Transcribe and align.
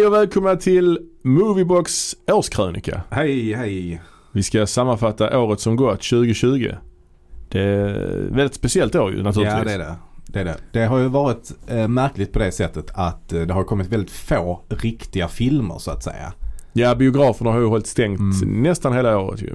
Hej 0.00 0.06
och 0.06 0.12
välkomna 0.12 0.56
till 0.56 0.98
Moviebox 1.22 2.16
årskrönika. 2.32 3.02
Hej, 3.10 3.52
hej. 3.54 4.02
Vi 4.32 4.42
ska 4.42 4.66
sammanfatta 4.66 5.38
året 5.38 5.60
som 5.60 5.76
gått, 5.76 6.02
2020. 6.02 6.72
Det 7.48 7.60
är 7.60 7.88
ett 7.88 8.36
väldigt 8.36 8.54
speciellt 8.54 8.94
år 8.94 9.12
ju 9.12 9.22
naturligtvis. 9.22 9.58
Ja, 9.58 9.64
det 9.64 9.72
är 9.72 9.78
det. 9.78 9.96
Det, 10.26 10.40
är 10.40 10.44
det. 10.44 10.56
det 10.72 10.84
har 10.84 10.98
ju 10.98 11.08
varit 11.08 11.52
eh, 11.66 11.88
märkligt 11.88 12.32
på 12.32 12.38
det 12.38 12.52
sättet 12.52 12.90
att 12.94 13.32
eh, 13.32 13.40
det 13.42 13.54
har 13.54 13.64
kommit 13.64 13.88
väldigt 13.88 14.10
få 14.10 14.60
riktiga 14.68 15.28
filmer 15.28 15.78
så 15.78 15.90
att 15.90 16.02
säga. 16.02 16.32
Ja, 16.72 16.94
biograferna 16.94 17.50
har 17.50 17.60
ju 17.60 17.66
hållit 17.66 17.86
stängt 17.86 18.20
Mm. 18.20 18.62
nästan 18.62 18.92
hela 18.92 19.18
året 19.18 19.42
ju. 19.42 19.54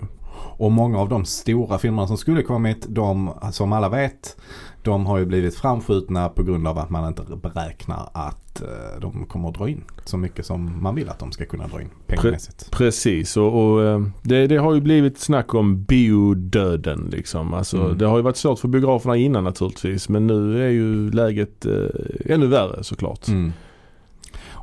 Och 0.58 0.72
många 0.72 1.00
av 1.00 1.10
de 1.10 1.26
stora 1.26 1.78
filmerna 1.78 2.08
som 2.08 2.18
skulle 2.18 2.42
kommit, 2.42 2.86
de 2.90 3.34
som 3.52 3.74
alla 3.74 3.90
vet, 3.90 4.38
de 4.86 5.06
har 5.06 5.18
ju 5.18 5.26
blivit 5.26 5.56
framskjutna 5.56 6.30
på 6.30 6.44
grund 6.44 6.68
av 6.68 6.78
att 6.78 6.90
man 6.90 7.08
inte 7.08 7.24
beräknar 7.36 8.10
att 8.14 8.62
eh, 8.62 9.00
de 9.02 9.26
kommer 9.26 9.50
att 9.50 9.56
dra 9.56 9.70
in 9.70 9.84
så 10.06 10.18
mycket 10.18 10.46
som 10.46 10.84
man 10.84 10.96
vill 10.96 11.10
att 11.10 11.20
de 11.20 11.32
ska 11.32 11.46
kunna 11.46 11.68
dra 11.68 11.82
in 11.82 11.90
pengamässigt. 12.08 12.72
Precis 12.72 13.38
och, 13.38 13.64
och 13.64 13.84
eh, 13.84 14.02
det, 14.22 14.48
det 14.48 14.58
har 14.58 14.74
ju 14.74 14.82
blivit 14.82 15.20
snack 15.20 15.54
om 15.54 15.84
biodöden 15.84 17.10
liksom. 17.12 17.54
Alltså, 17.54 17.86
Mm. 17.86 17.98
Det 17.98 18.06
har 18.06 18.18
ju 18.18 18.24
varit 18.24 18.38
svårt 18.38 18.60
för 18.60 18.68
biograferna 18.68 19.18
innan 19.18 19.44
naturligtvis 19.44 20.10
men 20.10 20.28
nu 20.28 20.66
är 20.66 20.70
ju 20.70 21.12
läget 21.12 21.66
eh, 21.66 22.34
ännu 22.34 22.48
värre 22.48 22.84
såklart. 22.84 23.28
Mm. 23.28 23.54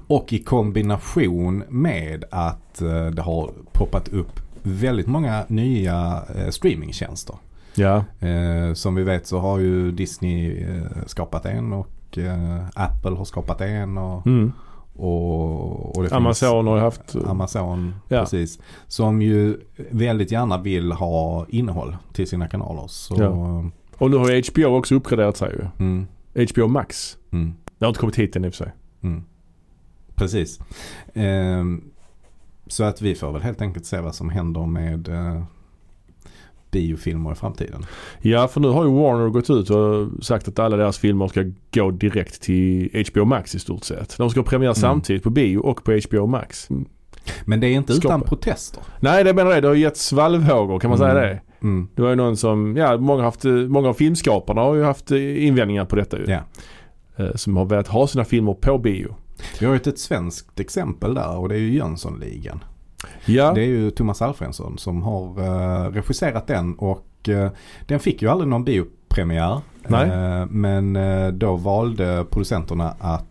Och 0.07 0.33
i 0.33 0.39
kombination 0.39 1.65
med 1.69 2.25
att 2.31 2.83
eh, 2.83 3.06
det 3.06 3.23
har 3.23 3.51
poppat 3.73 4.09
upp 4.09 4.42
väldigt 4.63 5.07
många 5.07 5.45
nya 5.49 6.23
eh, 6.37 6.49
streamingtjänster. 6.51 7.37
Ja, 7.75 8.05
Eh, 8.21 8.73
som 8.75 8.95
vi 8.95 9.03
vet 9.03 9.27
så 9.27 9.39
har 9.39 9.59
ju 9.59 9.91
Disney 9.93 10.63
eh, 10.65 10.83
skapat 11.07 11.47
en 11.47 11.73
och 11.73 11.89
Apple 12.75 13.11
har 13.11 13.25
skapat 13.25 13.61
en 13.61 13.99
och, 13.99 14.27
mm. 14.27 14.53
och, 14.97 15.97
och 15.99 16.13
Amazon 16.13 16.67
har 16.67 16.77
ju 16.77 16.83
haft... 16.83 17.17
Amazon, 17.27 17.95
Ja. 18.09 18.21
precis. 18.21 18.59
Som 18.89 19.23
ju 19.23 19.57
väldigt 19.91 20.33
gärna 20.33 20.59
vill 20.59 20.93
ha 20.93 21.47
innehåll 21.49 21.97
till 22.13 22.27
sina 22.29 22.49
kanaler. 22.49 22.85
Så, 22.87 23.15
Ja. 23.19 23.65
Och 23.99 24.11
nu 24.11 24.17
har 24.17 24.31
ju 24.31 24.43
HBO 24.53 24.77
också 24.77 24.95
uppgraderat 24.95 25.37
sig 25.37 25.51
ju. 25.53 25.67
mm, 25.87 26.07
HBO 26.55 26.69
Max. 26.69 27.17
mm, 27.31 27.55
Det 27.79 27.85
har 27.85 27.89
inte 27.89 28.01
kommit 28.01 28.19
hit 28.19 28.37
än 28.37 28.45
i 28.45 28.49
och 28.49 28.55
för 28.55 28.65
sig. 28.65 28.73
mm. 29.03 29.23
Precis. 30.15 30.61
Ehm, 31.15 31.85
så 32.73 32.84
att 32.84 33.03
vi 33.03 33.15
får 33.15 33.33
väl 33.33 33.42
helt 33.42 33.61
enkelt 33.62 33.87
se 33.87 34.01
vad 34.01 34.15
som 34.15 34.31
händer 34.31 34.67
med 34.67 35.09
eh, 35.09 35.42
biofilmer 36.70 37.33
i 37.33 37.34
framtiden. 37.34 37.84
Ja, 38.20 38.48
för 38.48 38.61
nu 38.61 38.69
har 38.69 38.84
ju 38.84 38.91
Warner 38.91 39.28
gått 39.28 39.51
ut 39.51 39.70
och 39.70 40.25
sagt 40.25 40.48
att 40.48 40.59
alla 40.59 40.77
deras 40.77 40.98
filmer 40.98 41.28
ska 41.28 41.45
gå 41.75 41.91
direkt 41.91 42.43
till 42.43 43.05
HBO 43.12 43.25
Max 43.25 43.55
i 43.55 43.59
stort 43.59 43.84
sett. 43.84 44.17
De 44.19 44.31
ska 44.31 44.41
ha 44.41 44.45
premiär 44.45 44.73
samtidigt 44.73 45.23
på 45.23 45.31
bio 45.31 45.59
och 45.59 45.84
på 45.84 46.00
HBO 46.09 46.27
Max. 46.27 46.69
Men 47.45 47.61
det 47.61 47.67
är 47.67 47.73
inte 47.73 47.93
Skapa. 47.95 48.09
utan 48.15 48.20
protester. 48.28 48.83
Nej, 49.00 49.25
det 49.25 49.34
menar 49.34 49.50
jag. 49.50 49.62
Det 49.62 49.69
har 49.69 49.75
gett 49.75 49.97
svallvågor 49.97 50.78
kan 50.78 50.91
man 50.91 50.98
säga 50.98 51.11
Mm. 51.11 51.23
det. 51.28 51.41
Mm. 51.67 51.89
Det 51.95 52.03
var 52.03 52.09
ju 52.11 52.17
någon 52.17 52.37
som, 52.37 52.77
ja 52.77 52.97
många, 52.98 53.23
haft, 53.23 53.45
många 53.69 53.89
av 53.89 53.95
filmskaparna 53.95 54.61
har 54.61 54.75
ju 54.75 54.83
haft 54.83 55.11
eh, 55.11 55.47
invändningar 55.47 55.84
på 55.84 55.97
detta 55.97 56.19
ju. 56.19 56.31
Eh, 57.17 57.34
Som 57.34 57.56
har 57.56 57.65
velat 57.65 57.89
ha 57.89 58.06
sina 58.06 58.25
filmer 58.25 58.55
på 58.55 58.78
bio. 58.78 59.15
Vi 59.61 59.67
har 59.67 59.73
ju 59.75 59.81
ett 59.81 59.98
svenskt 59.98 60.61
exempel 60.61 61.15
där 61.15 61.37
och 61.37 61.48
det 61.48 61.55
är 61.55 61.59
ju 61.59 61.73
Jönssonligan. 61.73 62.65
Ja, 63.25 63.53
Det 63.53 63.61
är 63.61 63.67
ju 63.67 63.91
Thomas 63.91 64.22
Alfredsson 64.22 64.78
som 64.78 65.03
har 65.03 65.41
uh, 65.41 65.93
regisserat 65.93 66.47
den 66.47 66.75
och 66.75 67.28
eh, 67.28 67.50
den 67.87 68.00
fick 68.00 68.22
ju 68.22 68.28
aldrig 68.28 68.49
någon 68.49 68.65
biopremiär. 68.65 69.61
Nej. 69.89 70.09
Eh, 70.11 70.47
men 70.47 70.99
då 71.39 71.56
valde 71.56 72.27
producenterna 72.31 72.94
att 73.00 73.25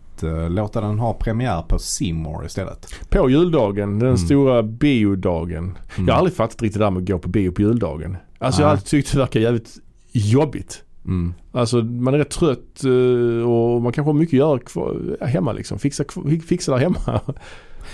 låta 0.48 0.80
den 0.80 0.98
ha 0.98 1.12
premiär 1.12 1.62
på 1.68 1.78
More 2.14 2.46
istället. 2.46 2.86
på 3.10 3.30
juldagen, 3.30 3.98
den 3.98 4.08
Mm. 4.08 4.18
stora 4.18 4.62
biodagen. 4.62 5.64
Mm. 5.64 6.08
Jag 6.08 6.14
har 6.14 6.18
aldrig 6.18 6.36
fattat 6.36 6.62
riktigt 6.62 6.78
det 6.78 6.84
där 6.84 6.90
med 6.90 7.02
att 7.02 7.08
gå 7.08 7.18
på 7.18 7.28
bio 7.28 7.50
på 7.52 7.62
juldagen. 7.62 8.16
Alltså 8.38 8.60
jag 8.62 8.66
har 8.68 8.72
Nej. 8.74 8.78
alltid 8.78 8.90
tyckt 8.90 9.12
det 9.12 9.18
verkar 9.18 9.40
jävligt 9.40 9.78
jobbigt. 10.12 10.84
Mm. 11.04 11.34
Alltså 11.52 11.76
man 11.76 12.14
är 12.14 12.18
rätt 12.18 12.30
trött 12.30 12.84
eh, 12.84 13.50
och 13.50 13.82
man 13.82 13.92
kanske 13.92 14.08
har 14.08 14.12
mycket 14.12 14.34
att 14.34 14.38
göra 14.38 14.58
kvar, 14.58 15.16
hemma 15.20 15.52
liksom. 15.52 15.78
Fixa, 15.78 16.04
fixa 16.46 16.72
där 16.72 16.78
hemma. 16.78 17.20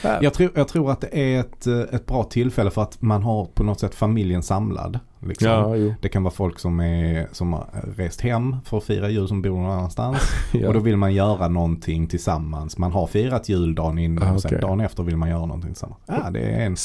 Ja. 0.02 0.19
Jag, 0.22 0.34
tror, 0.34 0.50
jag 0.54 0.69
tror 0.69 0.91
att 0.91 1.00
det 1.00 1.18
är 1.34 1.41
ett, 1.41 1.66
eh, 1.66 1.80
ett 1.80 2.06
bra 2.06 2.24
tillfälle 2.24 2.70
för 2.70 2.82
att 2.82 3.02
man 3.02 3.22
har 3.22 3.44
på 3.44 3.62
något 3.62 3.80
sätt 3.80 3.94
familjen 3.94 4.42
samlad. 4.42 4.98
Liksom. 5.20 5.48
Ja. 5.48 5.74
Det 6.02 6.08
kan 6.08 6.22
vara 6.22 6.34
folk 6.34 6.58
som, 6.58 6.80
är, 6.80 7.28
som 7.32 7.52
har 7.52 7.66
rest 7.97 8.20
hem 8.20 8.56
för 8.64 8.78
att 8.78 8.84
fira 8.84 9.10
jul 9.10 9.28
som 9.28 9.42
bor 9.42 9.50
någon 9.50 9.70
annanstans. 9.70 10.18
Ja. 10.52 10.68
Och 10.68 10.74
då 10.74 10.80
vill 10.80 10.97
man 10.97 11.14
göra 11.14 11.48
någonting 11.48 12.06
tillsammans. 12.06 12.78
Man 12.78 12.92
har 12.92 13.06
firat 13.06 13.48
jul 13.48 13.74
dagen 13.74 13.98
innan 13.98 14.28
Ah, 14.28 14.34
och 14.34 14.42
sen 14.42 14.60
dagen 14.60 14.80
efter 14.80 15.02
vill 15.02 15.16
man 15.16 15.28
göra 15.28 15.47
någonting 15.47 15.70
tillsammans. 15.70 16.00
Ja, 16.06 16.30
det 16.30 16.41
är 16.41 16.66
en, 16.66 16.76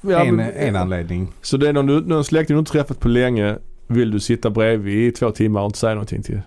Ja, 0.00 0.24
en, 0.24 0.36
men- 0.36 0.52
en 0.56 0.76
anledning. 0.76 1.28
Så 1.42 1.56
det 1.56 1.68
är 1.68 1.72
någon, 1.72 1.86
någon 1.86 2.24
släkting 2.24 2.54
du 2.56 2.58
inte 2.58 2.72
träffat 2.72 3.00
på 3.00 3.08
länge. 3.08 3.58
Vill 3.86 4.10
du 4.10 4.20
sitta 4.20 4.50
bredvid 4.50 5.08
i 5.08 5.12
två 5.12 5.30
timmar 5.30 5.60
och 5.60 5.66
inte 5.66 5.78
säga 5.78 5.94
någonting 5.94 6.22
till? 6.22 6.40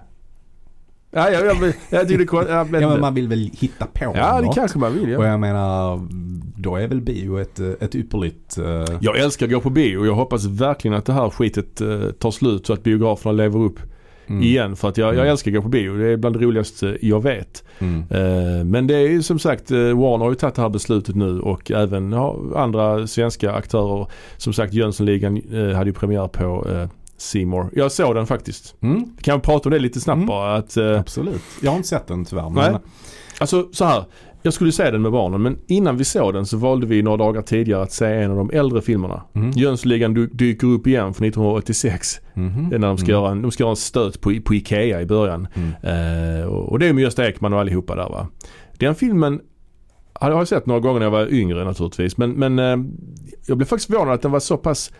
Ja, 1.11 1.29
jag, 1.29 1.45
jag, 1.45 1.73
jag 1.89 2.07
tycker 2.07 2.43
det 2.45 2.51
ja, 2.51 2.63
men, 2.69 2.81
Ja, 2.81 2.89
men 2.89 3.01
man 3.01 3.13
vill 3.13 3.27
väl 3.27 3.49
hitta 3.53 3.85
på 3.85 4.03
ja 4.15 4.39
det 4.39 4.45
något. 4.45 4.55
kanske 4.55 4.79
man 4.79 4.93
vill 4.93 5.15
Och 5.17 5.23
ja. 5.23 5.27
jag 5.27 5.39
menar, 5.39 6.07
då 6.61 6.75
är 6.75 6.87
väl 6.87 7.01
bio 7.01 7.39
ett, 7.39 7.59
ett 7.59 7.95
ypperligt... 7.95 8.57
eh, 8.57 8.97
Jag 9.01 9.17
älskar 9.19 9.45
att 9.45 9.51
gå 9.51 9.59
på 9.61 9.69
bio. 9.69 10.05
Jag 10.05 10.13
hoppas 10.15 10.45
verkligen 10.45 10.97
att 10.97 11.05
det 11.05 11.13
här 11.13 11.29
skitet 11.29 11.81
eh, 11.81 11.99
tar 12.11 12.31
slut 12.31 12.65
så 12.67 12.73
att 12.73 12.83
biograferna 12.83 13.31
lever 13.31 13.59
upp 13.59 13.79
mm, 14.27 14.43
igen. 14.43 14.75
För 14.75 14.89
att 14.89 14.97
jag, 14.97 15.07
jag 15.07 15.15
Mm. 15.15 15.27
älskar 15.31 15.51
att 15.51 15.55
gå 15.55 15.61
på 15.61 15.69
bio. 15.69 15.97
Det 15.97 16.07
är 16.07 16.17
bland 16.17 16.35
det 16.39 16.45
roligaste 16.45 16.97
jag 17.01 17.23
vet. 17.23 17.63
Mm, 17.79 18.03
Eh, 18.09 18.63
Men 18.65 18.87
det 18.87 18.95
är 18.95 19.07
ju 19.09 19.21
som 19.23 19.39
sagt, 19.39 19.71
Warner 19.71 20.17
har 20.23 20.29
ju 20.29 20.35
tagit 20.35 20.55
det 20.55 20.61
här 20.61 20.69
beslutet 20.69 21.15
nu 21.15 21.39
och 21.39 21.71
även 21.71 22.13
andra 22.55 23.07
svenska 23.07 23.51
aktörer. 23.51 24.07
Som 24.37 24.53
sagt 24.53 24.73
Jönssonligan 24.73 25.41
hade 25.75 25.85
ju 25.89 25.93
premiär 25.93 26.27
på 26.27 26.67
More. 27.45 27.69
Jag 27.73 27.91
såg 27.91 28.15
den 28.15 28.27
faktiskt. 28.27 28.75
mm, 28.81 29.03
Vi 29.17 29.23
kan 29.23 29.41
prata 29.41 29.69
om 29.69 29.73
det 29.73 29.79
lite 29.79 29.99
snabbt 30.01 30.15
Mm. 30.17 30.27
bara. 30.27 30.55
Att, 30.55 30.77
eh, 30.77 30.99
absolut. 30.99 31.41
Jag 31.61 31.71
har 31.71 31.77
inte 31.77 31.89
sett 31.89 32.07
den 32.07 32.25
tyvärr. 32.25 32.49
Nej. 32.49 32.71
Men, 32.71 32.81
alltså 33.39 33.67
så 33.71 33.85
här. 33.85 34.03
Jag 34.41 34.53
skulle 34.53 34.71
se 34.71 34.91
den 34.91 35.01
med 35.01 35.11
barnen 35.11 35.41
men 35.41 35.57
innan 35.67 35.97
vi 35.97 36.03
såg 36.03 36.33
den 36.33 36.45
så 36.45 36.57
valde 36.57 36.87
vi 36.87 37.01
några 37.01 37.17
dagar 37.17 37.41
tidigare 37.41 37.81
att 37.83 37.91
se 37.91 38.05
en 38.05 38.31
av 38.31 38.37
de 38.37 38.49
äldre 38.53 38.81
filmerna. 38.81 39.21
mm, 39.35 39.51
Jönssonligan 39.51 40.13
dy- 40.17 40.29
dyker 40.33 40.67
upp 40.67 40.87
igen 40.87 41.13
från 41.13 41.27
1986. 41.27 42.19
mhm, 42.33 42.69
Det 42.69 42.75
är 42.75 42.79
när 42.79 42.87
de 42.87 42.97
ska, 42.97 43.05
mm, 43.11 43.21
göra, 43.21 43.31
en, 43.31 43.41
de 43.41 43.51
ska 43.51 43.63
göra 43.63 43.69
en 43.71 43.75
stöt 43.75 44.21
på, 44.21 44.33
på 44.45 44.53
Ikea 44.53 45.01
i 45.01 45.05
början. 45.05 45.47
mm, 45.53 46.39
Eh, 46.39 46.45
och 46.45 46.69
och 46.71 46.79
det 46.79 46.87
är 46.87 46.93
med 46.93 47.01
Gösta 47.03 47.27
Ekman 47.29 47.53
och 47.53 47.59
allihopa 47.59 47.95
där 47.95 48.09
va. 48.09 48.27
Den 48.77 48.95
filmen 48.95 49.39
har 50.13 50.31
jag 50.31 50.47
sett 50.47 50.65
några 50.65 50.79
gånger 50.79 50.99
när 50.99 51.05
jag 51.05 51.11
var 51.11 51.33
yngre 51.33 51.63
naturligtvis. 51.65 52.17
Men, 52.17 52.31
men 52.31 52.59
eh, 52.59 52.77
jag 53.47 53.57
blev 53.57 53.65
faktiskt 53.67 53.91
förvånad 53.91 54.13
att 54.13 54.21
den 54.21 54.31
var 54.31 54.39
så 54.39 54.57
pass 54.57 54.91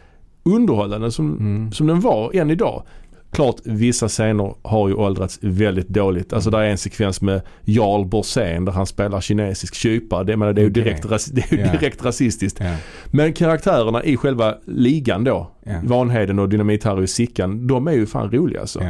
underhållande 0.43 1.11
som, 1.11 1.37
mm. 1.37 1.71
som 1.71 1.87
den 1.87 1.99
var 1.99 2.35
än 2.35 2.49
idag. 2.51 2.83
Klart 3.31 3.55
vissa 3.63 4.07
scener 4.07 4.53
har 4.61 4.87
ju 4.87 4.93
åldrats 4.93 5.39
väldigt 5.41 5.87
dåligt. 5.89 6.33
Alltså 6.33 6.49
där 6.49 6.59
är 6.59 6.69
en 6.69 6.77
sekvens 6.77 7.21
med 7.21 7.41
Jarl 7.63 8.05
Borssén 8.05 8.65
där 8.65 8.71
han 8.71 8.85
spelar 8.85 9.21
kinesisk 9.21 9.75
kypare. 9.75 10.23
Det, 10.23 10.37
menar, 10.37 10.53
det 10.53 10.61
är 10.61 10.63
ju 10.63 10.69
direkt, 10.69 11.05
ras- 11.05 11.29
det 11.33 11.51
är 11.51 11.65
Ja. 11.65 11.71
direkt 11.71 12.05
rasistiskt. 12.05 12.59
Ja, 12.59 12.75
Men 13.05 13.33
karaktärerna 13.33 14.03
i 14.03 14.17
själva 14.17 14.55
ligan 14.65 15.23
då, 15.23 15.51
ja, 15.63 15.73
Vanheden 15.83 16.39
och 16.39 16.49
Dynamit-Harry 16.49 17.03
och 17.03 17.09
Sickan, 17.09 17.67
de 17.67 17.87
är 17.87 17.91
ju 17.91 18.05
fan 18.05 18.31
roliga 18.31 18.61
alltså. 18.61 18.83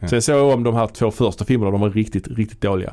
Ja. 0.00 0.08
Sen 0.08 0.22
såg 0.22 0.36
jag 0.36 0.48
om 0.54 0.62
de 0.62 0.74
här 0.74 0.86
två 0.86 1.10
första 1.10 1.44
filmerna, 1.44 1.70
de 1.70 1.80
var 1.80 1.90
riktigt, 1.90 2.28
riktigt 2.28 2.60
dåliga. 2.60 2.92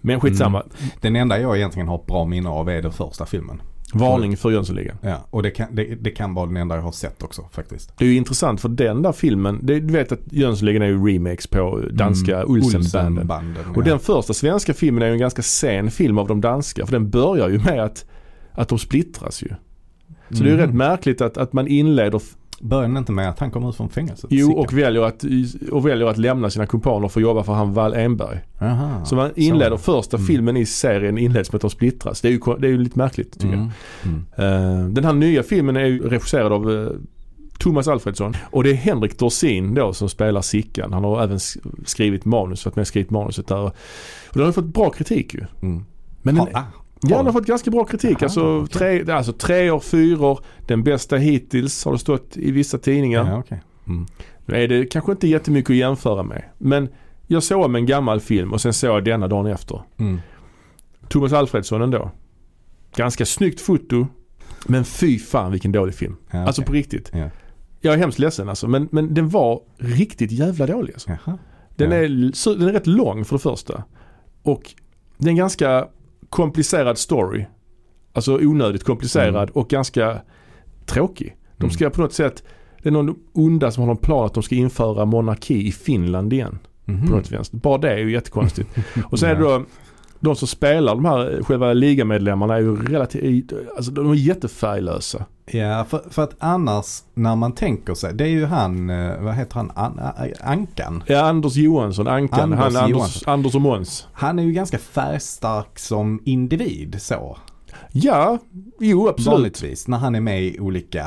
Men 0.00 0.20
skitsamma. 0.20 0.62
Den 1.00 1.16
enda 1.16 1.40
jag 1.40 1.56
egentligen 1.56 1.88
har 1.88 2.02
bra 2.06 2.24
minne 2.24 2.48
av 2.48 2.68
är 2.70 2.82
den 2.82 2.92
första 2.92 3.26
filmen. 3.26 3.62
Varning 3.98 4.36
för 4.36 4.50
Jönssonligan. 4.50 4.96
Ja, 5.02 5.26
och 5.30 5.42
det 5.42 5.50
kan, 5.50 5.66
det, 5.74 5.84
det 5.94 6.10
kan 6.10 6.34
vara 6.34 6.46
den 6.46 6.56
enda 6.56 6.74
jag 6.74 6.82
har 6.82 6.92
sett 6.92 7.22
också 7.22 7.42
faktiskt. 7.52 7.92
Det 7.98 8.04
är 8.04 8.08
ju 8.08 8.16
intressant 8.16 8.60
för 8.60 8.68
den 8.68 9.02
där 9.02 9.12
filmen, 9.12 9.58
det, 9.62 9.80
du 9.80 9.92
vet 9.92 10.12
att 10.12 10.20
Jönssonligan 10.30 10.82
är 10.82 10.86
ju 10.86 11.06
remakes 11.06 11.46
på 11.46 11.80
danska 11.92 12.36
Mm, 12.36 12.50
Olsenbanden. 12.50 13.12
Olsenbanden, 13.12 13.66
Och 13.74 13.78
ja. 13.78 13.82
den 13.90 13.98
första 13.98 14.34
svenska 14.34 14.74
filmen 14.74 15.02
är 15.02 15.06
ju 15.06 15.12
en 15.12 15.18
ganska 15.18 15.42
sen 15.42 15.90
film 15.90 16.18
av 16.18 16.28
de 16.28 16.40
danska. 16.40 16.86
För 16.86 16.92
den 16.92 17.10
börjar 17.10 17.48
ju 17.48 17.58
med 17.58 17.84
att, 17.84 18.04
att 18.52 18.68
de 18.68 18.78
splittras 18.78 19.42
ju. 19.42 19.48
Så 20.30 20.42
det 20.44 20.48
är 20.48 20.52
ju 20.52 20.56
Mhm. 20.56 20.66
rätt 20.66 20.74
märkligt 20.74 21.20
att, 21.20 21.36
att 21.36 21.52
man 21.52 21.68
inleder, 21.68 22.20
Börjar 22.68 22.82
den 22.88 22.96
inte 22.96 23.12
med 23.12 23.28
att 23.28 23.38
han 23.38 23.50
kommer 23.50 23.68
ut 23.70 23.76
från 23.76 23.88
fängelset? 23.88 24.26
jo 24.30 24.52
och 24.52 24.72
väljer, 24.78 25.02
att, 25.02 25.24
och 25.72 25.86
väljer 25.86 26.06
att 26.06 26.18
lämna 26.18 26.50
sina 26.50 26.66
kumpaner 26.66 27.08
för 27.08 27.20
att 27.20 27.22
jobba 27.22 27.42
för 27.42 27.52
han 27.52 27.72
Wall 27.74 27.94
Enberg. 27.94 28.38
Aha, 28.60 29.04
Så 29.04 29.16
man 29.16 29.30
inleder 29.36 29.76
så. 29.76 29.82
första 29.82 30.16
Mm. 30.16 30.26
filmen 30.26 30.56
i 30.56 30.66
serien 30.66 31.18
inleds 31.18 31.52
med 31.52 31.56
att 31.56 31.60
de 31.62 31.70
splittras. 31.70 32.20
Det 32.20 32.28
är 32.28 32.32
ju, 32.32 32.40
det 32.58 32.66
är 32.66 32.70
ju 32.70 32.78
lite 32.78 32.98
märkligt 32.98 33.32
tycker 33.32 33.46
jag. 33.48 33.70
Mm. 34.02 34.26
Mm. 34.36 34.82
Eh, 34.82 34.88
den 34.88 35.04
här 35.04 35.12
nya 35.12 35.42
filmen 35.42 35.76
är 35.76 35.84
ju 35.84 36.08
regisserad 36.08 36.52
av 36.52 36.70
eh, 36.72 36.88
Thomas 37.58 37.88
Alfredsson. 37.88 38.34
Och 38.50 38.64
det 38.64 38.70
är 38.70 38.74
Henrik 38.74 39.18
Dorsin 39.18 39.74
då 39.74 39.92
som 39.92 40.08
spelar 40.08 40.42
Sickan. 40.42 40.92
Han 40.92 41.04
har 41.04 41.22
även 41.22 41.38
skrivit 41.84 42.24
manus, 42.24 42.64
varit 42.66 42.76
med 42.76 42.82
och 42.82 42.86
skrivit 42.88 43.10
manuset 43.10 43.46
där. 43.46 43.60
Och 43.62 43.72
den 44.32 44.44
har 44.44 44.52
fått 44.52 44.64
bra 44.64 44.90
kritik 44.90 45.34
ju. 45.34 45.40
Mm. 45.62 45.84
Men 46.22 46.34
den, 46.34 46.46
ah, 46.52 46.62
ja, 47.10 47.16
den 47.16 47.26
har 47.26 47.32
fått 47.32 47.46
ganska 47.46 47.70
bra 47.70 47.84
kritik. 47.84 48.16
Aha, 48.16 48.24
alltså, 48.24 48.58
okej. 48.58 49.04
tre, 49.04 49.12
alltså 49.14 49.32
tre 49.32 49.70
år, 49.70 49.80
fyra 49.80 50.26
år. 50.26 50.40
Den 50.66 50.82
bästa 50.82 51.16
hittills 51.16 51.84
har 51.84 51.92
det 51.92 51.98
stått 51.98 52.36
i 52.36 52.50
vissa 52.50 52.78
tidningar. 52.78 53.26
Ja, 53.30 53.38
okej. 53.38 53.62
Mm. 53.86 54.06
Nu 54.46 54.54
är 54.56 54.68
det 54.68 54.86
kanske 54.86 55.12
inte 55.12 55.28
jättemycket 55.28 55.70
att 55.70 55.76
jämföra 55.76 56.22
med. 56.22 56.42
Men 56.58 56.88
jag 57.26 57.42
såg 57.42 57.64
om 57.64 57.74
en 57.74 57.86
gammal 57.86 58.20
film 58.20 58.52
och 58.52 58.60
sen 58.60 58.72
såg 58.72 58.90
jag 58.90 59.04
denna 59.04 59.28
dagen 59.28 59.46
efter. 59.46 59.82
Mm. 59.98 60.20
Thomas 61.08 61.32
Alfredsson 61.32 61.82
ändå. 61.82 62.10
Ganska 62.96 63.26
snyggt 63.26 63.60
foto. 63.60 64.06
Men 64.66 64.84
fy 64.84 65.18
fan 65.18 65.52
vilken 65.52 65.72
dålig 65.72 65.94
film. 65.94 66.16
Ja, 66.30 66.38
Alltså 66.46 66.62
okej. 66.62 66.66
på 66.66 66.72
riktigt. 66.72 67.10
Ja. 67.14 67.30
Jag 67.80 67.94
är 67.94 67.98
hemskt 67.98 68.18
ledsen 68.18 68.48
alltså. 68.48 68.68
Men, 68.68 68.88
men 68.92 69.14
den 69.14 69.28
var 69.28 69.60
riktigt 69.78 70.32
jävla 70.32 70.66
dålig 70.66 70.92
alltså. 70.94 71.10
Jaha. 71.10 71.38
Den, 71.76 71.90
Ja. 71.90 71.96
är, 71.96 72.08
den 72.58 72.68
är 72.68 72.72
rätt 72.72 72.86
lång 72.86 73.24
för 73.24 73.36
det 73.36 73.42
första. 73.42 73.84
Och 74.42 74.74
det 75.18 75.30
är 75.30 75.34
ganska 75.34 75.88
komplicerad 76.34 76.98
story. 76.98 77.44
Alltså 78.12 78.34
onödigt 78.34 78.84
komplicerad 78.84 79.34
Mm. 79.42 79.50
och 79.52 79.68
ganska 79.68 80.20
tråkig. 80.86 81.36
De 81.56 81.64
Mm. 81.64 81.70
ska 81.74 81.90
på 81.90 82.00
något 82.00 82.12
sätt, 82.12 82.42
det 82.82 82.88
är 82.88 82.92
någon 82.92 83.14
onda 83.32 83.70
som 83.70 83.80
har 83.80 83.86
någon 83.86 83.96
plan 83.96 84.24
att 84.26 84.34
de 84.34 84.42
ska 84.42 84.54
införa 84.54 85.04
monarki 85.04 85.66
i 85.68 85.72
Finland 85.72 86.32
igen. 86.32 86.58
Mhm. 86.84 87.06
På 87.06 87.16
något 87.16 87.30
vänster. 87.32 87.56
Bara 87.56 87.78
det 87.78 87.90
är 87.92 87.98
ju 87.98 88.12
jättekonstigt. 88.12 88.68
Och 89.10 89.18
sen 89.18 89.30
är 89.30 89.34
det 89.34 89.40
då 89.40 89.64
de 90.24 90.36
som 90.36 90.48
spelar 90.48 90.94
de 90.94 91.04
här 91.04 91.42
själva 91.42 91.72
ligamedlemmarna 91.72 92.54
är 92.54 92.60
ju 92.60 92.76
relativt, 92.76 93.52
alltså 93.76 93.92
de 93.92 94.10
är 94.10 94.14
jättefärglösa. 94.14 95.24
Ja, 95.46 95.84
för, 95.88 96.02
för 96.10 96.22
att 96.22 96.34
annars 96.38 97.02
när 97.14 97.36
man 97.36 97.52
tänker 97.52 97.94
sig, 97.94 98.14
det 98.14 98.24
är 98.24 98.28
ju 98.28 98.44
han, 98.44 98.90
eh, 98.90 99.20
vad 99.20 99.34
heter 99.34 99.54
han, 99.54 99.72
An, 99.74 100.00
Ankan. 100.40 101.02
Ja, 101.06 101.20
Anders 101.20 101.56
Johansson, 101.56 102.08
Ankan, 102.08 102.40
Anders 102.40 102.74
han, 102.74 102.76
Anders. 102.76 103.28
Anders 103.28 103.54
och 103.54 103.60
Måns. 103.60 104.06
Han 104.12 104.38
är 104.38 104.42
ju 104.42 104.52
ganska 104.52 104.78
färgstark 104.78 105.78
som 105.78 106.22
individ 106.24 106.96
så. 106.98 107.38
Ja, 107.92 108.38
jo 108.80 109.08
absolut. 109.08 109.26
Vanligtvis 109.26 109.88
när 109.88 109.98
han 109.98 110.14
är 110.14 110.20
med 110.20 110.42
i 110.42 110.60
olika, 110.60 111.06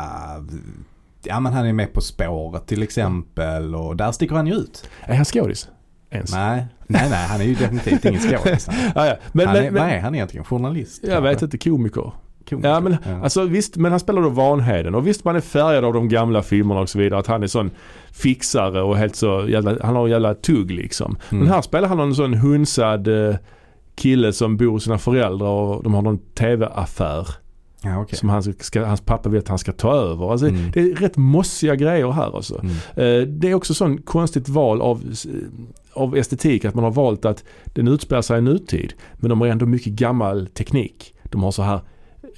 ja 1.24 1.40
men 1.40 1.54
han 1.54 1.66
är 1.66 1.74
med 1.74 1.94
På 1.94 2.02
spåret 2.02 2.68
till 2.68 2.84
exempel 2.84 3.76
och 3.76 3.96
där 3.96 4.12
sticker 4.12 4.36
han 4.36 4.48
ju 4.48 4.54
ut. 4.54 4.90
Är 5.02 5.16
han 5.16 5.26
skådis? 5.26 5.70
Ens? 6.10 6.32
Nej, 6.32 6.66
nej, 6.88 7.10
nej 7.10 7.28
han 7.28 7.42
är 7.42 7.46
ju 7.46 7.54
definitivt 7.56 8.06
ingen 8.06 8.22
skådis. 8.22 8.68
Ja, 8.96 9.06
ja. 9.08 9.16
Men, 9.32 9.48
han 9.48 9.56
är, 9.56 9.62
men, 9.62 9.74
vad 9.74 9.92
är 9.92 10.00
han 10.00 10.16
egentligen? 10.16 10.44
Journalist? 10.46 11.04
jag 11.08 11.22
vet 11.22 11.42
inte, 11.42 11.58
komiker. 11.58 12.12
Komiker? 12.50 12.70
Ja 12.70 12.80
men 12.80 12.98
Ja. 13.06 13.24
alltså 13.24 13.44
visst, 13.46 13.78
men 13.78 13.92
han 13.92 14.00
spelar 14.00 14.22
då 14.22 14.30
Vanheden 14.30 14.96
och 14.96 15.08
visst 15.08 15.24
man 15.26 15.36
är 15.36 15.40
färgad 15.42 15.86
av 15.86 15.94
de 15.94 16.10
gamla 16.10 16.42
filmerna 16.44 16.82
och 16.82 16.90
så 16.90 17.00
vidare. 17.00 17.20
Att 17.20 17.28
han 17.28 17.44
är 17.44 17.48
sån 17.48 17.72
fixare 18.12 18.82
och 18.82 18.98
helt 18.98 19.16
så 19.16 19.46
jävla, 19.50 19.78
han 19.82 19.96
har 19.96 20.04
en 20.06 20.12
jävla 20.12 20.34
tugg 20.34 20.72
liksom. 20.72 21.18
Mm. 21.32 21.44
Men 21.44 21.54
här 21.54 21.62
spelar 21.62 21.88
han 21.88 21.98
någon 21.98 22.16
sån 22.16 22.34
hunsad 22.34 23.08
eh, 23.30 23.36
kille 23.96 24.34
som 24.34 24.58
bor 24.58 24.72
hos 24.72 24.84
sina 24.84 24.98
föräldrar 24.98 25.48
och 25.48 25.84
de 25.84 25.94
har 25.94 26.02
någon 26.02 26.18
tv-affär 26.18 27.28
Ja, 27.82 28.02
okej. 28.02 28.18
som 28.20 28.30
han 28.30 28.44
ska, 28.60 28.86
hans 28.86 29.02
pappa 29.02 29.30
vill 29.30 29.40
att 29.40 29.48
han 29.48 29.58
ska 29.60 29.72
ta 29.72 29.96
över. 29.96 30.32
Alltså, 30.32 30.48
Mm. 30.48 30.72
Det 30.72 30.80
är 30.82 30.96
rätt 30.96 31.18
mossiga 31.18 31.76
grejer 31.76 32.12
här 32.12 32.36
alltså. 32.36 32.60
Mm. 32.62 32.72
Eh, 32.96 33.28
Det 33.28 33.50
är 33.50 33.54
också 33.54 33.74
sån 33.74 33.98
konstigt 33.98 34.50
val 34.50 34.82
av, 34.82 35.04
av 35.94 36.18
estetik 36.18 36.66
att 36.66 36.76
man 36.76 36.84
har 36.84 36.92
valt 36.92 37.26
att 37.26 37.44
den 37.66 37.88
utspelar 37.88 38.22
sig 38.22 38.38
i 38.38 38.42
nutid. 38.42 38.94
Men 39.16 39.30
de 39.30 39.42
har 39.42 39.48
ändå 39.48 39.66
mycket 39.66 39.94
gammal 39.94 40.48
teknik. 40.48 41.14
De 41.24 41.44
har 41.44 41.52
så 41.52 41.62
här, 41.64 41.80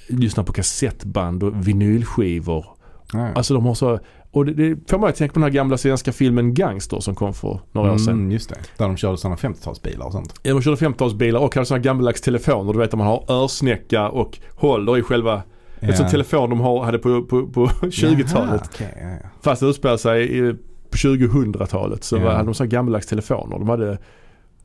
lyssna 0.08 0.44
på 0.44 0.52
kassettband 0.52 1.42
och 1.42 1.68
vinylskivor. 1.68 2.66
Ja. 3.12 3.28
Alltså 3.34 3.54
de 3.54 3.66
har 3.66 3.74
så, 3.74 3.98
och 4.32 4.46
det, 4.46 4.52
det 4.52 4.90
får 4.90 4.98
mig 4.98 5.08
att 5.08 5.16
tänka 5.16 5.32
på 5.32 5.38
den 5.40 5.42
här 5.44 5.50
gamla 5.50 5.78
svenska 5.78 6.12
filmen 6.12 6.54
Gangster 6.54 7.00
som 7.00 7.14
kom 7.14 7.34
för 7.34 7.60
några 7.72 7.92
år 7.92 7.98
sedan. 7.98 8.14
Mm, 8.14 8.30
just 8.30 8.48
det. 8.48 8.56
Där 8.76 8.86
de 8.86 8.96
körde 8.96 9.16
sådana 9.18 9.36
50-talsbilar 9.36 10.04
och 10.04 10.12
sånt. 10.12 10.34
Ja, 10.42 10.52
de 10.54 10.62
körde 10.62 10.76
50-talsbilar 10.76 11.38
och 11.38 11.54
hade 11.54 11.66
sådana 11.66 11.82
gammaldags 11.82 12.20
telefoner. 12.20 12.72
Du 12.72 12.78
vet 12.78 12.88
att 12.94 12.98
man 12.98 13.06
har 13.06 13.24
örsnäcka 13.44 14.08
och 14.08 14.38
håller 14.54 14.98
i 14.98 15.02
själva, 15.02 15.42
ett 15.80 15.96
sånt 15.96 16.10
telefon 16.10 16.50
de 16.50 16.60
hade 16.60 16.98
på, 16.98 17.22
på, 17.22 17.46
på 17.46 17.66
20-talet. 17.66 18.32
Jaha, 18.34 18.60
okej, 18.74 18.98
ja, 19.02 19.08
ja. 19.22 19.28
Fast 19.42 19.60
det 19.60 19.66
utspelar 19.68 19.96
sig 19.96 20.38
i, 20.38 20.54
på 20.90 20.96
2000-talet 20.96 22.04
så 22.04 22.18
var- 22.18 22.30
hade 22.32 22.44
de 22.44 22.54
så 22.54 22.64
gammaldags 22.66 23.06
telefoner. 23.06 23.58
De 23.58 23.68
hade, 23.68 23.98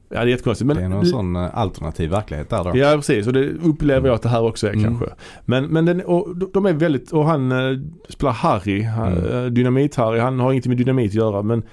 ja 0.10 0.16
det 0.20 0.26
är 0.26 0.26
jättekonstigt. 0.26 0.68
Men, 0.68 0.78
det 0.78 0.84
är 0.84 0.90
någon 0.90 1.06
sån 1.06 1.36
eh, 1.36 1.58
alternativ 1.58 2.10
verklighet 2.10 2.50
där 2.50 2.64
då. 2.64 2.72
Ja 2.78 2.94
precis 2.96 3.28
och 3.28 3.34
det 3.34 3.50
upplever 3.50 4.08
jag 4.08 4.16
att 4.16 4.22
det 4.22 4.30
här 4.30 4.44
också 4.44 4.68
är 4.68 4.72
Mm. 4.74 4.84
kanske. 4.84 5.06
Men, 5.46 5.66
men 5.66 5.86
den, 5.86 6.02
och 6.02 6.36
de- 6.54 6.66
är 6.66 6.74
väldigt, 6.74 7.12
och 7.12 7.26
han 7.26 7.52
eh, 7.52 7.80
spelar 8.10 8.34
Harry, 8.34 8.82
han, 8.84 9.14
Mm. 9.14 9.26
eh, 9.26 9.52
Dynamit-Harry, 9.52 10.20
han 10.20 10.40
har 10.40 10.52
inget 10.52 10.66
med 10.68 10.78
dynamit 10.78 11.10
att 11.12 11.16
göra 11.16 11.42
men 11.42 11.64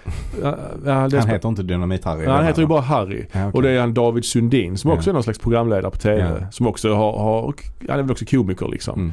ja, 0.43 0.57
ja, 0.87 1.09
det 1.09 1.19
Han 1.21 1.29
heter 1.29 1.49
inte 1.49 1.63
Dynamit-Harry. 1.63 2.25
ja, 2.25 2.33
han 2.37 2.45
heter 2.47 2.61
ju 2.63 2.69
bara 2.69 2.81
Harry. 2.81 3.25
Ja, 3.33 3.41
okej. 3.49 3.51
Och 3.55 3.63
det 3.63 3.71
är 3.71 3.81
han 3.81 3.95
David 3.95 4.25
Sundin 4.25 4.79
som 4.79 4.91
Ja. 4.91 4.97
också 4.97 5.11
är 5.11 5.15
någon 5.15 5.23
slags 5.23 5.39
programledare 5.39 5.91
på 5.91 5.99
TV. 5.99 6.37
Ja. 6.41 6.51
Som 6.51 6.67
också 6.67 6.95
har, 6.95 7.13
har, 7.19 7.55
han 7.89 7.99
är 7.99 8.03
väl 8.03 8.11
också 8.11 8.25
komiker 8.25 8.69
liksom. 8.69 8.99
Mm. 9.01 9.13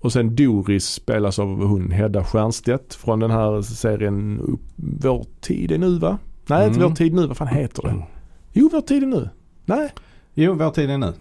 Och 0.00 0.12
sen 0.12 0.36
Doris 0.36 0.84
spelas 0.86 1.38
av 1.38 1.46
hon 1.64 1.90
Hedda 1.90 2.24
Stiernstedt 2.24 2.94
från 2.94 3.20
den 3.20 3.30
här 3.30 3.62
serien 3.62 4.40
Vår 4.76 5.24
tid 5.40 5.72
är 5.72 5.78
nu 5.78 5.98
va? 5.98 6.18
Nej 6.46 6.66
inte 6.66 6.78
Mm. 6.78 6.88
Vår 6.88 6.96
tid 6.96 7.14
nu, 7.14 7.26
vad 7.26 7.36
fan 7.36 7.48
heter 7.48 7.82
det? 7.82 7.94
Jo 8.58 8.68
Vår 8.72 8.80
tid 8.80 9.02
är 9.02 9.06
nu. 9.06 9.28
Nej, 9.64 9.92
Jo, 10.34 10.54
vår 10.54 10.70
tid 10.70 10.90
är 10.90 10.98
nu. 10.98 11.12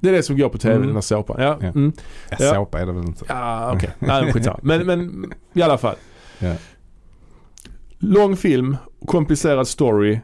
det 0.00 0.08
är 0.08 0.12
det 0.12 0.22
som 0.22 0.36
går 0.38 0.48
på 0.48 0.58
TV 0.58 0.74
Mm. 0.74 0.86
den 0.86 0.96
här 0.96 1.00
såpan. 1.02 1.42
Ja, 1.42 1.58
Ja. 1.60 1.66
mm. 1.68 1.92
Ja, 2.30 2.36
Ja. 2.40 2.54
Såpa 2.54 2.80
är 2.80 2.86
det 2.86 2.92
väl 2.92 3.04
inte. 3.04 3.24
ja 3.28 3.72
okej. 3.74 3.90
Nej 3.98 4.22
men 4.24 4.32
skitsamma. 4.32 4.58
Men, 4.62 4.86
men 4.86 5.32
i 5.52 5.62
alla 5.62 5.78
fall. 5.78 5.96
Ja. 6.38 6.54
Lång 7.98 8.36
film, 8.36 8.76
komplicerad 9.06 9.68
story, 9.68 10.20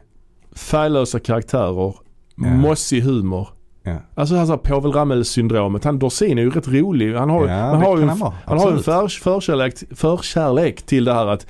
färglösa 0.55 1.19
karaktärer, 1.19 1.93
Ja. 2.35 2.47
mossig 2.49 3.01
humor. 3.01 3.47
Ja. 3.83 3.95
Alltså 4.15 4.35
han 4.35 4.47
sa 4.47 4.57
Povel 4.57 4.91
Ramel 4.91 5.25
syndromet. 5.25 5.83
Han 5.83 5.99
Dorsin 5.99 6.37
är 6.37 6.41
ju 6.41 6.49
rätt 6.49 6.67
rolig. 6.67 7.13
Han 7.15 7.29
har, 7.29 7.47
Ja, 7.47 7.53
han 7.53 7.79
det 7.79 7.85
har 7.85 7.97
ju 7.97 8.05
han. 8.05 8.33
Han 8.45 8.57
har 8.59 8.69
ju 8.71 8.77
en 8.77 8.83
för, 8.83 9.07
förkärlek, 9.07 9.73
förkärlek 9.95 10.81
till 10.81 11.05
det 11.05 11.13
här 11.13 11.27
att 11.27 11.47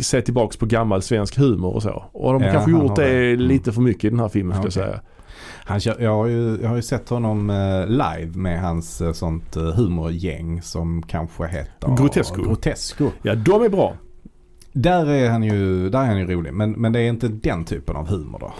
se 0.00 0.22
tillbaks 0.22 0.56
på 0.56 0.66
gammal 0.66 1.02
svensk 1.02 1.36
humor 1.38 1.74
och 1.74 1.82
så. 1.82 2.04
Och 2.12 2.32
de 2.32 2.42
har 2.42 2.48
Ja, 2.48 2.52
kanske 2.54 2.70
gjort 2.70 2.96
det 2.96 3.04
det. 3.04 3.32
Mm. 3.32 3.40
lite 3.40 3.72
för 3.72 3.80
mycket 3.80 4.04
i 4.04 4.08
den 4.10 4.20
här 4.20 4.28
filmen 4.28 4.52
ska 4.54 4.62
Ja, 4.62 4.66
jag 4.66 4.72
säga. 4.72 5.00
Han 5.64 5.80
kör, 5.80 5.96
jag, 6.00 6.14
har 6.16 6.26
ju, 6.26 6.58
jag 6.62 6.68
har 6.68 6.76
ju 6.76 6.82
sett 6.82 7.08
honom 7.08 7.50
eh, 7.50 7.86
live 7.86 8.30
med 8.38 8.60
hans 8.60 9.00
eh, 9.00 9.12
sånt 9.12 9.56
eh, 9.56 9.62
humorgäng 9.62 10.62
som 10.62 11.02
kanske 11.02 11.46
heter 11.46 11.96
Grotesco. 11.96 12.42
Grotesco. 12.42 13.10
Ja, 13.22 13.34
de 13.34 13.62
är 13.62 13.68
bra. 13.68 13.94
Där 14.72 15.06
är 15.10 15.30
han 15.30 15.42
ju, 15.42 15.90
där 15.90 15.98
är 16.02 16.06
han 16.06 16.18
ju 16.18 16.26
rolig. 16.26 16.52
Men, 16.54 16.72
men 16.72 16.92
det 16.92 17.00
är 17.00 17.08
inte 17.08 17.28
den 17.28 17.64
typen 17.64 17.96
av 17.96 18.08
humor 18.08 18.38
då. 18.38 18.52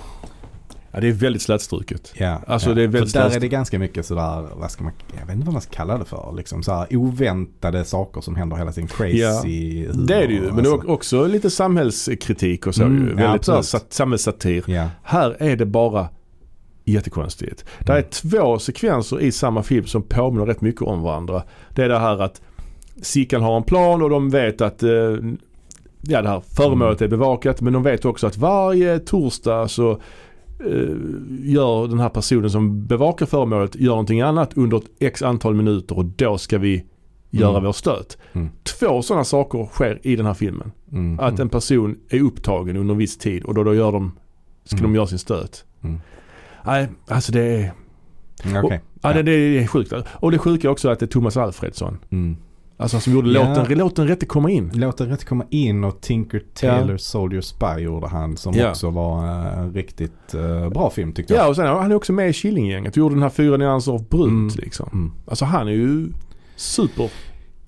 Ja, 0.96 1.00
det 1.00 1.08
är 1.08 1.12
väldigt 1.12 1.43
slätstruket. 1.43 2.12
Ja, 2.16 2.40
Alltså, 2.46 2.68
ja. 2.68 2.75
det 2.75 2.82
är 2.82 2.88
väldigt 2.88 3.12
För 3.12 3.20
där 3.20 3.37
är 3.37 3.40
det 3.40 3.49
ganska 3.49 3.78
mycket 3.78 4.06
sådär, 4.06 4.47
vad 4.56 4.70
ska 4.70 4.85
man, 4.85 4.92
jag 5.20 5.26
vet 5.26 5.35
inte 5.35 5.47
vad 5.47 5.52
man 5.52 5.62
ska 5.62 5.73
kalla 5.73 5.99
det 5.99 6.04
för. 6.04 6.35
Liksom 6.37 6.62
så 6.62 6.73
här 6.73 6.97
oväntade 6.97 7.85
saker 7.85 8.20
som 8.20 8.37
händer 8.37 8.56
hela 8.56 8.73
tiden. 8.73 8.88
Crazy 8.88 9.18
Ja, 9.18 9.42
humor. 9.44 10.06
Det 10.06 10.14
är 10.14 10.26
det 10.28 10.35
ju. 10.35 10.40
Men 10.40 10.59
alltså. 10.59 10.82
också 10.88 11.26
lite 11.26 11.50
samhällskritik 11.50 12.66
och 12.66 12.75
så 12.75 12.82
Mm, 12.82 13.02
ju. 13.04 13.11
ja, 13.11 13.16
Väldigt 13.16 13.44
så 13.44 13.52
här, 13.52 13.59
absolut. 13.59 13.82
sat- 13.82 13.92
samhällssatir. 13.92 14.64
Ja. 14.66 14.88
Här 15.02 15.37
är 15.38 15.56
det 15.56 15.66
bara 15.66 16.09
jättekonstigt. 16.85 17.64
Det 17.80 17.92
är 17.92 17.97
Mm. 17.97 18.11
två 18.11 18.59
sekvenser 18.59 19.20
i 19.20 19.32
samma 19.32 19.62
film 19.62 19.87
som 19.87 20.02
påminner 20.02 20.47
rätt 20.47 20.61
mycket 20.61 20.82
om 20.82 21.02
varandra. 21.02 21.42
Det 21.75 21.85
är 21.85 21.88
det 21.88 21.99
här 21.99 22.23
att 22.23 22.40
Sickan 23.02 23.42
har 23.42 23.56
en 23.56 23.62
plan 23.62 24.02
och 24.02 24.11
de 24.11 24.30
vet 24.30 24.61
att 24.61 24.82
eh, 24.82 24.90
ja, 26.02 26.23
det 26.23 26.28
här 26.28 26.40
föremålet 26.56 27.02
är 27.02 27.09
bevakat 27.09 27.61
men 27.61 27.73
de 27.73 27.82
vet 27.82 28.04
också 28.04 28.26
att 28.26 28.37
varje 28.37 28.99
torsdag 28.99 29.68
så 29.68 30.00
gör 31.42 31.88
den 31.88 32.00
här 32.00 32.08
personen 32.08 32.50
som 32.50 32.86
bevakar 32.86 33.26
föremålet 33.26 33.76
gör 33.76 33.90
någonting 33.90 34.20
annat 34.20 34.56
under 34.56 34.76
ett 34.76 34.84
x 34.98 35.22
antal 35.22 35.54
minuter 35.54 35.98
och 35.98 36.04
då 36.04 36.38
ska 36.38 36.58
vi 36.58 36.84
göra 37.30 37.50
Mm. 37.50 37.64
vår 37.64 37.72
stöt. 37.72 38.18
Mm. 38.32 38.48
Två 38.78 39.02
sådana 39.02 39.25
saker 39.25 39.66
sker 39.66 40.00
i 40.02 40.16
den 40.16 40.26
här 40.26 40.34
filmen. 40.34 40.72
Mm. 40.92 41.20
Att 41.20 41.38
en 41.38 41.48
person 41.48 41.96
är 42.08 42.20
upptagen 42.20 42.76
under 42.76 42.94
en 42.94 42.98
viss 42.98 43.18
tid 43.18 43.44
och 43.44 43.54
då, 43.54 43.64
då 43.64 43.75
gör 43.75 43.92
de, 43.92 44.12
ska 44.64 44.78
Mm. 44.78 44.90
de 44.92 44.96
göra 44.96 45.06
sin 45.06 45.18
stöt. 45.18 45.64
Mm. 45.82 46.00
Nej, 46.66 46.88
alltså 47.08 47.32
det 47.32 47.40
är, 47.42 47.72
Mm, 48.44 48.64
Okej. 48.64 48.80
ja, 49.02 49.12
det, 49.12 49.22
det 49.22 49.32
är 49.32 49.66
sjukt. 49.66 49.92
Och 50.12 50.30
det 50.30 50.38
sjuka 50.38 50.68
är 50.68 50.72
också 50.72 50.88
att 50.88 50.98
det 50.98 51.04
är 51.04 51.08
Thomas 51.08 51.36
Alfredsson. 51.36 51.98
Alltså 52.78 53.00
som 53.00 53.12
gjorde 53.12 53.30
Ja. 53.30 53.49
låten, 53.54 53.78
låt 53.78 53.97
den 53.97 54.09
rätte 54.09 54.26
komma 54.26 54.50
in. 54.50 54.71
Låt 54.75 54.99
den 54.99 55.09
rätt 55.09 55.25
komma 55.25 55.45
in 55.50 55.85
och 55.85 56.00
Tinker 56.00 56.42
Tailor 56.54 56.97
Soldier 56.97 57.40
Spy 57.40 57.78
gjorde 57.83 58.09
han 58.09 58.37
som 58.37 58.54
Ja. 58.54 58.71
också 58.71 58.90
var 58.90 59.25
eh, 59.25 59.59
en 59.59 59.73
riktigt 59.73 60.35
eh, 60.35 60.68
bra 60.68 60.90
film 60.90 61.12
tyckte 61.12 61.35
jag. 61.35 61.45
Ja 61.45 61.49
och 61.49 61.56
sen 61.56 61.66
han 61.66 61.90
är 61.90 61.95
också 61.95 62.12
med 62.12 62.28
i 62.28 62.33
Killinggänget 62.33 62.92
och 62.92 62.97
gjorde 62.99 63.14
den 63.14 63.23
här 63.23 63.30
fyra 63.30 63.56
nyanser 63.56 63.92
av 63.92 64.09
brunt 64.09 64.52
Mm. 64.52 64.64
liksom. 64.64 64.88
Mm. 64.92 65.12
Alltså 65.26 65.45
han 65.45 65.68
är 65.68 65.73
ju 65.73 66.09
super 66.56 67.11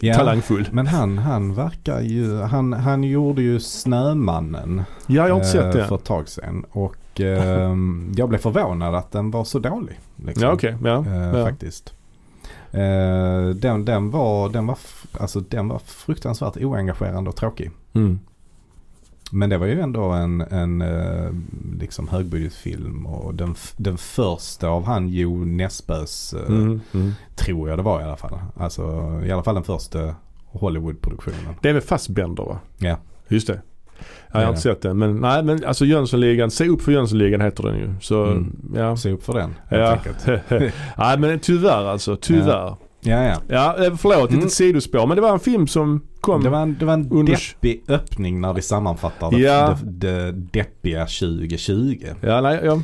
Ja, 0.01 0.15
talangfull. 0.15 0.69
Men 0.73 0.87
han, 0.87 1.19
han 1.19 1.55
verkar 1.55 2.01
ju, 2.01 2.41
han, 2.43 2.73
han 2.73 3.05
gjorde 3.05 3.43
ju 3.43 3.61
Snömannen 3.61 4.83
Ja, 5.07 5.29
jag 5.29 5.35
har 5.35 5.41
inte 5.45 5.59
eh, 5.59 5.65
sett 5.65 5.73
det. 5.73 5.85
för 5.87 5.95
ett 5.97 6.05
tag 6.05 6.29
sedan. 6.29 6.65
Och 6.71 7.21
eh, 7.21 7.75
jag 8.17 8.29
blev 8.29 8.39
förvånad 8.39 8.95
att 8.95 9.13
den 9.13 9.31
var 9.31 9.45
så 9.45 9.59
dålig. 9.59 9.99
Liksom, 10.17 10.43
Ja 10.43 10.53
okej, 10.53 10.77
ja. 10.85 11.05
eh, 11.07 11.39
ja. 11.39 11.45
Faktiskt. 11.45 11.95
Eh, 12.71 13.49
den, 13.55 13.85
den, 13.85 14.11
var, 14.11 14.49
den, 14.49 14.67
var, 14.67 14.79
alltså, 15.19 15.41
den 15.41 15.69
var 15.69 15.79
fruktansvärt 15.79 16.57
oengagerande 16.57 17.31
och 17.31 17.37
tråkig. 17.37 17.71
Mm. 17.93 18.19
Men 19.33 19.51
det 19.51 19.59
var 19.59 19.67
ju 19.67 19.81
ändå 19.81 20.03
en, 20.05 20.41
en 20.41 20.83
eh, 20.83 21.31
liksom 21.81 22.09
högbudgetfilm 22.09 23.07
och 23.07 23.35
den, 23.35 23.55
den 23.77 23.99
första 23.99 24.69
av 24.69 24.85
han 24.85 25.09
Jo 25.09 25.45
Nesbøs, 25.45 26.33
eh, 26.35 26.47
Mm. 26.49 26.81
Mm. 26.95 27.13
tror 27.37 27.69
jag 27.69 27.79
det 27.79 27.83
var 27.83 28.01
i 28.01 28.05
alla 28.05 28.17
fall. 28.17 28.39
Alltså 28.57 28.83
i 29.25 29.31
alla 29.33 29.43
fall 29.43 29.55
den 29.55 29.65
första 29.65 30.15
Hollywood-produktionen. 30.47 31.55
Det 31.63 31.69
är 31.69 31.75
med 31.75 31.85
Fassbender 31.85 32.43
va? 32.45 32.59
Ja. 32.79 32.97
Just 33.29 33.47
det. 33.47 33.61
jag 34.33 34.41
har 34.41 34.49
inte 34.49 34.61
sett 34.61 34.83
den. 34.83 34.99
Men 34.99 35.17
nej 35.17 35.43
men 35.43 35.65
alltså 35.65 35.85
Jönssonligan, 35.85 36.51
se 36.51 36.69
upp 36.69 36.83
för 36.83 36.93
Jönssonligan 36.93 37.41
heter 37.41 37.63
den 37.63 37.77
ju. 37.79 37.95
Så 38.01 38.25
Mm. 38.25 38.57
ja. 38.75 38.97
Se 38.97 39.13
upp 39.13 39.25
för 39.25 39.33
den 39.33 39.55
Ja. 39.71 39.99
nej 40.99 41.19
men 41.19 41.39
tyvärr 41.39 41.85
alltså, 41.87 42.17
tyvärr. 42.17 42.49
Ja, 42.49 42.79
ja. 43.01 43.37
Ja, 43.49 43.85
eh, 43.87 43.95
förlåt, 43.97 44.29
Mm. 44.31 44.35
litet 44.41 44.53
sidospår. 44.53 45.07
Men 45.07 45.17
det 45.17 45.21
var 45.23 45.33
en 45.33 45.41
film 45.41 45.67
som 45.67 46.01
kom. 46.21 46.43
Det 46.43 46.51
var 46.51 46.63
en, 46.63 46.77
det 46.79 46.85
var 46.85 46.93
en 46.95 47.11
Under- 47.13 47.33
deppig 47.33 47.83
öppning 47.89 48.41
när 48.41 48.53
vi 48.55 48.63
sammanfattar 48.63 49.31
det, 49.31 49.39
Ja. 49.39 49.79
det, 49.85 50.07
det 50.07 50.33
deppiga 50.33 51.07
2020. 51.07 52.07
Ja, 52.21 52.41
nej, 52.41 52.61
ja. 52.65 52.83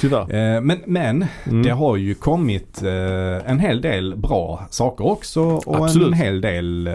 Tyvärr. 0.00 0.20
Eh, 0.56 0.60
men 0.60 0.78
men 0.86 1.24
Mm. 1.46 1.62
det 1.62 1.70
har 1.70 1.96
ju 1.96 2.14
kommit 2.14 2.82
eh, 2.82 3.50
en 3.50 3.58
hel 3.58 3.80
del 3.80 4.16
bra 4.16 4.66
saker 4.70 5.06
också 5.06 5.40
och 5.42 5.84
Absolut. 5.84 6.06
en 6.08 6.12
hel 6.14 6.40
del 6.40 6.86
eh, 6.86 6.94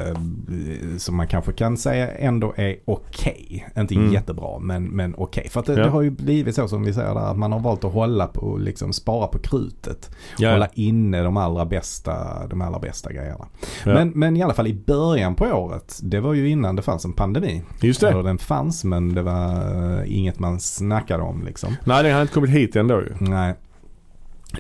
som 0.98 1.16
man 1.18 1.28
kanske 1.28 1.52
kan 1.54 1.78
säga 1.78 2.12
ändå 2.12 2.54
är 2.58 2.76
okej. 2.86 3.68
Inte 3.78 3.96
Mm. 3.96 4.14
jättebra 4.14 4.60
men, 4.60 4.84
men 4.84 5.16
okej. 5.18 5.48
För 5.50 5.60
att 5.60 5.66
det, 5.66 5.74
Ja. 5.74 5.84
det 5.84 5.90
har 5.90 6.02
ju 6.02 6.10
blivit 6.10 6.56
så 6.56 6.68
som 6.68 6.84
vi 6.84 6.94
säger 6.94 7.14
där 7.14 7.32
att 7.32 7.38
man 7.38 7.52
har 7.52 7.60
valt 7.60 7.84
att 7.84 7.94
hålla 7.94 8.28
på 8.28 8.42
och 8.42 8.60
liksom 8.60 8.94
spara 8.94 9.28
på 9.28 9.38
krutet. 9.40 10.10
Ja, 10.38 10.52
Hålla 10.52 10.68
inne 10.74 11.22
de 11.24 11.38
allra 11.38 11.66
bästa, 11.66 12.48
de 12.48 12.62
allra 12.62 12.80
bästa 12.80 13.14
grejerna. 13.14 13.46
Ja. 13.86 13.94
Men, 13.94 14.10
men 14.10 14.38
i 14.38 14.44
alla 14.44 14.54
fall 14.54 14.68
i 14.68 14.74
början 14.74 15.36
på 15.36 15.46
året, 15.46 16.00
det 16.04 16.20
var 16.20 16.34
ju 16.34 16.50
innan 16.50 16.76
det 16.76 16.82
fanns 16.82 17.06
en 17.06 17.14
pandemi. 17.14 17.62
Just 17.82 18.02
det. 18.02 18.10
Eller 18.10 18.24
den 18.24 18.38
fanns 18.38 18.84
men 18.84 19.14
det 19.16 19.22
var 19.22 20.04
inget 20.06 20.40
man 20.40 20.60
snackade 20.60 21.24
om 21.24 21.44
liksom. 21.46 21.76
Nej, 21.86 22.04
den 22.04 22.14
har 22.14 22.22
inte 22.22 22.34
kommit 22.34 22.50
hit 22.52 22.76
ändå 22.92 23.02
ju. 23.02 23.16
Nej. 23.20 23.54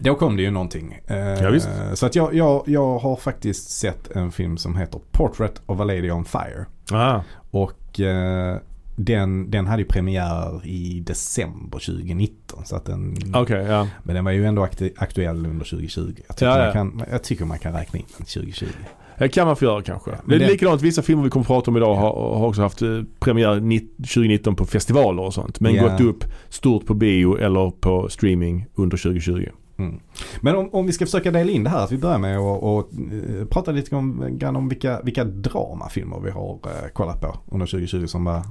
Då 0.01 0.15
kom 0.15 0.35
det 0.37 0.43
ju 0.43 0.51
någonting. 0.51 0.99
Eh, 1.07 1.17
Ja, 1.17 1.49
visst. 1.49 1.69
Så 1.93 2.05
att 2.05 2.15
jag, 2.15 2.33
jag, 2.33 2.63
jag 2.65 2.97
har 2.99 3.15
faktiskt 3.15 3.69
sett 3.69 4.11
en 4.11 4.31
film 4.31 4.57
som 4.57 4.77
heter 4.77 4.99
Portrait 5.11 5.61
of 5.65 5.79
a 5.79 5.83
Lady 5.83 6.11
on 6.11 6.25
Fire. 6.25 6.65
Ah, 6.91 7.21
Och 7.51 7.99
eh, 7.99 8.57
den, 8.95 9.51
den 9.51 9.67
hade 9.67 9.81
ju 9.81 9.87
premiär 9.87 10.65
i 10.67 10.99
december 10.99 11.79
2019. 11.79 12.65
Så 12.65 12.75
att 12.75 12.85
den, 12.85 13.17
okej, 13.33 13.65
ja. 13.65 13.87
Men 14.03 14.15
den 14.15 14.25
var 14.25 14.31
ju 14.31 14.45
ändå 14.45 14.65
aktu- 14.65 14.93
aktuell 14.97 15.45
under 15.45 15.65
2020. 15.65 16.13
Jag 16.27 16.37
tycker, 16.37 16.45
Ja, 16.51 16.57
ja. 16.57 16.63
Man 16.83 16.91
kan, 16.91 17.03
jag 17.11 17.23
tycker 17.23 17.45
man 17.45 17.59
kan 17.59 17.73
räkna 17.73 17.99
in 17.99 18.05
den 18.17 18.25
2020. 18.25 18.65
Det 19.17 19.29
kan 19.29 19.47
man 19.47 19.55
få 19.55 19.65
göra 19.65 19.81
kanske. 19.81 20.09
men 20.11 20.19
det 20.25 20.35
är 20.35 20.39
det- 20.39 20.47
likadant, 20.51 20.81
vissa 20.81 21.01
filmer 21.01 21.23
vi 21.23 21.29
kommer 21.29 21.43
att 21.43 21.47
prata 21.47 21.71
om 21.71 21.77
idag 21.77 21.95
har, 21.95 22.37
har 22.39 22.47
också 22.47 22.61
haft 22.61 22.81
eh, 22.81 23.01
premiär 23.19 23.59
ni- 23.59 23.87
2019 23.97 24.55
på 24.55 24.65
festivaler 24.65 25.23
och 25.23 25.33
sånt. 25.33 25.59
Men 25.59 25.73
Ja. 25.75 25.83
gått 25.83 26.01
upp 26.01 26.23
stort 26.49 26.85
på 26.85 26.93
bio 26.93 27.37
eller 27.37 27.71
på 27.79 28.09
streaming 28.09 28.65
under 28.75 28.97
2020. 28.97 29.49
Mm. 29.79 29.99
Men 30.41 30.55
om, 30.55 30.69
om 30.73 30.85
vi 30.85 30.91
ska 30.91 31.05
försöka 31.05 31.31
dela 31.31 31.51
in 31.51 31.63
det 31.63 31.69
här, 31.69 31.83
att 31.83 31.91
vi 31.91 31.97
börjar 31.97 32.17
med 32.17 32.37
att 32.37 32.63
och, 32.63 32.89
eh, 33.39 33.45
prata 33.45 33.71
lite 33.71 33.95
om, 33.95 34.25
grann 34.31 34.55
om 34.55 34.69
vilka, 34.69 35.01
vilka 35.01 35.23
dramafilmer 35.23 36.19
vi 36.23 36.31
har 36.31 36.49
eh, 36.63 36.89
kollat 36.93 37.21
på 37.21 37.35
under 37.51 37.65
2020 37.65 38.05
som 38.07 38.23
var 38.25 38.41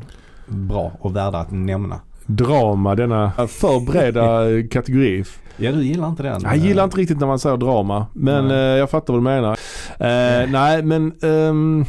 bra 0.48 0.92
och 1.00 1.16
värda 1.16 1.38
att 1.38 1.50
nämna. 1.50 2.00
Drama, 2.26 2.94
denna 2.94 3.32
för 3.32 3.80
breda 3.86 4.50
eh, 4.58 4.66
kategori. 4.68 5.24
Ja, 5.56 5.72
du 5.72 5.84
gillar 5.84 6.08
inte 6.08 6.22
den? 6.22 6.40
Jag 6.42 6.56
gillar 6.56 6.84
inte 6.84 6.96
riktigt 6.96 7.20
när 7.20 7.26
man 7.26 7.38
säger 7.38 7.56
drama, 7.56 8.06
men 8.12 8.48
Nej. 8.48 8.56
eh, 8.72 8.78
jag 8.78 8.90
fattar 8.90 9.12
vad 9.12 9.20
du 9.22 9.24
menar. 9.24 9.52
Eh, 10.00 10.50
nej, 10.50 10.82
men 10.82 11.12
ehm, 11.22 11.84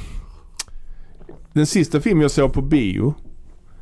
den 1.54 1.66
sista 1.66 2.00
film 2.02 2.22
jag 2.22 2.32
såg 2.32 2.54
på 2.54 2.62
bio 2.62 3.14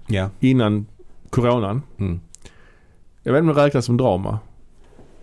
Ja. 0.08 0.30
innan 0.40 0.86
coronan, 1.30 1.82
Mm. 2.00 2.20
jag 3.24 3.34
vet 3.34 3.40
inte 3.40 3.50
om 3.52 3.56
det 3.58 3.66
räknas 3.66 3.86
som 3.86 3.98
drama. 3.98 4.40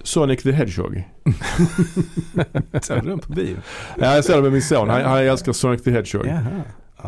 Sonic 0.03 0.43
the 0.43 0.53
Hedgehog. 0.53 1.03
Såg 2.83 3.03
du 3.03 3.09
den 3.09 3.19
på 3.19 3.33
bio? 3.33 3.57
Ja, 3.99 4.15
jag 4.15 4.25
såg 4.25 4.37
det 4.37 4.43
med 4.43 4.53
min 4.53 4.63
son. 4.63 4.89
Han, 4.89 5.03
han 5.03 5.19
älskar 5.19 5.53
Sonic 5.53 5.83
the 5.83 5.91
Hedgehog. 5.91 6.27
Jaha. 6.27 6.41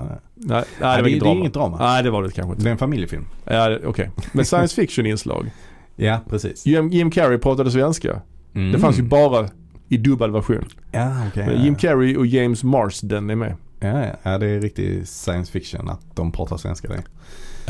Nej, 0.02 0.16
nej, 0.34 0.64
det 0.80 0.80
det, 0.80 0.86
var 0.86 1.02
det 1.02 1.10
inget 1.10 1.22
är 1.22 1.24
drama. 1.24 1.40
inget 1.40 1.54
drama. 1.54 1.76
Nej, 1.78 2.02
det 2.02 2.10
var 2.10 2.22
det 2.22 2.30
kanske 2.30 2.50
inte. 2.52 2.62
Det 2.64 2.68
är 2.68 2.72
en 2.72 2.78
familjefilm. 2.78 3.24
Ja, 3.44 3.68
det- 3.68 3.86
okej. 3.86 4.10
Men 4.32 4.44
science 4.44 4.74
fiction-inslag. 4.74 5.50
Ja, 5.96 6.20
precis. 6.30 6.66
Jim, 6.66 6.88
Jim 6.88 7.10
Carrey 7.10 7.38
pratade 7.38 7.70
svenska. 7.70 8.20
Mm. 8.54 8.72
Det 8.72 8.78
fanns 8.78 8.98
ju 8.98 9.02
bara 9.02 9.48
i 9.88 9.96
dubbad 9.96 10.32
version. 10.32 10.64
Ja, 10.92 11.12
okej. 11.28 11.46
Men 11.46 11.64
Jim 11.64 11.74
Carrey 11.74 12.16
och 12.16 12.26
James 12.26 12.64
Marsden 12.64 13.30
är 13.30 13.34
med. 13.36 13.56
ja, 13.80 14.04
ja. 14.22 14.38
det 14.38 14.46
är 14.46 14.60
riktig 14.60 15.08
science 15.08 15.52
fiction 15.52 15.88
att 15.88 16.16
de 16.16 16.32
pratar 16.32 16.56
svenska 16.56 16.88
det. 16.88 17.02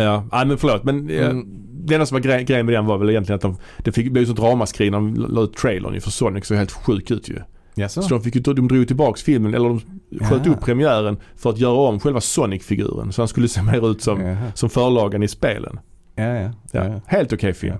Ja, 0.03 0.25
nej 0.33 0.47
men 0.47 0.59
förlåt. 0.59 0.85
Men 0.85 1.11
Mm. 1.11 1.47
det 1.87 1.95
enda 1.95 2.07
som 2.07 2.15
var 2.15 2.21
grej, 2.21 2.45
grejen 2.45 2.67
med 2.67 2.75
den 2.75 2.87
var 2.87 2.99
väl 2.99 3.11
egentligen 3.11 3.37
att 3.37 3.43
de, 3.43 3.57
det 3.79 3.93
fick, 3.93 4.13
blev 4.13 4.23
ju 4.23 4.27
sånt 4.27 4.39
ramaskri 4.41 4.91
när 4.91 4.99
de 4.99 5.15
la 5.15 5.41
ut 5.41 5.57
trailern 5.57 5.95
ju 5.95 6.01
för 6.01 6.11
Sonic 6.11 6.47
såg 6.47 6.57
helt 6.57 6.73
sjuk 6.73 7.11
ut 7.11 7.29
ju. 7.29 7.39
Jaså? 7.75 8.03
Så 8.03 8.09
de, 8.09 8.23
fick 8.23 8.35
ju, 8.35 8.41
de 8.41 8.69
drog 8.69 8.87
tillbaks 8.87 9.23
filmen, 9.23 9.55
eller 9.55 9.69
de 9.69 9.81
sköt 10.25 10.47
Ja. 10.47 10.53
upp 10.53 10.61
premiären 10.61 11.17
för 11.37 11.51
att 11.51 11.59
göra 11.59 11.75
om 11.89 12.01
själva 12.01 12.21
Sonic-figuren. 12.21 13.13
Så 13.13 13.23
han 13.23 13.29
skulle 13.29 13.49
se 13.49 13.63
mer 13.63 13.91
ut 13.91 14.03
som, 14.03 14.21
Jaha. 14.21 14.53
som 14.55 14.71
förlagen 14.71 15.23
i 15.23 15.29
spelen. 15.29 15.81
Ja, 16.15 16.51
ja. 16.73 17.01
Helt 17.07 17.33
okej 17.33 17.53
film. 17.53 17.77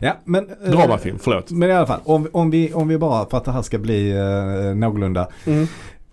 ja 0.00 0.16
men, 0.24 0.46
eh, 0.64 0.70
Dramafilm, 0.70 1.18
förlåt. 1.20 1.50
Men 1.50 1.68
i 1.70 1.72
alla 1.72 1.86
fall, 1.86 2.00
om, 2.04 2.28
om, 2.32 2.50
vi, 2.50 2.72
om 2.72 2.88
vi 2.88 2.98
bara, 2.98 3.26
för 3.30 3.36
att 3.36 3.44
det 3.44 3.52
här 3.52 3.62
ska 3.62 3.78
bli 3.78 4.10
eh, 4.10 4.74
någorlunda 4.74 5.28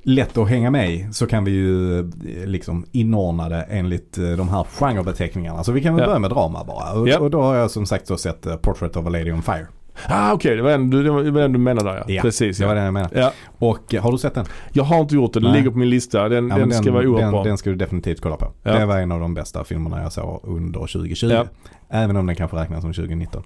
lätt 0.04 0.38
att 0.38 0.50
hänga 0.50 0.72
med 0.72 0.92
i 0.92 1.08
så 1.12 1.28
kan 1.28 1.44
vi 1.46 1.52
ju 1.52 2.00
eh, 2.00 2.06
liksom 2.46 2.86
inordna 2.92 3.50
det 3.50 3.62
enligt 3.70 4.18
eh, 4.18 4.30
de 4.30 4.50
här 4.50 4.64
genrebeteckningarna. 4.64 5.64
Så 5.64 5.72
vi 5.72 5.82
kan 5.82 5.96
väl 5.96 6.02
Ja. 6.02 6.08
börja 6.08 6.20
med 6.20 6.30
drama 6.32 6.64
bara. 6.64 6.94
Och, 7.00 7.08
Ja. 7.10 7.20
och 7.20 7.32
då 7.32 7.42
har 7.42 7.56
jag 7.56 7.72
som 7.72 7.86
sagt 7.86 8.08
då 8.08 8.18
sett 8.18 8.62
Portrait 8.62 8.96
of 8.96 9.06
a 9.06 9.10
Lady 9.10 9.32
on 9.32 9.42
Fire. 9.42 9.68
Ah 10.08 10.34
okej, 10.34 10.56
det 10.56 10.62
var 10.62 10.72
den 10.72 10.90
du, 10.90 11.04
det 11.04 11.10
var 11.32 11.42
den 11.42 11.54
du 11.54 11.60
menade 11.60 11.90
där 11.90 11.98
ja. 11.98 12.04
Ja, 12.08 12.22
Precis 12.22 12.58
Det 12.58 12.66
var 12.66 12.76
det 12.76 12.82
jag 12.82 12.94
menade. 12.94 13.20
ja. 13.20 13.32
Och 13.60 13.94
eh, 13.94 14.04
har 14.04 14.12
du 14.12 14.18
sett 14.18 14.34
den? 14.36 14.46
Jag 14.72 14.84
har 14.84 15.00
inte 15.00 15.16
gjort 15.16 15.34
det, 15.34 15.40
den 15.40 15.52
Nej. 15.52 15.60
ligger 15.60 15.72
på 15.72 15.78
min 15.78 15.90
lista. 15.90 16.30
Den, 16.30 16.48
Ja, 16.50 16.58
den, 16.58 16.70
men 16.70 16.78
ska 16.78 16.92
vara 16.92 17.04
oerhört 17.08 17.22
den, 17.22 17.32
bra. 17.32 17.44
den 17.44 17.58
ska 17.58 17.70
du 17.70 17.76
definitivt 17.76 18.22
kolla 18.22 18.36
på. 18.38 18.52
Ja. 18.64 18.74
Det 18.80 18.86
var 18.86 18.98
en 18.98 19.12
av 19.12 19.20
de 19.20 19.34
bästa 19.34 19.64
filmerna 19.64 20.02
jag 20.02 20.12
såg 20.12 20.40
under 20.44 20.80
2020. 20.80 21.28
Ja. 21.28 21.46
Även 21.90 22.16
om 22.18 22.26
den 22.26 22.36
kanske 22.36 22.58
räknas 22.58 22.82
som 22.82 22.94
2019. 22.94 23.44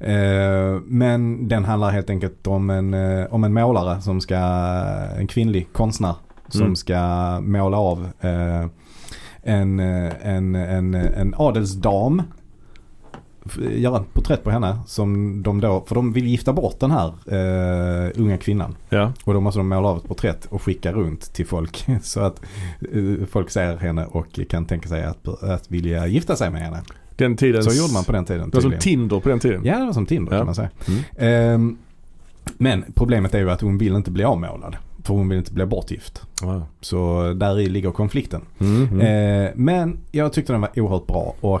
Eh, 0.00 0.12
men 0.84 1.48
den 1.48 1.64
handlar 1.64 1.90
helt 1.90 2.10
enkelt 2.10 2.46
om 2.46 2.70
en, 2.70 2.94
eh, 2.94 3.26
om 3.30 3.44
en 3.44 3.52
målare 3.52 4.00
som 4.00 4.20
ska, 4.20 4.36
en 5.18 5.26
kvinnlig 5.26 5.68
konstnär 5.72 6.14
som 6.48 6.60
Mm. 6.62 6.76
ska 6.76 7.00
måla 7.40 7.76
av 7.76 8.08
eh, 8.20 8.66
en, 9.42 9.80
eh, 9.80 10.12
en, 10.22 10.54
en, 10.54 10.94
en 10.94 11.34
adelsdam. 11.38 12.22
Göra 13.76 13.96
ett 13.96 14.14
porträtt 14.14 14.44
på 14.44 14.50
henne 14.50 14.78
som 14.86 15.42
de 15.42 15.60
då, 15.60 15.84
för 15.86 15.94
de 15.94 16.12
vill 16.12 16.26
gifta 16.26 16.52
bort 16.52 16.80
den 16.80 16.90
här 16.90 17.08
eh, 17.26 18.10
unga 18.14 18.38
kvinnan. 18.38 18.76
Ja. 18.88 19.12
Och 19.24 19.34
då 19.34 19.40
måste 19.40 19.60
de 19.60 19.68
måla 19.68 19.88
av 19.88 19.96
ett 19.96 20.08
porträtt 20.08 20.46
och 20.46 20.62
skicka 20.62 20.92
runt 20.92 21.32
till 21.32 21.46
folk. 21.46 21.86
Så 22.02 22.20
att 22.20 22.42
eh, 22.92 23.26
folk 23.30 23.50
ser 23.50 23.76
henne 23.76 24.06
och 24.06 24.40
kan 24.48 24.64
tänka 24.66 24.88
sig 24.88 25.04
att, 25.04 25.42
att 25.42 25.70
vilja 25.70 26.06
gifta 26.06 26.36
sig 26.36 26.50
med 26.50 26.62
henne. 26.62 26.82
Den 27.16 27.36
tiden. 27.36 27.64
Så 27.64 27.82
gjorde 27.82 27.92
man 27.92 28.04
på 28.04 28.12
den 28.12 28.24
tiden 28.24 28.50
Det 28.50 28.56
var 28.56 28.62
som. 28.62 28.78
Tinder 28.78 29.20
på 29.20 29.28
den 29.28 29.38
tiden. 29.40 29.60
Ja, 29.64 29.78
det 29.78 29.86
var 29.86 29.92
som 29.92 30.06
Tinder 30.06 30.32
Ja. 30.32 30.38
kan 30.38 30.46
man 30.46 30.54
säga. 30.54 30.70
Mm. 30.88 31.00
Ehm, 31.16 31.76
men 32.58 32.84
problemet 32.94 33.34
är 33.34 33.38
ju 33.38 33.50
att 33.50 33.60
hon 33.60 33.78
vill 33.78 33.94
inte 33.94 34.10
bli 34.10 34.24
avmålad. 34.24 34.76
För 35.04 35.14
hon 35.14 35.28
vill 35.28 35.38
inte 35.38 35.52
bli 35.52 35.66
bortgift. 35.66 36.22
Ah. 36.42 36.60
Så 36.80 37.32
där 37.36 37.54
ligger 37.54 37.90
konflikten. 37.90 38.40
Mm, 38.58 38.88
mm. 38.88 39.00
Eh, 39.46 39.50
men 39.54 39.98
jag 40.10 40.32
tyckte 40.32 40.52
den 40.52 40.60
var 40.60 40.70
oerhört 40.80 41.06
bra 41.06 41.34
och 41.40 41.54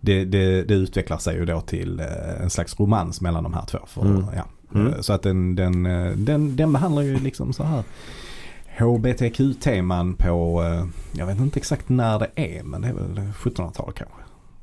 det, 0.00 0.24
det, 0.24 0.62
det 0.62 0.74
utvecklar 0.74 1.18
sig 1.18 1.36
ju 1.36 1.44
då 1.44 1.60
till 1.60 2.00
eh, 2.00 2.42
en 2.42 2.50
slags 2.50 2.80
romans 2.80 3.20
mellan 3.20 3.42
de 3.42 3.54
här 3.54 3.64
två. 3.66 3.78
För, 3.86 4.02
Mm. 4.02 4.24
ja. 4.36 4.44
Mm. 4.74 4.92
Eh, 4.92 5.00
Så 5.00 5.12
att 5.12 5.22
den, 5.22 5.54
den, 5.54 5.86
eh, 5.86 6.10
den, 6.12 6.56
den 6.56 6.72
behandlar 6.72 7.02
ju 7.02 7.18
liksom 7.18 7.52
så 7.52 7.62
här 7.64 7.82
HBTQ-teman 8.78 10.14
på, 10.14 10.62
eh, 10.62 10.86
jag 11.18 11.26
vet 11.26 11.38
inte 11.38 11.58
exakt 11.58 11.88
när 11.88 12.18
det 12.18 12.30
är 12.34 12.62
men 12.62 12.80
det 12.80 12.88
är 12.88 12.92
väl 12.92 13.18
1700-tal 13.32 13.92
kanske. 13.92 14.16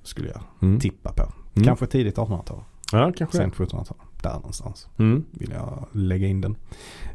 Skulle 0.04 0.28
jag 0.28 0.42
Mm. 0.62 0.80
tippa 0.80 1.12
på. 1.14 1.24
Mm. 1.56 1.66
Kanske 1.66 1.88
tidigt 1.88 2.16
1800-tal. 2.18 2.64
Ja, 2.92 3.12
kanske. 3.18 3.38
Sent 3.38 3.54
1700-tal. 3.56 3.98
Där 4.24 4.34
någonstans 4.34 4.88
Mm. 5.00 5.24
vill 5.32 5.52
jag 5.52 5.86
lägga 5.92 6.28
in 6.28 6.42
den. 6.42 6.56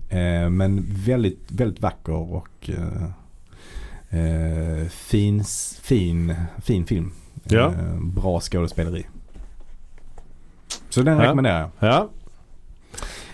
Eh, 0.08 0.50
men 0.50 0.86
väldigt, 0.88 1.50
väldigt 1.50 1.80
vacker 1.82 2.12
och 2.12 2.70
eh, 4.10 4.80
eh, 4.80 4.86
fin, 4.88 5.44
fin, 5.82 6.34
fin 6.64 6.86
film. 6.86 7.12
Ja. 7.44 7.66
Eh, 7.66 8.00
bra 8.14 8.40
skådespeleri. 8.40 9.06
Så 10.88 11.02
den 11.02 11.16
Ja. 11.18 11.22
rekommenderar 11.24 11.60
jag. 11.60 11.70
Ja, 11.90 12.08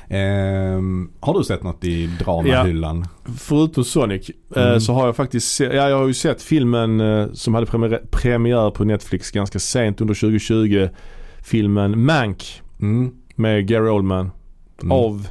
Eh, 0.09 0.81
har 1.21 1.39
du 1.39 1.45
sett 1.45 1.63
något 1.63 1.85
i 1.85 2.07
dramahyllan? 2.07 3.07
förutom 3.39 3.85
Sonic 3.85 4.31
eh, 4.57 4.67
Mm. 4.67 4.81
så 4.81 4.93
har 4.93 5.07
jag 5.07 5.17
faktiskt 5.17 5.53
se- 5.55 5.65
ja, 5.65 5.89
jag 5.89 5.99
har 5.99 6.07
ju 6.07 6.15
sett 6.15 6.43
filmen 6.43 7.01
eh, 7.01 7.33
som 7.33 7.55
hade 7.55 7.67
premiär, 7.67 8.03
premiär 8.11 8.71
på 8.71 8.85
Netflix 8.85 9.31
ganska 9.31 9.59
sent 9.59 10.01
under 10.01 10.15
2020. 10.15 10.89
Filmen 11.45 12.05
Mank 12.05 12.63
Mm. 12.81 13.13
med 13.35 13.67
Gary 13.69 13.89
Oldman 13.89 14.31
Mm. 14.83 14.93
av 14.93 15.29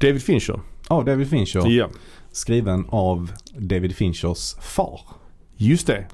David 0.00 0.22
Fincher. 0.22 0.60
Av 0.88 1.04
David 1.04 1.30
Fincher. 1.30 1.68
Ja, 1.70 1.88
Skriven 2.32 2.84
av 2.88 3.32
David 3.58 3.96
Finchers 3.96 4.54
far. 4.60 5.00
just 5.56 5.86
det. 5.86 6.04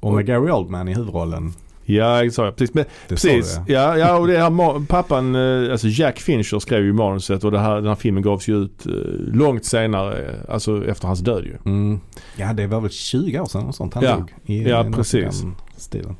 Och 0.00 0.12
med 0.14 0.26
Gary 0.26 0.50
Oldman 0.50 0.88
i 0.88 0.94
huvudrollen. 0.94 1.52
Ja, 1.86 2.22
det 2.22 2.30
sa 2.30 2.44
jag. 2.44 2.56
Precis. 2.56 2.74
Men, 2.74 2.84
Det 2.84 3.08
precis. 3.08 3.58
du, 3.66 3.72
Ja, 3.72 3.96
ja, 3.98 4.18
och 4.18 4.26
det 4.26 4.38
här 4.38 4.86
pappan, 4.86 5.34
eh, 5.34 5.72
alltså 5.72 5.86
Jack 5.88 6.20
Fincher 6.20 6.58
skrev 6.58 6.84
ju 6.84 6.92
manuset 6.92 7.44
och 7.44 7.50
det 7.50 7.58
här, 7.58 7.74
den 7.76 7.86
här 7.86 7.94
filmen 7.94 8.22
gavs 8.22 8.48
ju 8.48 8.56
ut 8.62 8.86
eh, 8.86 8.92
långt 9.32 9.64
senare, 9.64 10.34
alltså 10.48 10.86
efter 10.88 11.06
hans 11.06 11.20
död 11.20 11.44
ju. 11.44 11.56
Mm. 11.72 12.00
Ja, 12.36 12.52
det 12.52 12.66
var 12.66 12.80
väl 12.80 12.90
20 12.90 13.40
år 13.40 13.46
sedan 13.46 13.64
och 13.66 13.74
sånt 13.74 13.94
han 13.94 14.04
Ja. 14.04 14.16
dog. 14.16 14.34
I, 14.46 14.68
Ja, 14.68 14.86
precis. 14.94 15.42
Stilen. 15.76 16.16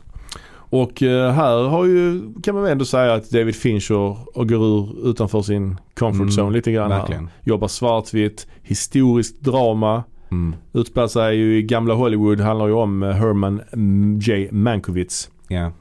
Och 0.54 1.02
eh, 1.02 1.32
här 1.32 1.62
har 1.68 1.84
ju, 1.84 2.20
kan 2.42 2.54
man 2.54 2.62
väl 2.62 2.72
ändå 2.72 2.84
säga 2.84 3.14
att 3.14 3.30
David 3.30 3.56
Fincher 3.56 4.16
och 4.38 4.48
går 4.48 4.64
ur 4.66 5.08
utanför 5.10 5.42
sin 5.42 5.76
comfort 5.94 6.20
Mm, 6.20 6.28
zone 6.36 6.56
lite 6.56 6.72
grann. 6.72 7.28
Jobbar 7.42 7.68
svartvitt, 7.68 8.46
historiskt 8.62 9.40
drama. 9.40 10.02
Mm. 10.34 10.56
Utspelar 10.72 11.08
sig 11.08 11.36
ju 11.36 11.58
i 11.58 11.62
gamla 11.62 11.94
Hollywood, 11.94 12.40
handlar 12.40 12.66
ju 12.66 12.72
om 12.72 13.02
eh, 13.02 13.10
Herman 13.10 13.60
mm, 13.72 14.18
J. 14.18 14.48
Mankiewicz. 14.52 15.30
Ja. 15.48 15.72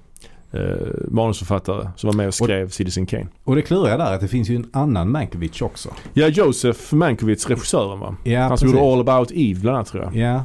Eh, 0.51 0.61
manusförfattare 1.07 1.89
som 1.95 2.07
var 2.07 2.13
med 2.15 2.27
och 2.27 2.33
skrev 2.33 2.69
Citizen 2.69 3.05
Kane. 3.05 3.27
Och 3.43 3.55
det 3.55 3.61
kluriga 3.61 3.97
där 3.97 4.05
är 4.05 4.13
att 4.15 4.21
det 4.21 4.27
finns 4.27 4.49
ju 4.49 4.55
en 4.55 4.69
annan 4.73 5.11
Mankiewicz 5.11 5.61
också. 5.61 5.89
Ja, 6.13 6.27
Joseph 6.27 6.95
Mankiewicz, 6.95 7.49
regissören 7.49 7.99
va? 7.99 8.15
Ja, 8.23 8.41
han 8.41 8.57
som 8.57 8.69
gjorde 8.69 8.81
All 8.81 8.99
About 8.99 9.31
Eve 9.31 9.59
bland 9.59 9.75
annat 9.77 9.87
tror 9.87 10.03
jag. 10.03 10.15
Ja. 10.15 10.43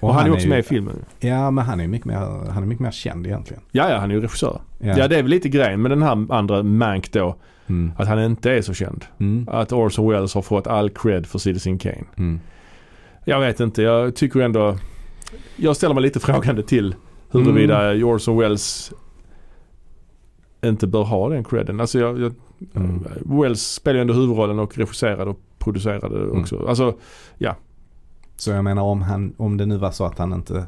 Och, 0.00 0.14
han, 0.14 0.26
är 0.26 0.30
också 0.30 0.44
ju- 0.44 0.50
med 0.50 0.58
i 0.58 0.62
filmen. 0.62 1.04
Ja, 1.20 1.50
men 1.50 1.64
han 1.64 1.80
är 1.80 1.88
mycket 1.88 2.06
mer, 2.06 2.16
han 2.50 2.62
är 2.62 2.66
mycket 2.66 2.82
mer 2.82 2.90
känd 2.90 3.26
egentligen. 3.26 3.62
Ja, 3.72 3.90
ja, 3.90 3.98
han 3.98 4.10
är 4.10 4.14
ju 4.14 4.20
regissör. 4.20 4.60
Ja. 4.78 4.94
Ja. 4.98 5.08
det 5.08 5.18
är 5.18 5.22
väl 5.22 5.30
lite 5.30 5.48
grejen 5.48 5.82
med 5.82 5.90
den 5.90 6.02
här 6.02 6.32
andra 6.32 6.62
Mank 6.62 7.12
då. 7.12 7.36
Mm. 7.66 7.92
Att 7.96 8.08
han 8.08 8.24
inte 8.24 8.52
är 8.52 8.62
så 8.62 8.74
känd. 8.74 9.04
Mm. 9.20 9.48
Att 9.50 9.72
Orson 9.72 10.10
Welles 10.10 10.34
har 10.34 10.42
fått 10.42 10.66
all 10.66 10.90
cred 10.90 11.26
för 11.26 11.38
Citizen 11.38 11.78
Kane. 11.78 12.04
Mm. 12.16 12.40
Jag 13.28 13.40
vet 13.40 13.60
inte, 13.60 13.82
jag 13.82 14.14
tycker 14.16 14.40
ändå... 14.40 14.76
Jag 15.56 15.76
ställer 15.76 15.94
mig 15.94 16.02
lite 16.02 16.20
frågande 16.30 16.62
till 16.62 16.94
huruvida 17.30 17.90
Mm. 17.90 18.08
Orson 18.08 18.38
Welles 18.38 18.92
inte 20.64 20.86
bör 20.86 21.02
ha 21.04 21.28
den 21.28 21.44
credden. 21.44 21.80
Alltså 21.80 21.98
jag, 21.98 22.20
jag, 22.20 22.32
Mm. 22.74 23.04
Welles 23.40 23.72
spelar 23.72 23.94
ju 23.94 24.00
ändå 24.00 24.14
huvudrollen 24.14 24.58
och 24.58 24.78
regisserade 24.78 25.30
och 25.30 25.40
producerade 25.58 26.18
Mm. 26.22 26.40
också. 26.40 26.66
Alltså, 26.68 26.96
Så 28.36 28.50
jag 28.50 28.64
menar 28.64 28.82
om, 28.82 29.02
han, 29.02 29.34
om 29.36 29.56
det 29.56 29.66
nu 29.66 29.76
var 29.76 29.90
så 29.90 30.04
att 30.04 30.18
han 30.18 30.32
inte 30.32 30.64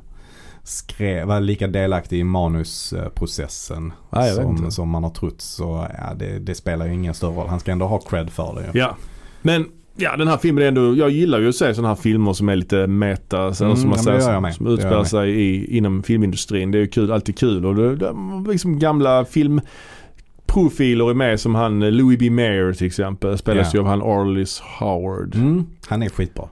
skrev, 0.62 1.26
var 1.26 1.40
lika 1.40 1.66
delaktig 1.66 2.18
i 2.20 2.24
manusprocessen 2.24 3.92
Nej, 4.10 4.34
som, 4.34 4.70
som 4.70 4.88
man 4.88 5.02
har 5.04 5.10
trott 5.10 5.40
så 5.40 5.86
ja, 5.98 6.14
det, 6.14 6.38
det 6.38 6.54
spelar 6.54 6.86
ju 6.86 6.94
ingen 6.94 7.14
större 7.14 7.34
roll. 7.34 7.48
Han 7.48 7.60
ska 7.60 7.72
ändå 7.72 7.86
ha 7.86 7.98
cred 7.98 8.30
för 8.30 8.54
det. 8.54 8.78
ja. 8.78 8.96
Men 9.42 9.66
ja, 9.98 10.16
den 10.16 10.28
här 10.28 10.36
filmen 10.36 10.64
är 10.64 10.68
ändå, 10.68 10.96
jag 10.96 11.10
gillar 11.10 11.38
ju 11.38 11.48
att 11.48 11.54
se 11.54 11.74
sådana 11.74 11.88
här 11.88 11.94
filmer 12.02 12.32
som 12.32 12.48
är 12.48 12.56
lite 12.56 12.86
meta, 12.86 13.54
så, 13.54 13.64
Mm, 13.64 13.76
som, 13.76 13.88
man 13.90 13.98
ja, 13.98 14.02
säger, 14.20 14.50
som 14.52 14.66
utspelar 14.66 15.04
sig 15.04 15.30
i, 15.30 15.76
inom 15.76 16.02
filmindustrin. 16.02 16.70
Det 16.70 16.78
är 16.78 16.80
ju 16.80 16.86
kul, 16.86 17.12
alltid 17.12 17.38
kul 17.38 17.66
och 17.66 17.74
det, 17.74 17.96
det, 17.96 18.14
liksom 18.50 18.78
gamla 18.78 19.24
filmprofiler 19.24 21.10
är 21.10 21.14
med 21.14 21.40
som 21.40 21.54
han 21.54 21.82
eh, 21.82 21.90
Louis 21.90 22.18
B. 22.18 22.30
Mayer 22.30 22.72
till 22.72 22.86
exempel. 22.86 23.38
Spelas 23.38 23.74
ju 23.74 23.78
av 23.78 23.86
han 23.86 24.02
Arliss 24.02 24.60
Howard. 24.60 25.34
Mm, 25.34 25.66
han 25.88 26.02
är 26.02 26.08
skitbra. 26.08 26.48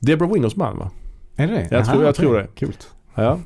Deborah 0.00 0.32
Wingers 0.32 0.56
man 0.56 0.78
va? 0.78 0.90
Är 1.36 1.46
det 1.46 1.52
det? 1.52 1.68
Jag 1.70 1.86
tror- 1.86 2.04
jag 2.04 2.14
tror 2.14 2.34
det. 2.34 2.46
Coolt. 2.60 2.88
Ja. 3.14 3.38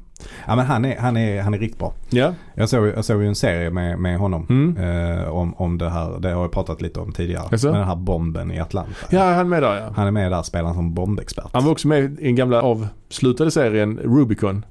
Ja 0.47 0.57
men 0.57 0.67
han 0.67 0.85
är, 0.85 0.97
han 0.99 1.17
är, 1.17 1.43
han 1.43 1.55
är 1.55 1.59
riktigt 1.59 1.79
bra. 1.79 1.93
Ja. 2.11 2.35
Jag 2.55 2.69
såg, 2.69 2.87
jag 2.87 3.05
såg 3.05 3.23
ju 3.23 3.29
en 3.29 3.35
serie 3.35 3.71
med, 3.71 3.99
med 3.99 4.19
honom. 4.19 4.47
Mm. 4.51 4.77
Eh, 4.77 5.29
om, 5.29 5.55
om 5.55 5.79
det 5.79 5.91
här, 5.91 6.21
det 6.21 6.29
har 6.31 6.43
jag 6.43 6.53
pratat 6.53 6.83
lite 6.83 7.01
om 7.01 7.13
tidigare. 7.13 7.45
Jaså? 7.51 7.71
Med 7.71 7.81
den 7.81 7.89
här 7.89 7.97
bomben 7.97 8.51
i 8.51 8.61
Atlanta. 8.61 8.93
Ja, 9.11 9.23
han 9.23 9.39
är 9.39 9.45
med 9.45 9.63
där 9.63 9.77
ja. 9.77 9.93
Han 9.97 10.07
är 10.07 10.11
med 10.11 10.33
där 10.33 10.43
spelar 10.43 10.75
som 10.75 10.95
bombexpert. 10.95 11.51
Han 11.53 11.65
var 11.65 11.73
också 11.73 11.89
med 11.89 12.21
i 12.21 12.25
den 12.25 12.37
gamla 12.37 12.63
avslutade 12.63 13.51
serien 13.51 13.99
Rubicon. 13.99 14.65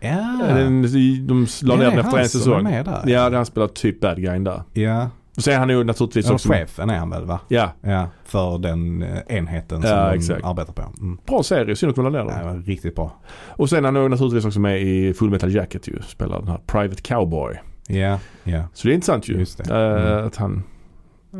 ja. 0.00 0.38
Den, 0.46 0.82
de, 1.26 1.46
la 1.62 1.76
ner 1.76 1.90
den 1.90 1.98
efter 1.98 2.18
en 2.18 2.28
säsong. 2.28 2.68
Ja, 3.06 3.30
han 3.30 3.46
spelar 3.46 3.68
typ 3.68 4.00
bad 4.00 4.16
guy 4.22 4.38
där. 4.38 4.62
Ja. 4.72 5.10
Sen 5.36 5.54
är 5.54 5.58
han 5.58 5.68
ju 5.68 5.84
naturligtvis 5.84 6.24
Eller 6.26 6.34
också... 6.34 6.48
chefen 6.48 6.90
är 6.90 6.98
han 6.98 7.10
väl 7.10 7.24
va? 7.24 7.40
Ja, 7.48 7.70
Ja. 7.82 8.06
För 8.24 8.58
den 8.58 9.02
eh, 9.02 9.18
enheten 9.28 9.82
som 9.82 9.90
Ja, 9.90 10.08
de 10.10 10.18
exakt. 10.18 10.44
arbetar 10.44 10.72
på. 10.72 10.82
Mm. 11.00 11.18
bra 11.26 11.42
serie. 11.42 11.76
Synd 11.76 11.90
att 11.90 11.96
la 11.98 12.08
ner 12.10 12.18
Ja, 12.18 12.24
den. 12.24 12.46
var 12.46 12.62
riktigt 12.62 12.94
bra. 12.94 13.12
Och 13.48 13.68
sen 13.70 13.84
är 13.84 13.92
han 13.92 14.02
ju 14.02 14.08
naturligtvis 14.08 14.44
också 14.44 14.60
med 14.60 14.82
i 14.82 15.14
Full 15.14 15.30
Metal 15.30 15.52
Jacket 15.54 15.88
ju. 15.88 16.02
Spelar 16.02 16.38
den 16.38 16.48
här 16.48 16.60
Private 16.66 17.02
Cowboy. 17.02 17.54
Ja, 17.86 18.18
ja. 18.44 18.62
Så 18.74 18.88
det 18.88 18.92
är 18.92 18.94
intressant 18.94 19.28
ju. 19.28 19.40
Eh, 19.40 19.76
Mm. 19.76 20.26
Att 20.26 20.36
han, 20.36 20.62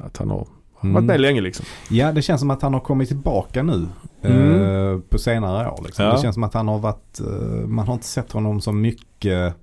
att 0.05 0.17
han 0.17 0.31
har 0.31 0.47
Mm. 0.83 0.95
varit 0.95 1.05
med 1.05 1.21
länge 1.21 1.41
liksom. 1.41 1.67
Ja, 1.91 2.13
det 2.13 2.23
känns 2.23 2.41
som 2.41 2.51
att 2.51 2.63
han 2.63 2.75
har 2.75 2.81
kommit 2.81 3.09
tillbaka 3.09 3.63
nu. 3.63 3.87
Mm. 4.25 4.63
eh, 4.63 4.99
på 5.01 5.19
senare 5.19 5.71
år. 5.71 5.81
Liksom. 5.85 6.05
Ja. 6.05 6.13
Det 6.13 6.19
känns 6.23 6.35
som 6.35 6.43
att 6.45 6.55
han 6.55 6.69
har 6.69 6.79
varit, 6.79 7.21
eh, 7.21 7.67
man 7.69 7.87
har 7.87 7.95
inte 7.95 8.07
sett 8.07 8.33
honom 8.33 8.61
så 8.61 8.73
mycket 8.73 9.55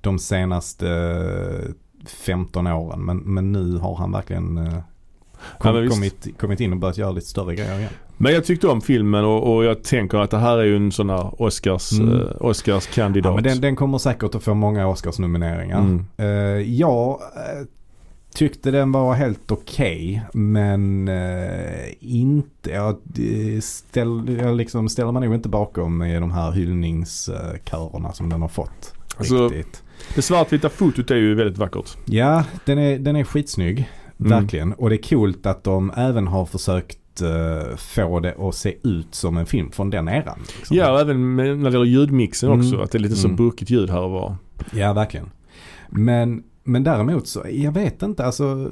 de 0.00 0.18
senaste 0.18 0.86
15 2.10 2.66
åren. 2.66 3.04
Men, 3.04 3.16
men 3.18 3.52
nu 3.52 3.78
har 3.78 3.96
han 3.96 4.12
verkligen 4.12 4.58
eh, 4.58 4.72
kom, 5.58 5.76
Ja, 5.84 5.88
kommit, 5.90 6.28
kommit 6.38 6.60
in 6.60 6.72
och 6.72 6.78
börjat 6.78 6.98
göra 6.98 7.10
lite 7.12 7.26
större 7.26 7.54
grejer 7.54 7.78
igen. 7.78 7.90
Men 8.16 8.32
jag 8.34 8.44
tyckte 8.44 8.68
om 8.68 8.80
filmen 8.80 9.24
och, 9.24 9.54
och 9.56 9.64
jag 9.64 9.82
tänker 9.84 10.18
att 10.18 10.30
det 10.30 10.38
här 10.38 10.58
är 10.58 10.64
ju 10.64 10.76
en 10.76 10.92
sån 10.92 11.10
här 11.10 11.42
Oscars, 11.42 11.92
Mm. 11.92 12.20
eh, 12.20 12.26
Oscars 12.40 12.86
kandidat. 12.86 13.30
Ja, 13.30 13.34
men 13.34 13.44
den, 13.44 13.60
den 13.60 13.76
kommer 13.76 13.98
säkert 13.98 14.34
att 14.34 14.42
få 14.42 14.54
många 14.54 14.88
Oscarsnomineringar. 14.88 15.78
Mm. 15.80 16.04
Eh, 16.16 16.26
jag 16.74 17.10
eh, 17.10 17.66
tyckte 18.34 18.70
den 18.70 18.92
var 18.92 19.14
helt 19.14 19.50
okej 19.50 20.22
men 20.32 21.08
eh, 21.08 21.90
inte, 22.00 22.70
jag, 22.70 22.96
ställ, 23.62 24.38
jag 24.42 24.56
liksom 24.56 24.88
ställer 24.88 25.12
mig 25.12 25.22
nog 25.22 25.34
inte 25.34 25.48
bakom 25.48 26.02
i 26.02 26.14
de 26.20 26.30
här 26.30 26.50
hyllningskörerna 26.52 28.12
som 28.12 28.28
den 28.28 28.42
har 28.42 28.48
fått. 28.48 28.94
Alltså- 29.18 29.48
Riktigt. 29.48 29.82
Det 30.14 30.22
svartvita 30.22 30.68
fotot 30.68 31.10
är 31.10 31.16
ju 31.16 31.34
väldigt 31.34 31.58
vackert. 31.58 31.96
Ja, 32.04 32.44
den 32.64 32.78
är, 32.78 32.98
den 32.98 33.16
är 33.16 33.24
skitsnygg. 33.24 33.90
Mm. 34.20 34.30
Verkligen. 34.40 34.72
Och 34.72 34.90
det 34.90 34.96
är 34.96 35.08
coolt 35.08 35.46
att 35.46 35.64
de 35.64 35.92
även 35.96 36.26
har 36.26 36.46
försökt 36.46 36.98
eh, 37.22 37.76
få 37.76 38.20
det 38.20 38.34
att 38.38 38.54
se 38.54 38.74
ut 38.82 39.14
som 39.14 39.36
en 39.36 39.46
film 39.46 39.70
från 39.70 39.90
den 39.90 40.08
eran. 40.08 40.38
liksom. 40.56 40.76
Ja, 40.76 40.92
och 40.92 41.00
även 41.00 41.34
med, 41.34 41.58
när 41.58 41.70
det 41.70 41.74
gäller 41.76 41.84
ljudmixen 41.84 42.48
Mm. 42.52 42.60
också. 42.66 42.80
Att 42.80 42.90
det 42.90 42.98
är 42.98 43.00
lite 43.00 43.16
så 43.16 43.26
Mm. 43.26 43.36
burkigt 43.36 43.70
ljud 43.70 43.90
här 43.90 44.00
och 44.00 44.10
var. 44.10 44.36
Ja, 44.72 44.92
verkligen. 44.92 45.30
Men, 45.88 46.42
men 46.64 46.84
däremot 46.84 47.26
så, 47.28 47.42
jag 47.50 47.72
vet 47.72 48.02
inte, 48.02 48.24
alltså 48.24 48.70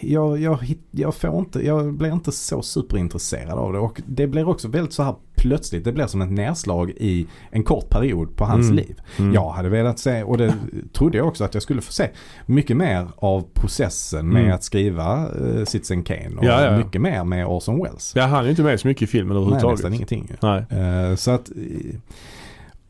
jag, 0.00 0.38
jag, 0.40 0.58
jag 0.90 1.14
får 1.14 1.38
inte, 1.38 1.66
jag 1.66 1.94
blir 1.94 2.12
inte 2.12 2.32
så 2.32 2.62
superintresserad 2.62 3.58
av 3.58 3.72
det 3.72 3.78
och 3.78 4.02
det 4.06 4.26
blir 4.26 4.48
också 4.48 4.68
väldigt 4.68 4.92
så 4.92 5.02
här 5.02 5.14
plötsligt, 5.36 5.84
det 5.84 5.92
blir 5.92 6.06
som 6.06 6.22
ett 6.22 6.30
nedslag 6.30 6.90
i 6.90 7.26
en 7.50 7.62
kort 7.62 7.88
period 7.90 8.36
på 8.36 8.44
hans 8.44 8.64
Mm. 8.64 8.76
liv. 8.76 9.00
Mm. 9.18 9.34
Jag 9.34 9.50
hade 9.50 9.68
velat 9.68 9.98
se, 9.98 10.22
och 10.22 10.38
det 10.38 10.54
trodde 10.92 11.18
jag 11.18 11.26
också 11.28 11.44
att 11.44 11.54
jag 11.54 11.62
skulle 11.62 11.80
få 11.82 11.92
se, 11.92 12.10
mycket 12.46 12.76
mer 12.76 13.08
av 13.16 13.44
processen 13.54 14.28
med 14.28 14.42
Mm. 14.42 14.54
att 14.54 14.64
skriva 14.64 15.28
uh, 15.28 15.64
Citizen 15.64 16.02
Kane 16.02 16.36
och 16.38 16.44
Ja, 16.44 16.62
ja, 16.64 16.70
ja. 16.72 16.78
mycket 16.78 17.00
mer 17.00 17.24
med 17.24 17.46
Orson 17.46 17.82
Welles. 17.82 18.12
Ja, 18.16 18.22
han 18.26 18.44
är 18.44 18.50
inte 18.50 18.62
med 18.62 18.80
så 18.80 18.88
mycket 18.88 19.02
i 19.02 19.06
filmen 19.06 19.28
Nej, 19.28 19.36
överhuvudtaget. 19.36 19.74
nästan 19.78 19.94
ingenting. 19.94 20.32
Nej. 20.42 20.64
Eh, 21.10 21.14
så 21.16 21.30
att, 21.30 21.50
eh, 21.50 21.96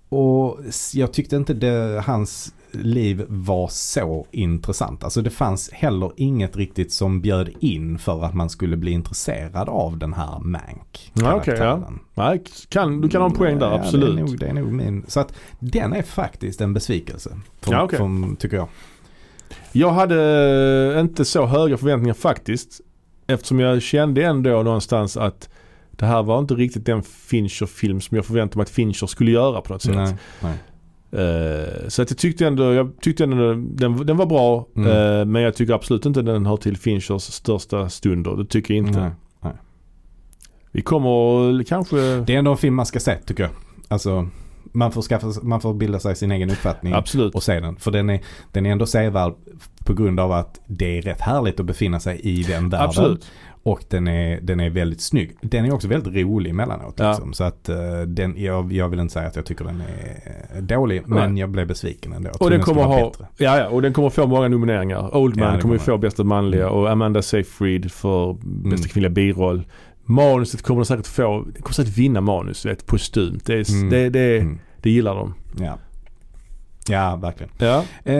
och 0.08 0.58
jag 0.94 1.12
tyckte 1.12 1.36
inte 1.36 1.54
det, 1.54 2.02
hans 2.06 2.54
liv 2.74 3.24
var 3.28 3.68
så 3.68 4.26
intressant. 4.30 5.04
Alltså 5.04 5.22
det 5.22 5.30
fanns 5.30 5.70
heller 5.72 6.12
inget 6.16 6.56
riktigt 6.56 6.92
som 6.92 7.20
bjöd 7.20 7.50
in 7.60 7.98
för 7.98 8.24
att 8.24 8.34
man 8.34 8.50
skulle 8.50 8.76
bli 8.76 8.90
intresserad 8.90 9.68
av 9.68 9.98
den 9.98 10.12
här 10.12 10.38
Mank. 10.38 11.12
Ja, 11.14 11.34
okej, 11.34 11.54
ja. 11.58 11.88
Nej, 12.14 12.42
kan, 12.68 13.00
du 13.00 13.08
kan 13.08 13.20
ha 13.22 13.28
en 13.28 13.34
poäng 13.36 13.58
där, 13.58 13.66
Ja, 13.70 13.74
absolut. 13.74 14.16
Det 14.16 14.20
är, 14.22 14.24
nog, 14.24 14.38
det 14.38 14.46
är 14.46 14.52
nog 14.52 14.72
min. 14.72 15.04
Så 15.08 15.20
att 15.20 15.34
den 15.58 15.92
är 15.92 16.02
faktiskt 16.02 16.60
en 16.60 16.74
besvikelse. 16.74 17.30
För, 17.60 17.72
Ja, 17.72 17.82
okej. 17.82 17.98
för, 17.98 18.36
tycker 18.36 18.56
jag. 18.56 18.68
Jag 19.72 19.90
hade 19.90 20.96
inte 21.00 21.24
så 21.24 21.46
höga 21.46 21.76
förväntningar 21.76 22.14
faktiskt. 22.14 22.80
Eftersom 23.26 23.60
jag 23.60 23.82
kände 23.82 24.24
ändå 24.24 24.62
någonstans 24.62 25.16
att 25.16 25.48
det 25.90 26.06
här 26.06 26.22
var 26.22 26.38
inte 26.38 26.54
riktigt 26.54 26.86
den 26.86 27.02
Fincher-film 27.02 28.00
som 28.00 28.16
jag 28.16 28.26
förväntade 28.26 28.58
mig 28.58 28.62
att 28.62 28.70
Fincher 28.70 29.06
skulle 29.06 29.30
göra 29.30 29.60
på 29.60 29.72
något 29.72 29.82
sätt. 29.82 29.94
Nej, 29.94 30.14
nej. 30.42 30.54
Eh, 31.14 31.88
så 31.88 32.02
att 32.02 32.10
jag 32.10 32.18
tyckte 32.18 32.46
ändå, 32.46 32.72
jag 32.72 32.92
tyckte 33.00 33.24
ändå 33.24 33.54
den, 33.54 34.06
den 34.06 34.16
var 34.16 34.26
bra. 34.26 34.66
Mm. 34.76 34.90
eh, 34.90 35.24
men 35.24 35.42
jag 35.42 35.54
tycker 35.54 35.74
absolut 35.74 36.06
inte 36.06 36.22
den 36.22 36.46
hör 36.46 36.56
till 36.56 36.76
Finchers 36.76 37.22
största 37.22 37.88
stunder. 37.88 38.36
Det 38.36 38.44
tycker 38.44 38.74
jag 38.74 38.86
inte. 38.86 39.00
Nej, 39.00 39.10
nej. 39.40 39.52
Vi 40.72 40.82
kommer 40.82 41.62
kanske... 41.64 41.96
Det 41.96 42.34
är 42.34 42.38
ändå 42.38 42.50
en 42.50 42.56
film 42.56 42.74
man 42.74 42.86
ska 42.86 43.00
se 43.00 43.16
tycker 43.16 43.42
jag. 43.42 43.52
Alltså 43.88 44.28
man 44.72 44.92
får, 44.92 45.02
skaffa, 45.02 45.26
man 45.42 45.60
får 45.60 45.74
bilda 45.74 46.00
sig 46.00 46.16
sin 46.16 46.30
egen 46.30 46.50
uppfattning. 46.50 46.92
Absolut. 46.92 47.34
och 47.34 47.42
se 47.42 47.60
den. 47.60 47.76
För 47.76 47.90
den 47.90 48.10
är, 48.10 48.20
den 48.52 48.66
är 48.66 48.72
ändå 48.72 48.86
sevärd 48.86 49.34
på 49.84 49.94
grund 49.94 50.20
av 50.20 50.32
att 50.32 50.60
det 50.66 50.98
är 50.98 51.02
rätt 51.02 51.20
härligt 51.20 51.60
att 51.60 51.66
befinna 51.66 52.00
sig 52.00 52.20
i 52.20 52.42
den 52.42 52.68
världen. 52.68 52.88
Absolut. 52.88 53.30
Och 53.66 53.84
den 53.88 54.08
är, 54.08 54.40
den 54.40 54.60
är 54.60 54.70
väldigt 54.70 55.00
snygg. 55.00 55.36
Den 55.42 55.64
är 55.64 55.74
också 55.74 55.88
väldigt 55.88 56.14
rolig 56.24 56.50
emellanåt. 56.50 56.94
Ja. 56.98 57.10
Liksom. 57.10 57.32
Så 57.32 57.44
att 57.44 57.68
eh, 57.68 58.00
den, 58.06 58.34
jag, 58.42 58.72
jag 58.72 58.88
vill 58.88 59.00
inte 59.00 59.12
säga 59.12 59.26
att 59.28 59.36
jag 59.36 59.46
tycker 59.46 59.64
den 59.64 59.82
är 60.56 60.60
dålig. 60.60 61.02
Men 61.06 61.36
jag 61.36 61.50
blev 61.50 61.66
besviken 61.66 62.12
ändå. 62.12 62.30
Och 62.40 62.50
den 62.50 62.60
kommer 62.60 62.82
ha, 62.82 63.12
ja, 63.36 63.58
ja, 63.58 63.68
och 63.68 63.82
den 63.82 63.92
kommer 63.92 64.10
få 64.10 64.26
många 64.26 64.48
nomineringar. 64.48 65.16
Old 65.16 65.36
Ja, 65.36 65.60
kommer 65.60 65.74
ju 65.74 65.78
få 65.78 65.98
bästa 65.98 66.24
manliga 66.24 66.62
Mm. 66.66 66.74
och 66.74 66.90
Amanda 66.90 67.22
Seyfried 67.22 67.92
för 67.92 68.36
bästa 68.70 68.88
kvinnliga 68.88 69.10
biroll. 69.10 69.66
Manuset 70.04 70.62
kommer 70.62 70.80
de 70.80 70.86
säkert 70.86 71.06
få, 71.06 71.44
det 71.54 71.62
kommer 71.62 71.74
säkert 71.74 71.96
vinna 71.98 72.20
manus, 72.20 72.66
vet, 72.66 72.86
postumt. 72.86 73.40
Det, 73.46 73.54
är, 73.54 73.70
Mm. 73.74 73.90
det, 73.90 74.08
det, 74.08 74.38
Mm. 74.38 74.58
det 74.82 74.90
gillar 74.90 75.14
de. 75.14 75.34
Ja. 75.60 75.78
Ja, 76.88 77.16
verkligen. 77.22 77.52
Ja. 77.58 77.84
Eh, 78.04 78.14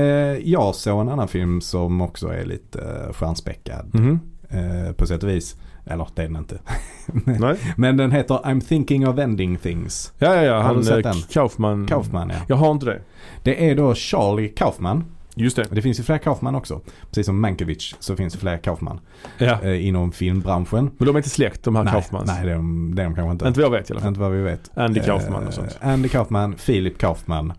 jag 0.51 0.75
såg 0.75 1.01
en 1.01 1.09
annan 1.09 1.29
film 1.29 1.61
som 1.61 2.01
också 2.01 2.29
är 2.29 2.45
lite 2.45 2.79
eh, 3.07 3.13
stjärnspäckad 3.13 3.91
Mhm. 3.95 4.21
Eh, 4.55 4.93
på 4.93 5.07
sätt 5.07 5.23
och 5.23 5.29
vis. 5.29 5.57
Eller 5.87 6.09
det 6.15 6.23
är 6.23 6.27
den 6.27 6.37
inte. 6.37 6.59
Nej. 7.41 7.57
Men 7.77 7.97
den 7.97 8.13
heter 8.13 8.35
I'm 8.35 8.61
thinking 8.61 9.09
of 9.09 9.19
ending 9.19 9.57
things. 9.57 10.13
Ja, 10.19 10.35
ja, 10.35 10.43
ja. 10.43 10.55
Har 10.55 10.63
Han, 10.63 10.77
du 10.77 10.85
sett 10.85 11.07
eh, 11.07 11.13
den? 11.13 11.23
Kaufman. 11.33 11.87
Kaufman 11.87 12.31
ja. 12.31 12.37
Jag 12.49 12.57
har 12.57 12.71
inte 12.71 12.87
det. 12.87 13.01
Det 13.43 13.71
är 13.71 13.75
då 13.77 13.95
Charlie 13.95 14.49
Kaufman. 14.49 15.05
Just 15.37 15.57
det. 15.57 15.67
Det 15.71 15.83
finns 15.83 15.99
ju 15.99 16.03
fler 16.03 16.19
Kaufman 16.19 16.55
också. 16.55 16.81
Precis 17.09 17.27
som 17.27 17.41
Mankiewicz 17.41 17.95
så 17.99 18.17
finns 18.17 18.33
det 18.33 18.39
fler 18.39 18.57
Kaufman 18.59 19.01
Ja. 19.39 19.63
eh, 19.63 19.87
inom 19.87 20.13
filmbranschen. 20.13 20.91
Men 20.99 21.07
de 21.07 21.15
är 21.17 21.19
inte 21.19 21.29
släkt 21.31 21.63
de 21.65 21.77
här 21.77 21.85
nej, 21.85 21.93
Kaufmans. 21.93 22.27
nej 22.27 22.45
det 22.47 22.51
är 22.51 22.57
de, 22.57 22.95
det 22.95 23.03
är 23.03 23.07
de 23.07 23.15
kanske 23.15 23.33
inte. 23.33 23.49
Inte 23.49 23.61
vad 23.61 23.67
jag 23.67 23.71
vet 23.81 23.91
i 23.91 23.93
alla 23.93 24.01
fall. 24.01 24.09
Inte 24.09 24.21
vad 24.21 24.33
vi 24.33 24.43
vet. 24.43 24.71
Andy 24.75 25.01
Kaufman 25.01 25.47
och 25.47 25.55
sånt. 25.55 25.79
Eh, 25.83 25.89
Andy 25.89 26.09
Kaufman, 26.09 26.55
Philip 26.55 26.99
Kaufman. 26.99 27.53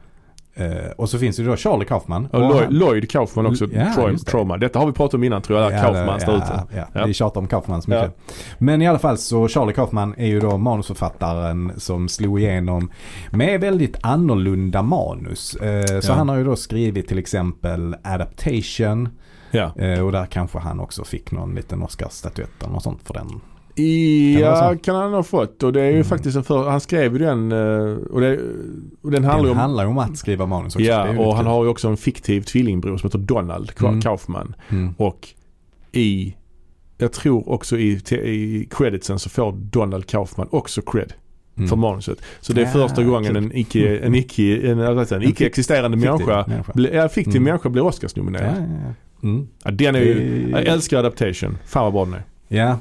Eh, 0.57 0.91
och 0.97 1.09
så 1.09 1.19
finns 1.19 1.37
det 1.37 1.43
då 1.43 1.55
Charlie 1.55 1.85
Kaufman. 1.85 2.25
Och 2.25 2.33
Och 2.33 2.49
Lloyd, 2.49 2.73
Lloyd 2.73 3.11
Kaufman 3.11 3.45
också. 3.45 3.65
Ja, 3.73 3.93
Troy, 3.95 4.11
det. 4.13 4.17
Trauma. 4.19 4.57
Detta 4.57 4.79
har 4.79 4.85
vi 4.85 4.91
pratat 4.93 5.13
om 5.13 5.23
innan 5.23 5.41
tror 5.41 5.59
jag. 5.61 5.71
Där 5.71 5.81
Kaufmans 5.83 6.25
det- 6.25 6.31
där 6.31 6.37
ute. 6.37 6.47
ja, 6.51 6.67
ja. 6.77 6.99
Ja. 6.99 7.05
Vi 7.05 7.13
tjatar 7.13 7.41
om 7.41 7.47
Kaufman 7.47 7.81
så 7.81 7.89
mycket. 7.89 8.17
Men 8.57 8.81
i 8.81 8.87
alla 8.87 8.99
fall 8.99 9.17
så 9.17 9.47
Charlie 9.47 9.73
Kaufman 9.73 10.15
är 10.17 10.27
ju 10.27 10.39
då 10.39 10.57
manusförfattaren 10.57 11.71
som 11.77 12.09
slog 12.09 12.39
igenom 12.41 12.91
med 13.31 13.61
väldigt 13.61 13.97
annorlunda 14.01 14.81
manus. 14.81 15.55
Eh, 15.55 15.99
så 15.99 16.11
Ja. 16.11 16.15
han 16.15 16.29
har 16.29 16.37
ju 16.37 16.43
då 16.43 16.55
skrivit 16.55 17.07
till 17.07 17.17
exempel 17.19 17.95
Adaptation 18.03 19.09
Ja. 19.51 19.71
eh, 19.77 19.99
och 20.05 20.11
där 20.11 20.25
kanske 20.25 20.59
han 20.59 20.79
också 20.79 21.03
fick 21.03 21.31
någon 21.31 21.55
liten 21.55 21.83
Oscarsstatyett 21.83 22.63
eller 22.63 22.73
något 22.73 22.83
sånt 22.83 23.01
för 23.03 23.13
den. 23.13 23.41
Ja, 24.39 24.75
kan 24.83 24.95
han 24.95 25.13
ha 25.13 25.23
fått. 25.23 25.63
Och 25.63 25.73
det 25.73 25.81
är 25.81 25.85
ju 25.85 25.91
Mm. 25.91 26.03
faktiskt 26.05 26.37
en 26.37 26.43
för, 26.43 26.69
Han 26.69 26.81
skrev 26.81 27.13
ju 27.13 27.19
den 27.19 27.51
eh, 27.51 27.95
och, 28.11 28.21
det, 28.21 28.39
och 29.01 29.11
den 29.11 29.23
handlar 29.23 29.37
ju 29.37 29.43
Den 29.43 29.51
om 29.51 29.57
handlar 29.57 29.85
om 29.85 29.97
att 29.97 30.17
skriva 30.17 30.45
manus 30.45 30.75
också. 30.75 30.85
Ja, 30.87 31.09
och 31.17 31.35
han 31.35 31.43
kul. 31.45 31.51
har 31.51 31.63
ju 31.63 31.69
också 31.69 31.87
en 31.87 31.97
fiktiv 31.97 32.41
tvillingbror 32.41 32.97
som 32.97 33.07
heter 33.07 33.19
Donald 33.19 33.71
Mm. 33.79 34.01
Kaufman. 34.01 34.55
Mm. 34.69 34.93
Och 34.97 35.27
i, 35.91 36.35
jag 36.97 37.11
tror 37.11 37.49
också 37.49 37.77
i, 37.77 37.91
i 38.11 38.67
creditsen 38.71 39.19
så 39.19 39.29
får 39.29 39.51
Donald 39.51 40.05
Kaufman 40.05 40.47
också 40.51 40.81
cred 40.81 41.13
Mm. 41.57 41.67
för 41.69 41.75
manuset. 41.75 42.17
Så 42.41 42.53
det 42.53 42.61
är 42.61 42.65
Ja, 42.65 42.71
första 42.71 43.03
gången 43.03 43.35
en 43.35 43.57
icke, 43.57 43.97
en 43.97 44.15
icke, 44.15 44.57
en, 44.71 44.79
en 44.79 44.97
En 44.99 45.23
icke 45.23 45.45
existerande 45.45 45.97
fiktiv 45.97 46.11
människa, 46.11 46.45
människa. 46.47 46.71
bli, 46.73 46.89
ja, 46.95 47.09
fiktiv 47.09 47.35
Mm. 47.35 47.43
människa 47.43 47.69
blir 47.69 47.83
Oscarsnominerad. 47.85 48.55
ja, 48.57 48.63
ja. 48.87 48.93
Mm. 49.29 49.47
Ja, 49.63 49.71
den 49.71 49.95
är 49.95 49.99
ju, 49.99 50.47
jag 50.51 50.65
älskar 50.65 50.97
adaptation. 50.97 51.57
Fan 51.65 51.83
vad 51.83 51.93
bra 51.93 52.05
den 52.05 52.13
är. 52.13 52.23
Ja, 52.47 52.77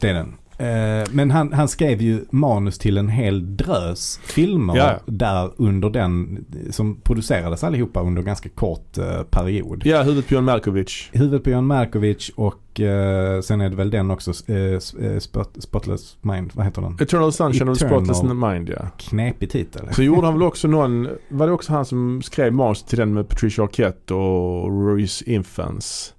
det 0.00 0.08
är 0.08 0.14
den. 0.14 0.34
Eh, 0.58 1.08
Men 1.12 1.30
han, 1.30 1.52
han 1.52 1.68
skrev 1.68 2.02
ju 2.02 2.24
manus 2.30 2.78
till 2.78 2.98
en 2.98 3.08
hel 3.08 3.56
drös 3.56 4.20
filmer 4.22 4.76
Ja. 4.76 4.98
där 5.06 5.50
under 5.56 5.90
den 5.90 6.44
som 6.70 7.00
producerades 7.00 7.64
allihopa 7.64 8.00
under 8.02 8.22
ganska 8.22 8.48
kort 8.48 8.98
eh, 8.98 9.22
period. 9.22 9.82
Ja, 9.84 10.02
huvudet 10.02 10.28
på 10.28 10.34
John 10.34 10.44
Malkovich. 10.44 11.10
Huvudet 11.12 11.44
på 11.44 11.50
Jan 11.50 11.66
Malkovich 11.66 12.30
och 12.36 12.80
eh, 12.80 13.40
sen 13.40 13.60
är 13.60 13.70
det 13.70 13.76
väl 13.76 13.90
den 13.90 14.10
också, 14.10 14.52
eh, 14.52 14.78
spot, 15.18 15.56
Spotless 15.58 16.16
Mind, 16.20 16.50
vad 16.54 16.64
heter 16.66 16.82
den? 16.82 16.96
Eternal 17.00 17.32
Sunshine 17.32 17.68
of 17.68 17.78
the. 17.78 17.86
Spotless 17.88 18.22
Mind 18.22 18.68
ja. 18.68 18.88
Knepig 18.96 19.50
titel. 19.50 19.88
Så 19.92 20.02
gjorde 20.02 20.26
han 20.26 20.34
väl 20.34 20.42
också 20.42 20.68
någon, 20.68 21.08
var 21.28 21.46
det 21.46 21.52
också 21.52 21.72
han 21.72 21.84
som 21.84 22.22
skrev 22.22 22.52
manus 22.52 22.82
till 22.82 22.98
den 22.98 23.14
med 23.14 23.28
Patricia 23.28 23.64
Arquette 23.64 24.14
och 24.14 24.96
Reese 24.96 25.22
Infants? 25.22 26.14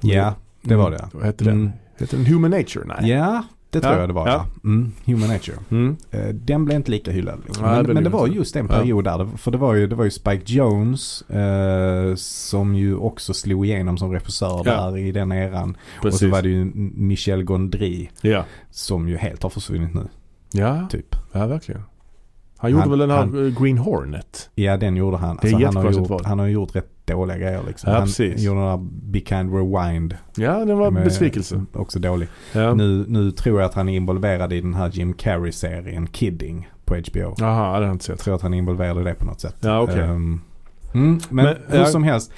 Ja, 0.00 0.34
det 0.62 0.76
var 0.76 0.90
det. 0.90 1.08
Vad 1.12 1.24
hette 1.24 1.44
den? 1.44 1.54
Mm. 1.54 1.70
Hette 2.00 2.16
den 2.16 2.26
Human 2.26 2.50
Nature? 2.50 2.84
Nej. 2.86 3.10
Ja, 3.10 3.44
det 3.70 3.80
tror 3.80 3.92
Ja, 3.94 4.00
jag 4.00 4.08
det 4.08 4.12
var. 4.12 4.28
ja. 4.28 4.32
Ja. 4.62 4.68
Mm, 4.70 4.92
Human 5.04 5.28
Nature. 5.28 5.56
Mm. 5.70 5.96
Eh, 6.10 6.28
Den 6.28 6.64
blev 6.64 6.76
inte 6.76 6.90
lika 6.90 7.10
hyllad. 7.10 7.40
Liksom. 7.46 7.64
Nej, 7.64 7.70
det 7.72 7.76
men, 7.76 7.84
blev 7.84 7.94
men 7.94 8.04
det 8.04 8.10
det 8.10 8.16
var 8.16 8.26
just 8.26 8.56
en 8.56 8.66
Ja. 8.70 8.72
period 8.72 9.04
där. 9.04 9.28
För 9.36 9.50
det 9.50 9.58
var 9.58 9.74
ju, 9.74 9.86
det 9.86 9.94
var 9.94 10.04
ju 10.04 10.10
Spike 10.10 10.52
Jones 10.52 11.22
eh, 11.22 12.14
som 12.14 12.74
ju 12.74 12.96
också 12.96 13.34
slog 13.34 13.66
igenom 13.66 13.98
som 13.98 14.12
regissör 14.12 14.62
Ja. 14.64 14.90
där 14.90 14.96
i 14.98 15.12
den 15.12 15.32
eran. 15.32 15.76
Precis. 16.02 16.14
Och 16.22 16.26
så 16.28 16.28
var 16.34 16.42
det 16.42 16.48
ju 16.48 16.64
Michel 16.94 17.42
Gondry 17.44 18.08
Ja. 18.20 18.44
som 18.70 19.08
ju 19.08 19.16
helt 19.16 19.42
har 19.42 19.50
försvunnit 19.50 19.94
nu. 19.94 20.08
Ja, 20.52 20.86
Typ. 20.90 21.16
ja 21.32 21.46
verkligen. 21.46 21.82
Han 22.56 22.70
gjorde 22.70 22.82
Han- 22.82 22.90
väl 22.90 22.98
den 22.98 23.10
här 23.10 23.16
han- 23.18 23.56
Green 23.60 23.78
Hornet? 23.78 24.50
Ja 24.54 24.76
den 24.76 24.96
gjorde 24.96 25.16
han. 25.16 25.36
Det 25.36 25.42
Alltså, 25.54 25.66
han, 25.66 25.76
har 25.76 25.92
gjort, 25.92 26.24
han 26.24 26.38
har 26.38 26.46
gjort 26.46 26.76
rätt 26.76 26.99
dåliga 27.12 27.38
grejer 27.38 27.60
liksom. 27.66 27.90
Ja, 27.92 27.98
han 27.98 28.06
precis. 28.06 28.40
gjorde 28.42 28.60
där 28.60 28.78
Be 28.82 29.20
Kind 29.20 29.54
Rewind. 29.54 30.16
Ja, 30.36 30.64
den 30.64 30.78
var 30.78 30.90
med- 30.90 31.04
besvikelse. 31.04 31.64
Också 31.72 31.98
dålig. 31.98 32.28
Ja. 32.52 32.74
Nu, 32.74 33.04
nu 33.08 33.30
tror 33.30 33.60
jag 33.60 33.66
att 33.68 33.74
han 33.74 33.88
är 33.88 33.96
involverad 33.96 34.52
i 34.52 34.60
den 34.60 34.74
här 34.74 34.88
Jim 34.92 35.12
Carrey-serien 35.12 36.06
Kidding 36.12 36.68
på 36.84 36.94
HBO. 36.94 37.34
Jaha, 37.38 37.66
det 37.66 37.76
har 37.78 37.82
jag 37.82 37.92
inte 37.94 38.10
Jag 38.10 38.18
sett. 38.18 38.24
tror 38.24 38.34
att 38.34 38.42
han 38.42 38.54
är 38.54 38.58
involverad 38.58 39.00
i 39.00 39.04
det 39.04 39.14
på 39.14 39.24
något 39.24 39.40
sätt. 39.40 39.56
Ja, 39.60 39.80
okej. 39.80 40.00
Ehm, 40.00 40.40
mm, 40.94 41.20
men, 41.28 41.44
Men, 41.44 41.56
hur 41.68 41.84
som 41.84 42.04
helst. 42.04 42.32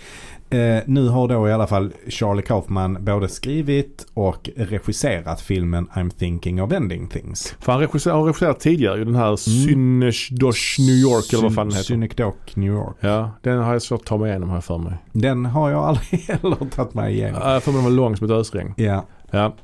Eh, 0.55 0.83
nu 0.87 1.09
har 1.09 1.29
då 1.29 1.49
i 1.49 1.53
alla 1.53 1.67
fall 1.67 1.93
Charlie 2.09 2.43
Kaufman 2.43 3.05
både 3.05 3.29
skrivit 3.29 4.07
och 4.15 4.51
regisserat 4.57 5.41
filmen 5.41 5.88
I'm 5.95 6.11
thinking 6.11 6.62
of 6.62 6.73
ending 6.73 7.09
things. 7.09 7.55
För 7.61 7.73
han 7.73 7.81
regisserar, 7.81 8.15
har 8.17 8.25
regisserat 8.25 8.61
tidigare 8.61 8.99
ju 8.99 9.05
den 9.05 9.15
här 9.15 9.37
Synecdoche 9.37 10.79
New 10.83 10.95
York 10.97 11.33
eller 11.33 11.43
vad 11.43 11.55
fan 11.55 11.67
den 11.69 11.77
heter. 11.77 11.85
Synecdoche 11.87 12.35
New 12.55 12.73
York. 12.73 12.97
Ja, 13.01 13.31
den 13.43 13.59
har 13.59 13.73
jag 13.73 13.83
svårt 13.83 14.01
att 14.01 14.07
ta 14.07 14.17
mig 14.17 14.31
igenom 14.31 14.51
här 14.51 14.61
för 14.61 14.79
mig. 14.79 14.95
Den 15.12 15.47
har 15.47 15.71
jag 15.71 15.85
aldrig 15.85 16.21
heller 16.29 16.71
tagit 16.71 16.95
mig 16.95 17.12
igenom. 17.15 17.41
Ja, 17.45 17.53
Jag 17.53 17.62
får 17.62 17.73
mig 17.73 17.79
den 17.83 17.85
var 17.85 17.97
lång 17.97 18.17
som 18.17 18.25
ett 18.25 18.31
ösregn. 18.33 18.75
Ja, 18.77 19.07
Ja. 19.31 19.55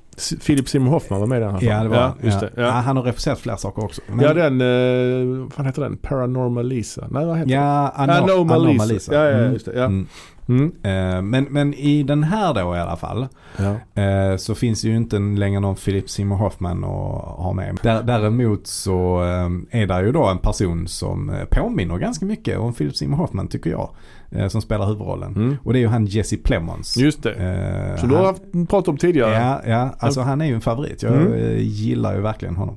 Philip 0.47 0.69
Seymour 0.69 0.91
Hoffman 0.91 1.21
var 1.21 1.27
med 1.27 1.37
i 1.37 1.41
den 1.45 1.55
här. 1.55 1.63
ja 1.63 1.83
det 1.83 1.89
var 1.89 1.97
ja, 1.97 2.15
just 2.23 2.43
ja. 2.43 2.49
det. 2.55 2.63
Ja, 2.63 2.71
han 2.71 2.97
har 2.97 3.05
regisserat 3.05 3.39
flera 3.39 3.57
saker 3.57 3.85
också. 3.85 4.01
Men- 4.07 4.21
ja, 4.25 4.35
den, 4.35 4.61
eh, 4.61 5.39
vad 5.43 5.53
fan 5.53 5.67
heter 5.67 5.83
den? 5.83 5.97
Paranormal 5.97 6.67
Lisa? 6.67 7.09
Nej, 7.11 7.27
vad 7.27 7.39
heter 7.39 7.51
den? 7.51 7.61
Ja, 7.65 7.93
Ano- 7.97 8.13
Anomalisa. 8.13 8.55
Anomalisa. 8.55 9.15
Ja, 9.15 9.25
ja, 9.25 9.53
just 9.53 9.65
det. 9.67 9.73
Ja. 9.79 9.85
Mm. 9.85 10.07
Mm. 10.49 10.73
Eh, 10.83 11.23
men, 11.23 11.45
men 11.51 11.75
i 11.75 12.03
den 12.03 12.23
här 12.25 12.55
då 12.55 12.77
i 12.77 12.79
alla 12.79 12.97
fall 12.97 13.27
Ja. 13.57 14.03
eh, 14.03 14.37
så 14.37 14.55
finns 14.55 14.83
det 14.83 14.89
ju 14.89 14.97
inte 14.97 15.19
längre 15.19 15.61
någon 15.61 15.75
Philip 15.77 16.11
Seymour 16.11 16.37
Hoffman 16.37 16.85
att 16.85 17.39
ha 17.39 17.53
med. 17.53 17.79
Där, 17.83 18.03
däremot 18.03 18.67
så 18.67 19.23
eh, 19.23 19.81
är 19.83 19.87
det 19.87 20.01
ju 20.07 20.13
då 20.13 20.27
en 20.27 20.39
person 20.39 20.89
som 20.89 21.31
eh, 21.31 21.45
påminner 21.51 21.99
ganska 21.99 22.27
mycket 22.27 22.59
om 22.59 22.75
Philip 22.75 22.97
Seymour 22.97 23.17
Hoffman 23.19 23.49
tycker 23.49 23.71
jag. 23.71 23.91
Eh, 24.31 24.49
som 24.49 24.63
spelar 24.63 24.87
huvudrollen. 24.87 25.37
Mm. 25.37 25.57
Och 25.65 25.73
det 25.73 25.79
är 25.79 25.81
ju 25.81 25.87
han 25.89 26.07
Jesse 26.07 26.37
Plemons. 26.37 26.97
Just 26.97 27.23
det. 27.23 27.33
Eh, 27.35 27.97
Som 28.01 28.09
du 28.09 28.15
har 28.15 28.25
han- 28.53 28.67
pratat 28.67 28.89
om 28.89 28.97
tidigare. 28.97 29.33
Ja, 29.35 29.63
ja, 29.67 29.95
alltså 29.99 30.21
han 30.21 30.41
är 30.41 30.47
ju 30.47 30.55
en 30.55 30.61
favorit. 30.61 31.03
Jag 31.03 31.15
Mm. 31.15 31.33
eh, 31.33 31.59
gillar 31.63 32.15
ju 32.15 32.21
verkligen 32.21 32.57
honom. 32.57 32.77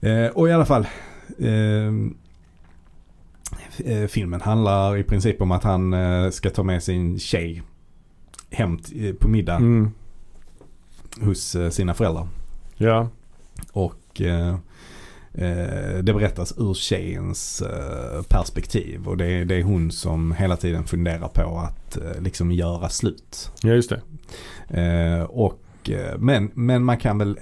Eh, 0.00 0.26
och 0.26 0.48
i 0.48 0.52
alla 0.52 0.64
fall. 0.66 0.86
ehm, 1.38 2.14
eh, 3.84 4.06
filmen 4.06 4.40
handlar 4.40 4.96
i 4.96 5.02
princip 5.04 5.42
om 5.42 5.50
att 5.52 5.64
han 5.64 5.92
eh, 5.92 6.30
ska 6.30 6.50
ta 6.50 6.62
med 6.62 6.82
sin 6.82 7.18
tjej 7.18 7.62
hem 8.50 8.78
eh, 8.96 9.14
på 9.14 9.28
middag 9.28 9.56
Mm. 9.56 9.90
hos 11.20 11.54
eh, 11.54 11.70
sina 11.70 11.94
föräldrar. 11.94 12.28
Ja. 12.76 13.08
Och 13.72 14.20
eh, 14.20 14.48
eh, 14.48 14.56
det 16.02 16.14
berättas 16.14 16.54
ur 16.58 16.74
tjejens 16.74 17.62
eh, 17.62 18.22
perspektiv. 18.22 19.08
Och 19.08 19.16
det 19.16 19.26
är, 19.26 19.44
det 19.44 19.54
är 19.54 19.62
hon 19.62 19.90
som 19.90 20.32
hela 20.32 20.56
tiden 20.56 20.84
funderar 20.84 21.28
på 21.28 21.58
att 21.58 21.96
eh, 21.96 22.22
liksom 22.22 22.52
göra 22.52 22.88
slut. 22.88 23.50
ja, 23.62 23.70
just 23.70 23.90
det. 23.90 24.00
Eh, 24.80 25.22
och, 25.22 25.90
eh, 25.90 26.18
men, 26.18 26.50
men 26.54 26.84
man 26.84 26.98
kan 26.98 27.18
väl, 27.18 27.40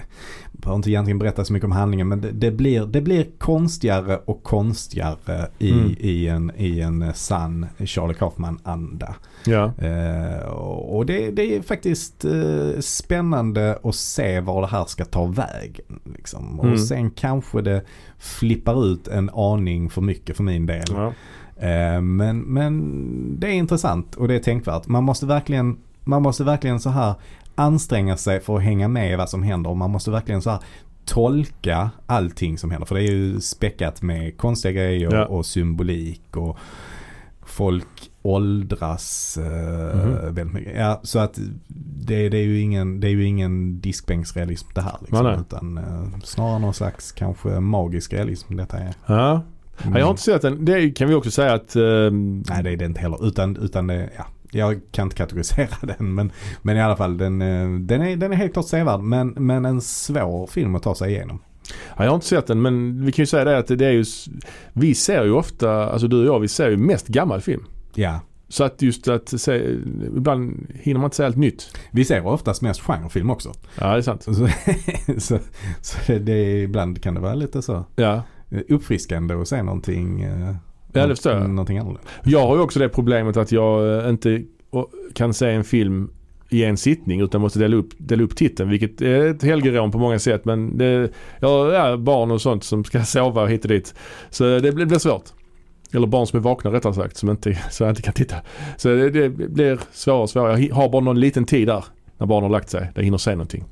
behöver 0.64 0.77
inte 0.77 0.90
egentligen 0.90 1.18
berätta 1.18 1.44
så 1.44 1.53
mycket 1.53 1.64
om 1.64 1.72
handlingen 1.72 2.09
men 2.09 2.20
det, 2.20 2.31
det, 2.33 2.50
blir, 2.50 2.87
det 2.87 3.00
blir 3.00 3.27
konstigare 3.38 4.20
och 4.24 4.42
konstigare 4.42 5.46
i, 5.59 5.72
Mm. 5.72 5.94
i, 5.98 6.29
en, 6.29 6.53
i 6.57 6.81
en 6.81 7.14
sann 7.14 7.66
Charlie 7.85 8.14
Kaufman-anda. 8.14 9.14
Ja. 9.46 9.72
Eh, 9.79 10.48
och 10.48 11.07
det, 11.07 11.31
det 11.31 11.57
är 11.57 11.62
faktiskt 11.62 12.24
eh, 12.24 12.81
spännande 12.81 13.79
att 13.83 13.94
se 13.94 14.40
var 14.40 14.61
det 14.61 14.66
här 14.66 14.85
ska 14.85 15.05
ta 15.05 15.27
vägen. 15.27 16.00
Liksom. 16.16 16.61
Och 16.61 16.66
Mm. 16.66 16.79
sen 16.79 17.11
kanske 17.11 17.62
det 17.62 17.83
flippar 18.18 18.87
ut 18.87 19.09
en 19.09 19.31
aning 19.31 19.90
för 19.90 20.00
mycket 20.00 20.37
för 20.37 20.42
min 20.44 20.66
del. 20.66 20.85
ja. 20.90 21.12
Eh, 21.68 22.00
men, 22.00 22.38
men 22.40 23.40
det 23.40 23.46
är 23.46 23.53
intressant 23.53 24.14
och 24.14 24.29
det 24.29 24.35
är 24.35 24.38
tänkvärt. 24.38 24.87
Man 24.87 25.05
måste 25.05 25.27
verkligen, 25.27 25.77
man 26.05 26.22
måste 26.22 26.44
verkligen 26.44 26.81
så 26.81 26.90
här 26.90 27.14
anstränga 27.55 28.17
sig 28.17 28.40
för 28.40 28.57
att 28.57 28.62
hänga 28.62 28.88
med 28.88 29.12
i 29.12 29.17
vad 29.17 29.31
som 29.31 29.43
händer. 29.43 29.71
Och 29.71 29.77
man 29.77 29.90
måste 29.90 30.11
verkligen 30.11 30.43
så 30.43 30.51
här 30.51 30.61
tolka 31.05 31.90
allting 32.07 32.59
som 32.59 32.71
händer. 32.71 32.87
För 32.87 32.95
det 32.95 33.03
är 33.03 33.12
ju 33.12 33.40
späckat 33.40 34.03
med 34.03 34.37
konstiga 34.38 34.73
grejer 34.73 35.12
Ja. 35.14 35.27
och 35.27 35.47
symbolik 35.47 36.37
och 36.37 36.59
folk 37.47 38.11
åldras 38.23 39.38
eh, 39.38 39.97
Mhm. 39.97 40.35
väldigt 40.35 40.53
mycket. 40.55 40.77
Ja, 40.77 41.01
så 41.03 41.19
att 41.19 41.38
det, 42.07 42.29
det, 42.29 42.37
är 42.38 42.43
ju 42.45 42.61
ingen, 42.61 43.01
det 43.01 43.07
är 43.07 43.11
ju 43.11 43.25
ingen 43.25 43.81
diskbänksrealism 43.81 44.69
det 44.75 44.81
här. 44.81 44.97
Liksom, 45.01 45.23
Nej, 45.25 45.33
nej. 45.33 45.40
Utan 45.40 45.79
eh, 45.79 46.19
snarare 46.25 46.59
någon 46.59 46.75
slags 46.75 47.12
kanske 47.12 47.61
magisk 47.61 48.12
realism 48.12 48.57
detta 48.57 48.79
är. 48.79 48.95
ja. 49.07 49.43
Ja, 49.85 49.99
Jag 49.99 50.05
har 50.05 50.11
inte 50.11 50.23
sett 50.23 50.43
den. 50.43 50.64
Det 50.64 50.90
kan 50.90 51.09
vi 51.09 51.14
också 51.14 51.31
säga 51.31 51.53
att... 51.55 51.77
ehm, 51.77 52.45
Nej 52.49 52.62
det 52.62 52.71
är 52.71 52.77
det 52.77 52.85
inte 52.85 53.01
heller. 53.01 53.27
Utan, 53.27 53.57
utan 53.57 53.87
det, 53.87 54.11
ja, 54.19 54.25
jag 54.55 54.81
kan 54.90 55.07
inte 55.07 55.17
kategorisera 55.17 55.69
den. 55.99 56.14
Men, 56.14 56.33
men 56.62 56.77
i 56.77 56.83
alla 56.83 56.97
fall 56.97 57.19
den, 57.19 57.43
eh, 57.43 57.81
den, 57.81 58.03
är, 58.03 58.17
den 58.17 58.33
är 58.33 58.37
helt 58.37 58.53
klart 58.53 58.67
sevärd. 58.67 59.01
Men, 59.01 59.29
men 59.29 59.64
en 59.64 59.81
svår 59.81 60.47
film 60.47 60.75
att 60.75 60.83
ta 60.83 60.95
sig 60.95 61.11
igenom. 61.12 61.43
Ja, 61.97 62.05
jag 62.05 62.11
har 62.11 62.14
inte 62.14 62.27
sett 62.27 62.47
den 62.47 62.62
men 62.62 63.05
vi 63.05 63.12
kan 63.12 63.23
ju 63.23 63.27
säga 63.27 63.45
det 63.45 63.59
att 63.59 63.67
det 63.67 63.87
är 63.87 63.90
ju, 63.90 64.05
vi 64.73 64.95
ser 64.95 65.25
ju 65.25 65.33
ofta, 65.33 65.90
alltså 65.90 66.09
du 66.09 66.21
och 66.21 66.27
jag, 66.27 66.40
vi 66.40 66.49
ser 66.49 66.71
ju 66.71 66.77
mest 66.77 67.09
gammal 67.09 67.40
film. 67.40 67.64
Ja. 67.95 68.21
Så 68.49 68.64
att 68.64 68.83
just 68.83 69.09
att 69.09 69.40
se, 69.40 69.77
ibland 70.17 70.67
hinner 70.75 71.01
man 71.01 71.07
inte 71.07 71.17
se 71.17 71.25
allt 71.25 71.37
nytt. 71.37 71.77
Vi 71.90 72.05
ser 72.05 72.27
oftast 72.27 72.62
mest 72.62 72.81
genrefilm 72.81 73.31
också. 73.31 73.53
Ja, 73.81 73.93
det 73.93 73.99
är 73.99 74.03
sant. 74.03 74.23
Så, 74.23 74.33
så, 75.19 75.38
så 75.81 75.99
det, 76.07 76.19
det, 76.19 76.62
ibland 76.62 77.03
kan 77.03 77.14
det 77.14 77.21
vara 77.21 77.35
lite 77.35 77.62
så 77.62 77.85
Ja, 77.97 78.23
uppfriskande 78.69 79.35
att 79.35 79.49
se 79.49 79.62
någonting. 79.62 80.23
Ja, 80.94 81.07
det 81.07 81.14
förstår 81.14 81.33
jag. 81.33 81.50
Någonting 81.50 81.78
annorlunda. 81.78 82.11
jag 82.24 82.46
har 82.46 82.57
ju 82.57 82.62
också 82.62 82.78
det 82.78 82.88
problemet 82.88 83.37
att 83.37 83.52
jag 83.52 83.98
eh, 84.04 84.09
inte 84.09 84.42
kan 85.14 85.35
se 85.35 85.50
en 85.50 85.64
film 85.64 86.11
i 86.50 86.64
en 86.64 86.76
sittning 86.76 87.20
utan 87.20 87.40
måste 87.40 87.59
dela 87.59 87.76
upp, 87.76 87.88
dela 87.98 88.22
upp 88.22 88.37
titeln 88.37 88.70
vilket 88.70 89.00
är 89.00 89.26
ett 89.26 89.42
helgerån 89.42 89.90
på 89.90 89.98
många 89.98 90.18
sätt 90.18 90.44
men 90.44 90.78
det, 90.78 91.11
jag 91.40 91.48
har 91.48 91.96
barn 91.96 92.30
och 92.30 92.40
sånt 92.40 92.64
som 92.64 92.85
ska 92.85 93.02
sova 93.04 93.46
hit 93.46 93.64
och 93.64 93.68
dit. 93.68 93.94
Så 94.30 94.59
det 94.59 94.72
blir, 94.72 94.87
blir 94.87 94.98
svårt. 94.98 95.24
Eller 95.92 96.07
barn 96.07 96.26
som 96.26 96.38
är 96.38 96.42
vakna 96.42 96.72
rättare 96.72 96.94
sagt 96.94 97.16
som 97.16 97.30
inte, 97.30 97.59
så 97.70 97.83
jag 97.83 97.90
inte 97.90 98.02
kan 98.02 98.14
titta. 98.14 98.37
Så 98.76 98.88
det, 98.88 99.11
det 99.11 99.28
blir 99.28 99.80
svårare 99.92 100.22
och 100.22 100.30
svårare. 100.30 100.61
Jag 100.61 100.74
har 100.74 100.88
bara 100.88 101.02
någon 101.02 101.20
liten 101.20 101.44
tid 101.44 101.68
där 101.68 101.85
när 102.18 102.26
barnen 102.26 102.42
har 102.42 102.50
lagt 102.50 102.70
sig. 102.70 102.80
Där 102.80 102.92
jag 102.94 103.04
hinner 103.04 103.18
se 103.18 103.30
någonting. 103.30 103.64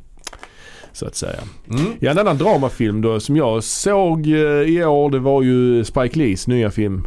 Så 0.93 1.07
att 1.07 1.15
säga. 1.17 1.39
Mm. 1.71 1.93
Ja, 2.01 2.11
en 2.11 2.19
annan 2.19 2.39
dramafilm 2.39 3.01
då 3.01 3.21
som 3.21 3.37
jag 3.37 3.65
såg 3.65 4.27
eh, 4.27 4.33
i 4.63 4.85
år 4.85 5.11
det 5.11 5.19
var 5.19 5.43
ju 5.43 5.85
Spike 5.85 6.19
Lees 6.19 6.47
nya 6.47 6.71
film 6.71 7.07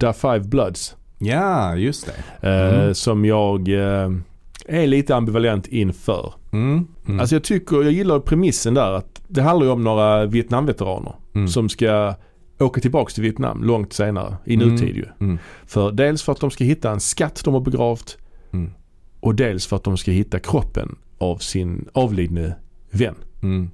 The 0.00 0.12
Five 0.12 0.40
Bloods. 0.40 0.96
Ja, 1.18 1.76
just 1.76 2.06
det. 2.40 2.48
Eh, 2.48 2.74
Mm. 2.80 2.94
Som 2.94 3.24
jag 3.24 3.68
eh, 3.68 4.10
är 4.66 4.86
lite 4.86 5.16
ambivalent 5.16 5.66
inför. 5.66 6.32
Mm. 6.52 6.86
Mm. 7.06 7.20
Alltså 7.20 7.34
jag 7.34 7.44
tycker, 7.44 7.76
jag 7.82 7.92
gillar 7.92 8.18
premissen 8.20 8.74
där 8.74 8.92
att 8.92 9.22
det 9.28 9.42
handlar 9.42 9.66
ju 9.66 9.72
om 9.72 9.84
några 9.84 10.26
Vietnamveteraner 10.26 11.12
Mm. 11.34 11.48
som 11.48 11.68
ska 11.68 12.14
åka 12.58 12.80
tillbaks 12.80 13.14
till 13.14 13.22
Vietnam 13.22 13.64
långt 13.64 13.92
senare 13.92 14.36
i 14.44 14.54
Mm. 14.54 14.68
nutid 14.68 14.96
ju. 14.96 15.04
Mm. 15.20 15.38
För 15.66 15.92
dels 15.92 16.22
för 16.22 16.32
att 16.32 16.40
de 16.40 16.50
ska 16.50 16.64
hitta 16.64 16.90
en 16.90 17.00
skatt 17.00 17.40
de 17.44 17.54
har 17.54 17.60
begravt 17.60 18.18
Mm. 18.52 18.70
och 19.20 19.34
dels 19.34 19.66
för 19.66 19.76
att 19.76 19.84
de 19.84 19.96
ska 19.96 20.10
hitta 20.10 20.38
kroppen 20.38 20.96
av 21.18 21.36
sin 21.36 21.88
avlidne 21.92 22.56
vän. 22.90 23.14
Mm. 23.42 23.70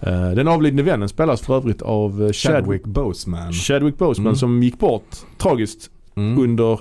Eh, 0.00 0.30
Den 0.30 0.48
avlidne 0.48 0.82
vännen 0.82 1.08
spelas 1.08 1.40
för 1.40 1.56
övrigt 1.56 1.82
av 1.82 2.22
eh, 2.22 2.32
Chadwick, 2.32 2.84
Boseman. 2.84 3.52
Chadwick 3.52 3.98
Boseman 3.98 4.26
Mm. 4.26 4.36
som 4.36 4.62
gick 4.62 4.78
bort 4.78 5.16
tragiskt 5.38 5.90
Mm. 6.16 6.38
under 6.42 6.80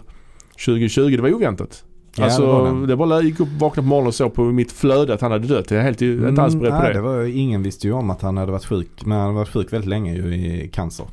2020. 0.66 1.16
Det 1.16 1.22
var 1.22 1.34
oväntat. 1.34 1.84
Ja, 2.18 2.24
alltså 2.24 2.42
det 2.42 2.48
var 2.48 2.88
det, 2.88 2.96
var 2.96 3.22
gick 3.22 3.40
upp, 3.40 3.48
vaknade 3.60 3.84
på 3.86 3.90
morgonen 3.90 4.08
och 4.08 4.16
såg 4.16 4.34
på 4.34 4.44
mitt 4.44 4.72
flöde 4.72 5.14
att 5.14 5.22
han 5.22 5.32
hade 5.32 5.48
dött. 5.48 5.72
Jag 5.72 5.80
är 5.80 5.84
helt 5.84 6.02
inte 6.02 6.42
alls 6.42 6.56
beredd 6.56 6.72
på 6.72 6.78
nej, 6.80 6.88
det. 6.88 6.94
det 6.94 7.02
var, 7.02 7.24
ingen 7.24 7.64
visste 7.64 7.88
ju 7.88 7.94
om 7.94 8.10
att 8.10 8.22
han 8.22 8.38
hade 8.38 8.52
varit 8.52 8.66
sjuk. 8.66 9.06
Men 9.06 9.12
han 9.18 9.22
hade 9.22 9.34
varit 9.36 9.50
sjuk 9.50 9.74
väldigt 9.74 9.90
länge 9.90 10.16
ju 10.16 10.36
i 10.36 10.70
cancer. 10.74 11.06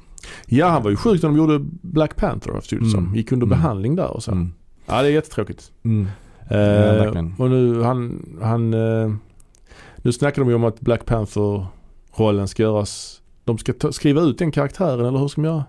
Ja 0.46 0.68
han 0.68 0.82
var 0.82 0.90
ju 0.90 0.96
sjuk 0.96 1.22
när 1.22 1.28
de 1.28 1.36
gjorde 1.38 1.58
Black 1.82 2.16
Panther 2.16 2.52
förstod 2.60 2.80
det 2.82 2.88
som. 2.90 3.04
Mm. 3.04 3.14
Gick 3.16 3.32
under 3.32 3.46
Mm. 3.46 3.58
behandling 3.58 3.96
där 3.96 4.10
och 4.10 4.22
så. 4.22 4.32
Mm. 4.32 4.52
Ja 4.86 5.02
det 5.02 5.08
är 5.08 5.12
jättetråkigt. 5.12 5.72
Mm. 5.84 6.06
Eh, 6.48 6.56
verkligen. 6.56 7.34
och 7.38 7.50
nu 7.50 7.82
han, 7.82 8.26
han 8.42 8.74
nu 10.02 10.12
snackar 10.12 10.42
de 10.42 10.48
ju 10.48 10.54
om 10.54 10.64
att 10.64 10.80
Black 10.80 11.04
Panther-rollen 11.06 12.48
ska 12.48 12.62
göras 12.62 13.22
de 13.44 13.58
ska 13.58 13.72
ta, 13.72 13.92
skriva 13.92 14.20
ut 14.20 14.38
den 14.38 14.50
karaktären 14.50 15.06
eller 15.06 15.18
hur 15.18 15.28
ska 15.28 15.42
de 15.42 15.48
göra? 15.48 15.64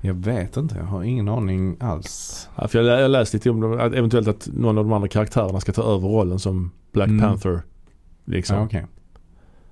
Jag 0.00 0.14
vet 0.14 0.56
inte, 0.56 0.76
jag 0.76 0.84
har 0.84 1.02
ingen 1.02 1.28
aning 1.28 1.76
alls. 1.80 2.48
Ja, 2.56 2.68
för 2.68 2.82
jag, 2.82 3.00
jag 3.00 3.10
läste 3.10 3.36
lite 3.36 3.50
om 3.50 3.80
att 3.80 3.92
eventuellt 3.94 4.28
att 4.28 4.48
någon 4.52 4.78
av 4.78 4.84
de 4.84 4.92
andra 4.92 5.08
karaktärerna 5.08 5.60
ska 5.60 5.72
ta 5.72 5.82
över 5.82 6.08
rollen 6.08 6.38
som 6.38 6.70
Black 6.92 7.08
Mm. 7.08 7.20
Panther. 7.20 7.62
Liksom. 8.24 8.56
Ja, 8.56 8.64
okej. 8.64 8.86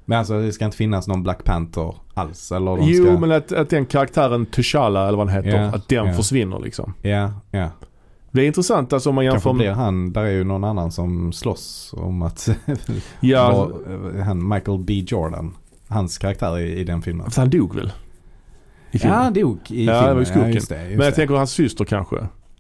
Men 0.05 0.19
alltså 0.19 0.41
det 0.41 0.53
ska 0.53 0.65
inte 0.65 0.77
finnas 0.77 1.09
någon 1.09 1.23
Black 1.23 1.45
Panther 1.45 1.95
alls? 2.15 2.53
Eller 2.53 2.77
de 2.77 2.85
Jo 2.89 3.05
ska... 3.05 3.19
men 3.19 3.33
att, 3.33 3.53
att 3.53 3.71
den 3.71 3.87
karaktären 3.87 4.47
T'Challa 4.47 5.09
eller 5.09 5.19
vad 5.19 5.31
han 5.31 5.45
heter, 5.45 5.63
Ja, 5.63 5.75
att 5.75 5.89
den 5.89 6.07
ja. 6.07 6.13
försvinner 6.13 6.59
liksom. 6.61 6.95
Ja, 7.03 7.33
ja. 7.51 7.69
Det 8.33 8.43
är 8.43 8.47
intressant 8.47 8.93
alltså 8.93 9.09
om 9.09 9.15
man 9.15 9.25
jämför 9.25 9.41
Kanske 9.41 9.57
blir 9.59 9.67
med... 9.67 9.77
han, 9.77 10.13
där 10.13 10.23
är 10.23 10.31
ju 10.31 10.45
någon 10.45 10.65
annan 10.65 10.93
som 10.93 11.33
slåss 11.33 11.95
om 11.97 12.23
att 12.23 12.49
Ja, 13.21 13.53
vara- 13.53 14.23
han 14.25 14.49
Michael 14.49 14.79
B 14.79 15.05
Jordan. 15.07 15.55
Hans 15.89 16.19
karaktär 16.19 16.59
i, 16.59 16.81
i 16.81 16.85
den 16.85 17.03
filmen. 17.03 17.25
fast 17.25 17.37
han 17.37 17.51
dog 17.51 17.75
väl? 17.75 17.93
I 18.91 18.99
filmen. 18.99 19.17
Ja, 19.19 19.23
han 19.25 19.33
dog 19.33 19.59
i 19.69 19.85
Ja, 19.85 19.93
det 19.93 19.99
filmen. 19.99 20.15
var 20.15 20.21
ju 20.21 20.27
skurken. 20.27 20.53
just 20.53 20.69
det, 20.69 20.83
just 20.85 20.97
men 20.97 21.05
jag 21.05 21.13
det. 21.13 21.17
tänker 21.17 21.35
hans 21.35 21.51
syster 21.51 21.85
kanske. 21.85 22.17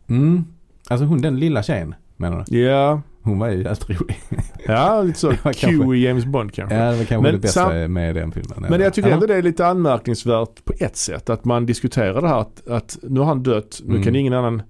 Mm. 0.08 0.44
Alltså 0.88 1.06
hon 1.06 1.20
den 1.22 1.38
lilla 1.38 1.62
tjejen 1.62 1.94
menar 2.16 2.44
du? 2.48 2.58
Ja, 2.60 3.00
Hon 3.22 3.38
var 3.38 3.48
ju 3.48 3.62
jävligt 3.62 3.90
rolig. 4.00 4.20
ja 4.66 5.02
lite 5.02 5.18
så 5.18 5.30
Det 5.44 5.54
Q 5.54 5.94
i 5.94 6.04
James 6.04 6.24
Bond 6.24 6.52
kanske. 6.52 6.76
Ja, 6.76 6.90
det 6.90 6.96
var 6.98 7.04
kanske 7.04 7.20
Men 7.22 7.32
det 7.32 7.38
bästa 7.38 7.68
sam- 7.68 7.92
med 7.92 8.14
den 8.14 8.32
filmen. 8.32 8.66
Men 8.70 8.80
jag 8.80 8.94
tycker 8.94 9.10
ändå 9.10 9.26
det 9.26 9.34
är 9.36 9.42
lite 9.42 9.66
anmärkningsvärt 9.66 10.64
på 10.64 10.72
ett 10.78 10.96
sätt 10.96 11.30
att 11.30 11.44
man 11.44 11.66
diskuterar 11.66 12.20
det 12.22 12.28
här 12.28 12.40
att, 12.40 12.68
att 12.68 12.98
nu 13.02 13.20
har 13.20 13.26
han 13.26 13.42
dött, 13.42 13.80
nu 13.84 13.90
Mm. 13.94 14.02
kan 14.04 14.16
ingen 14.16 14.32
annan 14.32 14.62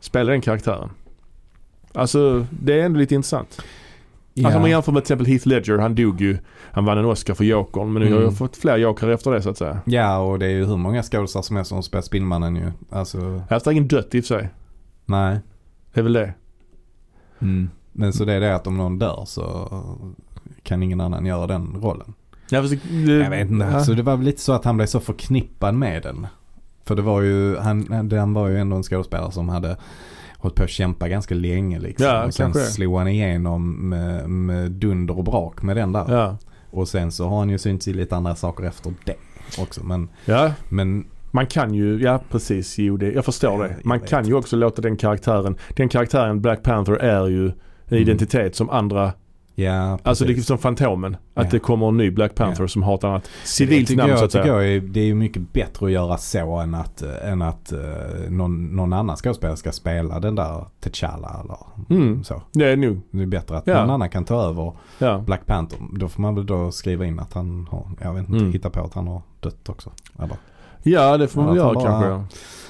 spela 0.00 0.30
den 0.32 0.40
karaktären. 0.40 0.90
Alltså 1.94 2.46
det 2.50 2.80
är 2.80 2.84
ändå 2.84 2.98
lite 2.98 3.14
intressant. 3.14 3.62
Ja. 4.34 4.46
Alltså 4.46 4.56
om 4.58 4.62
man 4.62 4.70
jämför 4.70 4.92
med 4.92 5.04
till 5.04 5.12
exempel 5.14 5.26
Heath 5.32 5.48
Ledger, 5.48 5.78
han 5.78 5.94
dog 5.94 6.20
ju, 6.20 6.38
han 6.72 6.84
vann 6.84 6.98
en 6.98 7.04
Oscar 7.04 7.34
för 7.34 7.44
Jokern 7.44 7.92
men 7.92 8.02
nu 8.02 8.08
har 8.08 8.16
Mm. 8.16 8.24
jag 8.24 8.38
fått 8.38 8.56
fler 8.56 8.76
Jokrar 8.76 9.08
efter 9.10 9.30
det 9.30 9.42
så 9.42 9.50
att 9.50 9.58
säga. 9.58 9.78
Ja, 9.84 10.18
och 10.18 10.38
det 10.38 10.46
är 10.46 10.50
ju 10.50 10.64
hur 10.64 10.76
många 10.76 11.02
skådespelare 11.02 11.42
som 11.44 11.56
helst 11.56 11.68
som 11.68 11.82
spelar 11.82 12.02
Spindelmannen 12.02 12.56
ju. 12.56 12.72
Alltså, 12.90 13.42
Här 13.50 13.58
står 13.58 13.72
ingen 13.72 13.88
dött 13.88 14.14
i 14.14 14.20
och 14.20 14.24
för 14.24 14.38
sig. 14.38 14.48
nej. 15.06 15.38
Det 15.92 16.00
är 16.00 16.04
väl 16.04 16.12
det. 16.12 16.34
Men 17.92 18.12
så 18.12 18.24
det 18.24 18.32
är 18.32 18.40
det 18.40 18.54
att 18.54 18.66
om 18.66 18.76
någon 18.76 18.98
dör 18.98 19.22
så 19.26 19.68
kan 20.62 20.82
ingen 20.82 21.00
annan 21.00 21.26
göra 21.26 21.46
den 21.46 21.76
rollen. 21.82 22.14
Ja, 22.50 22.62
fast 22.62 22.74
det, 22.90 23.12
Jag 23.12 23.30
vet 23.30 23.50
inte. 23.50 23.64
ja. 23.66 23.84
Så 23.84 23.92
det 23.92 24.02
var 24.02 24.16
väl 24.16 24.24
lite 24.26 24.40
så 24.40 24.52
att 24.52 24.64
han 24.64 24.76
blev 24.76 24.86
så 24.86 25.00
förknippad 25.00 25.74
med 25.74 26.02
den. 26.02 26.26
För 26.84 26.96
det 26.96 27.02
var 27.02 27.20
ju, 27.22 27.56
han, 27.56 28.08
den 28.08 28.34
var 28.34 28.48
ju 28.48 28.58
ändå 28.58 28.76
en 28.76 28.82
skådespelare 28.82 29.32
som 29.32 29.48
hade 29.48 29.76
hållit 30.38 30.56
på 30.56 30.62
att 30.64 30.70
kämpa 30.70 31.08
ganska 31.08 31.34
länge 31.34 31.78
liksom. 31.78 32.06
Ja, 32.06 32.24
och 32.24 32.34
sen 32.34 32.54
slog 32.54 32.98
han 32.98 33.08
igenom 33.08 33.88
med, 33.88 34.30
med 34.30 34.70
dunder 34.72 35.18
och 35.18 35.24
brak 35.24 35.62
med 35.62 35.76
den 35.76 35.92
där. 35.92 36.04
Ja. 36.08 36.36
Och 36.70 36.88
sen 36.88 37.12
så 37.12 37.28
har 37.28 37.38
han 37.38 37.50
ju 37.50 37.58
synts 37.58 37.88
i 37.88 37.92
lite 37.92 38.16
andra 38.16 38.34
saker 38.34 38.64
efter 38.64 38.94
det 39.04 39.16
också. 39.62 39.84
Men, 39.84 40.08
ja, 40.24 40.52
men 40.68 41.06
man 41.30 41.46
kan 41.46 41.74
ju, 41.74 42.02
ja 42.02 42.20
precis, 42.30 42.78
jo 42.78 42.96
det, 42.96 43.12
jag 43.12 43.24
förstår 43.24 43.62
det. 43.62 43.76
Man 43.84 44.00
kan 44.00 44.26
ju 44.26 44.34
också 44.34 44.56
låta 44.56 44.82
den 44.82 44.96
karaktären, 44.96 45.56
den 45.76 45.88
karaktären 45.88 46.40
Black 46.40 46.62
Panther 46.62 46.94
är 46.94 47.26
ju 47.26 47.46
en 47.46 47.52
Mm. 47.96 48.02
identitet 48.02 48.56
som 48.56 48.70
andra, 48.70 49.12
ja, 49.64 49.98
alltså 50.02 50.24
det 50.24 50.32
är 50.32 50.40
som 50.40 50.58
Fantomen. 50.58 51.14
Att 51.34 51.44
Ja. 51.44 51.50
det 51.50 51.58
kommer 51.58 51.88
en 51.88 51.96
ny 51.96 52.10
Black 52.10 52.34
Panther 52.34 52.62
Ja. 52.64 52.68
som 52.68 52.82
har 52.82 52.94
ett 52.94 53.04
annat 53.04 53.30
civilt 53.44 53.96
namn 53.96 54.10
jag, 54.10 54.18
så 54.18 54.24
att 54.24 54.32
säga. 54.32 54.46
jag 54.46 54.68
är, 54.68 54.80
det 54.80 55.00
är 55.00 55.04
ju 55.04 55.14
mycket 55.14 55.52
bättre 55.52 55.86
att 55.86 55.92
göra 55.92 56.16
så 56.16 56.56
än 56.56 56.74
att, 56.74 57.02
eh, 57.02 57.30
än 57.32 57.42
att 57.42 57.72
eh, 57.72 57.78
någon, 58.28 58.76
någon 58.76 58.92
annan 58.92 59.16
skådespelare 59.16 59.56
ska 59.56 59.72
spela 59.72 60.20
den 60.20 60.34
där 60.34 60.64
T'Challa 60.82 61.40
eller 61.44 61.56
Mm. 61.96 62.24
så. 62.24 62.42
Det 62.52 62.64
är 62.72 62.76
nog, 62.76 63.00
Det 63.10 63.22
är 63.22 63.26
bättre 63.26 63.56
att 63.58 63.66
Ja. 63.66 63.80
någon 63.80 63.90
annan 63.90 64.08
kan 64.10 64.24
ta 64.24 64.42
över. 64.42 64.72
Black 65.24 65.46
Panther. 65.46 65.78
Då 65.98 66.08
får 66.08 66.22
man 66.22 66.34
väl 66.34 66.46
då 66.46 66.70
skriva 66.72 67.04
in 67.06 67.18
att 67.20 67.32
han 67.32 67.68
har, 67.70 67.86
jag 68.00 68.12
vet 68.14 68.28
inte, 68.28 68.38
Mm. 68.40 68.52
hitta 68.52 68.70
på 68.70 68.80
att 68.80 68.94
han 68.94 69.06
har 69.08 69.22
dött 69.40 69.68
också. 69.68 69.90
Eller, 70.18 70.36
Ja 70.82 71.16
det 71.16 71.28
får 71.28 71.42
man 71.42 71.56
göra 71.56 71.74
bara- 71.74 71.84
kanske. 71.84 72.08
ja. 72.10 72.24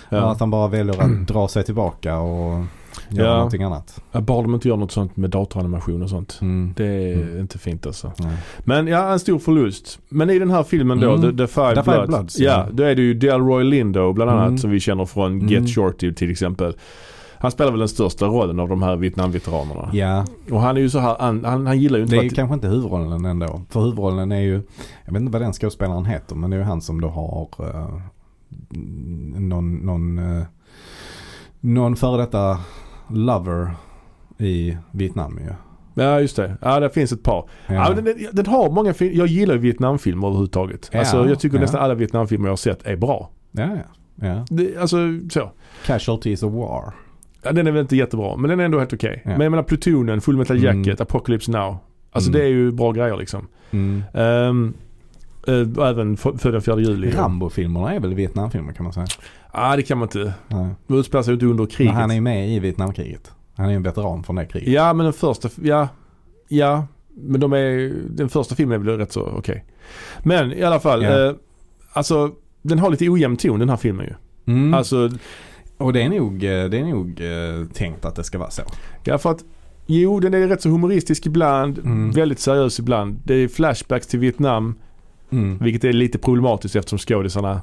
Ja. 0.08 0.30
Att 0.30 0.40
han 0.40 0.50
bara 0.50 0.68
väljer 0.68 1.02
att 1.02 1.26
dra 1.26 1.48
sig 1.48 1.64
tillbaka 1.64 2.18
och 2.18 2.64
göra 3.12 3.26
Ja. 3.28 3.34
någonting 3.34 3.62
annat. 3.62 4.02
Ja. 4.12 4.20
Bara 4.20 4.42
de 4.42 4.54
inte 4.54 4.68
gör 4.68 4.76
något 4.76 4.92
sånt 4.92 5.16
med 5.16 5.30
datoranimation 5.30 6.02
och 6.02 6.10
sånt. 6.10 6.38
Mm. 6.42 6.72
Det 6.76 6.84
är 6.86 7.14
Mm. 7.22 7.40
inte 7.40 7.58
fint 7.58 7.86
alltså. 7.86 8.12
Nej. 8.18 8.36
Men 8.58 8.86
ja, 8.86 9.12
en 9.12 9.18
stor 9.20 9.38
förlust. 9.38 9.98
Men 10.08 10.30
i 10.30 10.38
den 10.38 10.50
här 10.50 10.62
filmen 10.62 11.00
då, 11.00 11.14
Mm. 11.14 11.22
The, 11.36 11.46
The 11.46 11.52
Five 11.52 11.74
The 11.74 11.82
Five 11.82 11.96
Bloods. 11.96 12.08
Bloods, 12.08 12.38
ja. 12.38 12.66
då 12.72 12.82
är 12.82 12.94
det 12.94 13.02
ju 13.02 13.14
Delroy 13.14 13.64
Lindo 13.64 14.12
bland 14.12 14.30
annat 14.30 14.46
Mm. 14.46 14.58
som 14.58 14.70
vi 14.70 14.80
känner 14.80 15.04
från 15.04 15.32
Mm. 15.32 15.48
Get 15.48 15.74
Shorty 15.74 16.14
till 16.14 16.30
exempel. 16.30 16.76
Han 17.42 17.50
spelar 17.50 17.70
väl 17.70 17.78
den 17.78 17.88
största 17.88 18.26
rollen 18.26 18.60
av 18.60 18.68
de 18.68 18.82
här 18.82 18.96
Vietnamveteranerna. 18.96 19.90
Ja, 19.92 20.24
Och 20.50 20.60
han 20.60 20.76
är 20.76 20.80
ju 20.80 20.90
så 20.90 20.98
här, 20.98 21.16
han, 21.20 21.44
han, 21.44 21.66
han 21.66 21.80
gillar 21.80 21.98
ju 21.98 22.02
inte 22.04 22.16
det 22.16 22.22
är 22.22 22.26
att... 22.26 22.34
kanske 22.34 22.54
inte 22.54 22.68
huvudrollen 22.68 23.24
ändå. 23.24 23.62
För 23.68 23.80
huvudrollen 23.80 24.32
är 24.32 24.40
ju, 24.40 24.62
jag 25.04 25.12
vet 25.12 25.20
inte 25.20 25.32
vad 25.32 25.42
den 25.42 25.52
skådespelaren 25.52 26.04
heter, 26.04 26.34
men 26.36 26.50
det 26.50 26.56
är 26.56 26.58
ju 26.58 26.64
han 26.64 26.80
som 26.80 27.00
då 27.00 27.08
har 27.08 27.48
uh, 27.60 28.00
någon, 29.40 29.74
någon, 29.76 30.18
uh, 30.18 30.42
någon 31.60 31.96
före 31.96 32.20
detta 32.20 32.58
lover 33.12 33.70
i 34.38 34.76
Vietnam 34.90 35.38
ju. 35.38 35.52
Ja 36.02 36.20
just 36.20 36.36
det. 36.36 36.56
Ja 36.62 36.80
det 36.80 36.90
finns 36.90 37.12
ett 37.12 37.22
par. 37.22 37.48
Ja. 37.66 37.92
men 37.94 38.04
den, 38.04 38.14
den 38.32 38.46
har 38.46 38.70
många 38.70 38.94
film, 38.94 39.16
Jag 39.16 39.26
gillar 39.26 39.54
ju 39.54 39.60
Vietnamfilmer 39.60 40.26
överhuvudtaget. 40.26 40.90
Ja, 40.92 40.98
Alltså 40.98 41.28
jag 41.28 41.40
tycker 41.40 41.56
ja. 41.56 41.60
nästan 41.62 41.80
alla 41.80 41.94
Vietnamfilmer 41.94 42.46
jag 42.46 42.52
har 42.52 42.56
sett 42.56 42.86
är 42.86 42.96
bra. 42.96 43.30
ja, 43.52 43.62
ja. 43.76 44.26
ja. 44.28 44.44
Det, 44.50 44.76
alltså 44.76 44.96
så. 45.30 45.50
Casualties 45.86 46.42
of 46.42 46.52
War. 46.52 46.94
Ja, 47.42 47.52
den 47.52 47.66
är 47.66 47.70
väl 47.70 47.80
inte 47.80 47.96
jättebra 47.96 48.36
men 48.36 48.50
den 48.50 48.60
är 48.60 48.64
ändå 48.64 48.78
helt 48.78 48.92
okej. 48.92 49.22
Ja. 49.24 49.30
Men 49.30 49.40
jag 49.40 49.50
menar 49.50 49.62
Plutonen, 49.62 50.20
Full 50.20 50.36
Metal 50.36 50.56
Mm. 50.64 50.82
Jacket, 50.84 51.00
Apocalypse 51.00 51.50
Now. 51.52 51.76
Alltså 52.12 52.30
Mm. 52.30 52.40
det 52.40 52.46
är 52.46 52.50
ju 52.50 52.72
bra 52.72 52.92
grejer 52.92 53.16
liksom. 53.16 53.46
Mm. 53.70 54.02
Um, 54.14 54.74
och 55.76 55.88
även 55.88 56.14
F- 56.14 56.26
Född 56.38 56.52
den 56.54 56.62
4 56.62 56.80
juli. 56.80 57.10
Rambo-filmerna 57.10 57.94
är 57.94 58.00
väl 58.00 58.14
Vietnamfilmer 58.14 58.72
kan 58.72 58.84
man 58.84 58.92
säga. 58.92 59.06
ah, 59.50 59.76
det 59.76 59.82
kan 59.82 59.98
man 59.98 60.06
inte. 60.06 60.34
Nej. 60.48 60.68
De 60.86 60.98
utspelar 60.98 61.22
sig 61.22 61.34
inte 61.34 61.46
under 61.46 61.64
Men 61.64 61.70
kriget. 61.70 61.94
han 61.94 62.10
är 62.10 62.14
ju 62.14 62.20
med 62.20 62.48
i 62.50 62.58
Vietnamkriget. 62.58 63.32
Han 63.56 63.70
är 63.70 63.74
en 63.74 63.82
veteran 63.82 64.22
från 64.24 64.36
det 64.36 64.46
kriget. 64.46 64.68
Ja 64.68 64.92
men 64.92 65.04
den 65.04 65.12
första, 65.12 65.48
ja. 65.62 65.88
Ja. 66.48 66.86
Men 67.14 67.40
de 67.40 67.52
är, 67.52 67.92
den 68.10 68.28
första 68.28 68.54
filmen 68.54 68.80
är 68.80 68.84
väl 68.84 68.98
rätt 68.98 69.12
så 69.12 69.22
okej. 69.38 69.64
Men 70.22 70.52
i 70.52 70.62
alla 70.62 70.80
fall. 70.80 71.02
Ja. 71.02 71.26
Eh, 71.28 71.34
alltså 71.92 72.30
den 72.62 72.78
har 72.78 72.90
lite 72.90 73.08
ojämn 73.08 73.36
ton 73.36 73.58
den 73.60 73.68
här 73.68 73.76
filmen 73.76 74.06
ju. 74.06 74.14
Mm. 74.52 74.74
Alltså, 74.74 75.10
och 75.78 75.92
det 75.92 76.02
är 76.02 76.08
nog, 76.08 76.34
eh, 76.44 76.64
det 76.64 76.78
är 76.78 76.84
nog 76.84 77.20
eh, 77.20 77.66
tänkt 77.72 78.04
att 78.04 78.16
det 78.16 78.24
ska 78.24 78.38
vara 78.38 78.50
så. 78.50 78.62
ja 79.04 79.18
för 79.18 79.30
att 79.30 79.44
Jo, 79.86 80.20
den 80.20 80.34
är 80.34 80.48
rätt 80.48 80.62
så 80.62 80.68
humoristisk 80.68 81.26
ibland. 81.26 81.78
Mm. 81.78 82.10
Väldigt 82.10 82.38
seriös 82.38 82.78
ibland. 82.78 83.20
Det 83.24 83.34
är 83.34 83.48
flashbacks 83.48 84.06
till 84.06 84.18
Vietnam. 84.18 84.74
Mm. 85.32 85.58
Vilket 85.58 85.84
är 85.84 85.92
lite 85.92 86.18
problematiskt 86.18 86.76
eftersom 86.76 86.98
skådisarna 86.98 87.62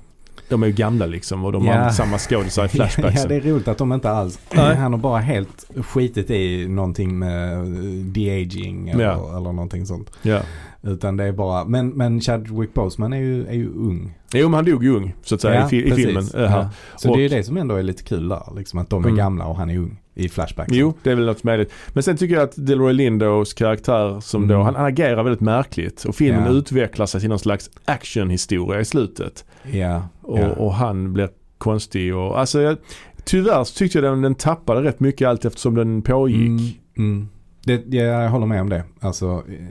de 0.50 0.64
är 0.64 0.68
ju 0.68 0.74
gamla 0.74 1.06
liksom 1.06 1.46
och 1.46 1.52
de 1.52 1.66
Ja. 1.66 1.74
har 1.74 1.90
samma 1.90 2.18
skådisar 2.18 2.66
i 2.66 2.68
flashbacksen. 2.68 3.22
Ja, 3.22 3.28
det 3.28 3.36
är 3.36 3.42
roligt 3.54 3.68
att 3.68 3.78
de 3.78 3.94
inte 3.94 4.10
alls, 4.10 4.40
han 4.52 4.94
har 4.94 4.98
bara 5.00 5.20
helt 5.20 5.66
skitit 5.82 6.30
i 6.30 6.68
någonting 6.68 7.20
med 7.20 7.54
eh, 7.54 7.64
de-aging 8.04 8.90
eller, 8.90 9.04
Ja. 9.04 9.30
eller 9.38 9.52
någonting 9.52 9.86
sånt. 9.86 10.12
Ja. 10.22 10.40
Utan 10.84 11.18
det 11.18 11.24
är 11.24 11.32
bara, 11.32 11.66
men, 11.66 11.90
men 11.90 12.22
Chadwick 12.22 12.74
Boseman 12.74 13.14
är 13.14 13.18
ju, 13.18 13.48
är 13.48 13.54
ju 13.54 13.68
ung. 13.70 14.14
Jo 14.34 14.48
men 14.50 14.54
han 14.54 14.66
dog 14.66 14.84
ju 14.84 14.96
ung 14.96 15.14
så 15.24 15.36
att 15.36 15.42
säga 15.42 15.66
i, 15.66 15.70
fi- 15.70 15.88
i 15.88 15.92
filmen. 15.92 16.24
här. 16.34 16.44
Ja. 16.44 16.70
Så 16.98 17.10
Och- 17.10 17.18
det 17.18 17.22
är 17.22 17.30
ju 17.30 17.30
det 17.38 17.44
som 17.44 17.58
ändå 17.58 17.76
är 17.76 17.84
lite 17.84 18.04
kul 18.04 18.28
där. 18.30 18.44
Liksom 18.58 18.80
att 18.80 18.90
de 18.90 19.04
är 19.04 19.08
Mm. 19.08 19.18
gamla 19.18 19.46
och 19.46 19.56
han 19.58 19.70
är 19.70 19.78
ung 19.78 19.98
i 20.18 20.30
Flashback. 20.30 20.68
Jo, 20.72 20.94
det 21.04 21.12
är 21.12 21.16
väl 21.16 21.26
något 21.26 21.44
möjligt. 21.44 21.72
Men 21.94 22.04
sen 22.04 22.18
tycker 22.18 22.36
jag 22.36 22.44
att 22.44 22.54
Delroy 22.58 22.94
Lindos 22.94 23.54
karaktär 23.54 24.20
som 24.20 24.48
då, 24.48 24.54
Mm. 24.54 24.66
han, 24.66 24.76
han 24.76 24.86
agerar 24.86 25.24
väldigt 25.24 25.42
märkligt. 25.42 26.04
Och 26.06 26.16
filmen 26.16 26.44
Ja. 26.46 26.52
utvecklar 26.52 27.06
sig 27.06 27.20
till 27.22 27.30
någon 27.30 27.40
slags 27.40 27.70
actionhistoria 27.86 28.80
i 28.80 28.86
slutet. 28.86 29.46
Ja. 29.72 30.08
Och, 30.22 30.40
ja. 30.40 30.48
och 30.50 30.74
han 30.74 31.14
blir 31.14 31.30
konstig 31.58 32.16
och 32.16 32.40
alltså 32.40 32.62
jag, 32.62 32.78
tyvärr 33.24 33.64
så 33.64 33.74
tyckte 33.78 33.98
jag 33.98 34.04
den, 34.14 34.22
den 34.22 34.36
tappade 34.36 34.82
rätt 34.84 35.00
mycket 35.00 35.28
allt 35.28 35.46
eftersom 35.46 35.76
den 35.76 36.02
pågick. 36.02 36.38
Mm, 36.48 36.72
mm. 36.98 37.30
Det, 37.66 37.84
ja, 37.96 38.04
jag 38.04 38.30
håller 38.30 38.46
med 38.46 38.62
om 38.62 38.70
det. 38.70 38.84
Alltså, 39.00 39.26
eh, 39.26 39.66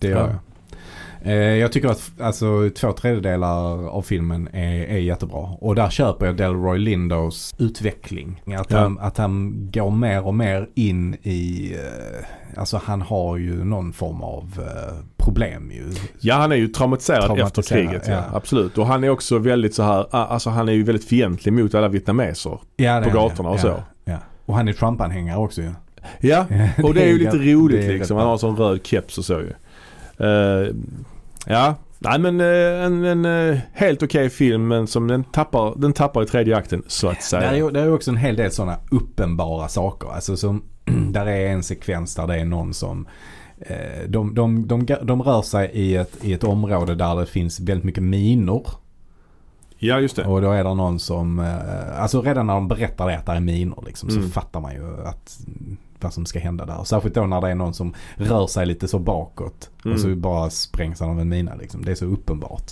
det 0.00 0.08
gör 0.08 0.16
Ja. 0.20 0.26
jag. 0.26 0.36
Eh, 1.24 1.32
Jag 1.34 1.72
tycker 1.72 1.88
att 1.88 2.12
alltså, 2.20 2.70
två 2.76 2.92
tredjedelar 2.92 3.88
av 3.88 4.02
filmen 4.02 4.48
är, 4.52 4.84
är 4.84 4.98
jättebra. 4.98 5.48
Och 5.60 5.74
där 5.74 5.90
köper 5.90 6.26
jag 6.26 6.36
Delroy 6.36 6.78
Lindos 6.78 7.54
utveckling. 7.58 8.42
Att, 8.58 8.70
Ja. 8.70 8.78
han, 8.78 8.98
att 8.98 9.18
han 9.18 9.52
går 9.72 9.90
mer 9.90 10.26
och 10.26 10.34
mer 10.34 10.68
in 10.74 11.14
i, 11.22 11.72
eh, 11.74 12.58
alltså 12.60 12.80
han 12.84 13.02
har 13.02 13.36
ju 13.36 13.64
någon 13.64 13.92
form 13.92 14.22
av 14.22 14.44
eh, 14.58 14.94
problem 15.16 15.70
ju. 15.70 15.84
Ja 16.20 16.34
han 16.34 16.52
är 16.52 16.56
ju 16.56 16.68
traumatiserad, 16.68 17.24
Traumatiserad, 17.24 17.58
efter 17.58 17.62
kriget. 17.76 18.02
Ja. 18.08 18.12
ja. 18.14 18.36
Absolut. 18.36 18.78
Och 18.78 18.86
han 18.86 19.04
är 19.04 19.10
också 19.10 19.38
väldigt 19.38 19.74
så 19.74 19.82
här, 19.82 20.06
alltså 20.16 20.50
han 20.50 20.68
är 20.68 20.72
ju 20.72 20.82
väldigt 20.82 21.04
fientlig 21.08 21.52
mot 21.52 21.74
alla 21.74 21.88
vietnameser. 21.88 22.58
Ja, 22.76 23.02
På 23.04 23.10
gatorna 23.10 23.48
och 23.48 23.60
så. 23.60 23.82
Och 24.46 24.54
han 24.54 24.68
är 24.68 24.72
Trump-anhängare 24.72 25.36
också 25.38 25.62
ju. 25.62 25.70
Ja, 26.20 26.46
och 26.82 26.94
det 26.94 27.02
är 27.02 27.08
ju 27.08 27.18
lite 27.18 27.36
roligt 27.36 27.88
liksom. 27.88 28.16
Han 28.16 28.26
har 28.26 28.32
en 28.32 28.38
sån 28.38 28.56
röd 28.56 28.80
keps 28.86 29.18
och 29.18 29.24
så 29.24 29.32
ju. 29.40 29.52
Ja, 31.46 31.74
nej 31.98 32.18
men 32.18 32.40
eh, 32.40 32.84
en, 32.84 33.04
en 33.04 33.24
eh, 33.24 33.58
helt 33.72 34.02
okej 34.02 34.30
film 34.30 34.68
men 34.68 34.86
som 34.86 35.08
den 35.08 35.24
tappar, 35.24 35.74
den 35.76 35.92
tappar 35.92 36.22
i 36.22 36.26
tredje 36.26 36.56
akten 36.56 36.82
så 36.86 37.08
att 37.08 37.22
säga. 37.22 37.50
är, 37.50 37.70
det 37.70 37.80
är 37.80 37.84
ju 37.84 37.92
också 37.92 38.10
en 38.10 38.16
hel 38.16 38.36
del 38.36 38.50
sådana 38.50 38.76
uppenbara 38.90 39.68
saker. 39.68 40.08
Alltså 40.08 40.36
som, 40.36 40.62
där 41.12 41.26
är 41.26 41.46
en 41.48 41.62
sekvens 41.62 42.14
där 42.14 42.26
det 42.26 42.40
är 42.40 42.44
någon 42.44 42.74
som 42.74 43.06
eh, 43.60 44.08
de, 44.08 44.34
de, 44.34 44.66
de, 44.66 44.86
de 45.02 45.22
rör 45.22 45.42
sig 45.42 45.70
i 45.72 45.96
ett, 45.96 46.16
i 46.24 46.32
ett 46.32 46.44
område 46.44 46.94
där 46.94 47.16
det 47.16 47.26
finns 47.26 47.60
väldigt 47.60 47.84
mycket 47.84 48.02
minor. 48.02 48.66
Ja, 49.78 50.00
just 50.00 50.16
det. 50.16 50.24
Och 50.24 50.42
då 50.42 50.50
är 50.50 50.64
det 50.64 50.74
någon 50.74 50.98
som, 51.00 51.56
alltså 51.96 52.22
redan 52.22 52.46
när 52.46 52.54
de 52.54 52.68
berättar 52.68 53.06
det 53.06 53.18
att 53.18 53.26
det 53.26 53.32
är 53.32 53.40
minor 53.40 53.84
liksom, 53.86 54.08
Mm. 54.08 54.22
så 54.22 54.28
fattar 54.28 54.60
man 54.60 54.74
ju 54.74 55.06
att 55.06 55.38
vad 56.02 56.12
som 56.14 56.26
ska 56.26 56.38
hända 56.38 56.66
där. 56.66 56.84
Särskilt 56.84 57.14
då 57.14 57.26
när 57.26 57.40
det 57.40 57.48
är 57.50 57.54
någon 57.54 57.74
som 57.74 57.94
rör 58.16 58.46
sig 58.46 58.66
lite 58.66 58.88
så 58.88 58.98
bakåt. 58.98 59.70
Mm. 59.84 59.94
Och 59.94 60.00
så 60.00 60.14
bara 60.14 60.50
sprängs 60.50 61.00
han 61.00 61.10
av 61.10 61.20
en 61.20 61.28
mina 61.28 61.54
liksom. 61.54 61.84
Det 61.84 61.90
är 61.90 61.94
så 61.94 62.04
uppenbart. 62.06 62.70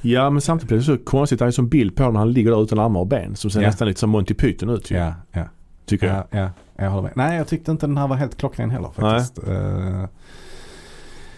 Ja, 0.00 0.30
men 0.30 0.40
samtidigt 0.42 0.68
blir 0.68 0.78
det 0.78 0.84
så 0.84 0.98
konstigt. 0.98 1.40
Han 1.40 1.46
är 1.46 1.52
som 1.52 1.68
bild 1.68 1.96
på 1.96 2.10
när 2.10 2.18
han 2.18 2.32
ligger 2.32 2.50
där 2.50 2.62
utan 2.62 2.78
armar 2.78 3.00
och 3.00 3.06
ben. 3.06 3.36
Som 3.36 3.50
ser 3.50 3.60
Ja. 3.60 3.66
nästan 3.68 3.88
lite 3.88 4.00
som 4.00 4.10
Monty 4.10 4.34
Python 4.34 4.68
ut 4.68 4.90
ju, 4.90 4.96
Ja, 4.96 5.14
ja. 5.32 5.44
tycker 5.86 6.06
jag. 6.06 6.16
Ja, 6.16 6.24
ja, 6.40 6.50
jag 6.84 6.90
håller 6.90 7.02
med. 7.02 7.12
Nej, 7.16 7.36
jag 7.36 7.46
tyckte 7.48 7.70
inte 7.70 7.86
den 7.86 7.96
här 7.96 8.08
var 8.08 8.16
helt 8.16 8.36
klockren 8.36 8.70
heller 8.70 8.90
faktiskt. 8.94 9.38
Eh, 9.48 10.04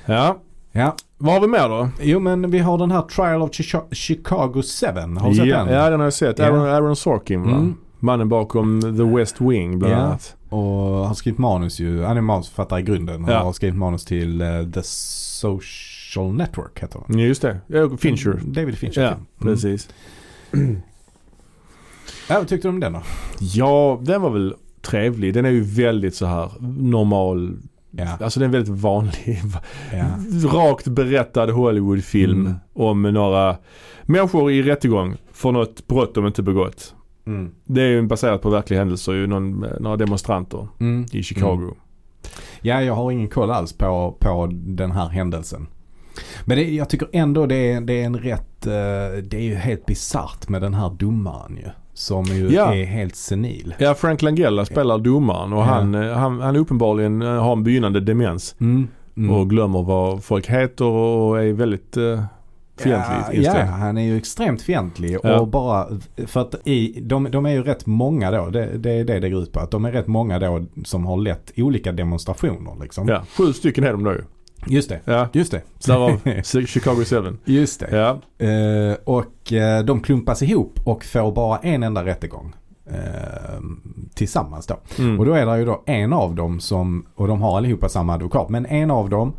Ja. 0.07 0.39
ja, 0.73 0.97
Vad 1.19 1.35
har 1.35 1.41
vi 1.41 1.47
mer 1.47 1.69
då? 1.69 1.89
jo 2.03 2.21
men 2.21 2.51
vi 2.51 2.59
har 2.59 2.79
den 2.79 2.91
här 2.91 3.03
Trial 3.03 3.43
of 3.43 3.51
Chica- 3.51 3.95
Chicago 3.95 4.63
7. 4.63 4.87
Har 5.19 5.29
du 5.29 5.35
sett 5.35 5.47
ja, 5.47 5.65
den? 5.65 5.75
Ja, 5.75 5.91
den 5.91 6.01
har 6.01 6.07
jag 6.07 6.13
sett. 6.13 6.41
Aaron, 6.41 6.61
Aaron 6.69 6.97
Sorkin 6.97 7.43
va? 7.43 7.51
Mm. 7.51 7.77
Mannen 8.05 8.29
bakom 8.29 8.81
The 8.81 9.17
West 9.17 9.41
Wing 9.41 9.79
bland 9.79 9.95
Ja. 9.95 9.99
annat. 9.99 10.37
Och 10.49 10.61
har 11.09 11.15
skrivit 11.15 11.39
manus 11.39 11.81
ju. 11.81 12.03
Han 12.03 12.17
är 12.17 12.21
manusförfattare 12.21 12.81
i 12.81 12.83
grunden. 12.83 13.25
Ja. 13.29 13.39
Och 13.41 13.45
har 13.47 13.53
skrivit 13.53 13.77
manus 13.77 14.05
till 14.05 14.41
eh, 14.41 14.47
The 14.75 14.81
Social 14.83 16.33
Network 16.35 16.83
heter. 16.83 17.01
Ja, 17.09 17.19
just 17.19 17.43
det. 17.43 17.61
Fincher. 17.99 18.41
David 18.45 18.79
Fincher. 18.79 19.01
Ja, 19.03 19.09
film. 19.11 19.27
precis. 19.55 19.89
Ja, 22.29 22.39
vad 22.39 22.49
tyckte 22.49 22.69
du 22.69 22.73
om 22.73 22.81
den 22.81 22.93
då? 22.93 23.03
Ja, 23.41 24.01
den 24.03 24.23
var 24.23 24.31
väl 24.31 24.55
trevlig. 24.83 25.35
Den 25.35 25.45
är 25.45 25.51
ju 25.51 25.61
väldigt 25.63 26.15
så 26.15 26.27
här 26.27 26.51
normal. 26.83 27.57
Ja. 27.91 28.09
Alltså 28.21 28.41
den 28.41 28.49
är 28.49 28.53
väldigt 28.53 28.81
vanlig. 28.83 29.43
ja. 29.93 30.05
Rakt 30.49 30.89
berättad 30.89 31.47
Hollywoodfilm 31.51 32.41
Mm. 32.41 32.55
om 32.73 33.03
några 33.03 33.57
människor 34.03 34.51
i 34.53 34.63
rättegång 34.63 35.17
för 35.33 35.53
något 35.53 35.87
brott 35.87 36.15
de 36.15 36.27
inte 36.27 36.43
begått. 36.43 36.94
Mm. 37.27 37.51
Det 37.65 37.83
är 37.83 37.87
ju 37.89 38.03
baserat 38.03 38.43
på 38.43 38.51
verkliga 38.51 38.81
händelser 38.81 39.13
ju. 39.13 39.27
Någon, 39.27 39.67
några 39.81 39.97
demonstranter 39.97 40.69
Mm. 40.81 41.07
i 41.13 41.23
Chicago. 41.23 41.53
Mm. 41.63 41.75
Ja, 42.61 42.83
jag 42.83 42.95
har 42.95 43.11
ingen 43.11 43.29
koll 43.29 43.51
alls 43.51 43.73
på, 43.73 44.17
på 44.21 44.49
den 44.53 44.91
här 44.91 45.09
händelsen. 45.09 45.67
Men 46.45 46.57
det, 46.59 46.75
jag 46.75 46.89
tycker 46.89 47.09
ändå 47.13 47.47
det 47.47 47.73
är, 47.73 47.81
det 47.81 47.93
är 48.03 48.07
en 48.07 48.17
rätt, 48.19 48.67
eh, 48.67 48.73
det 49.25 49.35
är 49.37 49.41
ju 49.43 49.55
helt 49.55 49.87
bisarrt 49.87 50.49
med 50.49 50.63
den 50.63 50.75
här 50.75 50.91
domaren 50.91 51.57
ju. 51.57 51.69
Som 51.95 52.25
ju 52.25 52.49
Ja. 52.53 52.75
är 52.75 52.85
helt 52.85 53.17
senil. 53.17 53.75
Ja, 53.79 53.95
Frank 53.95 54.23
Langella 54.23 54.65
spelar 54.65 54.99
domaren 54.99 55.53
och 55.53 55.59
Ja. 55.59 55.65
han, 55.65 55.95
eh, 55.95 56.13
han, 56.13 56.41
han 56.41 56.57
uppenbarligen 56.57 57.23
eh, 57.23 57.29
har 57.43 57.53
en 57.53 57.65
begynnande 57.65 58.01
demens. 58.01 58.57
Mm. 58.61 58.89
Mm. 59.17 59.31
Och 59.31 59.51
glömmer 59.51 59.83
vad 59.83 60.25
folk 60.25 60.47
heter 60.51 60.85
och 60.85 61.43
är 61.43 61.53
väldigt 61.53 61.97
uh, 61.97 62.23
fientligt 62.77 63.27
ja, 63.29 63.33
inställd. 63.33 63.59
ja, 63.69 63.73
han 63.73 63.99
är 63.99 64.03
ju 64.03 64.17
extremt 64.17 64.63
fientlig 64.63 65.19
Ja. 65.23 65.41
och 65.41 65.49
bara 65.49 65.87
för 66.27 66.41
att 66.41 66.55
i, 66.65 67.01
de, 67.01 67.31
de 67.31 67.47
är 67.47 67.51
ju 67.51 67.63
rätt 67.63 67.87
många 67.87 68.31
då. 68.31 68.47
Det, 68.51 68.79
det 68.79 68.91
är 68.91 69.05
det 69.05 69.21
det 69.21 69.31
går 69.31 69.43
ut 69.43 69.53
på. 69.53 69.61
Att 69.61 69.71
de 69.71 69.85
är 69.85 69.93
rätt 69.93 70.07
många 70.07 70.39
då 70.39 70.65
som 70.85 71.07
har 71.07 71.17
lett 71.17 71.53
olika 71.57 71.93
demonstrationer 71.93 72.77
liksom. 72.83 73.09
Ja, 73.09 73.23
sju 73.39 73.53
stycken 73.53 73.85
är 73.85 73.93
de 73.93 74.03
nu. 74.05 74.25
Just 74.67 74.89
det. 74.89 75.01
Ja, 75.05 75.29
Just 75.33 75.51
det. 75.53 75.63
därav 75.87 76.21
Chicago 76.67 77.05
7. 77.05 77.37
Just 77.45 77.81
det. 77.81 77.97
Ja, 77.97 78.19
Eh, 78.47 78.97
och 79.05 79.53
eh, 79.53 79.85
de 79.85 80.01
klumpas 80.01 80.43
ihop 80.43 80.81
och 80.85 81.05
får 81.05 81.33
bara 81.33 81.59
en 81.59 81.83
enda 81.83 82.05
rättegång. 82.05 82.53
Eh, 82.87 83.61
tillsammans 84.15 84.67
då. 84.67 84.77
mm. 84.99 85.19
Och 85.21 85.27
då 85.27 85.33
är 85.33 85.47
det 85.47 85.59
ju 85.59 85.65
då 85.65 85.83
en 85.87 86.13
av 86.13 86.35
dem 86.35 86.61
som, 86.61 87.07
och 87.15 87.29
de 87.29 87.43
har 87.43 87.57
allihopa 87.57 87.89
samma 87.89 88.15
advokat, 88.15 88.49
men 88.49 88.67
en 88.67 88.91
av 88.91 89.11
dem 89.11 89.33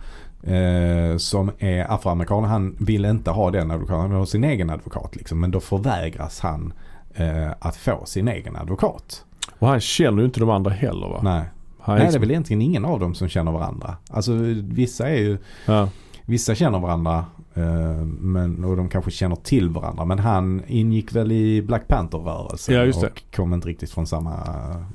eh, 0.45 1.17
som 1.17 1.51
är 1.60 1.91
afroamerikan, 1.93 2.43
han 2.43 2.75
vill 2.79 3.05
inte 3.05 3.31
ha 3.31 3.51
den 3.51 3.71
advokaten, 3.71 3.99
han 4.01 4.10
vill 4.10 4.19
ha 4.19 4.25
sin 4.25 4.43
egen 4.43 4.69
advokat 4.69 5.15
liksom. 5.15 5.39
Men 5.39 5.51
då 5.51 5.60
förvägras 5.60 6.39
han 6.39 6.73
eh, 7.13 7.51
att 7.60 7.75
få 7.75 8.05
sin 8.05 8.27
egen 8.27 8.55
advokat. 8.55 9.25
och 9.60 9.67
han 9.67 9.79
känner 9.79 10.19
ju 10.19 10.25
inte 10.25 10.39
de 10.39 10.49
andra 10.49 10.71
heller 10.71 11.08
va? 11.08 11.19
Nej. 11.23 11.43
Han 11.79 11.95
Nej, 11.95 11.99
det 11.99 12.01
är 12.01 12.05
liksom- 12.05 12.21
väl 12.21 12.31
egentligen 12.31 12.62
ingen 12.62 12.86
av 12.86 12.99
dem 12.99 13.15
som 13.15 13.27
känner 13.27 13.51
varandra. 13.51 13.95
Alltså 14.10 14.34
vissa 14.63 15.10
är 15.10 15.17
ju, 15.17 15.38
ja. 15.65 15.89
vissa 16.25 16.55
känner 16.55 16.79
varandra 16.79 17.25
eh, 17.53 18.05
men, 18.05 18.63
och 18.63 18.77
de 18.77 18.89
kanske 18.89 19.12
känner 19.12 19.36
till 19.36 19.69
varandra. 19.69 20.05
Men 20.05 20.19
han 20.19 20.63
ingick 20.67 21.15
väl 21.15 21.31
i 21.31 21.62
Black 21.62 21.88
Panther-rörelsen 21.88 22.75
Ja, 22.75 23.08
och 23.08 23.36
kom 23.36 23.53
inte 23.53 23.67
riktigt 23.67 23.91
från 23.91 24.08
samma 24.08 24.36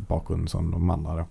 bakgrund 0.08 0.48
som 0.48 0.70
de 0.70 0.90
andra 0.90 1.16
då. 1.16 1.24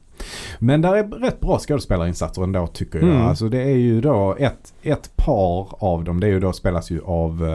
Men 0.59 0.81
där 0.81 0.95
är 0.95 1.03
rätt 1.03 1.39
bra 1.39 1.59
skådespelarinsatser 1.59 2.43
ändå 2.43 2.67
tycker 2.67 2.99
jag. 2.99 3.09
Mm. 3.09 3.21
Alltså 3.21 3.49
det 3.49 3.61
är 3.61 3.75
ju 3.77 4.01
då 4.01 4.35
ett, 4.39 4.73
ett 4.83 5.15
par 5.15 5.83
av 5.83 6.03
dem, 6.03 6.19
det 6.19 6.27
är 6.27 6.31
ju 6.31 6.39
då 6.39 6.53
spelas 6.53 6.91
ju 6.91 7.01
av 7.03 7.45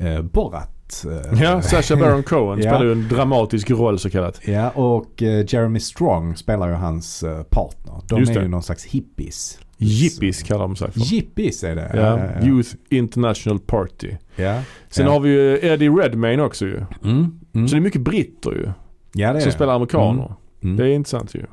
eh, 0.00 0.08
eh, 0.08 0.22
Borat. 0.22 1.04
eh, 1.32 1.42
ja, 1.42 1.62
Sacha 1.62 1.96
Baron 1.96 2.22
Cohen 2.22 2.58
Ja. 2.62 2.70
spelar 2.70 2.84
ju 2.84 2.92
en 2.92 3.08
dramatisk 3.08 3.70
roll 3.70 3.98
så 3.98 4.10
kallat. 4.10 4.40
Ja, 4.48 4.70
och 4.70 5.22
eh, 5.22 5.44
Jeremy 5.48 5.80
Strong 5.80 6.36
spelar 6.36 6.68
ju 6.68 6.74
hans 6.74 7.22
eh, 7.22 7.42
partner. 7.42 7.94
De 8.08 8.18
Just 8.20 8.30
är 8.30 8.34
det. 8.34 8.42
ju 8.42 8.48
någon 8.48 8.62
slags 8.62 8.84
hippies. 8.84 9.58
Jippies 9.78 10.42
kallar 10.42 10.60
de 10.62 10.76
sig 10.76 10.90
för. 10.90 11.00
Jippies 11.00 11.64
är 11.64 11.76
det. 11.76 11.90
Ja, 11.94 12.46
Youth 12.46 12.70
International 12.90 13.58
Party. 13.58 14.10
ja. 14.36 14.60
Sen 14.90 15.06
Ja. 15.06 15.12
har 15.12 15.20
vi 15.20 15.28
ju 15.30 15.58
Eddie 15.62 15.88
Redmayne 15.88 16.42
också 16.42 16.64
ju. 16.66 16.76
Mm, 17.04 17.40
mm. 17.54 17.68
Så 17.68 17.74
det 17.74 17.78
är 17.78 17.82
mycket 17.82 18.00
britter 18.00 18.50
ju. 18.50 18.68
ja, 19.12 19.32
det 19.32 19.38
är 19.38 19.42
som 19.42 19.52
spelar 19.52 19.74
amerikaner. 19.74 20.22
Mm, 20.24 20.32
mm. 20.66 20.76
Det 20.76 20.84
är 20.84 20.94
intressant 20.94 21.34
ju. 21.34 21.44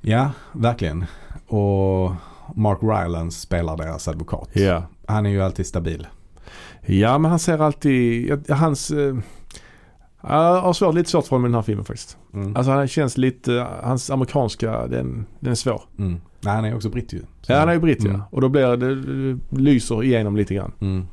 Ja, 0.00 0.30
verkligen. 0.52 1.04
Och 1.46 2.12
Mark 2.54 2.78
Rylance 2.82 3.40
spelar 3.40 3.76
deras 3.76 4.08
advokat. 4.08 4.48
Ja. 4.52 4.82
Han 5.06 5.26
är 5.26 5.30
ju 5.30 5.42
alltid 5.42 5.66
stabil. 5.66 6.06
Ja 6.86 7.18
men 7.18 7.30
han 7.30 7.38
ser 7.38 7.58
alltid, 7.58 8.28
ja, 8.46 8.54
hans... 8.54 8.90
Eh, 8.90 9.16
jag 10.22 10.60
har 10.60 10.72
svårt, 10.72 10.94
lite 10.94 11.10
svårt 11.10 11.24
för 11.26 11.30
honom 11.30 11.44
i 11.44 11.48
den 11.48 11.54
här 11.54 11.62
filmen 11.62 11.84
faktiskt. 11.84 12.16
Mm. 12.34 12.56
Alltså 12.56 12.72
han 12.72 12.88
känns 12.88 13.18
lite, 13.18 13.66
hans 13.82 14.10
amerikanska 14.10 14.86
den, 14.86 15.26
den 15.40 15.50
är 15.50 15.54
svår. 15.54 15.82
Mm. 15.98 16.20
Nej, 16.40 16.54
han 16.54 16.64
är 16.64 16.74
också 16.76 16.88
britt 16.88 17.12
ju. 17.12 17.18
Så- 17.18 17.52
Ja 17.52 17.58
han 17.58 17.68
är 17.68 17.72
ju 17.72 17.80
britt 17.80 18.02
ja. 18.04 18.08
Mm. 18.10 18.22
Och 18.30 18.40
då 18.40 18.48
blir 18.48 18.76
det, 18.76 18.94
det 19.02 19.38
lyser 19.62 20.02
igenom 20.04 20.36
lite 20.36 20.54
grann. 20.54 20.72
Mm. 20.80 21.06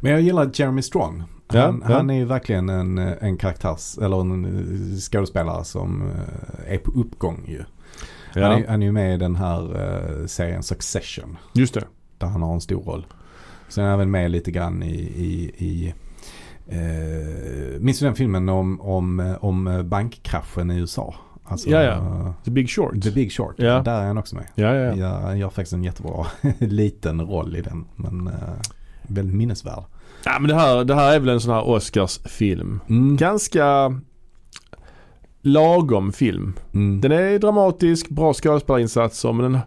Men 0.00 0.12
jag 0.12 0.20
gillar 0.20 0.50
Jeremy 0.54 0.82
Strong. 0.82 1.22
Han, 1.52 1.82
ja. 1.88 1.94
han 1.94 2.10
är 2.10 2.14
ju 2.14 2.24
verkligen 2.24 2.68
en, 2.68 2.98
en 2.98 3.36
karaktärs, 3.36 3.98
eller 3.98 4.20
en 4.20 4.44
eh, 4.44 4.96
skådespelare 4.98 5.64
som 5.64 6.02
eh, 6.02 6.74
är 6.74 6.78
på 6.78 6.90
uppgång 6.90 7.44
ju. 7.48 7.58
Han, 8.34 8.42
Ja, 8.42 8.58
är, 8.58 8.66
han 8.68 8.82
är 8.82 8.86
ju 8.86 8.92
med 8.92 9.14
i 9.14 9.16
den 9.16 9.36
här 9.36 9.62
eh, 10.20 10.26
serien 10.26 10.62
Succession. 10.62 11.36
just 11.54 11.74
det. 11.74 11.84
Där 12.18 12.26
han 12.26 12.42
har 12.42 12.54
en 12.54 12.60
stor 12.60 12.82
roll. 12.82 13.06
Sen 13.68 13.84
är 13.84 13.88
han 13.88 13.94
även 14.00 14.10
med 14.10 14.30
lite 14.30 14.50
grann 14.50 14.82
i, 14.82 14.94
i, 15.00 15.52
i 15.58 15.94
eh, 16.66 17.80
minns 17.80 17.98
du 17.98 18.06
den 18.06 18.14
filmen 18.14 18.48
om, 18.48 18.80
om, 18.80 19.36
om 19.40 19.82
bankkraschen 19.88 20.70
i 20.70 20.78
USA? 20.78 21.14
Alltså, 21.44 21.70
Ja, 21.70 21.82
ja. 21.82 22.34
The 22.44 22.50
Big 22.50 22.70
Short. 22.70 23.02
The 23.02 23.10
Big 23.10 23.32
Short. 23.32 23.54
Ja. 23.58 23.82
Där 23.82 24.00
är 24.00 24.06
han 24.06 24.18
också 24.18 24.36
med. 24.36 24.44
Ja, 24.54 24.74
ja, 24.74 24.80
ja. 24.80 24.94
Ja, 24.96 25.20
han 25.20 25.38
gör 25.38 25.48
faktiskt 25.50 25.72
en 25.72 25.84
jättebra 25.84 26.26
liten 26.58 27.20
roll 27.20 27.56
i 27.56 27.60
den. 27.62 27.84
Men 27.96 28.26
eh, 28.26 28.32
väldigt 29.02 29.36
minnesvärd. 29.36 29.84
Ja 30.24 30.38
men 30.40 30.48
det 30.48 30.54
här, 30.54 30.84
det 30.84 30.94
här 30.94 31.14
är 31.14 31.18
väl 31.20 31.28
en 31.28 31.40
sån 31.40 31.54
här 31.54 31.68
Oscarsfilm. 31.68 32.80
Mm. 32.88 33.16
Ganska 33.16 33.94
lagom 35.42 36.12
film. 36.12 36.52
Mm. 36.74 37.00
Den 37.00 37.12
är 37.12 37.38
dramatisk, 37.38 38.08
bra 38.08 38.34
skådespelarinsatser 38.34 39.32
men 39.32 39.52
den, 39.52 39.60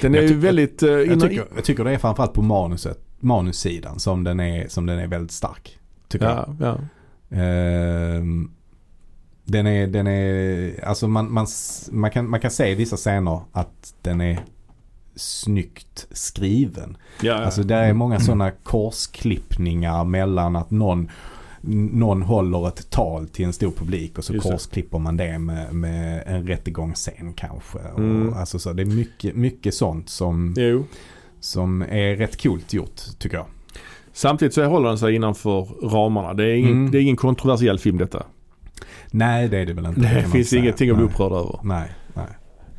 den 0.00 0.14
är 0.14 0.22
ju 0.22 0.34
väldigt... 0.34 0.82
eh, 0.82 0.90
Jag 0.90 1.20
tycker, 1.20 1.44
jag 1.54 1.64
tycker 1.64 1.84
det 1.84 1.90
är 1.90 1.98
framförallt 1.98 2.32
på 2.32 2.42
manuset, 2.42 2.98
manussidan 3.20 3.98
som 3.98 4.24
den 4.24 4.40
är, 4.40 4.68
som 4.68 4.86
den 4.86 4.98
är 4.98 5.06
väldigt 5.06 5.32
stark. 5.32 5.78
Tycker 6.08 6.26
jag. 6.26 6.56
ja, 6.60 6.78
ja. 7.28 7.36
Ehm, 7.36 8.50
den 9.44 9.66
är, 9.66 9.86
den 9.86 10.06
är, 10.06 10.84
alltså 10.84 11.08
man, 11.08 11.32
man, 11.32 11.46
man, 11.90 12.10
kan, 12.10 12.30
man 12.30 12.40
kan 12.40 12.50
se 12.50 12.68
i 12.68 12.74
vissa 12.74 12.96
scener 12.96 13.40
att 13.52 13.94
den 14.02 14.20
är 14.20 14.38
snyggt 15.16 16.06
skriven. 16.10 16.96
Ja, 17.22 17.26
ja. 17.26 17.44
Alltså 17.44 17.62
det 17.62 17.74
är 17.74 17.92
många 17.92 18.20
sådana 18.20 18.50
korsklippningar 18.50 20.04
mellan 20.04 20.56
att 20.56 20.70
någon 20.70 21.10
någon 21.92 22.22
håller 22.22 22.68
ett 22.68 22.90
tal 22.90 23.28
till 23.28 23.44
en 23.44 23.52
stor 23.52 23.70
publik 23.70 24.18
och 24.18 24.24
så 24.24 24.32
Just 24.34 24.46
det. 24.46 24.52
korsklipper 24.52 24.98
man 24.98 25.16
det 25.16 25.38
med, 25.38 25.74
med 25.74 26.22
en 26.26 26.46
rättegångsscen 26.46 27.32
kanske. 27.36 27.78
Mm. 27.78 28.28
Och, 28.28 28.36
alltså 28.36 28.58
så 28.58 28.72
det 28.72 28.82
är 28.82 28.86
mycket, 28.86 29.36
mycket 29.36 29.74
sånt 29.74 30.08
som, 30.08 30.54
Jo. 30.56 30.84
som 31.40 31.82
är 31.82 32.16
rätt 32.16 32.42
coolt 32.42 32.72
gjort 32.72 33.00
tycker 33.18 33.36
jag. 33.36 33.46
Samtidigt 34.12 34.54
så 34.54 34.64
håller 34.64 34.88
den 34.88 34.98
sig 34.98 35.14
innanför 35.14 35.62
ramarna. 35.88 36.34
Det 36.34 36.44
är 36.44 36.54
ingen, 36.54 36.72
Mm. 36.72 36.90
det 36.90 36.98
är 36.98 37.02
ingen 37.02 37.16
kontroversiell 37.16 37.78
film 37.78 37.98
detta. 37.98 38.22
Nej 39.10 39.48
det 39.48 39.58
är 39.58 39.66
det 39.66 39.72
väl 39.72 39.86
inte. 39.86 40.00
Det 40.00 40.22
man 40.22 40.30
finns 40.30 40.52
ingenting 40.52 40.90
att 40.90 40.96
bli 40.96 41.06
upprörd 41.06 41.32
över. 41.32 41.60
Nej, 41.62 41.88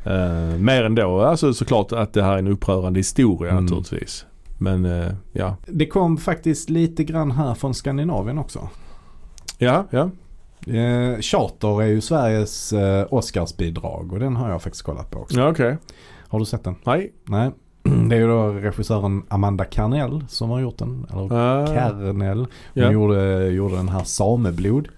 Uh, 0.08 0.58
mer 0.58 0.84
än 0.84 0.94
då, 0.94 1.20
alltså 1.20 1.54
såklart 1.54 1.92
att 1.92 2.12
det 2.12 2.22
här 2.22 2.32
är 2.34 2.38
en 2.38 2.48
upprörande 2.48 3.00
historia 3.00 3.52
Mm. 3.52 3.64
naturligtvis. 3.64 4.26
Men 4.60 4.84
eh, 4.84 5.12
ja. 5.32 5.56
Det 5.66 5.86
kom 5.86 6.16
faktiskt 6.16 6.70
lite 6.70 7.04
grann 7.04 7.30
här 7.30 7.54
från 7.54 7.74
Skandinavien 7.74 8.38
också. 8.38 8.68
Ja, 9.58 9.84
ja. 9.90 10.10
Eh, 10.74 11.20
Charter 11.20 11.82
är 11.82 11.86
ju 11.86 12.00
Sveriges 12.00 12.72
eh, 12.72 13.06
Oscarsbidrag 13.10 14.12
och 14.12 14.18
den 14.18 14.36
har 14.36 14.50
jag 14.50 14.62
faktiskt 14.62 14.84
kollat 14.84 15.10
på 15.10 15.18
också. 15.18 15.38
Ja, 15.38 15.48
okej. 15.50 15.76
Har 16.28 16.38
du 16.38 16.44
sett 16.44 16.64
den? 16.64 16.74
Nej. 16.84 17.12
Nej. 17.24 17.50
Det 18.08 18.16
är 18.16 18.20
ju 18.20 18.26
då 18.26 18.48
regissören 18.48 19.22
Amanda 19.28 19.64
Carnell 19.64 20.24
som 20.28 20.50
har 20.50 20.60
gjort 20.60 20.78
den. 20.78 21.06
Eller 21.12 21.22
Uh, 21.22 21.66
Kernell. 21.66 22.38
Hon 22.38 22.48
ja. 22.82 22.92
gjorde, 22.92 23.46
gjorde 23.48 23.76
den 23.76 23.88
här 23.88 24.04
Sameblod. 24.04 24.88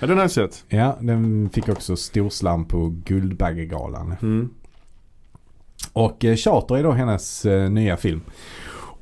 ja, 0.00 0.06
den 0.06 0.16
har 0.16 0.24
jag 0.24 0.30
sett. 0.30 0.64
Ja, 0.68 0.96
den 1.00 1.50
fick 1.52 1.68
också 1.68 1.96
storslam 1.96 2.64
på 2.64 2.94
Guldbaggegalan. 3.04 4.14
Mm. 4.22 4.50
Och 5.92 6.24
eh, 6.24 6.36
Charter 6.36 6.76
är 6.76 6.82
då 6.82 6.92
hennes 6.92 7.46
eh, 7.46 7.70
nya 7.70 7.96
film. 7.96 8.20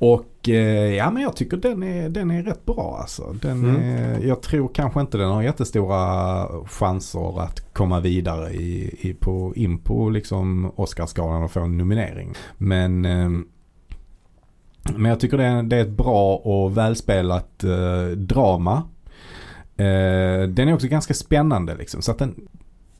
Och 0.01 0.49
eh, 0.49 0.95
ja 0.95 1.11
men 1.11 1.23
jag 1.23 1.35
tycker 1.35 1.57
den 1.57 1.83
är, 1.83 2.09
den 2.09 2.31
är 2.31 2.43
rätt 2.43 2.65
bra 2.65 2.97
alltså. 3.01 3.35
Den 3.41 3.63
Mm. 3.69 3.75
är, 3.81 4.19
jag 4.27 4.41
tror 4.41 4.67
kanske 4.73 5.01
inte 5.01 5.17
den 5.17 5.29
har 5.29 5.41
jättestora 5.41 6.45
chanser 6.65 7.41
att 7.41 7.73
komma 7.73 7.99
vidare 7.99 8.49
i, 8.53 8.95
i 9.01 9.13
på, 9.13 9.53
in 9.55 9.77
på 9.79 10.09
liksom 10.09 10.71
Oscarsgalan 10.75 11.43
och 11.43 11.51
få 11.51 11.59
en 11.59 11.77
nominering. 11.77 12.33
Men, 12.57 13.05
eh, 13.05 13.29
men 14.95 15.05
jag 15.09 15.19
tycker 15.19 15.37
det 15.37 15.45
är, 15.45 15.63
det 15.63 15.75
är 15.77 15.81
ett 15.81 15.97
bra 15.97 16.35
och 16.35 16.77
välspelat 16.77 17.63
eh, 17.63 18.17
drama. 18.17 18.83
Eh, 19.77 20.47
den 20.47 20.67
är 20.67 20.73
också 20.73 20.87
ganska 20.87 21.13
spännande 21.13 21.75
liksom. 21.75 22.01
Så 22.01 22.11
att 22.11 22.19
den, 22.19 22.35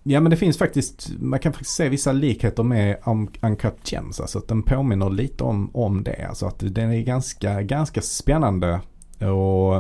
Ja 0.03 0.19
men 0.19 0.29
det 0.29 0.37
finns 0.37 0.57
faktiskt, 0.57 1.09
man 1.19 1.39
kan 1.39 1.53
faktiskt 1.53 1.75
se 1.75 1.89
vissa 1.89 2.11
likheter 2.11 2.63
med 2.63 2.97
Uncut 3.41 3.91
Gems. 3.91 4.19
Alltså 4.19 4.37
att 4.37 4.47
den 4.47 4.63
påminner 4.63 5.09
lite 5.09 5.43
om, 5.43 5.69
om 5.73 6.03
det. 6.03 6.25
Alltså 6.29 6.45
att 6.45 6.59
den 6.59 6.91
är 6.91 7.01
ganska, 7.01 7.61
ganska 7.61 8.01
spännande. 8.01 8.81
Och, 9.19 9.75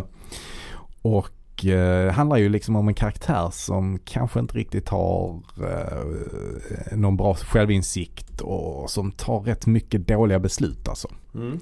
och 1.01 1.65
eh, 1.65 2.11
handlar 2.11 2.37
ju 2.37 2.49
liksom 2.49 2.75
om 2.75 2.87
en 2.87 2.93
karaktär 2.93 3.49
som 3.51 3.99
kanske 4.05 4.39
inte 4.39 4.57
riktigt 4.57 4.89
har 4.89 5.41
eh, 5.57 6.97
någon 6.97 7.17
bra 7.17 7.35
självinsikt 7.35 8.41
och 8.41 8.89
som 8.89 9.11
tar 9.11 9.39
rätt 9.39 9.67
mycket 9.67 10.07
dåliga 10.07 10.39
beslut 10.39 10.87
alltså. 10.87 11.07
Mm. 11.35 11.59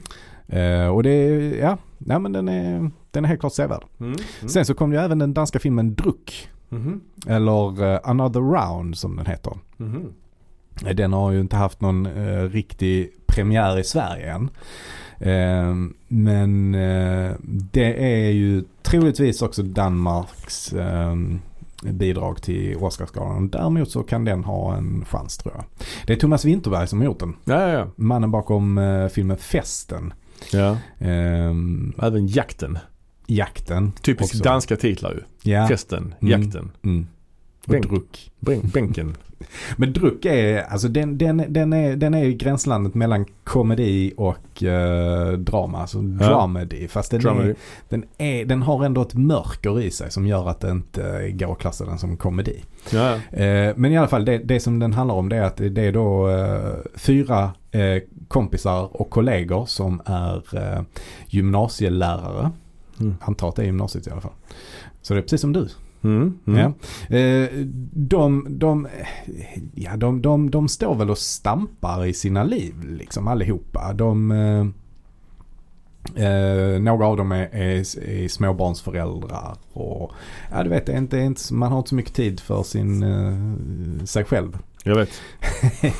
Eh, 0.47 0.87
och 0.87 1.03
det 1.03 1.09
är, 1.09 1.57
ja, 1.59 1.77
ja 1.97 2.19
men 2.19 2.31
den 2.31 2.49
är, 2.49 2.91
den 3.11 3.25
är 3.25 3.29
helt 3.29 3.39
klart 3.39 3.53
sevärd. 3.53 3.83
Mm. 3.99 4.11
Mm. 4.11 4.49
Sen 4.49 4.65
så 4.65 4.73
kom 4.73 4.93
ju 4.93 4.99
även 4.99 5.19
den 5.19 5.33
danska 5.33 5.59
filmen 5.59 5.95
Druck. 5.95 6.49
Mhm. 6.69 7.01
Eller 7.27 7.83
eh, 7.93 7.99
Another 8.03 8.39
Round 8.41 8.97
som 8.97 9.15
den 9.15 9.25
heter. 9.25 9.53
Mhm. 9.77 10.13
Eh, 10.85 10.95
Den 10.95 11.13
har 11.13 11.31
ju 11.31 11.39
inte 11.39 11.55
haft 11.55 11.81
någon 11.81 12.05
eh, 12.05 12.43
riktig 12.43 13.09
premiär 13.27 13.79
i 13.79 13.83
Sverige 13.83 14.33
än. 14.33 14.49
Eh, 15.19 15.75
men 16.07 16.75
eh, 16.75 17.31
det 17.73 18.03
är 18.25 18.29
ju 18.31 18.63
troligtvis 18.81 19.41
också 19.41 19.63
Danmarks 19.63 20.73
eh, 20.73 21.15
bidrag 21.81 22.41
till 22.41 22.77
Oscarsgalan. 22.77 23.49
Däremot 23.49 23.91
så 23.91 24.03
kan 24.03 24.25
den 24.25 24.43
ha 24.43 24.75
en 24.75 25.05
chans 25.05 25.37
tror 25.37 25.53
jag. 25.55 25.63
Det 26.07 26.13
är 26.13 26.17
Thomas 26.17 26.45
Winterberg 26.45 26.87
som 26.87 26.99
har 26.99 27.05
gjort 27.05 27.19
den. 27.19 27.35
Ja, 27.45 27.61
ja, 27.61 27.67
ja. 27.69 27.87
Mannen 27.95 28.31
bakom 28.31 28.77
eh, 28.77 29.07
filmen 29.07 29.37
Festen. 29.37 30.13
ja. 30.53 30.71
Eh, 30.99 31.53
Även 32.05 32.27
jakten. 32.27 32.77
jakten. 33.27 33.91
Typiskt 34.01 34.43
danska 34.43 34.75
titlar 34.75 35.11
ju. 35.11 35.21
Ja. 35.47 35.67
Festen, 35.67 36.13
Mm. 36.21 36.41
jakten, 36.41 36.71
Mm. 36.83 37.07
Och 37.65 37.71
Bänk. 37.71 37.89
druck. 37.89 38.31
Bänk, 38.39 38.73
bänken. 38.73 39.15
Men 39.77 39.93
Druck 39.93 40.25
är, 40.25 40.63
alltså 40.63 40.87
den, 40.87 41.17
den, 41.17 41.43
den, 41.49 41.73
är, 41.73 41.95
den 41.95 42.13
är 42.13 42.23
i 42.25 42.33
gränslandet 42.33 42.95
mellan 42.95 43.25
komedi 43.43 44.13
och 44.17 44.63
eh, 44.63 45.31
drama. 45.31 45.79
Alltså 45.81 45.97
dramedy. 46.01 46.87
Fast 46.87 47.11
den, 47.11 47.21
Dramedy. 47.21 47.49
är, 47.49 47.55
den, 47.89 48.05
är, 48.17 48.45
den 48.45 48.61
har 48.61 48.85
ändå 48.85 49.01
ett 49.01 49.13
mörker 49.13 49.81
i 49.81 49.91
sig 49.91 50.11
som 50.11 50.27
gör 50.27 50.49
att 50.49 50.59
det 50.59 50.71
inte 50.71 51.31
går 51.31 51.51
att 51.51 51.59
klassa 51.59 51.85
den 51.85 51.97
som 51.99 52.17
komedi. 52.17 52.63
Ja, 52.93 53.19
ja. 53.31 53.37
Eh, 53.37 53.73
men 53.75 53.91
i 53.91 53.97
alla 53.97 54.07
fall 54.07 54.25
det, 54.25 54.37
det 54.37 54.59
som 54.59 54.79
den 54.79 54.93
handlar 54.93 55.15
om 55.15 55.29
det 55.29 55.35
är 55.37 55.43
att 55.43 55.57
det 55.57 55.81
är 55.81 55.91
då 55.91 56.29
eh, 56.29 56.73
fyra 56.95 57.51
eh, 57.71 58.01
kompisar 58.27 59.01
och 59.01 59.09
kollegor 59.09 59.65
som 59.65 60.01
är 60.05 60.55
eh, 60.57 60.81
gymnasielärare. 61.27 62.51
Mm. 62.99 63.15
Antar 63.21 63.49
att 63.49 63.55
det 63.55 63.61
är 63.61 63.65
gymnasiet 63.65 64.07
i 64.07 64.11
alla 64.11 64.21
fall. 64.21 64.31
Så 65.07 65.13
det 65.13 65.19
är 65.19 65.21
precis 65.21 65.41
som 65.41 65.53
du. 65.53 65.69
Mm. 66.03 66.39
Mm. 66.47 66.59
Ja. 66.59 66.73
Eh, 67.17 67.49
de, 67.93 68.45
de, 68.49 68.87
ja, 69.75 69.97
de, 69.97 70.21
de, 70.21 70.51
de 70.51 70.67
står 70.67 70.95
väl 70.95 71.09
och 71.09 71.17
stampar 71.17 72.05
i 72.05 72.13
sina 72.13 72.43
liv 72.43 72.73
liksom 72.89 73.27
allihopa. 73.27 73.93
De, 73.93 74.31
eh, 74.31 74.65
eh, 76.25 76.79
några 76.79 77.07
av 77.07 77.17
dem 77.17 77.31
är, 77.31 77.49
är, 77.55 77.99
är 78.09 78.27
småbarnsföräldrar 78.27 79.57
och 79.73 80.11
ja, 80.51 80.63
du 80.63 80.69
vet, 80.69 80.89
inte, 80.89 81.17
inte, 81.17 81.53
man 81.53 81.71
har 81.71 81.77
inte 81.77 81.89
så 81.89 81.95
mycket 81.95 82.13
tid 82.13 82.39
för 82.39 82.63
sin, 82.63 83.03
eh, 83.03 84.05
sig 84.05 84.23
själv. 84.23 84.57
Jag 84.87 84.95
vet. 84.95 85.21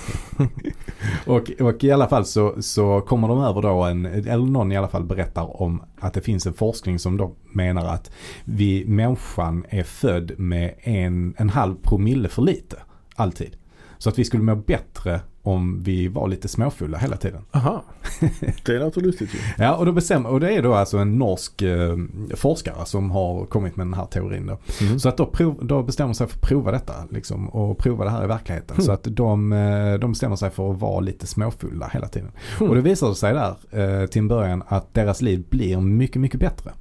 Och, 1.25 1.51
och 1.61 1.83
i 1.83 1.91
alla 1.91 2.07
fall 2.07 2.25
så, 2.25 2.61
så 2.61 3.01
kommer 3.01 3.27
de 3.27 3.39
över 3.39 3.61
då 3.61 3.83
en, 3.83 4.05
eller 4.05 4.45
någon 4.45 4.71
i 4.71 4.77
alla 4.77 4.88
fall 4.88 5.03
berättar 5.03 5.61
om 5.61 5.83
att 5.99 6.13
det 6.13 6.21
finns 6.21 6.47
en 6.47 6.53
forskning 6.53 6.99
som 6.99 7.17
då 7.17 7.35
menar 7.53 7.85
att 7.85 8.11
vi, 8.45 8.85
människan 8.85 9.65
är 9.69 9.83
född 9.83 10.39
med 10.39 10.73
en, 10.79 11.35
en 11.38 11.49
halv 11.49 11.75
promille 11.75 12.29
för 12.29 12.41
lite. 12.41 12.77
Alltid. 13.15 13.57
Så 13.97 14.09
att 14.09 14.19
vi 14.19 14.25
skulle 14.25 14.43
må 14.43 14.55
bättre 14.55 15.21
om 15.47 15.83
vi 15.83 16.07
var 16.07 16.27
lite 16.27 16.47
småfulla 16.47 16.97
hela 16.97 17.17
tiden. 17.17 17.41
Aha. 17.51 17.83
Det 18.65 18.79
låter 18.79 19.01
lustigt 19.01 19.33
ju. 19.33 19.39
Ja 19.57 19.75
och, 19.75 19.85
då 19.85 19.91
bestämmer, 19.91 20.29
och 20.29 20.39
det 20.39 20.53
är 20.53 20.61
då 20.61 20.73
alltså 20.73 20.97
en 20.97 21.17
norsk 21.17 21.61
eh, 21.61 21.97
forskare 22.35 22.85
som 22.85 23.11
har 23.11 23.45
kommit 23.45 23.75
med 23.75 23.87
den 23.87 23.93
här 23.93 24.05
teorin 24.05 24.47
då. 24.47 24.57
Mm. 24.81 24.99
Så 24.99 25.09
att 25.09 25.17
då, 25.17 25.25
prov, 25.25 25.59
då 25.61 25.83
bestämmer 25.83 26.13
de 26.13 26.15
sig 26.15 26.27
för 26.27 26.35
att 26.35 26.41
prova 26.41 26.71
detta 26.71 26.93
liksom, 27.09 27.49
och 27.49 27.77
prova 27.77 28.03
det 28.03 28.09
här 28.09 28.23
i 28.23 28.27
verkligheten. 28.27 28.75
Mm. 28.75 28.85
Så 28.85 28.91
att 28.91 29.03
de, 29.03 29.53
eh, 29.53 29.93
de 29.93 30.11
bestämmer 30.11 30.35
sig 30.35 30.49
för 30.49 30.71
att 30.71 30.79
vara 30.79 30.99
lite 30.99 31.27
småfulla 31.27 31.89
hela 31.93 32.07
tiden. 32.07 32.31
Mm. 32.59 32.69
Och 32.69 32.75
det 32.75 32.81
visar 32.81 33.13
sig 33.13 33.33
där 33.33 33.55
eh, 33.71 34.07
till 34.07 34.19
en 34.19 34.27
början 34.27 34.63
att 34.67 34.93
deras 34.93 35.21
liv 35.21 35.45
blir 35.49 35.77
mycket, 35.77 36.21
mycket 36.21 36.39
bättre. 36.39 36.71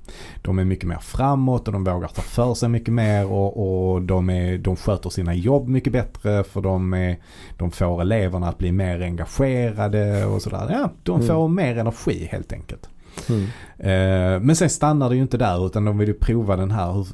De 0.42 0.58
är 0.58 0.64
mycket 0.64 0.88
mer 0.88 0.98
framåt 0.98 1.66
och 1.66 1.72
de 1.72 1.84
vågar 1.84 2.08
ta 2.08 2.22
för 2.22 2.54
sig 2.54 2.68
mycket 2.68 2.94
mer 2.94 3.26
och, 3.32 3.92
och 3.92 4.02
de, 4.02 4.30
är, 4.30 4.58
de 4.58 4.76
sköter 4.76 5.10
sina 5.10 5.34
jobb 5.34 5.68
mycket 5.68 5.92
bättre 5.92 6.44
för 6.44 6.60
de 6.60 6.94
är 6.94 7.06
är, 7.06 7.18
de 7.56 7.70
får 7.70 8.00
eleverna 8.00 8.52
att 8.56 8.58
bli 8.60 8.72
mer 8.72 9.00
engagerade 9.02 10.24
och 10.24 10.42
sådär. 10.42 10.66
Ja, 10.70 10.90
de 11.02 11.14
Mm. 11.16 11.26
får 11.26 11.48
mer 11.48 11.78
energi 11.78 12.28
helt 12.32 12.52
enkelt. 12.52 12.88
Mm. 13.28 13.42
Eh, 13.78 14.40
men 14.40 14.56
sen 14.56 14.70
stannar 14.70 15.08
det 15.10 15.16
ju 15.16 15.22
inte 15.22 15.38
där 15.38 15.66
utan 15.66 15.84
de 15.84 15.98
vill 15.98 16.08
ju 16.08 16.14
prova 16.14 16.56
den 16.56 16.70
här. 16.70 16.92
Hur 16.92 17.04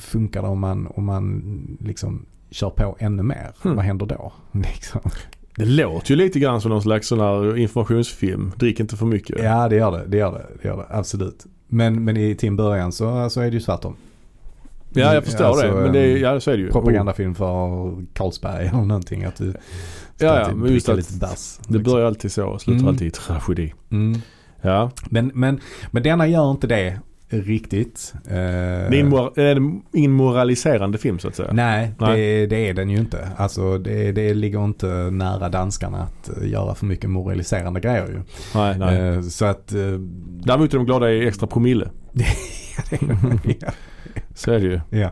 funkar 0.00 0.42
det 0.42 0.48
om 0.48 0.60
man, 0.60 0.86
om 0.94 1.04
man 1.04 1.42
liksom 1.80 2.26
kör 2.50 2.70
på 2.70 2.96
ännu 2.98 3.22
mer? 3.22 3.50
Mm. 3.64 3.76
Vad 3.76 3.84
händer 3.84 4.06
då? 4.06 4.32
Liksom. 4.52 5.00
Det 5.56 5.64
låter 5.64 6.10
ju 6.10 6.16
lite 6.16 6.38
grann 6.40 6.60
som 6.60 6.70
någon 6.70 6.82
slags 6.82 7.08
sån 7.08 7.20
här 7.20 7.56
informationsfilm. 7.56 8.52
Drick 8.56 8.80
inte 8.80 8.96
för 8.96 9.06
mycket. 9.06 9.42
Ja 9.42 9.68
det 9.68 9.76
gör 9.76 9.90
det, 9.98 10.04
det 10.06 10.16
gör 10.16 10.32
det, 10.32 10.46
det, 10.62 10.68
gör 10.68 10.76
det 10.76 10.86
absolut. 10.90 11.46
Men, 11.68 12.04
men 12.04 12.16
i, 12.16 12.34
till 12.34 12.48
en 12.48 12.56
början 12.56 12.92
så, 12.92 13.30
så 13.30 13.40
är 13.40 13.44
det 13.44 13.50
ju 13.54 13.60
tvärtom. 13.60 13.96
Ja, 14.92 15.14
jag 15.14 15.24
förstår 15.24 15.44
Alltså, 15.44 15.66
det. 15.66 15.72
Men 15.82 15.92
det, 15.92 15.98
är- 16.00 16.16
ja, 16.16 16.40
så 16.40 16.50
är 16.50 16.56
det 16.56 16.62
ju. 16.62 16.70
Propagandafilm 16.70 17.34
för 17.34 17.94
Carlsberg 18.12 18.66
eller 18.66 18.78
någonting. 18.78 19.24
Att 19.24 19.36
du 19.36 19.54
Ja, 20.20 20.40
ja, 20.40 20.54
men 20.54 20.72
just 20.72 20.88
att 20.88 20.96
lite 20.96 21.12
bärs. 21.18 21.58
Det 21.68 21.74
liksom. 21.74 21.92
börjar 21.92 22.06
alltid 22.06 22.32
så 22.32 22.46
och 22.46 22.60
slutar 22.60 22.78
Mm. 22.80 22.88
alltid 22.88 23.06
i 23.08 23.10
tragedi. 23.10 23.74
Mm. 23.90 24.20
Ja. 24.62 24.90
Men, 25.10 25.30
men, 25.34 25.60
men 25.90 26.02
denna 26.02 26.26
gör 26.26 26.50
inte 26.50 26.66
det 26.66 26.98
riktigt. 27.32 28.12
Eh, 28.26 28.30
Det 28.30 28.36
är 28.36 28.94
en 28.94 29.08
mor- 29.08 29.80
ingen 29.92 30.10
moraliserande 30.10 30.98
film 30.98 31.18
så 31.18 31.28
att 31.28 31.36
säga. 31.36 31.52
Nej, 31.52 31.92
Nej. 31.98 32.16
Det, 32.20 32.46
det 32.46 32.68
är 32.68 32.74
den 32.74 32.90
ju 32.90 32.96
inte. 32.98 33.28
Alltså 33.36 33.78
det, 33.78 34.12
det 34.12 34.34
ligger 34.34 34.64
inte 34.64 34.86
nära 35.10 35.48
danskarna 35.48 36.02
att 36.02 36.30
eh, 36.42 36.48
göra 36.48 36.74
för 36.74 36.86
mycket 36.86 37.10
moraliserande 37.10 37.80
grejer 37.80 38.06
ju. 38.06 38.20
Nej, 38.54 38.78
nej. 38.78 38.98
Eh, 39.00 39.20
så 39.22 39.44
att... 39.44 39.68
Däremot 40.44 40.72
är 40.74 40.76
de 40.78 40.86
glada 40.86 41.10
i 41.12 41.26
extra 41.28 41.46
promille. 41.46 41.90
ja. 43.60 43.70
Så 44.34 44.52
är 44.52 44.60
det 44.60 44.66
ju. 44.66 44.80
ja. 44.90 45.10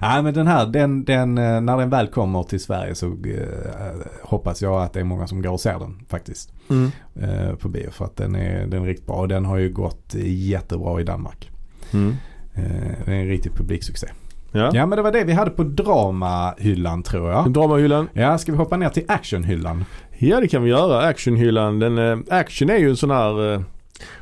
Nej 0.00 0.22
men 0.22 0.34
den 0.34 0.46
här, 0.46 0.66
den, 0.66 1.04
den, 1.04 1.38
eh, 1.38 1.60
när 1.60 1.76
den 1.76 1.90
väl 1.90 2.06
kommer 2.06 2.42
till 2.42 2.60
Sverige 2.60 2.94
så 2.94 3.06
eh, 3.06 4.06
hoppas 4.22 4.62
jag 4.62 4.82
att 4.82 4.92
det 4.92 5.00
är 5.00 5.04
många 5.04 5.26
som 5.26 5.42
går 5.42 5.50
och 5.50 5.60
ser 5.60 5.78
den 5.78 6.00
faktiskt. 6.08 6.52
Mm. 6.70 6.90
Eh, 7.14 7.54
på 7.54 7.68
bio 7.68 7.90
för 7.90 8.04
att 8.04 8.16
den 8.16 8.34
är, 8.34 8.66
den 8.66 8.82
är 8.82 8.86
riktigt 8.86 9.06
bra 9.06 9.16
och 9.16 9.28
den 9.28 9.44
har 9.44 9.58
ju 9.58 9.72
gått 9.72 10.14
jättebra 10.24 11.00
i 11.00 11.04
Danmark. 11.04 11.50
Mm. 11.90 12.16
Eh, 12.54 12.62
det 13.04 13.12
är 13.12 13.20
en 13.20 13.28
riktig 13.28 13.54
publiksuccé. 13.54 14.06
Ja. 14.52 14.70
Ja 14.74 14.86
men 14.86 14.96
det 14.96 15.02
var 15.02 15.12
det 15.12 15.24
vi 15.24 15.32
hade 15.32 15.50
på 15.50 15.62
dramahyllan 15.64 17.02
tror 17.02 17.30
jag. 17.30 17.52
Dramahyllan. 17.52 18.08
Ja, 18.12 18.38
ska 18.38 18.52
vi 18.52 18.58
hoppa 18.58 18.76
ner 18.76 18.88
till 18.88 19.04
actionhyllan? 19.08 19.84
Ja 20.18 20.40
det 20.40 20.48
kan 20.48 20.62
vi 20.62 20.70
göra. 20.70 21.00
Actionhyllan. 21.00 21.78
Den, 21.78 21.98
eh, 21.98 22.18
action 22.28 22.70
är 22.70 22.76
ju 22.76 22.90
en 22.90 22.96
sån 22.96 23.10
här 23.10 23.54
eh, 23.54 23.60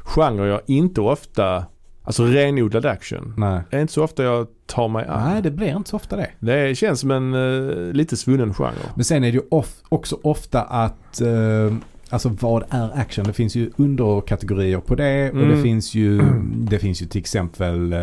genre 0.02 0.46
jag 0.46 0.60
inte 0.66 1.00
ofta, 1.00 1.64
alltså 2.08 2.24
renodlad 2.24 2.86
action. 2.86 3.34
Nej. 3.36 3.60
Det 3.70 3.76
är 3.76 3.80
inte 3.80 3.92
så 3.92 4.04
ofta 4.04 4.22
jag 4.22 4.46
tar 4.66 4.88
mig 4.88 5.06
an. 5.08 5.30
Nej, 5.32 5.42
det 5.42 5.50
blir 5.50 5.76
inte 5.76 5.90
så 5.90 5.96
ofta 5.96 6.16
det. 6.16 6.30
Det 6.40 6.78
känns 6.78 7.00
som 7.00 7.10
en 7.10 7.34
eh, 7.34 7.92
lite 7.92 8.16
svunnen 8.16 8.54
genre. 8.54 8.72
Men 8.94 9.04
sen 9.04 9.24
är 9.24 9.32
det 9.32 9.36
ju 9.36 9.42
of, 9.50 9.76
också 9.88 10.18
ofta 10.22 10.62
att, 10.62 11.20
eh, 11.20 11.74
alltså 12.10 12.28
vad 12.40 12.64
är 12.70 12.90
action? 12.98 13.24
Det 13.24 13.32
finns 13.32 13.56
ju 13.56 13.70
underkategorier 13.76 14.78
på 14.80 14.94
det 14.94 15.30
och 15.30 15.36
Mm. 15.36 15.56
det 15.56 15.62
finns 15.62 15.94
ju, 15.94 16.20
det 16.54 16.78
finns 16.78 17.02
ju 17.02 17.06
till 17.06 17.20
exempel 17.20 17.92
eh, 17.92 17.98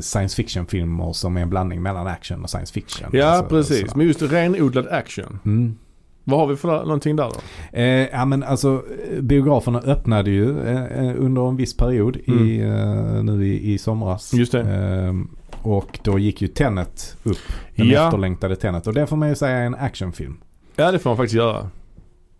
science 0.00 0.36
fiction 0.36 0.66
filmer 0.66 1.12
som 1.12 1.36
är 1.36 1.40
en 1.42 1.50
blandning 1.50 1.82
mellan 1.82 2.06
action 2.06 2.42
och 2.42 2.50
science 2.50 2.72
fiction. 2.72 3.08
Ja 3.12 3.26
Alltså, 3.26 3.48
precis. 3.48 3.94
Men 3.94 4.06
just 4.06 4.22
renodlad 4.22 4.88
action. 4.88 5.38
Mm. 5.44 5.76
Vad 6.24 6.40
har 6.40 6.46
vi 6.46 6.56
för 6.56 6.68
någonting 6.84 7.16
där 7.16 7.30
då? 7.34 7.40
Eh, 7.78 7.84
ja 8.12 8.24
men 8.24 8.42
alltså 8.42 8.82
biograferna 9.20 9.80
öppnade 9.80 10.30
ju 10.30 10.60
eh, 10.60 10.82
eh, 10.84 11.14
under 11.18 11.48
en 11.48 11.56
viss 11.56 11.76
period 11.76 12.16
i, 12.16 12.60
eh, 12.60 13.22
nu 13.24 13.46
i, 13.46 13.72
i 13.72 13.78
somras. 13.78 14.32
Mm. 14.32 14.40
Just 14.40 14.52
det. 14.52 14.60
Eh, 14.60 15.14
och 15.62 15.98
då 16.02 16.18
gick 16.18 16.42
ju 16.42 16.48
Tenet 16.48 17.16
upp. 17.22 17.36
Den 17.76 17.88
Ja. 17.88 18.04
efterlängtade 18.06 18.56
Tenet. 18.56 18.86
Och 18.86 18.94
det 18.94 19.06
får 19.06 19.16
man 19.16 19.28
ju 19.28 19.34
säga 19.34 19.56
är 19.56 19.66
en 19.66 19.74
actionfilm. 19.74 20.36
Ja 20.76 20.92
det 20.92 20.98
får 20.98 21.10
man 21.10 21.16
faktiskt 21.16 21.34
göra. 21.36 21.70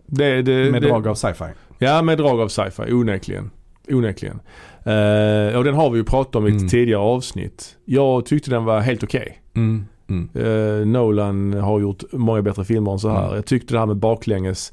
Det, 0.06 0.42
det, 0.42 0.70
Med 0.72 0.82
det, 0.82 0.88
drag 0.88 1.06
av 1.08 1.14
sci-fi. 1.14 1.44
Ja 1.78 2.02
med 2.02 2.18
drag 2.18 2.40
av 2.40 2.48
sci-fi 2.48 2.92
onekligen. 2.92 3.50
Onekligen. 3.88 4.40
Eh, 4.84 5.56
och 5.58 5.64
den 5.64 5.74
har 5.74 5.90
vi 5.90 5.98
ju 5.98 6.04
pratat 6.04 6.34
om 6.36 6.46
i 6.46 6.50
ett 6.50 6.56
Mm. 6.56 6.68
tidigare 6.68 7.00
avsnitt. 7.00 7.76
Jag 7.84 8.26
tyckte 8.26 8.50
den 8.50 8.64
var 8.64 8.80
helt 8.80 9.02
okej. 9.02 9.40
Mm. 9.54 9.84
Mm. 10.08 10.28
Eh, 10.34 10.86
Nolan 10.86 11.52
har 11.54 11.80
gjort 11.80 12.02
många 12.12 12.42
bättre 12.42 12.64
filmer 12.64 12.92
än 12.92 12.98
så 12.98 13.08
här. 13.08 13.22
Mm. 13.24 13.34
Jag 13.34 13.46
tyckte 13.46 13.74
det 13.74 13.78
här 13.78 13.86
med 13.86 13.96
baklänges 13.96 14.72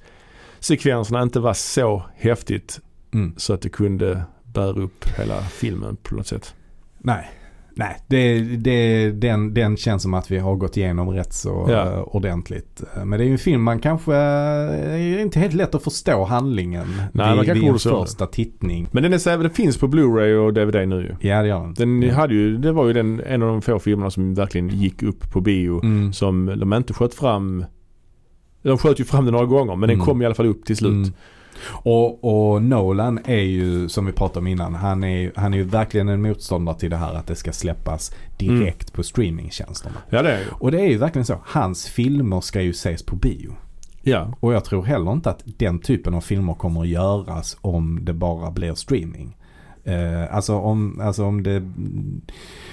sekvenserna 0.60 1.22
inte 1.22 1.40
var 1.40 1.54
så 1.54 2.04
häftigt 2.16 2.80
Mm. 3.14 3.34
så 3.38 3.54
att 3.54 3.62
det 3.62 3.70
kunde 3.70 4.22
bära 4.44 4.82
upp 4.82 5.06
hela 5.18 5.42
filmen 5.42 5.98
på 6.04 6.16
något 6.16 6.28
sätt. 6.28 6.56
Nej. 6.98 7.32
Nej, 7.76 7.98
det, 8.08 8.40
det, 8.40 9.12
den, 9.12 9.54
den 9.54 9.78
känns 9.78 10.02
som 10.04 10.14
att 10.14 10.32
vi 10.32 10.38
har 10.40 10.56
gått 10.56 10.78
igenom 10.78 11.10
rätt 11.10 11.34
så 11.34 11.66
Ja. 11.70 11.88
eh, 11.94 12.00
ordentligt. 12.02 12.84
Men 13.06 13.10
det 13.10 13.18
är 13.18 13.26
ju 13.26 13.32
en 13.32 13.38
film 13.38 13.62
man 13.64 13.80
kanske, 13.80 14.14
eh, 14.14 14.68
det 14.72 15.00
är 15.00 15.20
inte 15.20 15.40
helt 15.40 15.54
lätt 15.54 15.76
att 15.76 15.84
förstå 15.84 16.24
handlingen 16.24 16.88
man 17.14 17.40
vid, 17.40 17.54
vid 17.54 17.64
en 17.64 17.80
första 17.80 18.26
tittning. 18.28 18.88
Men 18.92 19.04
den 19.04 19.14
är 19.14 19.18
så, 19.18 19.38
det 19.38 19.50
finns 19.50 19.78
på 19.78 19.88
Blu-ray 19.88 20.34
och 20.36 20.54
DVD 20.54 20.88
nu 20.90 20.96
ju. 21.22 21.30
Ja 21.30 21.42
det 21.42 21.48
gör 21.48 21.60
den. 21.62 21.74
Den 21.74 22.02
ja. 22.02 22.14
hade 22.16 22.34
ju, 22.34 22.58
det 22.58 22.72
var 22.72 22.88
ju 22.88 22.94
den, 22.94 23.22
en 23.26 23.42
av 23.42 23.48
de 23.48 23.62
få 23.62 23.80
filmerna 23.80 24.10
som 24.12 24.34
verkligen 24.34 24.70
gick 24.70 25.04
upp 25.04 25.32
på 25.32 25.42
bio. 25.42 25.84
Mm. 25.84 26.14
Som 26.14 26.46
de 26.46 26.74
inte 26.74 26.94
sköt 26.94 27.14
fram. 27.14 27.66
De 28.64 28.78
sköt 28.78 29.00
ju 29.00 29.04
fram 29.04 29.26
den 29.26 29.32
några 29.34 29.46
gånger 29.46 29.76
men 29.76 29.90
den 29.90 29.96
Mm. 29.96 30.06
kom 30.06 30.22
i 30.22 30.26
alla 30.26 30.36
fall 30.36 30.46
upp 30.46 30.66
till 30.66 30.78
slut. 30.78 30.92
Mm. 30.92 31.14
Och, 31.64 32.24
och 32.54 32.64
Nolan 32.64 33.20
är 33.26 33.42
ju, 33.42 33.90
som 33.90 34.06
vi 34.06 34.12
pratade 34.12 34.40
om 34.40 34.48
innan, 34.48 34.76
han 34.76 35.04
är, 35.04 35.32
han 35.36 35.54
är 35.54 35.58
ju 35.58 35.64
verkligen 35.64 36.10
en 36.10 36.22
motståndare 36.22 36.80
till 36.80 36.90
det 36.90 36.98
här 36.98 37.14
att 37.14 37.28
det 37.28 37.36
ska 37.36 37.52
släppas 37.52 38.16
direkt 38.38 38.94
på 38.94 39.04
streamingtjänsterna. 39.04 39.96
Ja 40.10 40.22
det 40.22 40.32
är 40.32 40.40
ju. 40.40 40.46
Och 40.52 40.72
det 40.72 40.82
är 40.82 40.88
ju 40.88 40.98
verkligen 40.98 41.26
så. 41.26 41.38
Hans 41.46 41.88
filmer 41.88 42.42
ska 42.42 42.62
ju 42.62 42.70
ses 42.70 43.04
på 43.04 43.16
bio. 43.16 43.56
Ja. 44.02 44.34
Och 44.40 44.54
jag 44.54 44.66
tror 44.66 44.84
heller 44.84 45.12
inte 45.12 45.30
att 45.30 45.44
den 45.46 45.80
typen 45.80 46.14
av 46.14 46.22
filmer 46.22 46.54
kommer 46.54 46.82
att 46.82 46.88
göras 46.88 47.58
om 47.62 48.00
det 48.06 48.14
bara 48.14 48.52
blir 48.52 48.74
streaming. 48.74 49.38
Eh, 49.84 50.36
alltså, 50.36 50.56
om, 50.56 51.00
alltså 51.02 51.26
om 51.26 51.44
det 51.44 51.72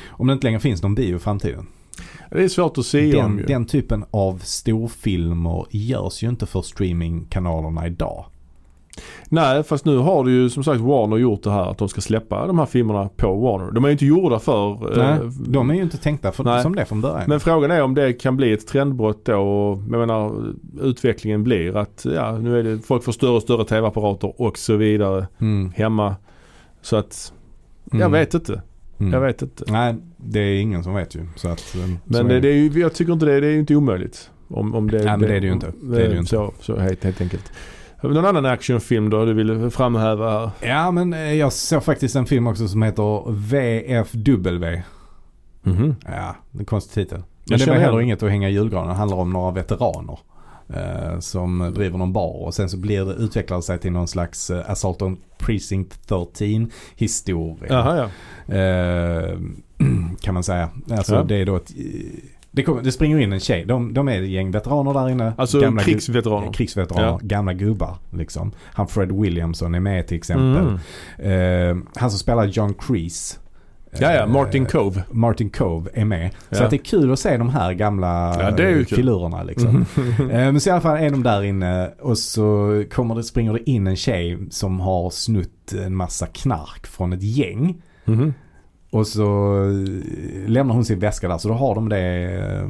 om 0.09 0.27
det 0.27 0.33
inte 0.33 0.47
längre 0.47 0.61
finns 0.61 0.83
någon 0.83 0.95
bio 0.95 1.17
i 1.17 1.19
framtiden. 1.19 1.67
Det 2.31 2.45
är 2.45 2.49
svårt 2.49 2.79
att 2.79 2.95
om 2.95 3.11
Den, 3.11 3.39
ju. 3.39 3.45
den 3.45 3.67
typen 3.67 4.05
av 4.11 4.39
storfilmer 4.39 5.67
görs 5.71 6.23
ju 6.23 6.29
inte 6.29 6.47
för 6.47 6.63
streamingkanalerna 6.63 7.87
idag. 7.87 8.25
Nej 9.29 9.63
fast 9.63 9.85
nu 9.85 9.97
har 9.97 10.25
det 10.25 10.31
ju 10.31 10.51
som 10.51 10.65
sagt 10.65 10.81
Warner 10.81 11.17
gjort 11.17 11.43
det 11.43 11.51
här 11.51 11.71
att 11.71 11.79
de 11.79 11.89
ska 11.89 12.01
släppa 12.01 12.47
de 12.47 12.59
här 12.59 12.67
filmerna 12.67 13.09
på 13.17 13.35
Warner. 13.35 13.71
De 13.73 13.85
är 13.85 13.89
ju 13.89 13.93
inte 13.93 14.07
gjorda 14.07 14.39
för... 14.39 14.97
Nej, 14.97 15.13
eh, 15.13 15.25
de 15.47 15.71
är 15.71 15.75
ju 15.75 15.83
inte 15.83 15.97
tänkta 15.99 16.33
för, 16.33 16.45
Nej. 16.45 16.63
som 16.63 16.75
det 16.75 16.85
från 16.85 17.01
början. 17.01 17.25
Men 17.27 17.41
frågan 17.41 17.71
är 17.71 17.83
om 17.83 17.95
det 17.95 18.13
kan 18.13 18.37
bli 18.37 18.53
ett 18.53 18.67
trendbrott 18.67 19.25
då 19.25 19.37
och 19.37 19.79
jag 19.91 19.99
menar 20.01 20.33
utvecklingen 20.83 21.45
blir 21.45 21.77
att 21.77 22.07
ja 22.15 22.39
nu 22.39 22.59
är 22.59 22.63
det 22.63 22.79
folk 22.79 23.05
får 23.05 23.13
större 23.13 23.31
och 23.37 23.43
större 23.43 23.65
tv-apparater 23.65 24.41
och 24.41 24.59
så 24.59 24.77
vidare 24.77 25.27
Mm, 25.41 25.71
hemma. 25.77 26.17
Så 26.83 26.97
att 26.97 27.33
jag 27.85 28.01
mm, 28.01 28.13
vet 28.13 28.35
inte. 28.35 28.63
mm. 28.99 29.13
Jag 29.13 29.21
vet 29.21 29.43
inte. 29.43 29.65
Nej, 29.69 29.95
det 30.17 30.41
är 30.41 30.61
ingen 30.61 30.85
som 30.85 30.95
vet 30.95 31.15
ju. 31.15 31.27
Så 31.37 31.49
att, 31.49 31.75
eh, 31.75 31.91
Men 32.05 32.27
är 32.27 32.35
det, 32.35 32.41
det 32.41 32.49
är 32.49 32.55
ju, 32.55 32.81
jag 32.81 32.95
tycker 32.95 33.13
inte 33.13 33.27
det, 33.27 33.41
det 33.41 33.47
är 33.47 33.51
ju 33.51 33.59
inte 33.59 33.77
omöjligt. 33.77 34.31
Om, 34.49 34.75
om 34.75 34.91
det, 34.91 34.99
Nej, 35.05 35.07
men 35.07 35.21
det 35.21 35.37
är 35.37 35.41
det 35.41 35.47
ju 35.47 35.53
inte. 35.53 35.73
Det 35.83 35.97
är 35.97 36.09
det 36.09 36.13
ju 36.13 36.19
inte. 36.19 36.31
Så, 36.31 36.53
så 36.61 36.77
helt, 36.77 37.05
helt 37.05 37.21
enkelt. 37.21 37.53
Någon 38.03 38.25
annan 38.25 38.47
actionfilm 38.47 39.11
då 39.11 39.25
du 39.25 39.33
vill 39.33 39.71
framhäva 39.71 40.41
här? 40.61 40.69
Ja, 40.69 40.91
men 40.91 41.13
eh, 41.13 41.35
jag 41.35 41.53
såg 41.53 41.85
faktiskt 41.85 42.17
en 42.17 42.27
film 42.27 42.47
också 42.47 42.69
som 42.69 42.83
heter 42.83 43.31
VFW. 43.33 44.83
Mhm. 45.63 45.95
Ja, 46.07 46.37
en 46.59 46.65
konstig 46.65 46.95
titel. 46.95 47.23
Jag 47.45 47.59
Men 47.59 47.67
det 47.67 47.73
var 47.73 47.81
heller 47.81 48.01
inget 48.01 48.23
att 48.23 48.31
hänga 48.31 48.49
i 48.49 48.53
julgranen. 48.53 48.89
Det 48.89 48.95
handlar 48.95 49.17
om 49.17 49.31
några 49.33 49.51
veteraner. 49.51 50.19
Eh, 50.75 51.19
som 51.19 51.73
driver 51.75 51.99
någon 51.99 52.13
bar 52.13 52.45
och 52.45 52.55
sen 52.55 52.69
så 52.69 52.77
blir 52.77 53.05
det, 53.05 53.13
utvecklar 53.13 53.57
det 53.57 53.63
sig 53.63 53.79
till 53.79 53.93
någon 53.93 54.09
slags 54.09 54.51
eh, 54.51 54.71
Assault 54.71 55.03
on 55.03 55.17
Precinct 55.39 56.09
13 56.09 56.71
historia. 56.97 57.67
Jaha 57.69 58.09
ja. 58.47 58.55
Eh, 58.55 59.39
kan 60.21 60.35
man 60.35 60.43
säga. 60.43 60.69
Alltså 60.91 61.15
Ja. 61.15 61.23
det 61.23 61.37
är 61.37 61.47
då 61.47 61.57
ett, 61.57 61.71
det, 62.59 62.65
kommer, 62.65 62.83
det 62.83 62.93
springer 62.93 63.19
in 63.19 63.33
en 63.33 63.41
tjej. 63.41 63.65
De, 63.65 63.95
de 63.95 64.09
är 64.09 64.23
ett 64.23 64.29
gäng 64.29 64.51
veteraner 64.51 64.95
där 64.95 65.09
inne. 65.09 65.33
Alltså 65.39 65.59
gu- 65.61 65.79
krigsveteraner. 65.79 66.53
krigsveteraner. 66.53 67.07
Ja. 67.07 67.19
Gamla 67.23 67.53
gubbar 67.53 67.97
liksom. 68.11 68.53
Han 68.65 68.89
Fred 68.89 69.13
Williamson 69.13 69.75
är 69.75 69.81
med 69.81 70.07
till 70.07 70.17
exempel. 70.17 70.79
Mm. 71.19 71.79
Eh, 71.79 71.85
han 71.97 72.11
som 72.11 72.19
spelar 72.19 72.45
John 72.45 72.75
Kreese. 72.75 73.39
Ja 73.99 74.13
ja, 74.13 74.21
eh, 74.23 74.27
Martin 74.27 74.67
Cove. 74.67 75.03
Martin 75.11 75.51
Cove 75.51 75.91
är 75.95 76.05
med. 76.05 76.31
Så 76.51 76.57
Ja. 76.61 76.65
att 76.65 76.71
det 76.71 76.77
är 76.77 76.85
kul 76.85 77.13
att 77.13 77.19
se 77.19 77.37
de 77.37 77.49
här 77.51 77.73
gamla 77.73 78.35
Ja, 78.59 78.85
filurerna 78.87 79.43
liksom. 79.43 79.87
Mhm. 79.97 80.31
Eh, 80.31 80.37
Men 80.37 80.61
så 80.61 80.69
i 80.69 80.73
alla 80.73 80.81
fall 80.81 80.97
är 80.99 81.11
de 81.11 81.23
där 81.23 81.43
inne 81.43 81.91
och 82.01 82.19
så 82.19 82.85
kommer 82.93 83.15
det, 83.15 83.23
springer 83.23 83.53
det 83.53 83.71
in 83.71 83.87
en 83.87 83.97
tjej 83.97 84.39
som 84.51 84.81
har 84.81 85.11
snutt 85.11 85.73
en 85.87 85.95
massa 85.95 86.27
knark 86.27 86.87
från 86.87 87.13
ett 87.13 87.23
gäng. 87.23 87.83
Mhm. 88.05 88.35
Och 88.91 89.07
så 89.07 89.55
eh, 89.65 90.49
lämnar 90.49 90.75
hon 90.75 90.85
sin 90.85 90.99
väska 90.99 91.29
där 91.29 91.39
så 91.39 91.49
då 91.49 91.55
har 91.55 91.75
de 91.75 91.89
det 91.89 92.25
eh, 92.39 92.69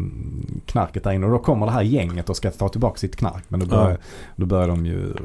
knarket 0.67 1.05
där 1.05 1.13
inne. 1.13 1.27
Och 1.27 1.33
då 1.33 1.39
kommer 1.39 1.67
det 1.67 1.73
här 1.73 1.83
gänget 1.83 2.29
och 2.31 2.37
ska 2.37 2.51
ta 2.51 2.69
tillbaka 2.69 2.97
sitt 2.99 3.17
knark. 3.17 3.45
Men 3.49 3.61
då 3.61 3.67
börjar, 3.67 3.91
Ja. 3.91 3.97
då 4.37 4.47
börjar 4.47 4.69
de 4.69 4.87
ju 4.87 5.11
eh, 5.11 5.17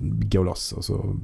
gå 0.00 0.42
loss 0.42 0.72
och 0.72 0.84
så 0.84 1.16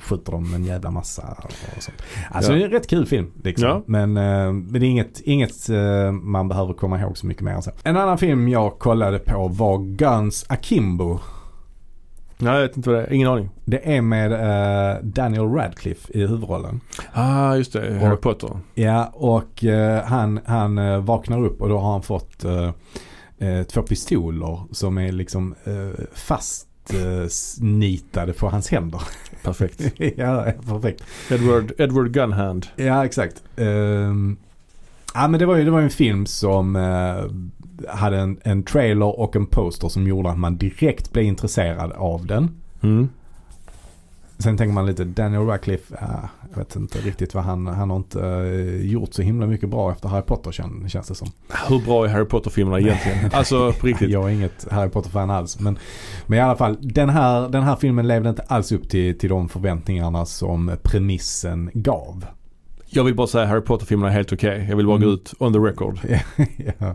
skjuter 0.00 0.32
de 0.32 0.54
en 0.54 0.64
jävla 0.64 0.90
massa 0.90 1.36
och 1.44 1.82
sånt. 1.82 2.02
Alltså 2.30 2.52
Ja. 2.52 2.56
det 2.58 2.62
är 2.62 2.66
en 2.66 2.72
rätt 2.72 2.86
kul 2.88 3.06
film. 3.06 3.30
Liksom. 3.42 3.68
Ja. 3.68 3.82
Men, 3.86 4.12
men 4.12 4.72
det 4.72 4.78
är 4.86 4.90
inget, 4.90 5.20
inget 5.20 5.68
man 6.22 6.48
behöver 6.48 6.74
komma 6.74 7.00
ihåg 7.00 7.18
så 7.18 7.26
mycket 7.26 7.42
mer 7.42 7.52
än 7.52 7.62
så. 7.62 7.70
En 7.84 7.96
annan 7.96 8.18
film 8.18 8.48
jag 8.48 8.78
kollade 8.78 9.18
på 9.18 9.48
var 9.48 9.78
Guns 9.78 10.44
Akimbo. 10.48 11.18
Nej, 12.38 12.54
jag 12.54 12.62
vet 12.62 12.76
inte 12.76 12.90
vad 12.90 12.98
det 12.98 13.04
är. 13.04 13.12
Ingen 13.12 13.28
aning. 13.28 13.50
Det 13.64 13.96
är 13.96 14.00
med 14.02 14.32
eh, 14.32 15.02
Daniel 15.02 15.48
Radcliffe 15.48 16.12
i 16.12 16.20
huvudrollen. 16.20 16.80
Ah, 17.12 17.54
just 17.56 17.72
det. 17.72 17.98
Harry 18.00 18.14
Och- 18.14 18.20
Potter. 18.20 18.50
Ja, 18.74 19.10
och 19.14 19.64
eh, 19.64 20.04
han, 20.04 20.40
han 20.46 20.78
eh, 20.78 20.98
vaknar 20.98 21.44
upp 21.44 21.60
och 21.62 21.68
då 21.68 21.78
har 21.78 21.92
han 21.92 22.02
fått 22.02 22.44
två 23.72 23.82
pistoler 23.82 24.58
som 24.70 24.98
är 24.98 25.12
liksom 25.12 25.54
eh, 25.64 26.04
fast 26.14 26.66
eh, 26.90 27.28
nitade 27.64 28.32
på 28.32 28.48
hans 28.48 28.68
händer. 28.70 29.02
Perfekt. 29.42 29.80
ja, 30.16 30.46
perfekt. 30.66 31.04
Edward, 31.30 31.72
Edward 31.78 32.12
Gunhand. 32.12 32.66
Ja, 32.76 33.04
exakt. 33.04 33.42
Ehm, 33.56 34.36
ja, 35.14 35.28
men 35.28 35.40
det 35.40 35.46
var 35.46 35.56
ju 35.56 35.64
det 35.64 35.70
var 35.70 35.80
en 35.80 35.90
film 35.90 36.26
som 36.26 36.76
eh, 36.76 37.24
hade 37.88 38.18
en, 38.18 38.38
en 38.42 38.62
trailer 38.62 39.20
och 39.20 39.36
en 39.36 39.46
poster 39.46 39.88
som 39.88 40.06
gjorde 40.06 40.30
att 40.30 40.38
man 40.38 40.56
direkt 40.56 41.12
blev 41.12 41.24
intresserad 41.24 41.92
av 41.92 42.26
den. 42.26 42.50
Mm. 42.82 43.08
Sen 44.38 44.56
tänker 44.56 44.74
man 44.74 44.86
lite 44.86 45.04
Daniel 45.04 45.42
Radcliffe, 45.46 45.96
ja, 46.00 46.28
jag 46.50 46.58
vet 46.58 46.76
inte 46.76 46.98
riktigt 46.98 47.34
vad 47.34 47.44
han, 47.44 47.66
han 47.66 47.90
har 47.90 47.96
inte 47.96 48.20
eh, 48.26 48.86
gjort 48.86 49.14
så 49.14 49.22
himla 49.22 49.46
mycket 49.46 49.68
bra 49.68 49.92
efter 49.92 50.08
Harry 50.08 50.22
Potter 50.22 50.52
kän, 50.52 50.88
känns 50.88 51.08
det 51.08 51.14
som. 51.14 51.28
Hur 51.68 51.78
bra 51.84 52.04
är 52.04 52.08
Harry 52.08 52.24
Potter-filmerna 52.24 52.80
egentligen? 52.80 53.18
alltså 53.32 53.72
på 53.72 53.86
riktigt. 53.86 54.10
Jag 54.10 54.24
är 54.24 54.34
inget 54.34 54.66
Harry 54.70 54.90
Potter-fan 54.90 55.30
alls. 55.30 55.60
Men, 55.60 55.78
men 56.26 56.38
i 56.38 56.42
alla 56.42 56.56
fall, 56.56 56.78
den 56.80 57.08
här, 57.08 57.48
den 57.48 57.62
här 57.62 57.76
filmen 57.76 58.08
levde 58.08 58.28
inte 58.28 58.42
alls 58.42 58.72
upp 58.72 58.88
till, 58.88 59.18
till 59.18 59.28
de 59.30 59.48
förväntningarna 59.48 60.26
som 60.26 60.76
premissen 60.82 61.70
gav. 61.74 62.26
Jag 62.86 63.04
vill 63.04 63.14
bara 63.14 63.26
säga 63.26 63.46
Harry 63.46 63.60
Potter-filmerna 63.60 64.10
är 64.10 64.14
helt 64.14 64.32
okej. 64.32 64.66
Jag 64.68 64.76
vill 64.76 64.86
bara 64.86 64.96
Mm. 64.96 65.08
gå 65.08 65.14
ut 65.14 65.34
on 65.38 65.52
the 65.52 65.58
record. 65.58 65.98
ja, 66.78 66.94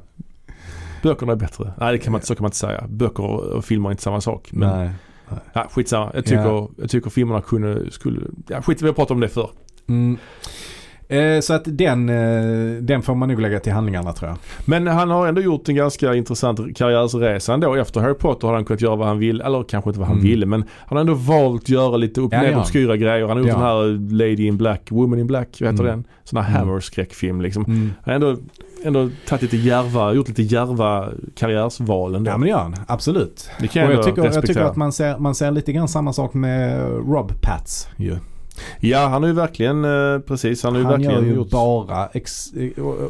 Böckerna 1.04 1.32
är 1.32 1.36
bättre. 1.36 1.74
Nej, 1.78 1.92
det 1.92 1.98
kan 1.98 2.12
man, 2.12 2.18
inte- 2.20 2.28
så 2.28 2.36
kan 2.36 2.44
man 2.44 2.48
inte 2.48 2.58
säga. 2.58 2.84
Böcker 2.90 3.24
och, 3.24 3.66
filmer 3.66 3.90
är 3.90 3.92
inte 3.92 4.04
samma 4.04 4.22
sak. 4.22 4.50
Men 4.52 4.78
nej. 4.80 4.90
ja, 5.54 5.68
skitsamma. 5.72 6.12
Jag 6.14 6.26
tycker, 6.26 6.42
Ja. 6.46 6.70
jag 6.78 6.90
tycker 6.90 7.10
filmerna 7.10 7.42
kunde, 7.42 7.92
skulle, 7.92 8.22
ja 8.48 8.62
skit 8.62 8.82
vi 8.82 8.88
har 8.88 8.94
pratat 8.94 9.12
om 9.12 9.20
det 9.20 9.30
förr. 9.30 9.50
Mm. 9.88 10.18
Eh, 11.12 11.40
så 11.40 11.54
att 11.54 11.64
den, 11.66 12.10
eh, 12.10 12.82
den 12.82 13.02
får 13.02 13.16
man 13.16 13.30
nog 13.30 13.40
lägga 13.42 13.60
till 13.60 13.72
handlingarna 13.74 14.14
tror 14.14 14.30
jag. 14.30 14.38
Men 14.66 14.88
han 14.88 15.10
har 15.10 15.28
ändå 15.28 15.42
gjort 15.42 15.70
en 15.70 15.76
ganska 15.76 16.16
intressant 16.16 16.78
karriärsresa 16.78 17.54
ändå. 17.54 17.76
Efter 17.76 18.02
Harry 18.02 18.14
Potter 18.14 18.48
har 18.48 18.56
han 18.56 18.66
kunnat 18.66 18.82
göra 18.82 18.96
vad 18.96 19.08
han 19.08 19.20
vill. 19.20 19.42
Eller 19.42 19.64
kanske 19.64 19.90
inte 19.90 20.00
vad 20.00 20.08
han 20.08 20.18
Mm. 20.18 20.30
ville 20.30 20.46
men 20.46 20.64
han 20.86 20.98
har 20.98 21.00
ändå 21.02 21.14
valt 21.14 21.62
att 21.62 21.70
göra 21.70 21.98
lite 21.98 22.22
upp 22.22 22.34
Ja, 22.34 22.42
ner 22.42 22.58
obskyra 22.58 22.98
grejer. 22.98 23.28
Han 23.28 23.30
har 23.30 23.38
gjort 23.38 23.46
Det 23.48 23.52
den 23.54 23.62
här 23.62 24.14
Lady 24.14 24.48
in 24.48 24.58
Black, 24.58 24.82
Woman 24.92 25.20
in 25.20 25.28
Black, 25.28 25.58
vad 25.62 25.72
heter 25.72 25.84
Mm. 25.84 25.96
den? 25.96 26.04
Sån 26.24 26.40
här 26.44 26.50
Mm. 26.50 26.60
Hammer-skräckfilm 26.68 27.42
liksom. 27.42 27.66
Mm. 27.66 27.92
Han 28.04 28.22
har 28.22 28.30
ändå, 28.30 28.42
ändå 28.84 29.10
tagit 29.28 29.42
lite 29.42 29.58
järva, 29.58 30.14
gjort 30.14 30.28
lite 30.28 30.42
järva 30.42 31.10
karriärsval 31.36 32.16
ändå. 32.16 32.32
Ja 32.32 32.38
men 32.38 32.46
det 32.46 32.50
gör 32.50 32.60
han, 32.60 32.76
absolut. 32.88 33.50
det 33.60 33.68
kan 33.68 33.88
Och 33.88 33.94
jag, 33.94 34.04
tycker, 34.04 34.24
jag 34.24 34.46
tycker 34.46 34.62
att 34.62 34.76
man 34.76 34.92
ser, 34.92 35.18
man 35.18 35.36
ser 35.36 35.52
lite 35.52 35.74
grann 35.74 35.88
samma 35.88 36.14
sak 36.14 36.34
med 36.34 36.82
Rob 36.90 37.42
Pats 37.42 37.88
ju. 37.98 38.18
Ja 38.80 39.08
han 39.08 39.24
har 39.24 39.28
ju 39.28 39.36
verkligen, 39.36 39.86
eh, 39.86 40.20
precis, 40.20 40.64
han 40.64 40.74
har 40.74 40.80
ju 40.80 40.86
Han 40.86 40.94
verkligen 40.94 41.24
gör 41.24 41.30
ju 41.30 41.36
gjort... 41.36 41.50
bara 41.50 42.08
ex, 42.08 42.54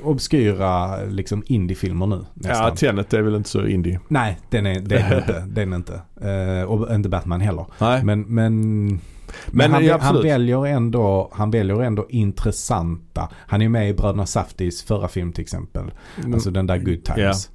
obskyra 0.03 1.03
liksom 1.05 1.43
indiefilmer 1.45 2.07
nu 2.07 2.25
nästan. 2.33 2.65
Ja, 2.65 2.75
Tenet 2.75 3.13
är 3.13 3.21
väl 3.21 3.35
inte 3.35 3.49
så 3.49 3.65
indie. 3.65 3.99
Nej, 4.07 4.37
den 4.49 4.65
är, 4.65 4.79
den 4.79 5.17
inte. 5.17 5.43
Den 5.47 5.73
är 5.73 5.77
inte. 5.77 6.01
Eh, 6.21 6.63
och 6.63 6.95
inte 6.95 7.09
Batman 7.09 7.41
heller. 7.41 7.65
Nej. 7.79 8.03
Men, 8.03 8.21
men, 8.21 8.99
men, 9.47 9.71
Men, 9.71 9.89
han, 9.89 9.99
han, 10.01 10.21
väljer 10.23 10.65
ändå, 10.65 11.29
han 11.33 11.51
väljer 11.51 11.81
ändå 11.81 12.05
intressanta. 12.09 13.29
Han 13.35 13.61
är 13.61 13.69
med 13.69 13.89
i 13.89 13.93
Bröderna 13.93 14.25
Safdis 14.25 14.83
förra 14.83 15.07
film 15.07 15.33
till 15.33 15.41
exempel. 15.41 15.91
Mm. 16.19 16.33
Alltså 16.33 16.51
den 16.51 16.67
där 16.67 16.77
Good 16.77 17.03
Times. 17.03 17.49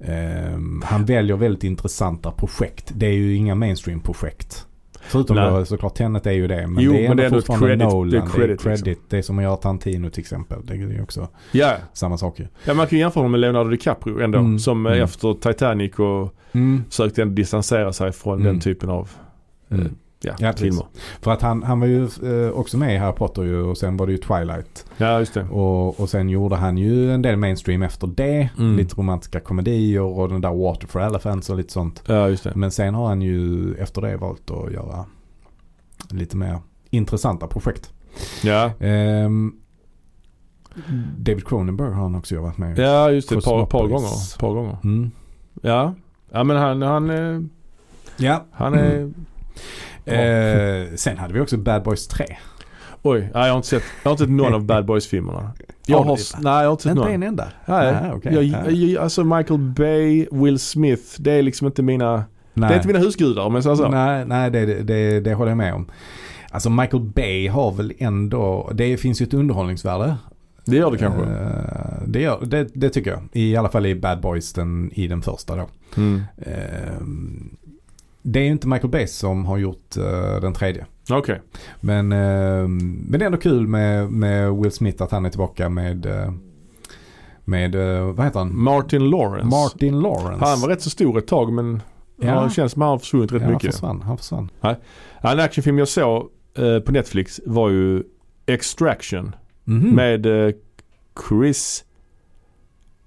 Ehm, 0.00 0.82
han 0.84 1.04
väljer 1.04 1.36
väldigt 1.36 1.64
intressanta 1.64 2.30
projekt. 2.30 2.92
Det 2.94 3.06
är 3.06 3.12
ju 3.12 3.34
inga 3.36 3.54
mainstream-projekt. 3.54 4.66
Förutom 5.06 5.36
Nej. 5.36 5.50
då 5.50 5.64
såklart 5.64 5.94
Tenet 5.94 6.26
är 6.26 6.32
ju 6.32 6.46
det. 6.48 6.66
Men 6.66 6.84
Jo, 6.84 6.92
det 6.92 7.04
är 7.04 7.08
men 7.08 7.16
det 7.16 7.24
är 7.26 7.30
fortfarande 7.30 7.66
credit- 7.66 7.88
Nolan. 7.92 8.10
det 8.10 8.16
är 8.16 8.20
Det 8.20 8.26
är 8.26 8.30
credit, 8.36 8.62
credit. 8.62 8.86
liksom. 8.86 9.04
Det 9.08 9.18
är 9.18 9.22
som 9.22 9.38
att 9.38 9.42
göra 9.44 9.56
Tarantino 9.56 10.10
till 10.10 10.20
exempel. 10.20 10.58
Det 10.66 10.72
är 10.72 10.76
ju 10.76 11.02
också 11.02 11.28
ja. 11.52 11.74
samma 11.92 12.18
sak 12.18 12.40
ju. 12.40 12.46
ja, 12.64 12.74
man 12.74 12.86
kan 12.86 12.98
ju 12.98 13.02
jämföra 13.02 13.20
honom 13.20 13.30
med 13.30 13.40
Leonardo 13.40 13.70
DiCaprio 13.70 14.20
ändå. 14.20 14.38
Mm. 14.38 14.58
Som 14.58 14.86
eh, 14.86 14.92
Mm. 14.92 15.04
efter 15.04 15.34
Titanic 15.34 15.94
och 15.98 16.34
Mm. 16.52 16.84
försökte 16.90 17.22
ändå 17.22 17.34
distansera 17.34 17.92
sig 17.92 18.12
från 18.12 18.34
Mm. 18.40 18.46
den 18.46 18.60
typen 18.60 18.90
av 18.90 19.10
eh, 19.70 19.78
Mm. 19.78 19.94
Ja, 20.24 20.34
Ja, 20.38 20.52
filmer. 20.52 20.86
För 21.20 21.30
att 21.30 21.42
han, 21.42 21.62
han 21.62 21.80
var 21.80 21.86
ju 21.86 22.02
eh, 22.04 22.50
också 22.52 22.78
med 22.78 22.94
i 22.94 22.98
Harry 22.98 23.14
Potter 23.14 23.42
ju 23.42 23.62
och 23.62 23.78
sen 23.78 23.96
var 23.96 24.06
det 24.06 24.12
ju 24.12 24.18
Twilight. 24.18 24.86
Ja, 24.96 25.18
just 25.18 25.34
det. 25.34 25.44
Och, 25.44 26.00
och 26.00 26.08
sen 26.08 26.28
gjorde 26.28 26.56
han 26.56 26.78
ju 26.78 27.12
en 27.12 27.22
del 27.22 27.36
mainstream 27.36 27.82
efter 27.82 28.06
det. 28.06 28.48
Mm. 28.58 28.76
Lite 28.76 28.96
romantiska 28.96 29.40
komedier 29.40 30.00
och 30.02 30.28
den 30.28 30.40
där 30.40 30.54
Water 30.54 30.86
for 30.86 31.00
Elephants 31.00 31.50
och 31.50 31.56
lite 31.56 31.72
sånt. 31.72 32.02
Ja, 32.06 32.28
just 32.28 32.44
det. 32.44 32.52
Men 32.54 32.70
sen 32.70 32.94
har 32.94 33.06
han 33.06 33.22
ju 33.22 33.74
efter 33.74 34.02
det 34.02 34.16
valt 34.16 34.50
att 34.50 34.72
göra 34.72 35.04
lite 36.10 36.36
mer 36.36 36.58
intressanta 36.90 37.46
projekt. 37.46 37.92
Ja, 38.42 38.70
Ehm, 38.80 39.52
David 41.18 41.46
Cronenberg 41.48 41.92
har 41.92 42.02
han 42.02 42.14
också 42.14 42.34
jobbat 42.34 42.58
med. 42.58 42.78
ja 42.78 43.10
just 43.10 43.28
det. 43.28 43.36
Ett 43.36 43.44
par, 43.44 43.66
par 43.66 43.86
gånger. 43.86 44.38
Par 44.38 44.52
gånger. 44.54 44.76
Mm. 44.84 45.10
Ja. 45.62 45.94
ja, 46.30 46.44
men 46.44 46.56
han, 46.56 46.82
han, 46.82 47.10
eh, 47.10 47.40
Ja. 48.16 48.44
han 48.52 48.74
är... 48.74 48.96
Mm. 48.96 49.14
Eh, 50.04 50.94
sen 50.96 51.18
hade 51.18 51.34
vi 51.34 51.40
också 51.40 51.56
Bad 51.56 51.82
Boys 51.82 52.08
3. 52.08 52.26
Oj, 53.02 53.20
nej, 53.20 53.30
jag 53.34 53.50
har 53.50 53.56
inte 53.56 53.68
sett, 53.68 53.82
jag 54.02 54.10
har 54.10 54.12
inte 54.14 54.24
sett 54.24 54.30
någon 54.30 54.54
av 54.54 54.64
Bad 54.64 54.86
Boys-filmerna. 54.86 55.52
Jag 55.86 55.98
Har 56.02 56.10
inte? 56.12 56.22
nej, 56.40 56.52
jag 56.52 56.64
har 56.64 56.70
inte 56.70 56.82
sett 56.82 56.90
Inte 56.90 57.02
någon. 57.04 57.12
en 57.14 57.22
enda? 57.22 57.48
Nej, 57.66 57.92
Nej, 58.02 58.12
okej. 58.14 58.34
jag, 58.34 58.72
jag, 58.72 59.02
alltså 59.02 59.24
Michael 59.24 59.60
Bay, 59.60 60.26
Will 60.32 60.58
Smith, 60.58 61.02
det 61.18 61.32
är 61.32 61.42
liksom 61.42 61.66
inte 61.66 61.82
mina, 61.82 62.24
Nej. 62.54 62.68
det 62.68 62.74
är 62.74 62.76
inte 62.76 62.86
mina 62.86 62.98
husgudar 62.98 63.42
jag 63.42 63.62
säger 63.62 63.76
så. 63.76 63.88
Nej, 63.88 64.24
nej 64.26 64.50
det, 64.50 64.82
det, 64.82 65.20
det 65.20 65.34
håller 65.34 65.50
jag 65.50 65.56
med 65.56 65.74
om. 65.74 65.86
Alltså 66.50 66.70
Michael 66.70 67.02
Bay 67.02 67.48
har 67.48 67.72
väl 67.72 67.92
ändå, 67.98 68.70
det 68.74 68.96
finns 68.96 69.22
ju 69.22 69.24
ett 69.24 69.34
underhållningsvärde. 69.34 70.16
Det 70.64 70.76
gör 70.76 70.90
det 70.90 70.98
kanske. 70.98 71.22
Eh, 71.22 72.06
det, 72.06 72.20
gör, 72.20 72.44
det, 72.46 72.68
det 72.74 72.90
tycker 72.90 73.10
jag. 73.10 73.20
I 73.32 73.56
alla 73.56 73.68
fall 73.68 73.86
i 73.86 73.94
Bad 73.94 74.20
Boys, 74.20 74.52
den, 74.52 74.90
i 74.94 75.06
den 75.08 75.22
första 75.22 75.56
då. 75.56 75.68
Mm. 75.96 76.22
Eh, 76.36 77.00
det 78.26 78.40
är 78.40 78.44
ju 78.44 78.50
inte 78.50 78.68
Michael 78.68 78.90
Bay 78.90 79.06
som 79.06 79.44
har 79.44 79.58
gjort 79.58 79.96
eh, 79.96 80.40
den 80.40 80.52
tredje. 80.54 80.86
Okej. 81.10 81.40
Men, 81.80 82.12
eh, 82.12 82.68
men 82.68 83.10
det 83.10 83.18
är 83.24 83.26
ändå 83.26 83.38
kul 83.38 83.66
med, 83.66 84.10
med 84.12 84.52
Will 84.56 84.72
Smith 84.72 85.02
att 85.02 85.10
han 85.10 85.24
är 85.26 85.30
tillbaka 85.30 85.68
med, 85.68 86.06
eh, 86.06 86.32
med 87.44 87.74
eh, 87.74 88.04
vad 88.12 88.26
heter 88.26 88.38
han? 88.38 88.58
Martin 88.62 89.10
Lawrence. 89.10 89.46
Martin 89.46 90.00
Lawrence. 90.00 90.44
Han 90.44 90.60
var 90.60 90.68
rätt 90.68 90.82
så 90.82 90.90
stor 90.90 91.18
ett 91.18 91.26
tag 91.26 91.52
men 91.52 91.82
Ja. 92.20 92.44
det 92.44 92.50
känns 92.50 92.72
som 92.72 92.82
att 92.82 92.86
han 92.86 92.90
har 92.92 92.98
försvunnit 92.98 93.32
rätt 93.32 93.40
ja, 93.42 93.46
han 93.46 93.54
mycket. 93.54 93.72
försvann. 93.74 94.02
Han 94.02 94.18
försvann. 94.18 94.50
Ja, 94.60 94.76
en 95.22 95.40
actionfilm 95.40 95.78
jag 95.78 95.88
såg 95.88 96.28
på 96.84 96.92
Netflix 96.92 97.40
var 97.46 97.70
ju 97.70 98.02
Extraction 98.46 99.34
Mhm. 99.64 99.90
med 99.94 100.26
eh, 100.26 100.54
Chris 101.28 101.84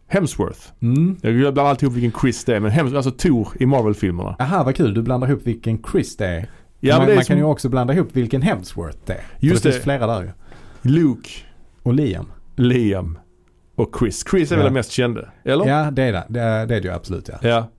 Hemsworth. 0.07 0.59
Mm. 0.81 1.17
Jag 1.21 1.33
blandar 1.35 1.65
alltid 1.65 1.83
ihop 1.83 1.95
vilken 1.95 2.19
Chris 2.21 2.45
det 2.45 2.55
är 2.55 2.59
men 2.59 2.71
Hems, 2.71 2.93
alltså 2.93 3.11
Thor 3.11 3.47
i 3.59 3.65
Marvel-filmerna. 3.65 4.35
Aha, 4.39 4.63
vad 4.63 4.75
kul. 4.75 4.93
Du 4.93 5.01
blandar 5.01 5.27
ihop 5.29 5.41
vilken 5.43 5.83
Chris 5.91 6.17
det 6.17 6.27
är. 6.27 6.49
Ja, 6.79 6.97
man 6.97 7.05
det 7.07 7.11
är 7.11 7.15
man 7.15 7.25
som 7.25 7.33
kan 7.33 7.37
ju 7.37 7.43
också 7.43 7.69
blanda 7.69 7.93
ihop 7.93 8.07
vilken 8.13 8.41
Hemsworth 8.41 8.97
det 9.05 9.13
är. 9.13 9.21
Just 9.39 9.63
det. 9.63 9.69
det. 9.69 9.73
finns 9.73 9.83
flera 9.83 10.07
där 10.07 10.21
ju. 10.23 10.29
Luke, 10.81 11.29
Och 11.83 11.93
Liam. 11.93 12.25
Liam 12.55 13.19
och 13.75 13.95
Chris. 13.99 14.25
Chris 14.31 14.51
är 14.51 14.55
väl 14.55 14.61
Ja. 14.63 14.65
den 14.65 14.73
mest 14.73 14.91
kände? 14.91 15.29
Eller? 15.43 15.65
Ja, 15.67 15.91
det 15.91 16.03
är 16.03 16.11
det. 16.13 16.25
Det 16.29 16.39
är 16.39 16.65
det, 16.67 16.75
är 16.75 16.81
ju 16.81 16.89
absolut 16.91 17.29
ja. 17.29 17.49
Ja. 17.49 17.69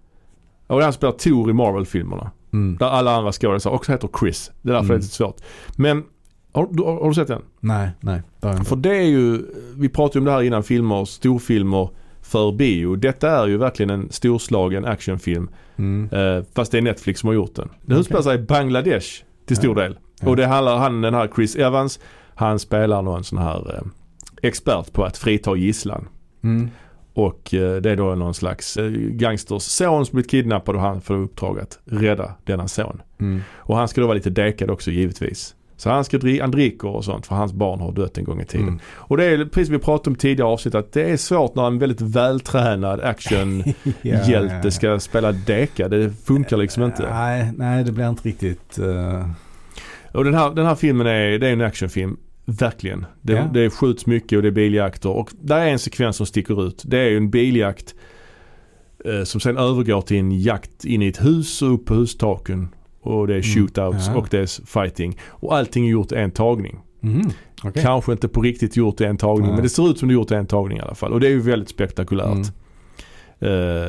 Och 0.66 0.82
han 0.82 0.92
spelar 0.92 1.12
Thor 1.12 1.50
i 1.50 1.52
Marvel-filmerna. 1.52 2.30
Mm. 2.52 2.76
Där 2.76 2.86
alla 2.86 3.16
andra 3.16 3.32
skådisar 3.32 3.70
också 3.70 3.92
heter 3.92 4.08
Chris. 4.20 4.50
Det 4.62 4.68
är 4.70 4.72
därför 4.72 4.84
Mm. 4.84 4.88
det 4.88 4.94
är 4.94 5.02
lite 5.02 5.14
svårt. 5.14 5.40
Men 5.76 6.04
har, 6.52 6.68
du- 6.70 6.82
har, 6.82 7.00
har 7.00 7.08
du 7.08 7.14
sett 7.14 7.28
den? 7.28 7.42
Nej, 7.60 7.90
nej. 8.00 8.22
Det. 8.40 8.64
För 8.64 8.76
det 8.76 8.96
är 8.96 9.02
ju, 9.06 9.42
vi 9.76 9.88
pratade 9.88 10.18
ju 10.18 10.20
om 10.20 10.24
det 10.24 10.30
här 10.32 10.42
innan 10.42 10.62
filmer, 10.62 11.04
storfilmer 11.04 11.90
för 12.28 12.52
bio. 12.52 12.96
Detta 12.96 13.30
är 13.30 13.46
ju 13.46 13.56
verkligen 13.56 13.90
en 13.90 14.08
storslagen 14.10 14.84
actionfilm. 14.84 15.50
Mm. 15.76 16.08
Eh, 16.12 16.44
fast 16.54 16.72
det 16.72 16.78
är 16.78 16.82
Netflix 16.82 17.20
som 17.20 17.26
har 17.26 17.34
gjort 17.34 17.54
den. 17.54 17.68
Den 17.68 17.76
Okej. 17.86 18.00
utspelar 18.00 18.22
sig 18.22 18.34
i 18.34 18.38
Bangladesh 18.38 19.06
till 19.46 19.56
stor 19.56 19.78
Ja. 19.78 19.82
del. 19.84 19.98
Ja. 20.20 20.28
Och 20.28 20.36
det 20.36 20.46
handlar, 20.46 20.76
han 20.78 21.00
den 21.00 21.14
här 21.14 21.28
Chris 21.34 21.56
Evans, 21.56 22.00
han 22.34 22.58
spelar 22.58 23.02
någon 23.02 23.24
sån 23.24 23.38
här 23.38 23.74
eh, 23.74 23.82
expert 24.42 24.92
på 24.92 25.04
att 25.04 25.16
frita 25.16 25.56
gisslan. 25.56 26.08
Mm. 26.42 26.70
Och 27.14 27.54
eh, 27.54 27.76
det 27.76 27.90
är 27.90 27.96
då 27.96 28.14
någon 28.14 28.34
slags 28.34 28.76
eh, 28.76 28.90
gangsters 28.90 29.62
son 29.62 30.06
som 30.06 30.16
blivit 30.16 30.30
kidnappad 30.30 30.74
och 30.74 30.80
han 30.80 31.00
får 31.00 31.14
uppdrag 31.14 31.60
att 31.60 31.78
rädda 31.84 32.34
denna 32.44 32.68
son. 32.68 33.02
Mm. 33.20 33.40
Och 33.56 33.76
han 33.76 33.88
ska 33.88 34.00
då 34.00 34.06
vara 34.06 34.14
lite 34.14 34.30
dekad 34.30 34.70
också 34.70 34.90
givetvis. 34.90 35.54
Så 35.78 35.90
han, 35.90 36.04
ska 36.04 36.18
han 36.40 36.50
dricker 36.50 36.88
och 36.88 37.04
sånt 37.04 37.26
för 37.26 37.34
hans 37.34 37.52
barn 37.52 37.80
har 37.80 37.92
dött 37.92 38.18
en 38.18 38.24
gång 38.24 38.40
i 38.40 38.44
tiden. 38.44 38.68
Mm. 38.68 38.80
Och 38.94 39.16
det 39.16 39.24
är 39.24 39.44
precis 39.44 39.66
som 39.66 39.72
vi 39.76 39.82
pratade 39.82 40.10
om 40.10 40.16
tidigare 40.16 40.48
avsnitt 40.50 40.74
att 40.74 40.92
det 40.92 41.02
är 41.10 41.16
svårt 41.16 41.54
när 41.54 41.66
en 41.66 41.78
väldigt 41.78 42.00
vältränad 42.00 43.00
actionhjälte 43.00 44.60
Ja, 44.64 44.70
ska 44.70 44.98
spela 45.00 45.32
deka. 45.32 45.88
Det 45.88 46.10
funkar 46.24 46.56
liksom 46.56 46.82
inte. 46.82 47.08
Nej, 47.10 47.52
nej 47.56 47.84
det 47.84 47.92
blir 47.92 48.08
inte 48.08 48.28
riktigt... 48.28 48.78
eh, 48.78 49.28
Och 50.12 50.24
den 50.24 50.34
här, 50.34 50.50
den 50.54 50.66
här 50.66 50.74
filmen 50.74 51.06
är, 51.06 51.38
det 51.38 51.48
är 51.48 51.52
en 51.52 51.60
actionfilm. 51.60 52.16
Verkligen. 52.44 53.06
Det, 53.22 53.32
Ja. 53.32 53.50
det 53.54 53.70
skjuts 53.70 54.06
mycket 54.06 54.36
och 54.36 54.42
det 54.42 54.48
är 54.48 54.52
biljakter. 54.52 55.08
Och 55.10 55.30
där 55.40 55.58
är 55.58 55.66
en 55.66 55.78
sekvens 55.78 56.16
som 56.16 56.26
sticker 56.26 56.66
ut. 56.66 56.82
Det 56.86 56.98
är 56.98 57.08
ju 57.08 57.16
en 57.16 57.30
biljakt 57.30 57.94
eh, 59.04 59.22
som 59.24 59.40
sen 59.40 59.56
övergår 59.58 60.00
till 60.00 60.16
en 60.16 60.40
jakt 60.40 60.84
in 60.84 61.02
i 61.02 61.08
ett 61.08 61.24
hus 61.24 61.62
och 61.62 61.74
upp 61.74 61.84
på 61.86 61.94
hustaken. 61.94 62.68
Och 63.00 63.26
det 63.26 63.34
är 63.36 63.42
shootouts 63.42 64.06
Ja. 64.08 64.14
och 64.16 64.28
det 64.30 64.38
är 64.38 64.66
fighting. 64.66 65.18
Och 65.28 65.56
allting 65.56 65.86
är 65.86 65.90
gjort 65.90 66.12
i 66.12 66.16
en 66.16 66.30
tagning. 66.30 66.78
mhm, 67.00 67.30
okej. 67.64 67.82
Kanske 67.82 68.12
inte 68.12 68.28
på 68.28 68.40
riktigt 68.42 68.76
gjort 68.76 69.00
i 69.00 69.04
en 69.04 69.16
tagning 69.16 69.46
Nej. 69.46 69.54
men 69.54 69.62
det 69.62 69.68
ser 69.68 69.90
ut 69.90 69.98
som 69.98 70.08
det 70.08 70.12
är 70.12 70.14
gjort 70.14 70.30
i 70.30 70.34
en 70.34 70.46
tagning 70.46 70.78
i 70.78 70.80
alla 70.80 70.94
fall. 70.94 71.12
Och 71.12 71.20
det 71.20 71.26
är 71.26 71.30
ju 71.30 71.40
väldigt 71.40 71.68
spektakulärt. 71.68 72.26
Mm. 72.34 72.44
Eh, 73.40 73.88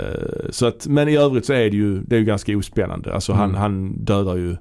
så 0.50 0.66
att, 0.66 0.88
men 0.88 1.10
i 1.10 1.16
övrigt 1.18 1.46
så 1.46 1.54
är 1.54 1.70
det 1.70 1.78
ju, 1.78 2.00
det 2.02 2.16
är 2.16 2.20
ju 2.20 2.26
ganska 2.26 2.58
ospännande. 2.58 3.14
Alltså 3.14 3.34
han, 3.34 3.50
Mm. 3.50 3.62
han 3.62 3.92
dödar 4.06 4.36
ju 4.36 4.56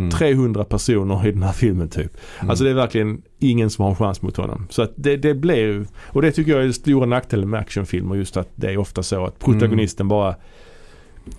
Mm. 0.00 0.10
300 0.10 0.64
personer 0.64 1.26
i 1.28 1.32
den 1.32 1.42
här 1.42 1.52
filmen 1.52 1.88
typ. 1.88 2.16
Mm. 2.40 2.50
Alltså 2.50 2.64
det 2.64 2.70
är 2.70 2.74
verkligen 2.74 3.22
ingen 3.38 3.70
som 3.70 3.82
har 3.82 3.90
en 3.90 3.96
chans 3.96 4.22
mot 4.22 4.36
honom. 4.36 4.66
Så 4.70 4.82
att 4.82 4.92
det, 4.96 5.16
det 5.16 5.34
blir 5.34 5.86
och 6.12 6.22
det 6.22 6.32
tycker 6.32 6.50
jag 6.50 6.60
är 6.60 6.64
den 6.64 6.72
stora 6.72 7.06
nackdelen 7.06 7.50
med 7.50 7.60
actionfilmer 7.60 8.14
just 8.14 8.36
att 8.36 8.48
det 8.54 8.70
är 8.70 8.76
ofta 8.76 9.02
så 9.02 9.24
att 9.24 9.38
protagonisten 9.38 10.04
Mm. 10.04 10.08
bara 10.08 10.36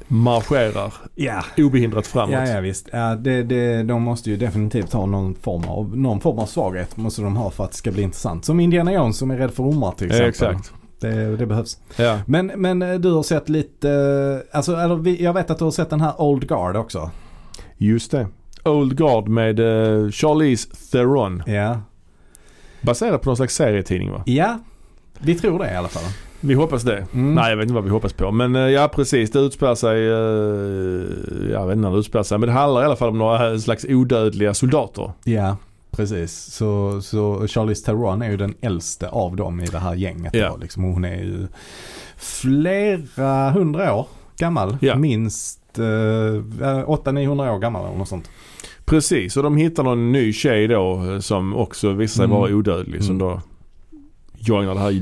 marscherar 0.07 0.93
Ja. 1.15 1.43
obehindrat 1.57 2.07
framåt. 2.07 2.33
Ja, 2.33 2.47
ja 2.47 2.59
visst. 2.61 2.89
Ja, 2.91 3.15
det, 3.15 3.43
det, 3.43 3.83
de 3.83 4.01
måste 4.01 4.29
ju 4.29 4.37
definitivt 4.37 4.93
ha 4.93 5.05
någon 5.05 5.35
form 5.35 5.63
av, 5.63 5.97
någon 5.97 6.21
form 6.21 6.39
av 6.39 6.45
svaghet 6.45 6.97
måste 6.97 7.21
de 7.21 7.35
ha 7.35 7.51
för 7.51 7.63
att 7.63 7.71
det 7.71 7.77
ska 7.77 7.91
bli 7.91 8.01
intressant. 8.01 8.45
Som 8.45 8.59
Indiana 8.59 8.93
Jones 8.93 9.17
som 9.17 9.31
är 9.31 9.37
rädd 9.37 9.51
för 9.51 9.63
ormar 9.63 9.91
till 9.91 10.09
Ja, 10.09 10.15
exempel. 10.27 10.55
exakt. 10.57 10.73
Det, 10.99 11.37
det 11.37 11.45
behövs. 11.45 11.77
Ja. 11.95 12.19
Men, 12.27 12.47
men 12.55 12.81
eh, 12.81 12.93
du 12.93 13.11
har 13.11 13.23
sett 13.23 13.49
lite, 13.49 13.89
eh, 13.91 14.57
alltså 14.57 14.75
eller, 14.75 15.21
jag 15.21 15.33
vet 15.33 15.49
att 15.51 15.57
du 15.57 15.63
har 15.63 15.71
sett 15.71 15.89
den 15.89 16.01
här 16.01 16.21
Old 16.21 16.47
Guard 16.47 16.75
också. 16.75 17.11
Just 17.77 18.11
det. 18.11 18.27
Old 18.63 18.97
Guard 18.97 19.27
med 19.27 19.59
uh, 19.59 20.11
Charlize 20.11 20.69
Theron. 20.91 21.43
Ja. 21.45 21.81
Baserad 22.81 23.21
på 23.21 23.29
någon 23.29 23.35
slags 23.37 23.55
serietidning 23.55 24.11
va? 24.11 24.23
Ja, 24.25 24.59
vi 25.19 25.35
tror 25.35 25.59
det 25.59 25.71
i 25.71 25.75
alla 25.75 25.87
fall. 25.87 26.03
Vi 26.41 26.53
hoppas 26.53 26.83
det. 26.83 27.05
Mm. 27.13 27.35
Nej 27.35 27.49
jag 27.49 27.57
vet 27.57 27.63
inte 27.63 27.73
vad 27.73 27.83
vi 27.83 27.89
hoppas 27.89 28.13
på. 28.13 28.31
Men 28.31 28.55
eh, 28.55 28.61
ja 28.61 28.87
precis 28.95 29.31
det 29.31 29.39
utspelar 29.39 29.75
sig, 29.75 30.07
eh, 30.07 31.51
jag 31.51 31.67
vet 31.67 31.75
inte 31.75 31.87
när 31.87 31.91
det 31.91 31.97
utspelar 31.99 32.23
sig. 32.23 32.37
Men 32.37 32.47
det 32.49 32.53
handlar 32.53 32.81
i 32.81 32.85
alla 32.85 32.95
fall 32.95 33.09
om 33.09 33.17
några 33.17 33.59
slags 33.59 33.85
odödliga 33.89 34.53
soldater. 34.53 35.11
Ja, 35.23 35.57
precis. 35.91 36.31
Så, 36.53 37.01
så 37.01 37.47
Charlize 37.47 37.85
Theron 37.85 38.21
är 38.21 38.29
ju 38.31 38.37
den 38.37 38.53
äldste 38.61 39.09
av 39.09 39.35
dem 39.35 39.59
i 39.59 39.65
det 39.65 39.79
här 39.79 39.95
gänget. 39.95 40.33
Ja. 40.33 40.49
Då, 40.49 40.57
liksom. 40.57 40.83
Hon 40.83 41.05
är 41.05 41.15
ju 41.23 41.47
flera 42.17 43.49
hundra 43.51 43.93
år 43.95 44.05
gammal. 44.37 44.77
Ja. 44.81 44.95
Minst 44.95 45.59
eh, 45.79 45.83
800-900 45.83 47.55
år 47.55 47.59
gammal 47.59 47.85
eller 47.87 47.97
något 47.97 48.07
sånt. 48.07 48.29
Precis 48.85 49.37
och 49.37 49.43
de 49.43 49.57
hittar 49.57 49.83
någon 49.83 50.11
ny 50.11 50.33
tjej 50.33 50.67
då 50.67 51.11
eh, 51.13 51.19
som 51.19 51.55
också 51.55 51.91
visar 51.93 52.15
sig 52.15 52.25
Mm. 52.25 52.37
vara 52.37 52.51
odödlig. 52.51 53.03
Som 53.03 53.15
Mm. 53.15 53.27
då 53.27 53.41
joinar 54.41 54.73
det 54.73 54.79
här 54.79 54.93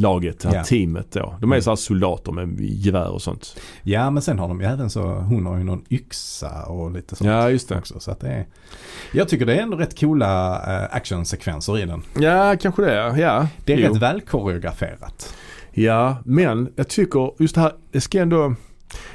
laget, 0.00 0.40
det 0.40 0.48
här 0.48 0.56
Ja. 0.56 0.64
teamet 0.64 1.12
då. 1.12 1.34
De 1.40 1.52
är 1.52 1.56
Mm. 1.56 1.62
så 1.62 1.70
här 1.70 1.76
soldater 1.76 2.32
med 2.32 2.60
gevär 2.60 3.08
och 3.10 3.22
sånt. 3.22 3.60
Ja 3.82 4.10
men 4.10 4.22
sen 4.22 4.38
har 4.38 4.48
de 4.48 4.60
ju 4.60 4.66
även 4.66 4.90
så, 4.90 5.02
hon 5.02 5.46
har 5.46 5.58
ju 5.58 5.64
någon 5.64 5.84
yxa 5.90 6.62
och 6.64 6.90
lite 6.92 7.16
sånt. 7.16 7.30
Ja 7.30 7.50
just 7.50 7.68
det. 7.68 7.78
Också, 7.78 8.00
så 8.00 8.10
att 8.10 8.20
det 8.20 8.28
är, 8.28 8.46
jag 9.12 9.28
tycker 9.28 9.46
det 9.46 9.54
är 9.54 9.62
ändå 9.62 9.76
rätt 9.76 10.00
coola 10.00 10.56
eh, 10.56 10.96
actionsekvenser 10.96 11.78
i 11.78 11.84
den. 11.84 12.02
Ja 12.20 12.56
kanske 12.60 12.82
det 12.82 12.94
ja. 13.20 13.46
Det 13.64 13.72
är 13.72 13.78
Jo. 13.78 13.88
rätt 13.94 14.02
väl 14.02 14.20
koreograferat. 14.20 15.34
Ja 15.72 16.16
men 16.24 16.72
jag 16.76 16.88
tycker 16.88 17.32
just 17.38 17.54
det 17.54 17.60
här, 17.60 17.72
det 17.92 18.00
ska 18.00 18.20
ändå, 18.20 18.54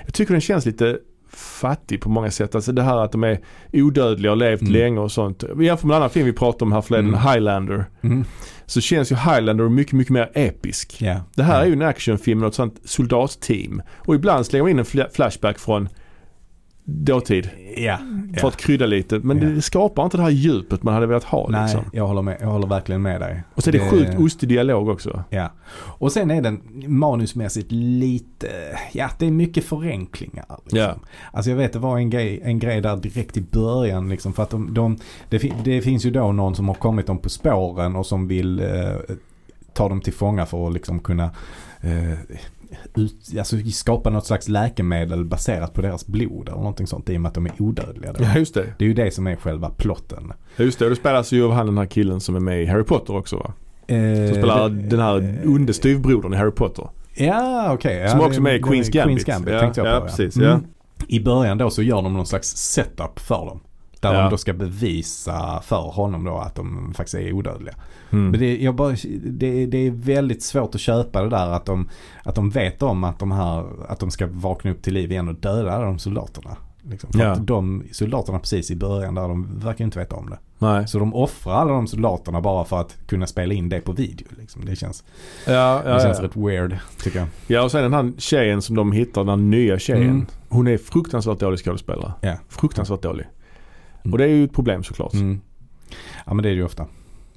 jag 0.05 0.13
tycker 0.13 0.31
den 0.33 0.41
känns 0.41 0.65
lite 0.65 0.97
fattig 1.35 2.01
på 2.01 2.09
många 2.09 2.31
sätt. 2.31 2.55
Alltså 2.55 2.71
det 2.71 2.81
här 2.83 2.97
att 2.97 3.11
de 3.11 3.23
är 3.23 3.39
odödliga 3.73 4.31
och 4.31 4.37
levt 4.37 4.61
Mm. 4.61 4.73
länge 4.73 4.99
och 4.99 5.11
sånt. 5.11 5.43
Jämfört 5.61 5.83
med 5.83 5.93
en 5.95 5.97
annan 5.97 6.09
film 6.09 6.25
vi 6.25 6.33
pratade 6.33 6.63
om 6.65 6.71
här 6.71 6.81
förleden, 6.81 7.07
Mm. 7.09 7.19
Highlander. 7.31 7.85
Mm. 8.03 8.25
Så 8.65 8.81
känns 8.81 9.11
ju 9.11 9.15
Highlander 9.15 9.69
mycket, 9.69 9.93
mycket 9.93 10.13
mer 10.13 10.31
episk. 10.33 10.95
Ja. 11.01 11.21
Det 11.35 11.43
här 11.43 11.55
ja. 11.57 11.61
är 11.61 11.65
ju 11.67 11.73
en 11.73 11.81
actionfilm 11.81 12.39
med 12.39 12.47
ett 12.47 12.53
sånt 12.55 12.79
soldatteam. 12.85 13.81
Och 13.97 14.15
ibland 14.15 14.45
slänger 14.45 14.63
man 14.63 14.71
in 14.71 14.79
en 14.79 14.85
fla- 14.85 15.09
flashback 15.13 15.59
från 15.59 15.89
dåtid. 16.85 17.49
Ja. 17.77 17.97
För 18.33 18.41
ja. 18.41 18.47
att 18.47 18.57
krydda 18.57 18.85
lite. 18.85 19.19
Men 19.19 19.37
Ja. 19.37 19.49
det 19.49 19.61
skapar 19.61 20.03
inte 20.03 20.17
det 20.17 20.23
här 20.23 20.29
djupet 20.29 20.83
man 20.83 20.93
hade 20.93 21.05
velat 21.05 21.23
ha 21.23 21.47
Nej, 21.49 21.63
liksom. 21.63 21.83
jag 21.93 22.07
håller, 22.07 22.21
med, 22.21 22.37
jag 22.41 22.47
håller 22.47 22.67
verkligen 22.67 23.01
med 23.01 23.21
dig. 23.21 23.43
Och 23.55 23.63
så 23.63 23.69
är 23.69 23.71
det, 23.71 23.89
sjukt 23.89 24.19
ostig 24.19 24.49
dialog 24.49 24.89
också. 24.89 25.23
Ja. 25.29 25.51
Och 25.75 26.11
sen 26.11 26.31
är 26.31 26.41
den 26.41 26.61
manusmässigt 26.87 27.71
lite, 27.71 28.47
ja 28.91 29.09
det 29.19 29.25
är 29.25 29.31
mycket 29.31 29.63
förenklingar. 29.65 30.45
Liksom. 30.63 30.79
Ja. 30.79 30.95
Alltså 31.31 31.51
jag 31.51 31.57
vet 31.57 31.73
det 31.73 31.79
var 31.79 31.97
en 31.97 32.09
grej, 32.09 32.41
en 32.43 32.59
grej 32.59 32.81
där 32.81 32.97
direkt 32.97 33.37
i 33.37 33.41
början 33.41 34.09
liksom 34.09 34.33
för 34.33 34.43
att 34.43 34.49
de, 34.49 34.73
de 34.73 34.97
det, 35.29 35.51
det 35.63 35.81
finns 35.81 36.05
ju 36.05 36.11
då 36.11 36.31
någon 36.31 36.55
som 36.55 36.67
har 36.67 36.75
kommit 36.75 37.07
dem 37.07 37.17
på 37.17 37.29
spåren 37.29 37.95
och 37.95 38.05
som 38.05 38.27
vill 38.27 38.59
eh, 38.59 38.67
ta 39.73 39.89
dem 39.89 40.01
till 40.01 40.13
fånga 40.13 40.45
för 40.45 40.67
att 40.67 40.73
liksom 40.73 40.99
kunna 40.99 41.31
eh, 41.81 42.13
ut, 42.95 43.15
alltså 43.37 43.57
skapa 43.73 44.09
något 44.09 44.25
slags 44.25 44.49
läkemedel 44.49 45.25
baserat 45.25 45.73
på 45.73 45.81
deras 45.81 46.07
blod 46.07 46.47
eller 46.47 46.57
någonting 46.57 46.87
sånt 46.87 47.09
i 47.09 47.17
och 47.17 47.21
med 47.21 47.29
att 47.29 47.35
de 47.35 47.45
är 47.45 47.51
odödliga. 47.61 48.13
Då. 48.13 48.23
Ja 48.23 48.37
just 48.37 48.53
det. 48.53 48.65
Det 48.77 48.85
är 48.85 48.87
ju 48.87 48.93
det 48.93 49.11
som 49.13 49.27
är 49.27 49.35
själva 49.35 49.69
plotten. 49.69 50.33
Just 50.57 50.79
det. 50.79 50.85
Och 50.85 50.89
det 50.89 50.95
spelas 50.95 51.31
ju 51.31 51.43
av 51.45 51.51
han 51.51 51.65
den 51.65 51.77
här 51.77 51.85
killen 51.85 52.19
som 52.21 52.35
är 52.35 52.39
med 52.39 52.63
i 52.63 52.65
Harry 52.65 52.83
Potter 52.83 53.15
också 53.15 53.35
va? 53.37 53.53
Eh, 53.87 53.97
Som 54.27 54.35
spelar 54.35 54.69
det- 54.69 54.81
den 54.89 54.99
här 54.99 55.39
onde 55.45 55.73
styvbrodern 55.73 56.33
i 56.33 56.37
Harry 56.37 56.51
Potter. 56.51 56.89
Ja 57.15 57.73
okej. 57.73 57.97
Ja, 57.97 58.09
Som 58.09 58.19
också 58.21 58.39
är 58.39 58.41
med 58.41 58.55
i 58.55 58.59
Queen's 58.59 58.91
Gambit. 58.91 59.17
Queen's 59.19 59.27
Gambit 59.27 59.53
Ja, 59.53 59.59
tänkte 59.59 59.81
jag 59.81 59.95
ja, 59.95 59.99
på. 59.99 60.05
precis, 60.05 60.35
Mm. 60.35 60.47
ja. 60.49 60.59
I 61.07 61.19
början 61.19 61.57
då 61.57 61.69
så 61.69 61.81
gör 61.81 62.01
de 62.01 62.13
någon 62.13 62.25
slags 62.25 62.47
setup 62.57 63.19
för 63.19 63.45
dem. 63.45 63.59
Där 64.03 64.13
Ja. 64.13 64.21
de 64.21 64.29
då 64.29 64.37
ska 64.37 64.53
bevisa 64.53 65.61
för 65.65 65.81
honom 65.91 66.23
då 66.23 66.37
att 66.37 66.55
de 66.55 66.93
faktiskt 66.95 67.15
är 67.15 67.33
odödliga. 67.33 67.75
Mm. 68.11 68.29
Men 68.31 68.39
det, 68.39 68.57
jag 68.61 68.75
bara, 68.75 68.95
det, 69.23 69.65
det 69.65 69.77
är 69.87 69.91
väldigt 69.91 70.43
svårt 70.43 70.75
att 70.75 70.81
köpa 70.81 71.21
det 71.23 71.29
där 71.29 71.49
att 71.49 71.65
de, 71.65 71.89
att 72.23 72.35
de 72.35 72.49
vet 72.49 72.81
om 72.83 73.03
att 73.03 73.19
de, 73.19 73.31
här, 73.31 73.65
att 73.87 73.99
de 73.99 74.11
ska 74.11 74.27
vakna 74.31 74.71
upp 74.71 74.81
till 74.81 74.93
liv 74.93 75.11
igen 75.11 75.27
och 75.29 75.35
döda 75.35 75.79
de 75.81 75.99
soldaterna. 75.99 76.57
Liksom. 76.89 77.11
För 77.13 77.19
Ja. 77.19 77.31
att 77.31 77.47
de 77.47 77.83
soldaterna 77.91 78.39
precis 78.39 78.71
i 78.71 78.75
början 78.75 79.15
där 79.15 79.27
de 79.27 79.59
verkar 79.59 79.85
inte 79.85 79.99
veta 79.99 80.15
om 80.15 80.29
det. 80.29 80.37
Nej. 80.59 80.87
Så 80.87 80.99
de 80.99 81.13
offrar 81.13 81.53
alla 81.53 81.71
de 81.71 81.87
soldaterna 81.87 82.41
bara 82.41 82.65
för 82.65 82.81
att 82.81 82.97
kunna 83.07 83.27
spela 83.27 83.53
in 83.53 83.69
det 83.69 83.79
på 83.79 83.91
video. 83.91 84.27
Liksom. 84.39 84.65
Det 84.65 84.75
känns, 84.75 85.03
Ja, 85.47 85.81
det 85.83 85.89
ja, 85.89 85.99
känns 85.99 86.17
ja. 86.19 86.23
rätt 86.25 86.35
weird 86.35 86.77
tycker 87.03 87.19
jag. 87.19 87.27
ja 87.47 87.61
och 87.63 87.71
sen 87.71 87.83
den 87.83 87.93
här 87.93 88.11
tjejen 88.17 88.61
som 88.61 88.75
de 88.75 88.91
hittar, 88.91 89.21
den 89.21 89.29
här 89.29 89.35
nya 89.37 89.79
tjejen. 89.79 90.09
Mm. 90.09 90.25
Hon 90.49 90.67
är 90.67 90.77
fruktansvärt 90.77 91.39
dålig 91.39 91.59
skådespelare. 91.59 92.37
Fruktansvärt 92.49 93.01
dålig. 93.01 93.25
Mm. 94.03 94.11
Och 94.13 94.17
det 94.17 94.23
är 94.23 94.27
ju 94.27 94.43
ett 94.43 94.53
problem 94.53 94.83
såklart. 94.83 95.13
Mm. 95.13 95.41
Ja 96.25 96.33
men 96.33 96.43
det 96.43 96.49
är 96.49 96.53
det 96.53 96.57
ju 96.59 96.65
ofta. 96.65 96.83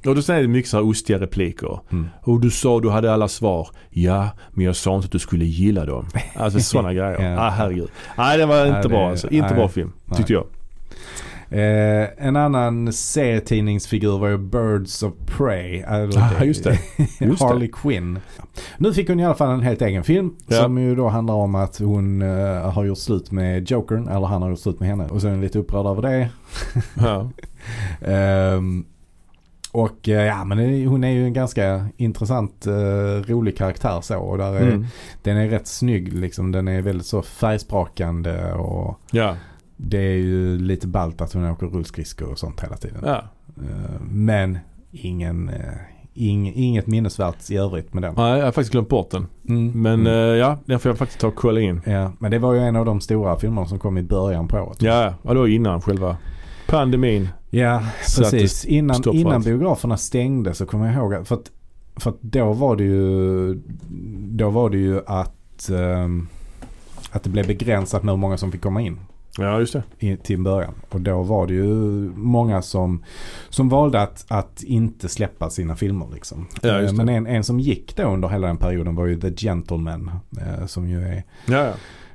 Och 0.06 0.14
då 0.14 0.32
är 0.32 0.42
det 0.42 0.48
mycket 0.48 0.70
så 0.70 0.76
här 0.76 0.84
ostiga 0.84 1.20
repliker. 1.20 1.78
Mm. 1.92 2.08
Och 2.22 2.40
du 2.40 2.50
sa 2.50 2.80
du 2.80 2.90
hade 2.90 3.12
alla 3.12 3.28
svar. 3.28 3.68
Ja, 3.90 4.28
men 4.50 4.64
jag 4.64 4.76
sa 4.76 4.94
inte 4.96 5.04
att 5.06 5.12
du 5.12 5.18
skulle 5.18 5.44
gilla 5.44 5.84
dem. 5.84 6.06
Alltså 6.36 6.60
sådana 6.60 6.92
grejer. 6.94 7.22
Ja. 7.22 7.40
Ah, 7.46 7.50
herregud. 7.50 7.88
Nej, 8.18 8.38
det 8.38 8.46
var 8.46 8.56
Nej, 8.56 8.68
inte 8.68 8.82
det- 8.82 8.88
bra 8.88 9.10
alltså. 9.10 9.30
Inte 9.30 9.46
nej. 9.46 9.54
bra 9.54 9.68
film, 9.68 9.92
Nej. 10.04 10.16
tyckte 10.16 10.32
jag. 10.32 10.44
Eh, 11.51 12.26
en 12.26 12.36
annan 12.36 12.92
serietidningsfigur 12.92 14.18
var 14.18 14.28
ju 14.28 14.38
Birds 14.38 15.03
of 15.03 15.14
Prey. 15.26 15.76
Eller 15.80 16.18
Ja, 16.38 16.44
just 16.44 16.64
det. 16.64 16.78
Just 17.20 17.38
det. 17.38 17.44
Harley 17.47 17.68
Quinn. 17.72 18.18
Nu 18.78 18.94
fick 18.94 19.09
hon 19.09 19.20
i 19.20 19.24
alla 19.24 19.34
fall 19.34 19.51
en 19.51 19.61
helt 19.61 19.82
egen 19.82 20.05
film. 20.05 20.36
Ja. 20.47 20.57
Som 20.62 20.78
ju 20.78 20.94
då 20.94 21.09
handlar 21.09 21.34
om 21.34 21.55
att 21.55 21.78
hon 21.78 22.22
eh, 22.22 22.70
har 22.70 22.84
gjort 22.84 22.99
slut 22.99 23.30
med 23.30 23.70
Jokern. 23.70 24.09
Eller 24.09 24.26
han 24.26 24.42
har 24.42 24.51
gjort 24.51 24.59
slut 24.59 24.80
med 24.80 24.88
henne. 24.88 25.07
Och 25.07 25.20
så 25.20 25.26
är 25.26 25.30
hon 25.30 25.40
lite 25.40 25.59
upprörd 25.59 25.86
över 25.86 26.03
det. 26.03 26.28
Ja. 26.94 27.30
Ehm, 28.01 28.84
och 29.72 30.09
eh, 30.09 30.24
ja 30.26 30.44
men 30.44 30.59
det- 30.59 30.86
hon 30.86 31.05
är 31.05 31.11
ju 31.11 31.24
en 31.24 31.32
ganska 31.32 31.86
intressant, 31.97 32.66
eh, 32.66 32.72
rolig 33.32 33.57
karaktär 33.59 34.01
så. 34.01 34.18
Och 34.18 34.38
där 34.38 34.55
är, 34.55 34.61
Mm. 34.68 34.84
den 35.22 35.36
är 35.36 35.49
rätt 35.49 35.66
snygg 35.66 36.12
liksom. 36.12 36.53
Den 36.53 36.68
är 36.68 36.82
väldigt 36.82 37.07
så 37.07 37.22
färgsprakande 37.22 38.53
och 38.53 39.01
Ja. 39.11 39.36
Det 39.76 39.98
är 39.98 40.16
ju 40.16 40.58
lite 40.58 40.86
ballt 40.86 41.20
att 41.20 41.32
hon 41.32 41.50
åker 41.50 41.66
rullskridskor 41.66 42.30
och 42.30 42.38
sånt 42.38 42.60
hela 42.64 42.76
tiden. 42.76 43.00
ja. 43.04 43.22
Eh, 43.56 44.00
Men 44.10 44.58
ingen, 44.92 45.48
eh, 45.48 45.54
ing, 46.14 46.52
inget 46.54 46.86
minnesvärt 46.86 47.50
i 47.50 47.56
övrigt 47.56 47.94
med 47.94 48.02
den. 48.02 48.14
Nej, 48.16 48.38
jag 48.38 48.44
har 48.44 48.52
faktiskt 48.52 48.72
glömt 48.72 48.88
bort 48.88 49.10
den. 49.10 49.26
Mm. 49.48 49.82
Men 49.82 50.00
Mm. 50.00 50.06
eh, 50.12 50.12
ja, 50.36 50.58
den 50.64 50.78
får 50.80 50.90
jag 50.90 50.98
faktiskt 50.98 51.20
ta 51.20 51.26
och 51.26 51.34
kolla 51.34 51.60
in. 51.60 51.80
Ja, 51.86 52.12
men 52.18 52.30
det 52.30 52.38
var 52.38 52.52
ju 52.52 52.60
en 52.60 52.76
av 52.76 52.84
de 52.84 53.00
stora 53.00 53.38
filmerna 53.38 53.66
som 53.66 53.78
kom 53.78 53.98
i 53.98 54.02
början 54.02 54.48
på 54.48 54.56
året. 54.58 54.82
Ja, 54.82 55.14
ja 55.22 55.34
då 55.34 55.48
innan 55.48 55.80
själva 55.80 56.16
pandemin. 56.68 57.28
Ja, 57.50 57.82
precis. 58.18 58.64
Innan, 58.64 59.02
innan 59.12 59.42
biograferna 59.42 59.96
stängde 59.96 60.54
så 60.54 60.66
kommer 60.66 60.86
jag 60.86 60.94
ihåg 60.94 61.14
att, 61.14 61.28
för 61.28 61.34
att, 61.34 61.50
för 61.96 62.10
att 62.10 62.22
då 62.22 62.52
var 62.52 62.76
det 62.76 62.84
ju, 62.84 63.54
då 64.30 64.50
var 64.50 64.70
det 64.70 64.78
ju 64.78 65.00
att, 65.06 65.68
ehm, 65.70 66.28
att 67.10 67.22
det 67.22 67.30
blev 67.30 67.46
begränsat 67.46 68.02
med 68.02 68.12
hur 68.12 68.18
många 68.18 68.36
som 68.36 68.52
fick 68.52 68.60
komma 68.62 68.80
in. 68.80 68.98
Ja, 69.39 69.59
just 69.61 69.72
det. 69.72 69.82
i, 69.99 70.16
till 70.16 70.37
en 70.37 70.43
början. 70.43 70.74
Och 70.91 71.01
då 71.01 71.22
var 71.22 71.47
det 71.47 71.55
ju 71.55 71.64
många 72.14 72.62
som, 72.62 73.05
som 73.49 73.68
valde 73.68 74.01
att, 74.03 74.24
att 74.28 74.62
inte 74.62 75.09
släppa 75.09 75.51
sina 75.51 75.76
filmer 75.76 76.07
liksom. 76.14 76.47
Ja, 76.62 76.80
Eh. 76.82 76.93
Men 76.93 77.09
en, 77.09 77.26
en 77.26 77.45
som 77.45 77.61
gick 77.61 77.97
då 77.97 78.03
under 78.03 78.28
hela 78.28 78.47
den 78.47 78.57
perioden 78.57 78.95
var 78.95 79.07
ju 79.07 79.20
The 79.20 79.30
Gentleman. 79.37 80.11
Eh, 80.41 80.66
som 80.66 80.89
ju 80.89 81.03
är 81.03 81.24
Ja, 81.47 81.72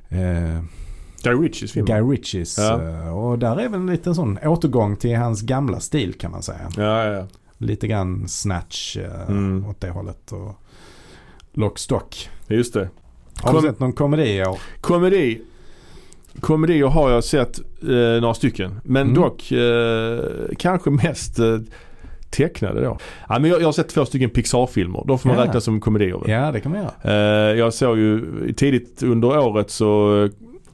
ja. 0.09 0.17
eh, 0.17 0.61
Guy 1.23 1.33
Ritchies 1.33 1.71
film. 1.71 1.85
Guy 1.85 2.01
Ritchies. 2.01 2.57
Ja. 2.57 2.81
eh, 2.89 3.17
Och 3.17 3.39
där 3.39 3.55
är 3.59 3.69
väl 3.69 3.79
en 3.79 3.87
liten 3.87 4.15
sån 4.15 4.37
återgång 4.43 4.95
till 4.95 5.15
hans 5.17 5.41
gamla 5.41 5.79
stil 5.79 6.13
kan 6.13 6.31
man 6.31 6.43
säga. 6.43 6.69
Ja, 6.77 7.05
ja. 7.05 7.27
Lite 7.57 7.87
grann 7.87 8.27
snatch 8.27 8.97
eh, 8.97 9.21
Mm. 9.29 9.65
åt 9.65 9.81
det 9.81 9.89
hållet. 9.89 10.31
Och 10.31 10.51
Lockstock. 11.53 12.29
Just 12.47 12.73
det. 12.73 12.89
Har 13.41 13.51
Kom- 13.51 13.61
du 13.61 13.67
sett 13.67 13.79
någon 13.79 13.93
komedi 13.93 14.23
i 14.37 14.45
år? 14.45 14.57
Komedi. 14.81 15.41
Komedier 16.39 16.87
har 16.87 17.11
jag 17.11 17.23
sett 17.23 17.59
eh, 17.83 18.21
några 18.21 18.33
stycken. 18.33 18.79
Men 18.83 19.01
Mm. 19.01 19.15
dock 19.21 19.51
eh, 19.51 20.19
kanske 20.59 20.89
mest 20.89 21.39
eh, 21.39 21.57
tecknade 22.29 22.81
då. 22.81 22.97
Ja, 23.29 23.39
men 23.39 23.49
jag, 23.51 23.61
jag 23.61 23.67
har 23.67 23.71
sett 23.71 23.89
två 23.89 24.05
stycken 24.05 24.29
Pixar-filmer. 24.29 25.03
De 25.07 25.19
får 25.19 25.29
man 25.29 25.37
Ja. 25.37 25.43
räkna 25.45 25.61
som 25.61 25.79
komedier. 25.81 26.17
väl? 26.19 26.29
Ja 26.29 26.51
det 26.51 26.59
kan 26.59 26.71
man 26.71 26.81
göra. 26.81 27.13
Eh, 27.51 27.57
jag 27.59 27.73
såg 27.73 27.97
ju 27.97 28.23
tidigt 28.57 29.03
under 29.03 29.37
året 29.39 29.71
så 29.71 30.29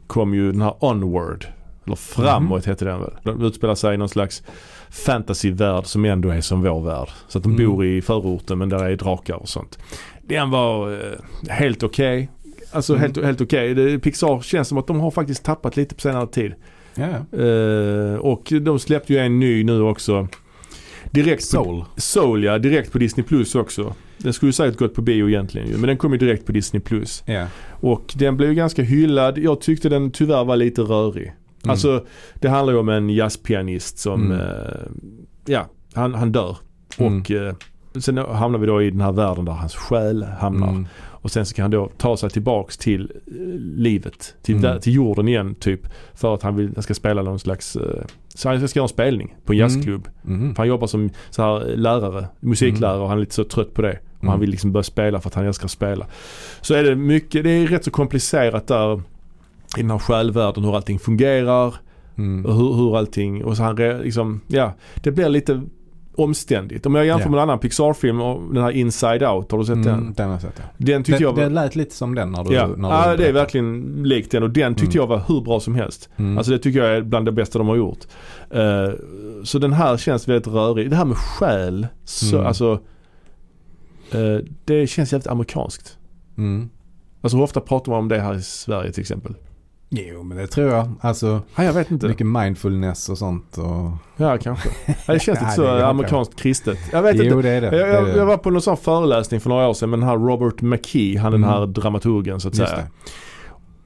kom 0.08 0.34
ju 0.34 0.52
den 0.52 0.62
här 0.62 0.74
Onward. 0.80 1.46
Eller 1.86 1.96
Framåt 1.96 2.66
Mhm. 2.66 2.72
heter 2.72 2.86
den 2.86 3.00
väl. 3.02 3.14
Den 3.24 3.42
utspelar 3.42 3.76
sig 3.76 3.94
i 3.94 3.98
någon 3.98 4.10
slags 4.10 4.44
fantasyvärld 4.90 5.86
som 5.86 6.06
ändå 6.06 6.30
är 6.30 6.42
som 6.42 6.62
vår 6.64 6.82
värld. 6.82 7.08
Så 7.28 7.38
att 7.38 7.44
de 7.44 7.54
Mm. 7.56 7.66
bor 7.72 7.86
i 7.86 8.02
förorten 8.02 8.58
men 8.58 8.70
där 8.70 8.84
är 8.86 8.96
drakar 8.96 9.36
och 9.36 9.50
sånt. 9.50 9.80
Den 10.22 10.50
var 10.50 10.94
eh, 10.94 11.00
helt 11.50 11.84
okej. 11.84 12.30
Alltså 12.72 12.94
Mm. 12.94 13.02
helt, 13.02 13.26
helt 13.26 13.42
okej. 13.42 13.74
Det- 13.74 14.00
Pixar 14.00 14.42
känns 14.42 14.68
som 14.68 14.78
att 14.78 14.88
de 14.88 15.00
har 15.00 15.12
faktiskt 15.12 15.44
tappat 15.44 15.78
lite 15.78 15.96
på 15.96 16.02
senare 16.02 16.28
tid. 16.28 16.54
Ja. 16.96 17.40
Eh, 17.44 18.16
och 18.16 18.54
de 18.62 18.80
släppte 18.80 19.14
ju 19.14 19.20
en 19.20 19.40
ny 19.40 19.64
nu 19.64 19.82
också. 19.82 20.28
Direkt 21.12 21.42
på, 21.52 21.64
Soul. 21.64 21.84
Soul 21.98 22.44
ja, 22.44 22.58
direkt 22.58 22.92
på 22.92 22.98
Disney 22.98 23.26
Plus 23.26 23.56
också. 23.56 23.94
Den 24.18 24.34
skulle 24.34 24.48
ju 24.48 24.54
säkert 24.54 24.80
gått 24.80 24.94
på 24.94 25.02
bio 25.02 25.30
egentligen 25.30 25.68
ju, 25.68 25.74
men 25.78 25.88
den 25.88 25.98
kom 25.98 26.12
ju 26.12 26.18
direkt 26.18 26.46
på 26.46 26.52
Disney 26.52 26.80
Plus. 26.82 27.24
Ja. 27.26 27.48
Och 27.72 28.14
den 28.16 28.38
blev 28.38 28.50
ju 28.50 28.56
ganska 28.56 28.82
hyllad. 28.82 29.38
Jag 29.38 29.62
tyckte 29.62 29.90
den 29.90 30.12
tyvärr 30.12 30.46
var 30.46 30.56
lite 30.56 30.82
rörig. 30.82 31.24
Mm. 31.28 31.72
Alltså 31.72 32.06
det 32.36 32.50
handlar 32.50 32.74
ju 32.74 32.80
om 32.80 32.90
en 32.90 33.10
jazzpianist 33.10 33.98
som, 34.00 34.26
Mm. 34.32 34.40
eh, 34.40 34.48
ja, 35.46 35.70
han, 35.94 36.14
han 36.14 36.32
dör. 36.32 36.58
Mm. 36.98 37.20
Och 37.22 37.32
eh, 37.32 37.54
sen 38.02 38.18
hamnar 38.18 38.60
vi 38.60 38.68
då 38.68 38.82
i 38.82 38.90
den 38.92 39.02
här 39.02 39.12
världen 39.12 39.46
där 39.46 39.52
hans 39.54 39.76
själ 39.76 40.24
hamnar. 40.24 40.70
Mm. 40.70 40.88
Och 41.22 41.32
sen 41.32 41.46
så 41.46 41.56
kan 41.56 41.64
han 41.64 41.72
då 41.72 41.90
ta 41.98 42.18
sig 42.18 42.30
tillbaks 42.30 42.78
till 42.78 43.12
eh, 43.28 43.34
livet. 43.60 44.36
Till, 44.42 44.56
Mm. 44.56 44.64
vär- 44.72 44.80
till 44.80 44.94
jorden 44.94 45.28
igen 45.28 45.56
typ. 45.56 45.82
För 46.14 46.34
att 46.34 46.42
han, 46.44 46.56
vill, 46.56 46.72
han 46.76 46.84
ska 46.84 46.94
spela 46.94 47.22
någon 47.22 47.40
slags, 47.40 47.76
eh, 47.76 48.04
så 48.36 48.50
han 48.50 48.68
ska 48.68 48.80
göra 48.80 48.86
en 48.86 48.90
spelning 48.90 49.36
på 49.46 49.54
en 49.54 49.60
Mm. 49.60 49.70
jazzklubb. 49.70 50.08
Mm. 50.28 50.56
För 50.56 50.58
han 50.64 50.68
jobbar 50.68 50.88
som 50.88 51.10
så 51.30 51.42
här 51.42 51.76
lärare, 51.76 52.28
musiklärare 52.40 53.00
och 53.00 53.08
han 53.08 53.18
är 53.18 53.22
lite 53.22 53.36
så 53.36 53.44
trött 53.44 53.74
på 53.74 53.82
det. 53.82 54.00
Och 54.20 54.22
han 54.24 54.30
Mm. 54.30 54.40
vill 54.40 54.50
liksom 54.50 54.72
börja 54.72 54.84
spela 54.84 55.20
för 55.22 55.30
att 55.30 55.34
han 55.36 55.46
älskar 55.46 55.66
att 55.66 55.72
spela. 55.72 56.06
Så 56.62 56.74
är 56.74 56.84
det 56.84 56.96
mycket, 56.96 57.44
det 57.44 57.50
är 57.50 57.68
rätt 57.68 57.84
så 57.86 57.92
komplicerat 57.92 58.68
där 58.68 58.96
i 59.78 59.82
den 59.82 59.92
här 59.92 59.98
självvärlden 60.00 60.64
hur 60.64 60.76
allting 60.76 61.00
fungerar 61.00 61.74
Mm. 62.18 62.46
och 62.46 62.56
hur, 62.56 62.74
hur 62.74 62.98
allting, 62.98 63.44
och 63.44 63.58
så 63.58 63.64
han 63.64 63.76
liksom, 63.76 64.42
ja, 64.48 64.74
det 64.96 65.12
blir 65.12 65.30
lite 65.30 65.62
omständigt. 66.18 66.86
Om 66.86 66.96
jag 66.96 67.06
jämför 67.06 67.26
Ja. 67.26 67.30
med 67.32 67.38
en 67.38 67.44
annan 67.44 67.60
Pixar-film, 67.60 68.18
den 68.54 68.64
här 68.64 68.72
Inside 68.72 69.24
Out, 69.24 69.52
har 69.52 69.60
du 69.60 69.66
sett 69.66 69.84
den? 69.84 69.94
Mm, 69.94 70.14
den 70.14 70.26
har 70.26 70.34
jag 70.34 70.42
sett 70.42 70.54
ja. 70.58 70.64
Den 70.78 71.04
tyckte 71.04 71.20
Det, 71.20 71.24
jag 71.24 71.34
var, 71.34 71.44
det 71.44 71.50
lät 71.50 71.76
lite 71.76 71.96
som 71.96 72.16
den 72.16 72.32
när 72.32 72.44
du 72.44 72.54
ja, 72.54 72.68
när 72.68 72.76
du 72.90 72.96
ja 72.96 73.16
det 73.18 73.28
är 73.28 73.34
verkligen 73.34 74.04
likt 74.04 74.32
den 74.32 74.44
och 74.44 74.50
den 74.50 74.76
tyckte 74.76 74.98
Mm. 74.98 75.02
jag 75.02 75.08
var 75.08 75.24
hur 75.28 75.42
bra 75.42 75.60
som 75.60 75.76
helst. 75.76 76.10
Mm. 76.18 76.38
Alltså 76.38 76.52
det 76.52 76.60
tycker 76.60 76.80
jag 76.84 76.98
är 76.98 77.02
bland 77.02 77.26
det 77.26 77.32
bästa 77.32 77.58
de 77.60 77.68
har 77.68 77.76
gjort. 77.76 78.00
Eh, 78.52 78.90
så 79.44 79.60
den 79.60 79.74
här 79.74 79.98
känns 79.98 80.28
väldigt 80.28 80.48
rörig. 80.48 80.90
Det 80.90 80.96
här 80.96 81.06
med 81.06 81.18
själ, 81.18 81.88
så, 82.04 82.36
Mm. 82.36 82.48
alltså 82.48 82.80
eh, 84.12 84.38
det 84.66 84.88
känns 84.88 85.12
jävligt 85.14 85.28
amerikanskt. 85.28 85.98
mm. 86.38 86.70
Alltså 87.22 87.38
hur 87.38 87.44
ofta 87.44 87.60
pratar 87.62 87.92
man 87.92 88.00
om 88.00 88.08
det 88.08 88.20
här 88.20 88.36
i 88.36 88.42
Sverige 88.42 88.92
till 88.92 89.02
exempel? 89.02 89.34
Jo 89.90 90.24
men 90.24 90.38
det 90.38 90.48
tror 90.48 90.68
jag. 90.72 90.92
Alltså 91.02 91.42
Ja, 91.56 91.64
jag 91.64 91.74
vet 91.74 91.92
inte. 91.92 92.08
mycket 92.08 92.28
mindfulness 92.28 93.10
och 93.10 93.18
sånt. 93.18 93.58
Och... 93.58 93.92
Ja, 94.18 94.38
kanske. 94.38 94.70
Ja, 95.06 95.14
det 95.14 95.20
känns 95.20 95.40
lite 95.42 95.52
så 95.52 95.68
amerikanskt 95.68 96.36
kristet. 96.40 96.78
Jag 96.92 97.02
vet 97.02 97.16
Jo 97.16 97.24
inte. 97.24 97.36
det 97.42 97.50
är 97.50 97.62
det. 97.62 97.78
Jag, 97.78 97.90
jag, 97.90 98.18
jag 98.18 98.26
var 98.26 98.38
på 98.38 98.50
någon 98.50 98.62
sån 98.62 98.78
föreläsning 98.78 99.40
för 99.40 99.50
några 99.50 99.68
år 99.68 99.74
sedan 99.74 99.90
med 99.90 100.00
den 100.00 100.08
här 100.10 100.18
Robert 100.18 100.62
McKee, 100.62 101.18
han 101.20 101.32
den 101.32 101.44
Mm. 101.44 101.56
här 101.56 101.66
dramaturgen 101.66 102.40
så 102.40 102.48
att 102.48 102.58
Just 102.58 102.70
säga. 102.72 102.82
det. 102.82 102.88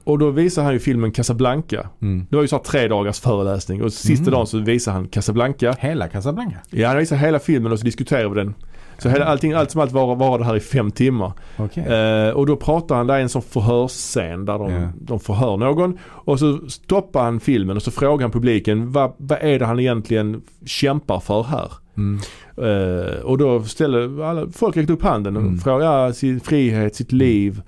Och 0.04 0.18
då 0.18 0.30
visar 0.30 0.62
han 0.64 0.72
ju 0.72 0.78
filmen 0.78 1.12
Casablanca. 1.12 1.88
Mm. 2.02 2.26
Det 2.30 2.36
var 2.36 2.42
ju 2.42 2.48
så 2.48 2.58
tre 2.58 2.88
dagars 2.88 3.20
föreläsning 3.20 3.82
och 3.82 3.92
sista 3.92 4.22
Mm. 4.22 4.32
dagen 4.32 4.46
så 4.46 4.58
visar 4.58 4.92
han 4.92 5.08
Casablanca. 5.08 5.74
Hela 5.78 6.08
Casablanca? 6.08 6.56
Ja, 6.70 6.88
han 6.88 6.98
visar 6.98 7.16
hela 7.16 7.38
filmen 7.38 7.72
och 7.72 7.78
så 7.78 7.84
diskuterar 7.84 8.28
vi 8.28 8.34
den. 8.34 8.54
Så 9.02 9.08
hela, 9.08 9.24
allting, 9.24 9.52
allt 9.52 9.70
som 9.70 9.80
allt 9.80 9.92
var, 9.92 10.16
var 10.16 10.38
det 10.38 10.44
här 10.44 10.56
i 10.56 10.60
fem 10.60 10.90
timmar. 10.90 11.32
Okej. 11.56 11.84
Eh, 11.84 12.30
och 12.30 12.46
då 12.46 12.56
pratar 12.56 12.94
han, 12.96 13.06
det 13.06 13.14
är 13.14 13.20
en 13.20 13.28
sån 13.28 13.42
förhörsscen 13.42 14.44
där 14.44 14.58
de, 14.58 14.72
Ja. 14.72 14.88
de 15.00 15.20
förhör 15.20 15.56
någon. 15.56 15.98
Och 16.04 16.38
så 16.38 16.58
stoppar 16.68 17.22
han 17.24 17.40
filmen 17.40 17.76
och 17.76 17.82
så 17.82 17.90
frågar 17.90 18.22
han 18.24 18.30
publiken 18.30 18.92
vad, 18.92 19.12
vad 19.16 19.38
är 19.40 19.58
det 19.58 19.66
han 19.66 19.80
egentligen 19.80 20.42
kämpar 20.66 21.20
för 21.20 21.42
här? 21.42 21.72
Mm. 21.96 22.20
Eh, 22.56 23.20
och 23.20 23.38
då 23.38 23.62
ställer 23.64 24.22
alla, 24.24 24.46
folk 24.52 24.76
räckte 24.76 24.92
upp 24.92 25.02
handen 25.02 25.36
och 25.36 25.42
Mm. 25.42 25.58
frågar 25.58 25.86
ja, 26.06 26.12
sin 26.12 26.40
frihet, 26.40 26.96
sitt 26.96 27.12
liv 27.12 27.62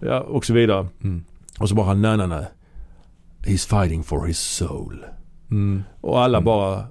ja, 0.00 0.20
och 0.20 0.44
så 0.44 0.52
vidare. 0.52 0.86
Mm. 1.04 1.24
Och 1.60 1.68
så 1.68 1.74
bara 1.74 1.94
nej 1.94 2.16
nej 2.16 2.28
nej. 2.28 2.46
He's 3.46 3.80
fighting 3.80 4.02
for 4.02 4.26
his 4.26 4.38
soul. 4.38 5.04
Mm. 5.50 5.82
Och 6.00 6.20
alla 6.20 6.38
Mm. 6.38 6.44
bara, 6.44 6.84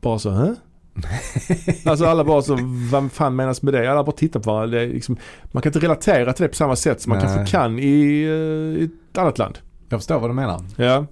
bara 0.00 0.18
så, 0.18 0.30
hä? 0.30 0.54
alltså 1.84 2.04
alla 2.06 2.24
bara 2.24 2.42
så, 2.42 2.58
vad 2.92 3.12
fan 3.12 3.36
menas 3.36 3.62
med 3.62 3.74
det? 3.74 3.90
Alla 3.92 4.04
bara 4.04 4.16
tittar 4.16 4.40
på 4.40 4.52
varandra. 4.52 4.78
Liksom, 4.80 5.16
man 5.44 5.62
kan 5.62 5.70
inte 5.70 5.78
relatera 5.78 6.32
till 6.32 6.42
det 6.42 6.48
på 6.48 6.54
samma 6.54 6.76
sätt 6.76 7.00
som 7.00 7.10
man 7.10 7.18
Nej. 7.18 7.26
kanske 7.34 7.56
kan 7.56 7.78
i, 7.78 8.22
eh, 8.22 8.82
i 8.82 8.88
ett 9.12 9.18
annat 9.18 9.38
land. 9.38 9.58
Jag 9.88 10.00
förstår 10.00 10.18
vad 10.20 10.30
du 10.30 10.34
menar. 10.34 10.60
Ja, 10.76 11.06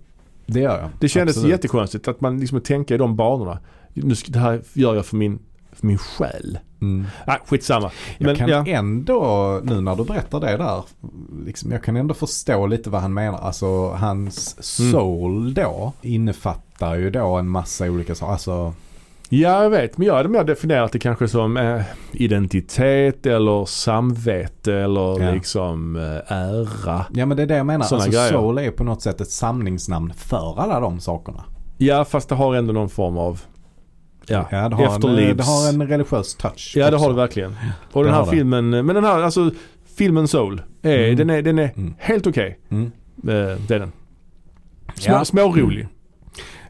Det 0.47 0.61
gör 0.61 0.79
jag. 0.81 0.91
det 1.01 1.09
kändes 1.09 1.37
Absolut. 1.37 1.51
jättekonstigt 1.51 2.09
att 2.09 2.21
man 2.21 2.41
liksom 2.41 2.61
tänker 2.61 2.95
i 2.95 2.99
de 2.99 3.17
banorna. 3.17 3.59
Nu 3.95 4.15
ska, 4.15 4.33
det 4.33 4.39
här 4.39 4.63
gör 4.73 4.95
jag 4.95 5.07
för 5.07 5.17
min, 5.17 5.39
för 5.73 5.87
min 5.87 5.99
själ. 5.99 6.59
Mm. 6.83 7.07
Nej, 7.27 7.39
skitsamma. 7.47 7.91
Jag 8.19 8.27
Men 8.27 8.37
kan 8.37 8.49
ja. 8.49 8.65
ändå, 8.67 9.61
nu 9.65 9.81
när 9.81 9.97
du 9.97 10.05
berättar 10.05 10.41
det 10.41 10.57
där, 10.57 10.83
liksom, 11.47 11.73
jag 11.73 11.83
kan 11.83 11.97
ändå 11.97 12.15
förstå 12.15 12.67
lite 12.67 12.91
vad 12.91 13.01
han 13.01 13.15
menar. 13.15 13.39
Alltså 13.39 13.89
hans 13.91 14.57
Mm. 14.81 14.93
soul 14.93 15.55
då 15.55 15.93
innefattar 16.03 16.95
ju 16.97 17.11
då 17.11 17.27
en 17.37 17.49
massa 17.49 17.85
olika 17.91 18.15
saker. 18.15 18.33
Alltså, 18.33 18.75
Ja, 19.33 19.63
jag 19.63 19.71
vet. 19.71 19.99
Men 19.99 20.07
jag 20.07 20.15
hade 20.15 20.29
mer 20.29 20.45
definierat 20.45 20.93
det 20.93 20.99
kanske 20.99 21.29
som 21.29 21.57
eh, 21.57 21.83
identitet 22.13 23.27
eller 23.27 23.65
samvete 23.65 24.75
eller 24.75 25.23
Ja. 25.25 25.33
liksom 25.33 25.97
eh, 25.97 26.33
ära. 26.37 27.07
ja 27.13 27.27
men 27.27 27.37
det 27.37 27.43
är 27.43 27.47
det 27.47 27.57
jag 27.57 27.67
menar. 27.67 27.85
Såna 27.85 28.03
Alltså 28.03 28.11
grejer. 28.19 28.33
soul 28.33 28.59
är 28.59 28.71
på 28.71 28.85
något 28.85 29.03
sätt 29.03 29.21
ett 29.21 29.31
samlingsnamn 29.31 30.13
för 30.17 30.61
alla 30.61 30.81
de 30.81 31.01
sakerna. 31.01 31.45
Ja, 31.79 32.05
fast 32.05 32.29
det 32.29 32.35
har 32.35 32.55
ändå 32.55 32.73
någon 32.73 32.89
form 32.89 33.19
av 33.19 33.41
ja, 34.27 34.47
Ja, 34.51 34.69
det 34.69 34.75
har, 34.77 34.85
en, 34.85 34.91
efterlivs... 34.93 35.37
det 35.37 35.43
har 35.43 35.69
en 35.69 35.89
religiös 35.89 36.35
touch. 36.35 36.73
Ja, 36.77 36.91
det 36.91 36.97
också. 36.97 37.07
har 37.07 37.13
det 37.15 37.21
verkligen. 37.21 37.57
Och 37.93 38.03
den 38.05 38.13
det 38.13 38.19
här 38.19 38.25
har 38.25 38.31
det. 38.33 38.37
filmen, 38.39 38.71
men 38.71 38.87
den 38.87 39.05
här, 39.05 39.23
alltså 39.23 39.51
filmen 39.97 40.29
Soul, 40.29 40.63
är, 40.83 40.99
Mm. 41.05 41.17
den 41.17 41.31
är, 41.31 41.43
den 41.43 41.59
är 41.59 41.73
Mm. 41.77 41.95
helt 41.99 42.27
okej. 42.27 42.59
Mm. 42.71 42.85
Eh, 42.85 42.91
det 43.69 43.75
är 43.75 43.79
den. 43.79 43.93
Små, 44.95 45.13
Ja. 45.15 45.25
Smårolig. 45.25 45.89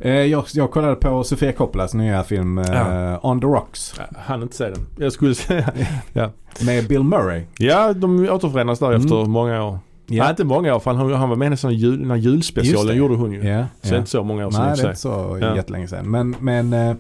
Eh, 0.01 0.13
jag, 0.13 0.45
jag 0.55 0.71
kollade 0.71 0.95
på 0.95 1.25
Sofia 1.25 1.53
Coppolas 1.53 1.95
nya 1.95 2.25
film 2.25 2.59
eh, 2.59 2.65
Ja. 2.73 3.19
On 3.23 3.41
the 3.41 3.47
Rocks. 3.47 3.95
Jag 3.99 4.21
hann 4.21 4.43
inte 4.43 4.57
säga 4.57 4.71
den. 4.71 4.87
Jag 4.99 5.13
skulle 5.13 5.35
säga, 5.35 5.73
Med 6.67 6.89
Bill 6.89 7.03
Murray. 7.03 7.43
ja 7.59 7.93
de 7.93 8.29
återförenas 8.31 8.79
där 8.79 8.87
Mm. 8.89 9.01
efter 9.01 9.25
många 9.25 9.65
år. 9.65 9.79
Ja. 10.07 10.23
Nej, 10.23 10.31
inte 10.31 10.45
många 10.45 10.75
år 10.75 10.81
för 10.81 10.93
han, 10.93 11.13
han 11.13 11.29
var 11.29 11.37
med 11.37 11.47
i 11.47 11.51
nästan 11.51 11.75
jul, 11.75 11.99
den 12.01 12.11
här 12.11 12.17
julspecialen 12.19 12.97
gjorde 12.97 13.15
hon 13.15 13.33
ju. 13.33 13.49
Ja, 13.49 13.65
Så 13.83 13.95
ja. 13.95 13.99
inte 13.99 14.11
så 14.11 14.25
många 14.25 14.47
år 14.47 14.51
sedan 14.51 14.67
Nej, 14.67 14.77
det 14.77 14.83
är 14.83 14.87
inte 14.89 15.01
så 15.01 15.39
Ja. 15.41 15.57
jättelänge 15.57 15.89
sedan. 15.89 16.11
Men, 16.11 16.37
men 16.41 16.73
eh, 16.73 16.97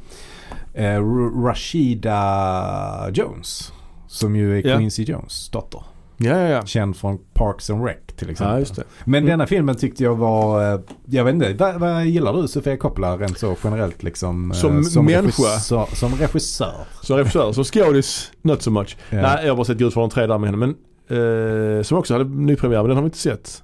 R- 0.74 1.44
Rashida 1.44 3.10
Jones. 3.12 3.72
Som 4.06 4.36
ju 4.36 4.58
är 4.58 4.66
Ja. 4.66 4.76
Quincy 4.76 5.02
Jones 5.02 5.48
dotter. 5.48 5.80
Ja, 6.22 6.38
ja, 6.38 6.48
ja. 6.48 6.66
Känd 6.66 6.96
från 6.96 7.18
Parks 7.34 7.70
and 7.70 7.84
Rec 7.84 7.96
till 8.16 8.30
exempel. 8.30 8.64
Ja. 8.76 8.82
Men 9.04 9.18
Mm. 9.18 9.30
denna 9.30 9.46
filmen 9.46 9.76
tyckte 9.76 10.04
jag 10.04 10.16
var, 10.16 10.72
eh, 10.74 10.80
jag 11.06 11.24
vet 11.24 11.34
inte, 11.34 11.54
vad, 11.54 11.74
vad 11.80 12.06
gillar 12.06 12.32
du 12.42 12.48
Sofia 12.48 12.76
Coppola 12.76 13.16
rent 13.16 13.38
så 13.38 13.56
generellt 13.64 14.02
liksom? 14.02 14.50
eh, 14.50 14.56
Som 14.82 15.04
människa? 15.06 15.42
Regissör, 15.42 15.86
som 15.94 16.14
regissör. 16.14 16.74
Som 17.02 17.16
regissör, 17.16 17.52
som 17.52 17.64
skådis, 17.64 18.30
not 18.42 18.62
so 18.62 18.70
much. 18.70 18.96
Ja. 19.10 19.22
Nej, 19.22 19.38
jag 19.42 19.50
har 19.50 19.56
bara 19.56 19.64
sett 19.64 19.78
Gudfadern 19.78 20.10
3 20.10 20.26
där 20.26 20.38
med 20.38 20.50
henne. 20.50 20.66
Men, 21.08 21.78
eh, 21.78 21.82
som 21.82 21.98
också 21.98 22.14
hade 22.14 22.24
nypremiär, 22.24 22.78
men 22.82 22.88
den 22.88 22.96
har 22.96 23.02
vi 23.02 23.06
inte 23.06 23.18
sett. 23.18 23.62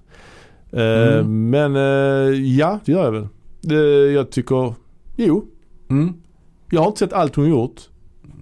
Eh, 0.73 1.19
Mm. 1.19 1.51
Men 1.51 1.77
eh, 1.77 2.41
ja, 2.59 2.79
det 2.85 2.93
gör 2.93 3.05
jag 3.05 3.13
väl. 3.13 3.29
Jag 4.15 4.31
tycker, 4.31 4.75
jo. 5.17 5.45
Mm. 5.91 6.15
Jag 6.71 6.81
har 6.81 6.87
inte 6.87 6.99
sett 6.99 7.13
allt 7.13 7.37
hon 7.37 7.49
gjort. 7.51 7.81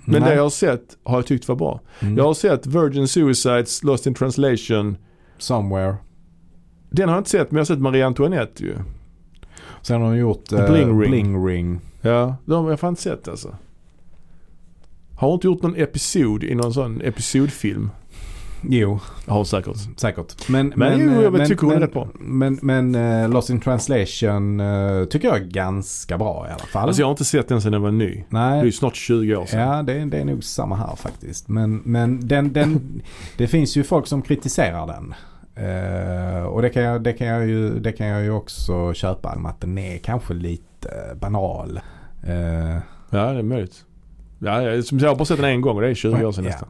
Men 0.05 0.21
Nej. 0.21 0.31
det 0.31 0.37
jag 0.37 0.43
har 0.43 0.51
sett 0.51 0.97
har 1.03 1.19
jag 1.19 1.27
tyckt 1.27 1.49
var 1.49 1.57
bra. 1.57 1.81
Mm. 2.01 2.17
Jag 2.17 2.25
har 2.25 2.35
sett 2.35 2.67
Virgin 2.67 3.09
Suicides, 3.09 3.83
Lost 3.83 4.07
in 4.07 4.15
translation. 4.15 4.97
Somewhere. 5.39 5.97
Den 6.91 7.09
har 7.09 7.17
jag 7.17 7.21
inte 7.21 7.31
sett 7.31 7.51
men 7.51 7.57
jag 7.57 7.61
har 7.61 7.65
sett 7.65 7.81
Marie 7.81 8.07
Antoinette 8.07 8.63
ju. 8.63 8.75
Sen 9.83 10.03
har 10.03 10.11
de 10.11 10.19
gjort 10.19 10.53
eh, 10.53 10.71
Bling 10.71 11.01
Ring. 11.01 11.11
Bling 11.11 11.47
Ring. 11.47 11.81
Ja, 12.01 12.37
de 12.45 12.65
har 12.65 12.71
jag 12.71 12.81
fan 12.81 12.89
inte 12.89 13.03
sett 13.03 13.29
alltså. 13.29 13.57
Har 15.17 15.29
hon 15.29 15.35
inte 15.35 15.47
gjort 15.47 15.63
någon 15.63 15.77
episod 15.77 16.45
i 16.45 16.55
någon 16.55 16.75
sån 16.75 17.01
episodfilm? 17.01 17.91
Jo, 18.69 19.01
hon 19.27 19.47
säkert. 19.47 19.77
säkert. 19.97 20.49
Men, 20.49 20.73
Men 20.77 21.01
jo, 21.01 21.23
jag 21.23 21.33
men, 21.33 21.47
tycker 21.47 21.63
hon 21.63 21.71
är 21.71 21.75
men, 21.75 21.83
rätt 21.83 21.93
bra. 21.93 22.09
Men, 22.15 22.59
men 22.63 22.95
eh, 22.95 23.29
Lost 23.29 23.51
in 23.51 23.61
translation 23.61 24.61
eh, 24.61 25.05
tycker 25.05 25.29
jag 25.29 25.37
är 25.37 25.45
ganska 25.45 26.19
bra 26.19 26.47
i 26.49 26.51
alla 26.53 26.59
fall. 26.65 26.87
Alltså 26.87 27.03
jag 27.03 27.07
har 27.07 27.11
inte 27.11 27.25
sett 27.25 27.49
den 27.49 27.63
sedan 27.63 27.73
den 27.73 27.83
var 27.83 27.91
ny. 27.91 28.15
Det 28.15 28.25
Nej, 28.29 28.61
är 28.61 28.65
ju 28.65 28.73
snart 28.73 28.97
20 28.97 29.37
år 29.37 29.47
sedan. 29.47 29.61
Ja, 29.61 29.83
det, 29.83 30.05
det 30.05 30.19
är 30.19 30.25
nog 30.25 30.45
samma 30.45 30.77
här 30.77 30.97
faktiskt. 30.97 31.49
Men, 31.49 31.77
men 31.85 32.29
den, 32.29 32.53
den, 32.53 33.03
det 33.37 33.47
finns 33.47 33.77
ju 33.77 33.85
folk 33.85 34.07
som 34.07 34.23
kritiserar 34.23 34.87
den. 34.87 35.15
Eh, 35.57 36.43
och 36.45 36.63
det 36.63 36.69
kan, 36.71 36.83
jag, 36.83 37.03
det, 37.03 37.13
kan 37.13 37.27
jag 37.27 37.47
ju, 37.47 37.79
det 37.79 37.93
kan 37.93 38.07
jag 38.07 38.23
ju 38.23 38.31
också 38.31 38.95
köpa. 38.95 39.35
Med 39.37 39.51
att 39.51 39.61
den 39.61 39.79
är 39.79 39.99
kanske 39.99 40.35
lite 40.35 40.89
banal. 41.21 41.81
Eh, 42.27 42.79
Ja, 43.11 43.33
det 43.33 43.39
är 43.39 43.43
möjligt. 43.43 43.85
Ja, 44.39 44.83
som 44.83 44.99
jag 44.99 45.09
har 45.09 45.17
bara 45.17 45.25
sett 45.25 45.37
den 45.37 45.45
en 45.51 45.61
gång 45.61 45.77
och 45.77 45.83
det 45.83 45.89
är 45.89 45.95
20 45.95 46.25
år 46.25 46.33
sedan 46.33 46.45
Ja. 46.45 46.51
nästan. 46.51 46.69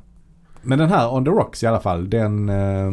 Men 0.65 0.79
den 0.79 0.89
här 0.89 1.15
On 1.15 1.25
the 1.25 1.31
Rocks 1.31 1.63
i 1.63 1.67
alla 1.67 1.81
fall. 1.81 2.11
Den, 2.11 2.49
eh, 2.49 2.93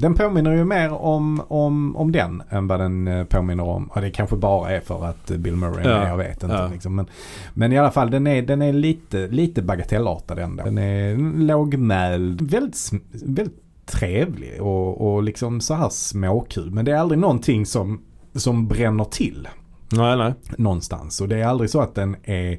den 0.00 0.14
påminner 0.14 0.52
ju 0.56 0.64
mer 0.64 0.92
om, 0.92 1.42
om, 1.48 1.96
om 1.96 2.12
den 2.12 2.42
än 2.50 2.66
vad 2.66 2.80
den 2.80 3.08
eh, 3.08 3.24
påminner 3.24 3.64
om. 3.64 3.86
Och 3.86 4.00
det 4.00 4.10
kanske 4.10 4.36
bara 4.36 4.70
är 4.70 4.80
för 4.80 5.04
att 5.04 5.26
Bill 5.30 5.56
Murray 5.56 5.84
är 5.86 5.90
Ja, 5.90 5.98
med, 5.98 6.10
jag 6.10 6.16
vet 6.16 6.42
inte. 6.42 6.56
ja. 6.56 6.68
Liksom. 6.72 6.94
Men, 6.96 7.06
men 7.54 7.72
i 7.72 7.78
alla 7.78 7.90
fall 7.90 8.10
den 8.10 8.26
är, 8.26 8.42
den 8.42 8.62
är 8.62 8.72
lite, 8.72 9.28
lite 9.28 9.62
bagatellartad 9.62 10.38
ändå. 10.38 10.64
Den 10.64 10.78
är 10.78 11.16
lågmäld. 11.38 12.40
Väldigt, 12.50 12.90
väldigt 13.12 13.62
trevlig 13.86 14.62
och, 14.62 15.14
och 15.14 15.22
liksom 15.22 15.60
så 15.60 15.74
här 15.74 15.88
småkul. 15.88 16.70
Men 16.70 16.84
det 16.84 16.92
är 16.92 16.96
aldrig 16.96 17.18
någonting 17.18 17.66
som, 17.66 18.00
som 18.34 18.68
bränner 18.68 19.04
till 19.04 19.48
Nej, 19.92 20.16
nej. 20.16 20.34
någonstans. 20.58 21.20
Och 21.20 21.28
det 21.28 21.36
är 21.40 21.46
aldrig 21.46 21.70
så 21.70 21.80
att 21.80 21.94
den 21.94 22.16
är 22.24 22.58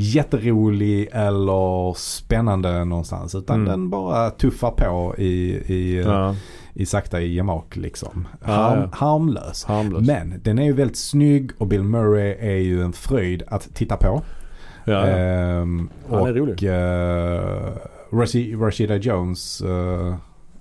jätterolig 0.00 1.08
eller 1.12 1.94
spännande 1.94 2.84
någonstans. 2.84 3.34
Utan 3.34 3.56
Mm. 3.56 3.68
den 3.68 3.90
bara 3.90 4.30
tuffar 4.30 4.70
på 4.70 5.14
i, 5.18 5.54
i, 5.74 6.02
Ja, 6.06 6.34
i 6.74 6.86
sakta 6.86 7.20
i 7.20 7.34
gemak 7.34 7.76
liksom. 7.76 8.28
Ja, 8.46 8.52
Harm, 8.52 8.80
ja. 8.80 8.88
Harmlös. 8.92 9.64
harmlös. 9.64 10.06
Men 10.06 10.40
den 10.44 10.58
är 10.58 10.64
ju 10.64 10.72
väldigt 10.72 10.98
snygg 10.98 11.50
och 11.58 11.66
Bill 11.66 11.82
Murray 11.82 12.36
är 12.40 12.56
ju 12.58 12.82
en 12.82 12.92
fröjd 12.92 13.42
att 13.48 13.74
titta 13.74 13.96
på. 13.96 14.22
ja, 14.84 14.92
ja. 14.92 15.06
Ehm, 15.06 15.88
Han 16.10 16.18
är 16.26 16.30
och 16.30 16.36
rolig. 16.36 16.62
uh, 16.62 17.76
Rashi, 18.12 18.54
Rashida 18.56 18.96
Jones 18.96 19.60
eh, 19.60 20.14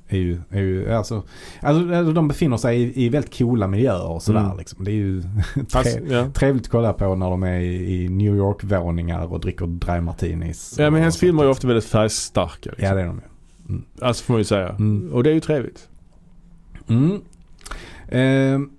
är 0.07 0.17
ju, 0.17 0.39
är 0.49 0.61
ju 0.61 0.93
alltså, 0.93 1.23
alltså 1.61 1.93
alltså, 1.95 2.13
de 2.13 2.27
befinner 2.27 2.57
sig 2.57 2.81
i, 2.81 3.05
i 3.05 3.09
väldigt 3.09 3.37
coola 3.37 3.67
miljöer 3.67 4.07
och 4.07 4.23
sådär 4.23 4.39
Mm. 4.45 4.57
liksom. 4.57 4.83
Det 4.83 4.91
är 4.91 4.95
ju 4.95 5.23
Alltså, 5.73 5.97
tre, 5.97 6.01
ja. 6.09 6.29
trevligt 6.33 6.65
att 6.65 6.71
kolla 6.71 6.93
på 6.93 7.15
när 7.15 7.29
de 7.29 7.43
är 7.43 7.59
i, 7.59 8.09
New 8.09 8.35
York-våningar 8.35 9.33
och 9.33 9.39
dricker 9.39 9.67
dry 9.67 10.01
martinis. 10.01 10.75
ja, 10.79 10.89
men 10.89 10.99
hennes 11.01 11.17
filmer 11.17 11.41
är 11.43 11.45
ju 11.45 11.51
ofta 11.51 11.67
väldigt 11.67 11.85
färgstarka. 11.85 12.69
Liksom. 12.69 12.85
Ja 12.87 12.93
det 12.95 13.01
är 13.01 13.05
de 13.05 13.15
ju. 13.15 13.81
Alltså 14.01 14.23
får 14.23 14.33
man 14.33 14.39
ju 14.39 14.45
säga. 14.45 14.69
Mm. 14.69 15.13
Och 15.13 15.23
det 15.23 15.29
är 15.29 15.33
ju 15.33 15.39
trevligt. 15.39 15.87
Mm. 16.89 17.21
Ehm, 18.09 18.69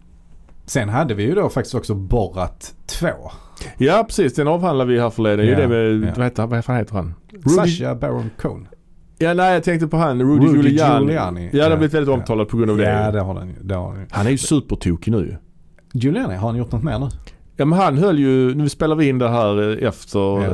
sen 0.66 0.88
hade 0.88 1.14
vi 1.14 1.22
ju 1.22 1.34
då 1.34 1.48
faktiskt 1.48 1.74
också 1.74 1.94
Borat 1.94 2.74
2. 2.86 3.08
Ja, 3.78 4.04
precis. 4.08 4.34
Den 4.34 4.48
avhandlade 4.48 4.92
vi 4.92 5.00
här 5.00 5.10
förleden. 5.10 5.46
Ja, 5.46 5.56
det 5.56 5.68
med, 5.68 6.08
ja. 6.08 6.12
vad, 6.16 6.24
heter, 6.24 6.46
vad 6.46 6.64
fan 6.64 6.76
heter 6.76 6.94
han? 6.94 7.14
Sacha 7.56 7.94
Baron 7.94 8.30
Cohen. 8.40 8.68
Ja, 9.18 9.34
nej 9.34 9.54
jag 9.54 9.62
tänkte 9.64 9.86
på 9.86 9.96
han. 9.96 10.22
Rudy, 10.22 10.46
Rudy 10.46 10.56
Giuliani. 10.68 11.04
Giuliani. 11.04 11.44
Ja, 11.44 11.50
det 11.52 11.62
har 11.62 11.70
Ja. 11.70 11.76
blivit 11.76 11.94
väldigt 11.94 12.14
omtalat 12.14 12.48
på 12.48 12.56
grund 12.56 12.70
av 12.70 12.80
Ja 12.80 13.06
det. 13.06 13.12
det 13.12 13.20
har 13.20 13.34
den 13.34 13.48
ju. 13.48 13.54
Det 13.62 13.74
har 13.74 13.92
den 13.92 14.00
ju. 14.00 14.06
Han 14.10 14.26
är 14.26 14.30
ju 14.30 14.38
supertokig 14.38 15.10
nu. 15.12 15.36
Giuliani, 15.92 16.34
har 16.34 16.48
han 16.48 16.56
gjort 16.56 16.72
något 16.72 16.82
mer 16.82 16.98
nu? 16.98 17.08
Ja 17.56 17.64
men 17.64 17.78
han 17.78 17.98
höll 17.98 18.18
ju, 18.18 18.54
nu 18.54 18.68
spelar 18.68 18.96
vi 18.96 19.08
in 19.08 19.18
det 19.18 19.28
här 19.28 19.82
eh, 19.82 19.88
efter 19.88 20.18
Ja. 20.18 20.44
eh, 20.44 20.52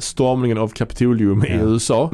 stormningen 0.00 0.58
av 0.58 0.68
Kapitolium 0.68 1.44
i 1.44 1.48
Ja. 1.48 1.62
USA. 1.62 2.10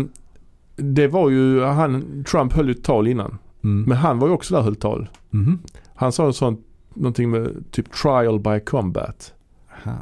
Det 0.76 1.08
var 1.08 1.30
ju, 1.30 1.62
han, 1.62 2.24
Trump 2.30 2.52
höll 2.52 2.66
ju 2.68 2.72
ett 2.72 2.84
tal 2.84 3.08
innan. 3.08 3.38
Mm. 3.64 3.82
Men 3.88 3.96
han 3.98 4.18
var 4.18 4.28
ju 4.28 4.34
också 4.34 4.54
där 4.54 4.58
och 4.58 4.64
höll 4.64 4.76
tal. 4.76 5.08
Mhm. 5.30 5.58
Han 5.94 6.12
sa 6.12 6.26
en 6.26 6.32
sån, 6.32 6.56
någonting 6.94 7.30
med 7.30 7.64
typ 7.70 7.92
trial 7.92 8.40
by 8.40 8.60
combat. 8.60 9.32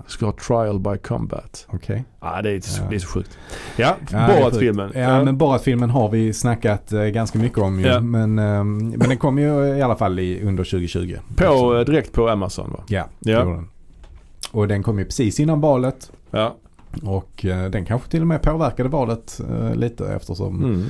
Ska 0.06 0.26
ha 0.26 0.32
trial 0.32 0.80
by 0.80 0.96
combat. 0.98 1.66
Okej. 1.68 2.04
Ja 2.20 2.42
det 2.42 2.50
är, 2.50 2.60
så- 2.60 2.82
Ja. 2.82 2.88
det 2.90 2.94
är 2.96 2.98
så 2.98 3.08
sjukt. 3.08 3.38
Ja, 3.76 3.96
Ja, 4.10 4.18
det 4.18 4.40
Borat-filmen. 4.40 4.88
sjukt. 4.88 4.98
Ja, 4.98 5.24
men 5.24 5.36
Borat-filmen 5.38 5.90
har 5.90 6.08
vi 6.10 6.32
snackat 6.32 6.92
eh, 6.92 7.02
ganska 7.04 7.38
mycket 7.38 7.58
om 7.58 7.80
ju. 7.80 7.86
Ja. 7.86 8.00
Men, 8.00 8.38
ehm, 8.38 8.78
men 8.88 8.98
den 9.08 9.18
kom 9.18 9.38
ju 9.38 9.66
i 9.66 9.82
alla 9.82 9.96
fall 9.96 10.18
i, 10.18 10.42
under 10.44 10.64
2020. 10.64 11.16
På, 11.36 11.44
Så- 11.44 11.78
eh, 11.78 11.84
direkt 11.84 12.12
på 12.12 12.28
Amazon 12.28 12.70
va? 12.70 12.80
Ja, 12.88 13.08
Ja. 13.20 13.32
ja. 13.32 13.44
den. 13.44 13.68
Och 14.52 14.68
den 14.68 14.82
kom 14.82 14.98
ju 14.98 15.04
precis 15.04 15.40
innan 15.40 15.60
valet. 15.60 16.12
Ja. 16.30 16.56
Och 17.02 17.44
eh, 17.44 17.70
den 17.70 17.84
kanske 17.84 18.10
till 18.10 18.20
och 18.20 18.26
med 18.26 18.42
påverkade 18.42 18.88
valet 18.88 19.40
eh, 19.50 19.74
lite 19.74 20.08
eftersom 20.08 20.64
Mm. 20.64 20.84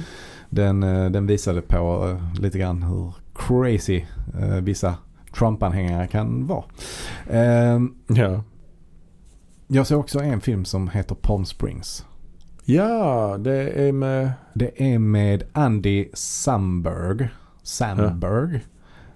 den, 0.51 0.82
eh, 0.82 1.11
den 1.11 1.26
visade 1.26 1.61
på 1.61 2.09
eh, 2.11 2.43
lite 2.43 2.59
grann 2.59 2.82
hur 2.82 3.12
crazy 3.34 4.05
eh, 4.41 4.55
vissa 4.57 4.95
Trump-anhängare 5.39 6.07
kan 6.07 6.47
vara. 6.47 6.64
Ehm, 7.30 7.95
Ja. 8.07 8.43
Jag 9.66 9.86
såg 9.86 10.00
också 10.00 10.18
en 10.18 10.40
film 10.40 10.64
som 10.64 10.88
heter 10.88 11.14
Palm 11.14 11.44
Springs. 11.44 12.04
Ja, 12.64 13.36
det 13.38 13.88
är 13.88 13.92
med... 13.92 14.32
Det 14.54 14.94
är 14.94 14.98
med 14.98 15.42
Andy 15.52 16.08
Samberg. 16.14 17.28
Sandberg. 17.62 18.60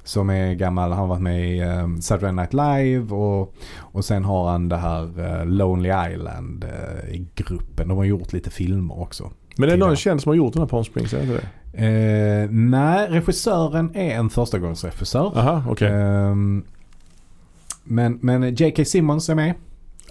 Som 0.04 0.30
är 0.30 0.54
gammal, 0.54 0.90
han 0.90 0.98
har 0.98 1.06
varit 1.06 1.22
med 1.22 1.56
i 1.56 1.62
um, 1.62 2.02
Saturday 2.02 2.32
Night 2.32 2.52
Live 2.52 3.14
och, 3.14 3.54
och 3.76 4.04
sen 4.04 4.24
har 4.24 4.50
han 4.50 4.68
det 4.68 4.76
här 4.76 5.38
eh, 5.40 5.46
Lonely 5.46 5.88
Island 5.88 6.64
eh, 6.64 7.14
i 7.14 7.26
gruppen. 7.34 7.88
De 7.88 7.96
har 7.98 8.04
gjort 8.04 8.32
lite 8.32 8.50
filmer 8.50 9.00
också. 9.00 9.30
Men 9.56 9.68
det 9.68 9.74
är 9.74 9.78
någon 9.78 9.96
känd 9.96 10.22
som 10.22 10.30
har 10.30 10.36
gjort 10.36 10.52
den 10.52 10.62
här 10.62 10.68
Palm 10.68 10.84
Springs, 10.84 11.12
är 11.12 11.18
det 11.18 11.22
inte 11.22 11.34
det? 11.36 11.48
Eh, 11.72 12.50
nej, 12.50 13.08
regissören 13.08 13.90
är 13.94 14.10
en 14.10 14.30
förstagångsregissör. 14.30 15.38
Aha, 15.38 15.64
okej. 15.68 15.92
Ehm, 15.92 16.64
men, 17.84 18.18
men 18.22 18.54
J.K. 18.54 18.84
Simmons 18.84 19.28
är 19.28 19.34
med. 19.34 19.54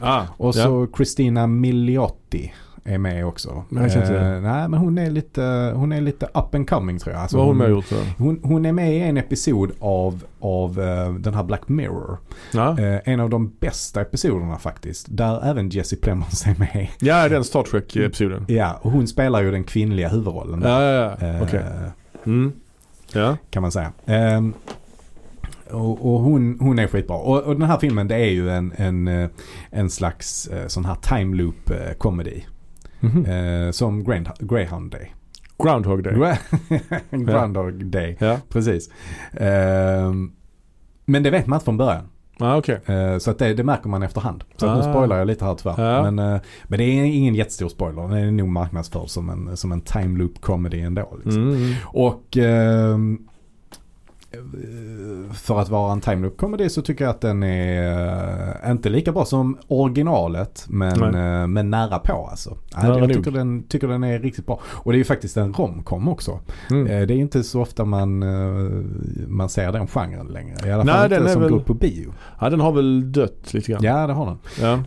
Ah, 0.01 0.23
Och 0.37 0.55
så 0.55 0.87
Christina 0.97 1.47
Milioti 1.47 2.53
är 2.83 2.97
med 2.97 3.25
också. 3.25 3.63
Men 3.69 3.83
jag 3.83 3.91
känner. 3.91 4.35
Eh, 4.35 4.41
nej, 4.41 4.67
men 4.69 4.79
hon 4.79 4.97
är 4.97 5.09
lite, 5.09 5.71
hon 5.75 5.91
är 5.91 6.01
lite 6.01 6.25
up 6.25 6.55
and 6.55 6.69
coming 6.69 6.99
tror 6.99 7.13
jag. 7.13 7.21
Alltså 7.21 7.37
Vad 7.37 7.45
har 7.45 7.49
hon 7.51 7.57
med 7.57 7.65
och 7.65 7.71
gjort 7.71 7.85
hon, 8.17 8.39
hon 8.43 8.65
är 8.65 8.71
med 8.71 8.93
i 8.95 8.99
en 8.99 9.17
episod 9.17 9.71
av, 9.79 10.23
av 10.39 10.79
eh, 10.81 11.13
den 11.13 11.33
här 11.33 11.43
Black 11.43 11.67
Mirror. 11.69 12.17
Ja. 12.51 12.79
Eh, 12.79 12.99
en 13.05 13.19
av 13.19 13.29
de 13.29 13.53
bästa 13.59 14.01
episoderna 14.01 14.57
faktiskt. 14.57 15.05
Där 15.09 15.45
även 15.49 15.69
Jesse 15.69 15.95
Plemons 15.95 16.45
är 16.47 16.55
med. 16.59 16.87
ja, 16.99 17.29
den 17.29 17.43
Star 17.43 17.63
Trek-episoden. 17.63 18.45
Ja, 18.47 18.79
och 18.81 18.91
hon 18.91 19.07
spelar 19.07 19.41
ju 19.41 19.51
den 19.51 19.63
kvinnliga 19.63 20.09
huvudrollen. 20.09 20.59
där. 20.59 20.69
Ja, 20.69 21.09
ja, 21.09 21.17
ja. 21.19 21.27
Eh, 21.27 21.43
Okej. 21.43 21.63
Mm. 22.25 22.51
Ja. 23.13 23.37
Kan 23.49 23.61
man 23.61 23.71
säga. 23.71 23.91
Och, 25.71 26.13
och 26.13 26.19
hon, 26.19 26.57
hon 26.59 26.79
är 26.79 26.87
skitbra. 26.87 27.17
Och, 27.17 27.43
och 27.43 27.59
den 27.59 27.69
här 27.69 27.77
filmen 27.79 28.07
det 28.07 28.15
är 28.15 28.29
ju 28.31 28.49
en, 28.49 28.73
en, 28.75 29.07
eh, 29.07 29.29
en 29.69 29.89
slags 29.89 30.47
eh, 30.47 30.67
sån 30.67 30.85
här 30.85 30.95
time 30.95 31.35
loop 31.35 31.69
eh, 31.71 31.93
comedy. 31.97 32.41
Mhm. 32.99 33.25
Eh, 33.25 33.71
som 33.71 34.03
Grand, 34.03 34.29
Greyhound 34.39 34.91
Day. 34.91 35.13
Groundhog 35.63 36.03
Day. 36.03 36.13
Groundhog 37.11 37.85
Day, 37.85 38.17
Ja. 38.19 38.37
precis. 38.49 38.89
Ehm, 39.33 40.31
men 41.05 41.23
det 41.23 41.29
vet 41.29 41.47
man 41.47 41.57
inte 41.57 41.65
från 41.65 41.77
början. 41.77 42.03
Ah, 42.41 42.57
okej. 42.57 42.79
Eh, 42.85 43.17
Så 43.17 43.31
att 43.31 43.39
det, 43.39 43.53
det 43.53 43.63
märker 43.63 43.89
man 43.89 44.03
efterhand. 44.03 44.43
Så 44.57 44.67
att 44.67 44.77
nu 44.77 44.89
Ah. 44.89 44.93
spoilar 44.93 45.17
jag 45.17 45.27
lite 45.27 45.45
här 45.45 45.55
tyvärr. 45.55 45.91
Ja. 45.95 46.11
Men, 46.11 46.33
eh, 46.33 46.41
men 46.67 46.77
det 46.79 46.83
är 46.83 47.03
ingen 47.03 47.35
jättestor 47.35 47.69
spoiler. 47.69 48.01
Den 48.01 48.11
är 48.13 48.31
nog 48.31 48.47
marknadsförd 48.49 49.09
som 49.09 49.29
en, 49.29 49.57
som 49.57 49.71
en 49.71 49.81
time 49.81 50.17
loop 50.19 50.41
comedy 50.41 50.79
ändå. 50.79 51.17
Liksom. 51.23 51.49
Mm. 51.49 51.73
Och 51.85 52.37
ehm, 52.37 53.13
eh, 53.13 53.28
för 55.33 55.59
att 55.59 55.69
vara 55.69 55.91
en 55.91 56.01
time 56.01 56.21
loop 56.21 56.37
comedy 56.37 56.69
så 56.69 56.81
tycker 56.81 57.03
jag 57.03 57.11
att 57.11 57.21
den 57.21 57.43
är 57.43 58.65
eh, 58.65 58.71
inte 58.71 58.89
lika 58.89 59.11
bra 59.11 59.25
som 59.25 59.57
originalet 59.67 60.65
men, 60.69 60.99
Nej. 60.99 61.41
eh, 61.41 61.47
men 61.47 61.69
nära 61.69 61.99
på 61.99 62.27
alltså. 62.31 62.57
Nära 62.81 62.99
jag 62.99 63.13
tycker 63.13 63.31
den, 63.31 63.63
tycker 63.63 63.87
den 63.87 64.03
är 64.03 64.19
riktigt 64.19 64.45
bra. 64.45 64.59
Och 64.65 64.91
det 64.91 64.95
är 64.95 64.99
ju 64.99 65.03
faktiskt 65.03 65.37
en 65.37 65.53
romcom 65.53 66.07
också. 66.07 66.39
Mm. 66.69 66.87
Eh, 66.87 67.07
Det 67.07 67.13
är 67.13 67.17
inte 67.17 67.43
så 67.43 67.61
ofta 67.61 67.85
man, 67.85 68.19
man 69.27 69.49
ser 69.49 69.71
den 69.71 69.87
genren 69.87 70.27
längre. 70.27 70.67
I 70.67 70.71
alla 70.71 70.83
Nej, 70.83 70.95
fall 70.95 71.13
inte 71.13 71.29
som 71.29 71.41
väl- 71.41 71.51
går 71.51 71.59
på 71.59 71.73
bio. 71.73 72.13
Ja, 72.41 72.49
den 72.49 72.59
har 72.59 72.71
väl 72.71 73.11
dött 73.11 73.53
lite 73.53 73.71
grann. 73.71 73.83
Ja 73.83 74.07
det 74.07 74.13
har 74.13 74.25
den. 74.25 74.37
Ja. 74.61 74.77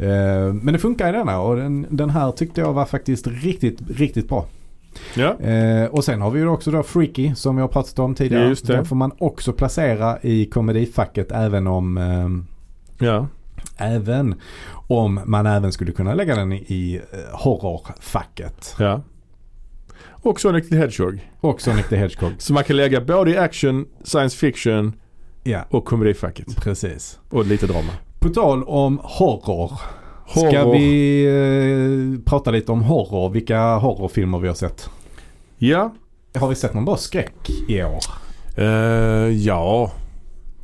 Men 0.53 0.73
det 0.73 0.79
funkar 0.79 1.09
i 1.09 1.13
denna 1.13 1.41
och 1.41 1.57
den, 1.57 1.87
den 1.91 2.11
här 2.11 2.31
tyckte 2.33 2.61
jag 2.61 2.73
var 2.73 2.85
faktiskt 2.85 3.27
riktigt, 3.27 3.79
riktigt 3.97 4.29
bra. 4.29 4.47
Ja. 5.15 5.41
Eh, 5.41 5.85
och 5.87 6.05
sen 6.05 6.21
har 6.21 6.31
vi 6.31 6.41
ju 6.41 6.49
också 6.49 6.71
då 6.71 6.83
Freaky 6.83 7.35
som 7.35 7.59
jag 7.59 7.65
har 7.65 7.69
pratat 7.69 7.99
om 7.99 8.15
tidigare. 8.15 8.49
Just 8.49 8.67
det. 8.67 8.73
Den 8.73 8.85
får 8.85 8.97
man 8.97 9.13
också 9.19 9.53
placera 9.53 10.19
i 10.23 10.47
komedifacket 10.47 11.33
även 11.33 11.67
om 11.67 11.99
ehm, 11.99 12.47
ja. 12.99 13.27
Även 13.77 14.35
om 14.87 15.21
man 15.25 15.47
även 15.47 15.73
skulle 15.73 15.93
kunna 15.93 16.15
lägga 16.15 16.35
den 16.37 16.53
i, 16.53 16.57
i 16.57 16.97
eh, 16.97 17.01
horrorfacket. 17.39 18.75
Ja. 18.79 19.03
Och 20.11 20.41
Sonic 20.41 20.69
the 20.69 20.77
Hedgehog. 20.77 21.29
Och 21.41 21.61
Sonic 21.61 21.89
the 21.89 21.97
Hedgehog. 21.97 22.33
Så 22.39 22.53
man 22.53 22.65
kan 22.65 22.77
lägga 22.77 23.01
både 23.01 23.31
i 23.31 23.37
action, 23.37 23.87
science 24.05 24.37
fiction 24.37 24.93
Ja, 25.45 25.65
och 25.71 25.85
komedifacket. 25.85 26.57
precis. 26.57 27.19
Och 27.31 27.47
lite 27.47 27.67
drama. 27.67 27.93
På 28.19 28.29
tal 28.29 28.65
om 28.65 29.01
horror. 29.03 29.73
Ska 30.33 30.41
Horror. 30.63 30.73
vi 30.73 31.25
eh, 32.19 32.25
prata 32.31 32.51
lite 32.51 32.73
om 32.73 32.83
horror? 32.83 33.31
Vilka 33.31 33.75
horrorfilmer 33.77 34.39
vi 34.39 34.49
har 34.49 34.55
sett? 34.55 34.91
Ja. 35.59 35.95
Har 36.35 36.49
vi 36.49 36.55
sett 36.55 36.75
någon 36.75 36.85
bra 36.85 36.97
skräck 36.97 37.51
i 37.69 37.83
år? 37.83 38.01
Eh, 38.57 38.67
ja. 39.29 39.93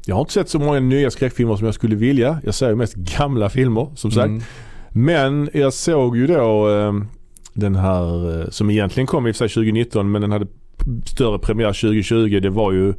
Jag 0.07 0.15
har 0.15 0.21
inte 0.21 0.33
sett 0.33 0.49
så 0.49 0.59
många 0.59 0.81
nya 0.81 1.11
skräckfilmer 1.11 1.57
som 1.57 1.65
jag 1.67 1.75
skulle 1.75 1.97
vilja. 1.97 2.41
Jag 2.45 2.55
ser 2.55 2.69
ju 2.69 2.75
mest 2.77 2.95
gamla 2.95 3.49
filmer 3.51 3.89
som 3.95 4.11
sagt. 4.11 4.27
Mm. 4.27 4.43
Men 4.91 5.51
jag 5.53 5.73
såg 5.73 6.17
ju 6.17 6.27
då 6.27 6.71
eh, 6.71 6.93
den 7.53 7.75
här 7.77 8.41
eh, 8.41 8.49
som 8.51 8.71
egentligen 8.71 9.07
kom 9.07 9.27
i 9.27 9.31
och 9.31 9.37
för 9.37 9.49
sig 9.49 9.55
2019 9.55 10.11
men 10.11 10.23
den 10.23 10.33
hade 10.33 10.47
större 11.07 11.39
premiär 11.39 11.73
2020. 11.73 12.41
Det 12.43 12.51
var 12.51 12.73
ju 12.73 12.95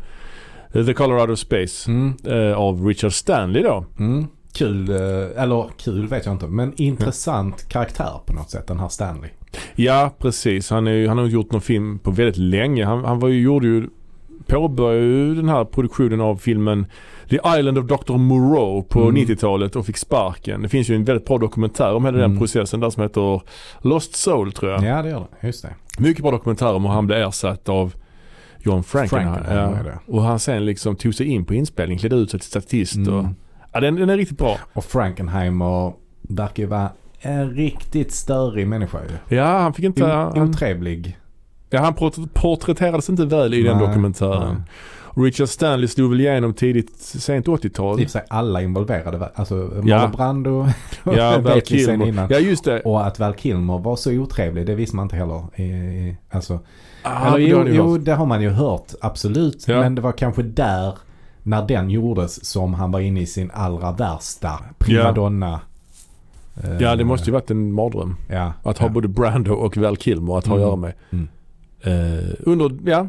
The 0.86 0.93
Color 0.93 1.22
Out 1.22 1.30
of 1.30 1.39
Space 1.39 1.91
Mm. 1.91 2.13
eh, 2.26 2.57
av 2.57 2.86
Richard 2.88 3.13
Stanley 3.13 3.63
då. 3.63 3.86
Mm. 3.99 4.28
Kul, 4.53 4.89
eh, 4.89 5.43
eller 5.43 5.69
kul 5.77 6.07
vet 6.07 6.25
jag 6.25 6.35
inte, 6.35 6.47
men 6.47 6.73
intressant 6.75 7.69
karaktär 7.69 8.19
på 8.25 8.33
något 8.33 8.49
sätt 8.49 8.67
den 8.67 8.79
här 8.79 8.89
Stanley. 8.89 9.29
Ja 9.75 10.13
precis. 10.19 10.69
Han, 10.69 10.87
är, 10.87 11.07
han 11.07 11.17
har 11.17 11.25
gjort 11.25 11.51
någon 11.51 11.61
film 11.61 11.99
på 11.99 12.11
väldigt 12.11 12.37
länge. 12.37 12.85
Han, 12.85 13.05
han 13.05 13.19
var 13.19 13.29
ju, 13.29 13.41
gjorde 13.41 13.67
ju, 13.67 13.87
påbörjade 14.47 15.05
ju 15.05 15.35
den 15.35 15.49
här 15.49 15.65
produktionen 15.65 16.21
av 16.21 16.35
filmen 16.37 16.85
The 17.29 17.35
Island 17.59 17.77
of 17.77 17.85
Dr. 17.85 18.17
Moreau 18.17 18.83
på 18.83 19.01
Mm. 19.01 19.15
90-talet 19.15 19.75
och 19.75 19.85
fick 19.85 19.97
sparken. 19.97 20.61
Det 20.61 20.69
finns 20.69 20.89
ju 20.89 20.95
en 20.95 21.03
väldigt 21.03 21.25
bra 21.27 21.37
dokumentär 21.37 21.93
om 21.93 22.05
hela 22.05 22.17
den 22.17 22.25
Mm. 22.25 22.39
processen 22.39 22.79
där 22.79 22.89
som 22.89 23.03
heter 23.03 23.41
Lost 23.81 24.15
Soul 24.15 24.51
tror 24.51 24.71
jag. 24.71 24.83
Ja 24.83 25.01
det 25.01 25.09
gör 25.09 25.27
det, 25.41 25.47
just 25.47 25.61
det. 25.63 25.75
Mycket 25.99 26.23
bra 26.23 26.31
dokumentär 26.31 26.73
om 26.73 26.83
hur 26.85 26.91
han 26.91 27.07
blev 27.07 27.27
ersatt 27.27 27.69
av 27.69 27.93
John. 28.59 28.83
Frankenheimer 28.83 29.41
är 29.47 29.83
ja. 30.07 30.13
Och 30.13 30.21
han 30.23 30.39
sen 30.39 30.65
liksom 30.65 30.95
tog 30.95 31.15
sig 31.15 31.25
in 31.27 31.45
på 31.45 31.53
inspelning, 31.53 31.97
klädde 31.97 32.15
ut 32.15 32.31
sig 32.31 32.39
till 32.39 32.49
statist 32.49 32.95
och 33.07 33.19
Mm. 33.19 33.35
Ja, 33.72 33.80
den, 33.80 33.95
den 33.95 34.09
är 34.09 34.17
riktigt 34.17 34.38
bra. 34.38 34.57
Och 34.74 34.84
Frankenheimer 34.86 35.93
verkar 36.22 36.63
ju 36.63 36.70
vara 36.70 36.89
en 37.22 37.49
riktigt 37.49 38.11
störig 38.11 38.67
människa 38.67 38.97
ju. 39.30 39.36
Ja 39.38 39.45
han 39.59 39.74
fick 39.74 39.86
inte, 39.86 40.03
O- 40.03 40.41
Otrevlig. 40.43 41.17
ja, 41.70 41.80
han 41.82 41.93
port- 41.93 42.34
porträtterades 42.34 43.09
inte 43.09 43.26
väl 43.26 43.53
i 43.53 43.63
den 43.63 43.78
Nej, 43.78 43.88
dokumentären. 43.88 44.53
nej. 44.53 44.63
Richard 45.26 45.47
Stanley 45.49 45.88
slog 45.88 46.09
väl 46.09 46.20
igenom 46.22 46.53
tidigt, 46.53 46.97
sent 46.99 47.47
80-tal. 47.47 47.99
I 48.01 48.05
och 48.05 48.07
för 48.09 48.11
sig 48.20 48.26
alla 48.30 48.61
involverade, 48.61 49.30
alltså 49.36 49.55
Ja. 49.86 49.97
Marlon 49.97 50.11
Brando 50.11 50.67
Ja, 51.03 51.39
Val 51.39 51.61
Kilmer. 51.61 52.07
innan. 52.07 52.28
Ja 52.30 52.39
just 52.39 52.63
det. 52.63 52.80
Och 52.80 53.07
att 53.07 53.20
Val 53.20 53.34
Kilmer 53.34 53.78
var 53.80 53.95
så 53.95 54.11
otrevlig, 54.11 54.65
det 54.65 54.76
visste 54.76 54.95
man 54.95 55.03
inte 55.05 55.15
heller. 55.15 55.59
I, 55.61 56.15
alltså, 56.30 56.59
Ah, 57.03 57.28
eller 57.28 57.38
det 57.38 57.43
jo, 57.43 57.63
ni 57.63 57.76
jo, 57.76 57.97
det 57.97 58.13
har 58.13 58.26
man 58.26 58.41
ju 58.41 58.49
hört, 58.49 58.93
absolut. 59.01 59.67
Ja. 59.67 59.80
Men 59.80 59.95
det 59.95 60.01
var 60.01 60.11
kanske 60.11 60.41
där, 60.43 60.97
när 61.49 61.67
den 61.67 61.89
gjordes, 61.89 62.45
som 62.45 62.73
han 62.73 62.91
var 62.91 62.99
inne 62.99 63.21
i 63.21 63.25
sin 63.25 63.51
allra 63.53 63.91
värsta 63.91 64.59
primadonna. 64.77 65.61
eh, 66.63 66.77
Ja 66.81 66.95
det 66.95 67.03
måste 67.03 67.25
ju 67.29 67.33
varit 67.33 67.51
en 67.51 67.71
mardröm. 67.73 68.15
ja, 68.29 68.53
Att 68.63 68.77
ha 68.77 68.85
ja. 68.87 68.91
både 68.93 69.07
Brando 69.07 69.53
och 69.53 69.77
Val 69.77 69.97
Kilmer 69.97 70.37
att 70.37 70.47
ha 70.47 70.55
att 70.55 70.61
Mm. 70.61 70.67
göra 70.67 70.75
med. 70.75 70.93
Mm. 71.09 71.27
Eh, 71.81 72.33
under, 72.39 72.71
ja. 72.85 73.07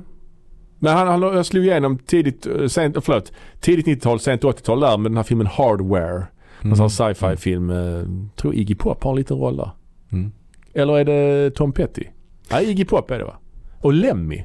Men 0.78 0.96
han, 0.96 1.22
han 1.22 1.44
slog 1.44 1.64
igenom 1.64 1.98
tidigt, 1.98 2.46
eh, 2.46 2.66
sent, 2.66 2.96
eh, 2.96 3.02
förlåt, 3.02 3.32
tidigt 3.60 3.86
90-tal, 3.86 4.20
sent 4.20 4.44
80-tal 4.44 4.80
där 4.80 4.98
med 4.98 5.10
den 5.10 5.16
här 5.16 5.24
filmen 5.24 5.46
Hardware. 5.46 6.26
En 6.62 6.76
sån 6.76 6.84
här 6.84 7.14
sci-fi 7.14 7.36
film. 7.36 7.70
Eh, 7.70 8.02
tror 8.36 8.54
Iggy 8.54 8.74
Pop 8.74 9.04
har 9.04 9.10
en 9.10 9.16
liten 9.16 9.36
roll 9.38 9.56
där. 9.56 9.70
Mm. 10.12 10.32
Eller 10.74 10.98
är 10.98 11.04
det 11.04 11.50
Tom 11.50 11.72
Petty? 11.72 12.04
Nej 12.50 12.70
Iggy 12.70 12.84
Pop 12.84 13.10
är 13.10 13.18
det 13.18 13.24
va? 13.24 13.34
Och 13.80 13.92
Lemmy. 13.92 14.44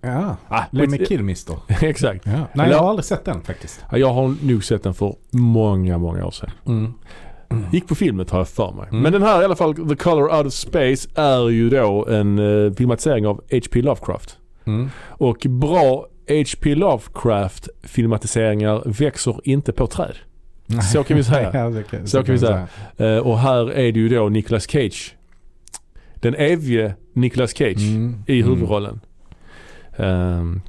Ja, 0.00 0.36
Ah, 0.48 0.62
Lemmy 0.70 1.06
Kilmister. 1.06 1.56
Exakt. 1.82 2.26
Ja. 2.26 2.48
Nej, 2.54 2.70
jag 2.70 2.78
har 2.78 2.88
aldrig 2.90 3.04
sett 3.04 3.24
den 3.24 3.40
faktiskt. 3.42 3.84
Ja, 3.92 3.98
Jag 3.98 4.12
har 4.12 4.34
nog 4.42 4.64
sett 4.64 4.82
den 4.82 4.94
för 4.94 5.14
många, 5.30 5.98
många 5.98 6.26
år 6.26 6.30
sedan. 6.30 6.50
Mm. 6.66 6.92
Gick 7.72 7.88
på 7.88 7.94
filmet 7.94 8.30
har 8.30 8.38
jag 8.38 8.48
för 8.48 8.72
mig. 8.72 8.86
Mm. 8.90 9.02
Men 9.02 9.12
den 9.12 9.22
här 9.22 9.42
i 9.42 9.44
alla 9.44 9.56
fall, 9.56 9.74
The 9.88 9.96
Color 9.96 10.36
Out 10.36 10.46
of 10.46 10.52
Space 10.52 11.08
är 11.14 11.48
ju 11.50 11.70
då 11.70 12.06
en 12.08 12.38
eh, 12.66 12.72
filmatisering 12.72 13.26
av 13.26 13.36
H.P. 13.50 13.82
Lovecraft. 13.82 14.36
Mm. 14.64 14.90
Och 15.08 15.46
bra 15.48 16.06
H.P. 16.28 16.74
Lovecraft 16.74 17.68
filmatiseringar 17.82 18.82
växer 18.86 19.40
inte 19.44 19.72
på 19.72 19.86
träd. 19.86 20.14
Så 20.92 21.04
kan 21.04 21.16
vi 21.16 21.24
säga. 21.24 21.50
ja, 21.54 21.70
det 21.70 21.82
kan, 21.82 22.06
Så 22.06 22.22
kan 22.22 22.32
vi 22.34 22.38
säga. 22.38 22.68
Eh, 22.96 23.16
och 23.18 23.38
här 23.38 23.70
är 23.72 23.92
det 23.92 24.00
ju 24.00 24.08
då 24.08 24.28
Nicolas 24.28 24.66
Cage. 24.70 25.14
Den 26.14 26.34
evige 26.34 26.94
Nicolas 27.12 27.50
Cage 27.56 27.78
Mm. 27.90 28.22
i 28.26 28.40
Mm. 28.40 28.52
huvudrollen. 28.54 29.00
Ehm, 30.00 30.60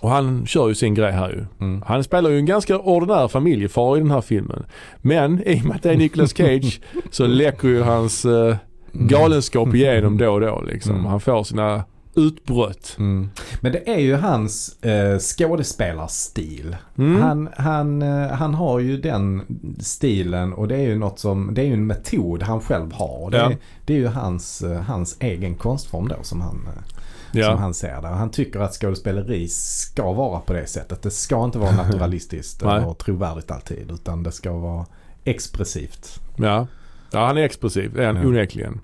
och 0.00 0.10
han 0.10 0.46
kör 0.46 0.68
ju 0.68 0.74
sin 0.74 0.94
grej 0.94 1.12
här 1.12 1.28
ju. 1.30 1.66
Mm. 1.66 1.82
Han 1.86 2.04
spelar 2.04 2.30
ju 2.30 2.38
en 2.38 2.46
ganska 2.46 2.78
ordinär 2.78 3.28
familjefar 3.28 3.96
i 3.96 4.00
den 4.00 4.10
här 4.10 4.20
filmen. 4.20 4.64
Men 5.02 5.42
i 5.48 5.60
och 5.60 5.64
med 5.64 5.76
att 5.76 5.82
det 5.82 5.90
är 5.90 5.96
Nicolas 5.96 6.36
Cage 6.36 6.80
så 7.10 7.26
läcker 7.26 7.68
ju 7.68 7.82
hans 7.82 8.24
eh, 8.24 8.56
galenskap 8.92 9.74
igenom 9.74 10.18
då 10.18 10.30
och 10.32 10.40
då 10.40 10.62
liksom. 10.66 10.94
Mm. 10.94 11.06
Han 11.06 11.20
får 11.20 11.44
sina 11.44 11.84
utbrott. 12.14 12.96
Mm. 12.98 13.30
Men 13.60 13.72
det 13.72 13.88
är 13.88 13.98
ju 13.98 14.14
hans 14.14 14.82
eh, 14.84 15.18
skådespelarstil. 15.18 16.76
Mm. 16.98 17.22
Han, 17.22 17.48
han, 17.56 18.02
eh, 18.02 18.28
han 18.30 18.54
har 18.54 18.78
ju 18.78 18.96
den 19.00 19.42
stilen 19.80 20.52
och 20.52 20.68
det 20.68 20.76
är 20.76 20.88
ju 20.88 20.98
något 20.98 21.18
som, 21.18 21.54
det 21.54 21.60
är 21.62 21.66
ju 21.66 21.72
en 21.72 21.86
metod 21.86 22.42
han 22.42 22.60
själv 22.60 22.92
har. 22.92 23.30
Det, 23.30 23.36
Ja. 23.36 23.50
är, 23.50 23.56
det 23.84 23.92
är 23.94 23.98
ju 23.98 24.06
hans, 24.06 24.62
eh, 24.62 24.80
hans 24.80 25.16
egen 25.20 25.54
konstform 25.54 26.08
då 26.08 26.16
som 26.22 26.40
han, 26.40 26.68
eh, 26.76 26.82
som 27.30 27.40
Ja. 27.40 27.54
han 27.56 27.74
ser 27.74 28.02
det. 28.02 28.08
Han 28.08 28.30
tycker 28.30 28.60
att 28.60 28.72
skådespeleri 28.74 29.48
ska 29.48 30.12
vara 30.12 30.40
på 30.40 30.52
det 30.52 30.66
sättet. 30.66 31.02
Det 31.02 31.10
ska 31.10 31.44
inte 31.44 31.58
vara 31.58 31.70
naturalistiskt 31.76 32.62
eller 32.62 32.94
trovärdigt 32.94 33.50
alltid 33.50 33.90
utan 33.90 34.22
det 34.22 34.32
ska 34.32 34.52
vara 34.52 34.86
expressivt. 35.24 36.20
ja. 36.36 36.66
Ja, 37.12 37.26
han 37.26 37.36
är 37.38 37.42
explosiv. 37.42 37.92
Det 37.94 38.02
är 38.02 38.06
han 38.06 38.16
Ja. 38.16 38.26
onekligen. 38.28 38.80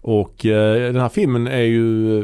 Och 0.00 0.46
eh, 0.46 0.92
den 0.92 1.00
här 1.02 1.08
filmen 1.08 1.46
är 1.46 1.60
ju 1.62 2.20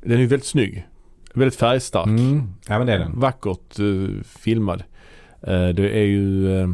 den 0.00 0.12
är 0.12 0.16
ju 0.16 0.26
väldigt 0.26 0.46
snygg. 0.48 0.86
Väldigt 1.34 1.58
färgstark. 1.58 2.06
Mm. 2.06 2.42
Ja 2.68 2.78
men 2.78 2.86
det 2.86 2.92
är 2.92 2.98
den. 2.98 3.20
Vackert 3.20 3.78
eh, 3.78 4.22
filmad. 4.24 4.82
Eh, 5.42 5.68
det 5.68 5.90
är 5.98 6.04
ju 6.04 6.56
eh, 6.60 6.68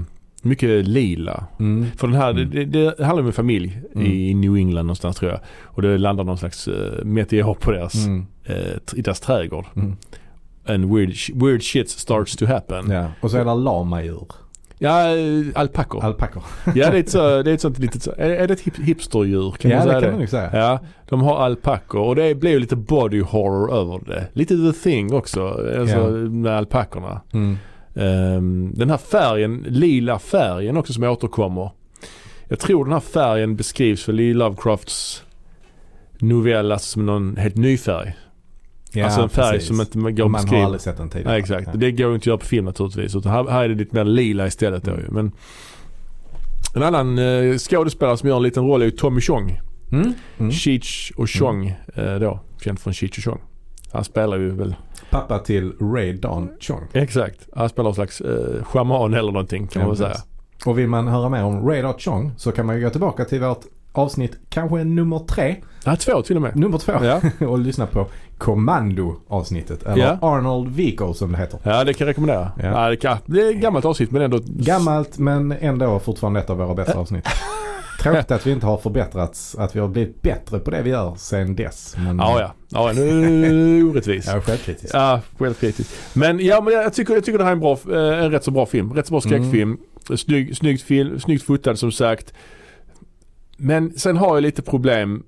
mycket 0.45 0.89
lila. 0.89 1.45
Mm. 1.59 1.87
För 1.97 2.07
den 2.07 2.17
här, 2.17 2.31
Mm. 2.31 2.51
det, 2.51 2.65
det 2.65 3.05
handlar 3.05 3.21
om 3.23 3.27
en 3.27 3.33
familj 3.33 3.81
i 3.97 4.35
New 4.35 4.57
England 4.57 4.87
någonstans 4.87 5.17
tror 5.17 5.31
jag. 5.31 5.41
Och 5.65 5.83
det 5.83 5.99
landar 5.99 6.25
någon 6.25 6.39
slags 6.39 6.69
uh, 6.69 6.75
meteor 7.05 7.55
på 7.55 7.71
deras, 7.73 8.07
Mm. 8.07 8.27
eh, 8.45 8.55
i 8.99 9.01
deras 9.03 9.21
trädgård. 9.21 9.65
Mm. 9.77 9.97
And 10.67 10.95
weird, 10.95 11.13
weird 11.35 11.63
shit 11.63 11.91
starts 11.91 12.37
to 12.37 12.47
happen. 12.47 12.91
Ja, 12.91 12.95
Ja. 12.95 13.09
Och 13.21 13.31
så 13.31 13.37
är 13.37 13.45
det 13.45 13.55
lamadjur. 13.55 14.27
uh, 14.83 15.47
alpackor. 15.55 16.05
Alpackor. 16.05 16.43
ja 16.75 16.91
det 16.91 16.97
är 16.97 17.01
ett, 17.01 17.11
så, 17.11 17.43
det 17.43 17.51
är 17.51 17.55
ett 17.55 17.61
sånt 17.61 17.79
litet, 17.79 18.07
är, 18.07 18.31
är 18.31 18.47
det 18.49 18.55
ett 18.55 18.61
hip, 18.61 18.79
hipsterdjur? 18.79 19.51
Kan 19.51 19.71
Ja 19.71 19.77
man 19.79 19.87
det 19.87 19.91
säga 19.93 20.01
kan 20.01 20.09
det? 20.09 20.13
man 20.13 20.21
ju 20.21 20.27
säga. 20.27 20.51
Ja, 20.53 20.79
de 21.09 21.21
har 21.23 21.37
alpackor 21.39 22.01
och 22.01 22.17
det 22.17 22.35
blir 22.35 22.51
ju 22.51 22.59
lite 22.59 22.77
body 22.77 23.21
horror 23.21 23.75
över 23.75 24.01
det. 24.07 24.29
Lite 24.33 24.55
the 24.57 24.73
thing 24.73 25.15
också, 25.15 25.49
alltså 25.81 25.97
Ja. 25.97 26.09
med 26.11 26.53
alpackorna. 26.57 27.21
Mm. 27.33 27.57
Ehm, 27.95 28.73
den 28.75 28.91
här 28.91 28.97
färgen, 28.97 29.65
lila 29.69 30.19
färgen 30.19 30.77
också 30.77 30.93
som 30.93 31.05
återkommer. 31.05 31.71
Jag 32.49 32.59
tror 32.59 32.85
den 32.85 32.93
här 32.93 33.01
färgen 33.01 33.57
beskrivs 33.57 34.09
väl 34.09 34.21
i 34.21 34.35
Lovecrafts 34.35 35.25
novell 36.19 36.79
som 36.79 37.07
någon 37.07 37.37
helt 37.37 37.57
ny 37.57 37.77
färg. 37.77 38.15
Ja, 38.93 39.05
alltså 39.05 39.23
en 39.23 39.29
färg 39.29 39.53
precis. 39.53 39.69
som 39.69 39.81
inte 39.81 39.99
går 40.13 40.25
att 40.25 40.31
man 40.31 40.49
har 40.49 40.65
aldrig 40.65 40.81
sett 40.81 40.97
den 40.97 41.11
tidigare. 41.11 41.31
Nej, 41.31 41.41
exakt. 41.41 41.67
Ja. 41.67 41.79
Det 41.79 41.93
går 41.93 42.09
ju 42.09 42.15
inte 42.15 42.23
att 42.23 42.27
göra 42.27 42.39
på 42.39 42.47
film 42.47 42.65
naturligtvis. 42.65 43.17
Utan 43.17 43.33
här, 43.33 43.51
här 43.51 43.65
är 43.65 43.69
det 43.69 43.75
lite 43.75 43.97
mer 43.97 44.05
lila 44.05 44.47
istället 44.47 44.85
då 44.85 44.91
ju. 44.91 45.11
Men 45.11 45.33
en 46.75 46.83
annan 46.83 47.19
eh, 47.19 47.57
skådespelare 47.59 48.17
som 48.17 48.29
gör 48.29 48.37
en 48.37 48.43
liten 48.43 48.65
roll 48.65 48.83
är 48.83 48.87
ju 48.87 48.91
Tommy 48.91 49.21
Chong. 49.21 49.61
Mm. 49.93 50.13
Mm. 50.39 50.53
Cheech 50.53 51.13
och 51.17 51.31
Chong 51.31 51.77
eh, 51.95 52.15
då. 52.15 52.41
Känd 52.65 52.79
från 52.79 52.93
Cheech 52.93 53.19
och 53.19 53.25
Chong. 53.25 53.41
Han 53.93 54.05
spelar 54.05 54.37
ju 54.37 54.51
väl, 54.51 54.75
Pappa 55.15 55.39
till 55.39 55.73
Ray 55.81 56.13
Don 56.13 56.51
Chong. 56.61 56.81
exakt. 56.93 57.49
Han 57.57 57.69
spelar 57.69 57.89
en 57.89 57.95
slags 57.95 58.21
eh, 58.21 58.65
shaman 58.65 59.15
eller 59.15 59.33
någonting 59.33 59.67
kan 59.67 59.83
man 59.83 59.91
väl 59.91 59.99
Ja, 60.01 60.05
säga. 60.05 60.09
precis. 60.11 60.67
Och 60.67 60.79
vill 60.79 60.89
man 60.89 61.09
höra 61.09 61.29
mer 61.29 61.45
om 61.45 61.69
Ray 61.69 61.83
Don 61.83 61.95
Chong 61.99 62.33
så 62.37 62.53
kan 62.53 62.67
man 62.67 62.77
ju 62.77 62.83
gå 62.85 62.91
tillbaka 62.91 63.25
till 63.25 63.41
vårt 63.41 63.61
avsnitt 63.93 64.39
kanske 64.49 64.85
nummer 64.85 65.19
tre, 65.19 65.57
Ja, 65.85 65.97
två 65.97 66.23
till 66.23 66.37
och 66.37 66.43
med. 66.43 66.57
nummer 66.57 66.79
två 66.79 66.93
Ja. 67.03 67.21
och 67.49 67.59
lyssna 67.59 67.87
på 67.87 68.07
Commando-avsnittet. 68.39 69.83
Eller 69.83 70.05
Ja. 70.05 70.19
Arnold 70.23 70.69
Vico 70.75 71.15
som 71.15 71.33
det 71.33 71.39
heter. 71.39 71.61
Ja, 71.63 71.85
det 71.85 71.95
kan 71.95 72.07
jag 72.07 72.11
rekommendera. 72.11 72.53
Ja. 72.63 72.65
Ja. 72.85 72.91
det, 72.91 72.97
kan, 72.97 73.17
det 73.27 73.41
är 73.41 73.51
ett 73.51 73.61
gammalt 73.61 73.85
avsnitt 73.85 74.11
men 74.11 74.23
ändå... 74.23 74.39
Gammalt 74.47 75.19
men 75.19 75.53
ändå 75.53 75.99
fortfarande 75.99 76.41
ett 76.41 76.51
av 76.51 76.57
våra 76.57 76.75
bästa 76.75 76.99
avsnitt. 76.99 77.25
Tråkigt 78.13 78.31
att 78.31 78.47
vi 78.47 78.51
inte 78.53 78.67
har 78.67 78.77
förbättrats, 78.79 79.55
att 79.59 79.77
vi 79.77 79.81
har 79.81 79.89
blivit 79.89 80.23
bättre 80.23 80.59
på 80.59 80.71
det 80.71 80.83
vi 80.83 80.91
gör 80.91 81.15
sen 81.17 81.57
dess. 81.57 81.97
Men, 81.99 82.19
Ja, 82.19 82.41
ja. 82.41 82.55
Ja, 82.69 82.93
nu 82.93 83.47
är 83.81 83.85
orättvis. 83.91 84.27
Jag 84.27 84.37
är 84.37 84.41
självkritisk. 84.41 84.95
Ja, 84.95 85.21
självkritiskt. 85.39 86.17
Men 86.17 86.41
ja, 86.41 86.61
men 86.61 86.73
jag 86.75 86.95
tycker, 86.95 87.15
jag 87.15 87.25
tycker 87.25 87.39
det 87.39 87.45
här 87.45 87.51
är 87.51 87.55
en, 87.55 87.61
bra, 87.61 87.73
eh, 87.93 88.25
en 88.25 88.31
rätt 88.31 88.45
så 88.45 88.51
bra 88.51 88.67
film. 88.67 88.93
Rätt 88.93 89.07
så 89.07 89.11
bra 89.13 89.21
skräckfilm. 89.21 89.79
Snygg, 90.17 90.57
snyggt, 90.57 90.83
film, 90.83 91.21
snyggt 91.21 91.45
fotad 91.45 91.77
som 91.77 91.93
sagt. 91.93 92.33
Men 93.57 93.99
sen 93.99 94.17
har 94.17 94.37
jag 94.37 94.43
lite 94.43 94.63
problem 94.63 95.23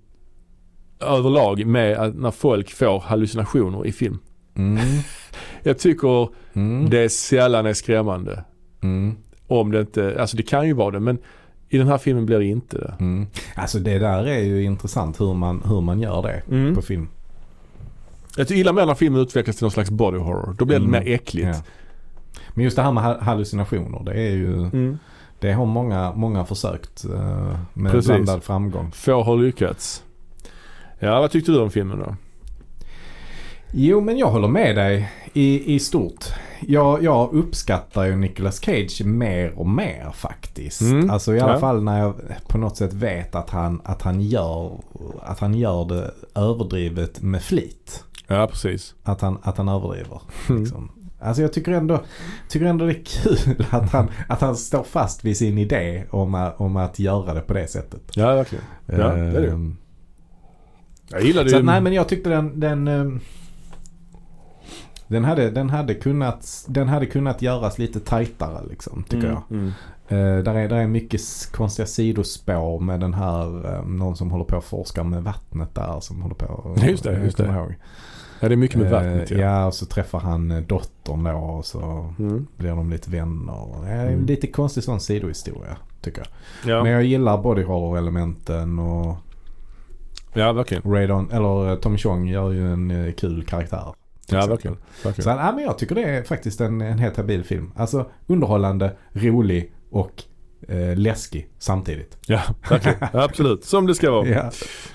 överlag 1.01 1.67
med 1.67 1.97
att 1.99 2.15
när 2.15 2.31
folk 2.31 2.71
får 2.73 3.01
hallucinationer 3.01 3.87
i 3.87 3.93
film. 3.93 4.19
Mm. 4.57 4.79
Jag 5.63 5.79
tycker 5.79 6.29
Mm. 6.53 6.91
det 6.91 7.09
sällan 7.09 7.67
är 7.67 7.73
skrämmande. 7.73 8.45
Mm. 8.83 9.17
Om 9.47 9.71
det 9.73 9.81
inte, 9.81 10.17
alltså 10.21 10.37
det 10.37 10.43
kan 10.43 10.67
ju 10.67 10.73
vara 10.73 10.91
det 10.91 11.01
men 11.01 11.19
i 11.69 11.79
den 11.79 11.89
här 11.89 11.99
filmen 11.99 12.27
blir 12.27 12.39
det 12.39 12.45
inte 12.45 12.79
det. 12.79 12.95
Mm. 13.01 13.27
Alltså 13.55 13.79
det 13.79 13.99
där 13.99 14.27
är 14.27 14.39
ju 14.41 14.63
intressant 14.65 15.21
hur 15.21 15.35
man, 15.35 15.63
hur 15.67 15.81
man 15.81 16.01
gör 16.01 16.23
det 16.23 16.43
Mm. 16.57 16.75
på 16.75 16.83
film. 16.83 17.09
Jag 18.37 18.51
gillar 18.51 18.73
mer 18.73 18.87
när 18.87 18.95
filmen 18.95 19.21
utvecklas 19.21 19.57
till 19.57 19.65
någon 19.65 19.71
slags 19.71 19.91
body 19.91 20.19
horror. 20.19 20.55
Då 20.59 20.65
blir 20.65 20.79
det 20.79 20.85
Mm. 20.87 21.05
mer 21.05 21.15
äckligt. 21.15 21.49
Ja. 21.49 21.63
Men 22.55 22.65
just 22.65 22.77
det 22.77 22.83
här 22.83 22.93
med 22.93 23.05
ha- 23.05 23.21
hallucinationer 23.21 24.03
det 24.05 24.13
är 24.21 24.31
ju 24.31 24.55
Mm. 24.57 24.99
Det 25.39 25.53
har 25.53 25.67
många, 25.67 26.13
många 26.13 26.45
försökt 26.45 27.05
eh, 27.05 27.57
med 27.75 27.93
Precis. 27.93 28.07
blandad 28.11 28.43
framgång. 28.45 28.91
Få 28.93 29.23
har 29.23 29.37
lyckats. 29.37 30.03
Ja, 30.99 31.21
vad 31.21 31.31
tyckte 31.31 31.53
du 31.53 31.59
om 31.61 31.71
filmen 31.71 31.99
då? 31.99 32.17
Jo 33.79 34.01
men 34.01 34.19
jag 34.19 34.31
håller 34.31 34.49
med 34.49 34.77
dig 34.77 35.13
i, 35.33 35.75
i 35.75 35.79
stort. 35.79 36.25
Jag, 36.61 37.03
jag 37.03 37.33
uppskattar 37.35 38.05
ju 38.05 38.17
Nicolas 38.17 38.61
Cage 38.65 39.03
mer 39.05 39.53
och 39.59 39.69
mer 39.69 40.11
faktiskt. 40.15 40.81
Mm. 40.81 41.11
Alltså 41.11 41.35
i 41.35 41.41
alla 41.41 41.53
Ja. 41.53 41.61
fall 41.61 41.83
när 41.83 42.01
jag 42.01 42.15
på 42.49 42.59
något 42.59 42.77
sätt 42.77 42.93
vet 42.93 43.35
att 43.35 43.51
han, 43.51 43.81
att 43.85 44.03
han, 44.03 44.21
gör, 44.21 44.73
att 45.23 45.39
han 45.39 45.55
gör 45.55 45.85
det 45.85 46.11
överdrivet 46.35 47.23
med 47.23 47.43
flit. 47.43 48.05
Ja, 48.27 48.47
precis. 48.47 48.95
Att 49.03 49.21
han, 49.21 49.39
att 49.43 49.59
han 49.59 49.69
överdriver. 49.69 50.21
Mm. 50.49 50.63
Liksom. 50.63 50.91
Alltså 51.21 51.43
jag 51.43 51.53
tycker 51.53 51.73
ändå, 51.73 52.01
tycker 52.49 52.67
ändå 52.67 52.85
det 52.87 52.93
är 52.93 53.05
kul 53.05 53.67
att 53.71 53.91
han, 53.93 54.09
att 54.29 54.41
han 54.41 54.57
står 54.57 54.83
fast 54.83 55.25
vid 55.25 55.37
sin 55.37 55.59
idé 55.59 56.05
om, 56.11 56.51
om 56.57 56.77
att 56.77 56.99
göra 56.99 57.35
det 57.35 57.41
på 57.41 57.55
det 57.55 57.67
sättet. 57.67 58.03
Ja, 58.15 58.35
verkligen. 58.35 58.65
Ja, 58.87 58.97
det 58.97 59.21
är 59.21 59.41
det. 59.41 59.49
Ehm, 59.51 59.77
Jag 61.11 61.23
gillade 61.23 61.49
Så 61.51 61.55
ju... 61.57 61.59
att, 61.61 61.65
nej 61.67 61.81
men 61.81 61.93
jag 61.93 62.09
tyckte 62.09 62.31
den, 62.31 62.61
den, 62.61 62.89
ehm, 62.89 63.21
den, 65.09 65.25
hade, 65.25 65.51
den, 65.51 65.71
hade 65.71 65.95
kunnat, 65.95 66.65
den 66.69 66.89
hade 66.89 67.07
kunnat 67.07 67.43
göras 67.43 67.79
lite 67.79 68.01
tajtare 68.01 68.61
liksom, 68.71 69.03
tycker 69.03 69.29
Mm, 69.29 69.39
jag. 69.49 69.59
mm. 69.59 69.73
Eh, 70.09 70.43
där, 70.45 70.55
är, 70.55 70.69
där 70.69 70.77
är 70.77 70.87
mycket 70.87 71.21
konstiga 71.53 71.87
sidospår 71.87 72.81
med 72.81 73.01
den 73.01 73.15
här, 73.15 73.75
eh, 73.75 73.85
någon 73.87 74.17
som 74.17 74.31
håller 74.31 74.45
på 74.45 74.57
och 74.57 74.65
forskar 74.65 75.05
med 75.05 75.23
vattnet 75.23 75.75
där 75.75 76.01
som 76.01 76.23
håller 76.23 76.35
på 76.35 76.47
och- 76.47 76.79
Just 76.79 77.05
det, 77.05 77.25
just 77.25 77.37
det. 77.37 77.45
Ihåg. 77.47 77.75
Ja, 78.41 78.49
det 78.49 78.55
är 78.55 78.57
mycket 78.57 78.77
med 78.77 78.87
Eh, 78.87 78.93
vattnet 78.93 79.31
ja. 79.31 79.39
ja, 79.39 79.67
och 79.67 79.75
så 79.75 79.87
träffar 79.87 80.19
han 80.21 80.51
eh, 80.51 80.61
dottern 80.61 81.25
då 81.25 81.31
och 81.33 81.65
så 81.67 82.13
Mm. 82.19 82.47
blir 82.57 82.71
de 82.71 82.91
lite 82.91 83.11
vänner. 83.11 83.87
Mm. 83.93 84.27
lite 84.27 84.47
konstig 84.47 84.83
sån 84.85 85.01
sidohistoria 85.01 85.77
tycker 86.01 86.19
jag. 86.19 86.73
Ja. 86.73 86.83
Men 86.83 86.93
jag 86.93 87.05
gillar 87.05 87.39
body 87.43 87.63
horror-elementen 87.63 88.79
och 88.79 89.17
ja, 90.33 90.53
verkligen. 90.53 90.83
Radon, 90.93 91.31
eller 91.33 91.71
eh, 91.71 91.77
Tommy 91.79 91.99
Chong 91.99 92.29
gör 92.29 92.51
ju 92.53 92.73
en 92.73 92.91
eh, 92.91 93.13
kul 93.13 93.45
karaktär. 93.45 93.95
Ja, 94.29 94.37
exempel. 94.39 94.49
verkligen. 94.51 94.77
Så 95.03 95.09
verkligen. 95.09 95.39
ja, 95.39 95.53
men 95.53 95.65
jag 95.65 95.79
tycker 95.79 95.95
det 95.95 96.03
är 96.03 96.23
faktiskt 96.23 96.61
en, 96.61 96.81
en 96.81 96.99
helt 96.99 97.17
habil 97.17 97.45
film. 97.45 97.73
Alltså 97.77 98.07
underhållande, 98.27 98.97
rolig 99.13 99.73
och 99.91 100.23
eh, 100.69 100.97
läskig 100.97 101.49
samtidigt. 101.59 102.19
Ja, 102.27 102.41
verkligen. 102.71 102.99
Absolut. 103.13 103.65
Som 103.65 103.87
det 103.87 103.95
ska 103.95 104.11
vara. 104.11 104.27
Ja. 104.29 104.51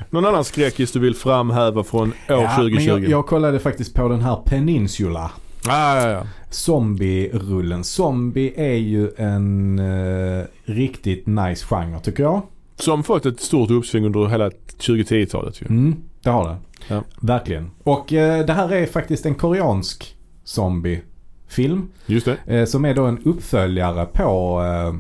Någon 0.10 0.26
annan 0.26 0.44
skräckis 0.44 0.92
du 0.92 1.00
vill 1.00 1.16
framhäva 1.16 1.84
från 1.84 2.10
år 2.10 2.16
Ja, 2.28 2.56
2020? 2.56 2.76
men 2.76 2.84
jag, 2.86 3.10
jag 3.10 3.28
kollade 3.28 3.60
faktiskt 3.60 3.94
på 3.94 4.08
den 4.08 4.22
här 4.22 4.36
Peninsula. 4.46 5.32
Ah, 5.68 5.96
ja, 6.02 6.10
ja. 6.10 6.24
Zombie-rullen. 6.50 7.84
Zombie 7.84 8.54
är 8.56 8.76
ju 8.78 9.12
en 9.18 9.80
eh, 9.80 10.46
riktigt 10.66 11.28
nice 11.28 11.66
genre 11.66 12.00
tycker 12.00 12.24
jag. 12.24 12.42
Som 12.76 13.04
fått 13.04 13.26
ett 13.26 13.40
stort 13.42 13.70
uppsving 13.72 14.06
under 14.06 14.28
hela 14.28 14.50
2010-talet 14.80 15.62
ju. 15.62 15.66
Mm, 15.70 15.96
det 16.24 16.30
har 16.30 16.50
det. 16.50 16.58
Ja. 16.88 17.04
Verkligen. 17.20 17.72
Och 17.84 18.14
eh, 18.14 18.46
det 18.46 18.54
här 18.54 18.74
är 18.74 18.86
faktiskt 18.86 19.26
en 19.26 19.36
koreansk 19.36 20.16
zombie-film. 20.44 21.90
Just 22.06 22.26
det. 22.26 22.38
Eh, 22.60 22.66
som 22.66 22.86
är 22.86 22.94
då 22.94 23.06
en 23.06 23.24
uppföljare 23.24 24.06
på 24.06 24.62
eh, 24.64 24.96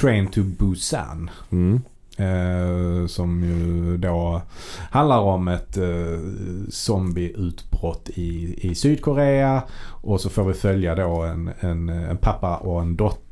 Train 0.00 0.26
to 0.26 0.42
Busan. 0.42 1.30
Mm. 1.50 1.80
Eh, 2.18 3.06
som 3.06 3.44
ju 3.44 3.96
då 3.96 4.42
handlar 4.90 5.18
om 5.18 5.48
ett 5.48 5.76
eh, 5.76 6.20
zombieutbrott 6.68 8.10
i, 8.14 8.58
i 8.68 8.74
Sydkorea. 8.74 9.62
Och 9.86 10.20
så 10.20 10.30
får 10.30 10.44
vi 10.44 10.54
följa 10.54 10.94
då 10.94 11.22
en, 11.22 11.50
en, 11.60 11.88
en 11.88 12.16
pappa 12.16 12.56
och 12.56 12.80
en 12.80 12.96
dotter 12.96 13.27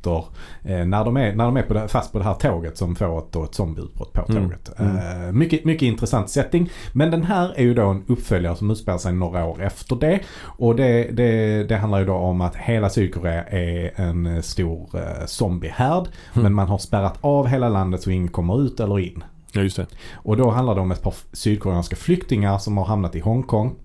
eh, 0.63 0.85
när 0.85 1.05
de 1.05 1.17
är, 1.17 1.35
när 1.35 1.45
de 1.45 1.57
är 1.57 1.61
på 1.61 1.73
det, 1.73 1.87
fast 1.87 2.11
på 2.11 2.17
det 2.17 2.23
här 2.23 2.33
tåget 2.33 2.77
som 2.77 2.95
får 2.95 3.17
ett, 3.19 3.31
då 3.31 3.43
ett 3.43 3.55
zombieutbrott 3.55 4.13
på 4.13 4.25
Mm, 4.29 4.43
tåget. 4.43 4.71
mm. 4.79 4.97
Eh, 5.27 5.31
mycket, 5.31 5.65
mycket 5.65 5.81
intressant 5.85 6.29
setting. 6.29 6.69
Men 6.93 7.11
den 7.11 7.23
här 7.23 7.53
är 7.55 7.63
ju 7.63 7.73
då 7.73 7.87
en 7.87 8.03
uppföljare 8.07 8.55
som 8.55 8.71
utspelar 8.71 8.97
sig 8.97 9.13
några 9.13 9.45
år 9.45 9.61
efter 9.63 9.95
det. 9.95 10.19
Och 10.43 10.75
det, 10.75 11.03
det, 11.11 11.63
det 11.63 11.75
handlar 11.77 11.99
ju 11.99 12.05
då 12.05 12.13
om 12.13 12.41
att 12.41 12.55
hela 12.55 12.89
Sydkorea 12.89 13.43
är 13.43 13.91
en 13.95 14.43
stor 14.43 14.89
eh, 14.93 15.25
zombiehärd. 15.25 16.07
Mm. 16.33 16.43
Men 16.43 16.53
man 16.53 16.67
har 16.67 16.77
spärrat 16.77 17.17
av 17.21 17.47
hela 17.47 17.69
landet 17.69 18.01
så 18.01 18.09
ingen 18.11 18.27
kommer 18.27 18.61
ut 18.61 18.79
eller 18.79 18.99
in. 18.99 19.23
Ja, 19.51 19.61
just 19.61 19.77
det. 19.77 19.85
Och 20.13 20.37
då 20.37 20.49
handlar 20.49 20.75
det 20.75 20.81
om 20.81 20.91
ett 20.91 21.01
par 21.01 21.13
sydkoreanska 21.33 21.95
flyktingar 21.95 22.57
som 22.57 22.77
har 22.77 22.85
hamnat 22.85 23.15
i 23.15 23.19
Hongkong. 23.19 23.75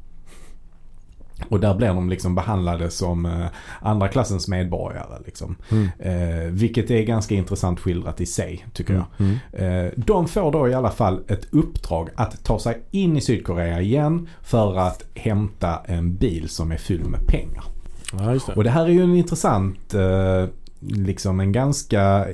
Och 1.48 1.60
där 1.60 1.74
blir 1.74 1.88
de 1.88 2.10
liksom 2.10 2.34
behandlade 2.34 2.90
som 2.90 3.26
eh, 3.26 3.46
andra 3.80 4.08
klassens 4.08 4.48
medborgare. 4.48 5.22
Liksom. 5.26 5.56
Mm. 5.70 5.88
Eh, 5.98 6.50
vilket 6.50 6.90
är 6.90 7.02
ganska 7.02 7.34
intressant 7.34 7.80
skildrat 7.80 8.20
i 8.20 8.26
sig 8.26 8.66
tycker 8.72 8.94
jag. 8.94 9.04
Mm. 9.18 9.36
Eh, 9.52 9.92
de 9.96 10.28
får 10.28 10.52
då 10.52 10.68
i 10.68 10.74
alla 10.74 10.90
fall 10.90 11.20
ett 11.28 11.46
uppdrag 11.50 12.08
att 12.14 12.44
ta 12.44 12.58
sig 12.58 12.82
in 12.90 13.16
i 13.16 13.20
Sydkorea 13.20 13.80
igen 13.80 14.28
för 14.42 14.78
att 14.78 15.04
hämta 15.14 15.80
en 15.84 16.16
bil 16.16 16.48
som 16.48 16.72
är 16.72 16.76
fylld 16.76 17.06
med 17.06 17.26
pengar. 17.26 17.64
Ja, 18.12 18.38
det. 18.46 18.52
Och 18.56 18.64
det 18.64 18.70
här 18.70 18.84
är 18.84 18.88
ju 18.88 19.02
en 19.02 19.16
intressant, 19.16 19.94
eh, 19.94 20.44
liksom 20.88 21.40
en 21.40 21.52
ganska 21.52 22.26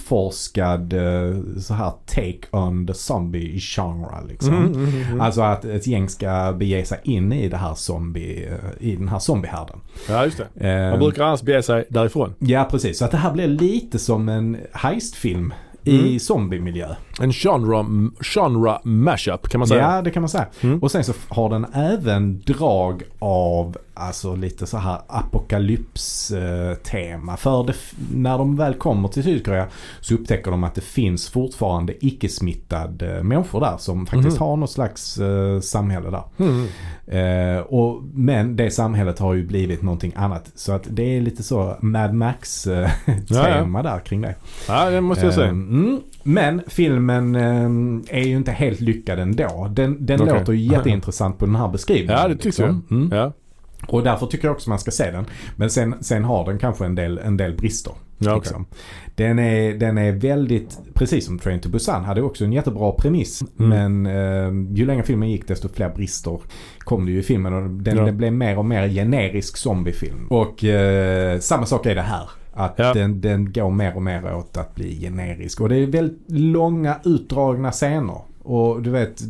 outforskad 0.00 0.92
eh, 0.92 1.36
så 1.60 1.74
här 1.74 1.92
take 2.06 2.40
on 2.56 2.86
the 2.86 2.94
zombie 2.94 3.58
genre 3.60 4.26
liksom. 4.28 4.54
Mm, 4.54 4.72
mm, 4.74 5.02
mm. 5.02 5.20
Alltså 5.20 5.40
att 5.42 5.64
ett 5.64 5.86
gäng 5.86 6.08
ska 6.08 6.52
bege 6.58 6.84
sig 6.84 6.98
in 7.04 7.32
i 7.32 7.48
det 7.48 7.56
här 7.56 7.74
zombie, 7.74 8.46
eh, 8.48 8.88
i 8.88 8.96
den 8.96 9.08
här 9.08 9.18
zombiehärden. 9.18 9.80
Ja, 10.08 10.24
just 10.24 10.40
det. 10.54 10.68
Eh, 10.70 10.90
Man 10.90 10.98
brukar 10.98 11.24
annars 11.24 11.42
bege 11.42 11.62
sig 11.62 11.84
därifrån. 11.88 12.34
Ja 12.38 12.68
precis, 12.70 12.98
så 12.98 13.04
att 13.04 13.10
det 13.10 13.16
här 13.16 13.32
blir 13.32 13.48
lite 13.48 13.98
som 13.98 14.28
en 14.28 14.56
heistfilm 14.72 15.54
i 15.84 15.98
Mm. 16.00 16.18
zombiemiljö. 16.18 16.88
En 17.20 17.32
genre, 17.32 17.84
genre 18.20 18.78
mashup 18.84 19.48
kan 19.48 19.58
man 19.58 19.68
säga. 19.68 19.94
Ja 19.96 20.02
det 20.02 20.10
kan 20.10 20.22
man 20.22 20.28
säga. 20.28 20.46
Mm. 20.60 20.78
Och 20.82 20.90
sen 20.90 21.04
så 21.04 21.12
har 21.28 21.48
den 21.50 21.66
även 21.74 22.40
drag 22.46 23.02
av 23.18 23.76
alltså 23.94 24.34
lite 24.34 24.66
så 24.66 24.76
här 24.78 24.98
apokalyps-tema. 26.00 27.36
För 27.36 27.64
det, 27.64 27.74
när 28.14 28.38
de 28.38 28.56
väl 28.56 28.74
kommer 28.74 29.08
till 29.08 29.22
Sydkorea 29.24 29.66
så 30.00 30.14
upptäcker 30.14 30.50
de 30.50 30.64
att 30.64 30.74
det 30.74 30.80
finns 30.80 31.28
fortfarande 31.28 32.06
icke-smittade 32.06 33.22
människor 33.22 33.60
där 33.60 33.76
som 33.78 34.06
faktiskt 34.06 34.36
Mhm. 34.40 34.46
har 34.48 34.56
något 34.56 34.70
slags 34.70 35.18
eh, 35.18 35.60
samhälle 35.60 36.10
där. 36.10 36.22
Mm. 36.38 36.66
Eh, 37.06 37.60
och, 37.62 38.02
men 38.14 38.56
det 38.56 38.70
samhället 38.70 39.18
har 39.18 39.34
ju 39.34 39.46
blivit 39.46 39.82
någonting 39.82 40.12
annat. 40.16 40.50
Så 40.54 40.72
att 40.72 40.82
det 40.90 41.16
är 41.16 41.20
lite 41.20 41.42
så 41.42 41.76
Mad 41.80 42.14
Max-tema 42.14 43.82
där 43.82 43.98
kring 44.00 44.20
det. 44.20 44.34
Ja, 44.68 44.90
det 44.90 45.00
måste 45.00 45.24
jag 45.24 45.34
säga. 45.34 45.48
Ehm, 45.48 45.60
Mm, 45.70 46.00
men 46.22 46.62
filmen 46.66 47.34
ehm, 47.34 48.04
är 48.08 48.24
ju 48.24 48.36
inte 48.36 48.52
helt 48.52 48.80
lyckad 48.80 49.18
ändå. 49.18 49.70
Den, 49.72 50.06
den 50.06 50.20
Okej. 50.20 50.34
låter 50.38 50.52
ju 50.52 50.72
jätteintressant 50.72 51.38
på 51.38 51.46
den 51.46 51.56
här 51.56 51.68
beskrivningen. 51.68 52.18
Ja, 52.22 52.28
det 52.28 52.36
tycker 52.36 52.62
jag. 52.62 52.80
Mm. 52.90 53.08
Ja. 53.12 53.32
Och 53.88 54.02
därför 54.02 54.26
tycker 54.26 54.48
jag 54.48 54.54
också 54.54 54.70
man 54.70 54.78
ska 54.78 54.90
se 54.90 55.10
den. 55.10 55.24
Men 55.56 55.70
sen, 55.70 55.94
sen 56.00 56.24
har 56.24 56.44
den 56.46 56.58
kanske 56.58 56.84
en 56.84 56.94
del, 56.94 57.18
en 57.18 57.36
del 57.36 57.56
brister. 57.56 57.92
Ja, 58.18 58.34
liksom. 58.36 58.66
den, 59.14 59.38
är, 59.38 59.74
den 59.74 59.98
är 59.98 60.12
väldigt, 60.12 60.78
precis 60.94 61.26
som 61.26 61.38
Train 61.38 61.60
to 61.60 61.68
Busan, 61.68 62.04
hade 62.04 62.22
också 62.22 62.44
en 62.44 62.52
jättebra 62.52 62.92
premiss. 62.92 63.42
Mm. 63.58 63.68
Men 63.68 64.16
ehm, 64.16 64.74
ju 64.74 64.86
längre 64.86 65.02
filmen 65.02 65.30
gick 65.30 65.48
desto 65.48 65.68
fler 65.68 65.88
brister 65.88 66.40
kom 66.78 67.06
det 67.06 67.12
ju 67.12 67.18
i 67.18 67.22
filmen. 67.22 67.54
Och 67.54 67.70
den, 67.70 67.96
Ja. 67.96 68.04
den 68.04 68.16
blev 68.16 68.32
mer 68.32 68.58
och 68.58 68.64
mer 68.64 68.88
generisk 68.88 69.56
zombiefilm. 69.56 70.26
Och 70.30 70.64
eh, 70.64 71.38
samma 71.38 71.66
sak 71.66 71.86
är 71.86 71.94
det 71.94 72.02
här. 72.02 72.30
Att 72.52 72.74
Ja. 72.76 72.92
den, 72.94 73.20
den 73.20 73.52
går 73.52 73.70
mer 73.70 73.96
och 73.96 74.02
mer 74.02 74.34
åt 74.34 74.56
att 74.56 74.74
bli 74.74 75.00
generisk. 75.00 75.60
Och 75.60 75.68
det 75.68 75.76
är 75.76 75.86
väldigt 75.86 76.18
långa 76.26 76.96
utdragna 77.04 77.70
scener. 77.72 78.20
Och 78.42 78.82
du 78.82 78.90
vet, 78.90 79.20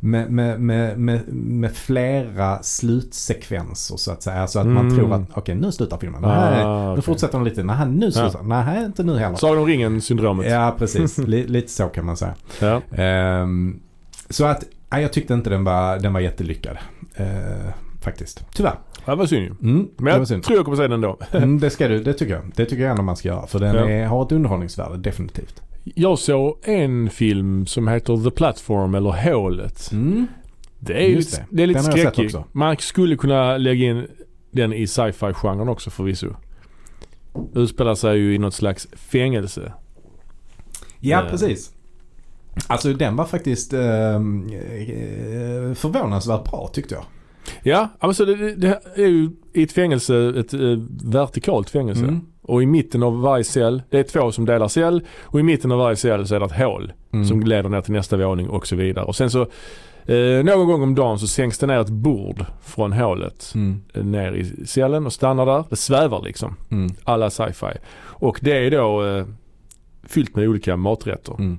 med, 0.00 0.30
med, 0.32 0.60
med, 0.60 0.98
med, 0.98 1.72
flera 1.72 2.62
slutsekvenser 2.62 3.96
så 3.96 4.10
att 4.12 4.22
säga. 4.22 4.46
Så 4.46 4.60
att 4.60 4.66
man 4.66 4.86
Mm. 4.86 4.96
tror 4.96 5.14
att 5.14 5.22
okej 5.34 5.54
nu 5.54 5.72
slutar 5.72 5.98
filmen. 5.98 6.24
Ah, 6.24 6.50
Nej, 6.50 6.64
Nu 6.64 6.90
okej. 6.92 7.02
fortsätter 7.02 7.38
den 7.38 7.44
lite. 7.44 7.62
Nej, 7.62 7.86
nu 7.88 8.12
slutar 8.12 8.38
den. 8.38 8.48
Nej, 8.48 8.84
inte 8.84 9.02
nu 9.02 9.18
heller. 9.18 9.36
Sagan 9.36 9.58
om 9.58 9.66
ringen-syndromet. 9.66 10.50
Ja, 10.50 10.74
precis. 10.78 11.18
Li, 11.26 11.46
lite 11.46 11.70
så 11.72 11.86
kan 11.88 12.06
man 12.06 12.16
säga. 12.16 12.34
Ehm, 12.92 13.80
så 14.30 14.44
att, 14.44 14.64
jag 14.90 15.12
tyckte 15.12 15.34
inte 15.34 15.50
den 15.50 15.64
var, 15.64 15.98
den 15.98 16.12
var 16.12 16.20
jättelyckad. 16.20 16.76
Uh, 17.20 17.26
faktiskt. 18.00 18.46
Tyvärr. 18.54 18.74
Det 19.06 19.14
var 19.14 19.26
synd 19.26 19.42
ju. 19.42 19.70
Mm, 19.70 19.88
Men 19.96 20.14
jag 20.14 20.28
synd. 20.28 20.42
tror 20.42 20.56
jag 20.58 20.64
kommer 20.64 20.76
säga 20.76 20.88
den 20.88 20.94
ändå. 21.04 21.18
Mm, 21.32 21.58
det 21.60 21.70
ska 21.70 21.88
du, 21.88 22.02
det 22.02 22.12
tycker 22.14 22.34
jag. 22.34 22.42
Det 22.56 22.64
tycker 22.66 22.82
jag 22.82 22.90
ändå 22.90 23.02
man 23.02 23.16
ska 23.16 23.28
göra. 23.28 23.46
För 23.46 23.58
den 23.58 23.74
Ja. 23.76 23.88
är, 23.90 24.06
har 24.06 24.24
ett 24.26 24.32
underhållningsvärde, 24.32 24.96
definitivt. 24.96 25.62
Jag 25.84 26.18
såg 26.18 26.58
en 26.62 27.10
film 27.10 27.66
som 27.66 27.88
heter 27.88 28.24
The 28.24 28.30
Platform 28.30 28.94
eller 28.94 29.10
Hålet. 29.32 29.90
Mm. 29.92 30.26
Det 30.78 30.92
är, 31.04 31.08
ju 31.08 31.14
Just 31.14 31.30
lite, 31.32 31.46
det. 31.50 31.56
det 31.56 31.62
är 31.62 31.66
lite 31.66 31.78
Den 31.80 31.90
har 31.90 31.98
jag 31.98 32.04
sett 32.06 32.14
skräckig. 32.14 32.26
också. 32.36 32.44
Man 32.52 32.76
skulle 32.76 33.16
kunna 33.16 33.56
lägga 33.56 33.84
in 33.86 34.06
den 34.50 34.72
i 34.72 34.86
sci-fi-genren 34.86 35.68
också 35.68 35.90
förvisso. 35.90 36.26
utspelar 37.54 37.94
sig 37.94 38.18
ju 38.18 38.34
i 38.34 38.38
något 38.38 38.54
slags 38.54 38.88
fängelse. 38.92 39.72
Ja, 41.00 41.22
Eh. 41.24 41.30
precis. 41.30 41.70
Alltså 42.66 42.92
den 42.92 43.16
var 43.16 43.24
faktiskt 43.24 43.72
eh, 43.72 43.80
eh, 44.14 44.18
förvånansvärt 45.74 46.44
bra 46.50 46.70
tyckte 46.72 46.94
jag. 46.94 47.04
Ja, 47.62 47.88
alltså 47.98 48.24
det, 48.24 48.54
det- 48.54 48.80
är 48.94 49.06
ju 49.06 49.30
i 49.52 49.62
ett 49.62 49.72
fängelse, 49.72 50.32
ett 50.36 50.54
eh, 50.54 50.60
vertikalt 51.04 51.70
fängelse. 51.70 52.02
Mm. 52.04 52.20
Och 52.42 52.62
i 52.62 52.66
mitten 52.66 53.02
av 53.02 53.20
varje 53.20 53.44
cell, 53.44 53.82
det 53.90 53.98
är 53.98 54.02
två 54.02 54.32
som 54.32 54.44
delar 54.44 54.68
cell 54.68 55.02
och 55.22 55.40
i 55.40 55.42
mitten 55.42 55.72
av 55.72 55.78
varje 55.78 55.96
cell 55.96 56.26
så 56.26 56.34
är 56.34 56.40
det 56.40 56.46
ett 56.46 56.58
hål 56.58 56.92
Mm. 57.12 57.26
som 57.26 57.42
leder 57.42 57.68
ner 57.68 57.80
till 57.80 57.92
nästa 57.92 58.16
våning 58.16 58.48
och 58.48 58.66
så 58.66 58.76
vidare. 58.76 59.04
Och 59.04 59.16
sen 59.16 59.30
så 59.30 59.42
eh, 60.06 60.44
någon 60.44 60.66
gång 60.66 60.82
om 60.82 60.94
dagen 60.94 61.18
så 61.18 61.26
sänks 61.26 61.58
det 61.58 61.66
ner 61.66 61.78
ett 61.80 61.88
bord 61.88 62.44
från 62.62 62.92
hålet 62.92 63.52
Mm. 63.54 63.80
eh, 63.94 64.04
ner 64.04 64.32
i 64.32 64.66
cellen 64.66 65.06
och 65.06 65.12
stannar 65.12 65.46
där. 65.46 65.64
Det 65.70 65.76
svävar 65.76 66.22
liksom. 66.22 66.56
Mm. 66.70 66.90
Alla 67.04 67.30
sci-fi. 67.30 67.66
Och 67.98 68.38
det 68.42 68.66
är 68.66 68.70
då 68.70 69.04
eh, 69.06 69.26
fyllt 70.06 70.36
med 70.36 70.48
olika 70.48 70.76
maträtter. 70.76 71.34
Mm. 71.38 71.58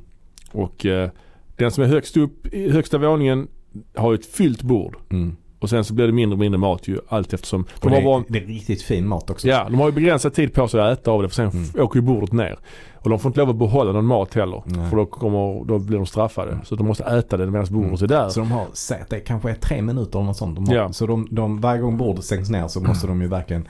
Och 0.52 0.86
eh, 0.86 1.10
den 1.56 1.72
som 1.72 1.84
är 1.84 1.88
högst 1.88 2.18
upp 2.18 2.53
i 2.53 2.70
högsta 2.70 2.98
våningen 2.98 3.48
har 3.95 4.14
ett 4.14 4.26
fyllt 4.26 4.62
bord. 4.62 4.95
Mm. 5.10 5.36
Och 5.66 5.70
sen 5.70 5.84
så 5.84 5.94
blir 5.94 6.06
det 6.08 6.14
mindre 6.14 6.34
och 6.34 6.40
mindre 6.40 6.58
mat 6.60 6.88
ju 6.88 7.00
allt 7.08 7.34
eftersom. 7.34 7.66
De 7.82 7.90
det, 7.92 8.02
har, 8.04 8.24
det 8.28 8.38
är 8.40 8.46
riktigt 8.46 8.82
fin 8.82 9.08
mat 9.08 9.30
också. 9.30 9.48
ja, 9.48 9.64
de 9.70 9.80
har 9.80 9.86
ju 9.86 9.92
begränsad 9.92 10.34
tid 10.34 10.54
på 10.54 10.68
sig 10.68 10.82
att 10.82 11.00
äta 11.00 11.12
av 11.12 11.22
det 11.22 11.30
för 11.30 11.36
sen 11.36 11.50
Mm. 11.50 11.86
åker 11.86 12.00
ju 12.00 12.02
bordet 12.06 12.32
ner. 12.32 12.58
Och 12.94 13.10
de 13.10 13.20
får 13.20 13.30
inte 13.30 13.40
lov 13.40 13.50
att 13.50 13.56
behålla 13.56 13.92
någon 13.92 14.06
mat 14.06 14.34
heller. 14.34 14.64
Nej. 14.66 14.90
För 14.90 14.98
då, 14.98 15.06
kommer, 15.06 15.66
då 15.66 15.80
blir 15.80 15.98
de 15.98 16.06
straffade. 16.06 16.52
Mm. 16.52 16.66
Så 16.66 16.76
de 16.76 16.88
måste 16.88 17.04
äta 17.04 17.38
det 17.38 17.46
medan 17.46 17.68
bordet 17.70 18.02
är 18.02 18.08
där. 18.08 18.30
Så 18.30 18.40
de 18.40 18.52
har, 18.52 18.66
säg 18.74 19.02
att 19.02 19.10
det 19.10 19.20
kanske 19.20 19.50
är 19.50 19.56
tre 19.56 19.82
minuter 19.82 20.20
eller 20.20 20.26
något 20.28 20.38
sånt. 20.38 20.56
De 20.56 20.68
har, 20.68 20.76
Ja. 20.76 20.94
Så 20.94 21.06
de, 21.06 21.28
de, 21.32 21.62
varje 21.62 21.82
gång 21.82 21.98
bordet 21.98 22.24
stängs 22.26 22.50
ner 22.50 22.68
så 22.68 22.80
måste 22.82 23.08
de 23.08 23.22
ju 23.22 23.28
verkligen 23.28 23.68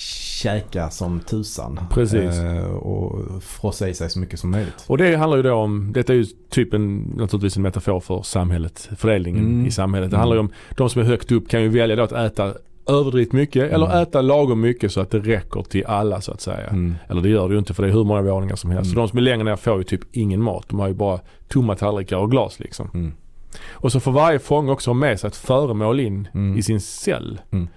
käka 0.00 0.90
som 0.90 1.20
tusan. 1.20 1.80
Precis. 1.90 2.38
Eh, 2.38 2.64
och 2.70 3.42
frossa 3.42 3.88
i 3.88 3.94
sig 3.94 4.10
så 4.10 4.18
mycket 4.18 4.40
som 4.40 4.50
möjligt. 4.50 4.84
Och 4.86 4.98
det 4.98 5.16
handlar 5.16 5.36
ju 5.36 5.42
då 5.42 5.54
om, 5.54 5.92
detta 5.92 6.12
är 6.12 6.16
ju 6.16 6.24
typ 6.50 6.74
en, 6.74 6.98
naturligtvis 6.98 7.56
en 7.56 7.62
metafor 7.62 8.00
för 8.00 8.22
samhället, 8.22 8.88
fördelningen 8.96 9.44
Mm. 9.44 9.66
i 9.66 9.70
samhället. 9.70 10.10
Det 10.10 10.16
Mm. 10.16 10.20
handlar 10.20 10.36
ju 10.36 10.40
om, 10.40 10.50
de 10.76 10.90
som 10.90 11.02
är 11.02 11.06
högt 11.06 11.32
upp 11.32 11.48
kan 11.48 11.62
ju 11.62 11.68
välja 11.68 11.96
då 11.96 12.02
att 12.02 12.12
äta 12.12 12.54
överdrivet 12.86 13.32
mycket 13.32 13.72
eller 13.72 13.86
Mm. 13.86 13.98
äta 14.02 14.20
lagom 14.20 14.60
mycket 14.60 14.92
så 14.92 15.00
att 15.00 15.10
det 15.10 15.18
räcker 15.18 15.62
till 15.62 15.86
alla 15.86 16.20
så 16.20 16.32
att 16.32 16.40
säga. 16.40 16.66
Mm. 16.66 16.94
Eller 17.08 17.22
det 17.22 17.28
gör 17.28 17.48
det 17.48 17.52
ju 17.52 17.58
inte 17.58 17.74
för 17.74 17.82
det 17.82 17.88
är 17.88 17.92
hur 17.92 18.04
många 18.04 18.22
våningar 18.22 18.56
som 18.56 18.70
helst. 18.70 18.86
Mm. 18.86 18.94
Så 18.94 19.00
de 19.00 19.08
som 19.08 19.18
är 19.18 19.22
längre 19.22 19.44
ner 19.44 19.56
får 19.56 19.78
ju 19.78 19.84
typ 19.84 20.00
ingen 20.12 20.42
mat. 20.42 20.64
De 20.68 20.78
har 20.78 20.88
ju 20.88 20.94
bara 20.94 21.20
tomma 21.48 21.76
tallrikar 21.76 22.16
och 22.16 22.30
glas 22.30 22.60
liksom. 22.60 22.88
Mm. 22.94 23.12
Och 23.70 23.92
så 23.92 24.00
får 24.00 24.12
varje 24.12 24.38
fånge 24.38 24.72
också 24.72 24.90
ha 24.90 24.94
med 24.94 25.20
sig 25.20 25.28
ett 25.28 25.36
föremål 25.36 26.00
in 26.00 26.28
Mm. 26.34 26.58
i 26.58 26.62
sin 26.62 26.80
cell. 26.80 27.40
Mm. 27.50 27.68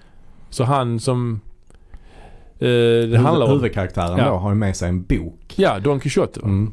Så 0.49 0.63
han 0.63 0.99
som 0.99 1.39
eh, 2.59 3.09
det 3.09 3.17
handlar 3.17 3.45
om, 3.45 3.51
Huvudkaraktären 3.51 4.17
Ja. 4.17 4.29
då 4.29 4.35
har 4.35 4.49
ju 4.49 4.55
med 4.55 4.75
sig 4.75 4.89
en 4.89 5.03
bok. 5.03 5.53
ja 5.55 5.79
Don 5.79 5.99
Quijote? 5.99 6.39
Mm. 6.39 6.71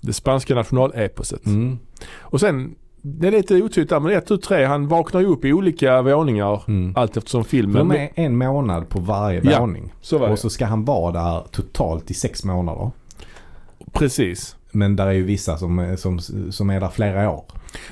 Det 0.00 0.12
spanska 0.12 0.54
nationaleposet. 0.54 1.46
Mm. 1.46 1.78
Och 2.20 2.40
sen, 2.40 2.74
det 3.02 3.26
är 3.28 3.32
lite 3.32 3.54
otydligt 3.62 3.88
där 3.90 4.00
men 4.00 4.12
ett, 4.12 4.26
tu, 4.26 4.36
tre, 4.36 4.64
han 4.64 4.88
vaknar 4.88 5.20
ju 5.20 5.26
upp 5.26 5.44
i 5.44 5.52
olika 5.52 6.02
våningar 6.02 6.62
Mm. 6.68 6.92
allt 6.96 7.16
eftersom 7.16 7.44
filmen. 7.44 7.88
De 7.88 7.96
är 7.96 8.10
en 8.14 8.36
månad 8.38 8.88
på 8.88 9.00
varje 9.00 9.40
Ja, 9.44 9.60
våning. 9.60 9.92
Så 10.00 10.18
var 10.18 10.26
det. 10.26 10.32
Och 10.32 10.38
så 10.38 10.50
ska 10.50 10.66
han 10.66 10.84
vara 10.84 11.12
där 11.12 11.46
totalt 11.50 12.10
i 12.10 12.14
sex 12.14 12.44
månader. 12.44 12.90
Precis. 13.92 14.56
Men 14.72 14.96
där 14.96 15.06
är 15.06 15.12
ju 15.12 15.22
vissa 15.24 15.56
som, 15.56 15.96
som, 15.98 16.18
som 16.52 16.70
är 16.70 16.80
där 16.80 16.88
flera 16.88 17.30
år. 17.30 17.44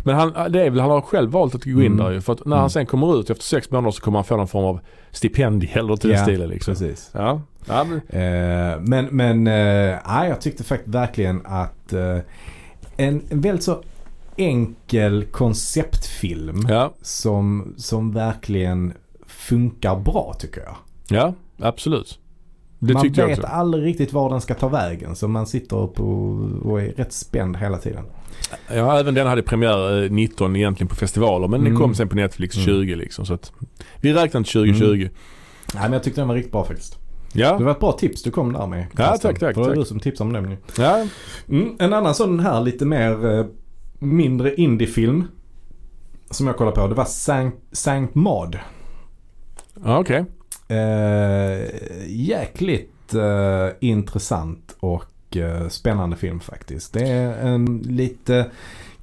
Men 0.05 0.15
han, 0.15 0.53
det 0.53 0.63
är 0.67 0.71
väl, 0.71 0.81
han 0.81 0.91
har 0.91 1.01
själv 1.01 1.31
valt 1.31 1.55
att 1.55 1.65
gå 1.65 1.71
in 1.71 1.79
Mm. 1.87 1.97
där 1.97 2.11
ju. 2.11 2.21
För 2.21 2.33
att 2.33 2.39
när 2.45 2.47
Mm. 2.57 2.61
han 2.61 2.71
sen 2.71 2.87
kommer 2.87 3.21
ut 3.21 3.31
efter 3.31 3.45
sex 3.45 3.71
månader 3.71 3.91
så 3.91 4.01
kommer 4.03 4.19
han 4.19 4.25
få 4.25 4.37
någon 4.37 4.49
form 4.49 4.65
av 4.65 4.81
stipendium 5.11 5.71
eller 5.79 5.97
till 5.97 6.11
Ja, 6.11 6.23
stilen 6.23 6.49
liksom. 6.49 6.75
Precis. 6.75 7.11
Ja. 7.15 7.41
ja 7.69 7.85
men, 7.85 8.01
Eh, 8.09 8.81
men 8.81 9.05
men 9.11 9.47
eh, 9.47 9.99
ja, 10.05 10.27
jag 10.27 10.41
tyckte 10.41 10.65
faktiskt 10.65 10.95
verkligen 10.95 11.41
att 11.45 11.93
eh, 11.93 12.19
en, 12.97 13.23
en 13.31 13.41
väldigt 13.41 13.65
så 13.65 13.83
enkel 14.37 15.25
konceptfilm 15.25 16.67
ja, 16.69 16.93
som, 17.03 17.75
som 17.77 18.13
verkligen 18.13 18.93
funkar 19.27 19.97
bra 19.97 20.35
tycker 20.39 20.61
jag. 20.61 20.77
ja, 21.09 21.35
absolut. 21.67 22.19
Det 22.79 22.95
man 22.95 23.09
vet 23.13 23.45
aldrig 23.45 23.85
riktigt 23.85 24.13
var 24.13 24.31
den 24.31 24.41
ska 24.41 24.55
ta 24.55 24.69
vägen 24.69 25.17
så 25.17 25.29
man 25.29 25.47
sitter 25.47 25.87
på 25.87 26.05
och 26.65 26.81
är 26.81 26.87
rätt 26.97 27.13
spänd 27.13 27.57
hela 27.57 27.79
tiden. 27.79 28.05
Ja, 28.75 28.99
även 29.01 29.15
den 29.15 29.27
hade 29.27 29.43
premiär 29.43 30.05
eh, 30.05 30.11
19 30.11 30.57
egentligen 30.57 30.89
på 30.89 30.95
festivaler 30.95 31.49
men 31.49 31.61
den 31.61 31.67
Mm. 31.67 31.81
kom 31.83 31.95
sen 31.95 32.09
på 32.09 32.17
Netflix 32.17 32.57
Mm. 32.57 32.67
20 32.67 32.95
liksom. 32.95 33.27
Så 33.27 33.35
att 33.35 33.53
vi 34.01 34.13
räknar 34.13 34.43
till 34.43 34.53
2020. 34.53 35.09
Nej 35.75 35.83
men 35.83 35.93
jag 35.93 36.03
tyckte 36.03 36.21
den 36.21 36.29
var 36.29 36.35
riktigt 36.35 36.53
bra 36.53 36.65
faktiskt. 36.65 36.99
Ja, 37.35 37.59
Det 37.59 37.65
var 37.65 37.71
ett 37.73 37.81
bra 37.81 37.93
tips 37.93 38.23
du 38.23 38.31
kom 38.31 38.53
där 38.53 38.67
med. 38.67 38.87
Ja, 38.97 39.05
tack, 39.07 39.21
tack, 39.21 39.39
För 39.39 39.47
det 39.49 39.59
var 39.61 39.67
tack. 39.67 39.75
du 39.75 39.85
som 39.85 40.01
tipsade 40.01 40.29
om 40.39 40.45
den 40.49 40.57
ja, 40.79 41.07
Mm, 41.49 41.77
en 41.79 41.93
annan 41.93 42.15
sån 42.15 42.41
här 42.41 42.61
lite 42.61 42.85
mer 42.87 43.39
eh, 43.39 43.47
mindre 43.99 44.55
indiefilm 44.55 45.25
som 46.31 46.47
jag 46.47 46.57
kollade 46.57 46.77
på. 46.77 46.87
Det 46.89 46.95
var 46.95 47.05
Sankt, 47.05 47.57
Sankt 47.73 48.15
Maud. 48.15 48.59
ja 49.85 49.99
okej. 49.99 50.25
Eh, 50.69 51.67
jäkligt 52.09 53.15
eh, 53.15 53.69
intressant 53.81 54.77
och 54.81 55.03
eh, 55.03 55.09
spännande 55.69 56.17
film 56.17 56.41
faktiskt. 56.41 56.93
Det 56.93 57.09
är 57.09 57.47
en 57.49 57.79
lite 57.79 58.51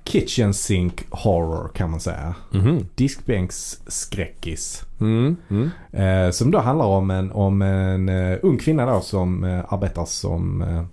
kitchen 0.03 0.53
sink 0.53 1.05
horror 1.09 1.71
kan 1.75 1.91
man 1.91 1.99
säga. 1.99 2.35
Mhm. 2.51 2.85
Diskbänksskräckis. 2.95 4.83
Mm. 4.99 5.35
Mm. 5.49 5.69
Eh, 5.91 6.31
som 6.31 6.51
då 6.51 6.59
handlar 6.59 6.85
om 6.85 7.11
en, 7.11 7.31
om 7.31 7.61
en 7.61 8.09
eh, 8.09 8.37
ung 8.41 8.57
kvinna 8.57 8.85
då 8.85 9.01
som 9.01 9.43
eh, 9.43 9.73
arbetar 9.73 10.05
som, 10.05 10.61
eh, 10.61 10.83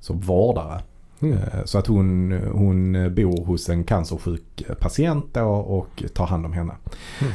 som 0.00 0.20
vårdare. 0.20 0.80
Mm. 1.20 1.34
Eh, 1.38 1.64
Så 1.64 1.78
att 1.78 1.86
hon, 1.86 2.32
hon 2.52 2.92
bor 3.14 3.44
hos 3.44 3.68
en 3.68 3.84
cancersjuk 3.84 4.64
patient 4.80 5.26
då 5.32 5.42
och 5.50 6.02
tar 6.14 6.26
hand 6.26 6.46
om 6.46 6.52
henne. 6.52 6.72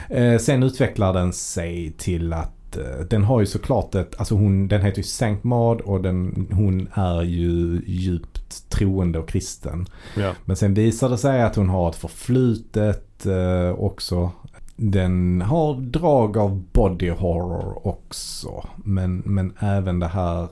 Eh, 0.09 0.38
Sen 0.39 0.63
utvecklar 0.63 1.13
den 1.13 1.34
sig 1.34 1.91
till 1.97 2.34
att 2.34 2.51
eh, 2.77 3.06
den 3.10 3.23
har 3.23 3.39
ju 3.39 3.45
såklart 3.45 3.95
ett, 3.95 4.19
alltså 4.19 4.35
hon, 4.35 4.68
den 4.68 4.81
heter 4.81 4.98
ju 4.98 5.03
Sankt 5.03 5.43
Maud 5.43 5.81
och 5.81 6.02
den, 6.02 6.48
hon 6.52 6.88
är 6.93 7.22
ju 7.22 7.81
djupt 7.85 8.69
troende 8.69 9.19
och 9.19 9.30
kristen. 9.30 9.85
Ja. 10.18 10.34
Men 10.45 10.56
sen 10.56 10.73
visar 10.73 11.10
det 11.10 11.18
sig 11.18 11.41
att 11.41 11.56
hon 11.56 11.69
har 11.69 11.89
ett 11.89 11.95
förflutet 11.95 13.26
eh, 13.26 13.72
också. 13.72 14.31
Den 14.76 15.41
har 15.41 15.73
drag 15.73 16.38
av 16.38 16.64
body 16.72 17.10
horror 17.10 17.88
också. 17.88 18.68
Men, 18.76 19.18
men 19.26 19.53
även 19.60 19.99
det 19.99 20.07
här 20.07 20.48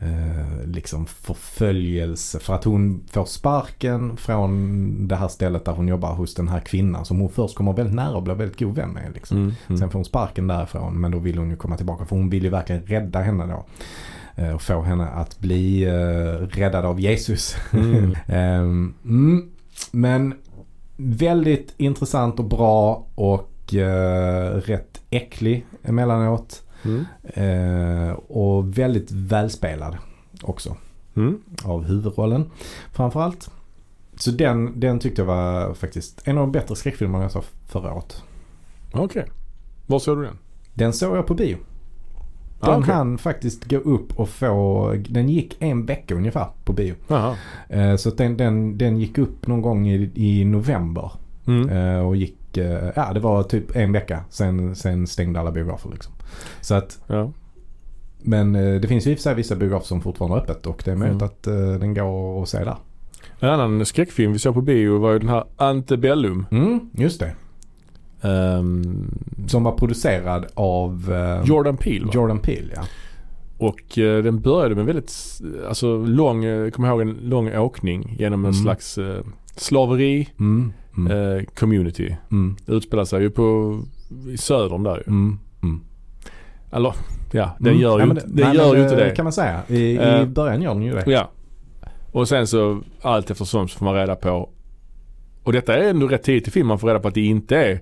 eh, 0.00 0.66
liksom 0.66 1.06
förföljelse. 1.06 2.38
För 2.38 2.54
att 2.54 2.64
hon 2.64 3.04
får 3.10 3.24
sparken 3.24 4.16
från 4.16 5.08
det 5.08 5.16
här 5.16 5.28
stället 5.28 5.64
där 5.64 5.72
hon 5.72 5.88
jobbar 5.88 6.14
hos 6.14 6.34
den 6.34 6.48
här 6.48 6.60
kvinnan. 6.60 7.04
Som 7.04 7.20
hon 7.20 7.30
först 7.30 7.56
kommer 7.56 7.72
väldigt 7.72 7.94
nära 7.94 8.16
och 8.16 8.22
blir 8.22 8.34
väldigt 8.34 8.58
god 8.58 8.74
vän 8.74 8.90
med. 8.90 9.12
Liksom. 9.14 9.36
Mm. 9.36 9.54
Mm. 9.68 9.78
Sen 9.78 9.90
får 9.90 9.98
hon 9.98 10.04
sparken 10.04 10.46
därifrån 10.46 11.00
men 11.00 11.10
då 11.10 11.18
vill 11.18 11.38
hon 11.38 11.50
ju 11.50 11.56
komma 11.56 11.76
tillbaka 11.76 12.04
för 12.04 12.16
hon 12.16 12.30
vill 12.30 12.42
ju 12.44 12.50
verkligen 12.50 12.82
rädda 12.82 13.20
henne 13.20 13.46
då. 13.46 13.64
Eh, 14.42 14.54
Och 14.54 14.62
få 14.62 14.82
henne 14.82 15.08
att 15.08 15.38
bli 15.38 15.82
eh, 15.84 16.46
räddad 16.46 16.84
av 16.84 17.00
Jesus. 17.00 17.56
Mm. 17.72 18.16
Mm, 19.04 19.50
men 19.90 20.34
väldigt 20.96 21.74
intressant 21.76 22.38
och 22.38 22.44
bra 22.44 23.06
och 23.14 23.74
eh, 23.74 24.52
rätt 24.54 25.00
äcklig 25.10 25.66
emellanåt. 25.82 26.62
Mm. 26.84 27.04
Eh, 27.22 28.12
och 28.12 28.78
väldigt 28.78 29.10
välspelad 29.12 29.96
också 30.42 30.76
Mm. 31.16 31.40
av 31.64 31.84
huvudrollen 31.84 32.50
framförallt. 32.92 33.50
Så 34.16 34.30
den, 34.30 34.80
den 34.80 34.98
tyckte 34.98 35.20
jag 35.20 35.26
var 35.26 35.74
faktiskt 35.74 36.20
en 36.24 36.38
av 36.38 36.42
de 36.42 36.52
bättre 36.52 36.76
skräckfilmerna 36.76 37.24
jag 37.24 37.32
såg 37.32 37.44
förra 37.66 37.94
året. 37.94 38.22
Okej. 38.92 39.26
Var 39.86 39.98
såg 39.98 40.18
du 40.18 40.22
den? 40.24 40.38
Den 40.74 40.92
såg 40.92 41.16
jag 41.16 41.26
på 41.26 41.34
bio. 41.34 41.56
Den 42.60 42.70
Ah, 42.70 42.78
okej. 42.78 42.94
hann 42.94 43.18
faktiskt 43.18 43.64
gå 43.70 43.76
upp 43.76 44.18
och 44.18 44.28
få, 44.28 44.94
den 45.08 45.28
gick 45.28 45.56
en 45.62 45.86
vecka 45.86 46.14
ungefär 46.14 46.46
på 46.64 46.72
bio. 46.72 46.94
Jaha. 47.08 47.36
Eh, 47.68 47.96
så 47.96 48.10
den, 48.10 48.36
den, 48.36 48.78
den 48.78 48.96
gick 48.98 49.18
upp 49.18 49.46
någon 49.46 49.62
gång 49.62 49.88
i, 49.88 50.10
i 50.14 50.44
november. 50.44 51.12
Mm. 51.46 51.68
Eh, 51.68 52.00
och 52.06 52.16
gick, 52.16 52.37
eh, 52.56 52.88
ja 52.96 53.12
det 53.14 53.20
var 53.20 53.42
typ 53.42 53.76
en 53.76 53.92
vecka 53.92 54.24
sen, 54.30 54.76
sen 54.76 55.06
stängde 55.06 55.40
alla 55.40 55.52
biografer 55.52 55.90
liksom. 55.90 56.12
Så 56.60 56.74
att, 56.74 56.98
Ja. 57.06 57.32
men 58.22 58.54
eh, 58.56 58.80
det 58.80 58.88
finns 58.88 59.06
ju 59.06 59.10
i 59.10 59.14
och 59.14 59.18
för 59.18 59.22
sig 59.22 59.34
vissa 59.34 59.56
biografer 59.56 59.86
som 59.86 60.00
fortfarande 60.00 60.36
har 60.36 60.42
öppet 60.42 60.66
och 60.66 60.82
det 60.84 60.90
är 60.90 60.96
möjligt 60.96 61.22
Mm. 61.22 61.26
att 61.26 61.46
eh, 61.46 61.80
den 61.80 61.94
går 61.94 62.42
att 62.42 62.48
se 62.48 62.58
där. 62.64 62.76
En 63.40 63.48
annan 63.48 63.86
skräckfilm 63.86 64.32
vi 64.32 64.38
såg 64.38 64.54
på 64.54 64.60
bio 64.60 64.98
var 64.98 65.12
ju 65.12 65.18
den 65.18 65.28
här 65.28 65.44
Antebellum. 65.56 66.46
Mm, 66.50 66.80
just 66.92 67.20
det. 67.20 67.32
Um, 68.28 69.10
Som 69.46 69.64
var 69.64 69.72
producerad 69.72 70.46
av 70.54 71.12
eh, 71.12 71.48
Jordan 71.48 71.76
Peele 71.76 72.04
va? 72.04 72.10
Jordan 72.14 72.38
Peele 72.38 72.72
ja. 72.76 72.82
Och 73.58 73.98
eh, 73.98 74.22
den 74.22 74.40
började 74.40 74.74
med 74.74 74.84
väldigt, 74.86 75.12
alltså 75.68 75.96
lång, 75.96 76.44
eh, 76.44 76.70
kommer 76.70 76.88
ihåg 76.88 77.00
en 77.00 77.18
lång 77.22 77.56
åkning 77.56 78.16
genom 78.18 78.44
en 78.44 78.50
Mm. 78.50 78.62
slags 78.62 78.98
eh, 78.98 79.24
slaveri 79.56 80.28
Mm, 80.40 80.72
mm, 81.06 81.36
eh, 81.38 81.44
community. 81.44 82.16
mm, 82.30 82.56
Det 82.66 82.72
utspelar 82.72 83.04
sig 83.04 83.22
ju 83.22 83.30
på, 83.30 83.78
i 84.30 84.36
södern 84.36 84.82
där 84.82 84.96
ju. 84.96 85.02
mm, 85.06 85.38
mm. 85.62 85.80
Eller 86.70 86.94
ja, 87.32 87.56
den 87.58 87.68
Mm. 87.72 87.82
gör 87.82 87.98
ju, 87.98 88.04
Ja, 88.04 88.10
inte- 88.10 88.26
den 88.26 88.46
nej, 88.48 88.56
gör 88.56 88.76
ju 88.76 88.82
inte 88.82 88.96
det. 88.96 89.10
kan 89.16 89.24
man 89.24 89.32
säga. 89.32 89.60
I, 89.68 89.96
Eh. 89.96 90.22
I 90.22 90.26
början 90.26 90.62
gör 90.62 90.74
den 90.74 90.82
ju 90.82 90.92
det. 90.94 91.04
Ja. 91.10 91.30
Och 92.12 92.28
sen 92.28 92.46
så 92.46 92.80
allt 93.02 93.30
eftersom 93.30 93.68
så 93.68 93.78
får 93.78 93.84
man 93.84 93.94
reda 93.94 94.14
på. 94.16 94.50
Och 95.42 95.52
detta 95.52 95.76
är 95.76 95.90
ändå 95.90 96.08
rätt 96.08 96.22
tidigt 96.22 96.48
i 96.48 96.50
filmen 96.50 96.68
man 96.68 96.78
får 96.78 96.88
reda 96.88 97.00
på 97.00 97.08
att 97.08 97.14
det 97.14 97.20
inte 97.26 97.56
är 97.56 97.80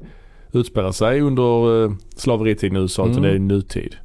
utspelar 0.52 0.92
sig 0.92 1.20
under 1.20 1.66
uh, 1.68 1.92
slaveritiden 2.16 2.76
i 2.76 2.80
USA 2.80 3.02
utan 3.02 3.18
Mm. 3.18 3.22
det 3.30 3.36
är 3.36 3.38
nutid. 3.56 3.96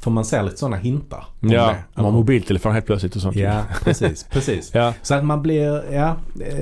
För 0.00 0.10
man 0.10 0.24
ser 0.24 0.42
lite 0.42 0.56
sådana 0.56 0.76
hintar. 0.76 1.24
Ja, 1.40 1.48
det. 1.66 1.76
man 1.94 2.04
har 2.04 2.12
mobiltelefon 2.12 2.72
helt 2.72 2.86
plötsligt 2.86 3.16
och 3.16 3.22
sånt. 3.22 3.36
Ja, 3.36 3.62
precis. 3.84 4.24
precis. 4.24 4.70
Ja. 4.74 4.94
Så 5.02 5.14
att 5.14 5.24
man 5.24 5.42
blir, 5.42 5.92
ja, 5.94 6.16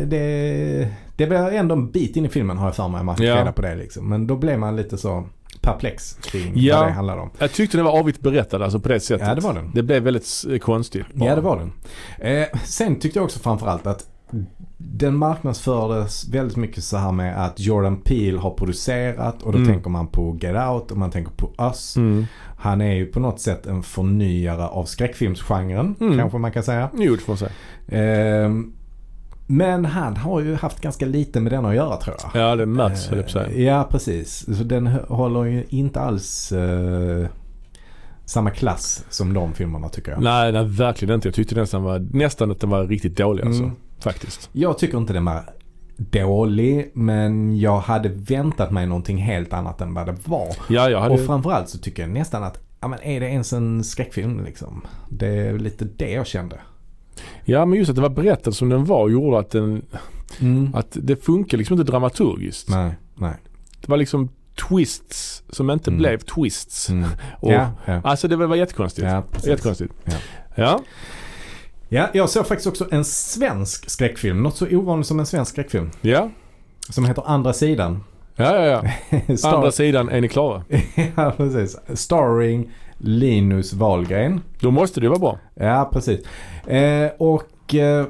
det, 0.07 0.89
det 1.19 1.27
blir 1.27 1.39
ändå 1.39 1.75
en 1.75 1.91
bit 1.91 2.17
in 2.17 2.25
i 2.25 2.29
filmen 2.29 2.59
har 2.59 2.67
jag 2.67 2.77
för 2.77 2.89
mig. 2.89 3.05
Man 3.05 3.17
fick 3.17 3.27
Ja. 3.27 3.37
reda 3.37 3.53
på 3.53 3.63
det 3.63 3.75
liksom. 3.75 4.09
Men 4.09 4.27
då 4.27 4.37
blev 4.37 4.59
man 4.59 4.77
lite 4.77 4.99
så 4.99 5.25
perplex 5.61 6.15
kring 6.23 6.53
Ja. 6.55 6.77
vad 6.79 6.87
det 6.87 6.93
handlade 6.93 7.21
om. 7.21 7.31
Jag 7.39 7.53
tyckte 7.53 7.77
den 7.79 7.85
var 7.85 7.99
avigt 8.01 8.21
berättad 8.21 8.63
alltså 8.63 8.81
på 8.81 8.89
det 8.89 9.01
sättet. 9.01 9.29
Ja, 9.29 9.35
det 9.35 9.41
var 9.41 9.55
den. 9.55 9.71
Det 9.75 9.83
blev 9.83 10.03
väldigt 10.03 10.29
eh, 10.53 10.59
konstigt. 10.59 11.07
bara. 11.15 11.29
Ja, 11.29 11.35
det 11.35 11.41
var 11.41 11.57
den. 11.59 11.73
Eh, 12.33 12.49
sen 12.65 12.99
tyckte 12.99 13.19
jag 13.19 13.25
också 13.25 13.39
framförallt 13.39 13.87
att 13.87 14.07
den 14.79 15.17
marknadsfördes 15.17 16.29
väldigt 16.29 16.57
mycket 16.57 16.85
så 16.85 16.97
här 16.97 17.13
med 17.13 17.45
att 17.45 17.61
Jordan 17.61 17.97
Peele 17.97 18.39
har 18.39 18.51
producerat 18.51 19.43
och 19.43 19.53
då 19.53 19.59
Mm. 19.59 19.71
tänker 19.71 19.91
man 19.91 20.07
på 20.07 20.39
Get 20.41 20.57
Out 20.69 20.91
och 20.91 20.97
man 20.99 21.11
tänker 21.11 21.33
på 21.33 21.51
Us. 21.59 21.97
Mm. 21.97 22.27
Han 22.59 22.81
är 22.81 22.95
ju 22.95 23.07
på 23.07 23.21
något 23.21 23.41
sätt 23.41 23.67
en 23.67 23.83
förnyare 23.83 24.67
av 24.69 24.85
skräckfilmsgenren 24.85 25.95
Mm. 26.01 26.19
kanske 26.19 26.39
man 26.39 26.53
kan 26.53 26.63
säga. 26.63 26.91
Jo, 26.97 27.13
det 27.15 27.21
får 27.23 27.33
man 27.33 27.39
säga. 27.39 27.51
Ehm, 27.89 28.73
men 29.51 29.85
han 29.85 30.17
har 30.17 30.41
ju 30.41 30.55
haft 30.55 30.81
ganska 30.81 31.07
lite 31.07 31.41
med 31.41 31.53
den 31.53 31.65
att 31.65 31.75
göra 31.75 31.97
tror 31.97 32.17
jag. 32.23 32.43
Ja, 32.43 32.57
det 32.57 32.67
märks 32.67 33.07
höll 33.07 33.19
jag 33.19 33.47
Eh. 33.47 33.63
Ja, 33.63 33.89
precis. 33.91 34.57
Så 34.57 34.65
den 34.65 34.87
håller 34.87 35.45
ju 35.45 35.65
inte 35.69 36.01
alls 36.01 36.53
eh, 36.53 37.27
samma 38.25 38.51
klass 38.51 39.05
som 39.09 39.35
de 39.35 39.53
filmerna 39.53 39.89
tycker 39.89 40.13
jag. 40.13 40.23
Nej, 40.23 40.53
nej, 40.53 40.65
verkligen 40.65 41.15
inte. 41.15 41.29
Jag 41.29 41.35
tyckte 41.35 41.55
nästan, 41.55 41.83
var, 41.83 42.07
nästan 42.13 42.51
att 42.51 42.61
den 42.61 42.71
var 42.71 42.87
riktigt 42.87 43.17
dålig 43.17 43.47
alltså. 43.47 43.63
Mm. 43.63 43.77
Faktiskt. 44.01 44.51
Jag 44.53 44.79
tycker 44.79 44.99
inte 44.99 45.13
den 45.13 45.25
var 45.25 45.43
dålig 45.97 46.91
men 46.95 47.59
jag 47.59 47.81
hade 47.81 48.09
väntat 48.09 48.71
mig 48.71 48.87
någonting 48.87 49.19
helt 49.19 49.53
annat 49.53 49.81
än 49.81 49.95
vad 49.95 50.07
det 50.07 50.17
var. 50.29 50.49
Ja, 50.69 50.91
jag 50.91 51.01
hade... 51.01 51.15
Och 51.15 51.27
framförallt 51.27 51.69
så 51.69 51.79
tycker 51.79 52.03
jag 52.03 52.11
nästan 52.11 52.43
att, 52.45 52.61
ja 52.81 52.89
men 52.89 53.03
är 53.03 53.21
det 53.21 53.27
ens 53.27 53.53
en 53.53 53.85
skräckfilm 53.85 54.45
liksom? 54.45 54.83
Det 55.09 55.29
är 55.29 55.59
lite 55.59 55.85
det 55.85 56.11
jag 56.11 56.27
kände. 56.27 56.57
Ja, 57.45 57.65
men 57.67 57.79
just 57.79 57.89
att 57.91 57.97
det 57.97 58.03
var 58.03 58.09
berättad 58.09 58.53
som 58.53 58.69
den 58.69 58.85
var 58.85 59.09
gjorde 59.09 59.39
att 59.39 59.51
den... 59.51 59.83
Mm. 60.41 60.75
Att 60.75 60.97
det 61.03 61.25
funkar 61.25 61.59
liksom 61.59 61.81
inte 61.81 61.91
dramaturgiskt. 61.93 62.69
Nej, 62.69 62.95
nej. 63.15 63.35
Det 63.81 63.89
var 63.89 63.97
liksom 63.97 64.29
twists 64.69 65.43
som 65.51 65.71
inte 65.71 65.91
Mm. 65.91 65.99
blev 65.99 66.19
twists. 66.19 66.89
Mm. 66.91 67.09
Och, 67.41 67.53
Ja, 67.53 67.71
ja. 67.85 68.01
Alltså 68.05 68.29
det 68.29 68.37
var 68.37 68.57
jättekonstigt. 68.57 69.07
Ja, 69.09 69.23
precis. 69.33 69.49
Jättekonstigt. 69.49 69.95
Ja. 70.05 70.13
Ja. 70.55 70.81
Ja, 71.89 72.09
jag 72.13 72.31
såg 72.31 72.47
faktiskt 72.47 72.67
också 72.67 72.87
en 72.91 73.05
svensk 73.05 73.91
skräckfilm. 73.91 74.43
Något 74.43 74.57
så 74.57 74.67
ovanligt 74.77 75.07
som 75.07 75.21
en 75.21 75.27
svensk 75.27 75.53
skräckfilm. 75.53 75.91
Ja. 76.01 76.31
Som 76.89 77.05
heter 77.05 77.23
Andra 77.27 77.53
sidan. 77.53 78.05
Ja, 78.37 78.57
ja, 78.57 78.65
ja. 79.11 79.19
Star- 79.37 79.55
Andra 79.55 79.73
sidan, 79.73 80.09
är 80.09 80.21
ni 80.21 80.29
klara? 80.29 80.65
ja, 81.17 81.35
precis. 81.37 81.77
Starring 81.95 82.71
Linus 82.99 83.73
Wahlgren. 83.73 84.41
Då 84.61 84.71
måste 84.71 85.01
det 85.01 85.09
vara 85.09 85.19
bra. 85.19 85.39
Ja, 85.55 85.91
precis. 85.93 86.21
Eh, 86.67 87.11
och 87.19 87.75
eh, 87.75 88.07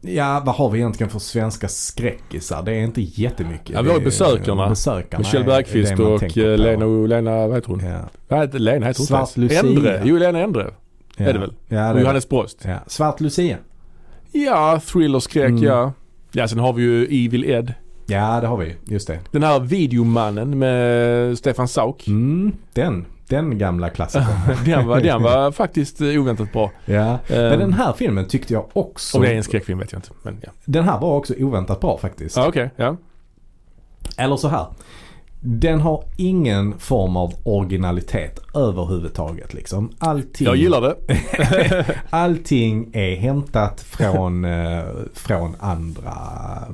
ja, 0.00 0.42
vad 0.46 0.54
har 0.54 0.70
vi 0.70 0.78
egentligen 0.78 1.10
för 1.10 1.18
svenska 1.18 1.68
skräckisar? 1.68 2.62
Det 2.62 2.72
är 2.72 2.80
inte 2.84 3.00
jättemycket. 3.02 3.70
Ja, 3.70 3.82
vi 3.82 3.90
har 3.90 4.00
Besökarna. 4.00 4.68
Besökarna 4.68 5.18
Michelle 5.22 5.44
är 5.44 5.46
Bergqvist 5.46 5.98
och 6.00 6.36
eh. 6.38 6.56
Lena, 6.58 6.86
Lena, 7.06 7.46
vad 7.46 7.54
heter 7.56 7.68
hon? 7.68 7.80
Ja, 7.84 8.00
Nej, 8.28 8.44
inte 8.44 8.58
Lena 8.58 8.86
heter 8.86 9.00
hon 9.00 9.06
Svart. 9.06 9.36
Lucia. 9.36 9.60
Endre. 9.60 10.02
Jo, 10.04 10.16
Lena 10.18 10.38
Endre. 10.40 10.70
ja. 11.16 11.24
Är 11.24 11.32
det 11.32 11.38
väl? 11.38 11.52
Ja, 11.68 11.88
Och 11.88 11.94
det 11.94 12.00
är 12.00 12.02
Johannes 12.04 12.28
Brost. 12.28 12.58
ja. 12.64 12.78
Svart 12.86 13.20
Lucia. 13.20 13.56
Ja, 14.32 14.80
thriller, 14.92 15.18
skräck, 15.20 15.48
Mm. 15.50 15.62
ja. 15.62 15.92
Ja, 16.32 16.48
sen 16.48 16.58
har 16.58 16.72
vi 16.72 16.82
ju 16.82 17.04
Evil 17.26 17.44
Ed. 17.50 17.74
Ja, 18.06 18.40
det 18.40 18.46
har 18.46 18.56
vi. 18.56 18.76
Just 18.84 19.06
det. 19.06 19.18
Den 19.30 19.42
här 19.42 19.60
videomannen 19.60 20.58
med 20.58 21.38
Stefan 21.38 21.68
Sauk. 21.68 22.06
Mm, 22.08 22.52
den. 22.72 23.06
Den 23.30 23.58
gamla 23.58 23.90
klassikern. 23.90 24.28
den, 24.64 24.86
var, 24.86 25.00
den 25.00 25.22
var 25.22 25.52
faktiskt 25.52 26.00
eh, 26.00 26.06
oväntat 26.20 26.52
bra. 26.52 26.70
ja. 26.84 27.18
Men 27.28 27.52
Ehm, 27.52 27.58
den 27.58 27.72
här 27.72 27.92
filmen 27.92 28.28
tyckte 28.28 28.52
jag 28.52 28.66
också. 28.72 29.18
Om 29.18 29.24
det 29.24 29.30
är 29.30 29.36
en 29.36 29.44
skräckfilm 29.44 29.78
vet 29.78 29.92
jag 29.92 29.98
inte. 29.98 30.10
Men 30.22 30.40
ja. 30.42 30.50
Den 30.64 30.84
här 30.84 31.00
var 31.00 31.16
också 31.16 31.34
oväntat 31.38 31.80
bra 31.80 31.98
faktiskt. 31.98 32.36
Ja, 32.36 32.48
okej. 32.48 32.70
ja. 32.76 32.96
Eller 34.16 34.36
så 34.36 34.48
här. 34.48 34.66
Den 35.42 35.80
har 35.80 36.04
ingen 36.16 36.78
form 36.78 37.16
av 37.16 37.34
originalitet 37.42 38.40
överhuvudtaget 38.54 39.54
liksom. 39.54 39.92
Allting, 39.98 40.46
Jag 40.46 40.56
gillar 40.56 40.80
det. 40.80 41.96
allting 42.10 42.90
är 42.92 43.16
hämtat 43.16 43.80
från, 43.80 44.44
eh, 44.44 44.82
från, 45.14 45.56
andra, 45.60 46.12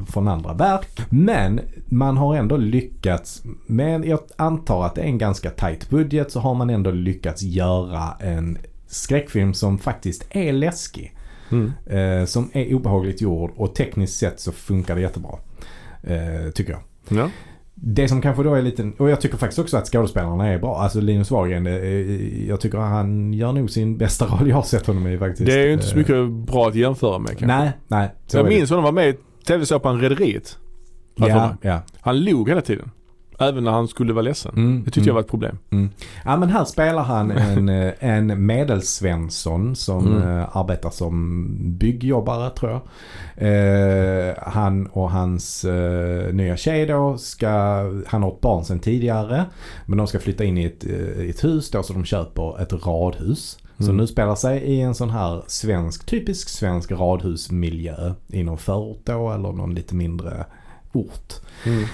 från 0.08 0.28
andra 0.28 0.52
verk. 0.52 1.00
Men 1.10 1.60
man 1.86 2.16
har 2.16 2.36
ändå 2.36 2.56
lyckats, 2.56 3.42
men 3.66 4.04
jag 4.04 4.20
antar 4.36 4.84
att 4.84 4.94
det 4.94 5.00
är 5.00 5.06
en 5.06 5.18
ganska 5.18 5.50
tight 5.50 5.90
budget 5.90 6.32
så 6.32 6.40
har 6.40 6.54
man 6.54 6.70
ändå 6.70 6.90
lyckats 6.90 7.42
göra 7.42 8.16
en 8.20 8.58
skräckfilm 8.86 9.54
som 9.54 9.78
faktiskt 9.78 10.26
är 10.30 10.52
läskig. 10.52 11.16
Mm. 11.50 11.72
Eh, 11.86 12.26
som 12.26 12.50
är 12.52 12.74
obehagligt 12.74 13.20
gjord 13.20 13.52
och 13.56 13.74
tekniskt 13.74 14.18
sett 14.18 14.40
så 14.40 14.52
funkar 14.52 14.94
det 14.94 15.00
jättebra. 15.00 15.38
Eh, 16.02 16.50
tycker 16.54 16.72
jag. 16.72 16.80
Ja. 17.18 17.30
Det 17.78 18.08
som 18.08 18.22
kanske 18.22 18.42
då 18.42 18.54
är 18.54 18.62
lite, 18.62 18.92
och 18.98 19.10
jag 19.10 19.20
tycker 19.20 19.36
faktiskt 19.36 19.58
också 19.58 19.76
att 19.76 19.86
skådespelarna 19.86 20.48
är 20.48 20.58
bra. 20.58 20.76
Alltså 20.76 21.00
Linus 21.00 21.30
Wahlgren, 21.30 21.66
jag 22.46 22.60
tycker 22.60 22.78
han 22.78 23.32
gör 23.32 23.52
nog 23.52 23.70
sin 23.70 23.98
bästa 23.98 24.26
roll 24.26 24.48
jag 24.48 24.56
har 24.56 24.62
sett 24.62 24.86
honom 24.86 25.06
i 25.06 25.18
faktiskt. 25.18 25.46
Det 25.46 25.60
är 25.60 25.66
ju 25.66 25.72
inte 25.72 25.86
så 25.86 25.96
mycket 25.96 26.30
bra 26.30 26.68
att 26.68 26.74
jämföra 26.74 27.18
med 27.18 27.28
kanske. 27.28 27.46
Nej, 27.46 27.72
nej. 27.88 28.14
jag 28.32 28.48
minns 28.48 28.70
honom 28.70 28.84
var 28.84 28.92
med 28.92 29.08
i 29.08 29.16
tv-såpan 29.46 30.00
Rederiet. 30.00 30.58
Ja, 31.14 31.26
mig. 31.26 31.56
ja. 31.60 31.80
Han 32.00 32.24
log 32.24 32.48
hela 32.48 32.60
tiden. 32.60 32.90
Även 33.38 33.64
när 33.64 33.70
han 33.70 33.88
skulle 33.88 34.12
vara 34.12 34.22
ledsen. 34.22 34.52
Mm, 34.56 34.78
Det 34.78 34.84
tyckte 34.84 35.00
mm. 35.00 35.06
jag 35.06 35.14
var 35.14 35.20
ett 35.20 35.28
problem. 35.30 35.58
Ja 36.24 36.36
men 36.36 36.48
här 36.48 36.64
spelar 36.64 37.02
han 37.02 37.30
en, 37.30 37.68
eh, 37.68 37.92
en 37.98 38.46
medelsvensson 38.46 39.76
som 39.76 40.06
Mm. 40.06 40.38
eh, 40.38 40.56
arbetar 40.56 40.90
som 40.90 41.46
byggjobbare 41.78 42.50
tror 42.50 42.70
jag. 42.72 42.80
Eh, 43.36 44.34
han 44.42 44.86
och 44.86 45.10
hans 45.10 45.64
eh, 45.64 46.34
nya 46.34 46.56
tjej 46.56 46.86
då 46.86 47.18
ska, 47.18 47.48
han 48.06 48.22
har 48.22 48.32
ett 48.32 48.40
barn 48.40 48.64
sedan 48.64 48.78
tidigare. 48.80 49.44
Men 49.86 49.98
de 49.98 50.06
ska 50.06 50.18
flytta 50.18 50.44
in 50.44 50.58
i 50.58 50.64
ett, 50.64 50.84
i 50.84 51.30
ett 51.30 51.44
hus 51.44 51.70
då 51.70 51.82
så 51.82 51.92
de 51.92 52.04
köper 52.04 52.62
ett 52.62 52.72
radhus. 52.86 53.58
Som 53.76 53.84
Mm. 53.84 53.96
nu 53.96 54.06
spelar 54.06 54.34
sig 54.34 54.58
i 54.62 54.80
en 54.80 54.94
sån 54.94 55.10
här 55.10 55.42
svensk, 55.46 56.06
typisk 56.06 56.48
svensk 56.48 56.90
radhusmiljö. 56.92 58.12
I 58.28 58.42
någon 58.42 58.58
förort 58.58 59.00
då 59.04 59.30
eller 59.32 59.52
någon 59.52 59.74
lite 59.74 59.94
mindre 59.94 60.44
ort. 60.92 61.32
Mm. 61.66 61.84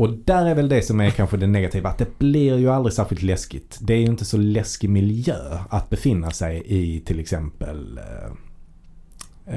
Och 0.00 0.10
där 0.24 0.46
är 0.46 0.54
väl 0.54 0.68
det 0.68 0.82
som 0.82 1.00
är 1.00 1.10
kanske 1.10 1.36
det 1.36 1.46
negativa. 1.46 1.88
Att 1.88 1.98
det 1.98 2.18
blir 2.18 2.58
ju 2.58 2.70
aldrig 2.70 2.92
särskilt 2.92 3.22
läskigt. 3.22 3.78
Det 3.80 3.94
är 3.94 3.98
ju 3.98 4.06
inte 4.06 4.24
så 4.24 4.36
läskig 4.36 4.90
miljö 4.90 5.58
att 5.70 5.90
befinna 5.90 6.30
sig 6.30 6.62
i 6.66 7.00
till 7.00 7.20
exempel 7.20 8.00
eh, 9.46 9.54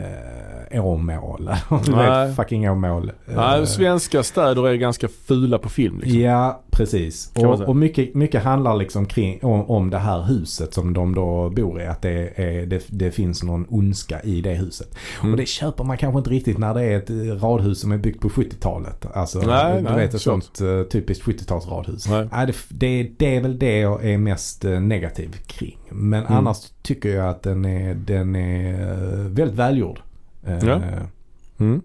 eh, 0.71 0.85
Åmål. 0.85 1.49
Du 1.85 1.91
Nej. 1.91 2.27
vet, 2.27 2.35
fucking 2.35 2.69
Åmål. 2.69 3.11
Nej, 3.25 3.67
svenska 3.67 4.23
städer 4.23 4.67
är 4.67 4.75
ganska 4.75 5.07
fula 5.07 5.57
på 5.57 5.69
film. 5.69 5.99
Liksom. 5.99 6.19
Ja, 6.21 6.62
precis. 6.73 7.31
Och, 7.35 7.61
och 7.61 7.75
mycket, 7.75 8.15
mycket 8.15 8.43
handlar 8.43 8.75
liksom 8.75 9.05
kring, 9.05 9.39
om, 9.43 9.69
om 9.69 9.89
det 9.89 9.97
här 9.97 10.21
huset 10.23 10.73
som 10.73 10.93
de 10.93 11.15
då 11.15 11.49
bor 11.49 11.81
i. 11.81 11.85
Att 11.85 12.01
det, 12.01 12.29
är, 12.35 12.65
det, 12.65 12.83
det 12.87 13.11
finns 13.11 13.43
någon 13.43 13.65
ondska 13.69 14.21
i 14.21 14.41
det 14.41 14.53
huset. 14.53 14.95
Mm. 15.21 15.31
Och 15.33 15.37
det 15.37 15.45
köper 15.45 15.83
man 15.83 15.97
kanske 15.97 16.17
inte 16.17 16.29
riktigt 16.29 16.57
när 16.57 16.73
det 16.73 16.81
är 16.83 16.97
ett 16.97 17.09
eh, 17.09 17.15
radhus 17.15 17.79
som 17.79 17.91
är 17.91 17.97
byggt 17.97 18.21
på 18.21 18.29
70-talet. 18.29 19.05
Alltså, 19.13 19.39
Nej, 19.39 19.75
du 19.77 19.81
nej, 19.81 19.95
vet 19.95 20.13
ett 20.13 20.21
sånt. 20.21 20.61
uh, 20.61 20.83
typiskt 20.83 21.25
70-talsradhus. 21.25 22.09
Nej. 22.09 22.29
Nej, 22.31 22.47
det, 22.47 22.55
det, 22.69 23.11
det 23.17 23.35
är 23.35 23.41
väl 23.41 23.59
det 23.59 23.77
jag 23.79 24.05
är 24.05 24.17
mest 24.17 24.65
eh, 24.65 24.79
negativ 24.79 25.35
kring. 25.47 25.77
Men 25.89 26.23
Mm. 26.23 26.33
annars 26.37 26.57
tycker 26.81 27.09
jag 27.15 27.29
att 27.29 27.43
den 27.43 27.65
är, 27.65 27.93
den 27.93 28.35
är 28.35 28.73
eh, 28.73 29.19
väldigt 29.19 29.57
välgjord. 29.59 29.99
Eh, 30.47 30.57
Ja. 30.67 30.81
Mm. 31.59 31.81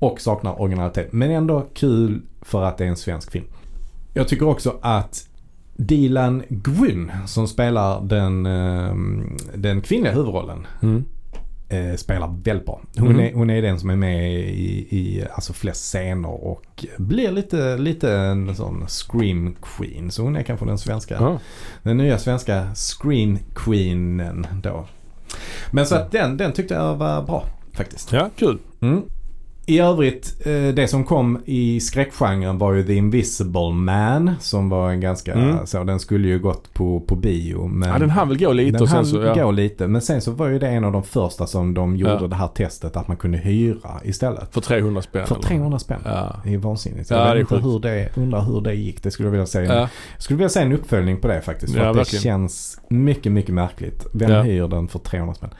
Och 0.00 0.20
saknar 0.20 0.60
originalitet. 0.60 1.12
Men 1.12 1.30
ändå 1.30 1.66
kul 1.74 2.20
för 2.42 2.62
att 2.64 2.78
det 2.78 2.84
är 2.84 2.88
en 2.88 2.96
svensk 2.96 3.30
film. 3.32 3.44
Jag 4.18 4.28
tycker 4.28 4.48
också 4.48 4.76
att 4.82 5.24
Dilan 5.76 6.42
Gwyn 6.48 7.12
som 7.26 7.48
spelar 7.48 8.00
den, 8.02 8.46
eh, 8.46 8.94
den 9.54 9.80
kvinnliga 9.80 10.12
huvudrollen 10.12 10.66
Mm. 10.82 11.04
eh, 11.68 11.96
spelar 11.96 12.34
väldigt 12.42 12.66
bra. 12.66 12.80
Hon, 12.98 13.08
Mm. 13.08 13.20
är, 13.20 13.32
hon 13.34 13.50
är 13.50 13.62
den 13.62 13.80
som 13.80 13.90
är 13.90 13.96
med 13.96 14.32
i, 14.40 14.86
i 14.90 15.24
alltså 15.34 15.52
flest 15.52 15.84
scener 15.84 16.44
och 16.44 16.84
blir 16.98 17.30
lite, 17.30 17.76
lite 17.76 18.12
en 18.12 18.54
sån 18.54 18.86
scream 18.88 19.54
queen. 19.62 20.10
Så 20.10 20.22
hon 20.22 20.36
är 20.36 20.42
kanske 20.42 20.66
den 20.66 20.78
svenska, 20.78 21.14
Ja. 21.20 21.38
den 21.82 21.96
nya 21.96 22.18
svenska 22.18 22.74
scream 22.74 23.38
queenen 23.54 24.46
då. 24.62 24.86
Men 25.70 25.86
så 25.86 25.94
att 25.94 26.10
den, 26.12 26.36
den 26.36 26.52
tyckte 26.52 26.74
jag 26.74 26.96
var 26.96 27.22
bra 27.22 27.44
faktiskt. 27.72 28.12
ja, 28.12 28.30
kul. 28.36 28.58
Mm. 28.80 29.02
I 29.68 29.78
övrigt, 29.78 30.46
eh, 30.46 30.52
det 30.74 30.88
som 30.90 31.04
kom 31.04 31.38
i 31.44 31.80
skräckgenren 31.80 32.58
var 32.58 32.72
ju 32.72 32.82
The 32.84 32.94
Invisible 32.94 33.72
Man. 33.72 34.30
Som 34.40 34.68
var 34.68 34.90
en 34.90 35.00
ganska, 35.00 35.32
Mm. 35.34 35.66
så 35.66 35.84
den 35.84 36.00
skulle 36.00 36.28
ju 36.28 36.38
gått 36.38 36.74
på, 36.74 37.00
på 37.00 37.16
bio. 37.16 37.66
Men 37.66 37.88
Ja, 37.88 37.98
den 37.98 38.10
hann 38.10 38.28
väl 38.28 38.38
gå 38.38 38.52
lite 38.52 38.70
den 38.72 38.82
och 38.82 38.88
sen 38.88 39.06
så... 39.06 39.22
Ja. 39.22 39.34
gå 39.34 39.50
lite. 39.50 39.86
Men 39.86 40.00
sen 40.02 40.20
så 40.20 40.30
var 40.32 40.48
ju 40.48 40.58
det 40.58 40.68
en 40.68 40.84
av 40.84 40.92
de 40.92 41.02
första 41.02 41.46
som 41.46 41.74
de 41.74 41.96
gjorde 41.96 42.18
Ja. 42.20 42.26
det 42.26 42.36
här 42.36 42.48
testet 42.48 42.96
att 42.96 43.08
man 43.08 43.16
kunde 43.16 43.38
hyra 43.38 43.90
istället. 44.04 44.54
För 44.54 44.60
300 44.60 45.02
spänn. 45.02 45.26
För 45.26 45.34
eller? 45.34 45.42
300 45.44 45.78
spänn. 45.78 46.00
Ja. 46.04 46.36
Det 46.44 46.54
är 46.54 46.58
vansinnigt. 46.58 47.10
Ja, 47.10 47.16
Jag 47.16 47.26
är 47.28 47.34
vet 47.34 47.40
inte 47.40 47.54
sjukt. 47.54 47.66
hur 47.66 47.78
det, 47.80 48.08
undrar 48.16 48.40
hur 48.42 48.60
det 48.60 48.74
gick. 48.74 49.02
Det 49.02 49.10
skulle 49.10 49.26
jag 49.26 49.30
vilja 49.32 49.46
säga. 49.46 49.74
Ja. 49.74 49.80
Jag 50.14 50.22
skulle 50.22 50.36
vilja 50.36 50.48
se 50.48 50.60
en 50.60 50.72
uppföljning 50.72 51.16
på 51.16 51.28
det 51.28 51.40
faktiskt. 51.40 51.72
För 51.74 51.80
Ja, 51.80 51.86
att 51.88 51.94
det 51.94 51.98
verkligen. 51.98 52.22
känns 52.22 52.80
mycket, 52.90 53.32
mycket 53.32 53.54
märkligt. 53.54 54.06
Vem 54.12 54.30
Ja. 54.30 54.42
hyr 54.42 54.68
den 54.68 54.88
för 54.88 54.98
300 54.98 55.34
spänn? 55.34 55.50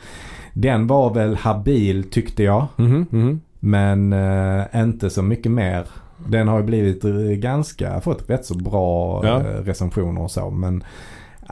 Den 0.52 0.86
var 0.86 1.14
väl 1.14 1.36
habil 1.36 2.04
tyckte 2.10 2.42
jag. 2.42 2.66
Mhm, 2.76 3.06
mhm. 3.10 3.40
Men 3.60 4.12
eh, 4.12 4.64
inte 4.74 5.10
så 5.10 5.22
mycket 5.22 5.52
mer. 5.52 5.86
Den 6.26 6.48
har 6.48 6.58
ju 6.58 6.64
blivit 6.64 7.04
eh, 7.04 7.12
ganska, 7.20 8.00
fått 8.00 8.30
rätt 8.30 8.44
så 8.44 8.54
bra 8.54 9.20
Ja. 9.26 9.40
eh, 9.40 9.44
recensioner 9.44 10.22
och 10.22 10.30
så. 10.30 10.50
Men 10.50 10.84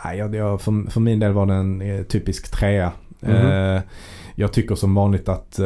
nej, 0.04 0.18
jag, 0.18 0.34
jag, 0.34 0.60
för, 0.60 0.90
för 0.90 1.00
min 1.00 1.20
del 1.20 1.32
var 1.32 1.46
den 1.46 1.80
eh, 1.82 2.02
typisk 2.02 2.50
trea. 2.50 2.92
Mhm. 3.20 3.32
Eh, 3.34 3.80
jag 4.34 4.52
tycker 4.52 4.74
som 4.74 4.94
vanligt 4.94 5.28
att 5.28 5.58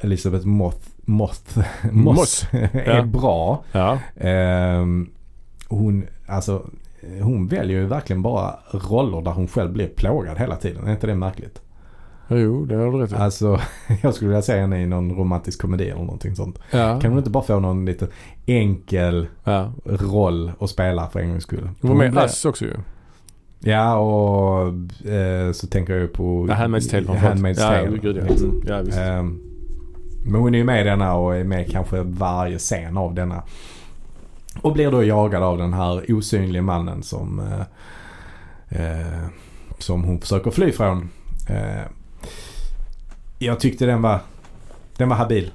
Elisabeth 0.00 0.46
Moth, 0.46 0.78
Moth, 0.96 1.58
Moss 1.92 2.16
Moss, 2.16 2.46
är 2.72 2.96
ja. 2.96 3.02
bra. 3.02 3.64
Ja. 3.72 3.98
Ehm, 4.16 5.10
hon, 5.68 6.06
alltså, 6.26 6.66
hon 7.22 7.46
väljer 7.48 7.80
ju 7.80 7.86
verkligen 7.86 8.22
bara 8.22 8.54
roller 8.70 9.22
där 9.22 9.30
hon 9.32 9.48
själv 9.48 9.72
blir 9.72 9.86
plågad 9.88 10.38
hela 10.38 10.56
tiden. 10.56 10.86
Är 10.86 10.92
inte 10.92 11.06
det 11.06 11.14
märkligt? 11.14 11.60
Jo, 12.28 12.64
det 12.64 12.74
har 12.74 12.92
du 12.92 12.98
rätt 12.98 13.12
i. 13.12 13.14
Alltså, 13.14 13.60
jag 14.02 14.14
skulle 14.14 14.28
vilja 14.28 14.42
se 14.42 14.60
henne 14.60 14.82
i 14.82 14.86
någon 14.86 15.16
romantisk 15.16 15.60
komedi 15.60 15.88
eller 15.88 16.02
någonting 16.02 16.36
sånt. 16.36 16.58
Ja. 16.70 17.00
Kan 17.00 17.10
hon 17.10 17.18
inte 17.18 17.30
bara 17.30 17.44
få 17.44 17.60
någon 17.60 17.84
liten 17.84 18.08
enkel 18.46 19.26
ja. 19.44 19.72
roll 19.84 20.52
att 20.60 20.70
spela 20.70 21.08
för 21.08 21.20
en 21.20 21.30
gångs 21.30 21.42
skull? 21.42 21.70
Hon 21.80 21.90
var 21.90 21.96
med 21.96 22.14
i 22.14 22.16
Us 22.16 22.44
också 22.44 22.64
ju. 22.64 22.74
Ja, 23.60 23.96
och 23.96 24.66
eh, 25.10 25.52
så 25.52 25.66
tänker 25.66 25.92
jag 25.92 26.02
ju 26.02 26.08
på 26.08 26.46
Ja, 26.48 26.54
Handmaid's 26.54 26.90
Tale 26.90 27.04
framförallt. 27.06 27.40
Handmaid's 27.40 27.60
ja, 27.60 27.68
Tale. 27.68 27.98
Gud, 27.98 28.16
ja. 28.16 28.24
liksom. 28.28 28.62
Ja, 28.66 28.80
visst. 28.82 28.98
Ehm, 28.98 29.40
men 30.24 30.40
hon 30.40 30.54
är 30.54 30.58
ju 30.58 30.64
med 30.64 30.80
i 30.80 30.84
denna 30.84 31.14
och 31.14 31.36
är 31.36 31.44
med 31.44 31.70
kanske 31.70 32.02
varje 32.02 32.58
scen 32.58 32.96
av 32.96 33.14
denna. 33.14 33.42
Och 34.62 34.72
blir 34.72 34.90
då 34.90 35.04
jagad 35.04 35.42
av 35.42 35.58
den 35.58 35.72
här 35.72 36.12
osynliga 36.12 36.62
mannen 36.62 37.02
som, 37.02 37.40
eh, 37.40 37.60
eh, 38.80 39.26
som 39.78 40.04
hon 40.04 40.20
försöker 40.20 40.50
fly 40.50 40.72
från. 40.72 41.08
Eh, 41.48 41.82
jag 43.38 43.60
tyckte 43.60 43.86
den 43.86 44.02
var, 44.02 44.20
den 44.96 45.08
var 45.08 45.16
habil. 45.16 45.50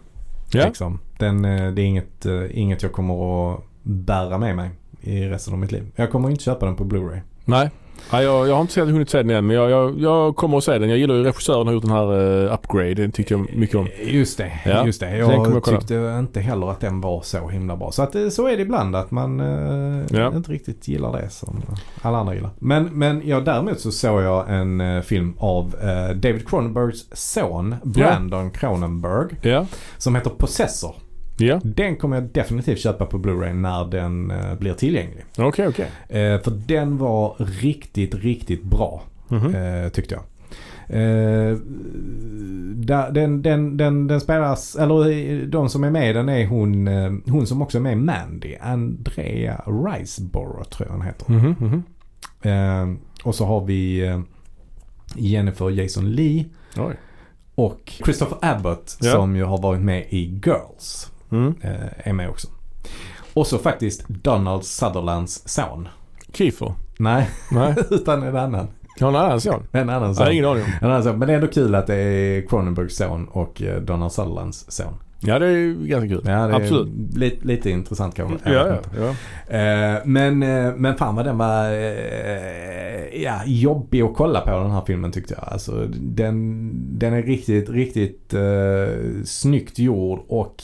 Ja. 0.52 0.66
Liksom. 0.66 1.00
Den, 1.18 1.46
eh, 1.46 1.72
det 1.72 1.82
är 1.82 1.86
inget, 1.86 2.26
eh, 2.26 2.60
inget 2.60 2.84
jag 2.84 2.92
kommer 2.92 3.54
att 3.54 3.64
bära 3.84 4.38
med 4.38 4.56
mig 4.56 4.70
i 5.02 5.26
resten 5.26 5.54
av 5.54 5.60
mitt 5.60 5.72
liv. 5.72 5.92
Jag 5.96 6.12
kommer 6.12 6.30
inte 6.30 6.44
köpa 6.44 6.66
den 6.66 6.76
på 6.76 6.84
Blu-ray. 6.84 7.20
Nej. 7.46 7.70
Ja, 8.12 8.24
jag, 8.24 8.48
jag 8.48 8.54
har 8.54 8.62
inte 8.62 8.74
sett, 8.74 8.84
hunnit 8.90 9.10
se 9.10 9.18
den 9.18 9.30
än 9.30 9.48
men 9.48 9.56
jag, 9.56 9.70
jag, 9.70 10.00
jag 10.00 10.36
kommer 10.36 10.58
att 10.58 10.64
se 10.64 10.78
den. 10.78 10.90
Jag 10.90 10.98
gillar 10.98 11.16
ju 11.16 11.24
regissören 11.24 11.68
har 11.68 11.74
gjort 11.74 11.84
den 11.84 11.92
här 11.92 12.14
uh, 12.14 12.54
Upgrade. 12.54 12.94
Den 12.94 13.12
tyckte 13.12 13.34
jag 13.34 13.56
mycket 13.56 13.76
om. 13.76 13.88
Just 14.04 14.38
det. 14.38 14.52
Ja, 14.66 14.86
Just 14.86 15.00
det. 15.00 15.18
Jag 15.18 15.32
jag 15.56 15.64
tyckte 15.64 16.16
inte 16.20 16.40
heller 16.40 16.72
att 16.72 16.80
den 16.80 17.02
var 17.02 17.22
så 17.22 17.48
himla 17.48 17.76
bra. 17.76 17.92
Så 17.92 18.04
att 18.04 18.16
eh, 18.16 18.30
så 18.30 18.48
är 18.48 18.56
det 18.58 18.62
ibland 18.62 18.96
att 18.96 19.12
man 19.12 19.40
eh, 19.40 20.06
Ja. 20.10 20.36
inte 20.36 20.52
riktigt 20.52 20.88
gillar 20.88 21.22
det 21.22 21.30
som 21.30 21.62
alla 22.02 22.18
andra 22.18 22.36
gillar. 22.36 22.50
Men, 22.60 22.84
men 22.86 23.22
ja, 23.26 23.40
däremot 23.40 23.80
så 23.80 23.92
såg 23.92 24.22
jag 24.22 24.50
en 24.50 24.82
eh, 24.82 25.02
film 25.02 25.34
av 25.38 25.76
David 26.16 26.50
Cronenbergs 26.50 27.06
son 27.14 27.76
Brandon 27.84 28.52
Cronenberg 28.52 29.28
som 29.98 30.16
heter 30.16 30.30
Possessor. 30.30 30.96
Ja. 31.38 31.60
Den 31.64 31.96
kommer 31.96 32.16
jag 32.16 32.24
definitivt 32.26 32.80
köpa 32.80 33.06
på 33.06 33.18
Blu-ray 33.18 33.54
när 33.54 33.86
den 33.86 34.32
eh, 34.32 34.56
blir 34.56 34.74
tillgänglig. 34.74 35.26
Okej, 35.38 35.68
okej. 35.68 35.86
Eh, 36.10 36.42
för 36.42 36.52
den 36.68 36.98
var 36.98 37.36
riktigt, 37.62 38.16
riktigt 38.16 38.64
bra. 38.64 39.04
Mhm. 39.28 39.56
Eh, 39.56 39.90
tyckte 39.90 40.16
jag. 40.16 40.24
Den, 42.76 43.42
den, 43.42 43.78
den, 43.78 44.08
den 44.08 44.22
spelas, 44.22 44.76
eller 44.76 45.46
de 45.46 45.70
som 45.70 45.84
är 45.84 45.90
med 45.92 46.16
den 46.16 46.30
är 46.30 46.46
hon, 46.48 46.88
hon 47.32 47.48
som 47.48 47.62
också 47.62 47.78
är 47.78 47.82
med 47.82 47.98
Mandy. 47.98 48.56
Andrea 48.62 49.62
Riseborough 49.68 50.64
tror 50.70 50.88
jag 50.90 50.94
hon 50.94 51.06
heter. 51.06 51.32
Mhm. 51.32 51.84
Eh, 52.42 52.98
och 53.24 53.36
så 53.36 53.46
har 53.46 53.66
vi 53.66 54.12
Jennifer 55.16 55.70
Jason 55.70 56.12
Lee 56.12 56.46
Oj. 56.78 56.96
och 57.56 57.82
Christopher 58.06 58.38
Abbott 58.42 58.98
Ja. 59.02 59.12
som 59.12 59.36
ju 59.36 59.44
har 59.44 59.58
varit 59.62 59.82
med 59.82 60.06
i 60.10 60.40
Girls. 60.46 61.12
Mm. 61.32 61.54
Eh, 61.62 62.08
är 62.08 62.14
med 62.14 62.30
också. 62.30 62.48
Och 63.34 63.48
så 63.48 63.58
faktiskt 63.58 64.08
Donald 64.08 64.64
Sutherlands 64.64 65.44
son. 65.46 65.88
Kiefer? 66.34 66.74
Nej, 66.98 67.30
Nej. 67.52 67.76
utan 67.92 68.24
en 68.24 68.36
annan. 68.36 68.68
Har 69.00 69.10
en 69.10 69.16
annan 69.16 69.42
son? 69.42 69.64
En 69.72 69.90
annan 69.90 70.08
Jag 70.08 70.16
son. 70.16 70.26
har 70.26 70.32
ingen 70.32 70.46
aning 70.46 70.64
om. 70.64 70.70
En 70.82 70.88
annan 70.90 71.04
son. 71.04 71.20
Men 71.20 71.28
det 71.28 71.34
är 71.34 71.36
ändå 71.36 71.48
kul 71.48 71.76
att 71.76 71.88
det 71.88 71.96
är 71.96 72.48
Cronenbergs 72.48 72.96
son 72.98 73.28
och 73.28 73.62
eh, 73.62 73.82
Donald 73.82 74.12
Sutherlands 74.12 74.66
son. 74.72 74.94
Ja, 75.24 75.40
det 75.40 75.48
är 75.48 75.88
ganska 75.88 76.08
kul. 76.10 76.22
Ja, 76.26 76.56
Absolut. 76.56 77.16
Lite, 77.18 77.48
lite 77.48 77.70
intressant 77.70 78.16
kanske. 78.16 78.38
Ja, 78.44 78.52
Jag 78.52 78.68
ja, 78.68 78.80
ja. 79.48 79.58
Eh, 79.58 80.00
men, 80.06 80.40
men 80.82 80.98
fan 80.98 81.16
vad 81.16 81.26
den 81.26 81.38
var 81.38 81.72
ja, 83.14 83.42
jobbig 83.46 84.02
att 84.02 84.16
kolla 84.16 84.42
på 84.42 84.50
den 84.50 84.72
här 84.72 84.84
filmen 84.88 85.12
tyckte 85.12 85.34
jag. 85.34 85.54
Alltså, 85.54 85.88
den, 85.92 86.72
den 87.00 87.14
är 87.14 87.24
riktigt, 87.24 87.70
riktigt 87.70 88.34
eh, 88.34 89.24
snyggt 89.26 89.80
gjord 89.80 90.20
och 90.28 90.64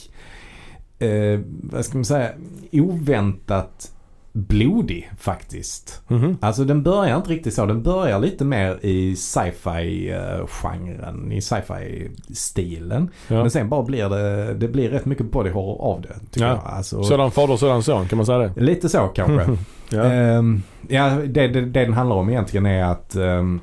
eh, 0.99 1.39
vad 1.63 1.85
ska 1.85 1.97
man 1.97 2.05
säga, 2.05 2.29
oväntat 2.71 3.91
blodig 4.33 5.11
faktiskt. 5.17 6.01
Mhm. 6.07 6.37
Alltså 6.41 6.63
den 6.63 6.83
börjar 6.83 7.17
inte 7.17 7.29
riktigt 7.29 7.53
så. 7.53 7.65
Den 7.65 7.83
börjar 7.83 8.19
lite 8.19 8.45
mer 8.45 8.85
i 8.85 9.15
sci-fi 9.15 10.09
eh, 10.09 11.33
i 11.37 11.41
sci-fi 11.41 12.11
stilen. 12.33 13.09
Ja. 13.27 13.35
Men 13.41 13.51
sen 13.51 13.69
bara 13.69 13.83
blir 13.83 14.09
det, 14.09 14.53
det 14.53 14.67
blir 14.67 14.89
rätt 14.89 15.05
mycket 15.05 15.31
body 15.31 15.49
horror 15.49 15.81
av 15.81 16.01
det. 16.01 16.15
Tycker 16.31 16.47
Ja. 16.47 16.53
jag. 16.53 16.73
Alltså, 16.73 17.03
Sådan 17.03 17.31
fader, 17.31 17.57
sådan 17.57 17.83
son. 17.83 18.07
Kan 18.07 18.17
man 18.17 18.25
säga 18.25 18.37
det? 18.37 18.61
Lite 18.61 18.89
så 18.89 19.07
kanske. 19.07 19.57
Ja. 19.89 20.03
Ehm, 20.03 20.61
ja, 20.87 21.09
det, 21.09 21.47
det, 21.47 21.61
det 21.61 21.65
den 21.85 21.93
handlar 21.93 22.15
om 22.15 22.29
egentligen 22.29 22.65
är 22.65 22.83
att 22.83 23.15
um, 23.15 23.59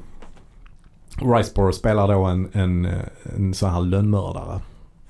Riceborough 1.36 1.72
spelar 1.76 2.08
då 2.08 2.24
en, 2.24 2.48
en, 2.52 2.88
en 3.36 3.54
sån 3.54 3.70
här 3.70 3.80
lönnmördare. 3.80 4.60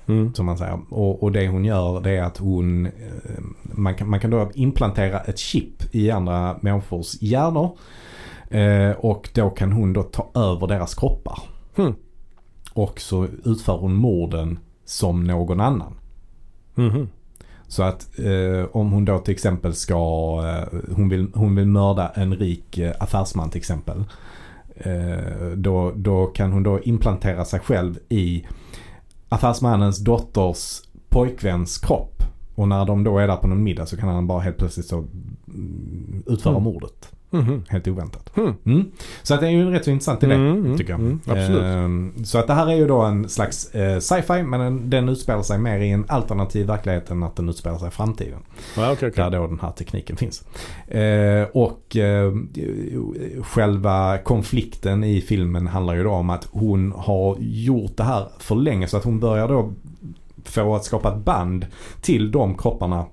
Mm. 0.07 0.33
Som 0.33 0.45
man 0.45 0.57
säger. 0.57 0.79
Och, 0.89 1.23
och 1.23 1.31
det 1.31 1.47
hon 1.47 1.65
gör 1.65 2.01
det 2.01 2.11
är 2.11 2.23
att 2.23 2.37
hon, 2.37 2.85
eh, 2.85 2.91
man 3.61 3.95
kan, 3.95 4.09
man 4.09 4.19
kan 4.19 4.31
då 4.31 4.51
implantera 4.53 5.19
ett 5.19 5.39
chip 5.39 5.95
i 5.95 6.11
andra 6.11 6.57
människors 6.61 7.21
hjärnor. 7.21 7.77
Eh, 8.49 8.91
och 8.91 9.29
då 9.33 9.49
kan 9.49 9.71
hon 9.71 9.93
då 9.93 10.03
ta 10.03 10.31
över 10.33 10.67
deras 10.67 10.95
kroppar. 10.95 11.39
Hmm. 11.75 11.93
Och 12.73 12.99
så 13.01 13.27
utför 13.43 13.77
hon 13.77 13.93
morden 13.93 14.59
som 14.85 15.23
någon 15.23 15.59
annan. 15.59 15.93
Mhm. 16.75 17.07
Så 17.67 17.83
att 17.83 18.19
eh, 18.19 18.65
om 18.71 18.91
hon 18.91 19.05
då 19.05 19.19
till 19.19 19.33
exempel 19.33 19.73
ska, 19.73 19.95
eh, 20.47 20.79
hon, 20.95 21.09
vill, 21.09 21.27
hon 21.33 21.55
vill 21.55 21.67
mörda 21.67 22.11
en 22.15 22.35
rik 22.35 22.77
eh, 22.77 22.93
affärsman 22.99 23.49
till 23.49 23.59
exempel. 23.59 24.03
Eh, 24.75 25.47
då, 25.55 25.91
då 25.95 26.25
kan 26.25 26.51
hon 26.51 26.63
då 26.63 26.79
implantera 26.79 27.45
sig 27.45 27.59
själv 27.59 27.99
i 28.09 28.45
affärsmannens 29.35 29.97
dotters 29.99 30.81
pojkväns 31.09 31.77
kropp. 31.77 32.23
Och 32.55 32.67
när 32.67 32.85
de 32.85 33.03
då 33.03 33.17
är 33.19 33.27
där 33.27 33.35
på 33.35 33.47
någon 33.47 33.63
middag 33.63 33.85
så 33.85 33.97
kan 33.97 34.09
han 34.09 34.27
bara 34.27 34.39
helt 34.39 34.57
plötsligt 34.57 34.85
så 34.85 34.97
mm, 35.47 36.23
utföra 36.27 36.53
Mm. 36.53 36.63
mordet. 36.63 37.11
Mhm. 37.35 37.63
Helt 37.69 37.87
oväntat. 37.87 38.31
Hmm. 38.35 38.53
Mm. 38.65 38.91
Så 39.23 39.33
att 39.33 39.39
det 39.39 39.47
är 39.47 39.51
ju 39.51 39.61
en 39.61 39.71
rätt 39.71 39.85
så 39.85 39.91
intressant 39.91 40.23
idé. 40.23 40.33
Mm, 40.33 40.65
mm, 40.65 40.77
tycker 40.77 40.91
jag. 40.91 40.99
mm, 40.99 41.19
absolut. 41.25 41.63
Ehm, 41.63 42.25
så 42.25 42.37
att 42.37 42.47
det 42.47 42.53
här 42.53 42.67
är 42.67 42.75
ju 42.75 42.87
då 42.87 43.01
en 43.01 43.29
slags 43.29 43.75
eh, 43.75 43.99
sci-fi 43.99 44.43
men 44.43 44.59
den, 44.59 44.89
den 44.89 45.09
utspelar 45.09 45.43
sig 45.43 45.57
mer 45.59 45.79
i 45.79 45.89
en 45.89 46.05
alternativ 46.07 46.67
verklighet 46.67 47.11
än 47.11 47.23
att 47.23 47.35
den 47.35 47.49
utspelar 47.49 47.77
sig 47.77 47.87
i 47.87 47.91
framtiden. 47.91 48.39
Ja, 48.77 48.91
okej, 48.91 49.09
okej. 49.09 49.23
Där 49.23 49.39
då 49.39 49.47
den 49.47 49.59
här 49.59 49.71
tekniken 49.71 50.17
finns. 50.17 50.43
Eh, 50.87 51.47
och 51.53 51.95
eh, 51.95 52.33
själva 53.43 54.17
konflikten 54.17 55.03
i 55.03 55.21
filmen 55.21 55.67
handlar 55.67 55.95
ju 55.95 56.03
då 56.03 56.11
om 56.11 56.29
att 56.29 56.47
hon 56.51 56.91
har 56.97 57.35
gjort 57.39 57.97
det 57.97 58.03
här 58.03 58.27
för 58.39 58.55
länge 58.55 58.87
så 58.87 58.97
att 58.97 59.03
hon 59.03 59.19
börjar 59.19 59.47
då 59.47 59.73
få 60.43 60.75
att 60.75 60.85
skapa 60.85 61.13
ett 61.13 61.25
band 61.25 61.65
till 62.01 62.31
de 62.31 62.57
kropparna 62.57 63.05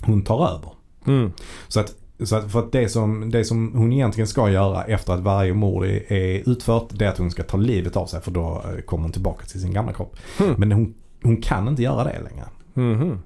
hon 0.00 0.22
tar 0.22 0.48
över. 0.48 0.70
Mm. 1.06 1.32
Så 1.68 1.80
att, 1.80 1.94
så 2.22 2.36
att 2.36 2.52
för 2.52 2.58
att 2.58 2.72
det 2.72 2.88
som, 2.88 3.30
det 3.30 3.44
som 3.44 3.72
hon 3.74 3.92
egentligen 3.92 4.28
ska 4.28 4.50
göra 4.50 4.84
efter 4.84 5.12
att 5.12 5.20
varje 5.20 5.54
mord 5.54 5.84
är, 5.84 6.12
är 6.12 6.48
utfört 6.50 6.84
det 6.90 7.04
är 7.04 7.08
att 7.08 7.18
hon 7.18 7.30
ska 7.30 7.42
ta 7.42 7.56
livet 7.56 7.96
av 7.96 8.06
sig 8.06 8.20
för 8.20 8.30
då 8.30 8.64
eh, 8.76 8.80
kommer 8.82 9.02
hon 9.02 9.12
tillbaka 9.12 9.46
till 9.46 9.60
sin 9.60 9.72
gamla 9.72 9.92
kropp. 9.92 10.16
Hmm. 10.38 10.54
Men 10.58 10.72
hon, 10.72 10.94
hon 11.22 11.36
kan 11.36 11.68
inte 11.68 11.82
göra 11.82 12.04
det 12.04 12.20
längre. 12.30 12.44
Mhm. 12.74 13.18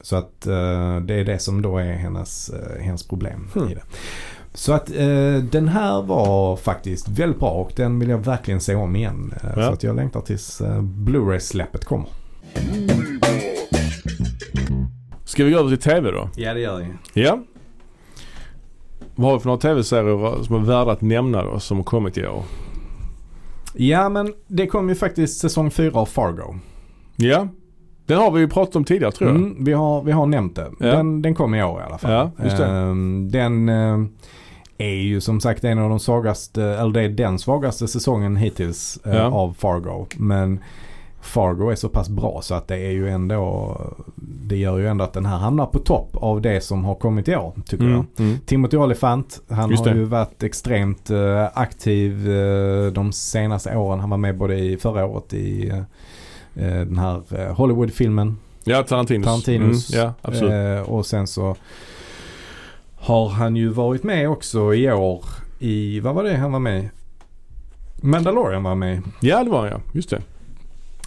Så 0.00 0.16
att 0.16 0.46
eh, 0.46 1.00
det 1.00 1.14
är 1.14 1.24
det 1.24 1.38
som 1.38 1.62
då 1.62 1.78
är 1.78 1.92
hennes, 1.92 2.48
eh, 2.48 2.82
hennes 2.82 3.08
problem 3.08 3.48
Hmm. 3.54 3.68
i 3.68 3.74
det. 3.74 3.82
Så 4.54 4.72
att 4.72 4.90
eh, 4.90 5.36
den 5.50 5.68
här 5.68 6.02
var 6.02 6.56
faktiskt 6.56 7.08
väldigt 7.08 7.40
bra 7.40 7.50
och 7.50 7.72
den 7.76 7.98
vill 7.98 8.08
jag 8.08 8.18
verkligen 8.18 8.60
se 8.60 8.74
om 8.74 8.96
igen. 8.96 9.34
Eh, 9.42 9.48
Ja. 9.56 9.62
Så 9.66 9.72
att 9.72 9.82
jag 9.82 9.96
längtar 9.96 10.20
tills 10.20 10.60
eh, 10.60 10.82
Blu-ray-släppet 10.82 11.84
kommer. 11.84 12.08
Ska 15.24 15.44
vi 15.44 15.50
gå 15.50 15.58
över 15.58 15.68
till 15.68 15.78
TV 15.90 16.10
då? 16.10 16.30
Ja 16.36 16.54
det 16.54 16.60
gör 16.60 16.76
vi. 16.78 16.86
Ja. 17.22 17.38
Vad 19.16 19.30
har 19.30 19.36
vi 19.38 19.42
för 19.42 19.48
några 19.48 19.60
TV-serier 19.60 20.42
som 20.42 20.56
är 20.56 20.60
värda 20.60 20.92
att 20.92 21.00
nämna 21.00 21.42
då 21.42 21.58
som 21.60 21.76
har 21.76 21.84
kommit 21.84 22.18
i 22.18 22.26
år? 22.26 22.42
Ja 23.74 24.08
men 24.08 24.34
det 24.46 24.66
kom 24.66 24.88
ju 24.88 24.94
faktiskt 24.94 25.40
säsong 25.40 25.70
4 25.70 25.90
av 26.00 26.06
Fargo. 26.06 26.54
Ja. 27.16 27.48
Den 28.06 28.18
har 28.18 28.30
vi 28.30 28.40
ju 28.40 28.48
pratat 28.48 28.76
om 28.76 28.84
tidigare 28.84 29.12
tror 29.12 29.30
jag. 29.30 29.36
Mm, 29.36 29.64
vi, 29.64 29.72
har, 29.72 30.02
vi 30.02 30.12
har 30.12 30.26
nämnt 30.26 30.56
det. 30.56 30.70
Ja. 30.80 30.86
Den, 30.86 31.22
den 31.22 31.34
kom 31.34 31.54
i 31.54 31.62
år 31.62 31.80
i 31.80 31.84
alla 31.84 31.98
fall. 31.98 32.12
Ja, 32.12 32.30
just 32.44 32.56
det. 32.56 32.66
Ehm, 32.66 33.30
den 33.30 33.68
eh, 33.68 33.98
är 34.78 34.94
ju 34.94 35.20
som 35.20 35.40
sagt 35.40 35.64
en 35.64 35.78
av 35.78 35.90
de 35.90 36.00
svagaste, 36.00 36.62
eller 36.64 36.90
det 36.92 37.02
är 37.02 37.08
den 37.08 37.38
svagaste 37.38 37.88
säsongen 37.88 38.36
hittills 38.36 38.98
eh, 39.04 39.16
Ja. 39.16 39.22
av 39.24 39.52
Fargo. 39.58 40.06
Men 40.16 40.60
Fargo 41.26 41.70
är 41.70 41.74
så 41.74 41.88
pass 41.88 42.08
bra 42.08 42.40
så 42.42 42.54
att 42.54 42.68
det 42.68 42.76
är 42.76 42.90
ju 42.90 43.08
ändå, 43.08 43.76
det 44.16 44.56
gör 44.56 44.78
ju 44.78 44.86
ändå 44.88 45.04
att 45.04 45.12
den 45.12 45.26
här 45.26 45.36
hamnar 45.38 45.66
på 45.66 45.78
topp 45.78 46.16
av 46.16 46.40
det 46.40 46.60
som 46.60 46.84
har 46.84 46.94
kommit 46.94 47.28
i 47.28 47.36
år 47.36 47.52
tycker 47.66 47.84
jag. 47.84 47.92
Mm. 47.92 48.06
Mm. 48.18 48.38
Timothy 48.46 48.76
Olyphant, 48.76 49.40
han 49.48 49.70
Just 49.70 49.84
har 49.84 49.92
det. 49.92 49.98
ju 49.98 50.04
varit 50.04 50.42
extremt 50.42 51.10
eh, 51.10 51.46
aktiv 51.54 52.30
eh, 52.30 52.92
de 52.92 53.12
senaste 53.12 53.76
åren. 53.76 54.00
Han 54.00 54.10
var 54.10 54.16
med 54.16 54.36
både 54.38 54.58
i 54.58 54.76
förra 54.76 55.06
året 55.06 55.34
i 55.34 55.68
eh, 55.68 55.82
den 56.86 56.98
här 56.98 57.22
eh, 57.30 57.54
Hollywood-filmen 57.56 58.38
Ja, 58.64 58.82
Tarantinos. 58.82 59.26
Tarantinos. 59.26 59.94
Mm. 59.94 60.04
Ja, 60.06 60.12
absolut. 60.22 60.52
Eh, 60.52 60.92
och 60.92 61.06
sen 61.06 61.26
så 61.26 61.56
har 62.96 63.28
han 63.28 63.56
ju 63.56 63.68
varit 63.68 64.02
med 64.02 64.28
också 64.30 64.74
i 64.74 64.92
år 64.92 65.24
i, 65.58 66.00
vad 66.00 66.14
var 66.14 66.22
det 66.24 66.36
han 66.36 66.52
var 66.52 66.58
med 66.58 66.82
i? 66.84 66.90
Mandalorian 68.06 68.62
var 68.62 68.74
med. 68.74 69.02
Ja, 69.20 69.44
det 69.44 69.50
var 69.50 69.58
han 69.58 69.68
ja. 69.68 69.80
Just 69.92 70.10
det. 70.10 70.22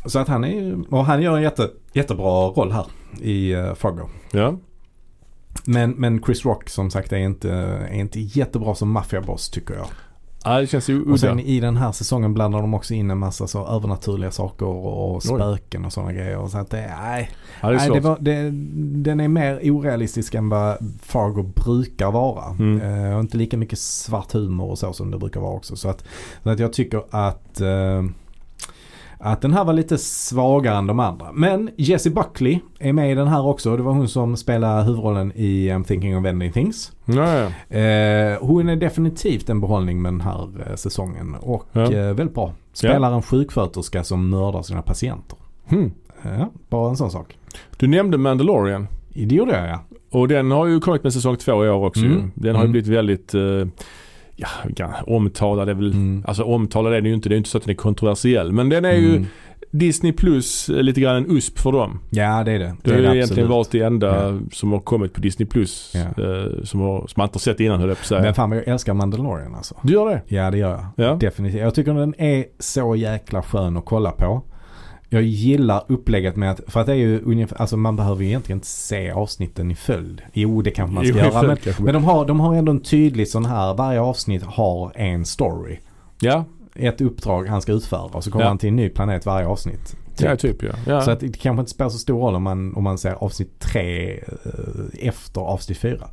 Så 0.05 0.19
att 0.19 0.27
han 0.27 0.43
är 0.43 0.93
och 0.93 1.05
han 1.05 1.21
gör 1.21 1.37
en 1.37 1.43
jätte, 1.43 1.69
jättebra 1.93 2.47
roll 2.47 2.71
här 2.71 2.85
i 3.21 3.55
uh, 3.55 3.73
Fargo. 3.73 4.09
Ja. 4.31 4.57
Men, 5.65 5.91
men 5.91 6.23
Chris 6.23 6.45
Rock 6.45 6.69
som 6.69 6.91
sagt 6.91 7.13
är 7.13 7.17
inte, 7.17 7.51
är 7.89 7.93
inte 7.99 8.19
jättebra 8.19 8.75
som 8.75 8.91
maffiaboss 8.91 9.49
tycker 9.49 9.73
jag. 9.73 9.85
ja, 10.43 10.59
det 10.59 10.67
känns 10.67 10.89
ju 10.89 11.01
Och 11.01 11.07
udda. 11.07 11.17
sen 11.17 11.39
i 11.39 11.59
den 11.59 11.77
här 11.77 11.91
säsongen 11.91 12.33
blandar 12.33 12.61
de 12.61 12.73
också 12.73 12.93
in 12.93 13.11
en 13.11 13.17
massa 13.17 13.47
så 13.47 13.67
övernaturliga 13.67 14.31
saker 14.31 14.65
och, 14.65 15.15
och 15.15 15.23
spöken 15.23 15.85
och 15.85 15.93
sådana 15.93 16.13
grejer. 16.13 16.37
Och 16.37 16.49
så 16.51 16.57
att 16.57 16.69
det, 16.69 16.93
nej, 17.01 17.29
Ja, 17.61 17.69
det 17.69 17.75
är 17.75 17.79
Nej, 17.79 17.89
det 17.89 17.99
var, 17.99 18.17
det, 18.19 18.49
den 19.01 19.19
är 19.19 19.27
mer 19.27 19.59
orealistisk 19.71 20.33
än 20.33 20.49
vad 20.49 20.77
Fargo 21.01 21.43
brukar 21.43 22.11
vara. 22.11 22.45
Mm. 22.59 22.81
Eh, 22.81 23.13
och 23.15 23.19
inte 23.19 23.37
lika 23.37 23.57
mycket 23.57 23.79
svart 23.79 24.31
humor 24.31 24.69
och 24.69 24.79
så 24.79 24.93
som 24.93 25.11
det 25.11 25.17
brukar 25.17 25.39
vara 25.41 25.53
också. 25.53 25.75
Så 25.75 25.89
att, 25.89 26.03
så 26.43 26.49
att 26.49 26.59
jag 26.59 26.73
tycker 26.73 27.03
att, 27.09 27.61
eh, 27.61 28.03
att 29.21 29.41
den 29.41 29.53
här 29.53 29.63
var 29.65 29.73
lite 29.73 29.97
svagare 29.97 30.77
än 30.77 30.87
de 30.87 30.99
andra. 30.99 31.31
Men 31.33 31.69
Jessie 31.77 32.11
Buckley 32.11 32.59
är 32.79 32.93
med 32.93 33.11
i 33.11 33.15
den 33.15 33.27
här 33.27 33.45
också. 33.45 33.77
Det 33.77 33.83
var 33.83 33.91
hon 33.93 34.07
som 34.07 34.37
spelade 34.37 34.83
huvudrollen 34.83 35.31
i 35.35 35.69
I'm 35.69 35.83
thinking 35.83 36.17
of 36.17 36.25
ending 36.25 36.51
things. 36.51 36.91
Ja, 37.05 37.35
ja. 37.37 37.77
Eh, 37.77 38.37
hon 38.41 38.69
är 38.69 38.75
definitivt 38.75 39.49
en 39.49 39.61
behållning 39.61 40.01
med 40.01 40.13
den 40.13 40.21
här 40.21 40.49
eh, 40.69 40.75
säsongen. 40.75 41.35
Och 41.39 41.63
Ja. 41.71 41.81
eh, 41.81 42.13
väldigt 42.13 42.33
bra. 42.35 42.53
Spelar 42.73 43.11
en 43.13 43.21
sjuksköterska 43.21 44.03
som 44.03 44.29
mördar 44.29 44.61
sina 44.61 44.81
patienter. 44.81 45.37
Hmm. 45.69 45.91
Ja, 46.21 46.49
bara 46.69 46.89
en 46.89 46.95
sån 46.97 47.11
sak. 47.11 47.37
Du 47.77 47.87
nämnde 47.87 48.17
Mandalorian. 48.17 48.87
Det 49.13 49.35
gjorde 49.35 49.51
jag 49.57 49.69
ja. 49.69 49.79
Och 50.11 50.27
den 50.27 50.51
har 50.51 50.65
ju 50.67 50.79
kommit 50.79 51.03
med 51.03 51.13
säsong 51.13 51.35
två 51.37 51.65
i 51.65 51.69
år 51.69 51.85
också 51.85 52.01
Mm. 52.05 52.11
ju. 52.17 52.23
Den 52.35 52.55
har 52.55 52.61
ju 52.63 52.65
Mm. 52.65 52.71
blivit 52.71 52.87
väldigt 52.89 53.33
eh, 53.33 53.41
ja, 54.75 54.89
omtalad 55.07 55.69
är 55.69 55.73
väl 55.73 55.91
Mm. 55.91 56.23
Alltså 56.27 56.43
omtalad 56.43 56.93
är 56.93 56.97
den 56.97 57.05
ju 57.05 57.13
inte. 57.13 57.29
Det 57.29 57.35
är 57.35 57.37
inte 57.37 57.49
så 57.49 57.57
att 57.57 57.63
den 57.63 57.71
är 57.71 57.75
kontroversiell. 57.75 58.51
Men 58.51 58.69
den 58.69 58.85
är 58.85 58.93
ju 58.95 59.09
Mm. 59.15 59.25
Disney 59.71 60.13
plus 60.13 60.69
eh, 60.69 60.75
lite 60.83 61.01
grann 61.01 61.15
en 61.15 61.31
USP 61.37 61.59
för 61.59 61.71
dem. 61.71 61.99
Ja 62.09 62.43
det 62.43 62.51
är 62.51 62.59
det. 62.59 62.75
Det 62.83 62.89
är 62.89 62.93
har 62.93 63.01
ju 63.01 63.07
det 63.07 63.15
egentligen 63.15 63.23
absolut. 63.23 63.49
varit 63.49 63.71
det 63.71 63.81
enda 63.81 64.29
Ja. 64.31 64.39
som 64.51 64.71
har 64.71 64.79
kommit 64.79 65.13
på 65.13 65.21
Disney 65.21 65.47
plus. 65.47 65.93
Ja. 65.95 66.23
Eh, 66.23 66.63
som, 66.63 66.79
har, 66.79 66.99
som 66.99 67.13
man 67.15 67.25
inte 67.25 67.35
har 67.35 67.39
sett 67.39 67.59
innan 67.59 67.79
höll 67.79 67.89
jag 67.89 67.97
på 67.97 68.01
att 68.01 68.07
säga. 68.07 68.21
Men 68.21 68.33
fan 68.33 68.51
jag 68.51 68.67
älskar 68.67 68.93
Mandalorian 68.93 69.55
alltså. 69.55 69.75
du 69.83 69.93
gör 69.93 70.09
det? 70.09 70.21
Ja 70.27 70.51
det 70.51 70.57
gör 70.57 70.69
jag. 70.95 71.05
Ja. 71.05 71.13
Definitivt. 71.15 71.61
Jag 71.61 71.75
tycker 71.75 71.93
den 71.93 72.15
är 72.17 72.45
så 72.59 72.95
jäkla 72.95 73.41
skön 73.41 73.77
att 73.77 73.85
kolla 73.85 74.11
på. 74.11 74.41
Jag 75.11 75.21
gillar 75.23 75.83
upplägget 75.87 76.35
med 76.35 76.51
att, 76.51 76.61
för 76.67 76.79
att 76.79 76.85
det 76.85 76.91
är 76.91 76.95
ju 76.97 77.21
ungefär, 77.21 77.61
alltså 77.61 77.77
man 77.77 77.95
behöver 77.95 78.21
ju 78.23 78.27
egentligen 78.29 78.57
inte 78.57 78.67
se 78.67 79.11
avsnitten 79.11 79.71
i 79.71 79.75
följd. 79.75 80.21
Jo 80.33 80.61
det 80.61 80.71
kanske 80.71 80.93
man 80.95 81.05
ska 81.05 81.13
Jo, 81.17 81.25
göra 81.25 81.41
men, 81.41 81.57
men 81.79 81.93
de, 81.93 82.03
har, 82.03 82.25
de 82.25 82.39
har 82.39 82.55
ändå 82.55 82.71
en 82.71 82.81
tydlig 82.81 83.27
sån 83.27 83.45
här, 83.45 83.73
varje 83.73 84.01
avsnitt 84.01 84.43
har 84.43 84.91
en 84.95 85.25
story. 85.25 85.79
Ja, 86.21 86.45
Ett 86.75 87.01
uppdrag 87.01 87.47
han 87.47 87.61
ska 87.61 87.71
utföra 87.71 88.01
och 88.01 88.23
så 88.23 88.31
kommer 88.31 88.45
Ja. 88.45 88.49
han 88.49 88.57
till 88.57 88.69
en 88.69 88.75
ny 88.75 88.89
planet 88.89 89.25
varje 89.25 89.47
avsnitt. 89.47 89.95
ja 90.19 90.35
typ 90.35 90.63
ja. 90.63 90.71
ja. 90.87 91.01
Så 91.01 91.11
att 91.11 91.19
det 91.19 91.37
kanske 91.37 91.59
inte 91.59 91.71
spelar 91.71 91.89
så 91.89 91.97
stor 91.97 92.19
roll 92.19 92.35
om 92.35 92.43
man, 92.43 92.75
om 92.75 92.83
man 92.83 92.97
ser 92.97 93.11
avsnitt 93.11 93.59
tre 93.59 94.11
eh, 94.19 95.07
efter 95.07 95.41
avsnitt 95.41 95.77
fyra. 95.77 96.07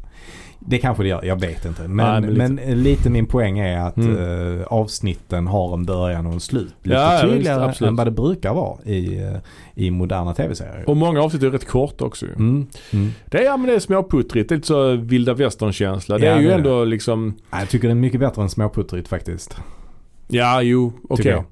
Det 0.68 0.78
kanske 0.78 1.02
det 1.02 1.08
gör, 1.08 1.24
jag 1.24 1.40
vet 1.40 1.64
inte. 1.64 1.88
Men, 1.88 1.96
Nej, 1.96 2.20
men 2.20 2.34
men, 2.34 2.56
lite- 2.56 2.74
lite. 2.74 3.10
min 3.10 3.26
poäng 3.26 3.58
är 3.58 3.78
att 3.78 3.96
Mm. 3.96 4.60
eh, 4.60 4.66
avsnitten 4.66 5.46
har 5.46 5.74
en 5.74 5.84
början 5.84 6.26
och 6.26 6.32
en 6.32 6.40
slut. 6.40 6.74
Lite 6.82 6.96
Ja, 6.96 7.10
visst, 7.22 7.22
tydligare 7.34 7.64
absolut. 7.64 7.88
än 7.88 7.96
vad 7.96 8.06
det 8.06 8.10
brukar 8.10 8.54
vara 8.54 8.76
i, 8.84 9.18
eh, 9.22 9.36
i 9.74 9.90
moderna 9.90 10.34
tv-serier. 10.34 10.84
och 10.90 10.96
många 10.96 11.22
avsnitt 11.22 11.42
är 11.42 11.50
rätt 11.50 11.66
korta 11.68 12.04
också. 12.04 12.26
Mm. 12.26 12.66
Mm. 12.92 13.10
Det 13.26 13.38
är, 13.38 13.42
ja, 13.44 13.56
men 13.56 13.66
det 13.66 13.74
är 13.74 13.80
småputtrigt. 13.80 14.48
Det 14.48 14.52
är 14.54 14.56
lite 14.56 14.66
så 14.68 14.96
vilda 14.96 15.34
västern-känsla. 15.34 16.18
Det 16.18 16.26
Ja, 16.26 16.32
är 16.32 16.40
ju 16.40 16.48
det 16.48 16.54
ändå 16.54 16.84
liksom 16.84 17.34
Nej, 17.50 17.60
Jag 17.60 17.68
tycker 17.68 17.88
det 17.88 17.92
är 17.92 17.94
mycket 17.94 18.20
bättre 18.20 18.42
än 18.42 18.48
småputtrigt 18.50 19.08
faktiskt. 19.08 19.56
Ja, 20.28 20.62
jo, 20.62 20.92
okej. 21.08 21.26
Jag. 21.26 21.44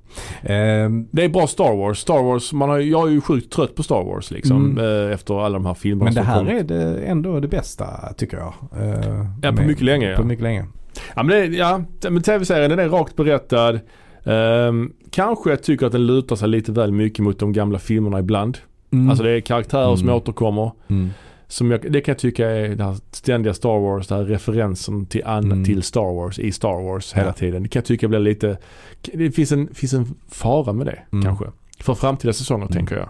Ehm, 0.43 1.09
Det 1.11 1.25
är 1.25 1.29
bra 1.29 1.47
Star 1.47 1.77
Wars. 1.77 1.99
Star 1.99 2.23
Wars, 2.23 2.53
man 2.53 2.69
har, 2.69 2.79
jag 2.79 3.09
är 3.09 3.13
ju 3.13 3.21
sjukt 3.21 3.53
trött 3.53 3.75
på 3.75 3.83
Star 3.83 4.05
Wars 4.05 4.31
liksom. 4.31 4.79
Mm. 4.79 5.07
eh, 5.09 5.15
Efter 5.15 5.45
alla 5.45 5.55
de 5.59 5.67
här 5.67 5.75
filmerna 5.75 6.05
men 6.05 6.15
det 6.15 6.21
som 6.21 6.47
här 6.47 6.55
är 6.59 6.63
det 6.63 6.99
ändå 7.07 7.41
det 7.41 7.49
bästa 7.49 7.87
tycker 8.17 8.37
jag. 8.37 8.55
Eh, 8.83 9.25
Ja, 9.43 9.49
på 9.51 9.55
med- 9.57 9.67
mycket 9.67 9.85
länge, 9.85 10.11
ja. 10.11 10.17
På 10.17 10.25
mycket 10.25 10.43
länge. 10.43 10.67
Ja 11.15 11.23
men, 11.23 11.29
det, 11.29 11.57
ja, 11.57 11.81
men 12.11 12.23
tv-serien 12.23 12.71
den 12.71 12.79
är 12.79 12.89
rakt 12.89 13.17
berättad. 13.17 13.79
Ehm, 14.25 14.93
kanske 15.11 15.51
jag 15.51 15.63
tycker 15.63 15.87
att 15.87 15.93
den 15.93 16.07
lutar 16.07 16.37
sig 16.37 16.49
lite 16.49 16.73
väl 16.73 16.93
mycket 16.93 17.19
mot 17.25 17.39
de 17.39 17.53
gamla 17.53 17.79
filmerna 17.79 18.19
ibland. 18.21 18.59
Mm. 18.93 19.09
Alltså 19.11 19.25
det 19.25 19.31
är 19.31 19.41
karaktärer 19.41 19.97
som 19.97 20.09
Mm. 20.09 20.17
återkommer. 20.17 20.71
Mm. 20.89 21.11
Som 21.55 21.71
jag, 21.71 21.93
det 21.93 22.01
kan 22.01 22.13
jag 22.13 22.19
tycka 22.19 22.51
är 22.51 22.69
den 22.69 22.81
här 22.81 22.97
ständiga 23.11 23.55
Star 23.55 23.79
Wars, 23.81 24.07
den 24.09 24.19
här 24.19 24.25
referensen 24.25 25.07
till, 25.07 25.23
an, 25.25 25.45
Mm. 25.45 25.65
till 25.65 25.83
Star 25.83 26.15
Wars 26.15 26.39
i 26.39 26.53
Star 26.53 26.83
Wars 26.85 27.13
hela 27.15 27.27
Ja. 27.27 27.33
tiden. 27.33 27.63
Det 27.63 27.69
kan 27.69 27.81
jag 27.81 27.87
tycka 27.87 28.09
blir 28.09 28.19
lite, 28.19 28.57
det 29.03 29.31
finns 29.31 29.53
en, 29.53 29.75
finns 29.75 29.93
en 29.93 30.15
fara 30.29 30.73
med 30.73 30.87
det 30.87 30.99
Mm. 31.13 31.25
kanske. 31.25 31.45
För 31.81 31.95
framtida 31.95 32.33
säsonger 32.33 32.65
Mm. 32.67 32.73
tänker 32.77 32.97
jag. 32.97 33.09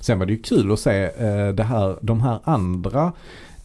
Sen 0.00 0.18
var 0.18 0.26
det 0.26 0.32
ju 0.32 0.38
kul 0.42 0.72
att 0.72 0.78
se 0.78 1.02
eh, 1.04 1.48
det 1.54 1.62
här, 1.62 1.96
de 2.02 2.20
här 2.20 2.38
andra 2.44 3.12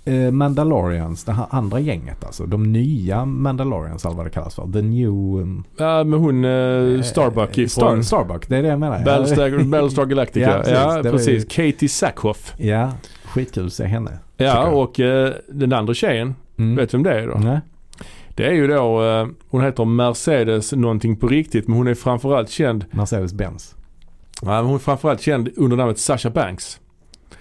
eh, 0.05 0.31
Mandalorians, 0.31 1.23
det 1.23 1.31
här 1.31 1.45
andra 1.49 1.79
gänget 1.79 2.23
alltså. 2.25 2.45
De 2.45 2.71
nya 2.73 3.25
Mandalorians 3.25 4.05
eller 4.05 4.15
vad 4.15 4.25
det 4.25 4.29
kallas 4.29 4.55
för. 4.55 4.71
The 4.73 4.81
new... 4.81 5.09
um, 5.09 5.63
Ja 5.77 6.03
men 6.03 6.19
hon 6.19 6.45
uh, 6.45 7.01
Starbuck 7.01 7.57
eh, 7.57 7.63
ifrån 7.63 8.03
Star, 8.03 8.23
Starbuck, 8.23 8.47
det 8.49 8.57
är 8.57 8.61
det 8.61 8.67
jag 8.69 8.79
menar. 8.79 9.05
Battlestar, 9.05 9.63
Battlestar 9.63 10.05
Galactica. 10.05 10.63
Ja, 10.67 10.95
Ja 10.95 11.01
precis. 11.03 11.11
precis. 11.11 11.25
Det 11.47 11.57
var 11.57 11.65
ju- 11.65 11.71
Katie 11.71 11.89
Sackhoff. 11.89 12.53
Ja, 12.57 12.91
skitkul 13.37 13.65
att 13.65 13.73
se 13.73 13.85
henne. 13.85 14.19
Ja 14.37 14.67
och 14.67 14.99
eh, 14.99 15.33
den 15.49 15.73
andra 15.73 15.93
tjejen, 15.93 16.35
Mm. 16.59 16.75
vet 16.75 16.89
du 16.89 16.97
vem 16.97 17.03
det 17.03 17.19
är 17.19 17.27
då? 17.27 17.33
Nej. 17.37 17.59
Det 18.35 18.45
är 18.47 18.53
ju 18.53 18.67
då, 18.67 19.03
eh, 19.03 19.27
hon 19.49 19.63
heter 19.63 19.85
Mercedes 19.85 20.73
någonting 20.73 21.15
på 21.15 21.27
riktigt 21.27 21.67
men 21.67 21.77
hon 21.77 21.87
är 21.87 21.93
framförallt 21.95 22.49
känd, 22.49 22.85
Mercedes-Benz. 22.91 23.75
ja, 24.41 24.61
hon 24.61 24.73
är 24.75 24.79
framförallt 24.79 25.21
känd 25.21 25.49
under 25.57 25.77
namnet 25.77 25.99
Sasha 25.99 26.29
Banks. 26.29 26.79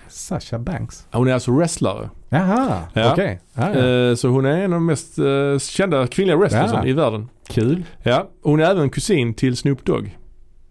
Sasha 0.08 0.58
Banks. 0.58 1.06
Hon 1.12 1.28
är 1.28 1.32
alltså 1.34 1.52
wrestlare. 1.52 2.10
Jaha, 2.28 2.82
Ja. 2.92 3.12
okej. 3.12 3.40
Ja, 3.54 3.74
ja. 3.74 3.86
Eh, 4.08 4.14
Så 4.14 4.28
hon 4.28 4.44
är 4.46 4.50
en 4.58 4.64
av 4.64 4.70
de 4.70 4.86
mest 4.86 5.18
eh, 5.18 5.58
kända 5.58 6.06
kvinnliga 6.06 6.36
wrestlersen 6.36 6.76
Ja. 6.82 6.86
i 6.86 6.92
världen. 6.92 7.28
Kul. 7.48 7.84
Ja, 8.02 8.28
hon 8.42 8.60
är 8.60 8.64
även 8.70 8.90
kusin 8.90 9.34
till 9.34 9.56
Snoop 9.56 9.84
Dogg. 9.84 10.18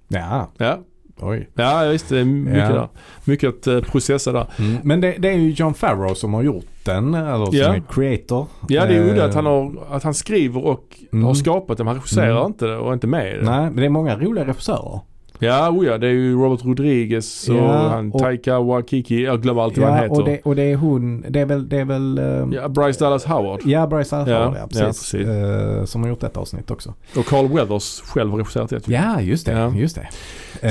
Ja, 0.07 0.51
Ja, 0.57 0.79
oj. 1.21 1.49
ja 1.53 1.87
visst 1.91 2.09
det 2.09 2.19
är 2.19 2.25
mycket 2.25 2.69
Ja. 2.69 2.89
Mycket 3.25 3.49
att 3.49 3.67
eh, 3.67 3.79
processa 3.81 4.31
där. 4.31 4.47
Mm. 4.59 4.77
Men 4.83 5.01
det, 5.01 5.15
det 5.19 5.29
är 5.29 5.33
ju 5.37 5.49
John 5.51 5.73
Farrow 5.73 6.13
som 6.13 6.33
har 6.33 6.41
gjort 6.43 6.65
den, 6.83 7.13
eller 7.13 7.45
som 7.45 7.55
Ja. 7.57 7.75
är 7.75 7.83
creator. 7.89 8.47
Ja 8.67 8.85
det 8.85 8.95
är 8.95 9.01
Eh, 9.07 9.11
udda 9.13 9.25
att 9.25 9.33
han, 9.33 9.45
har, 9.45 9.73
att 9.91 10.03
han 10.03 10.13
skriver 10.13 10.65
och 10.65 10.97
Mm. 11.13 11.25
har 11.25 11.33
skapat 11.33 11.77
den. 11.77 11.87
Han 11.87 11.95
regisserar 11.95 12.31
Mm. 12.37 12.45
inte 12.45 12.65
det 12.65 12.77
och 12.77 12.89
är 12.89 12.93
inte 12.93 13.07
med 13.07 13.33
i 13.33 13.37
det. 13.37 13.43
Nej, 13.45 13.61
men 13.61 13.75
det 13.75 13.85
är 13.85 13.89
många 13.89 14.17
roliga 14.17 14.45
regissörer. 14.47 14.99
Ja, 15.39 15.69
oh 15.69 15.85
ja, 15.85 15.97
det 15.97 16.07
är 16.07 16.11
ju 16.11 16.35
Robert 16.35 16.65
Rodriguez 16.65 17.49
och 17.49 17.55
Ja, 17.55 17.87
han 17.87 18.11
och- 18.11 18.19
Taika 18.21 18.59
Waikiki. 18.59 19.23
Jag 19.23 19.41
glömmer 19.41 19.61
alltid 19.61 19.83
vad 19.83 19.91
han 19.91 19.97
Ja, 19.97 20.03
heter. 20.03 20.19
och 20.21 20.25
det, 20.25 20.41
och 20.43 20.55
det 20.55 20.63
är 20.63 20.75
hon, 20.75 21.25
det 21.29 21.39
är 21.39 21.45
väl, 21.45 21.69
det 21.69 21.77
är 21.79 21.85
väl 21.85 22.17
ehm, 22.19 22.53
Ja, 22.53 22.67
Bryce 22.69 22.99
Dallas 23.05 23.25
Howard. 23.25 23.61
Ja, 23.65 23.87
Bryce 23.87 24.15
Dallas 24.15 24.29
Ja, 24.29 24.37
Howard, 24.39 24.53
ja, 24.55 24.59
ja, 24.61 24.67
precis. 24.87 25.11
precis. 25.11 25.27
Eh, 25.27 25.85
som 25.85 26.01
har 26.03 26.09
gjort 26.09 26.21
detta 26.21 26.39
avsnitt 26.39 26.71
också. 26.71 26.93
Och 27.17 27.25
Carl 27.25 27.47
Weathers 27.47 28.01
själv 28.01 28.31
har 28.31 28.37
regisserat 28.37 28.69
det. 28.69 28.87
Ja, 28.87 29.21
just 29.21 29.45
det. 29.45 29.51
Ja. 29.51 29.73
Just 29.75 29.95
det. 29.95 30.07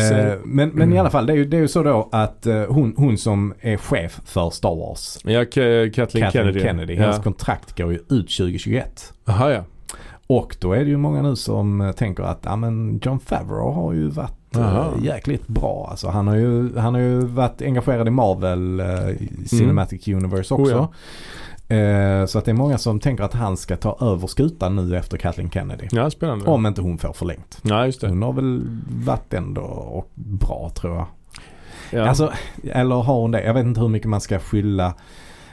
Så- 0.08 0.38
men, 0.44 0.68
men 0.68 0.92
i 0.92 0.98
alla 0.98 1.10
fall, 1.10 1.26
det 1.26 1.32
är 1.32 1.36
ju, 1.36 1.44
det 1.44 1.56
är 1.56 1.60
ju 1.60 1.68
så 1.68 1.82
då 1.82 2.08
att 2.12 2.46
eh, 2.46 2.62
hon, 2.68 2.94
hon 2.96 3.18
som 3.18 3.54
är 3.60 3.76
chef 3.76 4.20
för 4.24 4.50
Star 4.50 4.76
Wars, 4.76 5.18
Ja, 5.24 5.30
Ka- 5.40 5.90
Kathleen, 5.90 5.90
Kathleen 5.90 6.30
Kennedy. 6.32 6.60
Kennedy, 6.60 6.94
hennes 6.94 7.16
Ja. 7.16 7.22
kontrakt 7.22 7.78
går 7.78 7.92
ju 7.92 7.98
ut 7.98 8.30
2021. 8.30 9.12
Aha, 9.28 9.50
ja. 9.50 9.60
Och 10.26 10.56
då 10.60 10.72
är 10.72 10.78
det 10.78 10.90
ju 10.90 10.96
många 10.96 11.22
nu 11.22 11.36
som 11.36 11.80
eh, 11.80 11.92
tänker 11.92 12.22
att 12.22 12.40
ja, 12.44 12.56
men 12.56 13.00
John 13.02 13.20
Favreau 13.20 13.70
har 13.72 13.92
ju 13.92 14.08
varit 14.08 14.32
Aha. 14.56 14.92
eh, 14.98 15.04
jäkligt 15.04 15.46
bra. 15.48 15.86
Alltså, 15.90 16.08
han, 16.08 16.28
har 16.28 16.34
ju, 16.36 16.76
han 16.78 16.94
har 16.94 17.00
ju 17.00 17.20
varit 17.20 17.62
engagerad 17.62 18.08
i 18.08 18.10
Marvel 18.10 18.80
eh, 18.80 18.86
Cinematic 19.46 20.08
Universe 20.08 20.54
också. 20.54 20.74
Oh, 20.78 20.88
Eh, 21.68 22.26
så 22.26 22.38
att 22.38 22.44
det 22.44 22.50
är 22.50 22.54
många 22.54 22.78
som 22.78 23.00
tänker 23.00 23.24
att 23.24 23.32
han 23.34 23.56
ska 23.56 23.76
ta 23.76 23.98
över 24.00 24.26
skutan 24.26 24.76
nu 24.76 24.96
efter 24.96 25.16
Kathleen 25.18 25.50
Kennedy. 25.50 25.86
Ja, 25.92 26.10
spännande. 26.10 26.44
Om 26.44 26.66
inte 26.66 26.82
hon 26.82 26.98
får 26.98 27.12
förlängt. 27.12 27.58
Ja, 27.62 27.86
just 27.86 28.00
det. 28.00 28.08
Hon 28.08 28.22
har 28.22 28.32
väl 28.32 28.62
varit 29.04 29.34
ändå 29.34 29.60
och 29.62 30.10
bra 30.14 30.70
tror 30.74 30.94
jag. 30.96 31.06
Ja. 31.90 32.08
Alltså, 32.08 32.32
eller 32.72 32.94
har 32.96 33.14
hon 33.20 33.30
det? 33.30 33.44
Jag 33.44 33.54
vet 33.54 33.64
inte 33.66 33.80
hur 33.80 33.88
mycket 33.88 34.08
man 34.08 34.20
ska 34.20 34.38
skylla. 34.38 34.94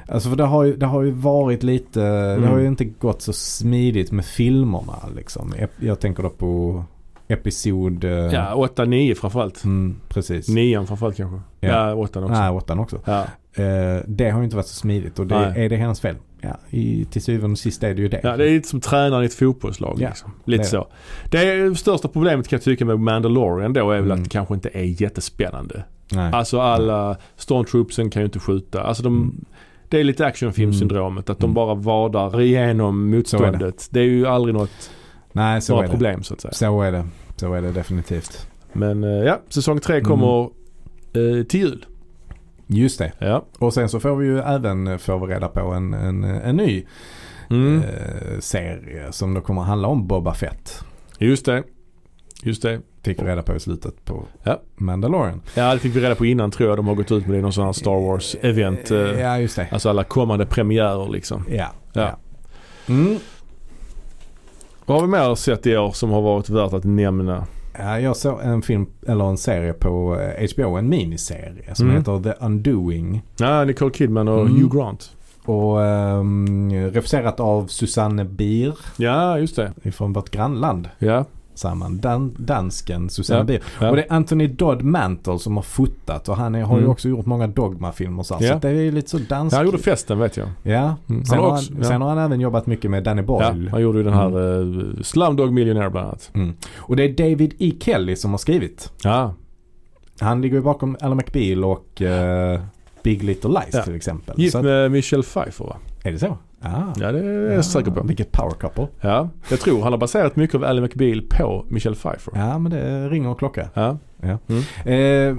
Alltså 0.08 0.30
för 0.30 0.36
det 0.36 0.44
har 0.46 0.64
ju, 0.64 0.76
det 0.76 0.86
har 0.86 1.02
ju 1.04 1.12
varit 1.12 1.64
lite, 1.64 2.02
det 2.36 2.48
har 2.48 2.58
ju 2.58 2.68
inte 2.68 2.86
gått 2.86 3.22
så 3.22 3.34
smidigt 3.34 4.12
med 4.12 4.26
filmerna 4.26 4.96
liksom. 5.16 5.54
Ep- 5.54 5.68
Jag 5.86 6.00
tänker 6.00 6.24
då 6.24 6.30
på 6.30 6.84
Episod... 7.34 8.04
eh, 8.04 8.10
ja, 8.12 8.54
8-9 8.76 9.16
framförallt. 9.16 9.64
Mm, 9.64 9.96
precis. 10.10 10.50
Nian 10.50 10.88
framförallt 10.88 11.18
kanske. 11.18 11.40
Ja. 11.60 11.70
Ja, 11.70 11.94
också. 11.94 12.28
Nej, 12.28 12.50
åttan 12.50 12.80
också. 12.80 13.00
Ja. 13.06 13.20
Eh, 13.64 14.02
det 14.08 14.30
har 14.30 14.40
ju 14.40 14.44
inte 14.44 14.56
varit 14.56 14.68
så 14.68 14.76
smidigt 14.76 15.20
och 15.20 15.28
det, 15.28 15.36
är 15.36 15.70
det 15.70 15.76
hennes 15.76 16.02
fel? 16.02 16.16
Ja, 16.42 16.58
i, 16.70 17.06
till 17.06 17.22
syvende 17.22 17.52
och 17.52 17.58
sist 17.58 17.84
är 17.84 17.94
det 17.96 18.02
ju 18.02 18.08
det. 18.08 18.20
ja, 18.24 18.38
det 18.38 18.50
är 18.50 18.54
lite 18.54 18.68
som 18.68 18.82
tränaren 18.82 19.24
i 19.24 19.26
ett 19.26 19.34
fotbollslag. 19.34 19.98
Ja, 20.00 20.08
liksom. 20.10 20.32
Lite 20.46 20.64
det 20.64 20.68
så. 20.68 20.88
Det 21.30 21.70
det 21.70 21.76
största 21.76 22.08
problemet 22.08 22.48
kan 22.48 22.58
jag 22.58 22.64
tycka 22.64 22.86
med 22.86 23.00
Mandalorian 23.00 23.74
då 23.74 23.92
är 23.92 23.96
väl 24.02 24.06
Mm. 24.06 24.18
att 24.18 24.24
det 24.24 24.30
kanske 24.30 24.54
inte 24.54 24.70
är 24.74 25.02
jättespännande. 25.02 25.84
Nej. 26.12 26.34
Alltså 26.34 26.60
alla 26.60 27.18
Stormtroopsen 27.36 28.10
kan 28.10 28.22
ju 28.22 28.26
inte 28.26 28.40
skjuta. 28.40 28.84
Alltså 28.84 29.04
de, 29.04 29.16
Mm. 29.18 29.46
Det 29.90 30.00
är 30.00 30.04
lite 30.04 30.26
actionfilmsyndromet. 30.26 31.30
Att 31.30 31.40
de 31.40 31.44
Mm. 31.46 31.54
bara 31.54 31.74
vadar 31.76 32.42
igenom 32.42 33.10
motståndet. 33.10 33.88
det. 33.92 34.00
är 34.00 34.04
ju 34.04 34.28
aldrig 34.28 34.54
något, 34.56 34.92
Nej, 35.32 35.62
så 35.62 35.74
några 35.74 35.84
är 35.86 35.88
det. 35.88 35.92
problem 35.94 36.24
så 36.24 36.34
att 36.34 36.42
säga. 36.42 36.52
Så 36.54 36.82
är 36.82 36.92
det. 36.92 37.08
Så 37.36 37.54
är 37.54 37.62
det 37.62 37.72
definitivt. 37.72 38.48
Men 38.74 39.04
eh, 39.04 39.10
ja, 39.10 39.42
säsong 39.50 39.80
tre 39.80 40.02
kommer 40.02 40.42
eh, 40.44 41.44
till 41.50 41.60
jul. 41.60 41.86
Just 42.68 43.00
det. 43.00 43.12
Ja. 43.20 43.46
Och 43.60 43.74
sen 43.74 43.90
så 43.90 44.00
får 44.00 44.16
vi 44.16 44.26
ju 44.26 44.40
även 44.40 45.00
få 45.00 45.26
reda 45.28 45.48
på 45.48 45.60
en, 45.60 45.94
en, 45.94 46.24
en 46.24 46.56
ny 46.56 46.86
Mm. 47.50 47.82
eh, 47.84 48.40
serie 48.40 49.12
som 49.12 49.34
då 49.34 49.42
kommer 49.42 49.62
handla 49.62 49.88
om 49.88 50.08
Boba 50.08 50.34
Fett. 50.34 50.84
Just 51.20 51.46
det. 51.46 51.64
Just 52.44 52.62
det. 52.62 52.82
Fick 53.04 53.22
vi 53.22 53.26
reda 53.26 53.44
på 53.44 53.56
i 53.56 53.60
slutet 53.60 54.06
på 54.06 54.24
Ja. 54.44 54.62
Mandalorian. 54.76 55.42
Ja, 55.56 55.74
det 55.74 55.80
fick 55.80 55.96
vi 55.96 56.00
reda 56.02 56.16
på 56.16 56.26
innan 56.26 56.52
tror 56.52 56.70
jag. 56.70 56.78
De 56.78 56.88
har 56.88 56.96
gått 56.96 57.12
ut 57.12 57.26
med 57.26 57.34
det 57.36 57.40
i 57.40 57.42
någon 57.42 57.54
sån 57.54 57.66
här 57.66 57.74
Star 57.74 57.92
Wars-event. 57.92 58.92
eh, 59.14 59.22
Ja, 59.22 59.40
just 59.40 59.56
det. 59.56 59.68
Alltså 59.72 59.90
alla 59.90 60.04
kommande 60.04 60.46
premiärer 60.46 61.10
liksom. 61.12 61.46
Ja. 61.50 61.68
Ja. 61.94 62.02
ja. 62.02 62.18
Mm. 62.94 63.18
Vad 64.86 64.98
har 65.00 65.08
vi 65.08 65.12
mer 65.12 65.36
sett 65.36 65.68
i 65.68 65.78
år 65.78 65.92
som 65.92 66.10
har 66.10 66.22
varit 66.22 66.50
värt 66.50 66.74
att 66.74 66.84
nämna? 66.84 67.46
Ja, 67.80 68.00
jag 68.00 68.18
såg 68.18 68.40
en 68.44 68.62
film, 68.62 68.86
eller 69.08 69.26
en 69.30 69.38
serie 69.38 69.74
på 69.74 70.20
eh, 70.20 70.50
HBO, 70.56 70.76
en 70.78 70.90
miniserie 70.90 71.76
som 71.76 71.86
Mm. 71.86 71.98
heter 71.98 72.20
The 72.24 72.46
Undoing. 72.46 73.22
Ja, 73.38 73.64
Nicole 73.64 73.94
Kidman 73.94 74.28
och 74.28 74.42
Mm. 74.42 74.54
Hugh 74.56 74.76
Grant. 74.78 75.12
Och 75.46 75.86
ehm, 75.86 76.72
regisserat 76.72 77.40
av 77.40 77.68
Susanne 77.68 78.26
Bier 78.26 78.74
Ja, 78.98 79.40
just 79.40 79.56
det. 79.56 79.92
från 79.92 80.14
vårt 80.14 80.30
grannland. 80.30 80.90
Ja. 81.00 81.26
Samman. 81.56 81.98
Dan- 82.00 82.36
dansken 82.38 83.10
Susanne 83.10 83.40
Ja, 83.40 83.44
Bier. 83.44 83.62
ja. 83.82 83.90
Och 83.90 83.96
det 83.96 84.02
är 84.04 84.14
Anthony 84.14 84.48
Dodd 84.48 84.82
Mantle 84.84 85.40
som 85.40 85.56
har 85.56 85.64
fotat 85.64 86.30
och 86.30 86.38
han 86.38 86.56
är, 86.56 86.62
har 86.64 86.76
ju 86.76 86.80
Mm. 86.82 86.92
också 86.92 87.10
gjort 87.10 87.26
många 87.26 87.48
Dogma-filmer. 87.48 88.24
Så. 88.24 88.38
Ja. 88.40 88.54
så 88.54 88.60
det 88.60 88.70
är 88.70 88.74
ju 88.74 88.92
lite 88.92 89.10
så 89.10 89.18
dansk. 89.18 89.54
Ja, 89.54 89.58
han 89.58 89.66
gjorde 89.66 89.78
festen 89.78 90.20
vet 90.20 90.38
jag. 90.38 90.48
Ja. 90.64 90.96
Mm. 91.10 91.26
Sen, 91.26 91.38
Han 91.38 91.46
har 91.48 91.54
också- 91.54 91.74
han, 91.74 91.82
ja. 91.82 91.88
sen 91.88 92.02
har 92.02 92.10
han 92.10 92.18
även 92.18 92.40
jobbat 92.42 92.68
mycket 92.68 92.92
med 92.92 93.04
Danny 93.04 93.22
Ja, 93.22 93.26
Boyle. 93.26 93.70
han 93.72 93.82
gjorde 93.82 93.98
ju 93.98 94.04
den 94.04 94.14
här 94.14 94.28
mm. 94.62 95.04
Slumdog 95.04 95.54
Millionaire 95.54 95.90
bland 95.90 96.08
annat. 96.08 96.32
Mm. 96.34 96.54
Och 96.78 96.96
det 96.96 97.04
är 97.04 97.10
David 97.30 97.54
E. 97.60 97.72
Kelly 97.80 98.16
som 98.16 98.32
har 98.32 98.38
skrivit. 98.38 98.92
Ja, 99.04 99.34
Han 100.20 100.42
ligger 100.42 100.56
ju 100.58 100.62
bakom 100.64 100.98
Ally 101.02 101.16
McBeal 101.16 101.64
och 101.64 102.02
eh, 102.02 102.62
Big 103.04 103.24
Little 103.24 103.50
Lies 103.50 103.74
Ja. 103.74 103.84
till 103.84 103.96
exempel. 103.96 104.40
gift 104.40 104.62
med 104.62 104.92
Michelle 104.92 105.24
Pfeiffer 105.24 105.66
va? 105.66 105.76
är 106.04 106.12
det 106.12 106.20
så? 106.20 106.38
Ah. 106.64 106.94
Ja, 107.00 107.12
det 107.12 107.20
är 107.20 107.52
jag 107.54 107.66
säker 107.66 107.92
på. 107.92 108.04
Vilket 108.04 108.32
power 108.32 108.52
couple. 108.52 108.88
Ja, 109.02 109.30
jag 109.50 109.60
tror 109.60 109.84
han 109.84 109.92
har 109.94 109.98
baserat 110.00 110.36
mycket 110.36 110.56
av 110.56 110.64
Ally 110.64 110.82
McBeal 110.82 111.22
på 111.22 111.66
Michelle 111.70 111.96
Pfeiffer. 111.96 112.34
Ja 112.36 112.58
men 112.58 112.72
det 112.72 113.10
ringer 113.10 113.30
och 113.30 113.40
klocka. 113.40 113.70
Ja. 113.74 113.98
Eh, 114.92 115.36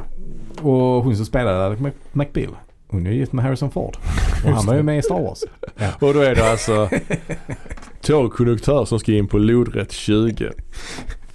och 0.63 1.05
hon 1.05 1.17
som 1.17 1.27
spelade 1.27 1.67
Ally 1.67 1.77
Mc- 1.77 1.93
McBeal. 2.13 2.57
Hon 2.89 3.07
är 3.07 3.11
gift 3.11 3.33
med 3.33 3.45
Harrison 3.45 3.71
Ford. 3.71 3.97
Och 4.45 4.51
han 4.51 4.67
var 4.67 4.75
ju 4.75 4.83
med 4.83 4.99
i 4.99 5.03
Star 5.03 5.23
Wars. 5.23 5.43
Och 6.01 6.15
då 6.15 6.21
är 6.21 6.35
det 6.35 6.51
alltså 6.51 6.89
tågkonduktör 8.01 8.85
som 8.85 8.99
ska 8.99 9.13
in 9.13 9.29
på 9.29 9.39
lodrätt 9.39 9.93
20. 9.93 10.51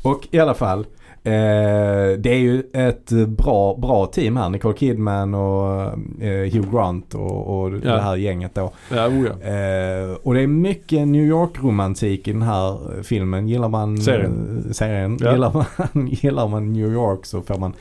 Och 0.01 0.27
i 0.31 0.39
alla 0.39 0.53
fall. 0.53 0.85
Eh, 1.28 2.18
det 2.20 2.30
är 2.30 2.40
ju 2.40 2.64
ett 2.74 3.10
bra, 3.28 3.78
bra 3.78 4.06
team 4.06 4.38
här. 4.38 4.49
Nicole 4.49 4.78
Kidman 4.78 5.34
och 5.34 5.82
eh, 6.24 6.54
Hugh 6.54 6.72
Grant 6.72 7.14
och, 7.14 7.60
och 7.60 7.72
Ja. 7.84 7.94
det 7.95 8.02
här 8.02 8.16
gänget 8.16 8.56
då. 8.56 8.72
Ja, 8.91 9.08
oja. 9.08 9.30
Eh, 9.32 10.12
och 10.24 10.34
det 10.34 10.41
är 10.41 10.48
mycket 10.48 11.08
New 11.08 11.26
York-romantik 11.26 12.28
i 12.28 12.32
den 12.32 12.41
här 12.41 12.78
filmen. 13.04 13.48
Gillar 13.48 13.70
man 13.70 13.98
Serien. 13.98 14.64
eh, 14.68 14.72
serien. 14.72 15.18
Ja. 15.22 15.32
Gillar, 15.32 15.54
man, 15.94 16.08
gillar 16.22 16.48
man 16.48 16.74
New 16.74 16.94
York 16.94 17.26
så 17.26 17.41
får 17.41 17.58
man, 17.58 17.74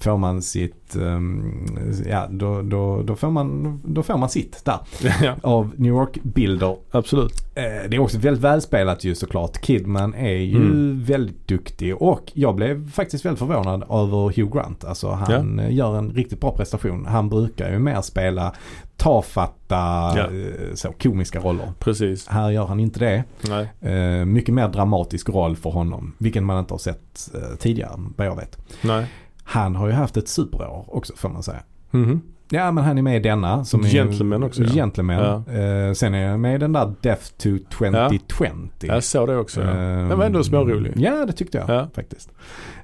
får 0.00 0.16
man 0.18 0.42
sitt, 0.42 0.96
ehm, 0.96 1.66
ja 2.08 2.26
då, 2.30 2.62
då, 2.62 3.02
då, 3.02 3.16
får 3.16 3.30
man, 3.30 3.80
då 3.84 4.02
får 4.02 4.16
man 4.18 4.28
sitt 4.28 4.64
där. 4.64 4.78
ja, 5.22 5.34
Av 5.42 5.72
New 5.76 5.92
York-bilder. 5.92 6.76
absolut. 6.90 7.32
Eh, 7.54 7.62
det 7.88 7.96
är 7.96 7.98
också 7.98 8.18
väldigt 8.18 8.44
välspelat 8.44 9.04
ju 9.04 9.14
såklart. 9.14 9.60
Kidman 9.64 10.14
är 10.14 10.30
ju 10.36 10.56
Mm. 10.56 11.04
väldigt 11.04 11.48
duktig 11.48 11.96
och 11.96 12.32
jag 12.34 12.54
blev 12.54 12.90
faktiskt 12.90 13.24
väldigt 13.24 13.38
förvånad 13.38 13.82
över 13.82 14.36
Hugh 14.36 14.52
Grant. 14.56 14.84
Alltså 14.84 15.08
han 15.10 15.58
eh, 15.58 15.74
gör 15.74 15.98
en 15.98 16.10
riktigt 16.10 16.40
bra 16.40 16.56
prestation. 16.56 17.06
Han 17.06 17.28
brukar 17.28 17.70
ju 17.72 17.78
mer 17.78 18.00
spela 18.00 18.54
tafatta, 18.96 19.76
Ja. 20.16 20.18
eh, 20.18 20.74
så 20.74 20.92
komiska 21.02 21.40
roller. 21.40 21.72
Precis. 21.78 22.26
Här 22.28 22.50
gör 22.50 22.66
han 22.66 22.80
inte 22.80 23.00
det. 23.00 23.24
Nej. 23.48 24.24
Mycket 24.24 24.54
mer 24.54 24.68
dramatisk 24.68 25.28
roll 25.28 25.56
för 25.56 25.70
honom. 25.70 26.12
Vilken 26.18 26.44
man 26.44 26.58
inte 26.58 26.74
har 26.74 26.78
sett 26.78 27.30
tidigare 27.58 27.92
vad 28.16 28.26
jag 28.26 28.36
vet. 28.36 28.58
Nej. 28.82 29.06
Han 29.50 29.76
har 29.76 29.86
ju 29.86 29.92
haft 29.92 30.16
ett 30.16 30.28
superår 30.28 30.84
också 30.88 31.12
får 31.16 31.28
man 31.28 31.42
säga. 31.42 31.62
Mhm. 31.90 32.20
Ja 32.52 32.70
men 32.72 32.84
han 32.84 32.98
är 32.98 33.02
med 33.02 33.16
i 33.16 33.20
denna. 33.20 33.64
Som 33.64 33.82
Gentleman 33.82 34.42
är, 34.42 34.46
också, 34.46 34.62
ja. 34.62 34.68
Gentleman. 34.72 35.20
Eh, 35.48 35.92
sen 35.94 36.14
är 36.14 36.28
han 36.30 36.40
med 36.40 36.54
i 36.54 36.58
den 36.58 36.72
där 36.72 36.94
Death 37.00 37.22
to 37.36 37.48
2020. 37.78 38.44
Jag 38.80 39.04
såg 39.04 39.28
det 39.28 39.36
också. 39.36 39.60
Ja. 39.60 39.70
Ehm, 39.70 40.08
Den 40.08 40.18
var 40.18 40.24
ändå 40.26 40.44
smårolig. 40.44 40.92
Ja 40.96 41.24
det 41.26 41.32
tyckte 41.32 41.58
jag 41.58 41.68
Ja. 41.76 41.88
faktiskt. 41.94 42.30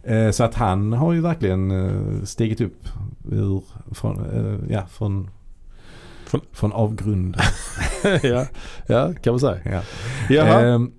Eh, 0.03 0.31
så 0.31 0.45
att 0.45 0.55
han 0.55 0.93
har 0.93 1.13
ju 1.13 1.21
verkligen 1.21 1.71
eh, 1.71 2.23
stigit 2.25 2.61
upp 2.61 2.89
ur, 3.33 3.63
från, 3.95 4.19
eh, 4.35 4.73
ja, 4.75 4.87
från, 4.87 5.31
Från- 6.27 6.41
från 6.53 6.73
avgrunden. 6.73 7.41
ja. 8.23 8.45
ja, 8.87 9.13
kan 9.23 9.33
man 9.33 9.41
säga. 9.41 9.59
ja. 9.65 9.81
Jaha. 10.31 10.61
Ehm, 10.61 10.91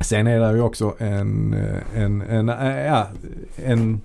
sen 0.00 0.26
är 0.26 0.40
det 0.40 0.52
ju 0.52 0.60
också 0.62 0.94
en, 0.98 1.54
eh, 1.54 2.02
en, 2.02 2.22
en, 2.22 2.48
eh, 2.48 2.86
ja, 2.86 3.06
en, 3.56 4.00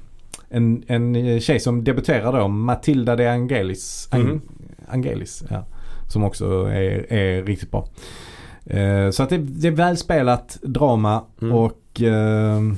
en, 0.49 0.83
en 0.87 1.39
tjej 1.41 1.59
som 1.59 1.83
debuterar 1.83 2.39
då, 2.39 2.47
Matilda 2.47 3.15
de 3.15 3.27
Angelis. 3.27 4.09
Ang- 4.11 4.23
Mhm. 4.23 4.41
Angelis 4.89 5.43
ja, 5.49 5.65
som 6.09 6.23
också 6.23 6.45
är, 6.65 7.13
är 7.13 7.43
riktigt 7.43 7.71
bra. 7.71 7.87
Eh, 8.65 9.09
så 9.09 9.23
att 9.23 9.29
det, 9.29 9.37
det 9.37 9.67
är 9.67 9.71
välspelat 9.71 10.57
drama 10.61 11.23
Mm. 11.41 11.53
och 11.53 12.01
ehm, 12.01 12.77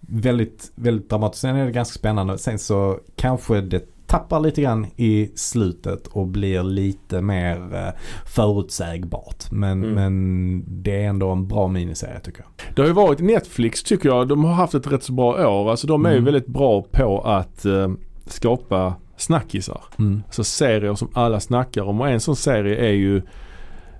väldigt, 0.00 0.72
väldigt 0.74 1.10
dramatiskt. 1.10 1.40
Sen 1.40 1.56
är 1.56 1.66
det 1.66 1.72
ganska 1.72 1.98
spännande. 1.98 2.38
Sen 2.38 2.58
så 2.58 2.98
kanske 3.16 3.60
det 3.60 3.84
tappar 4.18 4.40
lite 4.40 4.62
grann 4.62 4.86
i 4.96 5.30
slutet 5.34 6.06
och 6.06 6.26
blir 6.26 6.62
lite 6.62 7.20
mer 7.22 7.74
eh, 7.74 7.92
förutsägbart. 8.26 9.50
Men, 9.50 9.84
Mm. 9.84 9.94
men 9.94 10.64
det 10.82 11.02
är 11.02 11.08
ändå 11.08 11.30
en 11.30 11.46
bra 11.48 11.68
miniserie 11.68 12.20
tycker 12.20 12.40
jag. 12.40 12.74
Det 12.76 12.82
har 12.82 12.86
ju 12.86 12.94
varit 12.94 13.20
Netflix 13.20 13.82
tycker 13.82 14.08
jag. 14.08 14.28
De 14.28 14.44
har 14.44 14.52
haft 14.52 14.74
ett 14.74 14.92
rätt 14.92 15.02
så 15.02 15.12
bra 15.12 15.48
år. 15.48 15.70
Alltså 15.70 15.86
de 15.86 16.06
är 16.06 16.10
ju 16.10 16.14
Mm. 16.16 16.24
väldigt 16.24 16.46
bra 16.46 16.82
på 16.92 17.20
att 17.20 17.64
eh, 17.64 17.90
skapa 18.26 18.94
snackisar. 19.16 19.80
Alltså 20.24 20.44
serier 20.44 20.94
som 20.94 21.08
alla 21.12 21.40
snackar 21.40 21.82
om. 21.82 22.00
Och 22.00 22.08
en 22.08 22.20
sån 22.20 22.36
serie 22.36 22.76
är 22.76 22.92
ju 22.92 23.16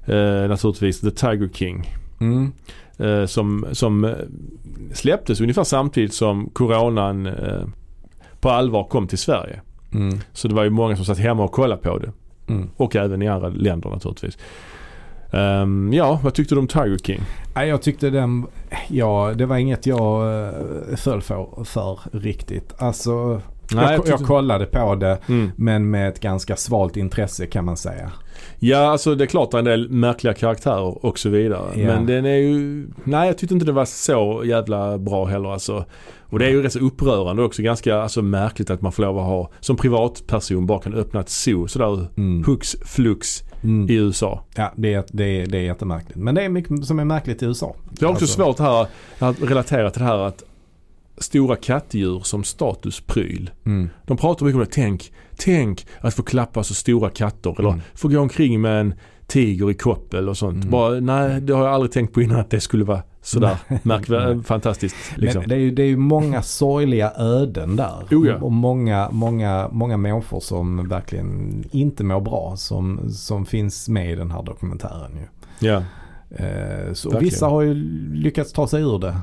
eh, 0.07 0.49
naturligtvis 0.49 1.01
The 1.01 1.11
Tiger 1.11 1.49
King. 1.53 1.85
Mm. 2.21 2.53
Eh, 2.99 3.27
som, 3.27 3.67
som 3.73 4.05
eh, 4.05 4.11
släpptes 4.93 5.41
ungefär 5.41 5.65
samtidigt 5.65 6.15
som 6.15 6.51
coronan 6.53 7.27
eh, 7.27 7.63
på 8.41 8.51
allvar 8.51 8.85
kom 8.85 9.07
till 9.07 9.19
Sverige. 9.19 9.61
Mm. 9.95 10.19
Så 10.33 10.49
det 10.49 10.55
var 10.55 10.65
ju 10.65 10.71
många 10.71 10.97
som 10.97 11.05
satt 11.05 11.19
hemma 11.19 11.45
och 11.45 11.53
kollade 11.53 11.83
på 11.83 11.99
det. 11.99 12.13
Mm. 12.49 12.71
Och 12.77 12.97
även 12.97 13.23
i 13.23 13.29
andra 13.29 13.49
länder 13.49 13.91
naturligtvis. 13.91 14.39
Ehm, 15.33 15.93
ja, 15.93 16.21
vad 16.23 16.35
tyckte 16.35 16.55
du 16.55 16.59
om 16.59 16.67
Tiger 16.67 16.99
King? 16.99 17.21
Nej, 17.55 17.69
jag 17.69 17.83
tyckte 17.83 18.11
den, 18.11 18.47
ja 18.89 19.33
det 19.37 19.47
var 19.47 19.57
inget 19.57 19.87
jag 19.87 20.25
uh, 20.25 20.97
föll 20.97 21.23
för, 21.23 21.65
för 21.65 21.99
riktigt. 22.13 22.75
Alltså 22.79 23.41
Nej, 23.73 23.85
jag, 23.85 23.93
jag 23.93 24.21
jag, 24.21 24.27
kollade 24.27 24.67
på 24.67 24.95
det 24.95 25.19
Mm. 25.29 25.51
men 25.57 25.91
med 25.91 26.09
ett 26.09 26.21
ganska 26.21 26.57
svalt 26.57 26.97
intresse 26.97 27.47
kan 27.47 27.65
man 27.65 27.77
säga. 27.77 28.13
Ja, 28.59 28.79
alltså 28.79 29.15
det 29.15 29.25
är 29.25 29.27
klart 29.27 29.51
det 29.51 29.57
är 29.57 29.59
en 29.59 29.65
del 29.65 29.91
märkliga 29.91 30.35
karaktärer 30.35 31.07
och 31.07 31.19
så 31.19 31.29
vidare. 31.29 31.71
Ja. 31.75 31.87
Men 31.87 32.07
den 32.07 32.25
är 32.25 32.37
ju, 32.37 32.87
nej 33.05 33.27
jag 33.27 33.39
tyckte 33.39 33.55
inte 33.55 33.67
det 33.67 33.73
var 33.73 33.85
så 33.85 34.43
jävla 34.45 34.99
bra 34.99 35.25
heller 35.25 35.53
alltså. 35.53 35.85
Och 36.35 36.41
det 36.41 36.47
är 36.47 36.51
ju 36.51 36.63
rätt 36.63 36.73
så 36.73 36.79
upprörande 36.79 37.43
också. 37.43 37.63
Ganska 37.63 37.97
alltså, 37.97 38.23
märkligt 38.23 38.71
att 38.71 38.81
man 38.83 38.93
får 38.93 39.03
lov 39.03 39.19
att 39.19 39.25
ha, 39.25 39.51
som 39.61 39.77
privatperson 39.77 40.67
bara 40.67 40.81
kan 40.81 40.95
öppna 40.95 41.21
ett 41.21 41.29
zoo 41.29 41.69
sådär 41.69 42.07
Mm. 42.17 42.45
hux 42.45 42.77
flux 42.85 43.43
Mm. 43.63 43.91
i 43.91 43.95
USA. 43.95 44.45
Ja, 44.55 44.73
det 44.77 44.95
är, 44.95 45.05
det, 45.13 45.25
är, 45.25 45.47
det 45.47 45.59
är 45.59 45.63
jättemärkligt. 45.63 46.17
Men 46.17 46.35
det 46.35 46.43
är 46.43 46.49
mycket 46.49 46.85
som 46.87 46.99
är 46.99 47.05
märkligt 47.05 47.43
i 47.43 47.47
USA. 47.47 47.75
Det 47.91 48.05
är 48.05 48.11
också 48.11 48.25
Alltså, 48.25 48.37
svårt 48.43 48.59
här 48.59 48.87
att 49.19 49.43
relatera 49.43 49.91
till 49.91 50.03
det 50.03 50.09
här 50.09 50.19
att 50.19 50.43
stora 51.19 51.57
kattdjur 51.57 52.21
som 52.25 52.45
statuspryl. 52.45 53.51
Mm. 53.67 53.89
De 54.07 54.17
pratar 54.17 54.47
mycket 54.47 54.55
om 54.57 54.61
det. 54.65 54.71
Tänk, 54.73 55.13
tänk 55.37 55.87
att 56.01 56.15
få 56.15 56.23
klappa 56.23 56.63
så 56.65 56.75
stora 56.75 57.11
katter. 57.11 57.55
Eller 57.59 57.69
Mm. 57.69 57.81
få 57.95 58.09
gå 58.09 58.19
omkring 58.21 58.61
med 58.61 58.81
en 58.81 58.95
tiger 59.27 59.71
i 59.71 59.75
koppel 59.75 60.29
och 60.29 60.37
sånt. 60.37 60.57
Mm. 60.57 60.71
Bara, 60.71 61.01
nej, 61.01 61.41
det 61.41 61.53
har 61.53 61.65
jag 61.65 61.75
aldrig 61.75 61.93
tänkt 61.93 62.15
på 62.15 62.23
innan 62.23 62.41
att 62.41 62.51
det 62.51 62.61
skulle 62.61 62.85
vara 62.85 63.03
sådär 63.25 63.57
märkvärdigt, 63.83 64.47
fantastiskt. 64.47 64.97
Liksom. 65.17 65.41
Men 65.41 65.49
det 65.49 65.55
är, 65.55 65.59
ju, 65.59 65.71
det 65.71 65.83
är 65.83 65.87
ju 65.87 65.97
många 65.97 66.43
sorgliga 66.43 67.13
öden 67.17 67.77
där. 67.77 67.95
Oh 68.11 68.29
ja. 68.29 68.37
Och 68.37 68.53
många, 68.53 69.09
många, 69.11 69.69
många 69.73 69.97
människor 69.97 70.41
som 70.41 70.89
verkligen 70.89 71.65
inte 71.71 72.05
mår 72.05 72.21
bra 72.21 72.55
som, 72.57 73.11
som 73.13 73.47
finns 73.47 73.89
med 73.89 74.13
i 74.13 74.15
den 74.15 74.31
här 74.31 74.43
dokumentären. 74.43 75.11
Ju. 75.17 75.69
Ja. 75.69 75.83
Eh, 76.31 76.93
så 76.93 77.09
Verkligen. 77.11 77.25
vissa 77.25 77.47
har 77.47 77.63
ju 77.63 77.75
lyckats 78.15 78.53
ta 78.53 78.67
sig 78.69 78.83
ur 78.83 78.99
det. 78.99 79.17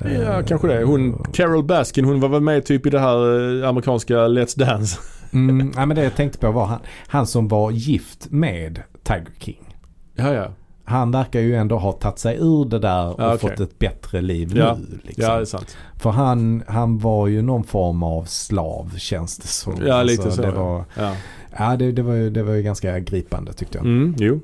ja, 0.00 0.08
Eh, 0.08 0.44
kanske 0.44 0.68
det. 0.68 0.84
Hon, 0.84 1.24
Carol 1.32 1.64
Baskin, 1.64 2.04
hon 2.04 2.20
var 2.20 2.28
väl 2.28 2.40
med 2.40 2.64
typ 2.64 2.86
i 2.86 2.90
det 2.90 3.00
här 3.00 3.18
eh, 3.62 3.68
amerikanska 3.68 4.14
Let's 4.14 4.58
Dance. 4.58 4.98
Mm, 5.32 5.58
nej, 5.76 5.86
men 5.86 5.96
det 5.96 6.04
jag 6.04 6.16
tänkte 6.16 6.38
på 6.38 6.50
var 6.50 6.66
han, 6.66 6.80
han 7.06 7.26
som 7.26 7.48
var 7.48 7.70
gift 7.70 8.30
med 8.30 8.82
Tiger 9.02 9.32
King. 9.38 9.76
Ja, 10.14 10.32
ja. 10.32 10.48
Han 10.88 11.10
verkar 11.10 11.40
ju 11.40 11.54
ändå 11.56 11.78
ha 11.78 11.92
tagit 11.92 12.18
sig 12.18 12.36
ur 12.40 12.64
det 12.64 12.78
där 12.78 13.06
och 13.08 13.14
Ja, 13.22 13.34
okej. 13.34 13.38
fått 13.50 13.60
ett 13.60 13.78
bättre 13.78 14.20
liv 14.20 14.52
Ja. 14.56 14.76
nu. 14.80 14.98
Liksom. 15.02 15.24
Ja, 15.24 15.34
det 15.36 15.40
är 15.40 15.44
sant. 15.44 15.76
För 15.96 16.10
han, 16.10 16.62
han 16.68 16.98
var 16.98 17.26
ju 17.26 17.42
någon 17.42 17.64
form 17.64 18.02
av 18.02 18.24
slav 18.24 18.92
känns 18.96 19.38
det 19.38 19.48
som. 19.48 19.74
Ja, 19.86 20.02
lite 20.02 20.30
så, 20.30 20.42
Det 20.42 20.50
var, 20.50 20.84
Ja. 20.96 21.12
ja, 21.58 21.76
det, 21.76 21.92
det, 21.92 22.02
var 22.02 22.14
ju, 22.14 22.30
det 22.30 22.42
var 22.42 22.52
ju 22.54 22.62
ganska 22.62 22.98
gripande 23.00 23.52
tyckte 23.52 23.78
jag. 23.78 23.86
Mm, 23.86 24.14
jo. 24.18 24.40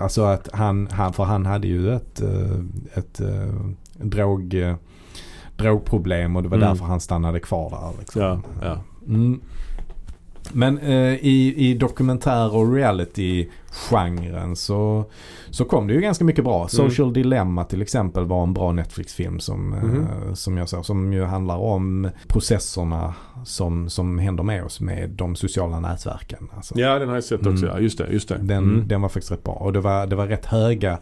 Alltså 0.00 0.22
att 0.22 0.48
han, 0.52 0.88
han, 0.90 1.12
för 1.12 1.24
han 1.24 1.46
hade 1.46 1.66
ju 1.66 1.94
ett, 1.94 2.20
eh, 2.22 2.58
ett, 2.94 3.20
eh, 3.20 3.54
drog, 4.00 4.54
eh, 4.54 4.74
drogproblem 5.56 6.36
och 6.36 6.42
det 6.42 6.48
var 6.48 6.56
Mm. 6.56 6.68
därför 6.68 6.84
han 6.84 7.00
stannade 7.00 7.40
kvar 7.40 7.70
där. 7.70 7.98
Liksom. 7.98 8.22
Ja, 8.22 8.40
ja. 8.62 8.78
Mm. 9.06 9.40
Men 10.52 10.78
eh, 10.78 11.14
i, 11.14 11.54
i 11.56 11.74
dokumentär 11.74 12.54
och 12.56 12.74
reality-genren 12.74 14.56
så, 14.56 15.04
så 15.50 15.64
kom 15.64 15.86
det 15.86 15.94
ju 15.94 16.00
ganska 16.00 16.24
mycket 16.24 16.44
bra. 16.44 16.68
Social 16.68 17.12
Dilemma 17.12 17.64
till 17.64 17.82
exempel 17.82 18.24
var 18.24 18.42
en 18.42 18.54
bra 18.54 18.72
Netflix-film 18.72 19.40
som, 19.40 19.68
Mhm. 19.70 20.00
eh, 20.28 20.34
som 20.34 20.56
jag 20.56 20.68
såg. 20.68 20.84
Som 20.86 21.12
ju 21.12 21.24
handlar 21.24 21.56
om 21.56 22.10
processerna 22.28 23.14
som, 23.44 23.88
som 23.90 24.18
händer 24.18 24.42
med 24.42 24.64
oss 24.64 24.80
med 24.80 25.10
de 25.10 25.36
sociala 25.36 25.80
nätverken. 25.80 26.48
Alltså, 26.56 26.78
ja, 26.78 26.98
den 26.98 27.08
har 27.08 27.14
jag 27.14 27.24
sett 27.24 27.46
också. 27.46 27.64
Mm. 27.64 27.68
Ja, 27.76 27.78
just 27.80 27.98
det. 27.98 28.06
Just 28.10 28.28
det. 28.28 28.38
den, 28.38 28.64
Mm. 28.64 28.88
den 28.88 29.02
var 29.02 29.08
faktiskt 29.08 29.32
rätt 29.32 29.44
bra. 29.44 29.54
Och 29.54 29.72
det 29.72 29.80
var, 29.80 30.06
det 30.06 30.16
var 30.16 30.26
rätt 30.26 30.46
höga 30.46 30.98